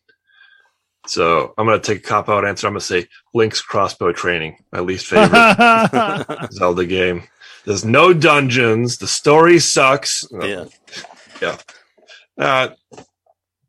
So 1.08 1.54
I'm 1.58 1.66
going 1.66 1.80
to 1.82 1.86
take 1.86 2.00
a 2.06 2.08
cop 2.08 2.30
out 2.30 2.46
answer. 2.46 2.68
I'm 2.68 2.74
going 2.74 2.80
to 2.82 2.86
say 2.86 3.08
Link's 3.34 3.62
crossbow 3.62 4.12
training, 4.12 4.58
my 4.72 4.82
least 4.82 5.08
favorite 5.08 6.50
Zelda 6.52 6.86
game. 6.86 7.24
There's 7.66 7.84
no 7.86 8.14
dungeons. 8.14 8.98
The 8.98 9.08
story 9.08 9.60
sucks. 9.60 10.24
Yeah. 10.32 10.66
Uh, 12.38 12.70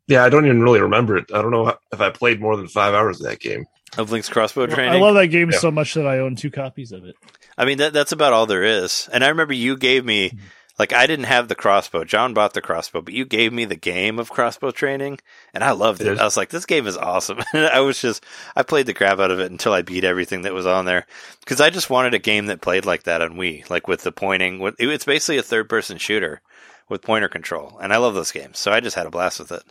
yeah, 0.07 0.23
I 0.23 0.29
don't 0.29 0.45
even 0.45 0.61
really 0.61 0.81
remember 0.81 1.17
it. 1.17 1.25
I 1.33 1.41
don't 1.41 1.51
know 1.51 1.75
if 1.91 2.01
I 2.01 2.09
played 2.09 2.39
more 2.41 2.55
than 2.57 2.67
five 2.67 2.93
hours 2.93 3.19
of 3.21 3.27
that 3.27 3.39
game. 3.39 3.65
Of 3.97 4.11
Link's 4.11 4.29
crossbow 4.29 4.67
training. 4.67 4.93
I 5.01 5.05
love 5.05 5.15
that 5.15 5.27
game 5.27 5.51
Yeah. 5.51 5.59
so 5.59 5.71
much 5.71 5.93
that 5.93 6.07
I 6.07 6.19
own 6.19 6.35
two 6.35 6.49
copies 6.51 6.91
of 6.91 7.05
it. 7.05 7.15
I 7.57 7.65
mean, 7.65 7.77
that 7.79 7.93
that's 7.93 8.11
about 8.11 8.33
all 8.33 8.45
there 8.47 8.63
is. 8.63 9.07
And 9.13 9.23
I 9.23 9.29
remember 9.29 9.53
you 9.53 9.77
gave 9.77 10.03
me, 10.03 10.37
like, 10.79 10.91
I 10.91 11.05
didn't 11.05 11.25
have 11.25 11.47
the 11.47 11.55
crossbow. 11.55 12.03
John 12.03 12.33
bought 12.33 12.53
the 12.53 12.61
crossbow, 12.61 13.01
but 13.01 13.13
you 13.13 13.25
gave 13.25 13.53
me 13.53 13.65
the 13.65 13.75
game 13.75 14.17
of 14.17 14.31
crossbow 14.31 14.71
training, 14.71 15.19
and 15.53 15.63
I 15.63 15.71
loved 15.71 16.01
it. 16.01 16.07
Yes. 16.07 16.19
I 16.19 16.23
was 16.23 16.37
like, 16.37 16.49
this 16.49 16.65
game 16.65 16.87
is 16.87 16.97
awesome. 16.97 17.39
I 17.53 17.79
was 17.81 18.01
just, 18.01 18.25
I 18.55 18.63
played 18.63 18.87
the 18.87 18.93
crap 18.93 19.19
out 19.19 19.29
of 19.29 19.39
it 19.39 19.51
until 19.51 19.73
I 19.73 19.83
beat 19.83 20.03
everything 20.03 20.41
that 20.43 20.53
was 20.53 20.65
on 20.65 20.85
there. 20.85 21.05
Because 21.41 21.61
I 21.61 21.69
just 21.69 21.91
wanted 21.91 22.15
a 22.15 22.19
game 22.19 22.47
that 22.47 22.61
played 22.61 22.85
like 22.85 23.03
that 23.03 23.21
on 23.21 23.35
Wii, 23.35 23.69
like 23.69 23.87
with 23.87 24.01
the 24.01 24.11
pointing. 24.11 24.59
With, 24.59 24.75
it's 24.79 25.05
basically 25.05 25.37
a 25.37 25.43
third 25.43 25.69
person 25.69 25.97
shooter 25.99 26.41
with 26.89 27.03
pointer 27.03 27.29
control. 27.29 27.77
And 27.79 27.93
I 27.93 27.97
love 27.97 28.15
those 28.15 28.31
games. 28.31 28.57
So 28.57 28.71
I 28.71 28.79
just 28.79 28.95
had 28.95 29.05
a 29.05 29.11
blast 29.11 29.39
with 29.39 29.51
it. 29.51 29.63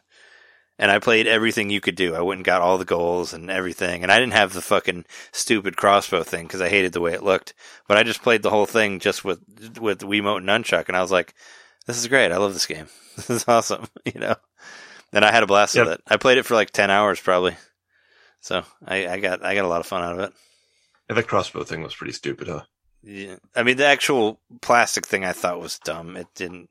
And 0.79 0.91
I 0.91 0.99
played 0.99 1.27
everything 1.27 1.71
you 1.71 1.81
could 1.81 1.95
do. 1.95 2.15
I 2.15 2.23
went 2.23 2.39
and 2.39 2.45
got 2.45 2.63
all 2.63 2.79
the 2.79 2.85
goals 2.85 3.33
and 3.35 3.51
everything. 3.51 4.03
And 4.03 4.11
I 4.11 4.19
didn't 4.19 4.33
have 4.33 4.53
the 4.53 4.63
fucking 4.63 5.05
stupid 5.31 5.77
crossbow 5.77 6.23
thing 6.25 6.47
because 6.47 6.61
I 6.63 6.69
hated 6.71 6.93
the 6.93 7.01
way 7.01 7.13
it 7.13 7.23
looked. 7.23 7.55
But 7.87 7.99
I 7.99 8.03
just 8.03 8.23
played 8.23 8.43
the 8.43 8.51
whole 8.51 8.67
thing 8.67 8.99
just 8.99 9.25
with 9.25 9.41
with 9.81 10.01
Wiimote 10.01 10.39
and 10.39 10.49
nunchuck, 10.49 10.89
and 10.89 10.97
I 10.97 11.03
was 11.03 11.13
like, 11.13 11.35
"This 11.87 11.99
is 11.99 12.09
great. 12.09 12.33
I 12.33 12.39
love 12.39 12.55
this 12.55 12.67
game. 12.67 12.87
This 13.17 13.29
is 13.31 13.45
awesome." 13.47 13.87
You 14.07 14.19
know. 14.21 14.35
And 15.13 15.25
I 15.25 15.31
had 15.31 15.43
a 15.43 15.47
blast 15.47 15.75
Yep. 15.75 15.85
with 15.87 15.95
it. 15.95 16.01
I 16.09 16.17
played 16.17 16.39
it 16.39 16.47
for 16.47 16.55
like 16.55 16.71
ten 16.71 16.91
hours 16.91 17.21
probably. 17.21 17.57
So 18.41 18.65
I, 18.85 19.07
I 19.07 19.21
got 19.21 19.45
I 19.45 19.55
got 19.55 19.67
a 19.67 19.69
lot 19.69 19.81
of 19.81 19.87
fun 19.87 20.03
out 20.03 20.15
of 20.15 20.21
it. 20.21 20.33
Yeah, 21.09 21.17
that 21.17 21.29
crossbow 21.29 21.65
thing 21.65 21.83
was 21.83 21.95
pretty 21.95 22.15
stupid, 22.15 22.49
huh? 22.49 22.63
Yeah. 23.03 23.37
I 23.55 23.63
mean, 23.63 23.77
the 23.77 23.85
actual 23.87 24.41
plastic 24.63 25.07
thing 25.07 25.25
I 25.25 25.33
thought 25.33 25.61
was 25.61 25.79
dumb. 25.79 26.17
It 26.17 26.29
didn't 26.35 26.71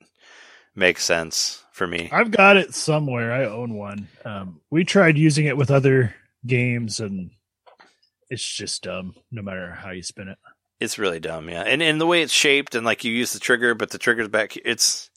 make 0.75 0.99
sense 0.99 1.60
for 1.71 1.87
me. 1.87 2.09
I've 2.11 2.31
got 2.31 2.57
it 2.57 2.75
somewhere. 2.75 3.31
I 3.33 3.45
own 3.45 3.73
one. 3.73 4.07
Um, 4.23 4.61
we 4.69 4.83
tried 4.83 5.17
using 5.17 5.45
it 5.45 5.57
with 5.57 5.71
other 5.71 6.13
games, 6.45 6.99
and 6.99 7.31
it's 8.29 8.45
just 8.47 8.83
dumb. 8.83 9.15
No 9.31 9.41
matter 9.41 9.71
how 9.71 9.91
you 9.91 10.03
spin 10.03 10.27
it. 10.27 10.37
It's 10.79 10.97
really 10.97 11.19
dumb, 11.19 11.49
yeah. 11.49 11.61
And 11.61 11.81
and 11.83 12.01
the 12.01 12.07
way 12.07 12.21
it's 12.23 12.33
shaped 12.33 12.73
and 12.75 12.85
like 12.85 13.03
you 13.03 13.11
use 13.11 13.33
the 13.33 13.39
trigger, 13.39 13.75
but 13.75 13.91
the 13.91 13.97
trigger's 13.99 14.29
back. 14.29 14.57
It's 14.57 15.09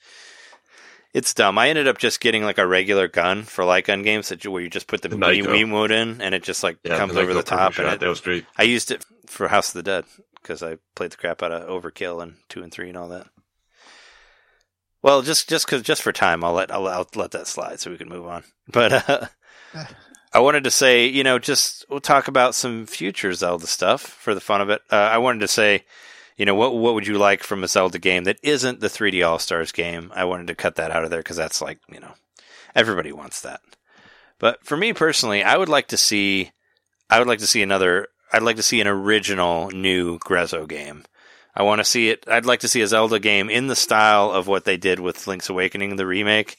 It's 1.14 1.32
dumb. 1.32 1.56
I 1.59 1.68
ended 1.70 1.89
up 1.89 1.97
just 1.97 2.20
getting 2.20 2.43
like 2.44 2.59
a 2.59 2.66
regular 2.66 3.09
gun 3.09 3.44
for 3.44 3.64
light 3.64 3.86
gun 3.86 4.02
games 4.02 4.28
that 4.28 4.44
you, 4.44 4.51
where 4.51 4.62
you 4.62 4.68
just 4.68 4.89
put 4.89 5.01
the, 5.02 5.09
The 5.09 5.16
Wii, 5.16 5.43
Nyko. 5.43 5.47
Wiimote 5.47 5.90
in 5.90 6.20
and 6.20 6.35
it 6.35 6.43
just 6.43 6.62
like 6.62 6.78
Yeah, 6.85 6.98
comes 6.98 7.16
over 7.16 7.32
the 7.32 7.43
top. 7.43 7.78
And 7.78 7.89
it, 7.89 8.01
that 8.01 8.09
was 8.09 8.20
great. 8.20 8.44
I 8.59 8.64
used 8.64 8.90
it 8.90 9.05
for 9.26 9.48
House 9.48 9.68
of 9.68 9.74
the 9.74 9.82
Dead 9.90 10.05
because 10.43 10.62
I 10.62 10.76
played 10.94 11.12
the 11.12 11.16
crap 11.16 11.43
out 11.43 11.52
of 11.52 11.66
Overkill 11.66 12.22
and 12.22 12.35
two 12.51 12.62
and 12.62 12.70
three 12.70 12.89
and 12.89 12.98
all 12.98 13.09
that. 13.09 13.26
Well, 15.05 15.20
just 15.20 15.51
just 15.51 15.68
cause, 15.68 15.82
just 15.82 16.01
for 16.01 16.12
time, 16.12 16.43
I'll 16.43 16.55
let 16.55 16.70
I'll, 16.70 16.89
I'll 16.89 17.06
let 17.14 17.32
that 17.32 17.47
slide 17.47 17.78
so 17.78 17.90
we 17.90 17.98
can 17.98 18.09
move 18.09 18.26
on. 18.26 18.43
But 18.72 19.06
uh, 19.06 19.26
I 20.32 20.40
wanted 20.40 20.64
to 20.64 20.70
say, 20.70 21.06
you 21.06 21.22
know, 21.22 21.39
just 21.39 21.85
we'll 21.90 22.01
talk 22.01 22.26
about 22.26 22.55
some 22.55 22.86
future 22.86 23.35
Zelda 23.35 23.66
stuff 23.66 24.01
for 24.01 24.35
the 24.35 24.40
fun 24.40 24.62
of 24.62 24.70
it. 24.70 24.81
Uh, 24.90 24.97
I 24.97 25.18
wanted 25.18 25.40
to 25.40 25.48
say, 25.48 25.85
you 26.39 26.47
know, 26.47 26.55
what 26.55 26.74
what 26.74 26.94
would 26.94 27.06
you 27.06 27.18
like 27.18 27.43
from 27.43 27.62
a 27.62 27.68
Zelda 27.68 27.98
game 27.98 28.24
that 28.24 28.39
isn't 28.43 28.81
the 28.81 28.86
3D 28.86 29.28
All 29.28 29.39
Stars 29.39 29.72
game? 29.72 30.10
I 30.14 30.24
wanted 30.24 30.47
to 30.47 30.55
cut 30.55 30.76
that 30.76 30.90
out 30.90 31.05
of 31.05 31.10
there 31.10 31.20
because 31.20 31.36
that's 31.36 31.60
like, 31.60 31.81
you 31.93 32.01
know, 32.01 32.14
everybody 32.74 33.12
wants 33.12 33.43
that. 33.43 33.60
But 34.39 34.64
for 34.64 34.78
me 34.78 34.94
personally, 34.94 35.43
I 35.43 35.59
would 35.59 35.68
like 35.68 35.89
to 35.89 35.98
see, 35.98 36.52
I 37.10 37.18
would 37.18 37.28
like 37.28 37.40
to 37.40 37.47
see 37.47 37.60
another. 37.60 38.09
I'd 38.32 38.43
like 38.43 38.56
to 38.56 38.62
see 38.62 38.81
an 38.81 38.89
original 38.89 39.70
new 39.70 40.18
Grezzo 40.18 40.66
game. 40.66 41.05
I 41.56 41.62
want 41.62 41.78
to 41.81 41.85
see 41.85 42.09
it. 42.09 42.24
I'd 42.28 42.47
like 42.47 42.60
to 42.60 42.68
see 42.68 42.81
a 42.81 42.86
Zelda 42.86 43.20
game 43.20 43.48
in 43.48 43.68
the 43.68 43.76
style 43.76 44.31
of 44.32 44.48
what 44.48 44.64
they 44.64 44.76
did 44.76 44.98
with 44.98 45.26
Link's 45.26 45.48
Awakening, 45.48 45.97
the 45.97 46.06
remake, 46.06 46.56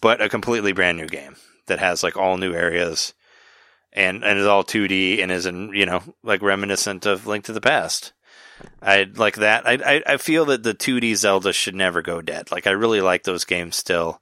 but 0.00 0.20
a 0.20 0.28
completely 0.28 0.72
brand 0.72 0.98
new 0.98 1.08
game 1.08 1.36
that 1.66 1.78
has 1.78 2.02
like 2.02 2.16
all 2.16 2.36
new 2.36 2.52
areas 2.52 3.14
and 3.92 4.22
and 4.22 4.38
is 4.38 4.46
all 4.46 4.62
2D 4.62 5.22
and 5.22 5.32
is 5.32 5.46
in 5.46 5.70
you 5.74 5.86
know 5.86 6.02
like 6.22 6.42
reminiscent 6.42 7.06
of 7.06 7.26
Link 7.26 7.46
to 7.46 7.52
the 7.52 7.60
Past. 7.60 8.12
I 8.80 9.06
like 9.14 9.36
that. 9.36 9.66
I, 9.66 9.72
I 9.84 10.02
I 10.06 10.16
feel 10.18 10.44
that 10.46 10.62
the 10.62 10.74
2D 10.74 11.16
Zelda 11.16 11.52
should 11.52 11.74
never 11.74 12.02
go 12.02 12.20
dead. 12.20 12.52
Like 12.52 12.66
I 12.66 12.70
really 12.70 13.00
like 13.00 13.24
those 13.24 13.44
games 13.44 13.76
still, 13.76 14.20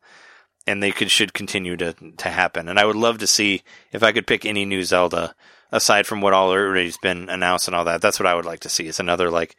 and 0.67 0.83
they 0.83 0.93
could 0.93 1.11
should 1.11 1.35
continue 1.35 1.77
to 1.77 1.93
to 1.93 2.29
happen. 2.29 2.69
And 2.69 2.79
I 2.79 2.85
would 2.85 2.97
love 2.97 3.19
to 3.19 3.27
see 3.27 3.63
if 3.93 4.03
I 4.03 4.13
could 4.13 4.27
pick 4.27 4.47
any 4.47 4.65
new 4.65 4.85
Zelda 4.85 5.35
aside 5.73 6.07
from 6.07 6.21
what 6.21 6.35
already's 6.35 6.99
been 6.99 7.29
announced 7.29 7.67
and 7.67 7.75
all 7.75 7.85
that. 7.85 8.01
That's 8.01 8.21
what 8.21 8.29
I 8.29 8.35
would 8.35 8.45
like 8.45 8.61
to 8.61 8.69
see. 8.69 8.87
It's 8.87 9.01
another 9.01 9.31
like 9.31 9.57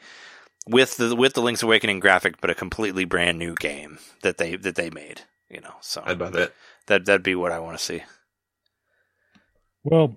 with 0.68 0.98
the 0.98 1.16
with 1.16 1.34
the 1.34 1.42
Link's 1.42 1.64
Awakening 1.64 2.00
graphic, 2.00 2.42
but 2.42 2.50
a 2.50 2.56
completely 2.56 3.06
brand 3.06 3.38
new 3.40 3.56
game 3.56 4.00
that 4.22 4.38
they 4.38 4.56
that 4.56 4.76
they 4.76 4.90
made. 4.90 5.22
You 5.50 5.62
know, 5.62 5.76
so 5.82 6.02
I'd 6.06 6.18
buy 6.18 6.32
that. 6.32 6.54
that 6.88 7.06
that'd 7.06 7.24
be 7.24 7.36
what 7.36 7.52
I 7.52 7.60
want 7.60 7.78
to 7.78 7.84
see. 7.84 8.04
Well, 9.84 10.16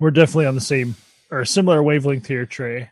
we're 0.00 0.10
definitely 0.10 0.46
on 0.46 0.54
the 0.54 0.60
same 0.60 0.96
or 1.30 1.40
a 1.40 1.46
similar 1.46 1.82
wavelength 1.82 2.26
here, 2.26 2.46
Trey. 2.46 2.90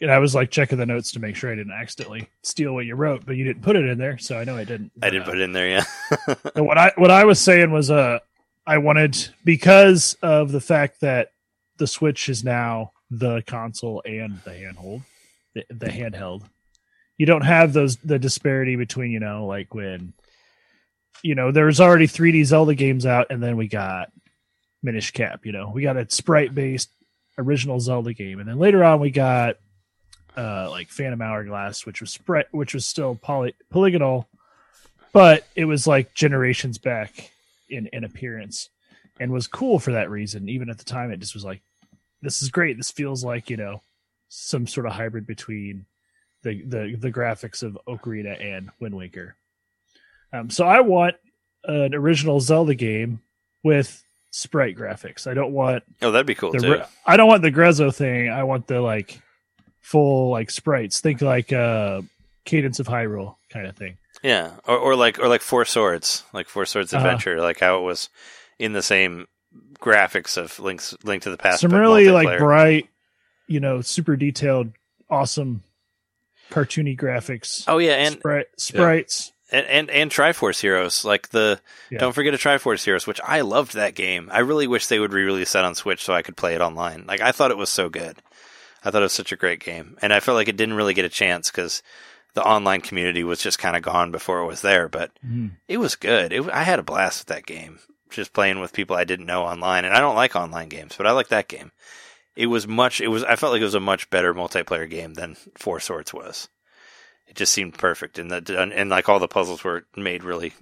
And 0.00 0.10
I 0.10 0.18
was 0.18 0.34
like 0.34 0.50
checking 0.50 0.78
the 0.78 0.86
notes 0.86 1.12
to 1.12 1.20
make 1.20 1.36
sure 1.36 1.52
I 1.52 1.54
didn't 1.54 1.74
accidentally 1.74 2.28
steal 2.42 2.72
what 2.72 2.86
you 2.86 2.94
wrote, 2.94 3.26
but 3.26 3.36
you 3.36 3.44
didn't 3.44 3.62
put 3.62 3.76
it 3.76 3.84
in 3.84 3.98
there, 3.98 4.16
so 4.16 4.38
I 4.38 4.44
know 4.44 4.56
I 4.56 4.64
didn't. 4.64 4.92
I 5.02 5.10
didn't 5.10 5.26
put 5.26 5.38
it 5.38 5.42
in 5.42 5.52
there, 5.52 5.68
yeah. 5.68 6.34
What 6.54 6.78
I 6.78 6.92
what 6.96 7.10
I 7.10 7.24
was 7.24 7.38
saying 7.38 7.70
was 7.70 7.90
uh 7.90 8.18
I 8.66 8.78
wanted 8.78 9.28
because 9.44 10.16
of 10.22 10.52
the 10.52 10.60
fact 10.60 11.00
that 11.02 11.32
the 11.76 11.86
Switch 11.86 12.28
is 12.28 12.44
now 12.44 12.92
the 13.10 13.42
console 13.46 14.02
and 14.06 14.40
the 14.44 14.54
handhold, 14.54 15.02
the, 15.54 15.64
the 15.70 15.86
handheld. 15.86 16.42
You 17.16 17.26
don't 17.26 17.44
have 17.44 17.72
those 17.72 17.96
the 17.98 18.18
disparity 18.18 18.76
between 18.76 19.10
you 19.10 19.20
know 19.20 19.46
like 19.46 19.74
when 19.74 20.14
you 21.22 21.34
know 21.34 21.52
there 21.52 21.66
was 21.66 21.80
already 21.80 22.06
3D 22.06 22.44
Zelda 22.44 22.74
games 22.74 23.06
out, 23.06 23.26
and 23.30 23.42
then 23.42 23.56
we 23.56 23.68
got 23.68 24.10
Minish 24.82 25.10
Cap. 25.12 25.44
You 25.44 25.52
know 25.52 25.70
we 25.74 25.82
got 25.82 25.96
a 25.96 26.10
sprite 26.10 26.54
based 26.54 26.90
original 27.38 27.80
Zelda 27.80 28.14
game, 28.14 28.40
and 28.40 28.48
then 28.48 28.58
later 28.58 28.82
on 28.84 29.00
we 29.00 29.10
got 29.10 29.56
uh 30.36 30.70
like 30.70 30.88
Phantom 30.88 31.20
Hourglass, 31.20 31.84
which 31.84 32.00
was 32.00 32.10
sprite, 32.10 32.46
which 32.52 32.74
was 32.74 32.86
still 32.86 33.14
poly 33.14 33.54
polygonal 33.70 34.26
but 35.12 35.46
it 35.56 35.64
was 35.64 35.86
like 35.86 36.14
generations 36.14 36.78
back 36.78 37.30
in 37.68 37.88
in 37.92 38.04
appearance 38.04 38.68
and 39.18 39.32
was 39.32 39.46
cool 39.46 39.78
for 39.78 39.92
that 39.92 40.10
reason 40.10 40.48
even 40.48 40.70
at 40.70 40.78
the 40.78 40.84
time 40.84 41.10
it 41.10 41.20
just 41.20 41.34
was 41.34 41.44
like 41.44 41.60
this 42.22 42.42
is 42.42 42.50
great 42.50 42.76
this 42.76 42.90
feels 42.90 43.24
like 43.24 43.50
you 43.50 43.56
know 43.56 43.82
some 44.32 44.66
sort 44.66 44.86
of 44.86 44.92
hybrid 44.92 45.26
between 45.26 45.84
the 46.42 46.62
the, 46.64 46.96
the 46.98 47.10
graphics 47.12 47.62
of 47.62 47.76
ocarina 47.86 48.40
and 48.42 48.70
wind 48.80 48.94
waker 48.94 49.36
um, 50.32 50.48
so 50.48 50.64
i 50.64 50.80
want 50.80 51.16
an 51.64 51.94
original 51.94 52.40
zelda 52.40 52.74
game 52.74 53.20
with 53.64 54.02
sprite 54.30 54.76
graphics 54.76 55.26
i 55.26 55.34
don't 55.34 55.52
want 55.52 55.82
Oh, 56.00 56.12
that'd 56.12 56.26
be 56.26 56.34
cool 56.36 56.52
the 56.52 56.58
too. 56.60 56.82
I 57.04 57.16
don't 57.16 57.26
want 57.28 57.42
the 57.42 57.50
Grezzo 57.50 57.92
thing. 57.94 58.30
I 58.30 58.44
want 58.44 58.66
the 58.68 58.80
like 58.80 59.20
full 59.80 60.30
like 60.30 60.50
sprites. 60.50 61.00
Think 61.00 61.20
like 61.20 61.52
uh 61.52 62.00
Cadence 62.46 62.78
of 62.80 62.86
Hyrule 62.86 63.36
kind 63.50 63.66
of 63.66 63.76
thing. 63.76 63.98
Yeah, 64.22 64.52
or 64.66 64.78
or 64.78 64.96
like 64.96 65.18
or 65.18 65.28
like 65.28 65.42
Four 65.42 65.64
Swords, 65.66 66.22
like 66.32 66.48
Four 66.48 66.64
Swords 66.64 66.94
Uh-huh. 66.94 67.04
Adventure, 67.04 67.40
like 67.40 67.58
how 67.60 67.78
it 67.78 67.82
was 67.82 68.08
in 68.58 68.72
the 68.72 68.82
same 68.82 69.26
graphics 69.78 70.36
of 70.38 70.58
Link's 70.60 70.94
Link 71.04 71.24
to 71.24 71.30
the 71.30 71.36
Past. 71.36 71.60
Some 71.60 71.74
really 71.74 72.08
like 72.08 72.38
bright, 72.38 72.88
you 73.50 73.60
know, 73.60 73.80
super 73.80 74.14
detailed, 74.16 74.72
awesome 75.10 75.62
cartoony 76.50 76.96
graphics. 76.98 77.64
Oh 77.68 77.78
yeah, 77.78 77.94
and 77.94 78.14
Sprite, 78.14 78.46
sprites. 78.56 79.32
and 79.52 79.66
and, 79.66 79.90
and 79.90 80.10
Triforce 80.10 80.60
Heroes, 80.60 81.04
like 81.04 81.28
the 81.30 81.60
Yeah. 81.90 81.98
don't 81.98 82.12
forget 82.14 82.34
a 82.34 82.38
Triforce 82.38 82.84
Heroes, 82.84 83.06
which 83.06 83.20
I 83.24 83.40
loved 83.42 83.74
that 83.74 83.94
game. 83.94 84.28
I 84.32 84.38
really 84.40 84.66
wish 84.66 84.86
they 84.86 84.98
would 84.98 85.12
re-release 85.12 85.52
that 85.52 85.64
on 85.64 85.74
Switch 85.74 86.02
so 86.04 86.12
I 86.14 86.22
could 86.22 86.36
play 86.36 86.54
it 86.54 86.60
online. 86.60 87.04
Like 87.06 87.20
I 87.20 87.32
thought 87.32 87.50
it 87.50 87.56
was 87.58 87.70
so 87.70 87.88
good. 87.88 88.16
I 88.84 88.90
thought 88.90 89.02
it 89.02 89.04
was 89.04 89.12
such 89.12 89.32
a 89.32 89.36
great 89.36 89.60
game, 89.60 89.98
and 90.00 90.12
I 90.12 90.20
felt 90.20 90.36
like 90.36 90.48
it 90.48 90.56
didn't 90.56 90.74
really 90.76 90.94
get 90.94 91.04
a 91.04 91.08
chance 91.10 91.50
because 91.50 91.82
the 92.34 92.42
online 92.42 92.80
community 92.80 93.24
was 93.24 93.42
just 93.42 93.58
kind 93.58 93.76
of 93.76 93.82
gone 93.82 94.10
before 94.12 94.40
it 94.40 94.46
was 94.46 94.62
there. 94.62 94.88
But 94.88 95.10
Mhm. 95.26 95.50
it 95.68 95.78
was 95.78 95.96
good. 95.96 96.32
It, 96.32 96.48
I 96.50 96.62
had 96.62 96.78
a 96.78 96.82
blast 96.84 97.20
with 97.20 97.26
that 97.34 97.44
game, 97.46 97.80
just 98.10 98.32
playing 98.32 98.60
with 98.60 98.72
people 98.72 98.96
I 98.96 99.04
didn't 99.04 99.26
know 99.26 99.42
online. 99.42 99.84
And 99.84 99.92
I 99.94 99.98
don't 100.00 100.14
like 100.16 100.34
online 100.36 100.68
games, 100.68 100.94
but 100.96 101.06
I 101.08 101.10
like 101.10 101.28
that 101.28 101.48
game. 101.48 101.72
It 102.40 102.46
was 102.46 102.66
much. 102.66 103.02
It 103.02 103.08
was. 103.08 103.22
I 103.22 103.36
felt 103.36 103.52
like 103.52 103.60
it 103.60 103.66
was 103.66 103.74
a 103.74 103.80
much 103.80 104.08
better 104.08 104.32
multiplayer 104.32 104.88
game 104.88 105.12
than 105.12 105.36
Four 105.58 105.78
Swords 105.78 106.14
was. 106.14 106.48
It 107.28 107.36
just 107.36 107.52
seemed 107.52 107.76
perfect, 107.76 108.18
and 108.18 108.30
that 108.30 108.48
and, 108.48 108.72
and 108.72 108.88
like 108.88 109.10
all 109.10 109.18
the 109.18 109.28
puzzles 109.28 109.62
were 109.62 109.84
made 109.94 110.24
really, 110.24 110.54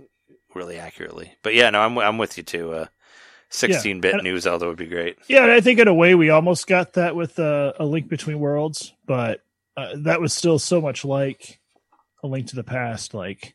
really 0.57 0.77
accurately. 0.77 1.35
But 1.45 1.55
yeah, 1.55 1.71
no, 1.71 1.81
I'm 1.81 1.97
I'm 1.97 2.19
with 2.19 2.37
you 2.37 2.43
too. 2.43 2.73
Uh, 2.73 2.87
16-bit 3.53 4.15
and- 4.15 4.23
new 4.25 4.41
Zelda 4.41 4.67
would 4.67 4.77
be 4.77 4.87
great. 4.89 5.19
Yeah, 5.29 5.45
and 5.45 5.53
I 5.53 5.61
think 5.61 5.79
in 5.79 5.87
a 5.87 5.95
way 5.95 6.17
we 6.17 6.31
almost 6.31 6.67
got 6.67 6.95
that 6.95 7.15
with 7.15 7.39
uh, 7.39 7.75
a 7.79 7.85
Link 7.85 8.09
Between 8.09 8.41
Worlds, 8.41 8.93
but 9.07 9.41
uh, 9.77 9.93
that 9.99 10.21
was 10.21 10.35
still 10.35 10.59
so 10.59 10.81
much 10.81 11.05
like 11.05 11.61
a 12.25 12.27
Link 12.27 12.49
to 12.49 12.57
the 12.57 12.65
Past. 12.65 13.15
Like, 13.15 13.55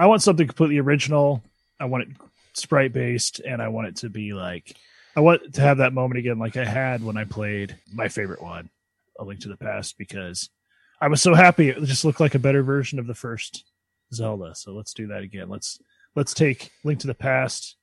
I 0.00 0.06
want 0.06 0.22
something 0.22 0.48
completely 0.48 0.78
original. 0.78 1.44
I 1.78 1.84
want 1.84 2.08
it 2.08 2.16
sprite 2.54 2.92
based, 2.92 3.38
and 3.38 3.62
I 3.62 3.68
want 3.68 3.86
it 3.86 3.96
to 3.98 4.10
be 4.10 4.32
like 4.32 4.76
I 5.14 5.20
want 5.20 5.54
to 5.54 5.60
have 5.60 5.78
that 5.78 5.92
moment 5.92 6.18
again, 6.18 6.38
like 6.38 6.56
I 6.56 6.64
had 6.64 7.04
when 7.04 7.16
I 7.16 7.24
played 7.24 7.76
my 7.92 8.08
favorite 8.08 8.42
one, 8.42 8.70
A 9.18 9.24
Link 9.24 9.40
to 9.40 9.48
the 9.48 9.56
Past, 9.56 9.98
because 9.98 10.48
I 11.00 11.08
was 11.08 11.20
so 11.20 11.34
happy. 11.34 11.68
It 11.68 11.82
just 11.84 12.04
looked 12.04 12.20
like 12.20 12.34
a 12.34 12.38
better 12.38 12.62
version 12.62 12.98
of 12.98 13.06
the 13.06 13.14
first 13.14 13.64
Zelda. 14.14 14.54
So 14.54 14.72
let's 14.72 14.94
do 14.94 15.08
that 15.08 15.22
again. 15.22 15.48
Let's 15.48 15.78
let's 16.14 16.32
take 16.34 16.70
Link 16.84 17.00
to 17.00 17.06
the 17.06 17.14
Past 17.14 17.76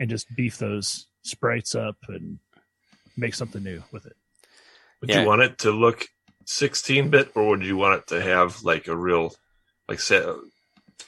and 0.00 0.10
just 0.10 0.34
beef 0.34 0.58
those 0.58 1.06
sprites 1.22 1.74
up 1.74 1.96
and 2.08 2.38
make 3.16 3.34
something 3.34 3.62
new 3.62 3.82
with 3.92 4.06
it. 4.06 4.16
Would 5.00 5.10
Yeah. 5.10 5.22
you 5.22 5.26
want 5.28 5.42
it 5.42 5.58
to 5.58 5.70
look 5.70 6.06
16 6.46 7.10
bit 7.10 7.30
or 7.34 7.48
would 7.48 7.64
you 7.64 7.76
want 7.76 8.00
it 8.00 8.06
to 8.08 8.20
have 8.20 8.62
like 8.62 8.88
a 8.88 8.96
real 8.96 9.34
like 9.88 10.00
say 10.00 10.24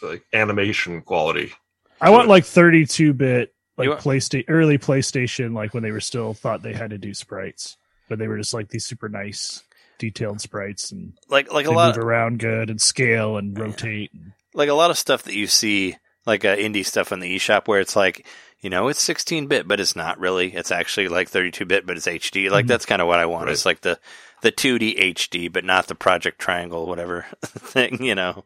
like 0.02 0.22
animation 0.32 1.00
quality? 1.00 1.52
I 2.00 2.10
want 2.10 2.28
like 2.28 2.44
32 2.44 3.12
bit 3.14 3.53
like 3.76 3.86
You 3.88 3.94
PlayStation 3.96 4.44
early 4.48 4.78
PlayStation 4.78 5.54
like 5.54 5.74
when 5.74 5.82
they 5.82 5.90
were 5.92 6.00
still 6.00 6.34
thought 6.34 6.62
they 6.62 6.72
had 6.74 6.90
to 6.90 6.98
do 6.98 7.12
sprites, 7.14 7.76
but 8.08 8.18
they 8.18 8.28
were 8.28 8.38
just 8.38 8.54
like 8.54 8.68
these 8.68 8.84
super 8.84 9.08
nice 9.08 9.62
detailed 9.98 10.40
sprites 10.40 10.92
and 10.92 11.12
Like 11.28 11.52
like 11.52 11.66
a 11.66 11.70
lot. 11.70 11.96
move 11.96 12.04
around 12.04 12.38
good 12.40 12.70
and 12.70 12.80
scale 12.80 13.36
and 13.36 13.58
rotate. 13.58 14.10
like 14.54 14.68
a 14.68 14.74
lot 14.74 14.90
of 14.90 14.98
stuff 14.98 15.22
that 15.24 15.34
you 15.34 15.46
see, 15.46 15.96
like 16.26 16.44
uh, 16.44 16.56
indie 16.56 16.84
stuff 16.86 17.12
on 17.12 17.20
the 17.20 17.36
eShop, 17.36 17.66
where 17.68 17.80
it's 17.80 17.96
like, 17.96 18.26
you 18.60 18.70
know, 18.70 18.88
it's 18.88 19.02
16 19.02 19.46
bit, 19.46 19.68
but 19.68 19.78
it's 19.80 19.94
not 19.94 20.18
really. 20.18 20.54
It's 20.54 20.72
actually 20.72 21.08
like 21.08 21.28
32 21.28 21.64
bit, 21.66 21.86
but 21.86 21.96
it's 21.96 22.06
HD. 22.06 22.50
Like 22.50 22.64
Mhm. 22.64 22.68
that's 22.68 22.86
kind 22.86 23.02
of 23.02 23.08
what 23.08 23.18
I 23.18 23.26
want. 23.26 23.46
Right. 23.46 23.52
It's 23.52 23.66
like 23.66 23.80
the 23.82 23.98
the 24.42 24.52
2D 24.52 24.98
HD, 24.98 25.48
but 25.52 25.64
not 25.64 25.86
the 25.86 25.94
Project 25.94 26.38
Triangle, 26.38 26.86
whatever 26.86 27.26
thing. 27.42 28.02
You 28.02 28.14
know. 28.14 28.44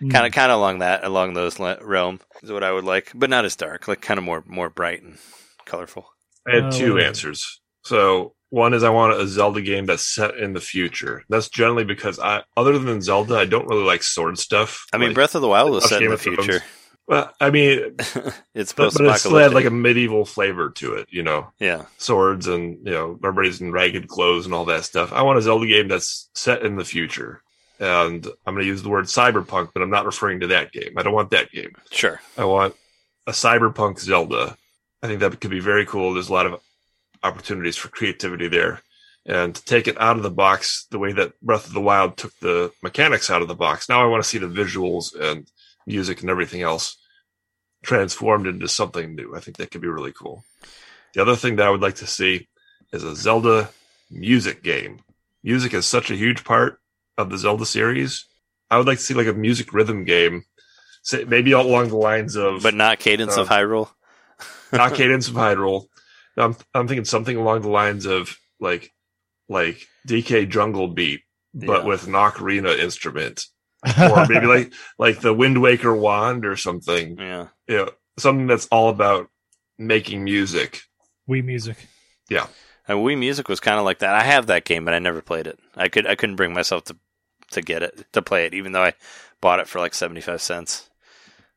Kind 0.00 0.26
of 0.26 0.32
hmm. 0.32 0.38
kind 0.38 0.52
of 0.52 0.58
along 0.58 0.78
that 0.80 1.04
along 1.04 1.34
those 1.34 1.58
le- 1.58 1.78
realm 1.82 2.20
is 2.42 2.52
what 2.52 2.62
I 2.62 2.72
would 2.72 2.84
like, 2.84 3.12
but 3.14 3.30
not 3.30 3.44
as 3.44 3.56
dark. 3.56 3.88
Like 3.88 4.00
kind 4.00 4.18
of 4.18 4.24
more 4.24 4.42
more 4.46 4.70
bright 4.70 5.02
and 5.02 5.18
colorful. 5.64 6.06
I 6.46 6.56
had 6.56 6.64
oh, 6.64 6.70
two 6.70 6.94
wait. 6.94 7.06
answers. 7.06 7.60
So 7.82 8.34
one 8.50 8.74
is 8.74 8.82
I 8.82 8.90
want 8.90 9.20
a 9.20 9.26
Zelda 9.26 9.60
game 9.60 9.86
that's 9.86 10.14
set 10.14 10.36
in 10.36 10.52
the 10.52 10.60
future. 10.60 11.24
That's 11.28 11.48
generally 11.48 11.84
because 11.84 12.18
I, 12.18 12.42
other 12.56 12.78
than 12.78 13.02
Zelda, 13.02 13.36
I 13.36 13.44
don't 13.44 13.68
really 13.68 13.84
like 13.84 14.02
sword 14.02 14.38
stuff. 14.38 14.86
I 14.92 14.98
mean, 14.98 15.08
Like- 15.08 15.14
Breath 15.14 15.34
of 15.34 15.42
the 15.42 15.48
Wild 15.48 15.70
was 15.70 15.82
Watch 15.82 15.90
set 15.90 16.02
in 16.02 16.08
the 16.08 16.14
of 16.14 16.20
Thrones. 16.20 16.44
future. 16.44 16.64
Well, 17.08 17.32
I 17.40 17.50
mean, 17.50 17.96
it's 18.54 18.72
but, 18.72 18.84
post 18.84 18.98
but 18.98 19.06
it 19.06 19.18
still 19.18 19.36
had 19.36 19.54
like 19.54 19.64
a 19.64 19.70
medieval 19.70 20.24
flavor 20.24 20.70
to 20.70 20.94
it. 20.94 21.06
You 21.10 21.22
know, 21.22 21.52
yeah, 21.60 21.84
swords 21.98 22.48
and 22.48 22.84
you 22.84 22.92
know 22.92 23.18
everybody's 23.22 23.60
in 23.60 23.70
ragged 23.70 24.08
clothes 24.08 24.44
and 24.44 24.54
all 24.54 24.64
that 24.64 24.84
stuff. 24.84 25.12
I 25.12 25.22
want 25.22 25.38
a 25.38 25.42
Zelda 25.42 25.66
game 25.66 25.86
that's 25.86 26.28
set 26.34 26.62
in 26.62 26.74
the 26.74 26.84
future. 26.84 27.42
And 27.78 28.26
I'm 28.46 28.54
going 28.54 28.64
to 28.64 28.68
use 28.68 28.82
the 28.82 28.88
word 28.88 29.04
cyberpunk, 29.06 29.70
but 29.72 29.82
I'm 29.82 29.90
not 29.90 30.06
referring 30.06 30.40
to 30.40 30.48
that 30.48 30.72
game. 30.72 30.94
I 30.96 31.02
don't 31.02 31.14
want 31.14 31.30
that 31.30 31.50
game. 31.50 31.74
Sure. 31.90 32.20
I 32.36 32.44
want 32.44 32.74
a 33.26 33.32
cyberpunk 33.32 33.98
Zelda. 33.98 34.56
I 35.02 35.06
think 35.06 35.20
that 35.20 35.40
could 35.40 35.50
be 35.50 35.60
very 35.60 35.84
cool. 35.84 36.14
There's 36.14 36.28
a 36.28 36.32
lot 36.32 36.46
of 36.46 36.60
opportunities 37.22 37.76
for 37.76 37.88
creativity 37.88 38.48
there. 38.48 38.82
And 39.26 39.54
to 39.54 39.64
take 39.64 39.88
it 39.88 40.00
out 40.00 40.16
of 40.16 40.22
the 40.22 40.30
box 40.30 40.86
the 40.90 40.98
way 40.98 41.12
that 41.12 41.38
Breath 41.40 41.66
of 41.66 41.74
the 41.74 41.80
Wild 41.80 42.16
took 42.16 42.32
the 42.40 42.72
mechanics 42.82 43.28
out 43.28 43.42
of 43.42 43.48
the 43.48 43.54
box. 43.54 43.88
Now 43.88 44.02
I 44.02 44.06
want 44.06 44.22
to 44.22 44.28
see 44.28 44.38
the 44.38 44.46
visuals 44.46 45.18
and 45.18 45.50
music 45.86 46.20
and 46.20 46.30
everything 46.30 46.62
else 46.62 46.96
transformed 47.82 48.46
into 48.46 48.68
something 48.68 49.14
new. 49.14 49.34
I 49.34 49.40
think 49.40 49.56
that 49.56 49.70
could 49.70 49.80
be 49.80 49.88
really 49.88 50.12
cool. 50.12 50.44
The 51.14 51.22
other 51.22 51.36
thing 51.36 51.56
that 51.56 51.66
I 51.66 51.70
would 51.70 51.82
like 51.82 51.96
to 51.96 52.06
see 52.06 52.48
is 52.92 53.02
a 53.02 53.16
Zelda 53.16 53.70
music 54.10 54.62
game. 54.62 55.00
Music 55.42 55.74
is 55.74 55.86
such 55.86 56.10
a 56.10 56.16
huge 56.16 56.44
part 56.44 56.80
of 57.18 57.30
the 57.30 57.38
Zelda 57.38 57.66
series. 57.66 58.26
I 58.70 58.78
would 58.78 58.86
like 58.86 58.98
to 58.98 59.04
see 59.04 59.14
like 59.14 59.26
a 59.26 59.32
music 59.32 59.72
rhythm 59.72 60.04
game, 60.04 60.44
say, 61.02 61.24
maybe 61.24 61.52
along 61.52 61.88
the 61.88 61.96
lines 61.96 62.36
of 62.36 62.62
But 62.62 62.74
not 62.74 62.98
Cadence 62.98 63.36
of 63.36 63.50
Um, 63.50 63.56
Hyrule. 63.58 63.90
not 64.72 64.94
Cadence 64.94 65.28
of 65.28 65.34
Hyrule. 65.34 65.86
I'm 66.36 66.56
I'm 66.74 66.86
thinking 66.88 67.04
something 67.04 67.36
along 67.36 67.62
the 67.62 67.68
lines 67.68 68.04
of 68.06 68.36
like 68.60 68.92
like 69.48 69.86
DK 70.08 70.48
Jungle 70.48 70.88
Beat, 70.88 71.20
but 71.54 71.82
Yeah. 71.82 71.86
with 71.86 72.06
an 72.06 72.12
ocarina 72.14 72.76
instrument, 72.78 73.44
or 73.86 74.26
maybe 74.28 74.46
like 74.46 74.72
like 74.98 75.20
the 75.20 75.32
Wind 75.32 75.62
Waker 75.62 75.94
wand 75.94 76.44
or 76.44 76.56
something. 76.56 77.16
Yeah. 77.18 77.48
You 77.68 77.76
know, 77.76 77.90
something 78.18 78.46
that's 78.48 78.66
all 78.66 78.88
about 78.90 79.28
making 79.78 80.24
music. 80.24 80.82
Wii 81.28 81.44
music. 81.44 81.76
Yeah. 82.28 82.48
And 82.88 82.98
Wii 83.00 83.18
Music 83.18 83.48
was 83.48 83.58
kind 83.60 83.78
of 83.80 83.84
like 83.84 83.98
that. 83.98 84.14
I 84.14 84.22
have 84.22 84.46
that 84.46 84.64
game, 84.64 84.84
but 84.84 84.94
I 84.94 85.00
never 85.00 85.20
played 85.20 85.46
it. 85.48 85.58
I 85.74 85.88
could 85.88 86.06
I 86.06 86.14
couldn't 86.16 86.36
bring 86.36 86.52
myself 86.52 86.84
to 86.84 86.96
to 87.52 87.62
get 87.62 87.82
it 87.82 88.06
to 88.12 88.22
play 88.22 88.46
it, 88.46 88.54
even 88.54 88.72
though 88.72 88.84
I 88.84 88.94
bought 89.40 89.60
it 89.60 89.68
for 89.68 89.78
like 89.78 89.94
seventy 89.94 90.20
five 90.20 90.42
cents. 90.42 90.88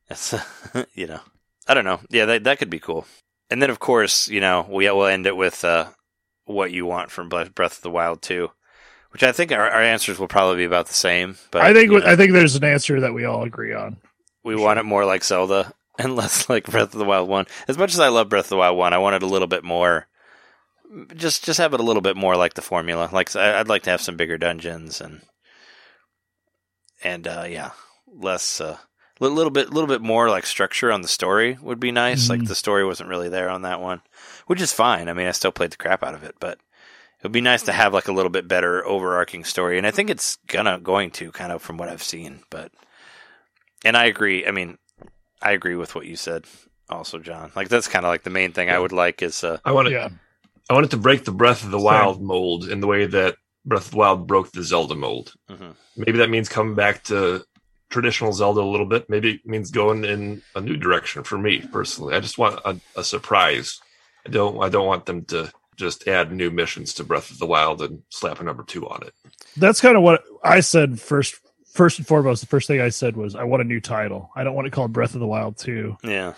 It's 0.09 0.33
you 0.93 1.07
know 1.07 1.21
I 1.67 1.73
don't 1.73 1.85
know. 1.85 1.99
Yeah, 2.09 2.25
that 2.25 2.43
that 2.43 2.59
could 2.59 2.69
be 2.69 2.79
cool. 2.79 3.05
And 3.49 3.61
then 3.61 3.69
of 3.69 3.79
course 3.79 4.27
you 4.27 4.41
know 4.41 4.65
we 4.69 4.89
will 4.89 5.05
end 5.05 5.27
it 5.27 5.35
with 5.37 5.63
uh, 5.63 5.89
what 6.45 6.71
you 6.71 6.85
want 6.85 7.11
from 7.11 7.29
Breath 7.29 7.77
of 7.77 7.81
the 7.81 7.89
Wild 7.91 8.21
too, 8.21 8.51
which 9.11 9.23
I 9.23 9.31
think 9.31 9.51
our, 9.51 9.69
our 9.69 9.81
answers 9.81 10.19
will 10.19 10.27
probably 10.27 10.57
be 10.57 10.65
about 10.65 10.87
the 10.87 10.93
same. 10.93 11.37
But 11.51 11.61
I 11.61 11.73
think 11.73 11.91
you 11.91 11.99
know, 11.99 12.05
I 12.05 12.15
think 12.15 12.33
there's 12.33 12.55
an 12.55 12.63
answer 12.63 13.01
that 13.01 13.13
we 13.13 13.25
all 13.25 13.43
agree 13.43 13.73
on. 13.73 13.97
we 14.43 14.55
want 14.55 14.79
it 14.79 14.83
more 14.83 15.05
like 15.05 15.23
Zelda 15.23 15.73
and 15.99 16.15
less 16.15 16.49
like 16.49 16.65
Breath 16.65 16.93
of 16.93 16.99
the 16.99 17.05
Wild 17.05 17.29
One. 17.29 17.45
As 17.67 17.77
much 17.77 17.93
as 17.93 17.99
I 17.99 18.09
love 18.09 18.29
Breath 18.29 18.45
of 18.45 18.49
the 18.49 18.57
Wild 18.57 18.77
One, 18.77 18.93
I 18.93 18.97
want 18.97 19.15
it 19.15 19.23
a 19.23 19.27
little 19.27 19.47
bit 19.47 19.63
more. 19.63 20.07
Just, 21.15 21.43
just 21.43 21.59
have 21.59 21.75
it 21.75 21.79
a 21.79 21.83
little 21.83 22.01
bit 22.01 22.17
more 22.17 22.35
like 22.35 22.55
the 22.55 22.63
formula. 22.63 23.09
Like 23.11 23.35
I'd 23.35 23.67
like 23.67 23.83
to 23.83 23.91
have 23.91 24.01
some 24.01 24.17
bigger 24.17 24.39
dungeons 24.39 25.01
and, 25.01 25.21
and 27.03 27.27
uh, 27.27 27.45
yeah, 27.49 27.71
less, 28.07 28.59
uh, 28.61 28.77
a 29.21 29.25
little 29.27 29.51
bit, 29.51 29.71
little 29.73 29.87
bit 29.87 30.01
more 30.01 30.29
like 30.29 30.45
structure 30.45 30.91
on 30.91 31.01
the 31.01 31.07
story 31.07 31.57
would 31.61 31.79
be 31.79 31.91
nice. 31.91 32.29
Like 32.29 32.39
Mhm. 32.41 32.47
the 32.47 32.55
story 32.55 32.85
wasn't 32.85 33.09
really 33.09 33.27
there 33.29 33.49
on 33.49 33.63
that 33.63 33.81
one, 33.81 34.01
which 34.47 34.61
is 34.61 34.71
fine. 34.71 35.09
I 35.09 35.13
mean, 35.13 35.27
I 35.27 35.31
still 35.31 35.51
played 35.51 35.71
the 35.71 35.77
crap 35.77 36.03
out 36.03 36.13
of 36.13 36.23
it, 36.23 36.35
but 36.39 36.53
it 36.53 37.23
would 37.23 37.31
be 37.33 37.41
nice 37.41 37.63
to 37.63 37.73
have 37.73 37.93
like 37.93 38.07
a 38.07 38.13
little 38.13 38.29
bit 38.29 38.47
better 38.47 38.85
overarching 38.85 39.43
story. 39.43 39.77
And 39.77 39.85
I 39.85 39.91
think 39.91 40.09
it's 40.09 40.37
gonna 40.47 40.79
going 40.79 41.11
to 41.11 41.31
kind 41.33 41.51
of 41.51 41.61
from 41.61 41.77
what 41.77 41.89
I've 41.89 42.01
seen, 42.03 42.43
but 42.49 42.71
and 43.83 43.97
I 43.97 44.05
agree. 44.05 44.45
I 44.47 44.51
mean, 44.51 44.77
I 45.41 45.51
agree 45.51 45.75
with 45.75 45.95
what 45.95 46.05
you 46.05 46.15
said, 46.15 46.45
also, 46.89 47.19
John. 47.19 47.51
Like 47.55 47.67
that's 47.69 47.87
kind 47.89 48.05
of 48.05 48.09
like 48.09 48.23
the 48.23 48.29
main 48.29 48.53
thing 48.53 48.69
I 48.69 48.79
would 48.79 48.91
like 48.93 49.21
is 49.21 49.43
uh, 49.43 49.57
I 49.65 49.71
want 49.73 49.89
it. 49.89 49.91
Yeah. 49.93 50.09
I 50.69 50.73
want 50.73 50.85
it 50.85 50.91
to 50.91 50.97
break 50.97 51.25
the 51.25 51.31
Breath 51.31 51.63
of 51.65 51.71
the 51.71 51.79
Wild 51.79 52.21
mold 52.21 52.69
in 52.69 52.79
the 52.79 52.87
way 52.87 53.05
that 53.05 53.35
Breath 53.65 53.85
of 53.85 53.91
the 53.91 53.97
Wild 53.97 54.27
broke 54.27 54.51
the 54.51 54.63
Zelda 54.63 54.95
mold. 54.95 55.33
mhm. 55.49 55.75
Maybe 55.97 56.17
that 56.19 56.29
means 56.29 56.47
coming 56.49 56.75
back 56.75 57.03
to 57.05 57.43
traditional 57.89 58.31
Zelda 58.33 58.61
a 58.61 58.63
little 58.63 58.85
bit. 58.85 59.09
Maybe 59.09 59.33
it 59.35 59.45
means 59.45 59.71
going 59.71 60.05
in 60.05 60.41
a 60.55 60.61
new 60.61 60.77
direction 60.77 61.23
for 61.23 61.37
me 61.37 61.61
personally. 61.71 62.15
I 62.15 62.19
just 62.19 62.37
want 62.37 62.59
a, 62.65 62.79
a 62.95 63.03
surprise. 63.03 63.81
I 64.25 64.29
don't. 64.29 64.61
I 64.63 64.69
don't 64.69 64.87
want 64.87 65.05
them 65.05 65.25
to 65.25 65.51
just 65.75 66.07
add 66.07 66.31
new 66.31 66.49
missions 66.51 66.93
to 66.95 67.03
Breath 67.03 67.31
of 67.31 67.39
the 67.39 67.45
Wild 67.45 67.81
and 67.81 68.01
slap 68.09 68.39
a 68.39 68.43
number 68.43 68.63
two 68.63 68.87
on 68.87 69.01
it. 69.03 69.13
That's 69.57 69.81
kind 69.81 69.95
of 69.97 70.03
what 70.03 70.23
I 70.43 70.59
said 70.61 70.99
first. 70.99 71.35
First 71.71 71.99
and 71.99 72.07
foremost, 72.07 72.41
the 72.41 72.47
first 72.47 72.67
thing 72.67 72.81
I 72.81 72.89
said 72.89 73.15
was 73.15 73.35
I 73.35 73.43
want 73.43 73.61
a 73.61 73.65
new 73.65 73.79
title. 73.79 74.31
I 74.35 74.43
don't 74.43 74.55
want 74.55 74.67
it 74.67 74.73
called 74.73 74.91
Breath 74.91 75.13
of 75.13 75.19
the 75.21 75.27
Wild 75.27 75.55
2. 75.57 75.97
yeah, 76.03 76.33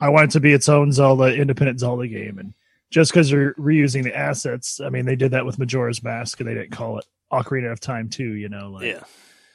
I 0.00 0.08
want 0.08 0.24
it 0.24 0.30
to 0.32 0.40
be 0.40 0.52
its 0.52 0.68
own 0.68 0.90
Zelda, 0.92 1.32
independent 1.34 1.78
Zelda 1.78 2.06
game. 2.08 2.38
And 2.38 2.54
just 2.94 3.10
because 3.10 3.28
they're 3.28 3.54
reusing 3.54 4.04
the 4.04 4.16
assets, 4.16 4.80
I 4.80 4.88
mean, 4.88 5.04
they 5.04 5.16
did 5.16 5.32
that 5.32 5.44
with 5.44 5.58
Majora's 5.58 6.00
Mask 6.00 6.38
and 6.38 6.48
they 6.48 6.54
didn't 6.54 6.70
call 6.70 6.98
it 7.00 7.06
Ocarina 7.32 7.72
of 7.72 7.80
Time 7.80 8.08
too. 8.08 8.34
you 8.34 8.48
know? 8.48 8.70
Like, 8.70 8.84
yeah. 8.84 9.00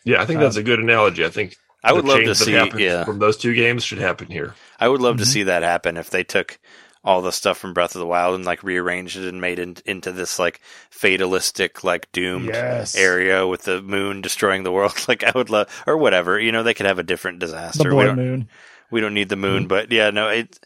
Yeah, 0.04 0.22
I 0.22 0.26
think 0.26 0.42
that's 0.42 0.58
a 0.58 0.64
good 0.64 0.80
analogy. 0.80 1.24
I 1.24 1.30
think 1.30 1.56
I 1.84 1.94
would 1.94 2.04
love 2.06 2.20
to 2.20 2.36
see. 2.36 2.52
Yeah, 2.52 3.06
from 3.06 3.20
those 3.20 3.38
two 3.38 3.54
games 3.54 3.84
should 3.86 4.00
happen 4.00 4.28
here. 4.28 4.56
I 4.78 4.90
would 4.90 5.00
love 5.02 5.18
to 5.18 5.24
Mhm. 5.24 5.28
see 5.28 5.44
that 5.44 5.64
happen 5.64 5.96
if 5.96 6.10
they 6.10 6.24
took 6.26 6.60
all 7.04 7.22
the 7.22 7.32
stuff 7.32 7.58
from 7.58 7.74
Breath 7.74 7.96
of 7.96 8.00
the 8.00 8.06
Wild 8.06 8.36
and 8.36 8.44
like 8.46 8.62
rearranged 8.62 9.16
it 9.18 9.28
and 9.30 9.40
made 9.40 9.60
it 9.60 9.82
into 9.86 10.12
this 10.12 10.38
like 10.38 10.60
fatalistic, 10.90 11.84
like 11.84 12.12
doomed 12.12 12.48
Yes. 12.54 12.96
area 12.96 13.48
with 13.48 13.64
the 13.64 13.82
moon 13.82 14.22
destroying 14.22 14.64
the 14.64 14.72
world. 14.72 14.94
Like 15.08 15.24
I 15.24 15.32
would 15.34 15.50
love, 15.50 15.68
or 15.88 15.98
whatever. 15.98 16.38
You 16.40 16.52
know, 16.52 16.64
they 16.64 16.74
could 16.74 16.86
have 16.86 17.00
a 17.00 17.04
different 17.04 17.40
The 17.40 17.46
disaster. 17.48 17.96
We 17.96 18.04
don't, 18.04 18.16
Moon. 18.18 18.50
we 18.92 19.00
don't 19.02 19.14
need 19.14 19.30
the 19.30 19.36
moon, 19.38 19.68
but 19.68 19.92
yeah, 19.92 20.10
no, 20.12 20.28
it. 20.30 20.60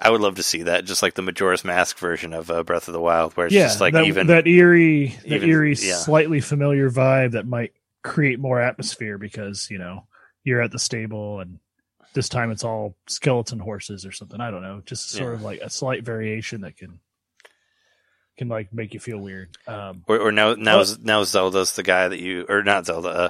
I 0.00 0.10
would 0.10 0.20
love 0.20 0.36
to 0.36 0.42
see 0.42 0.62
that, 0.64 0.84
just 0.84 1.02
like 1.02 1.14
the 1.14 1.22
Majora's 1.22 1.64
Mask 1.64 1.98
version 1.98 2.32
of 2.32 2.50
uh, 2.50 2.62
Breath 2.64 2.88
of 2.88 2.94
the 2.94 3.00
Wild, 3.00 3.34
where 3.36 3.46
it's 3.46 3.54
Yeah, 3.54 3.66
just 3.66 3.80
like 3.80 3.92
that, 3.94 4.04
even 4.06 4.26
that 4.28 4.46
eerie, 4.46 5.08
that 5.22 5.26
even- 5.26 5.48
eerie, 5.48 5.74
yeah. 5.78 5.96
slightly 5.96 6.40
familiar 6.40 6.90
vibe 6.90 7.32
that 7.32 7.46
might 7.46 7.72
create 8.02 8.40
more 8.40 8.60
atmosphere 8.60 9.16
because 9.18 9.68
you 9.70 9.78
know 9.78 10.04
you're 10.44 10.60
at 10.60 10.72
the 10.72 10.78
stable 10.78 11.38
and 11.40 11.58
this 12.14 12.28
time 12.28 12.50
it's 12.50 12.64
all 12.64 12.96
skeleton 13.06 13.58
horses 13.60 14.04
or 14.04 14.12
something. 14.12 14.40
I 14.40 14.50
don't 14.50 14.62
know, 14.62 14.82
just 14.84 15.10
sort 15.10 15.30
Yeah. 15.30 15.34
of 15.36 15.42
like 15.42 15.60
a 15.60 15.70
slight 15.70 16.02
variation 16.04 16.62
that 16.62 16.76
can 16.76 16.98
can 18.38 18.48
like 18.48 18.72
make 18.72 18.94
you 18.94 19.00
feel 19.00 19.18
weird. 19.18 19.56
Um, 19.66 20.04
Or, 20.08 20.18
or 20.18 20.32
now, 20.32 20.54
now, 20.54 20.78
Well- 20.78 20.96
now 21.02 21.24
Zelda's 21.24 21.74
the 21.76 21.82
guy 21.82 22.08
that 22.08 22.18
you, 22.20 22.46
or 22.48 22.62
not 22.62 22.86
Zelda. 22.86 23.08
Uh, 23.08 23.28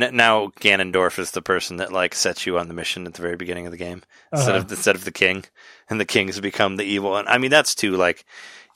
n- 0.00 0.16
now 0.16 0.48
Ganondorf 0.60 1.18
is 1.18 1.30
the 1.30 1.42
person 1.42 1.76
that 1.78 1.92
like 1.92 2.14
sets 2.14 2.46
you 2.46 2.58
on 2.58 2.68
the 2.68 2.74
mission 2.74 3.06
at 3.06 3.14
the 3.14 3.22
very 3.22 3.36
beginning 3.36 3.66
of 3.66 3.72
the 3.72 3.78
game 3.78 4.02
instead 4.32 4.54
Uh-huh. 4.56 4.64
of 4.64 4.70
instead 4.72 4.96
of 4.96 5.04
the 5.04 5.12
king, 5.12 5.44
and 5.88 6.00
the 6.00 6.04
king's 6.04 6.40
become 6.40 6.76
the 6.76 6.84
evil. 6.84 7.16
And 7.16 7.28
I 7.28 7.38
mean 7.38 7.50
that's 7.50 7.74
too 7.74 7.92
like 7.96 8.24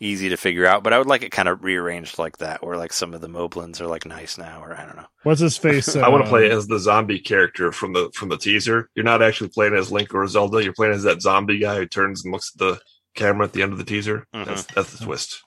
easy 0.00 0.28
to 0.28 0.36
figure 0.36 0.66
out. 0.66 0.82
But 0.82 0.92
I 0.92 0.98
would 0.98 1.06
like 1.06 1.22
it 1.22 1.30
kind 1.30 1.48
of 1.48 1.62
rearranged 1.62 2.18
like 2.18 2.38
that, 2.38 2.64
where 2.64 2.76
like 2.76 2.92
some 2.92 3.14
of 3.14 3.20
the 3.20 3.28
Moblins 3.28 3.80
are 3.80 3.86
like 3.86 4.04
nice 4.04 4.36
now, 4.38 4.60
or 4.62 4.76
I 4.76 4.84
don't 4.84 4.96
know. 4.96 5.06
what's 5.22 5.40
his 5.40 5.56
face? 5.56 5.94
I 5.96 6.08
want 6.08 6.22
uh, 6.22 6.24
to 6.26 6.30
play 6.30 6.50
as 6.50 6.66
the 6.66 6.78
zombie 6.80 7.20
character 7.20 7.70
from 7.72 7.92
the 7.92 8.10
from 8.14 8.28
the 8.28 8.36
teaser. 8.38 8.90
You're 8.94 9.04
not 9.04 9.22
actually 9.22 9.50
playing 9.50 9.74
as 9.74 9.92
Link 9.92 10.12
or 10.14 10.26
Zelda. 10.26 10.62
You're 10.62 10.72
playing 10.72 10.94
as 10.94 11.04
that 11.04 11.22
zombie 11.22 11.58
guy 11.58 11.76
who 11.76 11.86
turns 11.86 12.24
and 12.24 12.32
looks 12.32 12.52
at 12.54 12.58
the 12.58 12.80
camera 13.14 13.46
at 13.46 13.52
the 13.52 13.62
end 13.62 13.70
of 13.70 13.78
the 13.78 13.84
teaser. 13.84 14.26
Mhm. 14.34 14.46
That's 14.46 14.64
that's 14.64 14.98
the 14.98 15.04
twist. 15.04 15.43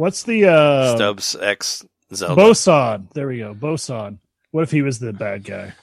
What's 0.00 0.22
the 0.22 0.46
uh, 0.46 0.96
Stubbs 0.96 1.36
X 1.36 1.84
Zelda. 2.14 2.40
Bolson? 2.40 3.12
There 3.12 3.28
we 3.28 3.36
go, 3.36 3.52
Bolson. 3.52 4.16
What 4.50 4.62
if 4.62 4.70
he 4.70 4.80
was 4.80 4.98
the 4.98 5.12
bad 5.12 5.44
guy? 5.44 5.74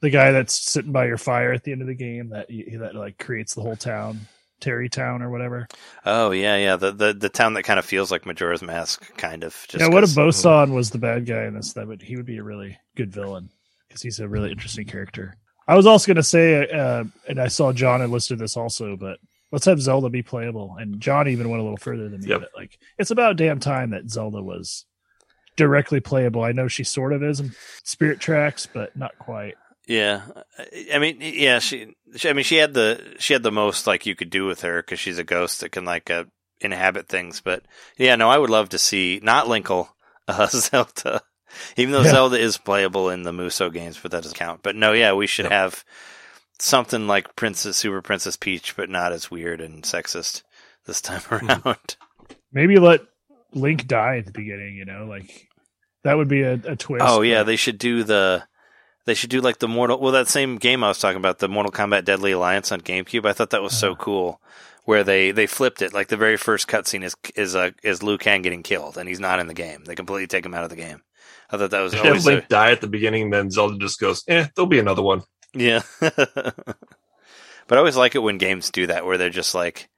The 0.00 0.10
guy 0.10 0.32
that's 0.32 0.58
sitting 0.58 0.90
by 0.90 1.06
your 1.06 1.18
fire 1.18 1.52
at 1.52 1.62
the 1.62 1.70
end 1.70 1.80
of 1.80 1.86
the 1.86 1.94
game 1.94 2.30
that 2.30 2.48
that 2.48 2.96
like 2.96 3.16
creates 3.18 3.54
the 3.54 3.60
whole 3.60 3.76
town, 3.76 4.22
Tarrey 4.60 4.90
Town 4.90 5.22
or 5.22 5.30
whatever. 5.30 5.68
Oh 6.04 6.32
yeah, 6.32 6.56
yeah. 6.56 6.74
The, 6.74 6.90
the 6.90 7.12
the 7.12 7.28
town 7.28 7.54
that 7.54 7.62
kind 7.62 7.78
of 7.78 7.84
feels 7.84 8.10
like 8.10 8.26
Majora's 8.26 8.60
Mask, 8.60 9.16
kind 9.16 9.44
of. 9.44 9.54
Just 9.68 9.84
yeah, 9.84 9.88
what 9.88 10.02
if 10.02 10.10
Bolson 10.10 10.74
was 10.74 10.90
the 10.90 10.98
bad 10.98 11.24
guy 11.24 11.44
in 11.44 11.54
this? 11.54 11.74
That 11.74 11.86
would 11.86 12.02
he 12.02 12.16
would 12.16 12.26
be 12.26 12.38
a 12.38 12.42
really 12.42 12.76
good 12.96 13.12
villain 13.12 13.50
because 13.86 14.02
he's 14.02 14.18
a 14.18 14.26
really 14.26 14.50
interesting 14.50 14.84
character. 14.84 15.36
I 15.68 15.76
was 15.76 15.86
also 15.86 16.08
going 16.08 16.16
to 16.16 16.24
say, 16.24 16.68
uh, 16.68 17.04
and 17.28 17.38
I 17.38 17.46
saw 17.46 17.72
John 17.72 18.00
had 18.00 18.10
listed 18.10 18.40
this 18.40 18.56
also, 18.56 18.96
but 18.96 19.20
let's 19.52 19.64
have 19.66 19.80
Zelda 19.80 20.08
be 20.10 20.22
playable. 20.22 20.76
And 20.78 21.00
John 21.00 21.28
even 21.28 21.48
went 21.48 21.60
a 21.60 21.64
little 21.64 21.76
further 21.78 22.08
than 22.08 22.20
me. 22.20 22.28
Yep. 22.28 22.50
Like, 22.56 22.78
it's 22.98 23.10
about 23.10 23.36
damn 23.36 23.60
time 23.60 23.90
that 23.90 24.10
Zelda 24.10 24.42
was 24.42 24.84
directly 25.56 26.00
playable. 26.00 26.42
I 26.42 26.52
know 26.52 26.68
she 26.68 26.84
sort 26.84 27.12
of 27.12 27.22
is 27.22 27.40
in 27.40 27.52
Spirit 27.84 28.20
Tracks, 28.20 28.66
but 28.66 28.96
not 28.96 29.18
quite. 29.18 29.54
Yeah, 29.86 30.22
I- 30.58 30.86
I 30.94 30.98
mean, 30.98 31.16
yeah, 31.20 31.60
she, 31.60 31.94
she. 32.16 32.28
I 32.28 32.34
mean, 32.34 32.44
she 32.44 32.56
had 32.56 32.74
the 32.74 33.16
she 33.18 33.32
had 33.32 33.42
the 33.42 33.50
most 33.50 33.86
like 33.86 34.04
you 34.04 34.14
could 34.14 34.28
do 34.30 34.44
with 34.44 34.60
her 34.60 34.82
because 34.82 35.00
she's 35.00 35.18
a 35.18 35.24
ghost 35.24 35.60
that 35.60 35.70
can 35.72 35.86
like 35.86 36.10
uh, 36.10 36.24
inhabit 36.60 37.08
things. 37.08 37.40
But 37.40 37.64
yeah, 37.96 38.14
no, 38.16 38.28
I 38.28 38.36
would 38.36 38.50
love 38.50 38.68
to 38.70 38.78
see 38.78 39.18
not 39.22 39.46
Linkle, 39.46 39.88
uh, 40.28 40.46
Zelda. 40.48 41.22
Even 41.78 41.92
though 41.92 42.02
Yeah. 42.02 42.10
Zelda 42.10 42.38
is 42.38 42.58
playable 42.58 43.08
in 43.08 43.22
the 43.22 43.32
Musou 43.32 43.72
games, 43.72 43.98
but 44.02 44.10
that 44.10 44.22
doesn't 44.24 44.36
count. 44.36 44.60
But 44.62 44.76
no, 44.76 44.92
yeah, 44.92 45.14
we 45.14 45.26
should 45.26 45.46
Yep. 45.46 45.52
have 45.52 45.84
something 46.58 47.06
like 47.06 47.36
Princess 47.36 47.76
Super 47.76 48.02
Princess 48.02 48.36
Peach, 48.36 48.76
but 48.76 48.90
not 48.90 49.12
as 49.12 49.30
weird 49.30 49.60
and 49.60 49.82
sexist 49.82 50.42
this 50.86 51.00
time 51.00 51.22
around. 51.30 51.96
Maybe 52.52 52.78
let 52.78 53.00
Link 53.52 53.86
die 53.86 54.18
at 54.18 54.26
the 54.26 54.32
beginning. 54.32 54.76
You 54.76 54.84
know, 54.84 55.06
like 55.06 55.48
that 56.04 56.16
would 56.16 56.28
be 56.28 56.42
a, 56.42 56.54
a 56.54 56.76
twist. 56.76 57.04
Oh 57.06 57.22
yeah, 57.22 57.40
but- 57.40 57.46
they 57.46 57.56
should 57.56 57.78
do 57.78 58.02
the 58.04 58.44
they 59.06 59.14
should 59.14 59.30
do 59.30 59.40
like 59.40 59.58
the 59.58 59.68
Mortal 59.68 59.98
well 60.00 60.12
that 60.12 60.28
same 60.28 60.56
game 60.58 60.84
I 60.84 60.88
was 60.88 60.98
talking 60.98 61.16
about, 61.18 61.38
the 61.38 61.48
Mortal 61.48 61.72
Kombat 61.72 62.04
Deadly 62.04 62.32
Alliance 62.32 62.70
on 62.72 62.80
GameCube. 62.80 63.24
I 63.26 63.32
thought 63.32 63.50
that 63.50 63.62
was 63.62 63.76
so 63.76 63.92
Uh-huh. 63.92 64.02
cool. 64.02 64.40
where 64.84 65.04
they 65.04 65.30
they 65.30 65.46
flipped 65.46 65.82
it. 65.82 65.92
Like 65.94 66.08
the 66.08 66.16
very 66.16 66.36
first 66.36 66.66
cutscene 66.68 67.04
is 67.04 67.14
is 67.36 67.54
uh, 67.54 67.70
is 67.82 68.02
Liu 68.02 68.18
Kang 68.18 68.42
getting 68.42 68.62
killed, 68.62 68.96
and 68.98 69.08
he's 69.08 69.20
not 69.20 69.38
in 69.40 69.46
the 69.46 69.54
game. 69.54 69.84
They 69.84 69.94
completely 69.94 70.26
take 70.26 70.44
him 70.46 70.54
out 70.54 70.64
of 70.64 70.70
the 70.70 70.76
game. 70.76 71.02
I 71.50 71.56
thought 71.56 71.70
that 71.70 71.80
was 71.80 71.94
Have 71.94 72.04
always 72.06 72.26
a- 72.26 72.30
Link 72.30 72.48
die 72.48 72.70
at 72.72 72.80
the 72.82 72.86
beginning, 72.88 73.30
then 73.30 73.50
Zelda 73.50 73.78
just 73.78 73.98
goes, 74.00 74.22
"Eh, 74.28 74.46
there'll 74.54 74.66
be 74.68 74.78
another 74.78 75.02
one." 75.02 75.22
Yeah. 75.54 75.82
but 76.00 76.64
I 77.70 77.76
always 77.76 77.96
like 77.96 78.14
it 78.14 78.20
when 78.20 78.38
games 78.38 78.70
do 78.70 78.86
that, 78.88 79.06
where 79.06 79.18
they're 79.18 79.30
just 79.30 79.54
like, 79.54 79.88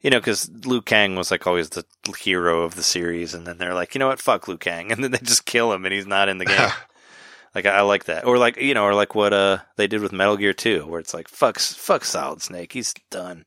you 0.00 0.10
know, 0.10 0.18
because 0.18 0.50
Liu 0.64 0.80
Kang 0.80 1.16
was 1.16 1.30
like 1.30 1.46
always 1.46 1.70
the 1.70 1.84
hero 2.18 2.62
of 2.62 2.74
the 2.74 2.82
series, 2.82 3.34
and 3.34 3.46
then 3.46 3.58
they're 3.58 3.74
like, 3.74 3.94
you 3.94 3.98
know 3.98 4.08
what, 4.08 4.20
fuck 4.20 4.48
Liu 4.48 4.58
Kang, 4.58 4.92
and 4.92 5.02
then 5.02 5.10
they 5.10 5.18
just 5.18 5.46
kill 5.46 5.72
him, 5.72 5.84
and 5.84 5.94
he's 5.94 6.06
not 6.06 6.28
in 6.28 6.38
the 6.38 6.44
game. 6.44 6.70
like 7.54 7.66
I, 7.66 7.78
I 7.78 7.80
like 7.82 8.04
that, 8.04 8.24
or 8.24 8.38
like 8.38 8.56
you 8.56 8.74
know, 8.74 8.84
or 8.84 8.94
like 8.94 9.14
what 9.14 9.32
uh 9.32 9.58
they 9.76 9.86
did 9.86 10.00
with 10.00 10.12
Metal 10.12 10.36
Gear 10.36 10.52
Two, 10.52 10.86
where 10.86 11.00
it's 11.00 11.14
like 11.14 11.28
fuck 11.28 11.58
fuck 11.58 12.04
Solid 12.04 12.42
Snake, 12.42 12.72
he's 12.72 12.94
done, 13.10 13.44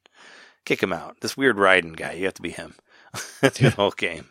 kick 0.66 0.82
him 0.82 0.94
out. 0.94 1.18
This 1.22 1.38
weird 1.38 1.58
Raiden 1.58 1.96
guy, 1.96 2.14
you 2.14 2.26
have 2.26 2.34
to 2.36 2.42
be 2.42 2.52
him. 2.52 2.76
That's 3.42 3.60
the 3.60 3.72
whole 3.72 3.92
game. 3.92 4.30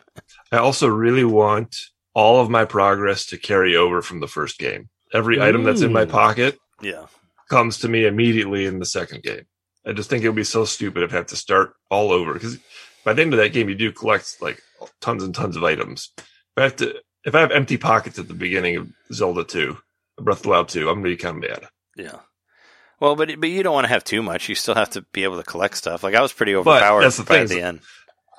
I 0.51 0.57
also 0.57 0.87
really 0.87 1.23
want 1.23 1.75
all 2.13 2.41
of 2.41 2.49
my 2.49 2.65
progress 2.65 3.25
to 3.27 3.37
carry 3.37 3.75
over 3.75 4.01
from 4.01 4.19
the 4.19 4.27
first 4.27 4.57
game. 4.57 4.89
Every 5.13 5.41
item 5.41 5.63
that's 5.63 5.81
in 5.81 5.93
my 5.93 6.05
pocket 6.05 6.57
Yeah, 6.81 7.05
comes 7.51 7.79
to 7.79 7.89
me 7.89 8.05
immediately 8.05 8.65
in 8.65 8.79
the 8.79 8.85
second 8.85 9.21
game. 9.23 9.45
I 9.85 9.91
just 9.91 10.09
think 10.09 10.23
it 10.23 10.29
would 10.29 10.35
be 10.35 10.43
so 10.45 10.63
stupid 10.63 11.03
if 11.03 11.11
I 11.11 11.17
have 11.17 11.27
to 11.27 11.35
start 11.35 11.73
all 11.89 12.11
over 12.11 12.33
because 12.33 12.57
by 13.03 13.13
the 13.13 13.21
end 13.21 13.33
of 13.33 13.39
that 13.39 13.51
game, 13.51 13.67
you 13.67 13.75
do 13.75 13.91
collect 13.91 14.41
like 14.41 14.61
tons 15.01 15.21
and 15.23 15.35
tons 15.35 15.57
of 15.57 15.63
items. 15.63 16.13
If 16.17 16.23
I 16.57 16.61
have 16.63 16.75
to, 16.77 16.95
if 17.25 17.35
I 17.35 17.41
have 17.41 17.51
empty 17.51 17.77
pockets 17.77 18.17
at 18.17 18.27
the 18.29 18.33
beginning 18.33 18.77
of 18.77 18.89
Zelda 19.11 19.43
2, 19.43 19.77
Breath 20.21 20.37
of 20.37 20.43
the 20.43 20.49
Wild 20.49 20.69
2, 20.69 20.87
I'm 20.87 21.01
going 21.01 21.03
to 21.03 21.09
be 21.09 21.17
kind 21.17 21.43
of 21.43 21.49
mad. 21.49 21.67
yeah. 21.97 22.19
Well, 23.01 23.15
but 23.15 23.39
but 23.39 23.49
you 23.49 23.63
don't 23.63 23.73
want 23.73 23.85
to 23.85 23.93
have 23.93 24.03
too 24.03 24.21
much. 24.21 24.47
You 24.47 24.53
still 24.55 24.75
have 24.75 24.91
to 24.91 25.01
be 25.11 25.23
able 25.23 25.37
to 25.37 25.43
collect 25.43 25.75
stuff. 25.75 26.03
Like 26.03 26.15
I 26.15 26.21
was 26.21 26.31
pretty 26.31 26.55
overpowered 26.55 27.03
that's 27.03 27.17
the 27.17 27.23
by 27.23 27.45
thing, 27.45 27.47
the 27.47 27.63
end. 27.63 27.79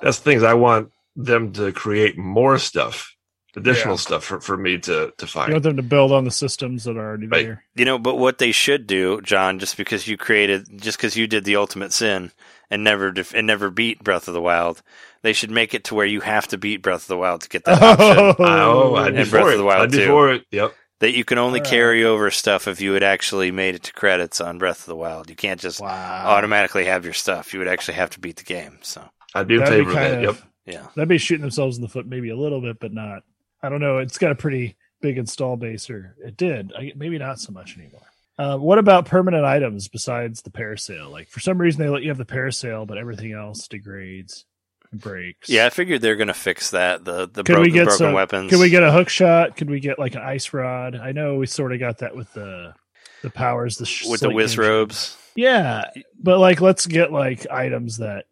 That's 0.01 0.19
the 0.19 0.23
thing 0.23 0.37
is 0.37 0.43
I 0.43 0.53
want 0.53 0.89
them 1.17 1.51
to 1.53 1.71
create 1.73 2.17
more 2.17 2.57
stuff, 2.57 3.12
additional 3.55 3.93
Yeah. 3.95 3.99
stuff 3.99 4.23
for, 4.23 4.39
for 4.41 4.57
me 4.57 4.77
to, 4.79 5.13
to 5.17 5.27
find. 5.27 5.49
You 5.49 5.53
want 5.55 5.63
them 5.63 5.77
to 5.77 5.83
build 5.83 6.11
on 6.11 6.23
the 6.23 6.31
systems 6.31 6.83
that 6.85 6.97
are 6.97 7.05
already 7.07 7.27
Right. 7.27 7.45
there. 7.45 7.63
You 7.75 7.85
know, 7.85 7.99
but 7.99 8.15
what 8.17 8.37
they 8.39 8.51
should 8.51 8.87
do, 8.87 9.21
John, 9.21 9.59
just 9.59 9.77
because 9.77 10.07
you 10.07 10.17
created, 10.17 10.67
just 10.81 10.97
because 10.97 11.15
you 11.15 11.27
did 11.27 11.43
the 11.45 11.55
ultimate 11.55 11.93
sin 11.93 12.31
and 12.69 12.83
never 12.83 13.11
def- 13.11 13.33
and 13.33 13.45
never 13.47 13.69
beat 13.69 14.03
Breath 14.03 14.27
of 14.27 14.33
the 14.33 14.41
Wild, 14.41 14.81
they 15.21 15.33
should 15.33 15.51
make 15.51 15.73
it 15.73 15.83
to 15.85 15.95
where 15.95 16.05
you 16.05 16.21
have 16.21 16.47
to 16.49 16.57
beat 16.57 16.81
Breath 16.81 17.01
of 17.03 17.07
the 17.07 17.17
Wild 17.17 17.41
to 17.41 17.49
get 17.49 17.65
that 17.65 17.81
option. 17.99 18.35
oh, 18.39 18.95
I'd 18.95 19.13
be 19.13 19.21
And 19.21 19.29
Breath 19.29 19.43
for 19.45 19.51
of 19.51 19.57
the 19.57 19.63
Wild 19.65 19.81
I'd 19.83 19.91
be 19.91 19.97
too. 19.99 20.07
for 20.07 20.33
it. 20.33 20.45
Yep. 20.51 20.73
That 20.99 21.11
you 21.17 21.25
can 21.25 21.37
only 21.37 21.59
Alright. 21.59 21.69
carry 21.69 22.03
over 22.05 22.31
stuff 22.31 22.65
if 22.67 22.79
you 22.79 22.93
had 22.93 23.03
actually 23.03 23.51
made 23.51 23.75
it 23.75 23.83
to 23.83 23.93
credits 23.93 24.39
on 24.39 24.57
Breath 24.57 24.79
of 24.81 24.85
the 24.85 24.95
Wild. 24.95 25.29
You 25.29 25.35
can't 25.35 25.59
just 25.59 25.81
Wow. 25.81 26.23
automatically 26.27 26.85
have 26.85 27.03
your 27.03 27.13
stuff. 27.13 27.53
You 27.53 27.59
would 27.59 27.67
actually 27.67 27.95
have 27.95 28.09
to 28.11 28.21
beat 28.21 28.37
the 28.37 28.43
game. 28.43 28.79
So 28.83 29.03
I'd 29.35 29.47
be 29.47 29.55
in 29.55 29.59
That'd 29.59 29.73
favor 29.79 29.83
be 29.91 29.97
of 29.97 30.01
that. 30.01 30.09
kind 30.11 30.21
Yep. 30.23 30.29
of- 30.29 30.45
yeah, 30.65 30.87
That'd 30.95 31.09
be 31.09 31.17
shooting 31.17 31.41
themselves 31.41 31.75
in 31.75 31.81
the 31.81 31.89
foot 31.89 32.07
maybe 32.07 32.29
a 32.29 32.37
little 32.37 32.61
bit, 32.61 32.79
but 32.79 32.93
not. 32.93 33.23
I 33.63 33.69
don't 33.69 33.79
know. 33.81 33.97
It's 33.97 34.17
got 34.17 34.31
a 34.31 34.35
pretty 34.35 34.75
big 35.01 35.17
install 35.17 35.55
base, 35.57 35.89
or 35.89 36.15
it 36.23 36.37
did. 36.37 36.73
I, 36.77 36.93
maybe 36.95 37.17
not 37.17 37.39
so 37.39 37.51
much 37.51 37.77
anymore. 37.77 38.01
Uh, 38.37 38.57
what 38.57 38.77
about 38.79 39.05
permanent 39.05 39.45
items 39.45 39.87
besides 39.87 40.41
the 40.41 40.49
parasail? 40.49 41.09
Like 41.11 41.29
for 41.29 41.39
some 41.39 41.57
reason 41.57 41.81
they 41.81 41.89
let 41.89 42.01
you 42.03 42.09
have 42.09 42.17
the 42.17 42.25
parasail, 42.25 42.85
but 42.87 42.97
everything 42.97 43.31
else 43.33 43.67
degrades 43.67 44.45
and 44.91 44.99
breaks. 44.99 45.49
yeah. 45.49 45.65
I 45.65 45.69
figured 45.69 46.01
they're 46.01 46.15
gonna 46.15 46.33
fix 46.33 46.71
that. 46.71 47.05
The 47.05 47.27
the, 47.27 47.43
Could 47.43 47.53
bro- 47.53 47.61
we 47.61 47.69
get 47.71 47.85
broken 47.85 47.97
some? 47.97 48.13
weapons. 48.13 48.49
Could 48.49 48.59
we 48.59 48.69
get 48.69 48.83
a 48.83 48.91
hook 48.91 49.09
shot? 49.09 49.55
Could 49.55 49.69
we 49.69 49.79
get 49.79 49.99
like 49.99 50.15
an 50.15 50.21
ice 50.21 50.51
rod? 50.51 50.95
I 50.95 51.11
know 51.11 51.35
we 51.35 51.45
sort 51.45 51.73
of 51.73 51.79
got 51.79 51.99
that 51.99 52.15
with 52.15 52.31
the 52.33 52.73
the 53.21 53.29
powers, 53.29 53.77
the 53.77 53.85
sh- 53.85 54.05
with 54.07 54.21
the 54.21 54.29
whiz 54.31 54.55
game. 54.55 54.65
robes? 54.65 55.15
Yeah, 55.35 55.83
but 56.19 56.39
like 56.39 56.59
let's 56.59 56.85
get 56.87 57.11
like 57.11 57.45
items 57.51 57.97
that 57.97 58.25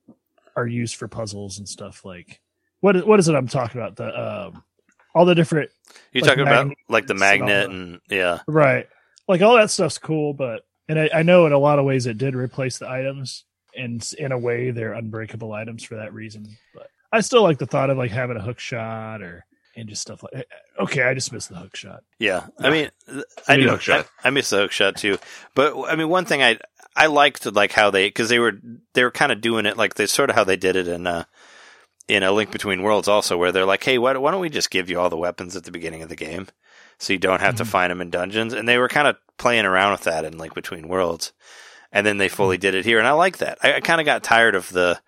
are 0.55 0.67
used 0.67 0.95
for 0.95 1.07
puzzles 1.07 1.59
and 1.59 1.69
stuff. 1.69 2.03
Like 2.03 2.41
what 2.79 2.95
is, 2.95 3.03
what 3.05 3.19
is 3.19 3.29
it 3.29 3.35
I'm 3.35 3.47
talking 3.47 3.79
about? 3.79 3.95
The 3.97 4.47
um 4.49 4.63
all 5.13 5.25
the 5.25 5.35
different 5.35 5.69
You're 6.11 6.21
Like 6.23 6.29
talking 6.29 6.47
about 6.47 6.73
like 6.89 7.07
the 7.07 7.13
magnet 7.15 7.67
that. 7.67 7.75
and 7.75 7.99
yeah, 8.09 8.39
right, 8.47 8.87
like 9.27 9.41
all 9.41 9.55
that 9.57 9.69
stuff's 9.71 9.97
cool, 9.97 10.33
but 10.33 10.61
and 10.87 10.99
I, 10.99 11.09
I 11.13 11.23
know 11.23 11.45
in 11.45 11.53
a 11.53 11.59
lot 11.59 11.79
of 11.79 11.85
ways 11.85 12.05
it 12.07 12.17
did 12.17 12.35
replace 12.35 12.77
the 12.79 12.89
items, 12.89 13.45
and 13.75 14.07
in 14.17 14.31
a 14.31 14.37
way 14.37 14.71
they're 14.71 14.93
unbreakable 14.93 15.51
items 15.53 15.83
for 15.83 15.95
that 15.95 16.13
reason. 16.13 16.47
But 16.73 16.87
I 17.11 17.21
still 17.21 17.43
like 17.43 17.57
the 17.59 17.65
thought 17.65 17.89
of 17.89 17.97
like 17.97 18.11
having 18.11 18.37
a 18.37 18.41
hook 18.41 18.59
shot 18.59 19.21
or 19.21 19.45
and 19.75 19.87
just 19.87 20.01
stuff 20.01 20.23
like. 20.23 20.45
Okay, 20.79 21.03
I 21.03 21.13
just 21.13 21.31
missed 21.31 21.49
the 21.49 21.55
hook 21.55 21.75
shot. 21.75 22.03
Yeah, 22.19 22.47
I 22.59 22.69
mean, 22.69 22.89
th- 23.07 23.23
I 23.47 23.55
need 23.57 23.63
do. 23.63 23.69
hook 23.69 23.81
shot. 23.81 24.07
I, 24.23 24.27
I 24.27 24.31
miss 24.31 24.49
the 24.49 24.57
hook 24.57 24.71
shot 24.71 24.97
too. 24.97 25.17
But 25.55 25.77
I 25.87 25.95
mean, 25.95 26.09
one 26.09 26.25
thing 26.25 26.41
I 26.43 26.57
I 26.95 27.05
liked 27.07 27.45
like 27.45 27.71
how 27.71 27.89
they 27.91 28.07
because 28.07 28.29
they 28.29 28.39
were 28.39 28.53
they 28.93 29.03
were 29.03 29.11
kind 29.11 29.31
of 29.31 29.39
doing 29.41 29.65
it 29.65 29.77
like 29.77 29.93
they 29.95 30.07
sort 30.07 30.29
of 30.29 30.35
how 30.35 30.43
they 30.43 30.57
did 30.57 30.75
it 30.75 30.87
in 30.87 31.07
uh 31.07 31.23
in 32.07 32.23
a 32.23 32.31
Link 32.31 32.51
Between 32.51 32.81
Worlds 32.83 33.07
also, 33.07 33.37
where 33.37 33.51
they're 33.51 33.65
like, 33.65 33.83
hey, 33.83 33.97
why, 33.97 34.15
why 34.17 34.31
don't 34.31 34.41
we 34.41 34.49
just 34.49 34.71
give 34.71 34.89
you 34.89 34.99
all 34.99 35.09
the 35.09 35.17
weapons 35.17 35.55
at 35.55 35.63
the 35.63 35.71
beginning 35.71 36.01
of 36.01 36.09
the 36.09 36.15
game, 36.15 36.47
so 36.97 37.13
you 37.13 37.19
don't 37.19 37.41
have 37.41 37.55
to 37.55 37.63
Mhm. 37.63 37.67
find 37.67 37.91
them 37.91 38.01
in 38.01 38.09
dungeons? 38.09 38.53
And 38.53 38.67
they 38.67 38.77
were 38.77 38.89
kind 38.89 39.07
of 39.07 39.15
playing 39.37 39.65
around 39.65 39.93
with 39.93 40.03
that 40.03 40.25
in 40.25 40.37
Link 40.37 40.53
Between 40.53 40.87
Worlds, 40.87 41.31
and 41.91 42.05
then 42.05 42.17
they 42.17 42.27
fully 42.29 42.57
did 42.57 42.75
it 42.75 42.85
here, 42.85 42.99
and 42.99 43.07
I 43.07 43.11
like 43.11 43.37
that. 43.37 43.57
I, 43.63 43.75
I 43.75 43.79
kind 43.79 44.01
of 44.01 44.05
got 44.05 44.23
tired 44.23 44.55
of 44.55 44.69
the 44.69 44.99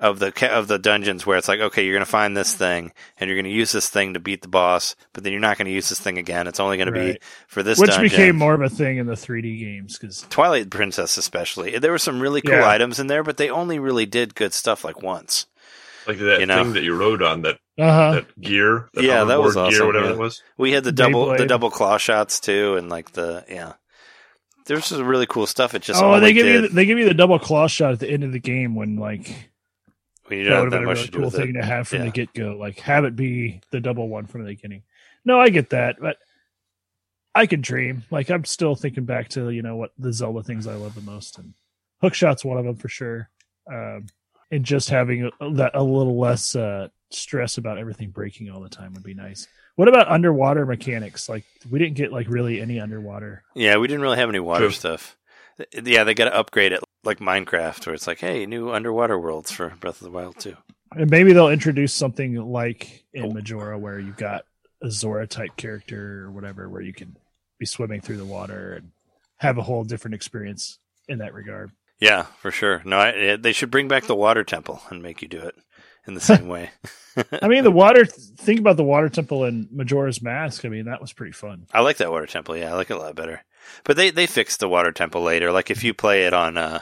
of 0.00 0.18
the 0.18 0.32
of 0.50 0.66
the 0.66 0.78
dungeons 0.78 1.26
where 1.26 1.36
it's 1.36 1.46
like, 1.46 1.60
okay, 1.60 1.84
you're 1.84 1.92
going 1.92 2.04
to 2.04 2.10
find 2.10 2.34
this 2.34 2.54
thing, 2.54 2.90
and 3.18 3.28
you're 3.28 3.36
going 3.36 3.44
to 3.44 3.50
use 3.50 3.70
this 3.70 3.90
thing 3.90 4.14
to 4.14 4.18
beat 4.20 4.40
the 4.40 4.48
boss, 4.48 4.96
but 5.12 5.22
then 5.24 5.32
you're 5.32 5.42
not 5.42 5.58
going 5.58 5.66
to 5.66 5.72
use 5.72 5.90
this 5.90 6.00
thing 6.00 6.16
again. 6.16 6.46
It's 6.46 6.58
only 6.58 6.78
going 6.78 6.86
to 6.86 6.98
be 6.98 7.18
for 7.48 7.62
this 7.62 7.78
Which 7.78 7.90
dungeon. 7.90 8.08
became 8.08 8.36
more 8.36 8.54
of 8.54 8.62
a 8.62 8.70
thing 8.70 8.96
in 8.96 9.04
the 9.04 9.12
3D 9.14 9.58
games 9.60 9.98
because 9.98 10.24
Twilight 10.30 10.70
Princess, 10.70 11.18
especially. 11.18 11.78
There 11.78 11.90
were 11.92 11.98
some 11.98 12.18
really 12.18 12.40
cool 12.40 12.54
Yeah. 12.56 12.66
items 12.68 12.98
in 12.98 13.08
there, 13.08 13.22
but 13.22 13.36
they 13.36 13.50
only 13.50 13.78
really 13.78 14.06
did 14.06 14.34
good 14.34 14.54
stuff 14.54 14.84
like 14.84 15.02
once. 15.02 15.44
Like 16.06 16.18
that 16.18 16.40
You 16.40 16.46
know? 16.46 16.62
thing 16.64 16.72
that 16.74 16.82
you 16.82 16.96
rode 16.96 17.22
on, 17.22 17.42
that, 17.42 17.58
uh-huh. 17.78 18.12
that 18.12 18.40
gear, 18.40 18.88
that 18.94 19.04
Yeah, 19.04 19.24
that 19.24 19.40
was 19.40 19.54
hoverboard 19.56 19.70
gear, 19.70 19.78
awesome, 19.78 19.86
whatever 19.86 20.06
yeah. 20.06 20.12
it 20.12 20.18
was. 20.18 20.42
We 20.56 20.72
had 20.72 20.84
the 20.84 20.92
double 20.92 21.36
the 21.36 21.46
double 21.46 21.70
claw 21.70 21.98
shots 21.98 22.40
too, 22.40 22.76
and 22.76 22.88
like 22.88 23.12
the 23.12 23.44
yeah. 23.48 23.74
There's 24.66 24.86
some 24.86 25.04
really 25.06 25.26
cool 25.26 25.46
stuff. 25.46 25.74
It 25.74 25.82
just 25.82 26.02
oh, 26.02 26.20
they 26.20 26.32
give 26.32 26.46
you 26.46 26.62
the, 26.62 26.68
they 26.68 26.86
give 26.86 26.98
you 26.98 27.06
the 27.06 27.14
double 27.14 27.38
claw 27.38 27.66
shot 27.66 27.92
at 27.92 27.98
the 28.00 28.08
end 28.10 28.24
of 28.24 28.32
the 28.32 28.38
game 28.38 28.74
when 28.74 28.96
like 28.96 29.50
when 30.26 30.38
you 30.38 30.44
that 30.44 30.50
don't 30.50 30.64
would 30.64 30.64
have 30.64 30.64
have 30.64 30.70
that 30.72 30.76
been 30.78 30.82
a 30.84 30.86
much 30.86 30.98
really 30.98 31.22
cool 31.22 31.30
thing 31.30 31.50
it. 31.50 31.60
to 31.60 31.64
have 31.64 31.88
from 31.88 31.98
Yeah. 32.00 32.04
the 32.06 32.10
get 32.12 32.32
go. 32.34 32.56
Like 32.58 32.78
have 32.80 33.04
it 33.04 33.16
be 33.16 33.60
the 33.70 33.80
double 33.80 34.08
one 34.08 34.26
from 34.26 34.44
the 34.44 34.50
beginning. 34.50 34.82
No, 35.24 35.40
I 35.40 35.48
get 35.48 35.70
that, 35.70 35.96
but 36.00 36.18
I 37.34 37.46
can 37.46 37.60
dream. 37.60 38.04
Like 38.10 38.30
I'm 38.30 38.44
still 38.44 38.74
thinking 38.76 39.04
back 39.04 39.30
to 39.30 39.50
you 39.50 39.62
know 39.62 39.76
what 39.76 39.92
the 39.98 40.12
Zelda 40.12 40.42
things 40.42 40.66
I 40.66 40.74
love 40.74 40.94
the 40.94 41.00
most, 41.00 41.38
and 41.38 41.54
hookshot's 42.02 42.44
one 42.44 42.58
of 42.58 42.64
them 42.64 42.76
for 42.76 42.88
sure. 42.88 43.28
Um, 43.70 44.06
and 44.50 44.64
just 44.64 44.90
having 44.90 45.24
a, 45.40 45.50
that 45.52 45.72
a 45.74 45.82
little 45.82 46.18
less 46.18 46.54
uh, 46.56 46.88
stress 47.10 47.58
about 47.58 47.78
everything 47.78 48.10
breaking 48.10 48.50
all 48.50 48.60
the 48.60 48.68
time 48.68 48.94
would 48.94 49.02
be 49.02 49.14
nice. 49.14 49.46
What 49.76 49.88
about 49.88 50.08
underwater 50.08 50.66
mechanics? 50.66 51.28
Like 51.28 51.44
we 51.70 51.78
didn't 51.78 51.94
get 51.96 52.12
like 52.12 52.28
really 52.28 52.60
any 52.60 52.80
underwater. 52.80 53.42
Yeah, 53.54 53.76
we 53.78 53.86
didn't 53.88 54.02
really 54.02 54.18
have 54.18 54.28
any 54.28 54.40
water 54.40 54.66
True. 54.66 54.70
stuff. 54.72 55.16
Yeah, 55.72 56.04
they 56.04 56.14
got 56.14 56.24
to 56.24 56.34
upgrade 56.36 56.72
it 56.72 56.80
like 57.04 57.18
Minecraft, 57.18 57.86
where 57.86 57.94
it's 57.94 58.06
like, 58.06 58.18
hey, 58.20 58.46
new 58.46 58.70
underwater 58.70 59.18
worlds 59.18 59.50
for 59.50 59.70
Breath 59.80 60.00
of 60.00 60.04
the 60.04 60.10
Wild 60.10 60.38
too. 60.38 60.56
And 60.92 61.10
maybe 61.10 61.32
they'll 61.32 61.50
introduce 61.50 61.94
something 61.94 62.34
like 62.34 63.04
in 63.14 63.26
Oh. 63.26 63.30
Majora 63.30 63.78
where 63.78 63.98
you've 63.98 64.16
got 64.16 64.44
a 64.82 64.90
Zora 64.90 65.26
type 65.26 65.56
character 65.56 66.24
or 66.24 66.30
whatever, 66.32 66.68
where 66.68 66.80
you 66.80 66.92
can 66.92 67.16
be 67.58 67.66
swimming 67.66 68.00
through 68.00 68.16
the 68.16 68.24
water 68.24 68.74
and 68.74 68.90
have 69.36 69.56
a 69.58 69.62
whole 69.62 69.84
different 69.84 70.14
experience 70.14 70.78
in 71.08 71.18
that 71.18 71.32
regard. 71.34 71.70
Yeah, 72.00 72.22
for 72.40 72.50
sure. 72.50 72.82
No, 72.84 72.98
I, 72.98 73.36
they 73.36 73.52
should 73.52 73.70
bring 73.70 73.86
back 73.88 74.04
the 74.06 74.14
water 74.16 74.42
temple 74.42 74.80
and 74.90 75.02
make 75.02 75.20
you 75.22 75.28
do 75.28 75.38
it 75.40 75.54
in 76.06 76.14
the 76.14 76.20
same 76.20 76.48
way. 76.48 76.70
I 77.42 77.48
mean, 77.48 77.62
the 77.64 77.70
water. 77.70 78.06
Think 78.06 78.58
about 78.60 78.76
the 78.78 78.84
water 78.84 79.08
temple 79.10 79.44
in 79.44 79.68
Majora's 79.70 80.22
Mask. 80.22 80.64
I 80.64 80.68
mean, 80.68 80.86
that 80.86 81.00
was 81.00 81.12
pretty 81.12 81.32
fun. 81.32 81.66
I 81.74 81.80
like 81.80 81.98
that 81.98 82.10
water 82.10 82.26
temple. 82.26 82.56
Yeah, 82.56 82.72
I 82.72 82.76
like 82.76 82.90
it 82.90 82.94
a 82.94 82.98
lot 82.98 83.14
better. 83.16 83.42
But 83.84 83.96
they 83.96 84.10
they 84.10 84.26
fixed 84.26 84.60
the 84.60 84.68
water 84.68 84.92
temple 84.92 85.22
later. 85.22 85.52
Like 85.52 85.70
if 85.70 85.84
you 85.84 85.92
play 85.92 86.24
it 86.26 86.32
on 86.32 86.56
uh, 86.56 86.80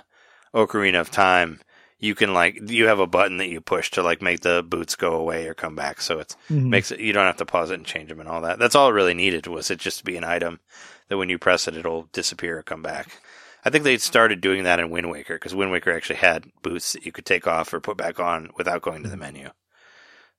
Ocarina 0.55 1.01
of 1.01 1.11
Time, 1.11 1.61
you 1.99 2.15
can 2.15 2.33
like 2.33 2.71
you 2.71 2.87
have 2.87 3.01
a 3.01 3.07
button 3.07 3.39
that 3.39 3.49
you 3.49 3.61
push 3.61 3.91
to 3.93 4.03
like 4.05 4.23
make 4.23 4.41
the 4.41 4.63
boots 4.63 4.95
go 4.95 5.15
away 5.15 5.49
or 5.49 5.55
come 5.55 5.75
back. 5.75 6.01
So 6.01 6.21
it's 6.21 6.37
Mhm. 6.49 6.69
makes 6.69 6.93
it 6.93 7.01
you 7.01 7.13
don't 7.13 7.27
have 7.27 7.39
to 7.39 7.45
pause 7.47 7.73
it 7.73 7.75
and 7.75 7.85
change 7.87 8.09
them 8.11 8.21
and 8.21 8.29
all 8.29 8.43
that. 8.43 8.61
That's 8.61 8.77
all 8.77 8.89
it 8.91 8.93
really 8.95 9.15
needed 9.15 9.49
was 9.49 9.71
it 9.73 9.81
just 9.81 9.99
to 9.99 10.05
be 10.05 10.17
an 10.17 10.25
item 10.25 10.61
that 11.09 11.17
when 11.19 11.29
you 11.29 11.39
press 11.39 11.67
it, 11.67 11.77
it'll 11.77 12.05
disappear 12.13 12.59
or 12.59 12.63
come 12.63 12.83
back. 12.83 13.09
I 13.69 13.71
think 13.71 13.85
they 13.85 13.99
started 13.99 14.41
doing 14.41 14.65
that 14.65 14.81
in 14.81 14.89
Wind 14.89 15.11
Waker 15.11 15.35
because 15.35 15.55
Wind 15.55 15.71
Waker 15.71 15.93
actually 15.93 16.17
had 16.17 16.51
boots 16.63 16.95
that 16.95 17.05
you 17.05 17.13
could 17.13 17.27
take 17.27 17.47
off 17.47 17.75
or 17.75 17.81
put 17.81 17.99
back 17.99 18.19
on 18.19 18.49
without 18.57 18.81
going 18.81 19.03
to 19.03 19.11
the 19.11 19.17
menu. 19.19 19.51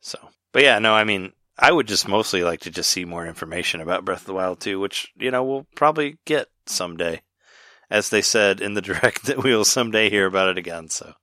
So, 0.02 0.18
but 0.52 0.64
yeah, 0.64 0.80
no, 0.80 0.96
I 0.96 1.04
mean, 1.04 1.34
I 1.56 1.72
would 1.72 1.88
just 1.88 2.08
mostly 2.08 2.44
like 2.44 2.62
to 2.62 2.72
just 2.72 2.90
see 2.90 3.06
more 3.06 3.28
information 3.28 3.82
about 3.82 4.04
Breath 4.04 4.22
of 4.22 4.26
the 4.26 4.34
Wild 4.34 4.62
2, 4.62 4.80
which, 4.80 5.14
you 5.16 5.30
know, 5.30 5.44
we'll 5.44 5.68
probably 5.76 6.18
get 6.26 6.48
someday. 6.66 7.22
As 7.92 8.10
they 8.10 8.24
said 8.24 8.62
in 8.62 8.74
the 8.74 8.82
direct 8.90 9.26
that 9.26 9.44
we 9.44 9.56
will 9.56 9.64
someday 9.64 10.10
hear 10.10 10.26
about 10.26 10.50
it 10.50 10.58
again. 10.58 10.90
So 10.90 11.14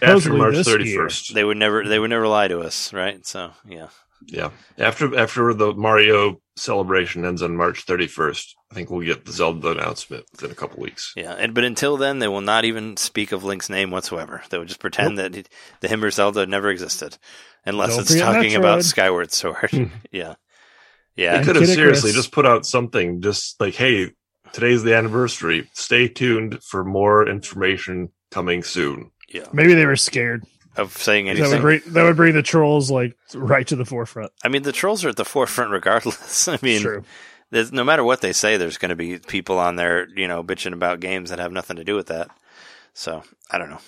After 0.00 0.32
March 0.32 0.54
this 0.54 0.66
thirty 0.66 0.88
year. 0.88 1.10
they 1.34 1.44
would 1.44 1.58
never, 1.58 1.86
they 1.86 1.98
would 1.98 2.08
never 2.08 2.26
lie 2.26 2.48
to 2.48 2.60
us, 2.60 2.90
right? 2.94 3.26
So 3.26 3.52
yeah, 3.68 3.88
Yeah. 4.26 4.50
After 4.78 5.18
after 5.18 5.52
the 5.54 5.72
Mario 5.74 6.40
celebration 6.56 7.24
ends 7.24 7.42
on 7.42 7.56
March 7.56 7.86
31st, 7.86 8.54
I 8.70 8.74
think 8.74 8.90
we'll 8.90 9.06
get 9.06 9.24
the 9.24 9.32
Zelda 9.32 9.70
announcement 9.70 10.24
within 10.32 10.50
a 10.50 10.54
couple 10.54 10.82
weeks. 10.82 11.12
Yeah, 11.16 11.32
and 11.32 11.54
but 11.54 11.64
until 11.64 11.96
then, 11.96 12.18
they 12.18 12.28
will 12.28 12.40
not 12.42 12.64
even 12.64 12.96
speak 12.96 13.32
of 13.32 13.44
Link's 13.44 13.70
name 13.70 13.90
whatsoever. 13.90 14.42
They 14.50 14.58
will 14.58 14.66
just 14.66 14.80
pretend 14.80 15.18
that 15.18 15.34
it, 15.36 15.48
the 15.80 15.88
him 15.88 16.04
or 16.04 16.10
Zelda 16.10 16.46
never 16.46 16.70
existed, 16.70 17.16
unless 17.64 17.90
Don't 17.90 18.00
it's 18.00 18.12
forget 18.12 18.34
talking 18.34 18.54
about 18.56 18.84
Skyward 18.84 19.32
Sword. 19.32 19.70
Hmm. 19.70 19.84
yeah, 20.12 20.34
yeah, 21.16 21.38
They 21.38 21.44
could 21.44 21.56
have 21.56 21.68
seriously 21.68 22.12
just 22.12 22.32
put 22.32 22.46
out 22.46 22.66
something 22.66 23.20
just 23.20 23.60
like, 23.60 23.74
hey, 23.74 24.10
today's 24.52 24.82
the 24.82 24.94
anniversary. 24.94 25.68
Stay 25.74 26.08
tuned 26.08 26.62
for 26.62 26.84
more 26.84 27.28
information 27.28 28.10
coming 28.30 28.62
soon. 28.62 29.10
yeah. 29.28 29.46
Maybe 29.52 29.74
they 29.74 29.86
were 29.86 29.96
scared. 29.96 30.44
Of 30.76 30.96
saying 30.96 31.26
That 31.26 31.32
would 31.34 31.40
anything. 31.40 31.60
bring 31.62 31.80
that 31.88 32.04
would 32.04 32.16
bring 32.16 32.34
the 32.34 32.42
trolls 32.42 32.90
like 32.90 33.16
right 33.34 33.66
to 33.66 33.76
the 33.76 33.84
forefront. 33.84 34.32
I 34.44 34.48
mean, 34.48 34.62
the 34.62 34.72
trolls 34.72 35.04
are 35.04 35.08
at 35.08 35.16
the 35.16 35.24
forefront 35.36 35.72
regardless. 35.72 36.46
I 36.48 36.58
mean, 36.62 37.04
no 37.50 37.84
matter 37.84 38.04
what 38.04 38.20
they 38.20 38.32
say, 38.32 38.56
there's 38.56 38.78
going 38.78 38.90
to 38.90 38.96
be 38.96 39.18
people 39.18 39.58
on 39.58 39.76
there, 39.76 40.08
you 40.16 40.28
know, 40.28 40.44
bitching 40.44 40.72
about 40.72 41.00
games 41.00 41.30
that 41.30 41.40
have 41.40 41.52
nothing 41.52 41.76
to 41.76 41.84
do 41.84 41.96
with 41.96 42.06
that. 42.06 42.30
So 42.94 43.24
I 43.50 43.58
don't 43.58 43.70
know, 43.70 43.80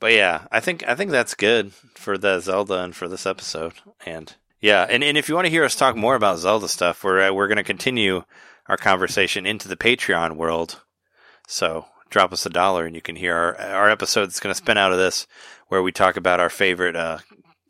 but 0.00 0.12
yeah, 0.12 0.46
I 0.50 0.60
think 0.60 0.86
I 0.88 0.94
think 0.94 1.10
that's 1.10 1.34
good 1.34 1.72
for 1.94 2.16
the 2.16 2.40
Zelda 2.40 2.82
and 2.82 2.94
for 2.96 3.06
this 3.08 3.26
episode. 3.26 3.74
And 4.04 4.34
yeah, 4.60 4.86
and, 4.88 5.04
and 5.04 5.18
if 5.18 5.28
you 5.28 5.34
want 5.34 5.44
to 5.46 5.50
hear 5.50 5.64
us 5.64 5.76
talk 5.76 5.94
more 5.96 6.14
about 6.14 6.38
Zelda 6.38 6.68
stuff, 6.68 7.04
we're 7.04 7.28
uh, 7.28 7.32
we're 7.32 7.48
going 7.48 7.56
to 7.56 7.62
continue 7.64 8.24
our 8.68 8.76
conversation 8.78 9.44
into 9.46 9.68
the 9.68 9.76
Patreon 9.76 10.36
world. 10.36 10.80
So 11.46 11.86
drop 12.10 12.32
us 12.32 12.46
a 12.46 12.50
dollar, 12.50 12.86
and 12.86 12.94
you 12.94 13.02
can 13.02 13.16
hear 13.16 13.34
our 13.34 13.60
our 13.60 13.90
episode 13.90 14.26
that's 14.26 14.40
going 14.40 14.52
to 14.52 14.56
spin 14.56 14.78
out 14.78 14.92
of 14.92 14.98
this, 14.98 15.26
where 15.68 15.82
we 15.82 15.92
talk 15.92 16.16
about 16.16 16.40
our 16.40 16.50
favorite 16.50 16.96
uh, 16.96 17.18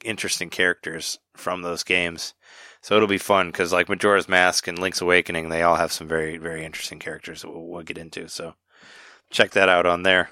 interesting 0.04 0.50
characters 0.50 1.18
from 1.34 1.62
those 1.62 1.82
games. 1.82 2.34
So 2.82 2.94
it'll 2.94 3.08
be 3.08 3.18
fun 3.18 3.50
because 3.50 3.72
like 3.72 3.88
Majora's 3.88 4.28
Mask 4.28 4.68
and 4.68 4.78
Link's 4.78 5.00
Awakening, 5.00 5.48
they 5.48 5.62
all 5.62 5.76
have 5.76 5.92
some 5.92 6.08
very 6.08 6.36
very 6.36 6.64
interesting 6.64 6.98
characters 6.98 7.42
that 7.42 7.50
we'll, 7.50 7.66
we'll 7.66 7.82
get 7.82 7.98
into. 7.98 8.28
So 8.28 8.54
check 9.30 9.52
that 9.52 9.68
out 9.68 9.86
on 9.86 10.02
there. 10.02 10.30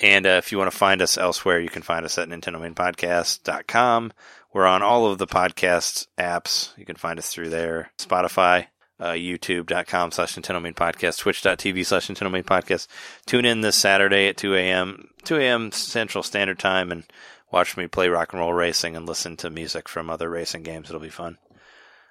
And 0.00 0.26
uh, 0.26 0.30
if 0.30 0.52
you 0.52 0.58
want 0.58 0.70
to 0.70 0.76
find 0.76 1.02
us 1.02 1.18
elsewhere, 1.18 1.60
you 1.60 1.68
can 1.68 1.82
find 1.82 2.04
us 2.04 2.18
at 2.18 2.28
NintendoMainPodcast.com. 2.28 4.12
We're 4.52 4.66
on 4.66 4.82
all 4.82 5.06
of 5.06 5.18
the 5.18 5.26
podcast 5.26 6.06
apps. 6.16 6.76
You 6.78 6.84
can 6.84 6.96
find 6.96 7.18
us 7.18 7.30
through 7.30 7.50
there. 7.50 7.90
Spotify, 7.98 8.66
uh, 9.00 9.12
YouTube.com 9.12 10.10
slash 10.10 10.34
Nintendo 10.34 10.60
Main 10.60 10.74
Podcast, 10.74 11.18
Twitch.tv 11.18 11.86
slash 11.86 12.08
Nintendo 12.08 12.30
Main 12.30 12.44
Podcast. 12.44 12.86
Tune 13.26 13.44
in 13.44 13.60
this 13.60 13.76
Saturday 13.76 14.28
at 14.28 14.36
2 14.36 14.54
a.m., 14.54 15.10
2 15.24 15.36
a.m. 15.36 15.72
Central 15.72 16.22
Standard 16.22 16.58
Time 16.58 16.90
and 16.90 17.04
watch 17.50 17.76
me 17.76 17.86
play 17.86 18.08
rock 18.08 18.32
and 18.32 18.40
roll 18.40 18.52
racing 18.52 18.96
and 18.96 19.06
listen 19.06 19.36
to 19.36 19.50
music 19.50 19.88
from 19.88 20.10
other 20.10 20.28
racing 20.28 20.62
games. 20.62 20.88
It'll 20.88 21.00
be 21.00 21.08
fun. 21.08 21.38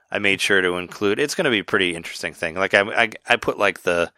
I 0.10 0.20
made 0.20 0.40
sure 0.40 0.62
to 0.62 0.78
include. 0.78 1.20
It's 1.20 1.36
going 1.36 1.46
to 1.46 1.52
be 1.52 1.60
a 1.60 1.66
pretty 1.66 1.96
interesting 1.96 2.34
thing. 2.34 2.56
Like 2.56 2.74
I, 2.74 2.82
I, 2.82 3.10
I 3.28 3.36
put 3.36 3.58
like 3.58 3.82
the, 3.84 4.12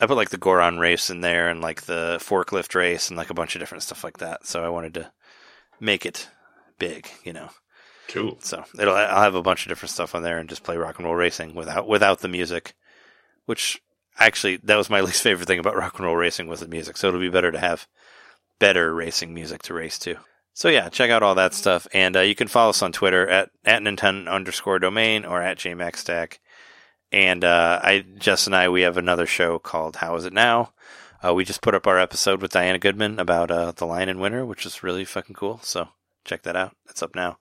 I 0.00 0.06
put 0.06 0.16
like 0.16 0.30
the 0.30 0.36
Goron 0.36 0.78
race 0.78 1.08
in 1.08 1.22
there 1.22 1.48
and 1.48 1.62
like 1.62 1.82
the 1.82 2.18
forklift 2.20 2.74
race 2.74 3.08
and 3.08 3.16
like 3.16 3.30
a 3.30 3.34
bunch 3.34 3.54
of 3.54 3.60
different 3.60 3.82
stuff 3.82 4.04
like 4.04 4.18
that. 4.18 4.46
So 4.46 4.62
I 4.62 4.68
wanted 4.68 4.94
to 4.94 5.10
make 5.80 6.04
it 6.04 6.28
big, 6.78 7.08
you 7.24 7.32
know. 7.32 7.50
Cool. 8.08 8.38
So 8.40 8.64
it'll 8.78 8.94
I'll 8.94 9.22
have 9.22 9.34
a 9.34 9.42
bunch 9.42 9.66
of 9.66 9.70
different 9.70 9.90
stuff 9.90 10.14
on 10.14 10.22
there 10.22 10.38
and 10.38 10.48
just 10.48 10.62
play 10.62 10.76
rock 10.76 10.98
and 10.98 11.06
roll 11.06 11.14
racing 11.14 11.54
without 11.54 11.88
without 11.88 12.20
the 12.20 12.28
music, 12.28 12.74
which 13.46 13.80
actually 14.18 14.58
that 14.58 14.76
was 14.76 14.90
my 14.90 15.00
least 15.02 15.22
favorite 15.22 15.46
thing 15.46 15.58
about 15.58 15.76
rock 15.76 15.98
and 15.98 16.06
roll 16.06 16.16
racing 16.16 16.48
was 16.48 16.60
the 16.60 16.68
music. 16.68 16.96
So 16.96 17.08
it'll 17.08 17.20
be 17.20 17.28
better 17.28 17.52
to 17.52 17.58
have 17.58 17.86
better 18.58 18.94
racing 18.94 19.34
music 19.34 19.62
to 19.62 19.74
race 19.74 19.98
to. 20.00 20.16
So 20.54 20.68
yeah, 20.68 20.88
check 20.88 21.10
out 21.10 21.22
all 21.22 21.34
that 21.34 21.52
stuff, 21.52 21.86
and 21.92 22.16
uh, 22.16 22.20
you 22.20 22.34
can 22.34 22.48
follow 22.48 22.70
us 22.70 22.82
on 22.82 22.92
Twitter 22.92 23.28
at 23.28 23.50
at 23.64 23.82
Nintendo 23.82 24.30
underscore 24.30 24.78
domain 24.78 25.24
or 25.24 25.42
at 25.42 25.58
JMaxStack. 25.58 26.38
And 27.12 27.44
uh, 27.44 27.80
I, 27.82 28.04
Jess 28.18 28.46
and 28.46 28.56
I, 28.56 28.68
we 28.68 28.82
have 28.82 28.96
another 28.96 29.26
show 29.26 29.58
called 29.58 29.96
How 29.96 30.16
Is 30.16 30.24
It 30.24 30.32
Now? 30.32 30.72
Uh, 31.24 31.32
we 31.34 31.44
just 31.44 31.62
put 31.62 31.74
up 31.74 31.86
our 31.86 31.98
episode 31.98 32.42
with 32.42 32.52
Diana 32.52 32.78
Goodman 32.78 33.18
about 33.18 33.50
uh, 33.50 33.72
the 33.72 33.86
Lion 33.86 34.08
in 34.08 34.18
Winter, 34.18 34.44
which 34.44 34.66
is 34.66 34.82
really 34.82 35.04
fucking 35.04 35.34
cool. 35.34 35.60
So 35.62 35.88
check 36.24 36.42
that 36.42 36.56
out. 36.56 36.76
It's 36.88 37.02
up 37.02 37.14
now. 37.14 37.38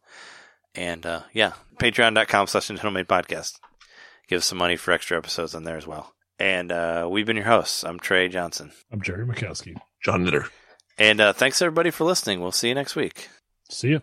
And 0.76 1.06
uh, 1.06 1.22
yeah, 1.34 1.54
patreon.com 1.78 2.48
slash 2.48 2.68
Nintendo 2.68 2.94
Main 2.94 3.06
Podcast. 3.06 3.60
Give 4.28 4.38
us 4.40 4.46
some 4.46 4.58
money 4.58 4.76
for 4.76 4.92
extra 4.92 5.18
episodes 5.18 5.56
on 5.56 5.64
there 5.64 5.78
as 5.78 5.88
well. 5.88 6.14
And 6.40 6.72
uh, 6.72 7.08
we've 7.10 7.26
been 7.26 7.38
your 7.38 7.46
hosts. 7.46 7.84
I'm 7.84 8.00
Trey 8.00 8.28
Johnson. 8.28 8.72
I'm 8.92 9.02
Jerry 9.02 9.26
Mikowski. 9.26 9.76
John 10.04 10.24
Knitter. 10.24 10.48
And 10.98 11.22
uh, 11.22 11.34
thanks 11.34 11.62
everybody 11.62 11.92
for 11.92 12.04
listening. 12.04 12.42
We'll 12.42 12.52
see 12.52 12.70
you 12.70 12.76
next 12.76 12.96
week. 12.96 13.30
See 13.70 14.00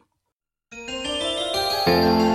ya. 0.75 2.32